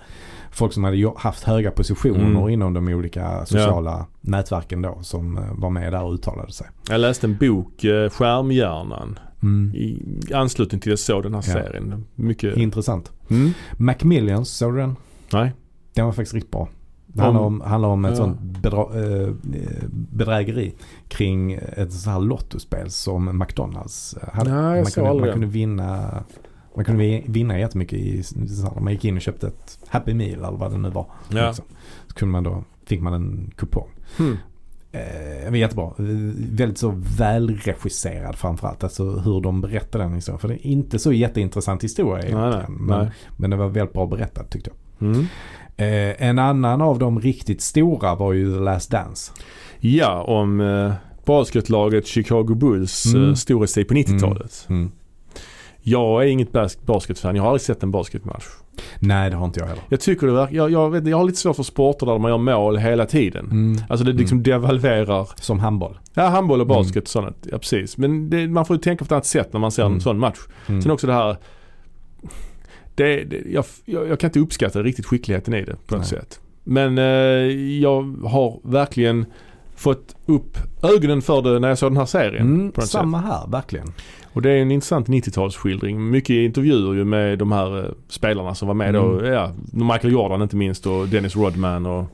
folk 0.51 0.73
som 0.73 0.85
hade 0.85 1.12
haft 1.16 1.44
höga 1.44 1.70
positioner 1.70 2.24
Mm. 2.24 2.48
inom 2.48 2.74
de 2.74 2.89
olika 2.89 3.47
sociala 3.47 4.06
nätverken 4.20 4.82
då 4.82 4.98
som 5.02 5.39
eh, 5.39 5.44
var 5.55 5.70
med 5.70 5.93
där 5.93 6.02
och 6.02 6.12
uttalade 6.14 6.52
sig. 6.52 6.66
Jag 6.89 7.01
läste 7.01 7.27
en 7.27 7.36
bok, 7.36 7.85
eh, 7.85 8.10
Skärmhjärnan, 8.10 9.19
Mm. 9.43 9.74
i 9.74 10.02
anslutning 10.35 10.81
till 10.81 10.90
att 10.90 10.93
jag 10.93 10.98
såg 10.98 11.23
den 11.23 11.35
här 11.35 11.44
Ja. 11.47 11.52
serien. 11.52 12.05
Mycket... 12.14 12.56
Intressant. 12.56 13.12
Mm. 13.31 13.51
Macmillions, 13.77 14.48
såg 14.51 14.73
du 14.74 14.78
den? 14.81 14.97
Nej. 15.32 15.52
Den 15.94 16.05
var 16.05 16.12
faktiskt 16.12 16.35
riktigt 16.35 16.51
bra. 16.52 16.69
Det 17.06 17.23
handlar 17.23 17.43
om, 17.43 17.60
handlar 17.60 17.89
om 17.89 18.05
ett 18.05 18.10
Ja. 18.10 18.16
sånt 18.16 18.40
bedra, 18.40 18.81
eh, 18.82 19.28
bedrägeri 19.90 20.74
kring 21.09 21.52
ett 21.52 21.93
så 21.93 22.10
här 22.10 22.20
lottospel 22.20 22.90
som 22.90 23.39
McDonalds 23.39 24.14
eh, 24.23 24.28
hade. 24.35 24.55
Nej, 24.55 24.82
man, 24.82 24.90
kunde, 24.93 25.14
man 25.20 25.32
kunde 25.32 25.47
vinna 25.47 26.24
man 26.77 26.85
kunde 26.85 27.01
vi- 27.02 27.24
vinna 27.28 27.59
jättemycket 27.59 27.98
i, 27.98 28.23
man 28.81 28.93
gick 28.93 29.05
in 29.05 29.16
och 29.16 29.23
köpte 29.23 29.47
ett 29.47 29.78
Happy 29.89 30.14
Meal 30.14 30.39
eller 30.39 30.51
vad 30.59 30.70
det 30.73 30.78
nu 30.78 30.90
var. 30.90 31.06
Ja. 31.28 31.47
Liksom. 31.47 31.64
Så 32.09 32.14
kunde 32.14 32.32
man 32.32 32.44
då, 32.44 32.64
fick 32.86 33.01
man 33.01 33.12
en 33.12 33.51
kupong. 33.56 33.89
Hmm. 34.16 34.36
Eh, 34.93 35.55
jättebra. 35.55 35.85
Eh, 35.86 36.05
Väldigt 36.52 36.78
så 36.78 36.94
välregisserad 37.19 38.36
framförallt. 38.36 38.85
Alltså 38.85 39.05
hur 39.05 39.40
de 39.40 39.60
berättar 39.60 39.98
den 39.98 40.14
historien. 40.14 40.39
För 40.39 40.48
det 40.48 40.55
är 40.55 40.70
inte 40.70 40.98
så 40.98 41.12
jätteintressant 41.12 41.85
historia 41.85 42.14
Nej, 42.14 42.24
egentligen. 42.32 42.66
nej. 42.69 42.86
Men, 42.86 42.98
nej. 43.05 43.10
men 43.36 43.51
det 43.51 43.56
var 43.56 43.69
väldigt 43.69 43.93
bra 43.93 44.06
berättat 44.06 44.51
tyckte 44.51 44.70
jag. 44.98 45.09
Mm. 45.09 45.20
Eh, 45.77 46.28
en 46.28 46.39
annan 46.39 46.82
av 46.82 46.98
de 46.98 47.20
riktigt 47.20 47.60
stora 47.60 48.14
var 48.14 48.32
ju 48.32 48.55
The 48.55 48.60
Last 48.60 48.90
Dance. 48.90 49.32
Ja, 49.81 50.23
om 50.23 50.60
eh, 50.60 50.93
basketlaget 51.24 52.06
Chicago 52.06 52.55
Bulls 52.55 53.06
Mm. 53.14 53.28
eh, 53.28 53.35
storhetstid 53.35 53.89
på 53.89 53.94
90-talet. 53.94 54.66
Mm. 54.69 54.90
Jag 55.82 56.23
är 56.23 56.27
inget 56.27 56.52
bas- 56.52 56.78
basketfan. 56.86 57.36
Jag 57.36 57.43
har 57.43 57.51
aldrig 57.51 57.60
sett 57.62 57.82
en 57.82 57.90
basketmatch. 57.90 58.44
Nej 58.99 59.31
det 59.31 59.36
har 59.36 59.44
inte 59.44 59.61
jag 59.61 59.66
heller. 59.66 59.82
Jag 59.89 60.01
tycker 60.01 60.27
det 60.27 60.32
verkar, 60.32 60.55
jag, 60.57 60.70
jag, 60.70 60.90
vet, 60.90 61.07
jag 61.07 61.16
har 61.16 61.24
lite 61.24 61.39
svårt 61.39 61.57
för 61.57 61.62
sporter 61.62 62.07
där 62.07 62.19
man 62.19 62.31
gör 62.31 62.39
mål 62.39 62.77
hela 62.77 63.07
tiden. 63.07 63.44
Mm. 63.51 63.82
Alltså 63.89 64.05
det 64.07 64.12
liksom 64.12 64.43
devalverar, 64.43 65.28
Som 65.36 65.59
handboll. 65.59 65.99
ja 66.15 66.27
handboll 66.28 66.61
och 66.61 66.66
basket 66.66 67.03
och 67.03 67.09
sånt. 67.09 67.47
Ja 67.51 67.59
precis. 67.59 67.97
Men 67.99 68.31
det, 68.31 68.49
man 68.49 68.65
får 68.66 68.77
ju 68.77 68.81
tänka 68.82 68.99
på 68.99 69.05
ett 69.07 69.12
annat 69.12 69.27
sätt 69.27 69.53
när 69.53 69.61
man 69.61 69.70
ser 69.73 69.82
Mm. 69.82 69.94
en 69.94 70.01
sån 70.01 70.19
match. 70.19 70.39
Mm. 70.66 70.82
Sen 70.82 70.90
också 70.90 71.07
det 71.07 71.12
här, 71.12 71.36
det, 72.94 73.24
det, 73.24 73.43
jag, 73.53 73.65
jag, 73.85 74.09
jag 74.09 74.20
kan 74.20 74.28
inte 74.28 74.40
uppskatta 74.40 74.82
riktigt 74.82 75.07
skickligheten 75.07 75.55
i 75.55 75.65
det 75.65 75.77
på 75.86 75.94
något 75.94 76.11
Nej. 76.12 76.20
sätt. 76.20 76.40
Men 76.65 76.99
eh, 76.99 77.05
jag 77.81 78.03
har 78.27 78.61
verkligen 78.65 79.27
fått 79.77 80.16
upp 80.27 80.57
ögonen 80.82 81.23
för 81.23 81.43
det 81.43 81.59
när 81.59 81.69
jag 81.69 81.78
såg 81.78 81.90
den 81.90 81.97
här 81.97 82.07
serien. 82.07 82.47
Mm, 82.47 82.73
samma 82.81 83.19
här, 83.19 83.47
verkligen. 83.49 83.93
Och 84.32 84.42
det 84.42 84.50
är 84.50 84.62
en 84.62 84.70
intressant 84.70 85.09
90-talsskildring. 85.09 85.98
Mycket 85.98 86.30
intervjuer 86.34 86.94
ju 86.94 87.04
med 87.04 87.38
de 87.38 87.52
här 87.52 87.78
eh, 87.84 87.90
spelarna 88.09 88.54
som 88.54 88.68
var 88.68 88.74
med 88.74 88.94
då. 88.94 89.18
Mm. 89.18 89.32
Ja, 89.32 89.50
Michael 89.72 90.12
Jordan 90.12 90.42
inte 90.42 90.56
minst 90.56 90.86
och 90.86 91.09
Dennis 91.09 91.36
Rodman 91.36 91.86
och 91.86 92.04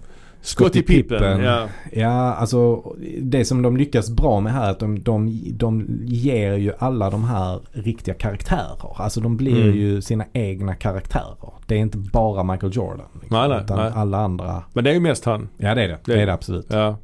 Scottie 0.40 0.82
Pippen. 0.82 1.18
Pippen. 1.18 1.40
Ja. 1.42 1.66
Ja, 1.92 2.34
alltså 2.34 2.82
det 3.20 3.44
som 3.44 3.62
de 3.62 3.76
lyckas 3.76 4.10
bra 4.10 4.40
med 4.40 4.52
här 4.52 4.66
är 4.66 4.70
att 4.70 4.78
de, 4.80 5.02
de, 5.02 5.40
de 5.52 5.86
ger 6.04 6.54
ju 6.56 6.72
alla 6.78 7.10
de 7.10 7.24
här 7.24 7.60
riktiga 7.72 8.14
karaktärer. 8.14 8.92
Alltså 9.02 9.20
de 9.20 9.36
blir 9.36 9.62
Mm. 9.62 9.76
ju 9.76 10.00
sina 10.00 10.24
egna 10.32 10.74
karaktärer. 10.74 11.52
Det 11.66 11.74
är 11.74 11.78
inte 11.78 11.98
bara 11.98 12.42
Michael 12.42 12.72
Jordan. 12.76 13.06
Liksom, 13.20 13.38
Nej, 13.38 13.48
nej, 13.48 13.60
utan 13.64 13.78
nej. 13.78 13.92
alla 13.94 14.18
andra. 14.18 14.62
Men 14.72 14.84
det 14.84 14.90
är 14.90 14.94
ju 14.94 15.00
mest 15.00 15.24
han. 15.24 15.48
Ja 15.56 15.74
det 15.74 15.82
är 15.84 15.88
det. 15.88 15.98
Det 16.04 16.22
är 16.22 16.26
det 16.26 16.32
absolut. 16.32 16.66
Ja. 16.70 16.96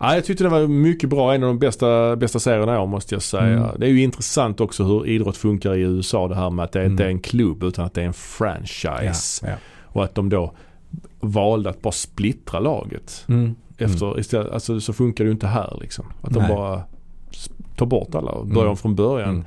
Ja, 0.00 0.14
jag 0.14 0.24
tyckte 0.24 0.44
det 0.44 0.50
var 0.50 0.66
mycket 0.66 1.10
bra. 1.10 1.34
En 1.34 1.42
av 1.42 1.48
de 1.48 1.58
bästa, 1.58 2.16
bästa 2.16 2.38
serierna 2.38 2.80
år 2.80 2.86
måste 2.86 3.14
jag 3.14 3.22
säga. 3.22 3.42
Mm. 3.58 3.66
Det 3.78 3.86
är 3.86 3.90
ju 3.90 4.02
intressant 4.02 4.60
också 4.60 4.84
hur 4.84 5.06
idrott 5.06 5.36
funkar 5.36 5.74
i 5.74 5.80
USA. 5.80 6.28
Det 6.28 6.34
här 6.34 6.50
med 6.50 6.64
att 6.64 6.72
det 6.72 6.86
inte 6.86 7.02
är 7.02 7.06
Mm. 7.06 7.16
en 7.16 7.22
klubb 7.22 7.62
utan 7.62 7.84
att 7.84 7.94
det 7.94 8.00
är 8.00 8.04
en 8.06 8.08
Ja, 8.08 8.12
franchise. 8.12 9.46
ja. 9.48 9.54
Och 9.84 10.04
att 10.04 10.14
de 10.14 10.28
då 10.28 10.52
valde 11.20 11.70
att 11.70 11.82
bara 11.82 11.92
splittra 11.92 12.60
laget. 12.60 13.24
Mm. 13.28 13.54
Efter, 13.78 14.20
istället, 14.20 14.52
alltså, 14.52 14.80
så 14.80 14.92
funkar 14.92 15.24
det 15.24 15.28
ju 15.28 15.32
inte 15.32 15.46
här 15.46 15.78
liksom. 15.80 16.06
Att 16.22 16.32
de 16.34 16.38
Nej. 16.42 16.48
bara 16.56 16.82
tar 17.76 17.86
bort 17.86 18.14
alla 18.14 18.30
och 18.30 18.46
börjar 18.46 18.60
Mm. 18.62 18.70
om 18.70 18.76
från 18.76 18.94
början. 18.94 19.44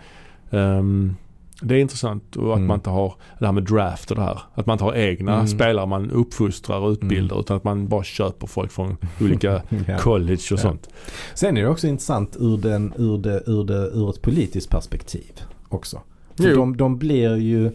Mm. 0.51 1.15
Det 1.61 1.75
är 1.75 1.79
intressant 1.79 2.35
och 2.35 2.51
att 2.51 2.55
Mm. 2.57 2.67
man 2.67 2.75
inte 2.77 2.89
har 2.89 3.13
det 3.39 3.45
här 3.45 3.51
med 3.53 3.63
draft 3.63 4.11
och 4.11 4.17
det 4.17 4.23
här. 4.23 4.39
Att 4.55 4.65
man 4.65 4.73
inte 4.73 4.83
har 4.83 4.93
egna 4.95 5.33
Mm. 5.33 5.47
spelare 5.47 5.85
man 5.85 6.11
uppfostrar 6.11 6.79
och 6.79 6.91
utbildar 6.91 7.39
utan 7.39 7.57
att 7.57 7.63
man 7.63 7.87
bara 7.87 8.03
köper 8.03 8.47
folk 8.47 8.71
från 8.71 8.97
olika 9.21 9.61
Ja. 9.87 9.97
college 9.97 10.33
och 10.35 10.51
Ja. 10.51 10.57
sånt. 10.57 10.89
Sen 11.33 11.57
är 11.57 11.61
det 11.61 11.67
också 11.69 11.87
intressant 11.87 12.37
ur, 12.39 12.57
den, 12.57 12.93
ur, 12.97 13.17
det, 13.17 13.43
ur, 13.47 13.63
det, 13.63 13.89
ur 13.93 14.09
ett 14.09 14.21
politiskt 14.21 14.69
perspektiv 14.69 15.31
också. 15.69 15.99
För 16.37 16.55
de, 16.55 16.77
de 16.77 16.97
blir 16.97 17.35
ju 17.37 17.71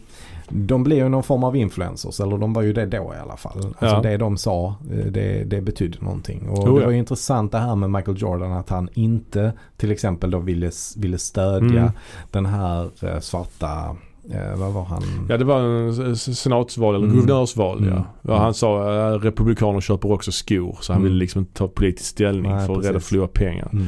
de 0.50 0.82
blir 0.82 0.96
ju 0.96 1.08
någon 1.08 1.22
form 1.22 1.44
av 1.44 1.56
influencers, 1.56 2.20
eller 2.20 2.38
de 2.38 2.52
var 2.52 2.62
ju 2.62 2.72
det 2.72 2.86
då 2.86 3.14
i 3.16 3.20
alla 3.22 3.36
fall. 3.36 3.56
Alltså 3.56 3.96
Ja. 3.96 4.00
det 4.02 4.16
de 4.16 4.36
sa, 4.36 4.74
eh, 4.92 5.06
det, 5.06 5.44
det 5.44 5.60
betydde 5.60 5.98
någonting. 6.00 6.48
Och 6.48 6.58
Oh, 6.58 6.74
det 6.74 6.80
ja. 6.80 6.86
var 6.86 6.92
ju 6.92 6.98
intressant 6.98 7.52
det 7.52 7.58
här 7.58 7.74
med 7.76 7.90
Michael 7.90 8.16
Jordan 8.20 8.52
att 8.52 8.68
han 8.70 8.88
inte 8.94 9.52
till 9.76 9.90
exempel 9.90 10.30
då 10.30 10.38
ville, 10.38 10.70
ville 10.96 11.18
stödja 11.18 11.80
Mm. 11.80 11.92
den 12.30 12.46
här 12.46 12.90
eh, 13.02 13.18
svarta, 13.20 13.96
eh, 14.30 14.56
vad 14.56 14.72
var 14.72 14.84
han? 14.84 15.02
Ja 15.28 15.36
det 15.36 15.44
var 15.44 15.60
en 15.60 16.16
senatsval 16.16 16.94
eller 16.94 17.06
Mm. 17.06 17.16
guvernörsval 17.20 17.78
Mm. 17.78 17.90
ja. 17.94 18.04
ja. 18.22 18.38
Han 18.38 18.54
sa 18.54 18.82
att 19.14 19.24
republikaner 19.24 19.80
köper 19.80 20.12
också 20.12 20.32
skor 20.32 20.78
så 20.80 20.92
han 20.92 21.02
Mm. 21.02 21.10
ville 21.12 21.18
liksom 21.20 21.38
inte 21.40 21.52
ta 21.54 21.68
politisk 21.68 22.10
ställning 22.10 22.52
Nej, 22.52 22.66
för 22.66 22.72
att 22.74 22.80
rädda 22.84 22.92
precis. 22.92 23.08
förlora 23.08 23.28
pengar. 23.28 23.68
Mm. 23.72 23.86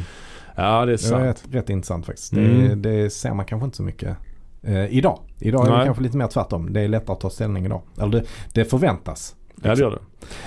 Ja 0.57 0.65
det 0.65 0.83
är 0.83 0.87
Det 0.87 0.91
var 0.91 0.97
sant. 0.97 1.23
rätt, 1.25 1.45
rätt 1.55 1.71
intressant 1.71 2.07
faktiskt. 2.07 2.33
Mm. 2.33 2.83
Det, 2.83 2.91
det 3.03 3.11
ser 3.11 3.35
man 3.35 3.47
kanske 3.47 3.65
inte 3.65 3.77
så 3.77 3.83
mycket 3.83 4.17
eh, 4.63 4.87
idag. 4.97 5.19
Idag 5.41 5.67
är 5.67 5.71
det 5.71 5.77
Nej. 5.77 5.85
kanske 5.87 6.03
lite 6.03 6.17
mer 6.17 6.27
tvärtom. 6.27 6.73
Det 6.73 6.81
är 6.81 6.89
lättare 6.89 7.13
att 7.13 7.21
ta 7.21 7.31
ställning 7.31 7.65
idag. 7.67 7.83
Eller 8.01 8.09
det, 8.13 8.25
det 8.55 8.65
förväntas. 8.65 9.35
Ja 9.63 9.75
det 9.75 9.81
gör 9.81 9.91
det. 9.91 9.99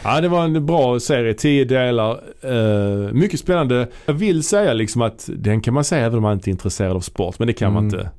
Ja 0.04 0.22
det 0.22 0.28
var 0.28 0.44
en 0.44 0.66
bra 0.66 1.00
serie, 1.00 1.34
tio 1.34 1.66
delar. 1.66 2.12
Eh, 2.42 3.14
mycket 3.14 3.40
spännande. 3.40 3.88
Jag 4.06 4.14
vill 4.14 4.44
säga 4.44 4.74
liksom 4.74 5.02
att 5.02 5.30
den 5.38 5.62
kan 5.62 5.74
man 5.74 5.84
säga 5.84 6.06
även 6.06 6.18
om 6.18 6.24
man 6.24 6.34
inte 6.34 6.50
är 6.50 6.52
intresserad 6.52 6.96
av 6.96 7.00
sport. 7.00 7.40
Men 7.40 7.48
det 7.48 7.54
kan 7.54 7.74
man 7.74 7.84
Mm. 7.88 8.00
inte. 8.00 8.12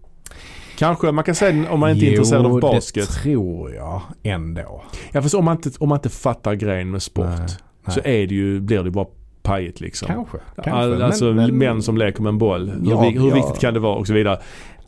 Kanske 0.78 1.12
man 1.12 1.24
kan 1.24 1.34
säga 1.34 1.70
om 1.70 1.80
man 1.80 1.90
inte 1.90 2.06
är 2.06 2.10
intresserad 2.10 2.46
av 2.46 2.60
basket. 2.60 3.08
det 3.08 3.14
tror 3.14 3.74
jag 3.74 4.02
ändå. 4.22 4.82
Ja 5.12 5.22
fast 5.22 5.34
om 5.34 5.44
man 5.44 5.56
inte, 5.56 5.70
om 5.78 5.88
man 5.88 5.98
inte 5.98 6.08
fattar 6.08 6.54
grejen 6.54 6.90
med 6.90 7.02
sport 7.02 7.26
Nej, 7.26 7.38
nej. 7.86 7.94
så 7.94 8.00
är 8.00 8.26
det 8.26 8.34
ju, 8.34 8.60
blir 8.60 8.82
det 8.82 8.90
bara 8.90 9.06
pajigt 9.42 9.80
liksom. 9.80 10.08
Kanske. 10.08 10.38
kanske. 10.54 10.70
All, 10.70 11.02
alltså 11.02 11.24
Men- 11.24 11.36
men- 11.36 11.58
män 11.58 11.82
som 11.82 11.96
leker 11.96 12.22
med 12.22 12.30
en 12.30 12.38
boll. 12.38 12.68
Hur, 12.70 12.90
Ja, 12.90 13.00
vi- 13.00 13.18
hur 13.18 13.28
ja. 13.28 13.34
viktigt 13.34 13.58
kan 13.60 13.74
det 13.74 13.80
vara 13.80 13.94
och 13.94 14.06
så 14.06 14.12
vidare. 14.12 14.38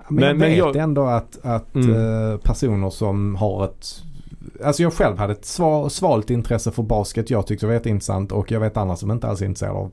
Men, 0.09 0.15
Men- 0.17 0.29
jag 0.29 0.37
men 0.39 0.49
vet 0.51 0.59
jag- 0.59 0.77
ändå 0.77 1.07
att, 1.07 1.39
att 1.43 1.75
Mm. 1.75 1.91
eh, 2.33 2.37
personer 2.39 2.91
som 2.91 3.35
har 3.37 3.65
ett 3.65 4.03
Alltså 4.65 4.83
jag 4.83 4.93
själv 4.93 5.19
hade 5.19 5.33
ett 5.33 5.45
sval, 5.45 5.91
svalt 5.91 6.31
intresse 6.31 6.71
för 6.71 6.83
basket. 6.83 7.31
Jag 7.31 7.47
tyckte 7.47 7.67
det 7.67 7.69
var 7.69 7.75
jätteintressant 7.75 8.33
och 8.33 8.51
jag 8.53 8.61
vet 8.61 8.77
andra 8.77 8.97
som 8.97 9.11
inte 9.11 9.27
alls 9.29 9.41
är 9.43 9.47
intresserade 9.47 9.79
av 9.79 9.91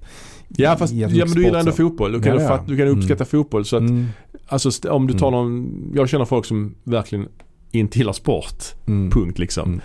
Ja 0.47 0.75
fast 0.75 0.93
ja, 0.93 1.07
men 1.07 1.31
du 1.31 1.43
gillar 1.43 1.59
ändå 1.59 1.71
så. 1.71 1.77
fotboll. 1.77 2.11
Du 2.11 2.21
kan, 2.21 2.35
Ja, 2.35 2.41
ja. 2.41 2.47
fatt, 2.47 2.67
du 2.67 2.77
kan 2.77 2.87
uppskatta 2.87 3.25
fotboll. 3.25 3.65
Så 3.65 3.75
att, 3.75 3.81
Mm, 3.81 4.05
alltså, 4.47 4.89
om 4.89 5.07
du 5.07 5.13
tar 5.19 5.27
Mm. 5.27 5.39
någon, 5.39 5.91
jag 5.95 6.09
känner 6.09 6.25
folk 6.25 6.45
som 6.45 6.75
verkligen 6.83 7.27
inte 7.71 7.97
gillar 7.97 8.13
sport. 8.13 8.63
mm. 8.87 9.11
Punkt 9.11 9.39
liksom. 9.39 9.81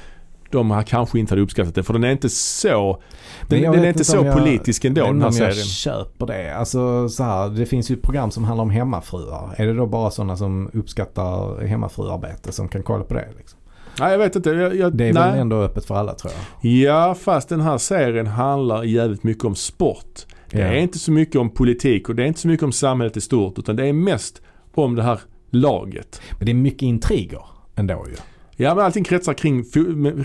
De 0.51 0.71
har 0.71 0.83
kanske 0.83 1.19
inte 1.19 1.33
hade 1.33 1.43
uppskattat 1.43 1.75
det 1.75 1.83
för 1.83 1.93
den 1.93 2.05
är 2.05 2.11
inte 2.13 2.29
så, 2.29 3.03
den, 3.49 3.63
den 3.63 3.75
är 3.85 3.89
inte 3.89 4.05
så 4.05 4.17
jag- 4.17 4.37
politisk 4.39 4.85
ändå 4.85 5.01
den 5.01 5.07
här 5.07 5.13
om 5.15 5.23
jag 5.23 5.35
serien. 5.35 5.67
köper 5.67 6.27
det. 6.27 6.57
Alltså 6.57 7.09
så 7.09 7.23
här, 7.25 7.49
det 7.49 7.67
finns 7.67 7.91
ju 7.91 7.97
program 7.97 8.31
som 8.31 8.45
handlar 8.45 8.63
om 8.63 8.71
hemmafruar. 8.71 9.55
Är 9.57 9.67
det 9.67 9.73
då 9.75 9.87
bara 9.87 10.11
sådana 10.11 10.37
som 10.37 10.71
uppskattar 10.73 11.65
hemmafruarbete 11.67 12.53
som 12.53 12.69
kan 12.69 12.83
kolla 12.83 13.05
på 13.05 13.15
det? 13.15 13.29
Liksom? 13.39 13.59
Nej 14.01 14.11
jag 14.13 14.19
vet 14.19 14.37
inte. 14.37 14.51
Jag, 14.51 14.77
jag, 14.77 14.97
Det 14.97 15.05
är 15.09 15.13
nej. 15.13 15.31
väl 15.31 15.39
ändå 15.41 15.57
öppet 15.63 15.85
för 15.85 15.95
alla 15.95 16.15
tror 16.15 16.33
jag. 16.61 16.73
Ja 16.73 17.15
fast 17.15 17.49
den 17.49 17.61
här 17.61 17.79
serien 17.79 18.27
handlar 18.27 18.83
jävligt 18.83 19.23
mycket 19.23 19.45
om 19.45 19.55
sport. 19.55 20.27
Det 20.51 20.59
Ja. 20.59 20.67
är 20.67 20.77
inte 20.77 20.99
så 20.99 21.13
mycket 21.13 21.37
om 21.37 21.51
politik 21.51 22.09
och 22.09 22.15
det 22.15 22.23
är 22.23 22.27
inte 22.27 22.41
så 22.41 22.49
mycket 22.49 22.65
om 22.65 22.73
samhället 22.73 23.17
i 23.17 23.21
stort 23.21 23.59
utan 23.59 23.77
det 23.77 23.87
är 23.87 23.93
mest 23.93 24.43
om 24.75 24.95
det 24.95 25.03
här 25.03 25.21
laget. 25.51 26.21
Men 26.39 26.47
det 26.47 26.53
är 26.53 26.55
mycket 26.55 26.83
intriger 26.83 27.43
ändå 27.77 28.07
ju. 28.09 28.15
Ja 28.57 28.75
men 28.75 28.85
allting 28.85 29.05
kretsar 29.05 29.33
kring, 29.35 29.65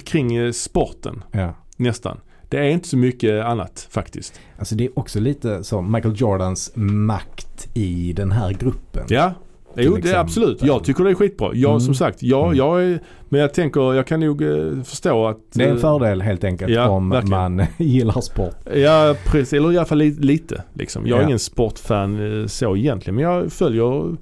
kring 0.03 0.35
eh, 0.35 0.51
sporten 0.51 1.23
Ja. 1.31 1.53
nästan. 1.77 2.17
Det 2.49 2.57
är 2.57 2.69
inte 2.69 2.87
så 2.87 2.97
mycket 2.97 3.45
annat 3.45 3.87
faktiskt. 3.91 4.39
Alltså 4.59 4.75
det 4.75 4.85
är 4.85 4.99
också 4.99 5.19
lite 5.19 5.63
så 5.63 5.81
Michael 5.81 6.13
Jordans 6.17 6.71
makt 6.75 7.69
i 7.73 8.13
den 8.13 8.31
här 8.31 8.51
gruppen. 8.53 9.03
Ja, 9.09 9.33
jo 9.75 9.95
det 9.97 10.15
absolut. 10.19 10.63
Jag 10.63 10.83
tycker 10.83 11.03
det 11.03 11.09
är 11.09 11.15
skitbra. 11.15 11.49
Jag 11.53 11.69
Mm. 11.69 11.79
som 11.81 11.95
sagt, 11.95 12.23
ja, 12.23 12.45
Mm. 12.45 12.57
jag 12.57 12.83
är, 12.83 12.99
men 13.29 13.41
jag 13.41 13.53
tänker, 13.53 13.93
jag 13.93 14.07
kan 14.07 14.19
nog 14.19 14.41
eh, 14.41 14.81
förstå 14.83 15.27
att... 15.27 15.37
Det 15.53 15.63
är 15.63 15.67
en 15.69 15.75
eh, 15.75 15.81
fördel 15.81 16.21
helt 16.21 16.43
enkelt 16.43 16.71
Ja, 16.73 16.89
om 16.89 17.09
verkligen. 17.09 17.55
man 17.55 17.65
gillar 17.77 18.21
sport. 18.21 18.55
Ja, 18.75 19.15
precis. 19.25 19.53
Eller 19.53 19.71
i 19.73 19.77
alla 19.77 19.85
fall 19.85 19.97
li- 19.97 20.17
lite. 20.19 20.63
Liksom. 20.73 21.07
Jag 21.07 21.17
är 21.17 21.21
Ja. 21.21 21.27
ingen 21.27 21.39
sportfan 21.39 22.45
så 22.49 22.75
egentligen. 22.75 23.15
Men 23.15 23.23
jag 23.23 23.51
följer 23.51 24.15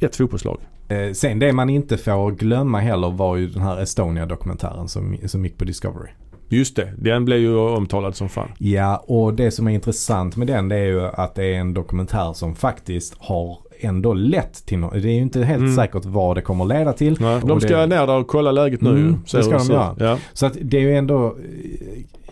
ett 0.00 0.16
fotbollslag. 0.16 0.58
Eh, 0.88 1.12
sen 1.12 1.38
det 1.38 1.52
man 1.52 1.70
inte 1.70 1.96
får 1.96 2.32
glömma 2.32 2.80
heller 2.80 3.10
var 3.10 3.36
ju 3.36 3.46
den 3.48 3.62
här 3.62 3.80
Estonia-dokumentären 3.82 4.88
som, 4.88 5.16
som 5.26 5.44
gick 5.44 5.58
på 5.58 5.64
Discovery. 5.64 6.08
Just 6.48 6.76
det, 6.76 6.92
den 6.98 7.24
blev 7.24 7.38
ju 7.38 7.56
omtalad 7.56 8.16
som 8.16 8.28
fan. 8.28 8.48
Ja, 8.58 9.04
och 9.06 9.34
det 9.34 9.50
som 9.50 9.66
är 9.68 9.70
intressant 9.70 10.36
med 10.36 10.46
den 10.46 10.68
det 10.68 10.76
är 10.76 10.86
ju 10.86 11.02
att 11.06 11.34
det 11.34 11.44
är 11.44 11.54
en 11.58 11.74
dokumentär 11.74 12.32
som 12.32 12.54
faktiskt 12.54 13.14
har 13.18 13.58
ändå 13.80 14.14
lett 14.14 14.66
till 14.66 14.78
något. 14.78 14.92
Det 14.92 15.08
är 15.08 15.12
ju 15.14 15.20
inte 15.20 15.42
helt 15.44 15.60
Mm. 15.62 15.76
säkert 15.76 16.04
vad 16.04 16.36
det 16.36 16.42
kommer 16.42 16.64
att 16.64 16.68
leda 16.68 16.92
till. 16.92 17.16
Nej, 17.20 17.40
de 17.46 17.60
ska 17.60 17.76
det- 17.76 17.86
ner 17.86 18.06
där 18.06 18.18
och 18.18 18.26
kolla 18.26 18.52
läget 18.52 18.80
nu 18.80 18.90
Mm, 18.90 19.16
det 19.32 19.42
ska 19.42 19.58
de 19.58 19.66
göra. 19.66 19.96
Ja. 19.98 20.18
Så 20.32 20.46
att 20.46 20.56
det 20.62 20.76
är 20.76 20.80
ju 20.80 20.94
ändå 20.96 21.26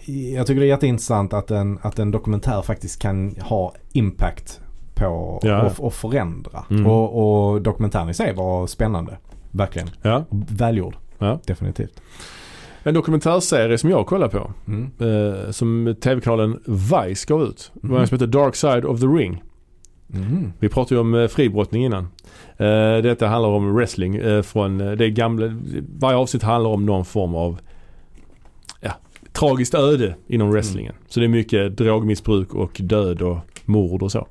eh, 0.06 0.34
jag 0.34 0.46
tycker 0.46 0.60
det 0.60 0.66
är 0.66 0.68
jätteintressant 0.68 1.32
att 1.32 1.50
en, 1.50 1.78
att 1.82 1.98
en 1.98 2.10
dokumentär 2.10 2.62
faktiskt 2.62 3.02
kan 3.02 3.36
ha 3.40 3.74
impact 3.92 4.60
på 4.94 5.40
Ja. 5.42 5.62
och, 5.62 5.84
och 5.86 5.94
förändra. 5.94 6.64
Mm. 6.70 6.86
Och, 6.86 7.52
och 7.52 7.62
dokumentären 7.62 8.08
i 8.08 8.14
sig 8.14 8.34
var 8.34 8.66
spännande. 8.66 9.18
Verkligen. 9.50 9.88
ja. 10.02 10.24
Välgjord. 10.30 10.96
Ja. 11.18 11.38
Definitivt. 11.46 12.00
En 12.82 12.94
dokumentärserie 12.94 13.78
som 13.78 13.90
jag 13.90 14.06
kollar 14.06 14.28
på. 14.28 14.50
Mm. 14.66 14.90
Eh, 15.00 15.50
som 15.50 15.94
tv-kanalen 16.00 16.60
Vice 16.66 17.26
gav 17.28 17.42
ut. 17.42 17.72
Det 17.74 17.88
var 17.88 17.94
en 17.96 18.00
Mhm. 18.00 18.06
som 18.06 18.14
heter 18.14 18.26
Dark 18.26 18.56
Side 18.56 18.84
of 18.84 19.00
the 19.00 19.06
Ring. 19.06 19.42
Mm. 20.14 20.52
Vi 20.58 20.68
pratade 20.68 20.94
ju 20.94 21.00
om 21.00 21.14
eh, 21.14 21.26
fribrottning 21.28 21.84
innan. 21.84 22.02
Eh, 22.56 22.96
detta 23.02 23.26
handlar 23.26 23.48
om 23.48 23.74
wrestling 23.74 24.16
eh, 24.16 24.42
från 24.42 24.80
eh, 24.80 24.92
det 24.92 25.10
gamla. 25.10 25.46
Varje 25.98 26.16
avsnitt 26.16 26.42
handlar 26.42 26.70
om 26.70 26.86
någon 26.86 27.04
form 27.04 27.34
av 27.34 27.60
ja, 28.80 28.92
tragiskt 29.32 29.74
öde 29.74 30.14
inom 30.26 30.50
wrestlingen. 30.50 30.94
Så 31.08 31.20
det 31.20 31.26
är 31.26 31.28
mycket 31.28 31.76
drogmissbruk 31.76 32.54
och 32.54 32.80
död 32.84 33.22
och 33.22 33.38
mord 33.64 34.02
och 34.02 34.12
så. 34.12 34.26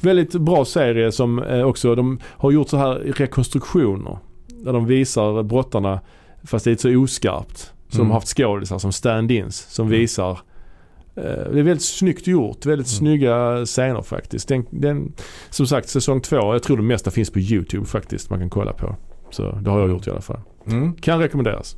Väldigt 0.00 0.32
bra 0.32 0.64
serie 0.64 1.12
som 1.12 1.38
eh, 1.42 1.62
också, 1.62 1.94
de 1.94 2.18
har 2.24 2.50
gjort 2.50 2.68
så 2.68 2.76
här 2.76 2.94
rekonstruktioner. 2.94 4.18
Där 4.48 4.72
de 4.72 4.86
visar 4.86 5.42
brottarna 5.42 6.00
fast 6.44 6.64
det 6.64 6.70
är 6.70 6.76
så 6.76 6.96
oskarpt. 7.02 7.58
Så 7.58 7.96
de 7.96 7.98
Mm. 8.00 8.06
har 8.10 8.14
haft 8.14 8.28
skådisar 8.28 8.78
som 8.78 8.90
stand-ins 8.92 9.66
som 9.68 9.86
Mm. 9.86 9.98
visar 10.00 10.30
eh, 10.30 11.22
det 11.24 11.58
är 11.58 11.62
väldigt 11.62 11.82
snyggt 11.84 12.26
gjort. 12.26 12.66
Väldigt 12.66 12.88
Mm. 12.88 12.98
snygga 12.98 13.64
scener 13.66 14.02
faktiskt. 14.02 14.48
Den, 14.48 14.66
den, 14.70 15.12
som 15.50 15.66
sagt 15.66 15.88
säsong 15.88 16.20
två, 16.20 16.36
jag 16.36 16.62
tror 16.62 16.76
det 16.76 16.82
mesta 16.82 17.10
finns 17.10 17.30
på 17.30 17.38
YouTube 17.38 17.86
faktiskt 17.86 18.30
man 18.30 18.38
kan 18.38 18.50
kolla 18.50 18.72
på. 18.72 18.96
Så 19.30 19.52
det 19.62 19.70
har 19.70 19.80
jag 19.80 19.88
gjort 19.90 20.06
i 20.06 20.10
alla 20.10 20.20
fall. 20.20 20.40
Mm. 20.66 20.94
Kan 20.94 21.18
rekommenderas. 21.18 21.76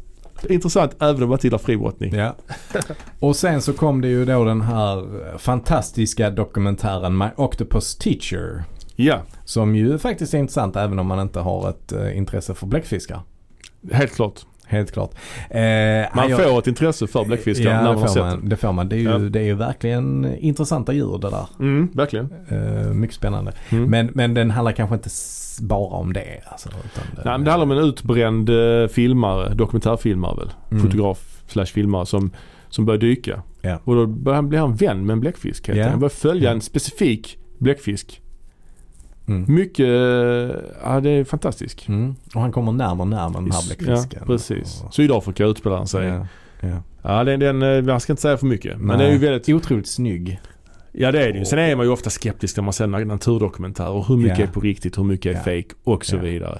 Intressant 0.48 0.96
även 1.02 1.22
om 1.22 1.28
man 1.28 1.36
inte 1.36 1.46
gillar 1.46 1.58
fribrottning. 1.58 2.14
Ja. 2.14 2.34
Och 3.18 3.36
sen 3.36 3.62
så 3.62 3.72
kom 3.72 4.00
det 4.00 4.08
ju 4.08 4.24
då 4.24 4.44
den 4.44 4.60
här 4.60 5.04
fantastiska 5.38 6.30
dokumentären 6.30 7.18
My 7.18 7.26
Octopus 7.36 7.96
Teacher. 7.96 8.64
Ja, 8.96 9.20
Som 9.44 9.74
ju 9.76 9.98
faktiskt 9.98 10.34
är 10.34 10.38
intressant 10.38 10.76
även 10.76 10.98
om 10.98 11.06
man 11.06 11.20
inte 11.20 11.40
har 11.40 11.68
ett 11.70 11.92
eh, 11.92 12.16
intresse 12.16 12.54
för 12.54 12.66
bläckfiskar. 12.66 13.20
helt 13.92 14.14
klart. 14.14 14.40
Helt 14.66 14.92
klart. 14.92 15.10
Eh, 15.50 15.60
Man 16.16 16.30
jag- 16.30 16.40
får 16.42 16.58
ett 16.58 16.66
intresse 16.66 17.06
för 17.06 17.24
bläckfiskar 17.24 17.64
ja, 17.70 17.76
när 17.76 17.82
man 17.84 17.94
det 17.94 18.00
har 18.00 18.06
får 18.06 18.14
sett 18.14 18.22
man, 18.22 18.48
det 18.48 18.56
får 18.56 18.72
man. 18.72 18.88
Det 18.88 18.96
är 18.96 18.98
ju, 18.98 19.10
Ja. 19.10 19.18
det 19.18 19.38
är 19.40 19.44
ju 19.44 19.54
verkligen 19.54 20.34
intressanta 20.38 20.92
djur 20.92 21.18
det 21.18 21.30
där. 21.30 21.46
Mm, 21.60 21.88
verkligen. 21.94 22.28
Eh, 22.48 22.92
mycket 22.94 23.16
spännande. 23.16 23.52
Mm. 23.70 23.90
Men, 23.90 24.10
men 24.14 24.34
den 24.34 24.50
handlar 24.50 24.72
kanske 24.72 24.94
inte 24.94 25.10
bara 25.60 25.96
om 25.96 26.12
det. 26.12 26.40
Alltså, 26.46 26.68
utan 26.68 27.04
den, 27.14 27.22
Nej, 27.24 27.24
men 27.24 27.44
det 27.44 27.50
handlar 27.50 27.66
om 27.66 27.70
en 27.82 27.84
utbränd 27.88 28.48
eh, 28.82 28.88
filmare, 28.88 29.54
dokumentärfilmare 29.54 30.36
väl. 30.36 30.50
Mm. 30.70 30.82
Fotograf 30.82 31.42
slash 31.46 31.64
filmare 31.66 32.06
som, 32.06 32.30
som 32.68 32.84
börjar 32.86 33.00
dyka. 33.00 33.42
Ja. 33.60 33.78
Och 33.84 33.94
då 33.94 34.06
börjar 34.06 34.36
han 34.36 34.48
bli 34.48 34.58
han 34.58 34.74
vän 34.74 35.06
med 35.06 35.12
en 35.14 35.20
bläckfisk. 35.20 35.68
enkelt. 35.68 35.90
Han 35.90 36.00
börjar 36.00 36.10
följa 36.10 36.44
Ja. 36.48 36.54
en 36.54 36.60
specifik 36.60 37.38
bläckfisk. 37.58 38.20
Mm. 39.28 39.54
Mycket, 39.54 39.86
eh, 39.86 40.56
ja 40.84 41.00
det 41.02 41.10
är 41.10 41.24
fantastiskt. 41.24 41.88
Mm. 41.88 42.14
Och 42.34 42.40
han 42.40 42.52
kommer 42.52 42.72
närmare 42.72 43.00
och 43.02 43.08
närmare 43.08 43.42
den 43.42 43.52
här 43.52 43.66
bläckfisken. 43.66 44.20
Ja, 44.20 44.26
precis. 44.26 44.82
Och, 44.86 44.94
Sydafrika 44.94 45.44
utspelar 45.44 45.76
han 45.76 45.86
sig. 45.86 46.20
Ja, 47.02 47.24
den, 47.24 47.40
den, 47.40 47.62
eh, 47.62 47.82
man 47.82 48.00
ska 48.00 48.12
inte 48.12 48.22
säga 48.22 48.36
för 48.36 48.46
mycket. 48.46 48.78
Men 48.78 48.86
Nej. 48.86 48.96
det 48.98 49.04
är 49.04 49.12
ju 49.12 49.18
väldigt, 49.18 49.48
Otroligt 49.48 49.88
snygg. 49.88 50.40
Ja 50.92 51.12
det 51.12 51.28
är 51.28 51.32
det 51.32 51.38
ju. 51.38 51.44
Sen 51.44 51.58
är 51.58 51.76
man 51.76 51.86
ju 51.86 51.92
ofta 51.92 52.10
skeptisk 52.10 52.56
när 52.56 52.64
man 52.64 52.72
ser 52.72 52.86
naturdokumentärer. 52.86 54.04
Hur 54.08 54.16
mycket 54.16 54.38
Ja. 54.38 54.44
är 54.44 54.48
på 54.48 54.60
riktigt, 54.60 54.98
hur 54.98 55.04
mycket 55.04 55.32
är 55.32 55.36
Ja. 55.52 55.60
fake 55.62 55.74
och 55.84 56.04
så 56.04 56.16
Ja. 56.16 56.20
vidare. 56.20 56.58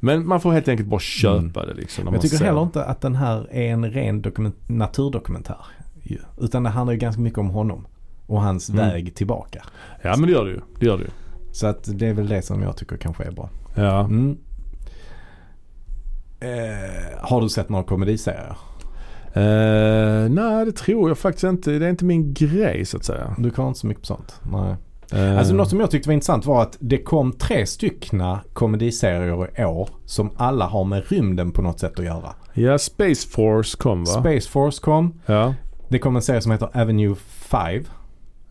Men 0.00 0.26
man 0.28 0.40
får 0.40 0.52
helt 0.52 0.68
enkelt 0.68 0.88
bara 0.88 1.00
köpa 1.00 1.62
Mm. 1.62 1.74
det 1.74 1.74
liksom. 1.80 2.04
när 2.04 2.08
jag 2.12 2.12
man 2.14 2.20
tycker 2.22 2.36
ser. 2.36 2.44
heller 2.44 2.62
inte 2.62 2.84
att 2.84 3.00
den 3.00 3.14
här 3.14 3.48
är 3.50 3.68
en 3.72 3.90
ren 3.90 4.22
dokument- 4.22 4.68
naturdokumentär. 4.68 5.56
ju. 6.02 6.18
Utan 6.40 6.62
det 6.62 6.70
handlar 6.70 6.92
ju 6.92 6.98
ganska 6.98 7.22
mycket 7.22 7.38
om 7.38 7.50
honom. 7.50 7.86
Och 8.26 8.42
hans 8.42 8.68
Mm. 8.70 8.88
väg 8.88 9.14
tillbaka. 9.14 9.64
Ja 10.02 10.16
men 10.16 10.26
det 10.26 10.32
gör 10.32 10.44
det 10.44 10.50
ju. 10.50 10.60
Det 10.80 10.86
gör 10.86 10.98
det 10.98 11.04
ju. 11.04 11.10
Så 11.52 11.66
att 11.66 11.88
det 11.98 12.06
är 12.06 12.12
väl 12.14 12.28
det 12.28 12.42
som 12.42 12.62
jag 12.62 12.76
tycker 12.76 12.96
kanske 12.96 13.24
är 13.24 13.30
bra. 13.30 13.50
Ja. 13.74 14.00
Mm. 14.04 14.36
Eh, 16.40 17.18
har 17.20 17.40
du 17.40 17.48
sett 17.48 17.68
några 17.68 17.84
komediserier? 17.84 18.56
Eh, 19.36 20.28
nej 20.30 20.64
det 20.66 20.72
tror 20.72 21.10
jag 21.10 21.18
faktiskt 21.18 21.44
inte. 21.44 21.70
Det 21.70 21.86
är 21.86 21.90
inte 21.90 22.04
min 22.04 22.34
grej 22.34 22.84
så 22.84 22.96
att 22.96 23.04
säga. 23.04 23.34
Du 23.38 23.50
kan 23.50 23.68
inte 23.68 23.80
så 23.80 23.86
mycket 23.86 24.02
på 24.02 24.06
sånt? 24.06 24.40
Nej. 24.52 24.76
Eh, 25.12 25.38
Alltså 25.38 25.54
något 25.54 25.68
som 25.70 25.80
jag 25.80 25.90
tyckte 25.90 26.08
var 26.08 26.14
intressant 26.14 26.46
var 26.46 26.62
att 26.62 26.76
det 26.80 26.98
kom 26.98 27.32
tre 27.32 27.66
styckna 27.66 28.40
komediserier 28.52 29.60
i 29.60 29.64
år 29.64 29.88
som 30.04 30.30
alla 30.36 30.66
har 30.66 30.84
med 30.84 31.02
rymden 31.08 31.50
på 31.50 31.62
något 31.62 31.80
sätt 31.80 31.98
att 31.98 32.04
göra. 32.04 32.34
Ja, 32.54 32.78
Space 32.78 33.28
Force 33.28 33.76
kom 33.76 34.00
va? 34.04 34.06
Space 34.06 34.48
Force 34.48 34.80
kom. 34.82 35.20
ja. 35.26 35.54
Det 35.88 35.98
kom 35.98 36.16
en 36.16 36.22
serie 36.22 36.40
som 36.40 36.52
heter 36.52 36.68
Avenue 36.80 37.14
5. 37.28 37.84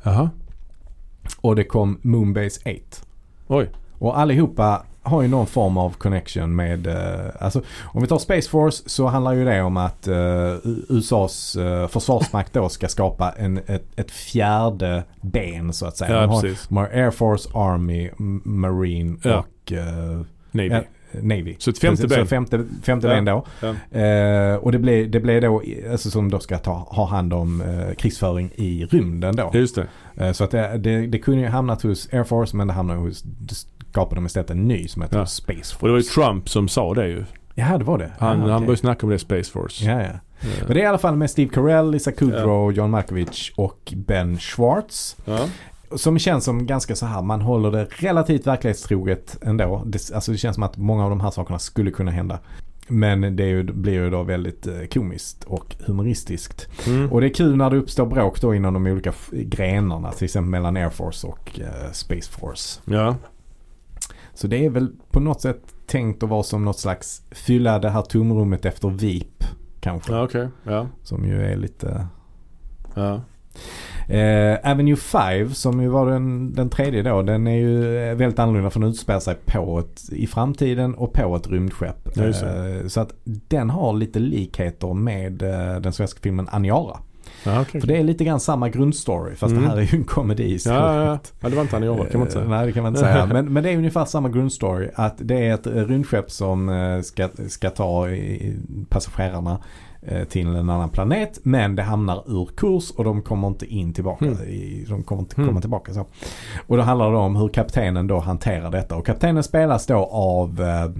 Jaha. 0.03 0.29
Och 1.41 1.55
det 1.55 1.63
kom 1.63 1.99
Moonbase 2.01 2.59
8. 2.65 2.79
Oj. 3.47 3.69
Och 3.93 4.19
allihopa 4.19 4.83
har 5.05 5.21
ju 5.21 5.27
någon 5.27 5.47
form 5.47 5.77
av 5.77 5.89
connection 5.97 6.55
med, 6.55 6.87
eh, 6.87 7.25
alltså 7.39 7.61
om 7.83 8.01
vi 8.01 8.07
tar 8.07 8.17
Space 8.17 8.49
Force 8.49 8.83
så 8.89 9.07
handlar 9.07 9.33
ju 9.33 9.45
det 9.45 9.61
om 9.61 9.77
att 9.77 10.07
eh, 10.07 10.15
USAs 10.89 11.55
eh, 11.55 11.87
försvarsmakt 11.87 12.53
då 12.53 12.69
ska 12.69 12.87
skapa 12.87 13.31
en, 13.37 13.57
ett, 13.67 13.85
ett 13.95 14.11
fjärde 14.11 15.03
ben 15.21 15.73
så 15.73 15.85
att 15.85 15.97
säga. 15.97 16.11
Ja 16.13 16.21
de, 16.21 16.29
har, 16.29 16.49
de 16.67 16.77
har 16.77 16.85
Air 16.85 17.11
Force, 17.11 17.49
Army, 17.53 18.09
Marine 18.43 19.17
Ja. 19.23 19.37
och 19.39 19.71
eh, 19.71 20.21
Navy. 20.51 20.81
Navy. 21.21 21.55
Så 21.59 21.69
ett 21.69 21.79
femte 21.79 22.01
Precis, 22.01 22.17
ben. 22.17 22.25
Så 22.25 22.29
femte, 22.29 22.65
femte 22.83 23.07
Ja. 23.07 23.13
ben 23.13 23.25
då. 23.25 23.45
Ja. 23.61 23.99
Eh, 23.99 24.55
och 24.55 24.71
det 24.71 24.79
blir, 24.79 25.07
det 25.07 25.19
blir 25.19 25.41
då, 25.41 25.61
alltså 25.91 26.11
som 26.11 26.31
då 26.31 26.39
ska 26.39 26.57
ta, 26.57 26.71
ha 26.73 27.05
hand 27.05 27.33
om 27.33 27.61
eh, 27.61 27.95
krigsföring 27.95 28.51
i 28.55 28.85
rymden 28.85 29.35
då. 29.35 29.51
Just 29.53 29.75
det. 29.75 29.87
Eh, 30.25 30.31
Så 30.31 30.43
att 30.43 30.51
det, 30.51 30.77
det, 30.77 31.07
det 31.07 31.19
kunde 31.19 31.41
ju 31.41 31.47
hamnat 31.47 31.81
hos 31.81 32.13
Air 32.13 32.23
Force 32.23 32.57
men 32.57 32.67
det 32.67 32.73
hamnade 32.73 32.99
hos 32.99 33.23
skapade 33.95 34.15
de 34.15 34.25
istället 34.25 34.49
en 34.49 34.67
ny 34.67 34.87
som 34.87 35.01
heter 35.01 35.17
Ja. 35.19 35.25
Space 35.25 35.75
Force. 35.75 35.77
Och 35.81 35.87
det 35.87 35.91
var 35.91 35.97
ju 35.99 36.03
Trump 36.03 36.49
som 36.49 36.67
sa 36.67 36.93
det 36.93 37.07
ju. 37.07 37.25
Ja, 37.55 37.77
det 37.77 37.83
var 37.83 37.97
det. 37.97 38.11
Han, 38.19 38.39
ja, 38.39 38.43
han 38.43 38.55
okej. 38.55 38.65
började 38.65 38.77
snacka 38.77 39.05
om 39.05 39.09
det 39.09 39.19
Space 39.19 39.51
Force. 39.51 39.85
Ja, 39.85 40.01
ja. 40.01 40.09
Men 40.67 40.73
det 40.73 40.79
är 40.79 40.83
i 40.83 40.85
alla 40.85 40.97
fall 40.97 41.15
med 41.15 41.29
Steve 41.29 41.49
Carell, 41.53 41.91
Lisa 41.91 42.11
Kudrow, 42.11 42.71
John 42.71 42.89
Malkovich 42.91 43.51
och 43.57 43.93
Ben 43.95 44.39
Schwartz. 44.39 45.17
Som 45.95 46.19
känns 46.19 46.43
som 46.43 46.65
ganska 46.65 46.95
så 46.95 47.05
här, 47.05 47.21
man 47.21 47.41
håller 47.41 47.71
det 47.71 47.87
relativt 47.89 48.47
verklighetstroget 48.47 49.37
ändå. 49.41 49.83
Det, 49.85 50.11
alltså 50.13 50.31
det 50.31 50.37
känns 50.37 50.55
som 50.55 50.63
att 50.63 50.77
många 50.77 51.03
av 51.03 51.09
de 51.09 51.19
här 51.19 51.31
sakerna 51.31 51.59
skulle 51.59 51.91
kunna 51.91 52.11
hända. 52.11 52.39
Men 52.87 53.35
det 53.35 53.45
ju, 53.45 53.63
blir 53.63 53.93
ju 53.93 54.09
då 54.09 54.23
väldigt 54.23 54.67
eh, 54.67 54.73
komiskt 54.93 55.43
och 55.43 55.75
humoristiskt. 55.85 56.67
Mm. 56.87 57.11
Och 57.11 57.21
det 57.21 57.27
är 57.27 57.33
kul 57.33 57.55
när 57.57 57.69
det 57.69 57.77
uppstår 57.77 58.05
bråk 58.05 58.41
då 58.41 58.55
inom 58.55 58.73
de 58.73 58.87
olika 58.87 59.13
grenarna. 59.31 60.11
Till 60.11 60.25
exempel 60.25 60.49
mellan 60.49 60.77
Air 60.77 60.89
Force 60.89 61.27
och 61.27 61.59
eh, 61.59 61.91
Space 61.91 62.31
Force. 62.31 62.81
ja. 62.85 63.15
Så 64.35 64.47
det 64.47 64.65
är 64.65 64.69
väl 64.69 64.89
på 65.11 65.19
något 65.19 65.41
sätt 65.41 65.61
tänkt 65.87 66.23
att 66.23 66.29
vara 66.29 66.43
som 66.43 66.65
något 66.65 66.79
slags 66.79 67.21
fylla 67.31 67.79
det 67.79 67.89
här 67.89 68.01
tomrummet 68.01 68.65
efter 68.65 68.89
VIP 68.89 69.43
kanske. 69.79 70.11
Ja, 70.11 70.23
okej. 70.23 70.47
Ja. 70.63 70.87
Som 71.03 71.25
ju 71.25 71.41
är 71.45 71.55
lite... 71.55 72.07
Ja. 72.93 73.21
Eh, 74.07 74.71
Avenue 74.71 74.95
5 74.95 75.49
som 75.49 75.81
ju 75.81 75.87
var 75.87 76.11
den, 76.11 76.53
den 76.53 76.69
tredje 76.69 77.03
då. 77.03 77.21
Den 77.21 77.47
är 77.47 77.57
ju 77.57 77.97
eh, 77.97 78.15
väldigt 78.15 78.39
annorlunda 78.39 78.69
för 78.69 78.79
den 78.79 78.89
utspelar 78.89 79.19
sig 79.19 79.35
på 79.45 79.79
ett, 79.79 80.09
i 80.11 80.27
framtiden 80.27 80.95
och 80.95 81.13
på 81.13 81.35
ett 81.35 81.47
rymdskepp. 81.47 82.09
Ja. 82.15 82.23
Eh, 82.23 82.87
så 82.87 83.01
att 83.01 83.13
den 83.23 83.69
har 83.69 83.93
lite 83.93 84.19
likheter 84.19 84.93
med 84.93 85.41
eh, 85.41 85.81
den 85.81 85.93
svenska 85.93 86.19
filmen 86.21 86.47
Aniara. 86.51 86.97
Ja, 87.45 87.61
okej. 87.61 87.81
För 87.81 87.87
det 87.87 87.97
är 87.97 88.03
lite 88.03 88.23
grann 88.23 88.39
samma 88.39 88.69
grundstory 88.69 89.35
fast 89.35 89.51
Mm. 89.51 89.63
det 89.63 89.69
här 89.69 89.77
är 89.77 89.81
ju 89.81 89.97
en 89.97 90.03
komedi 90.03 90.53
istället. 90.53 90.79
Ja, 90.79 91.03
ja, 91.05 91.19
ja. 91.41 91.49
det 91.49 91.55
var 91.55 91.61
inte 91.61 91.75
han 91.75 91.83
i 91.83 91.89
år 91.89 91.95
kan 92.11 92.19
man 92.19 92.21
inte 92.21 92.31
säga. 92.33 92.45
Nej 92.47 92.65
det 92.65 92.71
kan 92.71 92.83
man 92.83 92.91
inte 92.91 93.01
säga. 93.01 93.25
Men, 93.33 93.53
men 93.53 93.63
det 93.63 93.69
är 93.71 93.77
ungefär 93.77 94.05
samma 94.05 94.29
grundstory. 94.29 94.89
Att 94.95 95.15
det 95.17 95.47
är 95.47 95.53
ett 95.53 95.67
rymdskepp 95.67 96.31
som 96.31 96.69
eh, 96.69 97.01
ska, 97.01 97.29
ska 97.47 97.69
ta 97.69 98.07
passagerarna 98.89 99.57
eh, 100.01 100.23
till 100.23 100.47
en 100.47 100.69
annan 100.69 100.89
planet. 100.89 101.39
Men 101.43 101.75
det 101.75 101.83
hamnar 101.83 102.23
ur 102.41 102.49
kurs 102.57 102.91
och 102.91 103.03
de 103.03 103.21
kommer 103.21 103.47
inte 103.47 103.65
in 103.65 103.93
tillbaka. 103.93 104.25
Mm. 104.25 104.37
De 104.89 105.03
kommer 105.03 105.21
inte 105.21 105.35
Mm. 105.35 105.47
komma 105.49 105.61
tillbaka 105.61 105.93
så. 105.93 106.05
Och 106.67 106.77
då 106.77 106.83
handlar 106.83 107.11
det 107.11 107.17
om 107.17 107.35
hur 107.35 107.47
kaptenen 107.47 108.07
då 108.07 108.19
hanterar 108.19 108.71
detta. 108.71 108.95
Och 108.95 109.05
kaptenen 109.05 109.43
spelas 109.43 109.85
då 109.85 109.95
av 110.11 110.61
eh, 110.61 110.91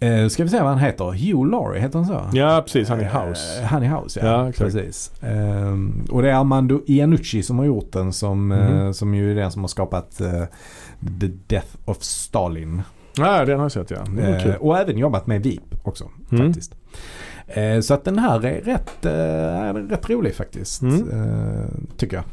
Eh, 0.00 0.28
ska 0.28 0.42
vi 0.42 0.48
se 0.48 0.60
vad 0.60 0.68
han 0.68 0.78
heter? 0.78 1.04
Hugh 1.04 1.50
Laurie, 1.50 1.80
heter 1.82 1.98
han 1.98 2.06
så? 2.06 2.22
Ja, 2.32 2.62
precis. 2.66 2.88
Han 2.88 3.00
är 3.00 3.26
House. 3.28 3.62
han 3.62 3.82
är 3.82 3.88
House, 4.00 4.20
ja. 4.22 4.46
Ja, 4.46 4.52
precis. 4.52 5.12
Ehm, 5.22 6.04
och 6.10 6.22
det 6.22 6.30
är 6.30 6.34
Armando 6.34 6.80
Iannucci 6.86 7.42
som 7.42 7.58
har 7.58 7.64
gjort 7.66 7.92
den 7.92 8.12
som, 8.12 8.52
eh, 8.52 8.70
Mhm. 8.70 8.94
som 8.94 9.14
ju 9.14 9.30
är 9.30 9.34
den 9.34 9.50
som 9.52 9.62
har 9.62 9.68
skapat 9.68 10.10
The 11.20 11.26
Death 11.46 11.68
of 11.84 12.02
Stalin. 12.02 12.82
Ja, 13.18 13.44
den 13.44 13.56
har 13.56 13.64
jag 13.64 13.72
sett 13.72 13.90
ja. 13.90 14.04
Kul. 14.42 14.54
och 14.60 14.78
även 14.78 14.98
jobbat 14.98 15.26
med 15.26 15.42
VIP 15.42 15.74
också 15.82 16.04
Mm. 16.32 16.46
faktiskt. 16.46 16.74
Så 17.82 17.94
att 17.94 18.04
den 18.04 18.18
här 18.18 18.44
är 18.46 18.60
rätt, 18.60 19.04
eh, 19.04 19.12
är 19.12 19.74
rätt 19.74 20.10
rolig 20.10 20.34
faktiskt. 20.34 20.82
Mm. 20.82 21.86
Tycker 21.96 22.16
jag. 22.16 22.24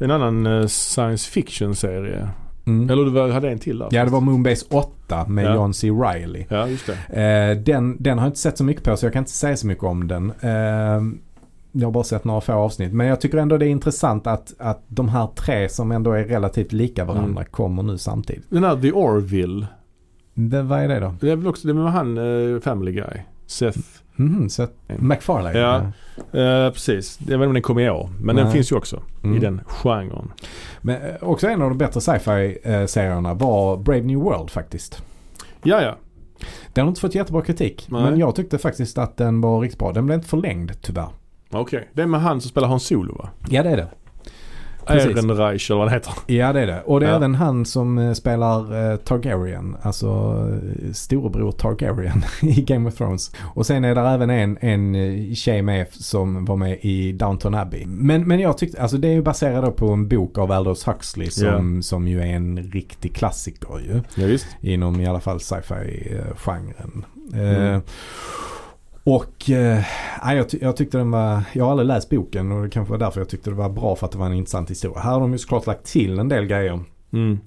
En 0.00 0.10
annan 0.10 0.68
science 0.68 1.30
fiction-serie. 1.30 2.28
Mm. 2.66 2.90
Eller 2.90 3.04
du 3.26 3.32
hade 3.32 3.50
en 3.50 3.58
till 3.58 3.78
där? 3.78 3.88
Ja 3.90 4.04
det 4.04 4.10
var 4.10 4.20
Moonbase 4.20 4.66
8 4.70 5.26
med 5.28 5.44
Ja. 5.44 5.54
John 5.54 5.74
C. 5.74 5.90
Reilly. 5.90 6.44
Ja, 6.48 6.68
just 6.68 6.86
det. 6.86 7.20
Eh, 7.22 7.62
den, 7.62 7.96
den 8.02 8.18
har 8.18 8.24
jag 8.26 8.30
inte 8.30 8.38
sett 8.40 8.58
så 8.58 8.64
mycket 8.64 8.82
på 8.84 8.96
så 8.96 9.06
jag 9.06 9.12
kan 9.12 9.20
inte 9.20 9.30
säga 9.30 9.56
så 9.56 9.66
mycket 9.66 9.84
om 9.84 10.08
den. 10.08 10.32
Eh, 10.40 11.02
jag 11.72 11.86
har 11.86 11.90
bara 11.92 12.04
sett 12.04 12.24
några 12.24 12.40
få 12.40 12.52
avsnitt. 12.52 12.92
Men 12.92 13.06
jag 13.06 13.20
tycker 13.20 13.38
ändå 13.38 13.58
det 13.58 13.66
är 13.66 13.70
intressant 13.70 14.26
att, 14.26 14.54
att 14.58 14.82
de 14.88 15.08
här 15.08 15.26
tre 15.26 15.68
som 15.68 15.92
ändå 15.92 16.12
är 16.12 16.24
relativt 16.24 16.72
lika 16.72 17.04
varandra 17.04 17.40
Mm. 17.40 17.44
kommer 17.50 17.82
nu 17.82 17.98
samtidigt. 17.98 18.44
Den 18.48 18.64
här 18.64 18.76
The 18.76 18.92
Orville. 18.92 19.66
Det, 20.34 20.62
vad 20.62 20.80
är 20.80 20.88
det 20.88 21.00
då? 21.00 21.14
Det 21.20 21.30
är 21.30 21.36
väl 21.36 21.46
också, 21.46 21.68
det 21.68 21.74
med 21.74 21.92
han 21.92 22.18
eh, 22.54 22.60
Family 22.60 22.92
Guy. 22.92 23.20
Seth. 23.46 23.78
Mhm, 24.16 24.48
så 24.48 24.66
McFarlane? 24.86 25.58
Ja. 25.58 25.76
Eh, 26.40 26.72
precis. 26.72 27.18
Jag 27.20 27.26
vet 27.26 27.34
inte 27.34 27.46
om 27.46 27.52
den 27.52 27.62
kom 27.62 27.78
i 27.78 27.90
år. 27.90 28.10
Men 28.20 28.36
den 28.36 28.44
Nej. 28.44 28.54
finns 28.54 28.72
ju 28.72 28.76
också 28.76 29.02
Mm. 29.24 29.36
i 29.36 29.40
den 29.40 29.60
genren. 29.66 30.32
Men 30.80 31.02
eh, 31.02 31.14
också 31.20 31.46
en 31.48 31.62
av 31.62 31.68
de 31.68 31.78
bättre 31.78 32.00
sci-fi 32.00 32.58
eh, 32.62 33.34
var 33.34 33.76
Brave 33.76 34.00
New 34.02 34.18
World 34.18 34.50
faktiskt. 34.50 35.02
Ja, 35.62 35.82
ja. 35.82 35.96
Den 36.72 36.84
har 36.84 36.88
inte 36.88 37.00
fått 37.00 37.14
jättebra 37.14 37.42
kritik. 37.42 37.86
Nej. 37.90 38.02
Men 38.02 38.18
jag 38.18 38.34
tyckte 38.34 38.58
faktiskt 38.58 38.98
att 38.98 39.16
den 39.16 39.40
var 39.40 39.60
riktigt 39.60 39.78
bra. 39.78 39.92
Den 39.92 40.06
blev 40.06 40.16
inte 40.16 40.28
förlängd 40.28 40.72
tyvärr. 40.80 41.08
Okej. 41.50 41.88
Det 41.92 42.02
är 42.02 42.06
med 42.06 42.20
han 42.20 42.40
som 42.40 42.48
spelar 42.50 42.68
Han 42.68 42.80
Solo 42.80 43.14
va? 43.18 43.28
Ja 43.48 43.62
det 43.62 43.70
är 43.70 43.76
det. 43.76 43.88
Ehrenreich 44.86 45.70
eller 45.70 45.78
vad 45.78 45.88
han 45.88 45.94
heter. 45.94 46.12
Ja 46.26 46.52
det 46.52 46.60
är 46.60 46.66
det. 46.66 46.82
Och 46.86 47.00
det 47.00 47.06
är 47.06 47.10
Ja. 47.10 47.16
även 47.16 47.34
han 47.34 47.64
som 47.64 47.98
eh, 47.98 48.12
spelar 48.12 48.90
eh, 48.92 48.96
Targaryen. 48.96 49.76
Alltså 49.82 50.06
eh, 50.86 50.92
storebror 50.92 51.52
Targaryen 51.52 52.22
i 52.42 52.62
Game 52.62 52.88
of 52.88 52.94
Thrones. 52.94 53.30
Och 53.54 53.66
sen 53.66 53.84
är 53.84 53.94
det 53.94 54.00
även 54.00 54.30
en, 54.30 54.58
en 54.60 54.94
eh, 54.94 55.34
tjej 55.34 55.62
med 55.62 55.86
som 55.90 56.44
var 56.44 56.56
med 56.56 56.78
i 56.80 57.12
Downton 57.12 57.54
Abbey. 57.54 57.86
Men, 57.86 58.28
men 58.28 58.40
jag 58.40 58.58
tyckte, 58.58 58.82
alltså 58.82 58.96
det 58.96 59.08
är 59.08 59.12
ju 59.12 59.22
baserat 59.22 59.76
på 59.76 59.88
en 59.90 60.08
bok 60.08 60.38
av 60.38 60.52
Aldous 60.52 60.88
Huxley 60.88 61.30
som, 61.30 61.82
som 61.82 62.08
ju 62.08 62.20
är 62.20 62.26
en 62.26 62.58
riktig 62.72 63.14
klassiker 63.14 63.80
ju. 63.88 64.00
Ja. 64.32 64.38
Inom 64.60 65.00
i 65.00 65.06
alla 65.06 65.20
fall 65.20 65.40
sci-fi-genren. 65.40 67.04
Mm. 67.32 67.74
Eh, 67.74 67.80
och 69.06 69.50
eh, 69.50 69.84
jag, 70.24 70.48
ty- 70.48 70.58
jag 70.60 70.76
tyckte 70.76 70.98
den 70.98 71.10
var, 71.10 71.42
jag 71.52 71.64
har 71.64 71.70
aldrig 71.70 71.86
läst 71.86 72.10
boken 72.10 72.52
och 72.52 72.62
det 72.62 72.70
kanske 72.70 72.92
var 72.92 72.98
därför 72.98 73.20
jag 73.20 73.28
tyckte 73.28 73.50
det 73.50 73.56
var 73.56 73.68
bra 73.68 73.96
för 73.96 74.06
att 74.06 74.12
det 74.12 74.18
var 74.18 74.26
en 74.26 74.32
intressant 74.32 74.70
historia. 74.70 74.98
Här 75.00 75.12
har 75.12 75.20
de 75.20 75.32
ju 75.32 75.38
såklart 75.38 75.66
lagt 75.66 75.84
till 75.84 76.18
en 76.18 76.28
del 76.28 76.46
grejer. 76.46 76.80
Mm. 77.12 77.38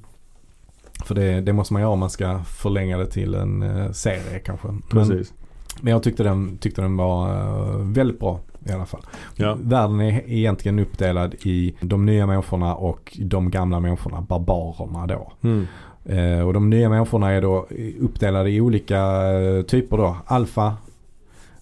För 1.05 1.15
det, 1.15 1.41
det 1.41 1.53
måste 1.53 1.73
man 1.73 1.81
göra 1.81 1.91
om 1.91 1.99
man 1.99 2.09
ska 2.09 2.39
förlänga 2.43 2.97
det 2.97 3.05
till 3.05 3.35
en 3.35 3.61
eh, 3.61 3.91
serie 3.91 4.39
kanske. 4.45 4.67
Men, 4.67 4.81
Precis. 4.89 5.33
men 5.81 5.91
jag 5.93 6.03
tyckte 6.03 6.23
den, 6.23 6.57
tyckte 6.57 6.81
den 6.81 6.97
var 6.97 7.29
eh, 7.29 7.75
väldigt 7.75 8.19
bra 8.19 8.39
i 8.65 8.71
alla 8.71 8.85
fall. 8.85 9.01
Ja. 9.35 9.57
Världen 9.61 9.99
är 10.01 10.29
egentligen 10.29 10.79
uppdelad 10.79 11.33
i 11.33 11.75
de 11.81 12.05
nya 12.05 12.27
människorna 12.27 12.75
och 12.75 13.17
de 13.21 13.51
gamla 13.51 13.79
människorna, 13.79 14.21
barbarerna 14.21 15.07
då. 15.07 15.31
Mm. 15.41 15.67
Eh, 16.05 16.47
och 16.47 16.53
de 16.53 16.69
nya 16.69 16.89
människorna 16.89 17.31
är 17.31 17.41
då 17.41 17.67
uppdelade 17.99 18.49
i 18.49 18.61
olika 18.61 18.99
eh, 19.31 19.61
typer 19.61 19.97
då. 19.97 20.17
Alfa, 20.25 20.73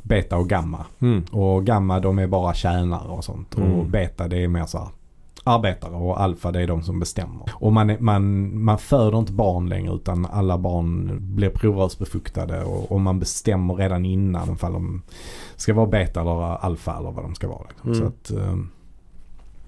beta 0.08 0.38
och 0.38 0.50
gamma. 0.50 0.86
Mm. 1.00 1.24
Och 1.32 1.66
gamma 1.66 2.00
de 2.00 2.20
är 2.20 2.28
bara 2.28 2.54
tjänare 2.54 3.08
och 3.08 3.24
sånt. 3.24 3.54
Och 3.56 3.62
Mm. 3.62 3.92
beta 3.92 4.28
det 4.28 4.44
är 4.44 4.48
mer 4.48 4.66
så 4.66 4.78
här 4.78 4.88
arbetare 5.44 5.96
och 5.96 6.22
alfa 6.22 6.52
det 6.52 6.62
är 6.62 6.68
de 6.68 6.84
som 6.84 7.00
bestämmer. 7.00 7.50
Och 7.54 7.74
man, 7.74 7.96
man, 8.00 8.52
man 8.64 8.78
föder 8.78 9.20
inte 9.20 9.32
barn 9.34 9.70
längre 9.70 9.94
utan 9.94 10.26
alla 10.26 10.58
barn 10.58 11.18
blir 11.22 11.50
provrörsbefuktade 11.50 12.64
och, 12.64 12.92
och 12.92 13.02
man 13.02 13.20
bestämmer 13.20 13.74
redan 13.76 14.06
innan 14.06 14.52
ifall 14.54 14.74
de 14.74 15.02
ska 15.56 15.74
vara 15.74 15.88
beta 15.88 16.22
eller 16.22 16.66
alfa 16.66 16.98
eller 16.98 17.12
vad 17.12 17.24
de 17.26 17.36
ska 17.36 17.48
vara. 17.48 17.64
Liksom. 17.70 17.92
Mm. 17.92 18.02
Så 18.02 18.08
att, 18.08 18.32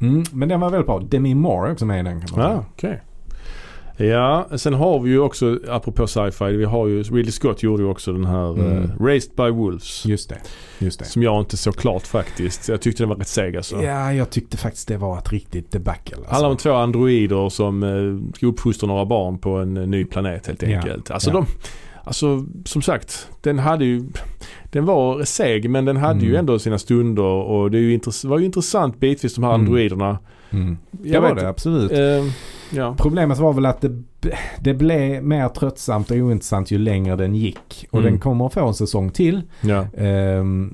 mm, 0.01 0.23
men 0.31 0.49
den 0.49 0.59
var 0.59 0.69
väldigt 0.69 0.87
bra. 0.87 0.99
Demi 0.99 1.35
Moore 1.35 1.71
också 1.71 1.85
med 1.85 1.99
i 1.99 2.03
den 2.03 2.21
kan 2.21 2.39
man 2.39 2.49
säga. 2.49 2.63
okej. 2.73 3.01
Ja, 4.01 4.47
sen 4.57 4.73
har 4.73 4.99
vi 4.99 5.09
ju 5.09 5.19
också, 5.19 5.59
apropå 5.69 6.07
sci-fi, 6.07 6.45
vi 6.57 6.65
har 6.65 6.87
ju, 6.87 7.03
Ridley 7.03 7.31
Scott 7.31 7.63
gjorde 7.63 7.83
ju 7.83 7.89
också 7.89 8.13
den 8.13 8.25
här 8.25 8.49
Mm. 8.53 8.83
eh, 8.83 8.89
Raised 9.03 9.31
by 9.35 9.49
Wolves. 9.49 10.05
Just 10.05 10.29
det. 10.29 10.37
Just 10.79 10.99
det. 10.99 11.05
Som 11.05 11.23
jag 11.23 11.41
inte 11.41 11.57
så 11.57 11.71
klart 11.71 12.07
faktiskt. 12.07 12.69
Jag 12.69 12.81
tyckte 12.81 13.03
den 13.03 13.09
var 13.09 13.15
rätt 13.15 13.27
seg 13.27 13.57
alltså. 13.57 13.81
Ja, 13.83 14.13
jag 14.13 14.29
tyckte 14.29 14.57
faktiskt 14.57 14.87
det 14.87 14.97
var 14.97 15.17
ett 15.17 15.31
riktigt 15.31 15.71
debacle. 15.71 16.15
Alltså. 16.17 16.31
handlar 16.33 16.49
om 16.49 16.57
två 16.57 16.73
androider 16.73 17.49
som 17.49 17.83
eh, 17.83 18.33
ska 18.35 18.45
uppfostra 18.47 18.87
några 18.87 19.05
barn 19.05 19.37
på 19.37 19.49
en 19.57 19.77
eh, 19.77 19.87
ny 19.87 20.05
planet 20.05 20.47
helt 20.47 20.61
Ja, 20.61 20.77
enkelt. 20.77 21.11
Alltså 21.11 21.29
ja. 21.29 21.33
de, 21.33 21.45
alltså 22.03 22.45
som 22.65 22.81
sagt, 22.81 23.27
den 23.41 23.59
hade 23.59 23.85
ju, 23.85 24.03
den 24.71 24.85
var 24.85 25.23
seg 25.23 25.69
men 25.69 25.85
den 25.85 25.97
hade 25.97 26.19
ju 26.19 26.27
Mm. 26.29 26.39
ändå 26.39 26.59
sina 26.59 26.79
stunder 26.79 27.23
och 27.23 27.71
det 27.71 27.77
är 27.77 27.81
ju 27.81 27.99
var 28.23 28.39
ju 28.39 28.45
intressant 28.45 28.99
bitvis 28.99 29.35
de 29.35 29.43
här 29.43 29.53
Mm. 29.53 29.61
androiderna. 29.61 30.17
Mm. 30.51 30.77
Det 30.91 31.09
Jag 31.09 31.21
var 31.21 31.29
vet 31.29 31.39
det 31.43 31.49
absolut. 31.49 31.91
Eh, 31.91 32.31
ja. 32.77 32.95
Problemet 32.97 33.37
var 33.37 33.53
väl 33.53 33.65
att 33.65 33.81
det, 33.81 34.01
det 34.59 34.73
blev 34.73 35.23
mer 35.23 35.49
tröttsamt 35.49 36.11
och 36.11 36.17
ointressant 36.17 36.71
ju 36.71 36.77
längre 36.77 37.15
den 37.15 37.35
gick. 37.35 37.87
Och 37.91 37.99
Mm. 37.99 38.11
den 38.11 38.19
kommer 38.19 38.45
att 38.45 38.53
få 38.53 38.67
en 38.67 38.73
säsong 38.73 39.09
till. 39.09 39.41
ja. 39.61 39.85
Ehm, 39.97 40.73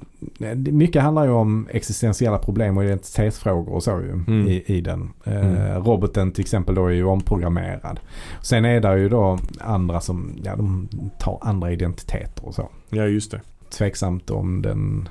det- 0.55 0.71
mycket 0.71 1.01
handlar 1.01 1.25
ju 1.25 1.31
om 1.31 1.67
existentiella 1.71 2.37
problem 2.37 2.77
och 2.77 2.83
identitetsfrågor 2.83 3.73
och 3.73 3.83
så 3.83 3.91
ju 3.91 4.11
Mm. 4.11 4.47
i, 4.47 4.63
i 4.65 4.81
den. 4.81 5.09
Eh, 5.23 5.45
Mm. 5.45 5.83
Roboten 5.83 6.31
till 6.31 6.41
exempel 6.41 6.75
då 6.75 6.85
är 6.87 6.91
ju 6.91 7.03
omprogrammerad. 7.05 7.99
Sen 8.41 8.65
är 8.65 8.81
det 8.81 8.97
ju 8.97 9.09
då 9.09 9.39
andra 9.59 10.01
som, 10.01 10.31
ja 10.43 10.55
de 10.55 10.87
tar 11.19 11.37
andra 11.41 11.71
identiteter 11.71 12.45
och 12.47 12.53
så. 12.55 12.69
ja, 12.89 13.03
just 13.03 13.31
det. 13.31 13.41
Tveksamt 13.77 14.29
om 14.29 14.61
den 14.61 15.09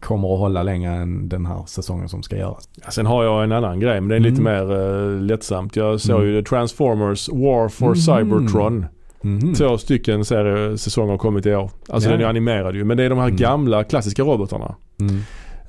kommer 0.00 0.32
att 0.34 0.38
hålla 0.38 0.62
längre 0.62 0.92
än 0.92 1.28
den 1.28 1.46
här 1.46 1.62
säsongen 1.66 2.08
som 2.08 2.22
ska 2.22 2.36
göras. 2.36 2.68
Ja, 2.84 2.90
sen 2.90 3.06
har 3.06 3.24
jag 3.24 3.44
en 3.44 3.52
annan 3.52 3.80
grej 3.80 4.00
men 4.00 4.08
det 4.08 4.16
är 4.16 4.20
lite 4.20 4.40
Mm. 4.40 4.68
mer 4.68 4.76
uh, 4.76 5.20
lättsamt. 5.22 5.76
Jag 5.76 6.00
såg 6.00 6.20
Mm. 6.20 6.32
ju 6.34 6.42
Transformers 6.42 7.28
War 7.28 7.68
for 7.68 7.86
Mhm. 7.86 7.96
Cybertron. 7.96 8.86
Mhm. 9.20 9.54
Två 9.54 9.78
stycken 9.78 10.24
serie, 10.24 10.78
säsonger 10.78 11.10
har 11.10 11.18
kommit 11.18 11.46
i 11.46 11.54
år. 11.54 11.70
Alltså 11.88 12.08
Ja. 12.10 12.16
den 12.16 12.24
är 12.24 12.28
animerad 12.28 12.74
ju. 12.74 12.84
Men 12.84 12.96
det 12.96 13.02
är 13.04 13.08
de 13.10 13.18
här 13.18 13.24
Mm. 13.26 13.36
gamla 13.36 13.84
klassiska 13.84 14.22
robotarna. 14.22 14.74
Mm. 15.00 15.20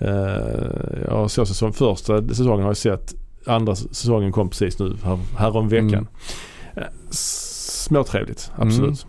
Uh, 0.02 1.08
jag 1.08 1.32
såg 1.32 1.48
säsong, 1.48 1.74
första 1.74 2.28
säsongen 2.28 2.62
har 2.62 2.70
jag 2.70 2.78
sett. 2.78 3.14
Andra 3.46 3.76
säsongen 3.76 4.32
kom 4.32 4.50
precis 4.50 4.80
nu 4.80 4.96
här, 5.04 5.20
här 5.38 5.58
om 5.58 5.70
veckan. 5.70 5.88
Mm. 5.94 6.08
Eh, 6.76 6.84
småtrevligt. 7.10 8.52
Absolut. 8.56 9.06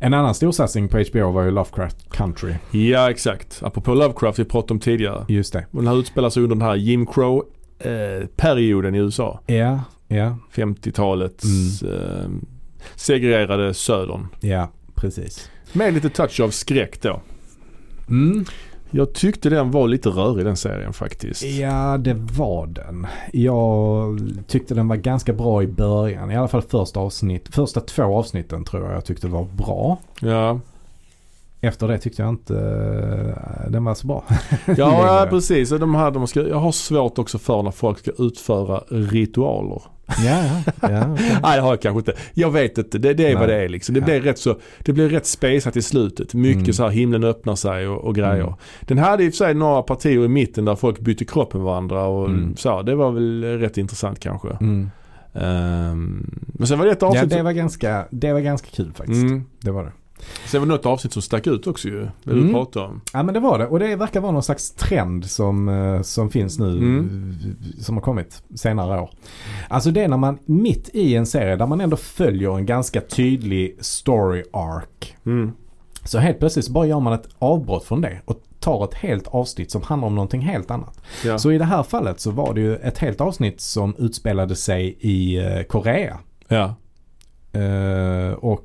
En 0.00 0.14
annan 0.14 0.34
storsatsning 0.34 0.88
på 0.88 0.98
HBO 0.98 1.30
var 1.30 1.42
ju 1.42 1.50
Lovecraft 1.50 2.10
Country. 2.10 2.54
Ja 2.70 3.10
exakt. 3.10 3.62
Apropå 3.62 3.94
Lovecraft 3.94 4.38
vi 4.38 4.44
pratade 4.44 4.72
om 4.74 4.80
tidigare. 4.80 5.24
Just 5.28 5.52
det. 5.52 5.66
Och 5.70 5.78
den 5.82 5.86
här 5.86 5.98
utspelar 5.98 6.30
sig 6.30 6.42
under 6.42 6.56
den 6.56 6.66
här 6.66 6.74
Jim 6.76 7.06
Crow-perioden 7.06 8.94
i 8.94 8.98
USA. 8.98 9.40
Ja, 9.46 9.80
ja, 10.08 10.38
50-talets 10.54 11.82
eh, 11.82 12.28
segregerade 12.94 13.74
södern. 13.74 14.26
ja, 14.40 14.70
precis. 14.94 15.50
Med 15.72 15.94
lite 15.94 16.08
touch 16.08 16.40
av 16.40 16.50
skräck 16.50 17.00
då. 17.02 17.20
Mm. 18.08 18.44
Jag 18.96 19.12
tyckte 19.12 19.50
den 19.50 19.70
var 19.70 19.88
lite 19.88 20.08
rörig 20.08 20.46
den 20.46 20.56
serien 20.56 20.92
faktiskt. 20.92 21.42
Ja, 21.42 21.98
det 21.98 22.14
var 22.14 22.66
den. 22.66 23.06
Jag 23.32 24.20
tyckte 24.46 24.74
den 24.74 24.88
var 24.88 24.96
ganska 24.96 25.32
bra 25.32 25.62
i 25.62 25.66
början. 25.66 26.30
I 26.30 26.36
alla 26.36 26.48
fall 26.48 26.62
första 26.62 27.00
avsnitt. 27.00 27.54
Första 27.54 27.80
två 27.80 28.02
avsnitten 28.02 28.64
tror 28.64 28.84
jag 28.84 28.94
jag 28.94 29.04
tyckte 29.04 29.28
var 29.28 29.44
bra. 29.44 29.98
Ja, 30.20 30.60
Efter 31.66 31.88
det 31.88 31.98
tyckte 31.98 32.22
jag 32.22 32.28
inte 32.28 32.54
eh, 32.56 33.70
den 33.70 33.84
var 33.84 33.94
så 33.94 34.06
bra. 34.06 34.24
ja, 34.66 34.74
ja 34.76 35.26
precis. 35.30 35.70
De 35.70 35.94
här, 35.94 36.10
de 36.10 36.26
ska, 36.26 36.48
jag 36.48 36.56
har 36.58 36.72
svårt 36.72 37.18
också 37.18 37.38
för 37.38 37.62
när 37.62 37.70
folk 37.70 37.98
ska 37.98 38.10
utföra 38.18 38.78
ritualer. 38.88 39.82
ja, 40.24 40.44
ja, 40.80 40.90
ja. 40.90 41.12
okej. 41.12 41.38
Nej 41.42 41.56
det 41.56 41.62
har 41.62 41.68
jag 41.70 41.80
kanske 41.82 41.98
inte. 41.98 42.14
Jag 42.34 42.50
vet 42.50 42.78
inte. 42.78 42.98
Det, 42.98 43.14
det 43.14 43.26
är 43.30 43.34
vad 43.34 43.48
Nej. 43.48 43.58
det 43.58 43.64
är 43.64 43.68
liksom. 43.68 43.94
Det 43.94 44.00
Ja. 44.00 44.04
blir 44.04 44.20
rätt 44.20 44.38
så, 44.38 44.56
det 44.84 44.92
blir 44.92 45.08
rätt 45.08 45.26
spejsat 45.26 45.76
i 45.76 45.82
slutet. 45.82 46.34
Mycket 46.34 46.62
Mm. 46.62 46.72
så 46.72 46.82
här 46.82 46.90
himlen 46.90 47.24
öppnar 47.24 47.54
sig 47.54 47.88
och, 47.88 48.04
och 48.04 48.14
grejer. 48.14 48.42
Mm. 48.42 48.54
Den 48.80 48.98
hade 48.98 49.24
i 49.24 49.28
och 49.28 49.32
för 49.32 49.36
sig 49.44 49.54
några 49.54 49.82
partier 49.82 50.24
i 50.24 50.28
mitten 50.28 50.64
där 50.64 50.74
folk 50.76 51.00
bytte 51.00 51.24
kropp 51.24 51.54
med 51.54 51.62
varandra 51.62 52.04
och 52.06 52.26
Mm. 52.28 52.56
så. 52.56 52.82
Det 52.82 52.94
var 52.94 53.10
väl 53.12 53.44
rätt 53.58 53.78
intressant 53.78 54.20
kanske. 54.20 54.48
Mm. 54.60 54.90
Ehm, 55.34 56.30
men 56.46 56.66
sen 56.66 56.78
var 56.78 56.86
det 56.86 56.92
ett 56.92 57.02
Ja, 57.02 57.08
avsnitt 57.08 57.30
det 57.30 57.36
som, 57.36 57.44
var, 57.44 57.52
ganska, 57.52 58.04
det 58.10 58.32
var 58.32 58.40
ganska 58.40 58.68
kul 58.70 58.92
faktiskt. 58.94 59.22
mm, 59.22 59.44
Det 59.60 59.70
var 59.70 59.84
det. 59.84 59.92
Sen 60.46 60.60
var 60.60 60.66
det 60.66 60.72
något 60.74 60.86
avsnitt 60.86 61.12
som 61.12 61.22
stack 61.22 61.46
ut 61.46 61.66
också 61.66 61.88
ju. 61.88 62.08
Det 62.24 62.30
Mm. 62.30 62.46
du 62.46 62.52
pratade 62.52 62.86
om. 62.86 63.00
Ja 63.12 63.22
men 63.22 63.34
det 63.34 63.40
var 63.40 63.58
det. 63.58 63.66
Och 63.66 63.78
det 63.78 63.96
verkar 63.96 64.20
vara 64.20 64.32
någon 64.32 64.42
slags 64.42 64.70
trend 64.70 65.24
som, 65.30 65.68
eh, 65.68 66.02
som 66.02 66.30
finns 66.30 66.58
nu. 66.58 66.70
Mm. 66.70 67.34
Som 67.80 67.94
har 67.96 68.02
kommit 68.02 68.42
senare 68.54 69.00
år. 69.00 69.10
Alltså 69.68 69.90
det 69.90 70.00
är 70.04 70.08
när 70.08 70.16
man 70.16 70.38
mitt 70.44 70.90
i 70.92 71.14
en 71.16 71.26
serie 71.26 71.56
där 71.56 71.66
man 71.66 71.80
ändå 71.80 71.96
följer 71.96 72.56
en 72.56 72.66
ganska 72.66 73.00
tydlig 73.00 73.76
story 73.80 74.42
arc. 74.52 75.14
Mm. 75.26 75.52
Så 76.04 76.18
helt 76.18 76.38
plötsligt 76.38 76.64
så 76.64 76.72
bara 76.72 76.86
gör 76.86 77.00
man 77.00 77.12
ett 77.12 77.28
avbrott 77.38 77.84
från 77.84 78.00
det 78.00 78.20
och 78.24 78.36
tar 78.60 78.84
ett 78.84 78.94
helt 78.94 79.26
avsnitt 79.28 79.70
som 79.70 79.82
handlar 79.82 80.08
om 80.08 80.14
någonting 80.14 80.40
helt 80.40 80.70
annat. 80.70 81.00
Ja. 81.24 81.38
Så 81.38 81.52
i 81.52 81.58
det 81.58 81.64
här 81.64 81.82
fallet 81.82 82.20
så 82.20 82.30
var 82.30 82.54
det 82.54 82.60
ju 82.60 82.76
ett 82.76 82.98
helt 82.98 83.20
avsnitt 83.20 83.60
som 83.60 83.94
utspelade 83.98 84.56
sig 84.56 84.96
i 85.00 85.36
eh, 85.36 85.62
Korea. 85.62 86.18
ja. 86.48 86.74
Eh, 87.52 88.32
och 88.32 88.60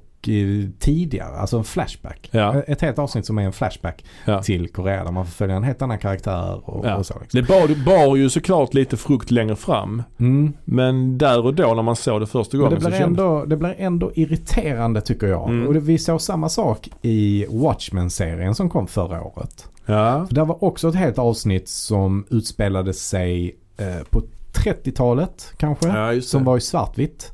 tidigare, 0.79 1.35
alltså 1.37 1.57
en 1.57 1.63
flashback. 1.63 2.29
Ja. 2.31 2.53
Eh, 2.55 2.61
Ett 2.67 2.81
helt 2.81 2.99
avsnitt 2.99 3.25
som 3.25 3.37
är 3.37 3.41
en 3.43 3.51
flashback 3.53 4.05
Ja. 4.25 4.41
till 4.43 4.69
Korea 4.69 5.03
där 5.03 5.11
man 5.11 5.25
får 5.25 5.31
följa 5.31 5.55
en 5.55 5.63
helt 5.63 5.81
annan 5.81 5.97
karaktär 5.99 6.69
och, 6.69 6.85
Ja. 6.85 6.95
och 6.95 7.05
så. 7.05 7.13
Liksom. 7.21 7.41
Det 7.41 7.47
bar, 7.47 7.85
bar 7.85 8.15
ju 8.15 8.29
såklart 8.29 8.73
lite 8.73 8.97
frukt 8.97 9.31
längre 9.31 9.55
fram. 9.55 10.03
Mm. 10.19 10.53
Men 10.65 11.17
där 11.17 11.45
och 11.45 11.53
då 11.53 11.73
när 11.73 11.83
man 11.83 11.95
såg 11.95 12.21
det 12.21 12.27
första 12.27 12.57
Men 12.57 12.63
gången 12.63 12.75
det 12.79 12.81
så 12.83 12.89
blir, 12.89 12.99
kände 12.99 13.21
ändå, 13.23 13.45
det 13.45 13.57
blir 13.57 13.75
ändå 13.77 14.11
irriterande 14.15 15.01
tycker 15.01 15.27
jag. 15.27 15.49
Mm. 15.49 15.67
Och 15.67 15.73
det, 15.73 15.79
vi 15.79 15.97
såg 15.97 16.21
samma 16.21 16.49
sak 16.49 16.89
i 17.01 17.45
Watchmen-serien 17.49 18.55
som 18.55 18.69
kom 18.69 18.87
förra 18.87 19.23
året. 19.23 19.67
Ja. 19.85 20.25
För 20.27 20.35
där 20.35 20.45
var 20.45 20.63
också 20.63 20.89
ett 20.89 20.95
helt 20.95 21.19
avsnitt 21.19 21.69
som 21.69 22.25
utspelade 22.29 22.93
sig 22.93 23.55
eh, 23.77 24.03
på 24.09 24.21
30-talet 24.65 25.53
kanske. 25.57 26.21
Som 26.21 26.43
var 26.43 26.57
i 26.57 26.61
svartvitt. 26.61 27.31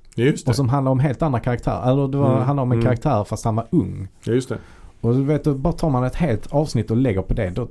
Och 0.47 0.55
som 0.55 0.69
handlade 0.69 0.91
om 0.91 0.99
helt 0.99 1.21
andra 1.21 1.39
karaktärer. 1.39 1.91
Eller 1.91 2.07
det 2.07 2.17
var, 2.17 2.31
Mm, 2.31 2.43
handlade 2.43 2.63
om 2.63 2.71
en 2.71 2.77
mm. 2.79 2.85
karaktär 2.85 3.23
fast 3.23 3.45
han 3.45 3.55
var 3.55 3.67
ung. 3.69 4.07
Ja, 4.23 4.33
just 4.33 4.49
det. 4.49 4.57
Och 5.01 5.13
du 5.13 5.23
vet, 5.23 5.43
då 5.43 5.53
bara 5.53 5.73
tar 5.73 5.89
man 5.89 6.03
ett 6.03 6.15
helt 6.15 6.47
avsnitt 6.53 6.91
och 6.91 6.97
lägger 6.97 7.21
på 7.21 7.33
det. 7.33 7.49
Då, 7.49 7.67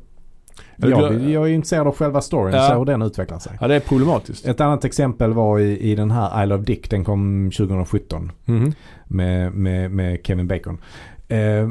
Ja, 0.77 0.89
jag, 0.89 1.13
det- 1.13 1.31
jag 1.31 1.49
är 1.49 1.53
intresserad 1.53 1.87
av 1.87 1.95
själva 1.97 2.21
storyn, 2.21 2.55
Ja. 2.55 2.69
så 2.69 2.75
hur 2.79 2.85
den 2.85 3.03
utvecklar 3.03 3.39
sig. 3.39 3.59
Ja, 3.61 3.69
det 3.69 3.75
är 3.75 3.81
problematiskt. 3.81 4.47
Ett 4.47 4.61
annat 4.61 4.85
exempel 4.85 5.33
var 5.33 5.59
i, 5.59 5.79
i 5.81 5.95
den 5.95 6.11
här 6.11 6.43
I 6.43 6.47
Love 6.47 6.65
Dick. 6.65 6.91
Den 6.91 7.05
kom 7.05 7.51
2017 7.57 8.33
Mhm. 8.45 8.73
med, 9.07 9.53
med, 9.53 9.91
med 9.91 10.21
Kevin 10.27 10.49
Bacon. 10.49 10.79
Eh, 11.29 11.69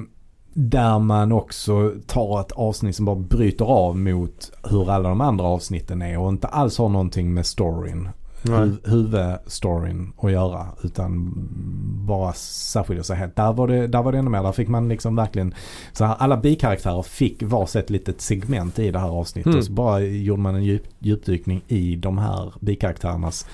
där 0.54 1.00
man 1.00 1.32
också 1.32 1.92
tar 2.08 2.42
ett 2.42 2.52
avsnitt 2.52 2.96
som 2.96 3.06
bara 3.06 3.16
bryter 3.16 3.66
av 3.66 3.98
mot 3.98 4.52
hur 4.70 4.90
alla 4.92 5.10
de 5.10 5.22
andra 5.22 5.46
avsnitten 5.46 6.02
är 6.02 6.20
och 6.20 6.30
inte 6.30 6.48
alls 6.48 6.78
har 6.78 6.90
någonting 6.90 7.34
med 7.34 7.46
storyn. 7.46 8.10
Hu- 8.54 8.90
huvudstoryn 8.90 10.14
att 10.18 10.32
göra. 10.32 10.68
Utan 10.84 11.34
bara 12.08 12.34
särskiljer 12.34 13.04
sig 13.04 13.16
helt. 13.18 13.36
Där 13.36 13.54
var, 13.54 13.68
det, 13.68 13.88
där 13.88 14.04
var 14.04 14.12
det 14.12 14.18
ännu 14.18 14.30
mer. 14.30 14.44
Där 14.44 14.52
fick 14.52 14.68
man 14.68 14.90
liksom 14.90 15.16
verkligen, 15.16 15.54
så 15.94 16.06
här, 16.06 16.16
alla 16.20 16.38
bikaraktärer 16.38 17.02
fick 17.02 17.44
varsitt 17.44 17.90
litet 17.90 18.22
segment 18.22 18.80
i 18.80 18.92
det 18.92 19.00
här 19.00 19.10
avsnittet. 19.10 19.54
Mm. 19.54 19.64
Så 19.64 19.72
bara 19.72 20.00
gjorde 20.00 20.42
man 20.42 20.56
en 20.56 20.64
djup, 20.64 20.84
djupdykning 21.00 21.62
i 21.68 21.96
de 21.96 22.18
här 22.18 22.54
bikaraktärernas 22.60 23.46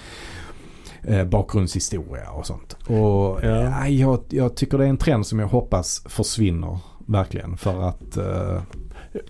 eh, 1.03 1.23
bakgrundshistoria 1.23 2.29
och 2.31 2.45
sånt. 2.45 2.73
Och 2.87 3.39
Ja. 3.43 3.47
ja. 3.47 3.87
jag, 3.87 4.19
jag 4.29 4.55
tycker 4.55 4.77
det 4.77 4.85
är 4.85 4.89
en 4.89 4.97
trend 4.97 5.25
som 5.27 5.39
jag 5.39 5.47
hoppas 5.47 6.03
försvinner. 6.05 6.77
Verkligen. 7.05 7.57
För 7.57 7.81
att 7.89 8.17
eh, 8.17 8.61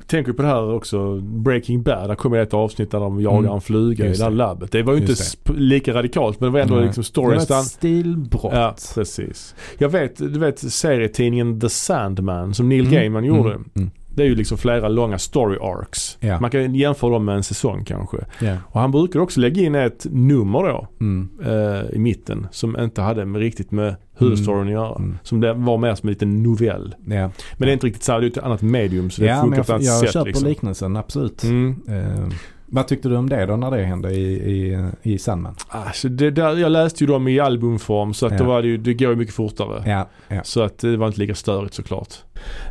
Tänker 0.08 0.34
på 0.34 0.42
det 0.42 0.48
här 0.48 0.74
också, 0.74 1.16
Breaking 1.22 1.84
Bad. 1.84 2.10
Där 2.10 2.16
kommer 2.16 2.38
ett 2.38 2.54
avsnitt 2.54 2.92
där 2.92 3.00
de 3.00 3.22
jagar 3.22 3.40
Mm. 3.40 3.52
en 3.52 3.62
fluga 3.62 4.06
i 4.06 4.12
det 4.12 4.24
här 4.24 4.30
det. 4.30 4.36
labbet. 4.36 4.72
Det 4.72 4.84
var 4.84 4.94
ju 4.94 5.00
inte 5.00 5.14
det. 5.44 5.54
lika 5.54 5.94
radikalt 5.94 6.40
men 6.40 6.48
det 6.48 6.54
var 6.54 6.60
ändå 6.60 6.76
Nej. 6.76 6.86
liksom 6.86 7.02
det 7.02 7.06
storyn 7.08 7.38
var 7.38 7.40
stann. 7.46 7.60
ett 7.60 7.66
stilbrott. 7.66 8.52
Ja, 8.54 8.76
precis. 8.96 9.56
Jag 9.78 9.90
vet, 9.90 10.18
du 10.18 10.40
vet 10.40 10.60
serietidningen 10.60 11.60
The 11.60 11.70
Sandman 11.70 12.54
som 12.54 12.70
Neil 12.70 12.82
Mm, 12.82 12.94
Gaiman 12.94 13.24
gjorde. 13.24 13.50
Mm, 13.54 13.70
mm, 13.76 13.92
Det 14.16 14.24
är 14.24 14.28
ju 14.28 14.36
liksom 14.36 14.58
flera 14.58 14.90
långa 14.90 15.18
story 15.18 15.58
arcs. 15.62 16.18
Ja. 16.20 16.40
Man 16.40 16.50
kan 16.52 16.76
jämföra 16.76 17.12
dem 17.12 17.26
med 17.26 17.36
en 17.36 17.44
säsong 17.44 17.84
kanske. 17.86 18.18
ja. 18.42 18.56
Och 18.68 18.80
han 18.82 18.92
brukar 18.92 19.20
också 19.20 19.40
lägga 19.40 19.62
in 19.62 19.76
ett 19.76 20.06
nummer 20.12 20.60
då 20.64 20.88
Mm, 21.00 21.30
eh, 21.46 21.96
i 21.96 22.00
mitten 22.00 22.48
som 22.52 22.80
inte 22.80 23.02
hade 23.02 23.26
med, 23.26 23.42
riktigt 23.42 23.72
med 23.72 23.96
huvudstoryn 24.22 24.68
att 24.68 24.74
göra. 24.74 24.96
mm. 24.96 25.18
Som 25.24 25.40
det 25.42 25.54
var 25.54 25.78
mer 25.78 25.96
som 25.96 26.10
en 26.10 26.14
liten 26.14 26.44
novell. 26.44 26.96
ja. 27.06 27.14
Men 27.14 27.32
det 27.58 27.68
är 27.70 27.74
inte 27.74 27.88
riktigt 27.88 28.04
så 28.04 28.20
det 28.20 28.26
är 28.26 28.30
ett 28.30 28.38
annat 28.38 28.62
medium 28.62 29.10
så 29.10 29.22
det 29.22 29.28
ja, 29.28 29.42
funkar 29.42 29.58
jag, 29.58 29.68
på 29.68 29.74
ett 29.74 29.84
jag 29.84 29.92
annat 29.92 30.00
sätt. 30.04 30.14
köper 30.14 30.26
Liksom. 30.28 30.48
liknelsen, 30.48 30.96
absolut. 30.98 31.44
Mm. 31.44 31.76
Eh, 31.88 32.28
vad 32.74 32.88
tyckte 32.88 33.10
du 33.10 33.16
om 33.16 33.30
det 33.30 33.46
då 33.46 33.56
när 33.56 33.72
det 33.72 33.84
hände 33.84 34.12
i, 34.12 34.34
i, 34.34 34.90
i 35.04 35.18
Sandman? 35.18 35.56
Alltså 35.70 36.10
det 36.10 36.32
där, 36.32 36.58
jag 36.58 36.72
läste 36.72 37.04
ju 37.04 37.08
dem 37.08 37.28
i 37.28 37.40
albumform 37.40 38.14
så 38.14 38.26
att 38.26 38.32
Ja. 38.32 38.38
det, 38.38 38.44
var 38.44 38.62
det, 38.62 38.68
ju, 38.68 38.78
det 38.78 38.94
går 38.94 39.10
ju 39.10 39.16
mycket 39.16 39.36
fortare. 39.36 39.84
Ja, 39.92 40.10
ja. 40.28 40.42
Så 40.44 40.62
att 40.62 40.78
det 40.78 40.98
var 40.98 41.08
inte 41.08 41.20
lika 41.20 41.36
störigt 41.36 41.74
såklart. 41.74 42.14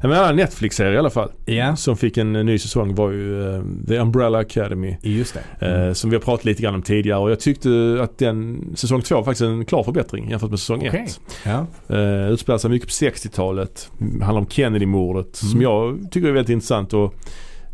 Men 0.02 0.10
en 0.12 0.18
annan 0.18 0.36
Netflix-serie 0.36 0.94
i 0.94 0.98
alla 0.98 1.10
fall. 1.10 1.31
Ja, 1.44 1.77
Som 1.77 1.97
fick 1.97 2.16
en 2.18 2.32
ny 2.32 2.59
säsong 2.59 2.94
var 2.94 3.10
ju 3.10 3.55
eh, 3.56 3.62
The 3.89 3.97
Umbrella 3.98 4.39
Academy. 4.39 4.97
just 5.02 5.35
det. 5.59 5.66
eh, 5.66 5.81
Mm. 5.81 5.94
Som 5.94 6.10
vi 6.10 6.16
har 6.16 6.22
pratat 6.22 6.44
lite 6.44 6.62
grann 6.62 6.74
om 6.74 6.82
tidigare 6.82 7.18
och 7.18 7.31
jag 7.31 7.40
tyckte 7.40 7.98
att 8.02 8.18
den 8.18 8.64
säsong 8.77 9.02
två 9.02 9.14
var 9.16 9.24
faktiskt 9.24 9.43
en 9.43 9.64
klar 9.64 9.82
förbättring 9.82 10.31
jämfört 10.31 10.51
med 10.51 10.59
säsong 10.59 10.78
Okej. 10.89 11.05
ett. 11.06 11.20
Ja. 11.44 11.66
Uh, 11.97 12.31
utspelar 12.32 12.59
sig 12.59 12.70
mycket 12.70 12.89
på 12.89 12.93
60-talet. 12.93 13.90
Handlar 14.01 14.39
om 14.40 14.47
Kennedy-mordet 14.47 15.36
som 15.36 15.48
Mm. 15.48 15.62
jag 15.62 15.98
tycker 16.10 16.28
är 16.28 16.32
väldigt 16.32 16.52
intressant 16.52 16.93
och 16.94 17.14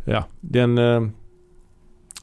ja, 0.05 0.23
den, 0.41 0.77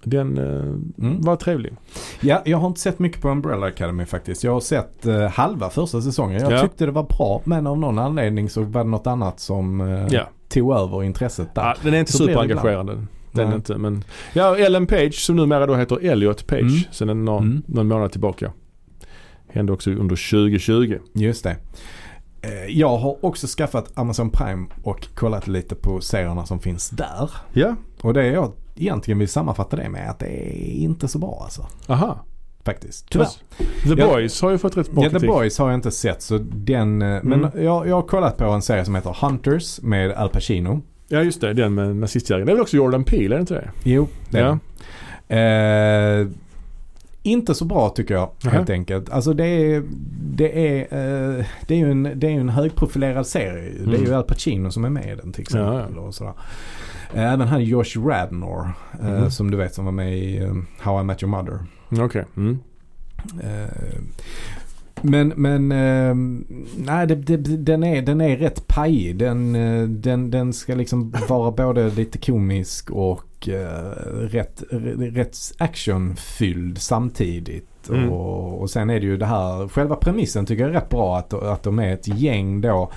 den 0.04 0.38
eh, 0.38 1.04
Mm. 1.04 1.20
var 1.22 1.36
trevlig. 1.36 1.72
ja, 2.20 2.42
jag 2.44 2.58
har 2.58 2.68
inte 2.68 2.80
sett 2.80 2.98
mycket 2.98 3.20
på 3.22 3.28
Umbrella 3.28 3.66
Academy 3.66 4.04
faktiskt. 4.04 4.44
Jag 4.44 4.52
har 4.52 4.60
sett 4.60 5.06
eh, 5.06 5.28
halva 5.28 5.70
första 5.70 6.00
säsongen. 6.00 6.40
Jag 6.40 6.52
Ja. 6.52 6.60
tyckte 6.62 6.86
det 6.86 6.92
var 6.92 7.02
bra 7.02 7.42
men 7.44 7.66
av 7.66 7.78
någon 7.78 7.98
anledning 7.98 8.50
så 8.50 8.62
var 8.62 8.84
det 8.84 8.90
något 8.90 9.06
annat 9.06 9.40
som 9.40 9.80
eh, 9.80 10.06
Ja. 10.10 10.28
tog 10.48 10.74
över 10.76 11.02
intresset 11.02 11.54
där. 11.54 11.62
Ja, 11.62 11.74
den 11.82 11.94
är 11.94 11.98
inte 11.98 12.12
Så 12.12 12.18
superengagerande. 12.26 12.92
Den 13.32 13.44
är 13.44 13.48
Nej. 13.48 13.56
inte, 13.56 13.78
men 13.78 14.04
ja, 14.32 14.56
Ellen 14.56 14.86
Page 14.86 15.14
som 15.14 15.36
numera 15.36 15.66
då 15.66 15.74
heter 15.76 16.04
Elliot 16.04 16.46
Page 16.46 16.60
Mm. 16.60 16.74
sen 16.90 17.08
en, 17.08 17.24
någon, 17.24 17.42
Mm. 17.44 17.62
någon 17.66 17.88
månad 17.88 18.10
tillbaka. 18.12 18.52
Hände 19.48 19.72
också 19.72 19.90
under 19.90 20.16
2020. 20.30 20.98
Just 21.12 21.44
det. 21.44 21.56
Eh, 22.44 22.64
Jag 22.78 22.96
har 22.96 23.24
också 23.24 23.46
skaffat 23.46 23.90
Amazon 23.94 24.30
Prime 24.30 24.66
och 24.82 25.08
kollat 25.14 25.46
lite 25.46 25.74
på 25.74 26.00
serierna 26.00 26.46
som 26.46 26.60
finns 26.60 26.90
där. 26.90 27.30
Ja, 27.52 27.76
Och 28.02 28.14
det 28.14 28.26
jag 28.26 28.52
egentligen 28.76 29.18
vill 29.18 29.28
sammanfatta 29.28 29.76
det 29.76 29.88
med 29.88 30.10
att 30.10 30.18
det 30.18 30.26
är 30.26 30.72
inte 30.72 31.08
så 31.08 31.18
bra 31.18 31.40
alltså. 31.44 31.66
aha. 31.86 32.24
Faktiskt. 32.64 33.08
Tyvärr. 33.10 33.26
The 33.58 33.94
Ja. 34.00 34.06
Boys 34.08 34.42
har 34.42 34.50
ju 34.50 34.58
fått 34.58 34.76
rätt 34.76 34.90
bra 34.92 35.04
Ja, 35.04 35.08
The 35.10 35.14
kritik. 35.14 35.28
Boys 35.30 35.58
har 35.58 35.68
jag 35.68 35.74
inte 35.74 35.90
sett 35.90 36.22
så 36.22 36.38
den, 36.52 37.02
eh, 37.02 37.20
men 37.22 37.44
Mm. 37.44 37.64
jag, 37.64 37.88
jag 37.88 37.94
har 37.94 38.02
kollat 38.02 38.36
på 38.36 38.44
en 38.44 38.62
serie 38.62 38.84
som 38.84 38.94
heter 38.94 39.16
Hunters 39.20 39.80
med 39.82 40.12
Al 40.12 40.28
Pacino. 40.28 40.80
Ja 41.08 41.22
just 41.22 41.40
det, 41.40 41.52
den 41.52 41.74
med 41.74 41.96
nazistjägaren. 41.96 42.46
Det 42.46 42.52
är 42.52 42.54
väl 42.54 42.62
också 42.62 42.76
Jordan 42.76 43.04
Peele, 43.04 43.34
är 43.34 43.38
det 43.38 43.40
inte 43.40 43.54
det? 43.54 43.70
Jo, 43.84 44.08
det 44.30 44.38
är 44.38 44.44
Ja. 44.44 44.58
eh, 45.28 46.26
Inte 47.26 47.54
så 47.54 47.64
bra 47.64 47.88
tycker 47.88 48.14
jag 48.14 48.30
Nähä. 48.44 48.56
helt 48.56 48.70
enkelt. 48.70 49.10
Alltså 49.10 49.32
det 49.34 49.46
är, 49.46 49.82
det 50.20 50.68
är, 50.68 50.80
eh, 50.80 51.44
det 51.66 51.74
är 51.74 51.78
ju 51.78 51.90
en, 51.90 52.02
det 52.16 52.26
är 52.26 52.30
en 52.40 52.48
högprofilerad 52.48 53.26
serie. 53.26 53.72
Det 53.78 53.82
är 53.82 53.94
Mm. 53.94 54.04
ju 54.04 54.14
Al 54.14 54.22
Pacino 54.24 54.70
som 54.70 54.84
är 54.84 54.90
med 54.90 55.12
i 55.12 55.16
den 55.22 55.32
till 55.32 55.42
exempel. 55.42 55.92
Ja, 55.94 56.00
Och 56.00 56.14
sådär. 56.14 56.32
Eh, 57.14 57.32
Även 57.32 57.48
han 57.48 57.64
Josh 57.64 57.98
Radnor 58.06 58.70
eh, 59.02 59.08
Mhm. 59.20 59.30
som 59.30 59.50
du 59.50 59.56
vet 59.56 59.74
som 59.74 59.84
var 59.84 59.92
med 59.92 60.18
i 60.18 60.38
eh, 60.38 60.54
How 60.80 61.00
I 61.00 61.04
Met 61.04 61.22
Your 61.22 61.30
Mother. 61.30 61.58
Okej. 62.04 62.24
Mm. 62.36 62.58
Eh, 63.42 63.68
Men, 65.02 65.32
men 65.36 65.68
nej, 66.76 67.06
det, 67.06 67.14
det, 67.14 67.36
den, 67.56 67.82
är, 67.84 68.02
den 68.02 68.20
är 68.20 68.36
rätt 68.36 68.66
pajig. 68.66 69.16
Den, 69.18 69.52
den, 70.02 70.30
den 70.30 70.52
ska 70.52 70.74
liksom 70.74 71.14
vara 71.28 71.50
både 71.50 71.90
lite 71.90 72.18
komisk 72.18 72.90
och 72.90 73.20
eh, 73.48 73.80
rätt, 74.20 74.62
rätt 74.98 75.36
actionfylld 75.58 76.78
samtidigt. 76.78 77.88
Mm. 77.88 78.12
Och, 78.12 78.60
och 78.60 78.70
sen 78.70 78.90
är 78.90 79.00
det 79.00 79.06
ju 79.06 79.16
det 79.16 79.26
här, 79.26 79.68
själva 79.68 79.96
premissen 79.96 80.46
tycker 80.46 80.62
jag 80.62 80.70
är 80.70 80.74
rätt 80.74 80.88
bra 80.88 81.18
att, 81.18 81.34
att 81.34 81.62
de 81.62 81.78
är 81.78 81.94
ett 81.94 82.08
gäng 82.08 82.60
då 82.60 82.90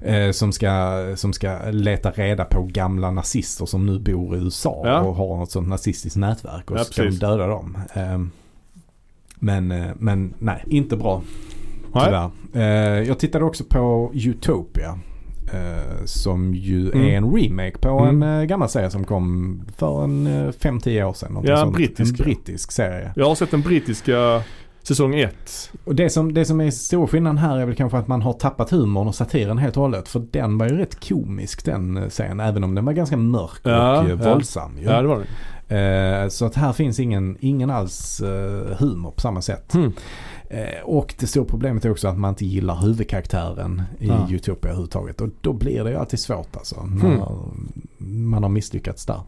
eh, 0.00 0.30
som, 0.30 0.52
ska, 0.52 1.02
som 1.16 1.32
ska 1.32 1.58
leta 1.70 2.10
reda 2.10 2.44
på 2.44 2.62
gamla 2.62 3.10
nazister 3.10 3.66
som 3.66 3.86
nu 3.86 3.98
bor 3.98 4.36
i 4.36 4.38
USA 4.38 4.82
Ja. 4.84 5.00
och 5.00 5.14
har 5.14 5.42
ett 5.42 5.50
sånt 5.50 5.68
nazistiskt 5.68 6.16
nätverk 6.16 6.70
och 6.70 6.78
Ja, 6.78 6.84
ska 6.84 7.02
de 7.02 7.10
döda 7.10 7.46
dem. 7.46 7.78
Eh, 7.94 8.20
men, 9.38 9.70
eh, 9.70 9.90
men 9.98 10.34
nej, 10.38 10.64
inte 10.66 10.96
bra 10.96 11.22
tyvärr. 11.92 12.30
Eh, 12.54 13.08
jag 13.08 13.18
tittade 13.18 13.44
också 13.44 13.64
på 13.64 14.10
Utopia. 14.14 14.98
Eh, 15.54 16.04
som 16.04 16.54
ju 16.54 16.90
Mm. 16.92 17.06
är 17.08 17.16
en 17.16 17.34
remake 17.36 17.78
på 17.78 17.88
Mm. 17.88 18.22
en 18.22 18.40
eh, 18.40 18.44
gammal 18.44 18.68
serie 18.68 18.90
som 18.90 19.04
kom 19.04 19.60
för 19.76 20.04
en 20.04 20.26
eh, 20.26 20.52
5-10 20.52 21.04
år 21.04 21.12
sedan. 21.12 21.38
Ja, 21.44 21.62
en 21.62 21.72
brittisk, 21.72 22.18
En 22.20 22.24
brittisk 22.24 22.72
serie. 22.72 23.12
Jag 23.16 23.26
har 23.26 23.34
sett 23.34 23.50
den 23.50 23.62
brittiska 23.62 24.42
säsong 24.82 25.14
1. 25.14 25.70
Och 25.84 25.94
det 25.94 26.10
som, 26.10 26.34
det 26.34 26.44
som 26.44 26.60
är 26.60 26.70
stor 26.70 27.06
skillnad 27.06 27.38
här 27.38 27.58
är 27.58 27.66
väl 27.66 27.74
kanske 27.74 27.98
att 27.98 28.08
man 28.08 28.22
har 28.22 28.32
tappat 28.32 28.70
humorn 28.70 29.08
och 29.08 29.14
satiren 29.14 29.58
helt 29.58 29.76
och 29.76 29.82
hållet. 29.82 30.08
För 30.08 30.22
den 30.30 30.58
var 30.58 30.68
ju 30.68 30.76
rätt 30.76 31.08
komisk 31.08 31.64
den 31.64 31.96
eh, 31.96 32.08
serien. 32.08 32.40
Även 32.40 32.64
om 32.64 32.74
den 32.74 32.84
var 32.84 32.92
ganska 32.92 33.16
mörk 33.16 33.60
Ja, 33.62 33.98
och 34.00 34.04
eh, 34.10 34.18
ja. 34.22 34.32
våldsam. 34.32 34.72
ju. 34.78 34.84
Ja, 34.84 35.02
det 35.02 35.08
var 35.08 35.18
det. 35.18 35.26
Eh, 35.68 36.28
så 36.28 36.46
att 36.46 36.54
här 36.54 36.72
finns 36.72 37.00
ingen, 37.00 37.36
ingen 37.40 37.70
alls 37.70 38.20
eh, 38.20 38.76
humor 38.78 39.10
på 39.10 39.20
samma 39.20 39.42
sätt. 39.42 39.72
Hmm. 39.72 39.92
Eh, 40.50 40.82
och 40.84 41.14
det 41.18 41.26
stora 41.26 41.44
problemet 41.44 41.84
är 41.84 41.90
också 41.90 42.08
att 42.08 42.18
man 42.18 42.28
inte 42.30 42.46
gillar 42.46 42.76
huvudkaraktären 42.76 43.82
i 43.98 44.06
Ja. 44.06 44.28
Utopia 44.30 44.68
överhuvudtaget. 44.70 45.20
Och 45.20 45.28
då 45.40 45.52
blir 45.52 45.84
det 45.84 45.90
ju 45.90 45.96
alltid 45.96 46.20
svårt 46.20 46.56
alltså. 46.56 46.82
När 46.86 47.26
man 47.98 48.42
har 48.42 48.50
misslyckats 48.50 49.06
där. 49.06 49.20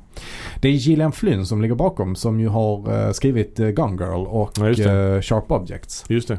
Det 0.61 0.69
är 0.69 0.73
Gillian 0.73 1.13
Flynn 1.13 1.47
som 1.47 1.63
ligger 1.63 1.75
bakom 1.75 2.17
som 2.17 2.41
ju 2.41 2.49
har 2.49 3.07
eh, 3.07 3.13
skrivit 3.13 3.61
eh, 3.61 3.69
Gone 3.69 4.05
Girl 4.05 4.27
och 4.27 4.53
Ja, 4.57 5.23
Sharp 5.23 5.51
Objects. 5.53 6.05
Just 6.09 6.29
det. 6.29 6.39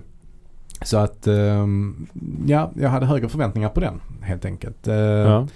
Så 0.82 0.98
att 0.98 1.28
ehm, 1.28 2.08
ja, 2.48 2.72
jag 2.76 2.90
hade 2.90 3.06
högre 3.06 3.30
förväntningar 3.30 3.70
på 3.70 3.80
den 3.80 4.02
helt 4.22 4.46
enkelt. 4.46 4.88
Ja. 5.26 5.48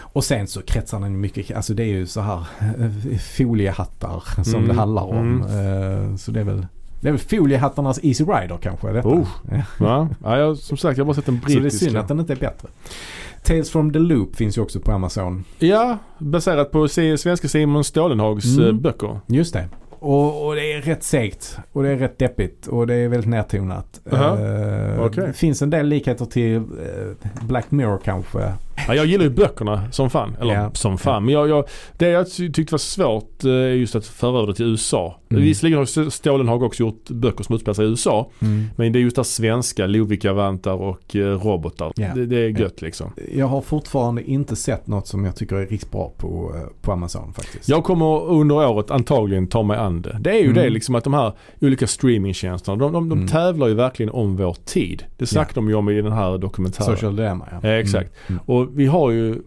Och 0.00 0.24
sen 0.24 0.46
så 0.46 0.62
kretsar 0.62 1.00
den 1.00 1.20
mycket, 1.20 1.56
alltså 1.56 1.74
det 1.74 1.82
är 1.82 1.86
ju 1.86 2.06
så 2.06 2.20
här 2.20 2.44
eh, 2.78 3.18
foliehattar 3.36 4.42
som 4.44 4.54
Mm, 4.54 4.68
det 4.68 4.74
handlar 4.74 5.02
om. 5.02 5.40
Eh, 5.42 6.16
Så 6.16 6.30
det 6.30 6.40
är 6.40 6.44
väl 6.44 6.66
det 7.00 7.08
är 7.08 7.12
väl 7.12 7.20
foliehattarnas 7.20 8.00
Easy 8.02 8.24
Rider 8.24 8.58
kanske 8.62 8.92
detta. 8.92 9.08
Oh. 9.08 9.28
Ja. 9.50 9.62
Ja. 9.80 10.08
Ja, 10.24 10.38
jag, 10.38 10.56
som 10.56 10.76
sagt, 10.76 10.98
jag 10.98 11.04
har 11.04 11.06
bara 11.06 11.14
sett 11.14 11.26
den 11.26 11.40
Så 11.40 11.46
det 11.48 11.54
är 11.54 11.60
brittiska. 11.60 11.84
synd 11.86 11.96
att 11.96 12.08
den 12.08 12.20
inte 12.20 12.32
är 12.32 12.36
bättre. 12.36 12.68
Tales 13.42 13.70
from 13.70 13.92
the 13.92 13.98
Loop 13.98 14.36
finns 14.36 14.58
ju 14.58 14.62
också 14.62 14.80
på 14.80 14.92
Amazon. 14.92 15.44
Ja, 15.58 15.98
baserat 16.18 16.70
på 16.72 16.88
svenska 16.88 17.48
Simon 17.48 17.84
Stålenhags 17.84 18.56
Mm. 18.56 18.66
eh, 18.68 18.72
böcker. 18.74 19.20
Just 19.26 19.52
det. 19.52 19.68
Och, 19.98 20.46
och 20.46 20.54
det 20.54 20.72
är 20.72 20.82
rätt 20.82 21.02
segt 21.04 21.58
och 21.72 21.82
det 21.82 21.88
är 21.88 21.96
rätt 21.96 22.18
deppigt 22.18 22.66
och 22.66 22.86
det 22.86 22.94
är 22.94 23.08
väldigt 23.08 23.30
nedtonat. 23.30 24.00
Aha. 24.12 24.38
Eh, 24.38 25.00
Okej. 25.04 25.26
Det 25.26 25.32
finns 25.32 25.62
en 25.62 25.70
del 25.70 25.86
likheter 25.86 26.24
till 26.24 26.56
eh, 26.56 26.62
Black 27.46 27.70
Mirror 27.70 28.00
kanske. 28.04 28.52
Ja, 28.88 28.94
jag 28.94 29.06
gillar 29.06 29.24
ju 29.24 29.30
böckerna 29.30 29.90
som 29.92 30.10
fan. 30.10 30.36
Eller 30.40 30.54
Ja. 30.54 30.70
som 30.74 30.98
fan. 30.98 31.24
Men 31.24 31.34
jag, 31.34 31.48
jag, 31.48 31.64
det 31.98 32.08
jag 32.08 32.32
ty- 32.32 32.52
tyckte 32.52 32.72
var 32.74 32.78
svårt 32.78 33.44
eh, 33.44 33.50
är 33.50 33.68
just 33.68 33.94
att 33.96 34.06
föra 34.06 34.38
över 34.38 34.46
det 34.46 34.54
till 34.54 34.66
USA. 34.66 35.20
Mm. 35.30 35.42
Visserligen 35.42 35.78
har 35.78 36.10
Stålenhag 36.10 36.62
också 36.62 36.82
gjort 36.82 37.08
böcker 37.10 37.44
som 37.44 37.54
utspelar 37.54 37.74
sig 37.74 37.84
i 37.84 37.88
USA. 37.88 38.30
Men 38.76 38.92
det 38.92 38.98
är 38.98 39.00
just 39.00 39.16
det 39.16 39.20
här 39.20 39.24
svenska, 39.24 39.86
Lovikka-vantar 39.86 40.72
och 40.72 41.16
eh, 41.16 41.20
robotar. 41.40 41.92
Ja. 41.96 42.08
Det, 42.14 42.26
det 42.26 42.36
är 42.36 42.60
gött 42.60 42.82
liksom. 42.82 43.10
Jag 43.34 43.46
har 43.46 43.60
fortfarande 43.60 44.22
inte 44.30 44.56
sett 44.56 44.86
något 44.86 45.06
som 45.06 45.24
jag 45.24 45.36
tycker 45.36 45.56
är 45.56 45.66
riktigt 45.66 45.90
bra 45.90 46.12
på, 46.16 46.52
eh, 46.56 46.62
på 46.82 46.92
Amazon 46.92 47.32
faktiskt. 47.32 47.68
Jag 47.68 47.84
kommer 47.84 48.24
under 48.24 48.54
året 48.68 48.90
antagligen 48.90 49.46
ta 49.46 49.62
mig 49.62 49.76
an 49.78 50.02
det. 50.02 50.16
Det 50.20 50.30
är 50.30 50.34
ju 50.38 50.44
Mm. 50.50 50.54
det 50.54 50.70
liksom 50.70 50.94
att 50.94 51.04
de 51.04 51.14
här 51.14 51.32
olika 51.60 51.86
streamingtjänsterna, 51.86 52.76
de, 52.76 52.92
de, 52.92 53.08
de 53.08 53.18
Mm. 53.18 53.28
tävlar 53.28 53.68
ju 53.68 53.74
verkligen 53.74 54.10
om 54.12 54.36
vår 54.36 54.56
tid. 54.64 55.04
Det 55.16 55.26
snackar 55.26 55.54
de 55.54 55.68
ju 55.68 55.74
om 55.74 55.88
i 55.90 56.02
den 56.02 56.12
här 56.12 56.38
dokumentären. 56.38 56.86
Social 56.96 57.16
Dilemma 57.16 57.48
ja. 57.50 57.58
Ja, 57.68 57.74
exakt. 57.74 58.12
Mm. 58.28 58.40
Och 58.66 58.78
vi 58.80 58.86
har 58.86 59.10
ju 59.10 59.42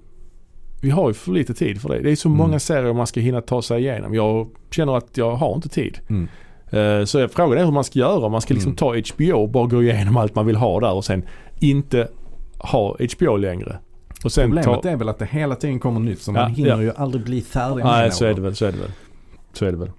vi 0.82 0.90
har 0.90 1.08
ju 1.08 1.14
för 1.14 1.32
lite 1.32 1.54
tid 1.54 1.82
för 1.82 1.90
det. 1.90 2.00
Det 2.00 2.12
är 2.12 2.16
så 2.16 2.28
Mm. 2.30 2.38
många 2.38 2.60
serier 2.60 2.94
man 2.94 3.08
ska 3.08 3.20
hinna 3.20 3.42
ta 3.42 3.62
sig 3.62 3.80
igenom. 3.82 4.14
Jag 4.14 4.48
känner 4.72 4.98
att 4.98 5.18
jag 5.18 5.36
har 5.36 5.56
inte 5.56 5.70
tid. 5.70 6.00
Mm. 6.10 6.28
Eh, 6.72 7.06
Så 7.06 7.28
frågan 7.28 7.58
är 7.58 7.66
hur 7.66 7.72
man 7.72 7.84
ska 7.84 8.00
göra. 8.00 8.30
Man 8.30 8.42
ska 8.42 8.54
liksom 8.54 8.70
Mm. 8.70 8.76
ta 8.78 8.96
HBO 9.16 9.34
och 9.42 9.50
bara 9.50 9.68
gå 9.68 9.84
igenom 9.84 10.18
allt 10.18 10.36
man 10.36 10.46
vill 10.46 10.56
ha 10.56 10.80
där 10.80 10.94
och 10.94 11.06
sen 11.06 11.24
inte 11.60 12.08
ha 12.60 12.98
HBO 13.18 13.38
längre. 13.38 13.80
Och 14.24 14.32
sen 14.32 14.44
Problemet 14.52 14.82
ta... 14.84 14.90
är 14.90 14.96
väl 14.96 15.10
att 15.10 15.20
det 15.20 15.26
hela 15.26 15.56
tiden 15.56 15.80
kommer 15.80 16.00
nytt 16.00 16.22
så 16.22 16.32
Ja, 16.32 16.42
man 16.42 16.52
hinner 16.52 16.70
ja. 16.70 16.82
ju 16.82 16.92
aldrig 16.96 17.24
bli 17.24 17.42
färdig 17.42 17.76
med 17.76 17.86
Nej, 17.86 18.12
så 18.12 18.26
är 18.26 18.34
det 18.34 18.42
väl. 18.42 18.56
Så 18.56 18.66
är 18.66 18.72
det 18.72 18.78
väl. 18.78 18.92
Så 19.54 19.66
är 19.66 19.72
det 19.72 19.78
väl. 19.78 19.90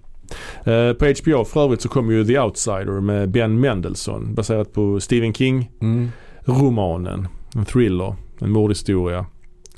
Eh, 0.65 0.93
på 0.97 1.05
HBO 1.23 1.45
för 1.45 1.65
övrigt 1.65 1.81
så 1.81 1.89
kommer 1.89 2.13
ju 2.13 2.25
The 2.25 2.39
Outsider 2.41 3.01
med 3.01 3.31
Ben 3.31 3.61
Mendelsohn 3.61 4.35
baserat 4.35 4.73
på 4.73 5.01
Stephen 5.01 5.33
King-romanen. 5.33 7.15
Mm. 7.19 7.27
En 7.57 7.65
thriller, 7.65 8.15
en 8.41 8.51
mordhistoria. 8.51 9.27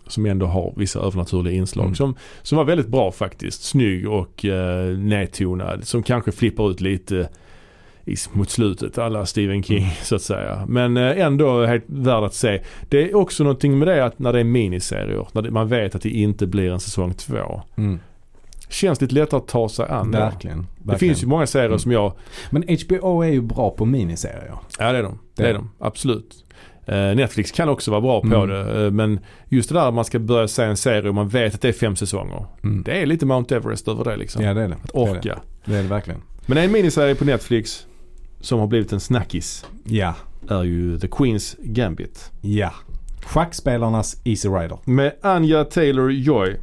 Som 0.06 0.26
ändå 0.26 0.46
har 0.46 0.72
vissa 0.76 1.00
övernaturliga 1.00 1.54
inslag. 1.54 1.84
Mm. 1.84 1.94
Som, 1.94 2.14
som 2.42 2.58
var 2.58 2.64
väldigt 2.64 2.88
bra 2.88 3.12
faktiskt. 3.12 3.62
Snygg 3.62 4.08
och 4.10 4.44
eh, 4.44 4.98
nedtonad. 4.98 5.86
Som 5.86 6.02
kanske 6.02 6.32
flippar 6.32 6.70
ut 6.70 6.80
lite 6.80 7.28
i, 8.04 8.14
mot 8.32 8.50
slutet. 8.50 8.98
Alla 8.98 9.26
Stephen 9.26 9.62
King 9.62 9.78
Mm. 9.78 9.90
så 10.02 10.14
att 10.16 10.22
säga. 10.22 10.64
Men 10.68 10.96
eh, 10.96 11.20
ändå 11.20 11.66
helt 11.66 11.84
värd 11.86 12.24
att 12.24 12.34
se. 12.34 12.62
Det 12.88 13.10
är 13.10 13.16
också 13.16 13.44
någonting 13.44 13.78
med 13.78 13.88
det 13.88 14.04
att 14.04 14.18
när 14.18 14.32
det 14.32 14.40
är 14.40 14.44
miniserier. 14.44 15.26
När 15.32 15.42
det, 15.42 15.50
man 15.50 15.68
vet 15.68 15.94
att 15.94 16.02
det 16.02 16.10
inte 16.10 16.46
blir 16.46 16.70
en 16.72 16.80
säsong 16.80 17.14
två. 17.14 17.62
Mm. 17.76 17.98
Känns 18.68 19.00
lite 19.00 19.14
lättare 19.14 19.38
att 19.40 19.48
ta 19.48 19.68
sig 19.68 19.86
an. 19.88 20.10
det. 20.10 20.18
Verkligen. 20.18 20.58
Det 20.58 20.64
verkligen. 20.78 20.98
finns 20.98 21.22
ju 21.22 21.26
många 21.26 21.46
serier 21.46 21.66
Mm. 21.66 21.78
som 21.78 21.92
jag 21.92 22.12
Men 22.50 22.62
HBO 22.62 23.22
är 23.22 23.28
ju 23.28 23.40
bra 23.40 23.70
på 23.70 23.84
miniserier. 23.84 24.54
Ja 24.78 24.92
det 24.92 24.98
är 24.98 25.02
de. 25.02 25.18
Det 25.36 25.42
Det 25.42 25.48
är 25.48 25.54
de. 25.54 25.70
Absolut. 25.78 26.41
Eh, 26.86 26.94
Netflix 27.16 27.50
kan 27.50 27.68
också 27.68 27.90
vara 27.90 28.00
bra 28.00 28.20
på 28.20 28.26
Mm. 28.26 28.48
det. 28.48 28.84
eh, 28.84 28.90
Men 28.90 29.20
just 29.48 29.68
det 29.68 29.74
där 29.74 29.88
att 29.88 29.94
man 29.94 30.04
ska 30.04 30.18
börja 30.18 30.48
se 30.48 30.62
en 30.62 30.76
serie 30.76 31.08
och 31.08 31.14
man 31.14 31.28
vet 31.28 31.54
att 31.54 31.60
det 31.60 31.68
är 31.68 31.72
fem 31.72 31.96
säsonger. 31.96 32.46
Mm. 32.64 32.82
Det 32.82 33.02
är 33.02 33.06
lite 33.06 33.26
Mount 33.26 33.56
Everest 33.56 33.88
över 33.88 34.04
det 34.04 34.16
liksom. 34.16 34.42
Ja 34.44 34.54
det 34.54 34.62
är 34.62 34.68
det. 34.68 34.74
Att 34.74 34.92
Det 34.92 34.98
är 35.00 35.04
det. 35.04 35.10
orka. 35.12 35.38
det 35.64 35.74
är 35.76 35.82
det 35.82 35.88
verkligen. 35.88 36.20
Men 36.46 36.58
en 36.58 36.72
miniserie 36.72 37.14
på 37.14 37.24
Netflix 37.24 37.86
som 38.40 38.58
har 38.60 38.66
blivit 38.66 38.92
en 38.92 39.00
snackis 39.00 39.66
Ja. 39.84 40.14
är 40.48 40.62
ju 40.62 40.98
The 40.98 41.06
Queen's 41.06 41.56
Gambit. 41.62 42.30
Ja. 42.40 42.72
Schackspelarnas 43.26 44.16
Easy 44.24 44.48
Rider. 44.48 44.78
Med 44.84 45.12
Anja 45.22 45.64
Taylor-Joy. 45.64 46.56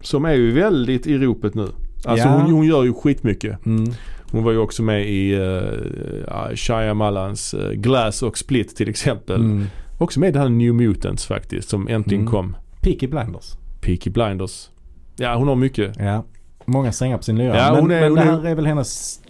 Som 0.00 0.24
är 0.24 0.32
ju 0.34 0.52
väldigt 0.52 1.06
i 1.06 1.18
ropet 1.18 1.54
nu. 1.54 1.68
Alltså 2.04 2.28
Ja. 2.28 2.32
hon, 2.36 2.52
hon 2.52 2.66
gör 2.66 2.84
ju 2.84 2.92
skitmycket. 2.94 3.66
Mm. 3.66 3.92
Hon 4.30 4.44
var 4.44 4.52
ju 4.52 4.58
också 4.58 4.82
med 4.82 5.08
i 5.08 5.34
uh, 5.36 6.54
Shyamalans 6.54 7.54
uh, 7.54 7.70
Glass 7.70 8.22
och 8.22 8.38
Split 8.38 8.76
till 8.76 8.88
exempel. 8.88 9.36
Mm. 9.40 9.66
Också 9.98 10.20
med 10.20 10.28
i 10.28 10.32
det 10.32 10.38
här 10.38 10.48
New 10.48 10.74
Mutants 10.74 11.26
faktiskt 11.26 11.68
som 11.68 11.88
äntligen 11.88 12.20
Mm. 12.20 12.32
kom. 12.32 12.56
Peaky 12.82 13.06
Blinders. 13.06 13.52
Peaky 13.80 14.10
Blinders. 14.10 14.68
Ja 15.16 15.34
hon 15.36 15.48
har 15.48 15.54
mycket. 15.56 15.96
Ja. 15.98 16.24
Många 16.64 16.92
strängar 16.92 17.16
på 17.16 17.22
sin 17.22 17.38
lyra. 17.38 17.56
Ja, 17.56 17.72
men 17.72 17.80
hon 17.80 17.90
är- 17.90 18.00
men 18.00 18.08
hon 18.08 18.16
det 18.16 18.22
är- 18.22 18.26
här 18.26 18.46
är 18.46 18.54
väl 18.54 18.66
hennes 18.66 19.20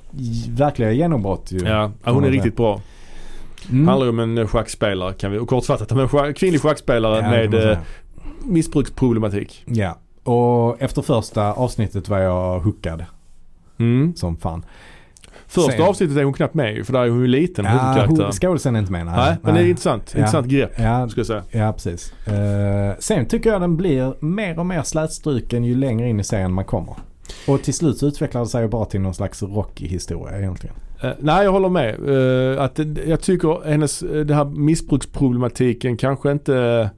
verkliga 0.49 0.93
genombrott 0.93 1.53
ju. 1.53 1.59
Ja, 1.59 1.93
ja 2.05 2.12
hon 2.12 2.25
är 2.25 2.31
riktigt 2.31 2.57
bra. 2.57 2.81
Mm. 3.70 3.89
Handlar 3.89 4.07
ju 4.07 4.11
om 4.11 4.19
en 4.19 4.39
eh, 4.39 4.47
schackspelare 4.47 5.12
kan 5.12 5.33
vi, 5.33 5.39
och 5.39 5.49
kortfattat 5.49 5.93
om 5.93 5.99
en 6.01 6.09
schack, 6.09 6.37
kvinnlig 6.37 6.61
schackspelare 6.61 7.20
Ja, 7.23 7.31
med 7.31 7.70
eh, 7.70 7.79
missbruksproblematik. 8.45 9.65
Ja. 9.66 9.99
Och 10.25 10.83
efter 10.83 11.03
första 11.03 11.53
avsnittet 11.53 12.09
var 12.09 12.19
jag 12.19 12.61
hookad 12.61 13.05
Mm. 13.78 14.14
som 14.16 14.36
fan. 14.36 14.64
Första 15.46 15.72
Sen- 15.72 15.82
avsnittet 15.82 16.16
är 16.16 16.24
hon 16.24 16.32
knappt 16.32 16.55
med 16.55 16.74
ju, 16.74 16.84
för 16.84 16.92
där 16.92 17.00
är 17.00 17.09
hon 17.10 17.20
ju 17.20 17.26
liten 17.26 17.64
Ja, 17.64 17.70
huvudkaraktären. 17.70 18.32
skådisen 18.32 18.74
är 18.76 18.80
inte 18.80 18.92
med. 18.92 19.06
Nej, 19.06 19.36
men 19.42 19.55
det 19.55 19.60
är 19.60 19.66
intressant. 19.68 20.10
Ja. 20.14 20.18
Intressant 20.18 20.46
grepp 20.46 20.72
Ja, 20.78 21.09
ska 21.09 21.20
jag 21.20 21.26
säga. 21.26 21.42
ja 21.50 21.72
precis. 21.72 22.12
Eh, 22.26 22.96
sen 22.98 23.26
tycker 23.26 23.50
jag 23.52 23.60
den 23.60 23.76
blir 23.76 24.14
mer 24.24 24.59
och 24.59 24.66
mer 24.66 24.82
slätstruken 24.82 25.64
ju 25.64 25.74
längre 25.74 26.09
in 26.09 26.20
i 26.20 26.24
serien 26.24 26.52
man 26.52 26.64
kommer. 26.64 26.94
Och 27.48 27.62
till 27.62 27.74
slut 27.74 27.98
så 27.98 28.06
utvecklar 28.06 28.40
det 28.40 28.46
sig 28.46 28.68
bara 28.68 28.84
till 28.84 29.00
någon 29.00 29.14
slags 29.14 29.42
Rocky-historia 29.42 30.38
egentligen. 30.38 30.76
Eh, 31.02 31.10
nej, 31.18 31.44
jag 31.44 31.52
håller 31.52 31.68
med. 31.68 31.94
Eh, 32.56 32.62
att 32.62 32.78
jag 33.06 33.20
tycker 33.20 33.68
hennes, 33.68 33.98
det 34.24 34.34
här 34.34 34.44
missbruksproblematiken 34.44 35.96
kanske 35.96 36.32
inte... 36.32 36.90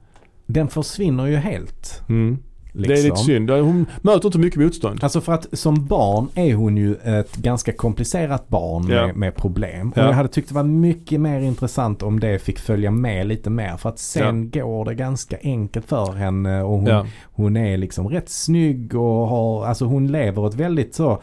Den 0.45 0.67
försvinner 0.67 1.25
ju 1.25 1.35
helt. 1.35 2.01
Mm. 2.09 2.37
Liksom. 2.73 2.93
Det 2.95 2.99
är 2.99 3.03
lite 3.03 3.15
synd. 3.17 3.49
Hon 3.49 3.85
möter 4.01 4.25
inte 4.27 4.39
mycket 4.39 4.59
motstånd. 4.59 4.99
Alltså 5.03 5.21
för 5.21 5.33
att 5.33 5.47
som 5.53 5.85
barn 5.85 6.27
är 6.35 6.53
hon 6.55 6.77
ju 6.77 6.95
ett 6.95 7.35
ganska 7.35 7.73
komplicerat 7.73 8.47
barn 8.49 8.87
Ja. 8.89 9.05
med, 9.05 9.15
med 9.15 9.35
problem. 9.35 9.93
Ja. 9.95 10.01
Och 10.03 10.09
jag 10.09 10.13
hade 10.13 10.29
tyckt 10.29 10.49
det 10.49 10.55
var 10.55 10.63
mycket 10.63 11.19
mer 11.21 11.39
intressant 11.39 12.03
om 12.03 12.19
det 12.19 12.39
fick 12.39 12.59
följa 12.59 12.91
med 12.91 13.27
lite 13.27 13.49
mer. 13.49 13.77
För 13.77 13.89
att 13.89 13.99
sen 13.99 14.49
går 14.51 14.85
det 14.85 14.95
ganska 14.95 15.37
enkelt 15.43 15.85
för 15.85 16.11
henne 16.11 16.61
och 16.63 16.69
hon, 16.77 16.85
Ja. 16.85 17.05
hon 17.23 17.57
är 17.57 17.77
liksom 17.77 18.09
rätt 18.09 18.29
snygg 18.29 18.95
och 18.95 19.27
har, 19.27 19.65
alltså 19.65 19.85
hon 19.85 20.07
lever 20.11 20.47
ett 20.47 20.53
väldigt 20.55 20.95
så 20.95 21.21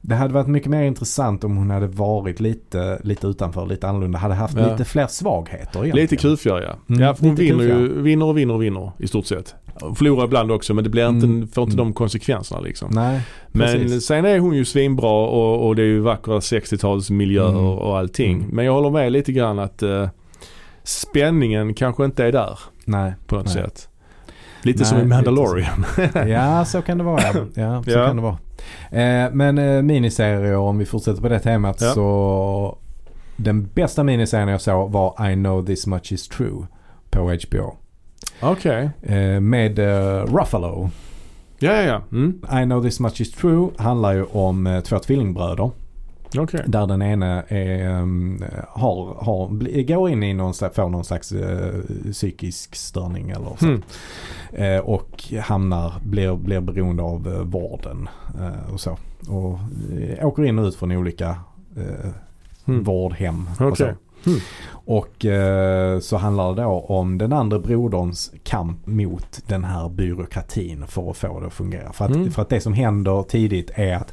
Det 0.00 0.14
hade 0.14 0.34
varit 0.34 0.46
mycket 0.46 0.70
mer 0.70 0.82
intressant 0.82 1.44
om 1.44 1.56
hon 1.56 1.70
hade 1.70 1.86
varit 1.86 2.40
lite, 2.40 2.98
lite 3.04 3.26
utanför, 3.26 3.66
lite 3.66 3.88
annorlunda. 3.88 4.18
Hade 4.18 4.34
haft 4.34 4.56
Ja. 4.58 4.70
lite 4.72 4.84
fler 4.84 5.06
svagheter 5.06 5.78
egentligen. 5.80 5.96
Lite 5.96 6.16
kufigare 6.16 6.64
ja. 6.64 6.94
Mm, 6.94 7.02
ja 7.02 7.16
hon 7.20 7.34
vinner, 7.34 7.64
ju, 7.64 8.02
vinner 8.02 8.26
och 8.26 8.38
vinner 8.38 8.54
och 8.54 8.62
vinner 8.62 8.90
i 8.98 9.06
stort 9.08 9.26
sett. 9.26 9.54
Förlorar 9.96 10.24
ibland 10.24 10.50
också 10.52 10.74
men 10.74 10.84
det 10.84 10.90
blir 10.90 11.08
inte, 11.08 11.26
Mm, 11.26 11.48
får 11.48 11.62
inte 11.64 11.74
mm. 11.74 11.86
de 11.86 11.92
konsekvenserna 11.92 12.60
liksom. 12.60 12.88
Nej, 12.92 13.20
Men 13.48 13.66
precis. 13.72 14.06
sen 14.06 14.24
är 14.24 14.38
hon 14.38 14.54
ju 14.56 14.64
svinbra 14.64 15.10
och, 15.10 15.66
och 15.66 15.76
det 15.76 15.82
är 15.82 15.86
ju 15.86 16.00
vackra 16.00 16.38
60-talsmiljöer 16.38 17.48
Mm. 17.50 17.64
och 17.64 17.98
allting. 17.98 18.36
Mm. 18.36 18.48
Men 18.52 18.64
jag 18.64 18.72
håller 18.72 18.90
med 18.90 19.12
lite 19.12 19.32
grann 19.32 19.58
att 19.58 19.82
eh, 19.82 20.08
spänningen 20.82 21.74
kanske 21.74 22.04
inte 22.04 22.24
är 22.24 22.32
där 22.32 22.58
Nej. 22.84 23.12
på 23.26 23.36
något 23.36 23.44
Nej. 23.44 23.54
sätt. 23.54 23.88
Lite 24.62 24.78
Nej, 24.82 24.86
som 24.88 24.98
i 24.98 25.04
Mandalorian. 25.04 25.84
Ja, 26.28 26.64
så 26.64 26.82
kan 26.82 26.98
det 26.98 27.04
vara. 27.04 27.22
Ja, 27.54 27.82
så 27.84 27.90
Ja. 27.90 28.06
kan 28.06 28.16
det 28.16 28.22
vara. 28.22 28.38
Eh, 28.90 29.30
men 29.32 29.58
eh, 29.58 29.82
miniserier, 29.82 30.56
om 30.56 30.78
vi 30.78 30.84
fortsätter 30.86 31.22
på 31.22 31.28
det 31.28 31.38
temat 31.38 31.76
Ja. 31.80 31.90
så 31.94 32.78
den 33.36 33.66
bästa 33.74 34.04
miniserien 34.04 34.48
jag 34.48 34.60
såg 34.60 34.92
var 34.92 35.30
I 35.30 35.34
know 35.34 35.66
this 35.66 35.86
much 35.86 36.12
is 36.12 36.28
true 36.28 36.66
på 37.10 37.20
HBO. 37.20 37.76
Okej. 38.40 38.90
Eh, 39.02 39.40
med 39.40 39.78
eh, 39.78 40.24
Ruffalo. 40.24 40.90
Ja, 41.58 41.72
ja, 41.72 41.82
ja. 41.82 42.02
Mm. 42.12 42.40
I 42.62 42.64
know 42.64 42.82
this 42.82 43.00
much 43.00 43.20
is 43.20 43.32
true 43.32 43.70
handlar 43.78 44.12
ju 44.12 44.24
om 44.24 44.66
eh, 44.66 44.80
två 44.80 44.98
tvillingbröder. 44.98 45.70
Okej. 46.38 46.62
Där 46.66 46.86
den 46.86 47.02
ene 47.02 47.44
är, 47.48 47.90
ehm, 47.90 48.44
har, 48.68 49.24
har, 49.24 49.48
går 49.82 50.10
in 50.10 50.22
i 50.22 50.34
någon 50.34 50.54
får 50.54 50.88
någon 50.88 51.04
slags 51.04 51.32
eh, 51.32 51.80
psykisk 52.12 52.74
störning 52.74 53.30
eller 53.30 53.56
så. 53.58 53.66
Mm. 53.66 53.82
Eh, 54.52 54.80
och 54.80 55.24
hamnar, 55.42 55.92
blir, 56.04 56.36
blir 56.36 56.60
beroende 56.60 57.02
av 57.02 57.28
eh, 57.28 57.40
vården 57.40 58.08
eh, 58.40 58.72
och 58.72 58.80
så. 58.80 58.98
Och 59.28 59.58
åker 60.22 60.44
in 60.44 60.58
och 60.58 60.66
ut 60.66 60.76
från 60.76 60.92
olika 60.92 61.28
eh, 61.76 62.10
Mm. 62.68 62.84
vårdhem. 62.84 63.48
Så. 63.58 63.88
Mm. 64.26 64.38
och 64.68 65.24
eh, 65.24 65.98
så 65.98 66.16
handlar 66.16 66.54
det 66.54 66.62
då 66.62 66.68
om 66.88 67.18
den 67.18 67.32
andra 67.32 67.58
broderns 67.58 68.32
kamp 68.44 68.86
mot 68.86 69.42
den 69.46 69.64
här 69.64 69.88
byråkratin 69.88 70.86
för 70.86 71.10
att 71.10 71.16
få 71.16 71.40
det 71.40 71.46
att 71.46 71.52
fungera. 71.52 71.92
För 71.92 72.04
att, 72.04 72.10
Mm. 72.10 72.30
för 72.30 72.42
att 72.42 72.48
det 72.48 72.60
som 72.60 72.72
händer 72.72 73.22
tidigt 73.22 73.70
är 73.74 73.94
att 73.96 74.12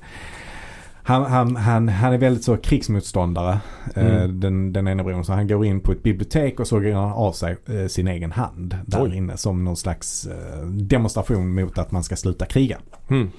han, 1.06 1.23
han, 1.26 1.56
han, 1.56 1.88
han 1.90 2.14
är 2.14 2.18
väldigt 2.18 2.44
så 2.44 2.57
krigsmotståndare, 2.57 3.60
eh, 3.95 4.15
Mm. 4.15 4.40
den, 4.40 4.73
den 4.73 4.88
ena 4.88 5.03
brodern. 5.03 5.23
Så 5.26 5.34
han 5.34 5.48
går 5.48 5.65
in 5.65 5.80
på 5.80 5.91
ett 5.91 6.03
bibliotek 6.03 6.60
och 6.60 6.68
så 6.68 6.81
gör 6.84 6.94
han 6.95 7.11
av 7.14 7.31
sig 7.31 7.57
eh, 7.65 7.88
sin 7.88 8.07
egen 8.07 8.31
hand 8.31 8.77
där 8.85 9.03
Oj. 9.03 9.15
inne 9.18 9.38
som 9.38 9.64
någon 9.65 9.77
slags 9.77 10.26
eh, 10.27 10.65
demonstration 10.68 11.53
mot 11.56 11.77
att 11.77 11.91
man 11.91 12.03
ska 12.03 12.15
sluta 12.15 12.45
kriga. 12.45 12.77
Mm. 13.10 13.30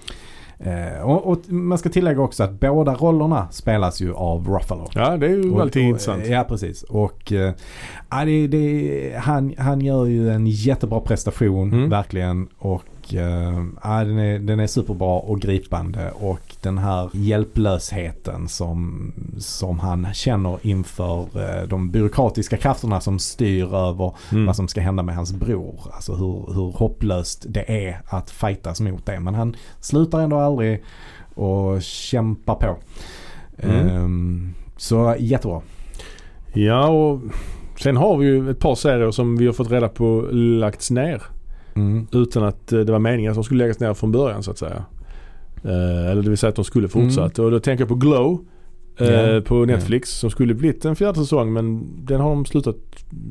Eh, 0.58 1.02
och, 1.02 1.26
och 1.26 1.38
man 1.52 1.78
ska 1.78 1.88
tillägga 1.88 2.20
också 2.20 2.42
att 2.44 2.60
båda 2.60 2.94
rollerna 2.94 3.48
spelas 3.50 4.00
ju 4.00 4.14
av 4.14 4.48
Ruffalo. 4.48 4.88
Ja, 4.94 5.16
det 5.16 5.26
är 5.26 5.30
ju 5.30 5.50
Och- 5.52 5.60
alltid 5.60 5.82
och, 5.82 5.88
intressant. 5.88 6.26
Ja, 6.26 6.44
precis. 6.48 6.82
Och 6.82 7.32
eh, 7.32 7.52
det, 8.26 8.46
det, 8.46 9.14
han, 9.18 9.54
han 9.58 9.80
gör 9.80 10.04
ju 10.04 10.30
en 10.30 10.46
jättebra 10.46 11.00
prestation, 11.00 11.72
Mm. 11.72 11.90
verkligen. 11.90 12.48
Och 12.58 12.82
eh, 13.14 13.64
ja, 13.82 14.04
den, 14.04 14.18
är, 14.18 14.38
den 14.38 14.60
är 14.60 14.66
superbra 14.66 15.18
och 15.18 15.40
gripande. 15.40 16.10
Och 16.10 16.56
den 16.60 16.78
här 16.78 17.10
hjälplösheten 17.12 18.48
som, 18.48 19.12
som 19.38 19.78
han 19.78 20.14
känner 20.14 20.58
inför 20.62 21.20
eh, 21.20 21.68
de 21.68 21.90
byråkratiska 21.90 22.56
krafterna 22.56 23.00
som 23.00 23.18
styr 23.18 23.74
över 23.74 24.14
Mm. 24.32 24.46
vad 24.46 24.56
som 24.56 24.68
ska 24.68 24.80
hända 24.80 25.02
med 25.02 25.14
hans 25.14 25.32
bror. 25.32 25.80
Alltså 25.92 26.14
hur, 26.14 26.54
hur 26.54 26.72
hopplöst 26.72 27.44
det 27.48 27.86
är 27.86 28.00
att 28.06 28.30
fightas 28.30 28.80
mot 28.80 29.06
det. 29.06 29.20
Men 29.20 29.34
han 29.34 29.56
slutar 29.80 30.20
ändå 30.20 30.36
aldrig 30.38 30.82
och 31.34 31.82
kämpar 31.82 32.54
på. 32.54 32.76
Mm. 33.58 33.88
Ehm, 33.88 34.54
så 34.76 35.16
jättebra. 35.18 35.60
Ja, 36.52 36.88
och 36.88 37.20
sen 37.80 37.96
har 37.96 38.16
vi 38.16 38.26
ju 38.26 38.50
ett 38.50 38.58
par 38.58 38.74
serier 38.74 39.10
som 39.10 39.36
vi 39.36 39.46
har 39.46 39.52
fått 39.52 39.70
reda 39.70 39.88
på 39.88 40.28
lagts 40.32 40.90
ner. 40.90 41.22
Mm. 41.76 42.06
Utan 42.12 42.44
att 42.44 42.72
eh, 42.72 42.80
det 42.80 42.92
var 42.92 42.98
meningen 42.98 43.30
att 43.30 43.34
de 43.36 43.44
skulle 43.44 43.64
läggas 43.64 43.80
ner 43.80 43.94
från 43.94 44.12
början 44.12 44.42
så 44.42 44.50
att 44.50 44.58
säga. 44.58 44.84
Eh, 45.64 46.10
eller 46.10 46.22
det 46.22 46.28
vill 46.28 46.38
säga 46.38 46.48
att 46.50 46.56
de 46.56 46.64
skulle 46.64 46.88
fortsatt. 46.88 47.38
Och 47.38 47.50
då 47.50 47.60
tänker 47.60 47.82
jag 47.82 47.88
på 47.88 47.94
Glow. 47.94 48.44
eh, 48.98 49.06
Ja. 49.10 49.40
På 49.40 49.64
Netflix 49.64 50.10
som 50.10 50.30
skulle 50.30 50.54
blivit 50.54 50.84
en 50.84 50.96
fjärde 50.96 51.18
säsong 51.18 51.52
men 51.52 51.86
den 52.06 52.20
har 52.20 52.30
de 52.30 52.44
slutat 52.44 52.76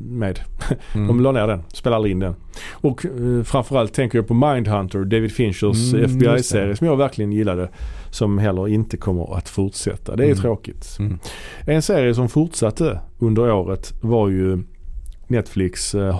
med. 0.08 0.40
Mm. 0.94 1.06
De 1.08 1.20
la 1.20 1.32
ner 1.32 1.46
den, 1.46 1.62
spelade 1.68 1.96
aldrig 1.96 2.12
in 2.12 2.18
den. 2.18 2.34
Och 2.72 3.06
eh, 3.06 3.42
framförallt 3.42 3.92
tänker 3.94 4.18
jag 4.18 4.28
på 4.28 4.34
Mindhunter, 4.34 5.04
David 5.04 5.32
Finchers 5.32 5.92
Mm, 5.94 6.04
FBI-serie 6.04 6.76
som 6.76 6.86
jag 6.86 6.96
verkligen 6.96 7.32
gillade. 7.32 7.68
Som 8.10 8.38
heller 8.38 8.68
inte 8.68 8.96
kommer 8.96 9.36
att 9.36 9.48
fortsätta. 9.48 10.16
Det 10.16 10.22
är 10.22 10.26
Mm. 10.26 10.38
tråkigt. 10.38 10.96
Mm. 10.98 11.18
En 11.66 11.82
serie 11.82 12.14
som 12.14 12.28
fortsatte 12.28 13.00
under 13.18 13.52
året 13.52 13.92
var 14.00 14.28
ju 14.28 14.62
Netflix 15.28 15.94
eh, 15.94 16.10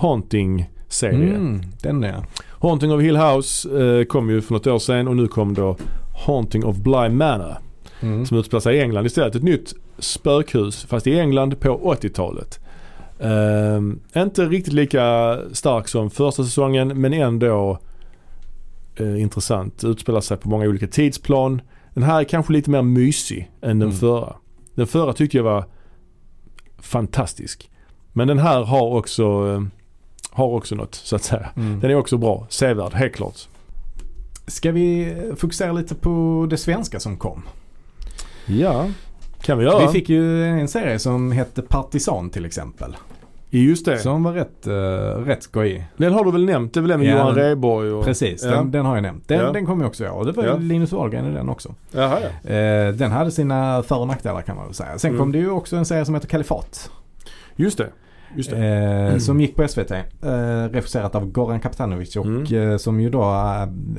Haunting-serie. 0.85 1.35
Mm, 1.35 1.61
den 1.81 2.03
är 2.03 2.25
Haunting 2.61 2.91
of 2.91 3.01
Hill 3.01 3.17
House 3.17 3.79
eh, 3.83 4.05
kom 4.05 4.29
ju 4.29 4.41
för 4.41 4.53
något 4.53 4.67
år 4.67 4.79
sedan 4.79 5.07
och 5.07 5.15
nu 5.15 5.27
kom 5.27 5.53
då 5.53 5.77
Haunting 6.25 6.65
of 6.65 6.77
Bly 6.77 7.09
Manor 7.09 7.55
mm. 8.01 8.25
som 8.25 8.37
utspelar 8.37 8.61
sig 8.61 8.75
i 8.75 8.81
England 8.81 9.05
istället. 9.05 9.35
Ett 9.35 9.43
nytt 9.43 9.73
spökhus 9.99 10.85
fast 10.85 11.07
i 11.07 11.19
England 11.19 11.59
på 11.59 11.95
80-talet. 12.01 12.59
Ehm, 13.19 13.99
inte 14.15 14.45
riktigt 14.45 14.73
lika 14.73 15.37
stark 15.51 15.87
som 15.87 16.09
första 16.09 16.43
säsongen 16.43 17.01
men 17.01 17.13
ändå 17.13 17.79
eh, 18.95 19.21
intressant. 19.21 19.83
Utspelar 19.83 20.21
sig 20.21 20.37
på 20.37 20.49
många 20.49 20.65
olika 20.65 20.87
tidsplan. 20.87 21.61
Den 21.93 22.03
här 22.03 22.19
är 22.19 22.23
kanske 22.23 22.53
lite 22.53 22.69
mer 22.69 22.81
mysig 22.81 23.51
än 23.61 23.79
den 23.79 23.89
Mm. 23.89 23.99
förra. 23.99 24.35
Den 24.75 24.87
förra 24.87 25.13
tyckte 25.13 25.37
jag 25.37 25.43
var 25.43 25.65
fantastisk. 26.77 27.69
Men 28.13 28.27
den 28.27 28.39
här 28.39 28.63
har 28.63 28.87
också, 28.87 29.23
eh, 29.23 29.61
har 30.35 30.47
också 30.47 30.75
något 30.75 30.95
så 30.95 31.15
att 31.15 31.23
säga. 31.23 31.49
Mm. 31.55 31.79
Den 31.79 31.91
är 31.91 31.95
också 31.95 32.17
bra. 32.17 32.45
Sevärd, 32.49 32.93
helt 32.93 33.15
klart. 33.15 33.35
Ska 34.47 34.71
vi 34.71 35.15
fokusera 35.37 35.71
lite 35.71 35.95
på 35.95 36.47
det 36.49 36.57
svenska 36.57 36.99
som 36.99 37.17
kom? 37.17 37.41
Ja, 38.45 38.85
kan 39.41 39.57
vi 39.57 39.65
göra. 39.65 39.85
Vi 39.87 39.91
fick 39.93 40.09
ju 40.09 40.45
en 40.45 40.67
serie 40.67 40.99
som 40.99 41.31
hette 41.31 41.61
Partisan 41.61 42.29
till 42.29 42.45
exempel. 42.45 42.95
Just 43.49 43.85
det. 43.85 43.97
Som 43.97 44.23
var 44.23 44.33
rätt, 44.33 44.67
uh, 44.67 45.25
rätt 45.25 45.43
skojig. 45.43 45.85
Den 45.97 46.13
har 46.13 46.25
du 46.25 46.31
väl 46.31 46.45
nämnt? 46.45 46.73
Det 46.73 46.79
är 46.79 46.81
väl 46.81 46.89
den 46.89 46.99
med 46.99 47.09
Ja, 47.09 47.13
Johan 47.19 47.35
Rheborg 47.35 47.91
och... 47.91 48.05
Precis, 48.05 48.43
Ja. 48.43 48.51
den, 48.51 48.71
den 48.71 48.85
har 48.85 48.95
jag 48.95 49.01
nämnt. 49.03 49.27
Den, 49.27 49.39
Ja. 49.39 49.51
den 49.51 49.65
kom 49.65 49.79
ju 49.81 49.87
också 49.87 50.03
jag 50.03 50.25
det 50.25 50.31
var 50.31 50.43
ju 50.43 50.49
Ja. 50.49 50.57
Linus 50.57 50.91
Wahlgren 50.91 51.31
i 51.31 51.33
den 51.33 51.49
också. 51.49 51.73
Jaha, 51.91 52.19
ja. 52.43 52.49
Eh, 52.49 52.93
den 52.93 53.11
hade 53.11 53.31
sina 53.31 53.83
för 53.83 53.97
och 53.97 54.07
nackdelar 54.07 54.41
kan 54.41 54.55
man 54.55 54.65
väl 54.65 54.73
säga. 54.73 54.97
Sen 54.99 55.09
Mm. 55.09 55.19
kom 55.19 55.31
det 55.31 55.37
ju 55.37 55.49
också 55.49 55.75
en 55.75 55.85
serie 55.85 56.05
som 56.05 56.15
heter 56.15 56.27
Kalifat. 56.27 56.91
Just 57.55 57.77
det. 57.77 57.89
Eh, 58.53 59.17
Som 59.17 59.41
gick 59.41 59.55
på 59.55 59.67
SVT. 59.67 59.91
Eh, 59.91 60.69
regisserat 60.71 61.15
av 61.15 61.25
Goran 61.31 61.59
Kaptanovic 61.59 62.15
och 62.15 62.25
Mm. 62.25 62.71
eh, 62.71 62.77
som 62.77 62.99
ju 62.99 63.09
då 63.09 63.23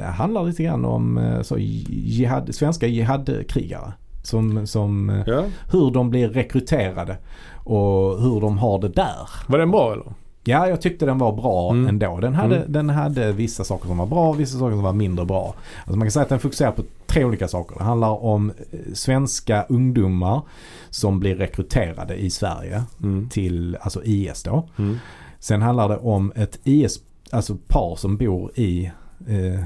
handlar 0.02 0.44
lite 0.44 0.62
grann 0.62 0.84
om 0.84 1.20
så, 1.42 1.56
jihad, 1.58 2.54
svenska 2.54 2.86
jihadkrigare. 2.86 3.92
Som, 4.22 4.66
som 4.66 5.22
Ja. 5.26 5.42
hur 5.72 5.90
de 5.90 6.10
blir 6.10 6.28
rekryterade 6.28 7.16
och 7.54 8.20
hur 8.22 8.40
de 8.40 8.58
har 8.58 8.78
det 8.78 8.88
där. 8.88 9.28
Var 9.48 9.58
den 9.58 9.70
bra 9.70 9.92
eller? 9.92 10.12
Ja, 10.48 10.68
jag 10.68 10.80
tyckte 10.80 11.06
den 11.06 11.18
var 11.18 11.32
bra 11.32 11.70
Mm. 11.70 11.86
ändå. 11.88 12.20
Den 12.20 12.34
hade, 12.34 12.56
Mm. 12.56 12.72
den 12.72 12.88
hade 12.90 13.32
vissa 13.32 13.64
saker 13.64 13.86
som 13.88 13.98
var 13.98 14.06
bra 14.06 14.28
och 14.28 14.40
vissa 14.40 14.58
saker 14.58 14.72
som 14.74 14.82
var 14.82 14.92
mindre 14.92 15.24
bra. 15.26 15.54
Alltså 15.84 15.96
man 15.98 16.06
kan 16.06 16.10
säga 16.12 16.22
att 16.22 16.28
den 16.28 16.38
fokuserar 16.40 16.72
på 16.72 16.82
tre 17.06 17.24
olika 17.24 17.48
saker. 17.48 17.78
Det 17.78 17.84
handlar 17.84 18.24
om 18.24 18.50
eh, 18.70 18.78
svenska 18.94 19.62
ungdomar 19.68 20.42
som 20.90 21.20
blir 21.20 21.34
rekryterade 21.34 22.14
i 22.16 22.30
Sverige 22.30 22.82
Mm. 23.02 23.28
till 23.28 23.76
alltså 23.80 24.04
IS 24.04 24.42
då. 24.42 24.68
Mm. 24.78 24.96
Sen 25.38 25.62
handlar 25.62 25.88
det 25.88 25.96
om 25.98 26.32
ett 26.36 26.58
IS, 26.64 27.00
alltså 27.30 27.56
par 27.68 27.96
som 27.96 28.16
bor 28.16 28.50
i, 28.54 28.90
eh, 29.28 29.60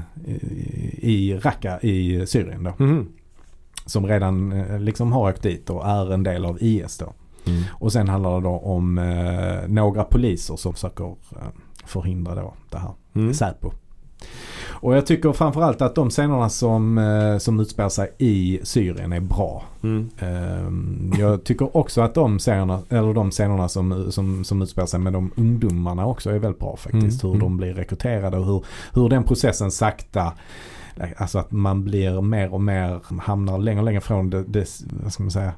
i- 1.09 1.39
Raqqa 1.43 1.79
i 1.81 2.25
Syrien 2.27 2.63
då. 2.63 2.73
Mhm. 2.83 3.07
Som 3.85 4.05
redan 4.07 4.51
eh, 4.51 4.79
liksom 4.79 5.11
har 5.11 5.29
åkt 5.29 5.41
dit 5.43 5.69
och 5.69 5.85
är 5.87 6.13
en 6.13 6.23
del 6.23 6.45
av 6.45 6.57
IS 6.63 6.97
då. 6.97 7.13
Mm. 7.45 7.63
Och 7.71 7.91
sen 7.91 8.09
handlar 8.09 8.35
det 8.35 8.41
då 8.41 8.49
om 8.49 8.97
eh, 8.97 9.67
några 9.67 10.03
poliser 10.03 10.55
som 10.55 10.73
försöker 10.73 11.05
eh, 11.05 11.47
förhindra 11.85 12.35
då 12.35 12.53
det 12.69 12.77
här. 12.77 12.91
Mm. 13.15 13.33
Säpo. 13.33 13.71
Och 14.81 14.95
jag 14.95 15.05
tycker 15.05 15.33
framförallt 15.33 15.81
att 15.81 15.95
de 15.95 16.09
scenerna 16.09 16.49
som, 16.49 16.97
eh, 16.97 17.37
som 17.37 17.59
utspelar 17.59 17.89
sig 17.89 18.11
i 18.17 18.59
Syrien 18.63 19.13
är 19.13 19.19
bra. 19.19 19.63
Mm. 19.83 20.09
Ehm, 20.19 21.13
jag 21.19 21.43
tycker 21.43 21.77
också 21.77 22.01
att 22.01 22.13
de 22.13 22.39
scenerna, 22.39 22.81
eller 22.89 23.13
de 23.13 23.31
scenerna 23.31 23.69
som, 23.69 24.11
som, 24.11 24.43
som 24.43 24.61
utspelar 24.61 24.85
sig 24.85 24.99
med 24.99 25.13
de 25.13 25.31
ungdomarna 25.35 26.05
också 26.05 26.29
är 26.29 26.39
väldigt 26.39 26.59
bra 26.59 26.75
faktiskt. 26.75 27.23
Mm, 27.23 27.31
Hur 27.31 27.35
mm. 27.35 27.39
de 27.39 27.57
blir 27.57 27.73
rekryterade 27.73 28.37
och 28.37 28.45
hur, 28.45 28.65
hur 28.93 29.09
den 29.09 29.23
processen 29.23 29.71
sakta 29.71 30.33
Alltså 31.17 31.39
att 31.39 31.51
man 31.51 31.83
blir 31.83 32.21
mer 32.21 32.53
och 32.53 32.61
mer, 32.61 33.01
hamnar 33.21 33.57
längre 33.57 33.79
och 33.79 33.85
längre 33.85 34.01
från 34.01 34.29
det, 34.29 34.43
det 34.43 34.67
vad 35.03 35.13
ska 35.13 35.23
man 35.23 35.31
säga, 35.31 35.53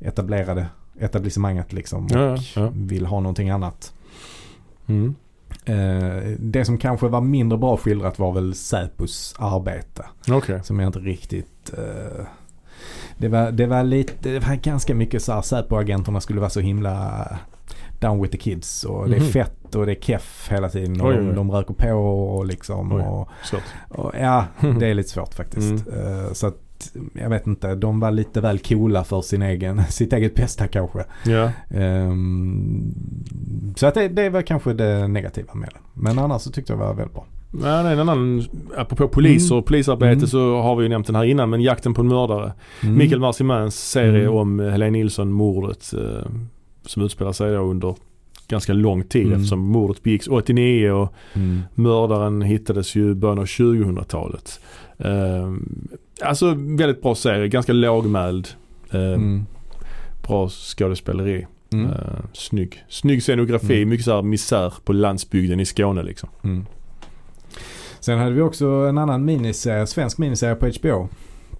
etablerade 0.00 0.66
etablissemanget 1.00 1.72
liksom. 1.72 2.04
Och 2.04 2.10
Ja, 2.10 2.36
ja, 2.56 2.70
vill 2.74 3.06
ha 3.06 3.20
någonting 3.20 3.50
annat. 3.50 3.92
Mm. 4.86 5.14
Eh, 5.64 6.30
det 6.38 6.64
som 6.64 6.78
kanske 6.78 7.08
var 7.08 7.20
mindre 7.20 7.58
bra 7.58 7.76
skildrat 7.76 8.18
var 8.18 8.32
väl 8.32 8.54
Säpos 8.54 9.34
arbete. 9.38 10.04
Okej. 10.30 10.60
Som 10.64 10.80
jag 10.80 10.88
inte 10.88 10.98
riktigt... 10.98 11.72
Eh, 11.78 12.24
det, 13.18 13.28
var, 13.28 13.50
det 13.52 13.66
var 13.66 13.82
lite, 13.84 14.12
det 14.32 14.38
var 14.38 14.54
ganska 14.54 14.94
mycket 14.94 15.22
så 15.22 15.32
här 15.32 15.42
Säpo-agenterna 15.42 16.20
skulle 16.20 16.40
vara 16.40 16.50
så 16.50 16.60
himla 16.60 17.26
down 18.00 18.22
with 18.22 18.32
the 18.32 18.38
kids 18.38 18.84
och 18.84 19.08
det 19.08 19.16
är 19.16 19.20
Mhm. 19.20 19.28
fett 19.28 19.74
och 19.74 19.86
det 19.86 19.92
är 19.92 20.00
keff 20.00 20.48
hela 20.50 20.68
tiden 20.68 21.00
och 21.00 21.08
Oj, 21.08 21.16
de, 21.16 21.28
oj. 21.28 21.34
de 21.34 21.50
röker 21.50 21.74
på 21.74 21.88
och 22.36 22.46
liksom. 22.46 22.92
Oj. 22.92 23.02
Och, 23.02 23.28
och, 23.88 24.12
ja, 24.20 24.44
det 24.80 24.86
är 24.86 24.94
lite 24.94 25.08
svårt 25.08 25.34
faktiskt. 25.34 25.86
Eh, 25.88 26.32
så 26.32 26.46
att 26.46 26.56
jag 27.12 27.30
vet 27.30 27.46
inte, 27.46 27.74
de 27.74 28.00
var 28.00 28.10
lite 28.10 28.40
väl 28.40 28.58
coola 28.58 29.04
för 29.04 29.20
sin 29.22 29.42
egen, 29.42 29.84
sitt 29.88 30.12
eget 30.12 30.34
bästa 30.34 30.66
kanske. 30.68 31.04
Ja. 31.26 31.50
Ehm, 31.70 32.94
så 33.76 33.86
att 33.86 33.94
det, 33.94 34.08
det 34.08 34.28
var 34.30 34.42
kanske 34.42 34.72
det 34.74 35.08
negativa 35.08 35.54
med 35.54 35.68
det. 35.74 35.80
Men 35.94 36.18
annars 36.18 36.42
så 36.42 36.50
tyckte 36.50 36.72
jag 36.72 36.80
det 36.80 36.84
var 36.86 36.94
väldigt 36.94 37.14
bra. 37.14 37.26
Det 37.50 37.68
är 37.68 37.84
en 37.92 37.98
annan, 37.98 38.44
apropå 38.76 39.08
poliser 39.08 39.54
och 39.54 39.66
polisarbete 39.66 40.12
Mm. 40.12 40.26
så 40.26 40.60
har 40.60 40.76
vi 40.76 40.82
ju 40.82 40.88
nämnt 40.88 41.06
den 41.06 41.16
här 41.16 41.24
innan 41.24 41.50
men 41.50 41.60
Jakten 41.60 41.94
på 41.94 42.00
en 42.02 42.08
mördare. 42.08 42.52
Mm. 42.82 42.98
Mikael 42.98 43.20
Marcimans 43.20 43.90
serie 43.90 44.22
Mm. 44.22 44.34
om 44.34 44.58
Helene 44.58 44.90
Nilsson-mordet 44.90 45.92
eh, 45.94 46.30
som 46.86 47.02
utspelar 47.02 47.32
sig 47.32 47.52
då 47.52 47.58
under 47.60 47.94
ganska 48.48 48.72
lång 48.72 49.02
tid 49.04 49.26
Mm. 49.26 49.36
eftersom 49.36 49.60
mordet 49.60 50.02
begicks 50.02 50.28
89 50.28 50.90
och 50.90 51.12
Mm. 51.34 51.60
mördaren 51.74 52.42
hittades 52.42 52.94
ju 52.94 53.10
i 53.10 53.14
början 53.14 53.38
av 53.38 53.44
2000-talet. 53.46 54.60
Eh, 54.98 55.52
alltså 56.22 56.54
väldigt 56.56 57.02
bra 57.02 57.14
serie, 57.14 57.48
ganska 57.48 57.72
lågmäld. 57.72 58.48
Eh, 58.90 59.00
Mm. 59.00 59.46
Bra 60.28 60.48
skådespeleri. 60.48 61.46
Mm. 61.72 61.86
Eh, 61.90 61.96
snygg. 62.32 62.84
snygg 62.88 63.22
scenografi, 63.22 63.76
Mm. 63.76 63.88
mycket 63.88 64.04
så 64.04 64.22
misär 64.22 64.74
på 64.84 64.92
landsbygden 64.92 65.60
i 65.60 65.64
Skåne 65.64 66.02
liksom. 66.02 66.28
Mm. 66.44 66.66
Sen 68.00 68.18
hade 68.18 68.30
vi 68.30 68.40
också 68.40 68.66
en 68.66 68.98
annan 68.98 69.24
miniserie, 69.24 69.86
svensk 69.86 70.18
miniserie 70.18 70.54
på 70.54 70.66
HBO. 70.66 71.08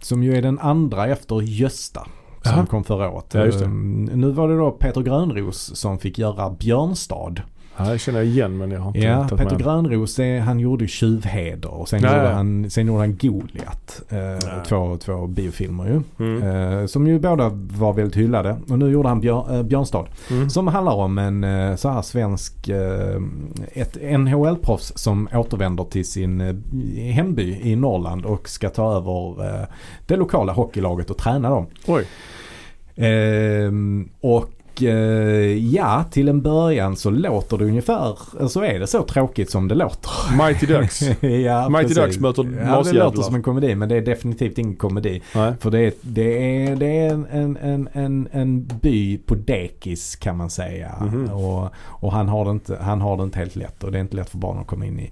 Som 0.01 0.23
ju 0.23 0.35
är 0.37 0.43
den 0.43 0.59
andra 0.59 1.07
efter 1.07 1.41
Gösta. 1.43 2.01
Som 2.43 2.53
Jaha. 2.57 2.67
kom 2.67 2.85
förra 2.85 3.11
året. 3.11 3.35
Ja. 3.35 3.47
Ehm, 3.65 4.05
Nu 4.05 4.31
var 4.31 4.49
det 4.49 4.57
då 4.57 4.71
Peter 4.71 5.01
Grönros 5.01 5.77
som 5.77 5.99
fick 5.99 6.19
göra 6.19 6.51
Björnstad. 6.51 7.35
Ja, 7.79 7.85
det 7.85 7.99
känner 7.99 8.19
jag 8.19 8.27
igen 8.27 8.57
men 8.57 8.71
jag 8.71 8.81
har 8.81 8.89
inte 8.89 8.99
Ja, 8.99 9.29
Peter 9.31 9.45
med. 9.45 9.59
Grönros 9.59 10.15
det, 10.15 10.39
han 10.39 10.61
gjorde 10.61 10.85
ju 10.85 10.89
Tjuvheder 10.89 11.71
och 11.71 11.89
sen, 11.89 12.03
gjorde. 12.03 12.29
Han, 12.29 12.71
sen 12.71 12.87
gjorde 12.87 13.01
han 13.01 13.17
Goliat. 13.17 14.03
Eh, 14.09 14.63
två, 14.63 14.97
två 14.97 15.27
biofilmer 15.27 15.87
ju. 15.87 16.27
Mm. 16.27 16.43
Eh, 16.43 16.87
som 16.87 17.07
ju 17.07 17.19
båda 17.19 17.51
var 17.53 17.93
väldigt 17.93 18.17
hyllade. 18.17 18.57
Och 18.69 18.79
nu 18.79 18.91
gjorde 18.91 19.09
han 19.09 19.21
Björ, 19.21 19.57
eh, 19.57 19.63
Björnstad. 19.63 20.07
Mm. 20.31 20.51
Som 20.51 20.67
handlar 20.67 20.95
om 20.95 21.19
en 21.19 21.45
eh, 21.45 21.77
så 21.77 21.89
här 21.89 22.03
svensk, 22.03 22.69
eh, 22.69 23.21
ett 23.73 23.97
NHL-proffs 24.03 24.93
som 24.99 25.29
återvänder 25.35 25.85
till 25.85 26.05
sin 26.05 26.41
eh, 26.41 26.55
hemby 27.13 27.61
i 27.63 27.77
Norrland 27.77 28.25
och 28.25 28.49
ska 28.49 28.69
ta 28.69 28.97
över 28.97 29.67
det 30.07 30.17
lokala 30.17 30.53
hockeylaget 30.53 31.11
och 31.11 31.19
träna 31.19 31.51
dem. 31.51 31.67
Oj. 31.87 32.07
Ehm, 32.97 34.09
och 34.77 34.83
eh, 34.83 35.59
ja, 35.75 36.05
till 36.11 36.29
en 36.29 36.43
början 36.43 36.97
så 36.97 37.11
låter 37.11 37.59
det 37.59 37.65
ungefär, 37.65 38.19
så 38.49 38.65
är 38.65 38.79
det 38.79 38.87
så 38.87 39.03
tråkigt 39.03 39.51
som 39.51 39.69
det 39.69 39.75
låter. 39.75 40.37
Mighty 40.37 40.67
Ducks. 40.67 41.03
ja, 41.21 41.69
Mighty 41.69 41.89
precis. 41.89 42.05
Ducks 42.05 42.19
möter 42.19 42.63
Ja, 42.67 42.83
det 42.83 42.93
låter 42.93 43.23
som 43.23 43.35
en 43.35 43.43
komedi 43.43 43.75
men 43.75 43.89
det 43.89 43.97
är 43.97 44.01
definitivt 44.01 44.59
ingen 44.59 44.77
komedi. 44.77 45.23
Nej. 45.35 45.53
För 45.61 45.71
det 45.71 45.81
är, 45.81 45.93
det 46.01 46.67
är, 46.67 46.77
det 46.77 46.87
är 46.87 47.11
en, 47.11 47.27
en, 47.57 47.89
en, 47.93 48.29
en, 48.33 48.67
by 48.67 49.19
på 49.19 49.35
dekis 49.35 50.17
kan 50.17 50.37
man 50.37 50.51
säga. 50.51 50.95
Mhm. 51.01 51.31
Och, 51.31 51.69
och 51.77 52.13
han, 52.13 52.29
har 52.29 52.45
det 52.45 52.51
inte, 52.51 52.79
han 52.81 53.01
har 53.01 53.17
det 53.17 53.23
inte 53.23 53.39
helt 53.39 53.57
lätt 53.57 53.85
och 53.85 53.93
det 53.93 53.99
är 53.99 54.03
inte 54.03 54.17
lätt 54.17 54.31
för 54.31 54.39
barn 54.39 54.59
att 54.59 54.67
komma 54.67 54.87
in 54.87 55.01
i. 55.01 55.11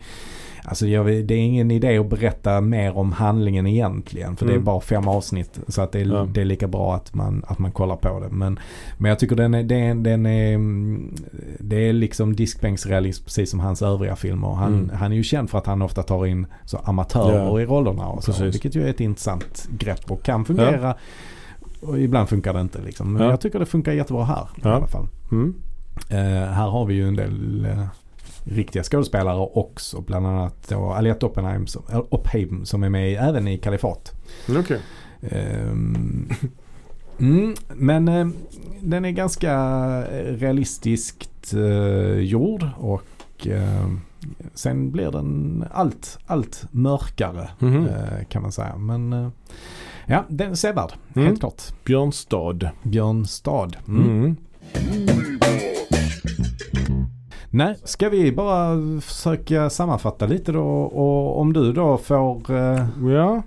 Alltså 0.67 0.87
jag, 0.87 1.07
det 1.07 1.35
är 1.35 1.39
ingen 1.39 1.71
idé 1.71 1.99
att 1.99 2.07
berätta 2.11 2.61
mer 2.61 2.97
om 2.99 3.13
handlingen 3.13 3.67
egentligen. 3.67 4.37
För 4.37 4.47
det 4.47 4.53
är 4.53 4.55
Mm. 4.55 4.65
bara 4.65 4.81
fem 4.81 5.09
avsnitt. 5.09 5.59
Så 5.69 5.83
att 5.83 5.93
det 5.93 6.01
är, 6.01 6.05
Ja. 6.07 6.27
det 6.35 6.41
är 6.41 6.45
lika 6.45 6.69
bra 6.69 6.95
att 6.95 7.15
man, 7.15 7.45
att 7.47 7.59
man 7.59 7.73
kollar 7.73 7.97
på 7.97 8.21
det. 8.21 8.29
Men, 8.31 8.59
men 8.99 9.09
jag 9.09 9.19
tycker 9.19 9.37
den 9.37 9.55
är, 9.55 9.63
den, 9.63 10.03
den 10.03 10.27
är, 10.27 10.55
mm, 10.55 11.15
det 11.59 11.77
är 11.89 11.93
liksom 11.93 12.37
diskbänksrealism 12.37 13.25
precis 13.25 13.51
som 13.51 13.61
hans 13.61 13.83
övriga 13.83 14.17
filmer. 14.17 14.49
Han, 14.55 14.75
Mm. 14.75 14.91
han 14.97 15.13
är 15.13 15.17
ju 15.17 15.23
känd 15.23 15.51
för 15.51 15.59
att 15.59 15.67
han 15.67 15.83
ofta 15.83 16.03
tar 16.03 16.27
in 16.27 16.47
så 16.65 16.79
amatörer 16.85 17.45
Ja. 17.45 17.61
i 17.61 17.67
rollerna. 17.67 18.07
Och 18.07 18.25
så, 18.25 18.33
Precis. 18.33 18.55
vilket 18.55 18.75
ju 18.77 18.83
är 18.87 18.91
ett 18.91 19.01
intressant 19.01 19.69
grepp 19.79 20.11
och 20.11 20.23
kan 20.23 20.45
fungera. 20.45 20.95
Och 21.83 21.99
ibland 22.01 22.29
funkar 22.29 22.53
det 22.55 22.61
inte 22.61 22.81
liksom. 22.83 23.13
Men 23.13 23.23
Ja. 23.23 23.31
jag 23.31 23.41
tycker 23.41 23.59
det 23.59 23.67
funkar 23.67 23.93
jättebra 23.93 24.25
här 24.25 24.49
i 24.57 24.61
Ja. 24.63 24.71
alla 24.71 24.87
fall. 24.87 25.09
Mm. 25.33 25.55
Eh, 26.11 26.17
här 26.53 26.69
har 26.71 26.85
vi 26.87 26.95
ju 26.95 27.09
en 27.09 27.17
del 27.17 27.65
eh, 27.65 27.85
riktiga 28.45 28.83
skådespelare 28.83 29.39
också. 29.55 30.01
Bland 30.01 30.27
annat 30.27 30.69
då 30.69 30.93
Aliette 30.93 31.27
Oppenheim 31.27 31.67
som, 31.67 31.83
Oppheim 32.09 32.65
som 32.65 32.83
är 32.83 32.89
med 32.89 33.29
även 33.29 33.49
i 33.49 33.59
Kalifat. 33.59 34.13
Okej. 34.59 34.81
Ehm, 35.31 36.29
mm, 37.19 37.55
men 37.75 38.09
eh, 38.09 38.27
den 38.81 39.05
är 39.05 39.11
ganska 39.11 39.53
eh, 40.13 40.35
realistiskt 40.37 41.55
eh, 41.55 42.19
gjord 42.19 42.69
och 42.79 43.47
eh, 43.47 43.89
sen 44.55 44.91
blir 44.91 45.11
den 45.11 45.65
allt, 45.73 46.19
allt 46.27 46.65
mörkare 46.71 47.49
Mhm. 47.59 47.87
eh, 47.89 48.25
kan 48.29 48.43
man 48.43 48.53
säga. 48.53 48.77
Men 48.77 49.13
eh, 49.13 49.29
ja, 50.07 50.25
den 50.29 50.51
är 50.51 50.55
sevärd. 50.55 50.93
Mm. 51.15 51.27
Helt 51.29 51.41
klart. 51.41 51.63
Björnstad. 51.85 52.69
Björn 52.83 53.27
Stad. 53.27 53.77
Mm. 53.89 54.37
Nej, 57.57 57.77
ska 57.85 58.09
vi 58.09 58.33
bara 58.33 58.77
försöka 59.01 59.71
sammanfatta 59.71 60.27
lite 60.27 60.53
då 60.53 60.63
och 60.83 61.41
om 61.41 61.53
du 61.53 61.73
då 61.73 61.97
får 61.99 62.51
eh, 62.51 62.87
Ja. 63.13 63.43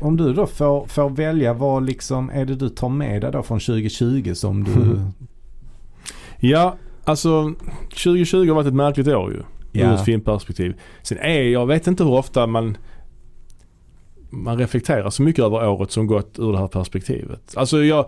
om 0.00 0.16
du 0.16 0.32
då 0.32 0.46
får, 0.46 0.86
får 0.86 1.10
välja 1.10 1.52
vad 1.52 1.86
liksom 1.86 2.30
är 2.30 2.44
det 2.44 2.54
du 2.54 2.68
tar 2.68 2.88
med 2.88 3.22
dig 3.22 3.32
då 3.32 3.42
från 3.42 3.60
2020 3.60 4.32
som 4.34 4.64
du 4.64 4.72
Mm. 4.72 5.00
Ja, 6.40 6.76
alltså 7.04 7.52
2020 7.90 8.48
har 8.48 8.54
varit 8.54 8.66
ett 8.66 8.74
märkligt 8.74 9.08
år 9.08 9.32
ju. 9.32 9.42
Ja. 9.72 9.86
Ur 9.90 9.94
ett 9.94 10.04
filmperspektiv. 10.04 10.74
Sen 11.02 11.18
är 11.18 11.42
jag 11.42 11.66
vet 11.66 11.86
inte 11.86 12.04
hur 12.04 12.12
ofta 12.12 12.46
man 12.46 12.76
man 14.30 14.58
reflekterar 14.58 15.10
så 15.10 15.22
mycket 15.22 15.44
över 15.44 15.68
året 15.68 15.90
som 15.90 16.06
gått 16.06 16.38
ur 16.38 16.52
det 16.52 16.58
här 16.58 16.68
perspektivet. 16.68 17.54
Alltså 17.56 17.84
jag, 17.84 18.06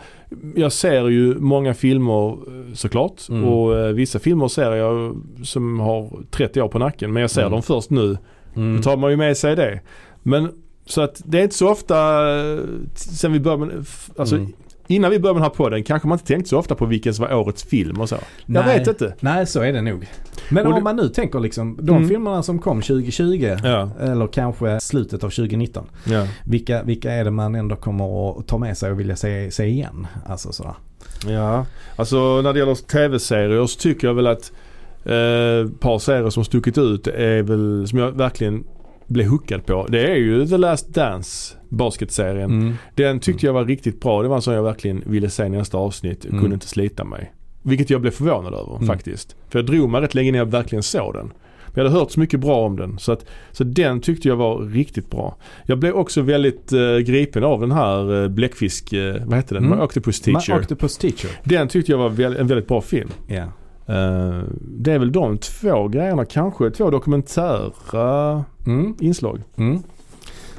jag 0.54 0.72
ser 0.72 1.08
ju 1.08 1.34
många 1.38 1.74
filmer 1.74 2.28
eh, 2.32 2.74
såklart 2.74 3.28
Mm. 3.28 3.44
och 3.44 3.76
eh, 3.78 3.92
vissa 3.92 4.18
filmer 4.18 4.48
ser 4.48 4.72
jag 4.74 5.16
som 5.42 5.80
har 5.80 6.10
30 6.30 6.62
år 6.62 6.68
på 6.68 6.78
nacken 6.78 7.12
men 7.12 7.20
jag 7.20 7.30
ser 7.30 7.40
Mm. 7.40 7.52
dem 7.52 7.62
först 7.62 7.90
nu. 7.90 8.18
Mm. 8.56 8.76
Då 8.76 8.82
tar 8.82 8.96
man 8.96 9.10
ju 9.10 9.16
med 9.16 9.36
sig 9.36 9.56
det. 9.56 9.80
Men 10.22 10.52
så 10.86 11.00
att 11.00 11.22
det 11.24 11.38
är 11.38 11.42
inte 11.42 11.54
så 11.54 11.68
ofta 11.70 12.28
eh, 12.40 12.58
sen 12.94 13.32
vi 13.32 13.40
började 13.40 13.66
med, 13.66 13.86
alltså 14.16 14.36
Mm. 14.36 14.52
Innan 14.88 15.10
vi 15.10 15.18
började 15.18 15.34
med 15.40 15.42
den 15.42 15.50
här 15.50 15.56
podden 15.56 15.82
kanske 15.84 16.08
man 16.08 16.16
inte 16.18 16.26
tänkte 16.26 16.48
så 16.50 16.58
ofta 16.58 16.74
på 16.74 16.86
vilken 16.86 17.14
som 17.14 17.24
var 17.24 17.34
årets 17.34 17.62
film 17.64 18.00
och 18.00 18.08
så. 18.08 18.14
Jag 18.46 18.66
Nej. 18.66 18.78
vet 18.78 18.88
inte. 18.88 19.14
Nej, 19.20 19.46
så 19.46 19.60
är 19.60 19.72
det 19.72 19.82
nog. 19.82 20.06
Men 20.50 20.66
Och 20.66 20.72
om 20.72 20.78
det- 20.78 20.84
man 20.84 20.96
nu 20.96 21.08
tänker 21.08 21.40
liksom 21.40 21.78
de 21.82 21.96
Mm. 21.96 22.08
filmerna 22.08 22.42
som 22.42 22.58
kom 22.58 22.82
2020 22.82 23.56
Ja, 23.64 23.90
eller 24.00 24.26
kanske 24.26 24.80
slutet 24.80 25.24
av 25.24 25.30
2019. 25.30 25.86
ja. 26.06 26.26
Vilka, 26.44 26.82
vilka 26.82 27.12
är 27.12 27.24
det 27.24 27.30
man 27.30 27.54
ändå 27.54 27.76
kommer 27.76 28.38
att 28.38 28.46
ta 28.46 28.58
med 28.58 28.78
sig 28.78 28.90
och 28.92 29.00
vilja 29.00 29.16
se, 29.16 29.50
se 29.50 29.64
igen? 29.66 30.06
Alltså 30.26 30.52
sådär. 30.52 30.74
Ja, 31.26 31.66
alltså 31.96 32.42
när 32.42 32.52
det 32.52 32.58
gäller 32.58 32.74
tv-serier 32.74 33.66
så 33.66 33.78
tycker 33.78 34.06
jag 34.06 34.14
väl 34.14 34.26
att 34.26 34.52
eh, 35.04 35.14
ett 35.66 35.80
par 35.80 35.98
serier 35.98 36.30
som 36.30 36.44
stuckit 36.44 36.78
ut 36.78 37.06
är 37.06 37.42
väl, 37.42 37.88
som 37.88 37.98
jag 37.98 38.12
verkligen 38.12 38.64
blev 39.08 39.26
hookad 39.26 39.66
på. 39.66 39.86
Det 39.88 40.10
är 40.10 40.14
ju 40.16 40.46
The 40.46 40.56
Last 40.56 40.94
Dance 40.94 41.54
basketserien. 41.68 42.50
Mm. 42.50 42.74
Den 42.94 43.20
tyckte 43.20 43.46
jag 43.46 43.52
var 43.52 43.64
riktigt 43.64 44.00
bra. 44.00 44.22
Det 44.22 44.28
var 44.28 44.36
en 44.36 44.42
sån 44.42 44.54
jag 44.54 44.62
verkligen 44.62 45.02
ville 45.06 45.30
se 45.30 45.48
nästa 45.48 45.78
avsnitt. 45.78 46.24
Mm. 46.24 46.40
kunde 46.40 46.54
inte 46.54 46.68
slita 46.68 47.04
mig. 47.04 47.32
Vilket 47.62 47.90
jag 47.90 48.00
blev 48.00 48.10
förvånad 48.10 48.54
över 48.54 48.74
Mm. 48.76 48.86
faktiskt. 48.86 49.36
För 49.48 49.58
jag 49.58 49.66
drog 49.66 49.90
mig 49.90 50.00
rätt 50.00 50.14
länge 50.14 50.32
när 50.32 50.38
jag 50.38 50.46
verkligen 50.50 50.82
såg 50.82 51.14
den. 51.14 51.26
Men 51.66 51.84
jag 51.84 51.90
hade 51.90 52.00
hört 52.00 52.10
så 52.10 52.20
mycket 52.20 52.40
bra 52.40 52.66
om 52.66 52.76
den. 52.76 52.98
Så, 52.98 53.12
att, 53.12 53.24
så 53.52 53.64
den 53.64 54.00
tyckte 54.00 54.28
jag 54.28 54.36
var 54.36 54.58
riktigt 54.62 55.10
bra. 55.10 55.36
Jag 55.66 55.78
blev 55.78 55.94
också 55.94 56.22
väldigt 56.22 56.72
eh, 56.72 56.96
gripen 56.98 57.44
av 57.44 57.60
den 57.60 57.72
här 57.72 58.22
eh, 58.22 58.28
bläckfisk, 58.28 58.92
eh, 58.92 59.16
vad 59.26 59.36
heter 59.36 59.54
den? 59.54 59.64
Mm. 59.64 59.80
Octopus 59.80 60.20
Teacher. 60.20 60.52
Ma- 60.52 60.60
Octopus 60.60 60.98
Teacher. 60.98 61.30
Den 61.44 61.68
tyckte 61.68 61.92
jag 61.92 61.98
var 61.98 62.08
väl, 62.08 62.36
en 62.36 62.46
väldigt 62.46 62.68
bra 62.68 62.80
film. 62.80 63.08
Ja. 63.26 63.44
Eh, 63.88 64.42
det 64.60 64.92
är 64.92 64.98
väl 64.98 65.12
de 65.12 65.38
två 65.38 65.88
grejerna 65.88 66.24
kanske. 66.24 66.70
Två 66.70 66.90
dokumentära 66.90 68.44
Mm. 68.66 68.94
inslag. 69.00 69.42
Mm. 69.56 69.82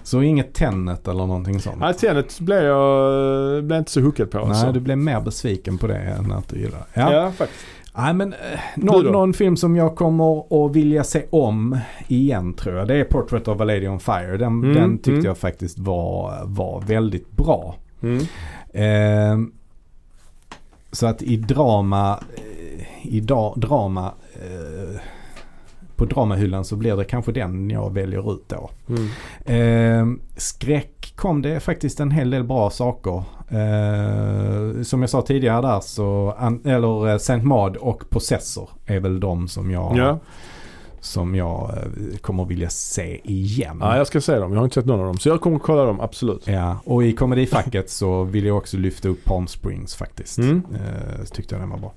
Så 0.04 0.22
inget 0.22 0.54
Tenet 0.54 1.08
eller 1.08 1.26
någonting 1.26 1.60
sånt? 1.60 1.80
Nej, 1.80 1.94
Tenet 1.94 2.40
blev 2.40 2.64
jag 2.64 3.64
blev 3.64 3.80
inte 3.80 3.92
så 3.92 4.02
hookad 4.02 4.32
på. 4.32 4.38
Nej, 4.38 4.48
alltså. 4.48 4.72
du 4.72 4.80
blev 4.80 4.98
mer 4.98 5.22
besviken 5.22 5.78
på 5.78 5.88
det 5.88 5.98
än 5.98 6.32
att 6.32 6.48
du 6.50 6.60
gillar 6.60 6.86
ja. 6.94 7.14
ja, 7.14 7.32
faktiskt. 7.32 7.66
Nej, 7.98 8.14
men 8.14 8.34
eh, 8.34 8.60
någon, 8.76 9.06
någon 9.06 9.34
film 9.34 9.58
som 9.58 9.76
jag 9.76 9.96
kommer 9.96 10.66
att 10.66 10.76
vilja 10.76 11.04
se 11.04 11.26
om 11.30 11.78
igen 12.08 12.54
tror 12.54 12.76
jag. 12.78 12.88
Det 12.88 12.96
är 12.96 13.04
Portrait 13.04 13.48
of 13.48 13.62
a 13.62 13.64
Lady 13.64 13.88
on 13.88 14.00
Fire. 14.00 14.38
Den, 14.38 14.48
Mm, 14.48 14.74
den 14.74 14.98
tyckte 14.98 15.12
mm. 15.12 15.26
jag 15.26 15.38
faktiskt 15.38 15.80
var, 15.80 16.40
var 16.46 16.82
väldigt 16.82 17.32
bra. 17.32 17.76
Mm. 18.02 18.24
Ehm, 18.74 19.52
så 20.92 21.08
att 21.08 21.22
i 21.22 21.38
drama, 21.38 22.20
eh, 22.36 22.44
i 23.02 23.20
da, 23.20 23.54
drama 23.56 24.14
eh, 24.34 25.00
på 25.96 26.06
dramahyllan 26.06 26.66
så 26.66 26.76
blir 26.76 26.96
det 26.96 27.04
kanske 27.06 27.32
den 27.32 27.70
jag 27.70 27.94
väljer 27.94 28.34
ut 28.34 28.44
då. 28.48 28.70
Mm. 28.90 29.08
Ehm, 29.46 30.22
skräck, 30.38 31.14
kom 31.16 31.42
det 31.42 31.60
faktiskt 31.60 32.00
en 32.00 32.12
hel 32.12 32.30
del 32.30 32.44
bra 32.44 32.70
saker. 32.70 33.24
Eh, 33.50 34.82
som 34.84 35.02
jag 35.02 35.10
sa 35.10 35.22
tidigare 35.22 35.62
där 35.62 35.80
så, 35.80 36.36
an, 36.38 36.62
eller 36.66 37.10
eh, 37.10 37.18
Saint 37.18 37.44
Maud 37.44 37.76
och 37.76 38.10
Possessor 38.10 38.70
är 38.86 39.00
väl 39.00 39.20
de 39.20 39.48
som 39.48 39.72
jag, 39.72 39.98
Ja. 39.98 40.20
som 41.00 41.36
jag 41.36 41.70
eh, 41.70 42.18
kommer 42.22 42.46
vilja 42.46 42.70
se 42.70 43.22
igen. 43.24 43.78
ja, 43.82 43.98
jag 43.98 44.08
ska 44.08 44.22
se 44.22 44.36
dem. 44.36 44.52
Jag 44.52 44.60
har 44.60 44.64
inte 44.66 44.74
sett 44.76 44.86
någon 44.86 45.00
av 45.00 45.06
dem. 45.06 45.18
Så 45.18 45.30
jag 45.30 45.42
kommer 45.42 45.60
kolla 45.60 45.86
dem, 45.86 46.00
absolut. 46.02 46.48
Ja, 46.48 46.78
och 46.86 47.04
i 47.04 47.14
komedifacket 47.14 47.90
så 47.90 48.24
vill 48.24 48.46
jag 48.46 48.58
också 48.58 48.78
lyfta 48.78 49.10
upp 49.10 49.24
Palm 49.24 49.48
Springs 49.48 49.96
faktiskt. 49.96 50.38
Mm. 50.38 50.62
Eh, 50.76 51.24
tyckte 51.26 51.56
jag 51.56 51.62
den 51.62 51.70
var 51.70 51.78
bra. 51.78 51.94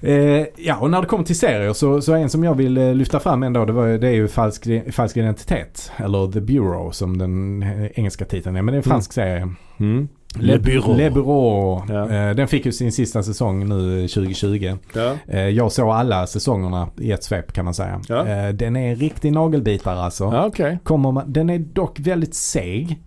Eh, 0.00 0.46
ja, 0.56 0.76
och 0.80 0.90
när 0.90 1.00
det 1.00 1.06
kommer 1.06 1.24
till 1.24 1.38
serier 1.38 1.72
så, 1.72 2.02
så 2.02 2.14
en 2.14 2.30
som 2.30 2.44
jag 2.44 2.54
vill 2.54 2.78
eh, 2.78 2.94
lyfta 2.94 3.20
fram 3.20 3.42
ändå 3.42 3.64
det, 3.64 3.72
var, 3.72 3.88
det 3.88 4.08
är 4.08 4.12
ju 4.12 4.28
falsk, 4.28 4.66
falsk 4.92 5.16
identitet. 5.16 5.92
Eller 5.96 6.32
The 6.32 6.40
Bureau 6.40 6.92
som 6.92 7.18
den 7.18 7.62
eh, 7.62 7.86
engelska 7.94 8.24
titeln 8.24 8.56
är. 8.56 8.62
Men 8.62 8.72
det 8.72 8.76
är 8.76 8.78
en 8.78 8.82
fransk 8.82 9.12
serie. 9.12 9.48
Mm. 9.80 10.08
Le 10.34 10.58
Bureau. 10.58 10.96
Le 10.96 11.10
Bureau. 11.10 11.82
Ja. 11.88 12.10
Eh, 12.10 12.34
den 12.34 12.48
fick 12.48 12.66
ju 12.66 12.72
sin 12.72 12.92
sista 12.92 13.22
säsong 13.22 13.68
nu 13.68 14.08
2020. 14.08 14.76
Ja. 14.94 15.14
Eh, 15.26 15.40
jag 15.40 15.72
såg 15.72 15.90
alla 15.90 16.26
säsongerna 16.26 16.88
i 16.98 17.12
ett 17.12 17.24
svep 17.24 17.52
kan 17.52 17.64
man 17.64 17.74
säga. 17.74 18.00
Ja. 18.08 18.26
Eh, 18.26 18.48
den 18.48 18.76
är 18.76 18.90
en 18.90 18.96
riktig 18.96 19.32
nagelbitare 19.32 20.00
alltså. 20.00 20.24
Ja, 20.24 20.46
okej. 20.46 20.78
Kommer 20.84 21.12
man, 21.12 21.32
den 21.32 21.50
är 21.50 21.58
dock 21.58 22.00
väldigt 22.00 22.34
seg. 22.34 22.98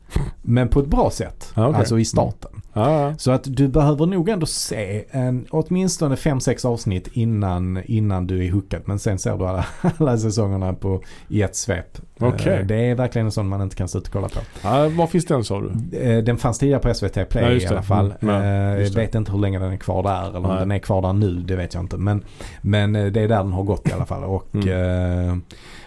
Men 0.42 0.68
på 0.68 0.80
ett 0.80 0.88
bra 0.88 1.10
sätt. 1.10 1.54
Okej. 1.56 1.80
Alltså 1.80 2.00
i 2.00 2.06
starten. 2.06 2.52
Ja. 2.74 3.14
Så 3.18 3.32
att 3.32 3.44
du 3.44 3.68
behöver 3.68 4.06
nog 4.06 4.30
ändå 4.30 4.46
se 4.46 5.04
en, 5.12 5.46
åtminstone 5.50 6.16
5-6 6.16 6.68
avsnitt 6.68 7.08
innan, 7.14 7.84
innan 7.86 8.28
du 8.28 8.46
är 8.46 8.52
hookad. 8.52 8.82
Men 8.86 9.00
sen 9.00 9.20
ser 9.20 9.38
du 9.38 9.48
alla, 9.48 9.66
alla 9.98 10.18
säsongerna 10.18 10.74
på, 10.74 11.02
i 11.28 11.42
ett 11.42 11.56
svep. 11.56 11.98
Eh, 12.28 12.66
Det 12.66 12.76
är 12.76 12.96
verkligen 12.96 13.26
en 13.26 13.32
sån 13.32 13.48
man 13.48 13.62
inte 13.62 13.76
kan 13.76 13.88
sluta 13.88 14.10
kolla 14.12 14.30
på. 14.30 14.40
ja. 14.64 14.90
Var 14.90 15.08
finns 15.08 15.26
den 15.26 15.44
sa 15.44 15.62
du? 15.62 15.98
Eh, 15.98 16.24
Den 16.24 16.38
fanns 16.38 16.60
tidigare 16.60 16.80
på 16.82 16.94
SVT 16.94 17.26
Play 17.30 17.44
Ja, 17.44 17.52
i 17.52 17.68
alla 17.68 17.82
fall. 17.82 18.14
Mm, 18.22 18.36
ja, 18.36 18.42
Eh, 18.44 18.82
Jag 18.84 18.90
vet 18.96 19.16
inte 19.16 19.32
hur 19.32 19.40
länge 19.40 19.60
den 19.60 19.72
är 19.72 19.78
kvar 19.78 20.04
där. 20.04 20.28
Eller 20.28 20.38
om 20.38 20.44
Nej. 20.48 20.60
den 20.60 20.72
är 20.72 20.80
kvar 20.80 21.02
där 21.02 21.14
nu, 21.14 21.34
det 21.34 21.56
vet 21.56 21.74
jag 21.74 21.84
inte. 21.84 21.98
Men, 21.98 22.24
men 22.62 22.94
det 22.94 23.00
är 23.00 23.10
där 23.12 23.28
den 23.28 23.52
har 23.54 23.64
gått 23.64 23.90
i 23.90 23.92
alla 23.94 24.06
fall. 24.06 24.24
Och 24.24 24.68
eh, 24.68 25.36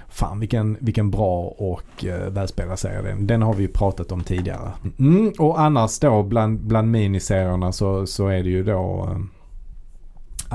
Fan 0.09 0.41
vilken, 0.41 0.77
vilken 0.81 1.11
bra 1.11 1.41
och 1.59 2.05
välspelad 2.29 2.79
serie 2.79 3.13
är. 3.13 3.17
Den 3.21 3.43
har 3.43 3.55
vi 3.55 3.63
ju 3.63 3.69
pratat 3.69 4.13
om 4.13 4.21
tidigare. 4.25 4.71
Mm, 4.99 5.33
och 5.39 5.61
annars 5.61 5.99
då 5.99 6.23
bland, 6.23 6.61
bland 6.61 6.91
miniserierna 6.91 7.73
så, 7.73 8.07
så 8.07 8.29
är 8.29 8.43
det 8.43 8.51
ju 8.51 8.63
då 8.65 9.17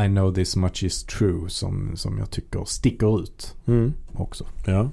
I 0.05 0.07
know 0.07 0.33
this 0.33 0.55
much 0.55 0.83
is 0.83 1.03
true 1.03 1.49
som, 1.49 1.91
som 1.95 2.17
jag 2.17 2.29
tycker 2.31 2.63
sticker 2.65 3.19
ut 3.21 3.55
Mm. 3.67 3.93
också. 4.13 4.45
Ja. 4.65 4.89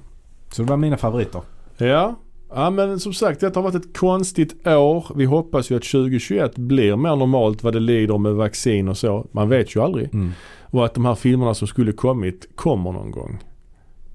Så 0.57 0.63
det 0.63 0.69
var 0.69 0.77
mina 0.77 0.97
favoriter. 0.97 1.41
Ja. 1.77 2.15
Ja 2.55 2.69
men 2.69 2.99
som 2.99 3.13
sagt 3.13 3.39
detta 3.39 3.59
har 3.59 3.63
varit 3.63 3.75
ett 3.85 3.97
konstigt 3.97 4.67
år. 4.67 5.05
Vi 5.15 5.25
hoppas 5.25 5.71
ju 5.71 5.75
att 5.77 5.83
2021 5.83 6.55
blir 6.57 6.95
mer 6.95 7.15
normalt 7.15 7.63
vad 7.63 7.73
det 7.73 7.79
lider 7.79 8.17
med 8.17 8.33
vaccin 8.35 8.87
och 8.87 8.97
så. 8.97 9.27
Man 9.31 9.49
vet 9.49 9.75
ju 9.75 9.81
aldrig. 9.83 10.13
Mm. 10.13 10.31
Och 10.69 10.85
att 10.85 10.93
de 10.93 11.05
här 11.05 11.15
filmerna 11.15 11.53
som 11.53 11.67
skulle 11.67 11.91
kommit 11.91 12.49
kommer 12.55 12.91
någon 12.91 13.11
gång. 13.11 13.37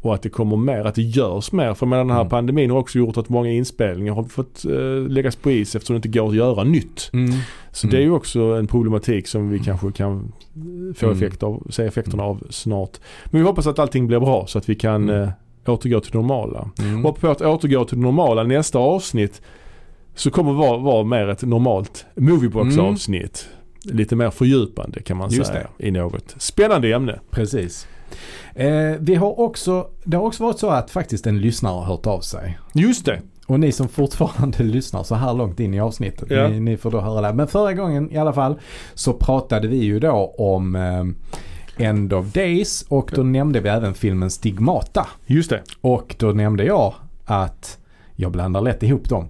Och 0.01 0.15
att 0.15 0.23
det 0.23 0.29
kommer 0.29 0.57
mer, 0.57 0.85
att 0.85 0.95
det 0.95 1.03
görs 1.03 1.53
mer. 1.53 1.75
För 1.75 1.87
medan 1.87 2.07
den 2.07 2.15
här 2.17 2.21
Mm. 2.23 2.31
pandemin 2.31 2.71
har 2.71 2.79
också 2.79 2.99
gjort 2.99 3.17
att 3.17 3.29
många 3.29 3.51
inspelningar 3.51 4.13
har 4.15 4.25
fått 4.25 4.65
eh, 4.65 5.09
läggas 5.11 5.37
på 5.37 5.51
is 5.51 5.75
eftersom 5.75 5.95
det 5.95 5.99
inte 6.09 6.19
går 6.19 6.29
att 6.29 6.35
göra 6.35 6.65
nytt. 6.65 7.11
Mm. 7.13 7.31
Så 7.73 7.87
Mm. 7.87 7.91
det 7.95 8.03
är 8.03 8.05
ju 8.05 8.11
också 8.13 8.41
en 8.43 8.67
problematik 8.67 9.27
som 9.29 9.51
vi 9.51 9.59
kanske 9.59 9.93
kan 9.93 10.33
få 10.97 11.07
Mm. 11.07 11.17
effekt 11.19 11.43
av, 11.43 11.67
se 11.71 11.83
effekterna 11.85 12.23
av 12.23 12.43
snart. 12.51 12.99
Men 13.25 13.41
vi 13.41 13.47
hoppas 13.47 13.67
att 13.67 13.79
allting 13.79 14.07
blir 14.07 14.21
bra 14.21 14.47
så 14.47 14.59
att 14.59 14.69
vi 14.69 14.75
kan 14.75 15.09
Mm. 15.09 15.23
eh, 15.23 15.29
återgå 15.69 16.01
till 16.01 16.13
det 16.13 16.19
normala. 16.19 16.71
Mm. 16.79 17.07
Och 17.07 17.21
på 17.21 17.29
att 17.29 17.43
återgå 17.43 17.85
till 17.85 17.99
det 17.99 18.05
normala 18.05 18.43
nästa 18.43 18.79
avsnitt 18.79 19.43
så 20.15 20.31
kommer 20.31 20.51
det 20.51 20.59
vara, 20.59 20.77
vara 20.79 21.05
mer 21.05 21.29
ett 21.29 21.43
normalt 21.43 22.07
Moviebox 22.17 22.77
Mm. 22.77 23.97
Lite 23.97 24.17
mer 24.17 24.31
fördjupande 24.31 25.03
kan 25.03 25.17
man 25.17 25.31
Just 25.31 25.51
säga 25.53 25.67
i 25.79 25.91
något 25.91 26.35
spännande 26.39 26.95
ämne. 26.95 27.21
Precis. 27.31 27.87
Eh, 28.55 28.97
vi 29.01 29.15
har 29.15 29.41
också, 29.41 29.87
det 30.05 30.17
har 30.17 30.25
också 30.25 30.45
varit 30.45 30.59
så 30.59 30.71
att 30.71 30.91
faktiskt 30.91 31.27
en 31.27 31.41
lyssnare 31.41 31.73
har 31.73 31.85
hört 31.85 32.07
av 32.07 32.21
sig. 32.21 32.59
Just 32.75 33.07
det. 33.07 33.21
Och 33.47 33.61
ni 33.61 33.73
som 33.73 33.89
fortfarande 33.89 34.63
lyssnar 34.63 35.03
så 35.03 35.15
här 35.15 35.35
långt 35.35 35.61
in 35.61 35.75
i 35.75 35.81
avsnittet, 35.81 36.31
Ja. 36.31 36.49
ni, 36.49 36.61
ni 36.61 36.77
får 36.77 36.91
då 36.91 37.01
höra 37.01 37.21
det. 37.21 37.33
Men 37.33 37.49
förra 37.49 37.73
gången 37.73 38.11
i 38.13 38.17
alla 38.19 38.33
fall 38.33 38.55
så 38.95 39.13
pratade 39.13 39.69
vi 39.69 39.77
ju 39.77 40.01
då 40.01 40.35
om 40.39 40.77
eh, 40.77 41.05
End 41.77 42.13
of 42.13 42.33
Days 42.33 42.85
och 42.89 43.11
då 43.15 43.23
nämnde 43.23 43.61
vi 43.61 43.69
även 43.69 43.95
filmen 43.95 44.31
Stigmata. 44.31 45.07
Just 45.27 45.51
det. 45.51 45.63
Och 45.81 46.15
då 46.19 46.27
nämnde 46.27 46.65
jag 46.65 46.95
att 47.25 47.79
jag 48.17 48.33
blandar 48.33 48.61
lätt 48.61 48.83
ihop 48.83 49.09
dem. 49.09 49.29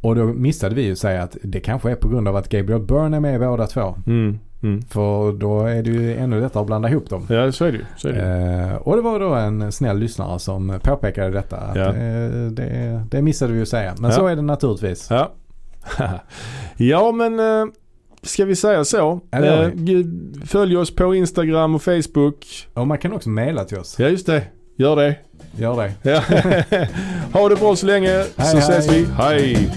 Och 0.00 0.14
då 0.16 0.24
missade 0.24 0.74
vi 0.74 0.82
ju 0.82 0.96
säga 0.96 1.22
att 1.22 1.36
det 1.42 1.60
kanske 1.60 1.90
är 1.90 1.94
på 1.94 2.08
grund 2.08 2.28
av 2.28 2.36
att 2.36 2.48
Gabriel 2.48 2.80
Byrne 2.80 3.16
är 3.16 3.20
med 3.20 3.34
i 3.34 3.38
båda 3.38 3.66
två. 3.66 3.94
Mm. 4.06 4.38
Mm. 4.62 4.82
För 4.82 5.32
då 5.32 5.60
är 5.60 5.82
det 5.82 5.90
ju 5.90 6.16
ännu 6.16 6.40
lättare 6.40 6.60
att 6.60 6.66
blanda 6.66 6.88
ihop 6.88 7.10
dem. 7.10 7.26
Ja 7.28 7.52
så 7.52 7.64
är 7.64 7.72
det 7.72 7.78
ju. 7.78 7.84
Så 7.96 8.08
är 8.08 8.12
det. 8.12 8.70
Eh, 8.70 8.74
och 8.76 8.96
det 8.96 9.02
var 9.02 9.20
då 9.20 9.34
en 9.34 9.72
snäll 9.72 9.98
lyssnare 9.98 10.38
som 10.38 10.78
påpekade 10.82 11.30
detta. 11.30 11.56
Att 11.56 11.76
Ja. 11.76 11.92
det, 11.92 12.50
det, 12.50 13.02
det 13.10 13.22
missade 13.22 13.52
vi 13.52 13.58
ju 13.58 13.66
säga. 13.66 13.94
Men 13.98 14.10
Ja. 14.10 14.16
så 14.16 14.26
är 14.26 14.36
det 14.36 14.42
naturligtvis. 14.42 15.06
Ja. 15.10 15.32
ja 16.76 17.12
men 17.12 17.40
eh, 17.40 17.66
ska 18.24 18.44
vi 18.44 18.56
säga 18.56 18.84
så? 18.84 19.20
Ja, 19.30 19.38
Eh, 19.38 19.70
följ 20.46 20.76
oss 20.76 20.94
på 20.94 21.14
Instagram 21.14 21.74
och 21.74 21.82
Facebook. 21.82 22.46
Och 22.74 22.86
man 22.86 22.98
kan 22.98 23.12
också 23.12 23.28
mejla 23.28 23.64
till 23.64 23.78
oss. 23.78 23.96
Ja 23.98 24.08
just 24.08 24.26
det. 24.26 24.42
Gör 24.76 24.96
det. 24.96 25.16
Gör 25.58 25.76
det. 25.76 26.10
Ja. 26.10 26.22
ha 27.40 27.48
det 27.48 27.56
bra 27.56 27.76
så 27.76 27.86
länge 27.86 28.08
Hej, 28.36 28.50
så 28.52 28.58
ses 28.58 28.90
hej. 28.90 29.02
vi. 29.02 29.06
Hej! 29.12 29.70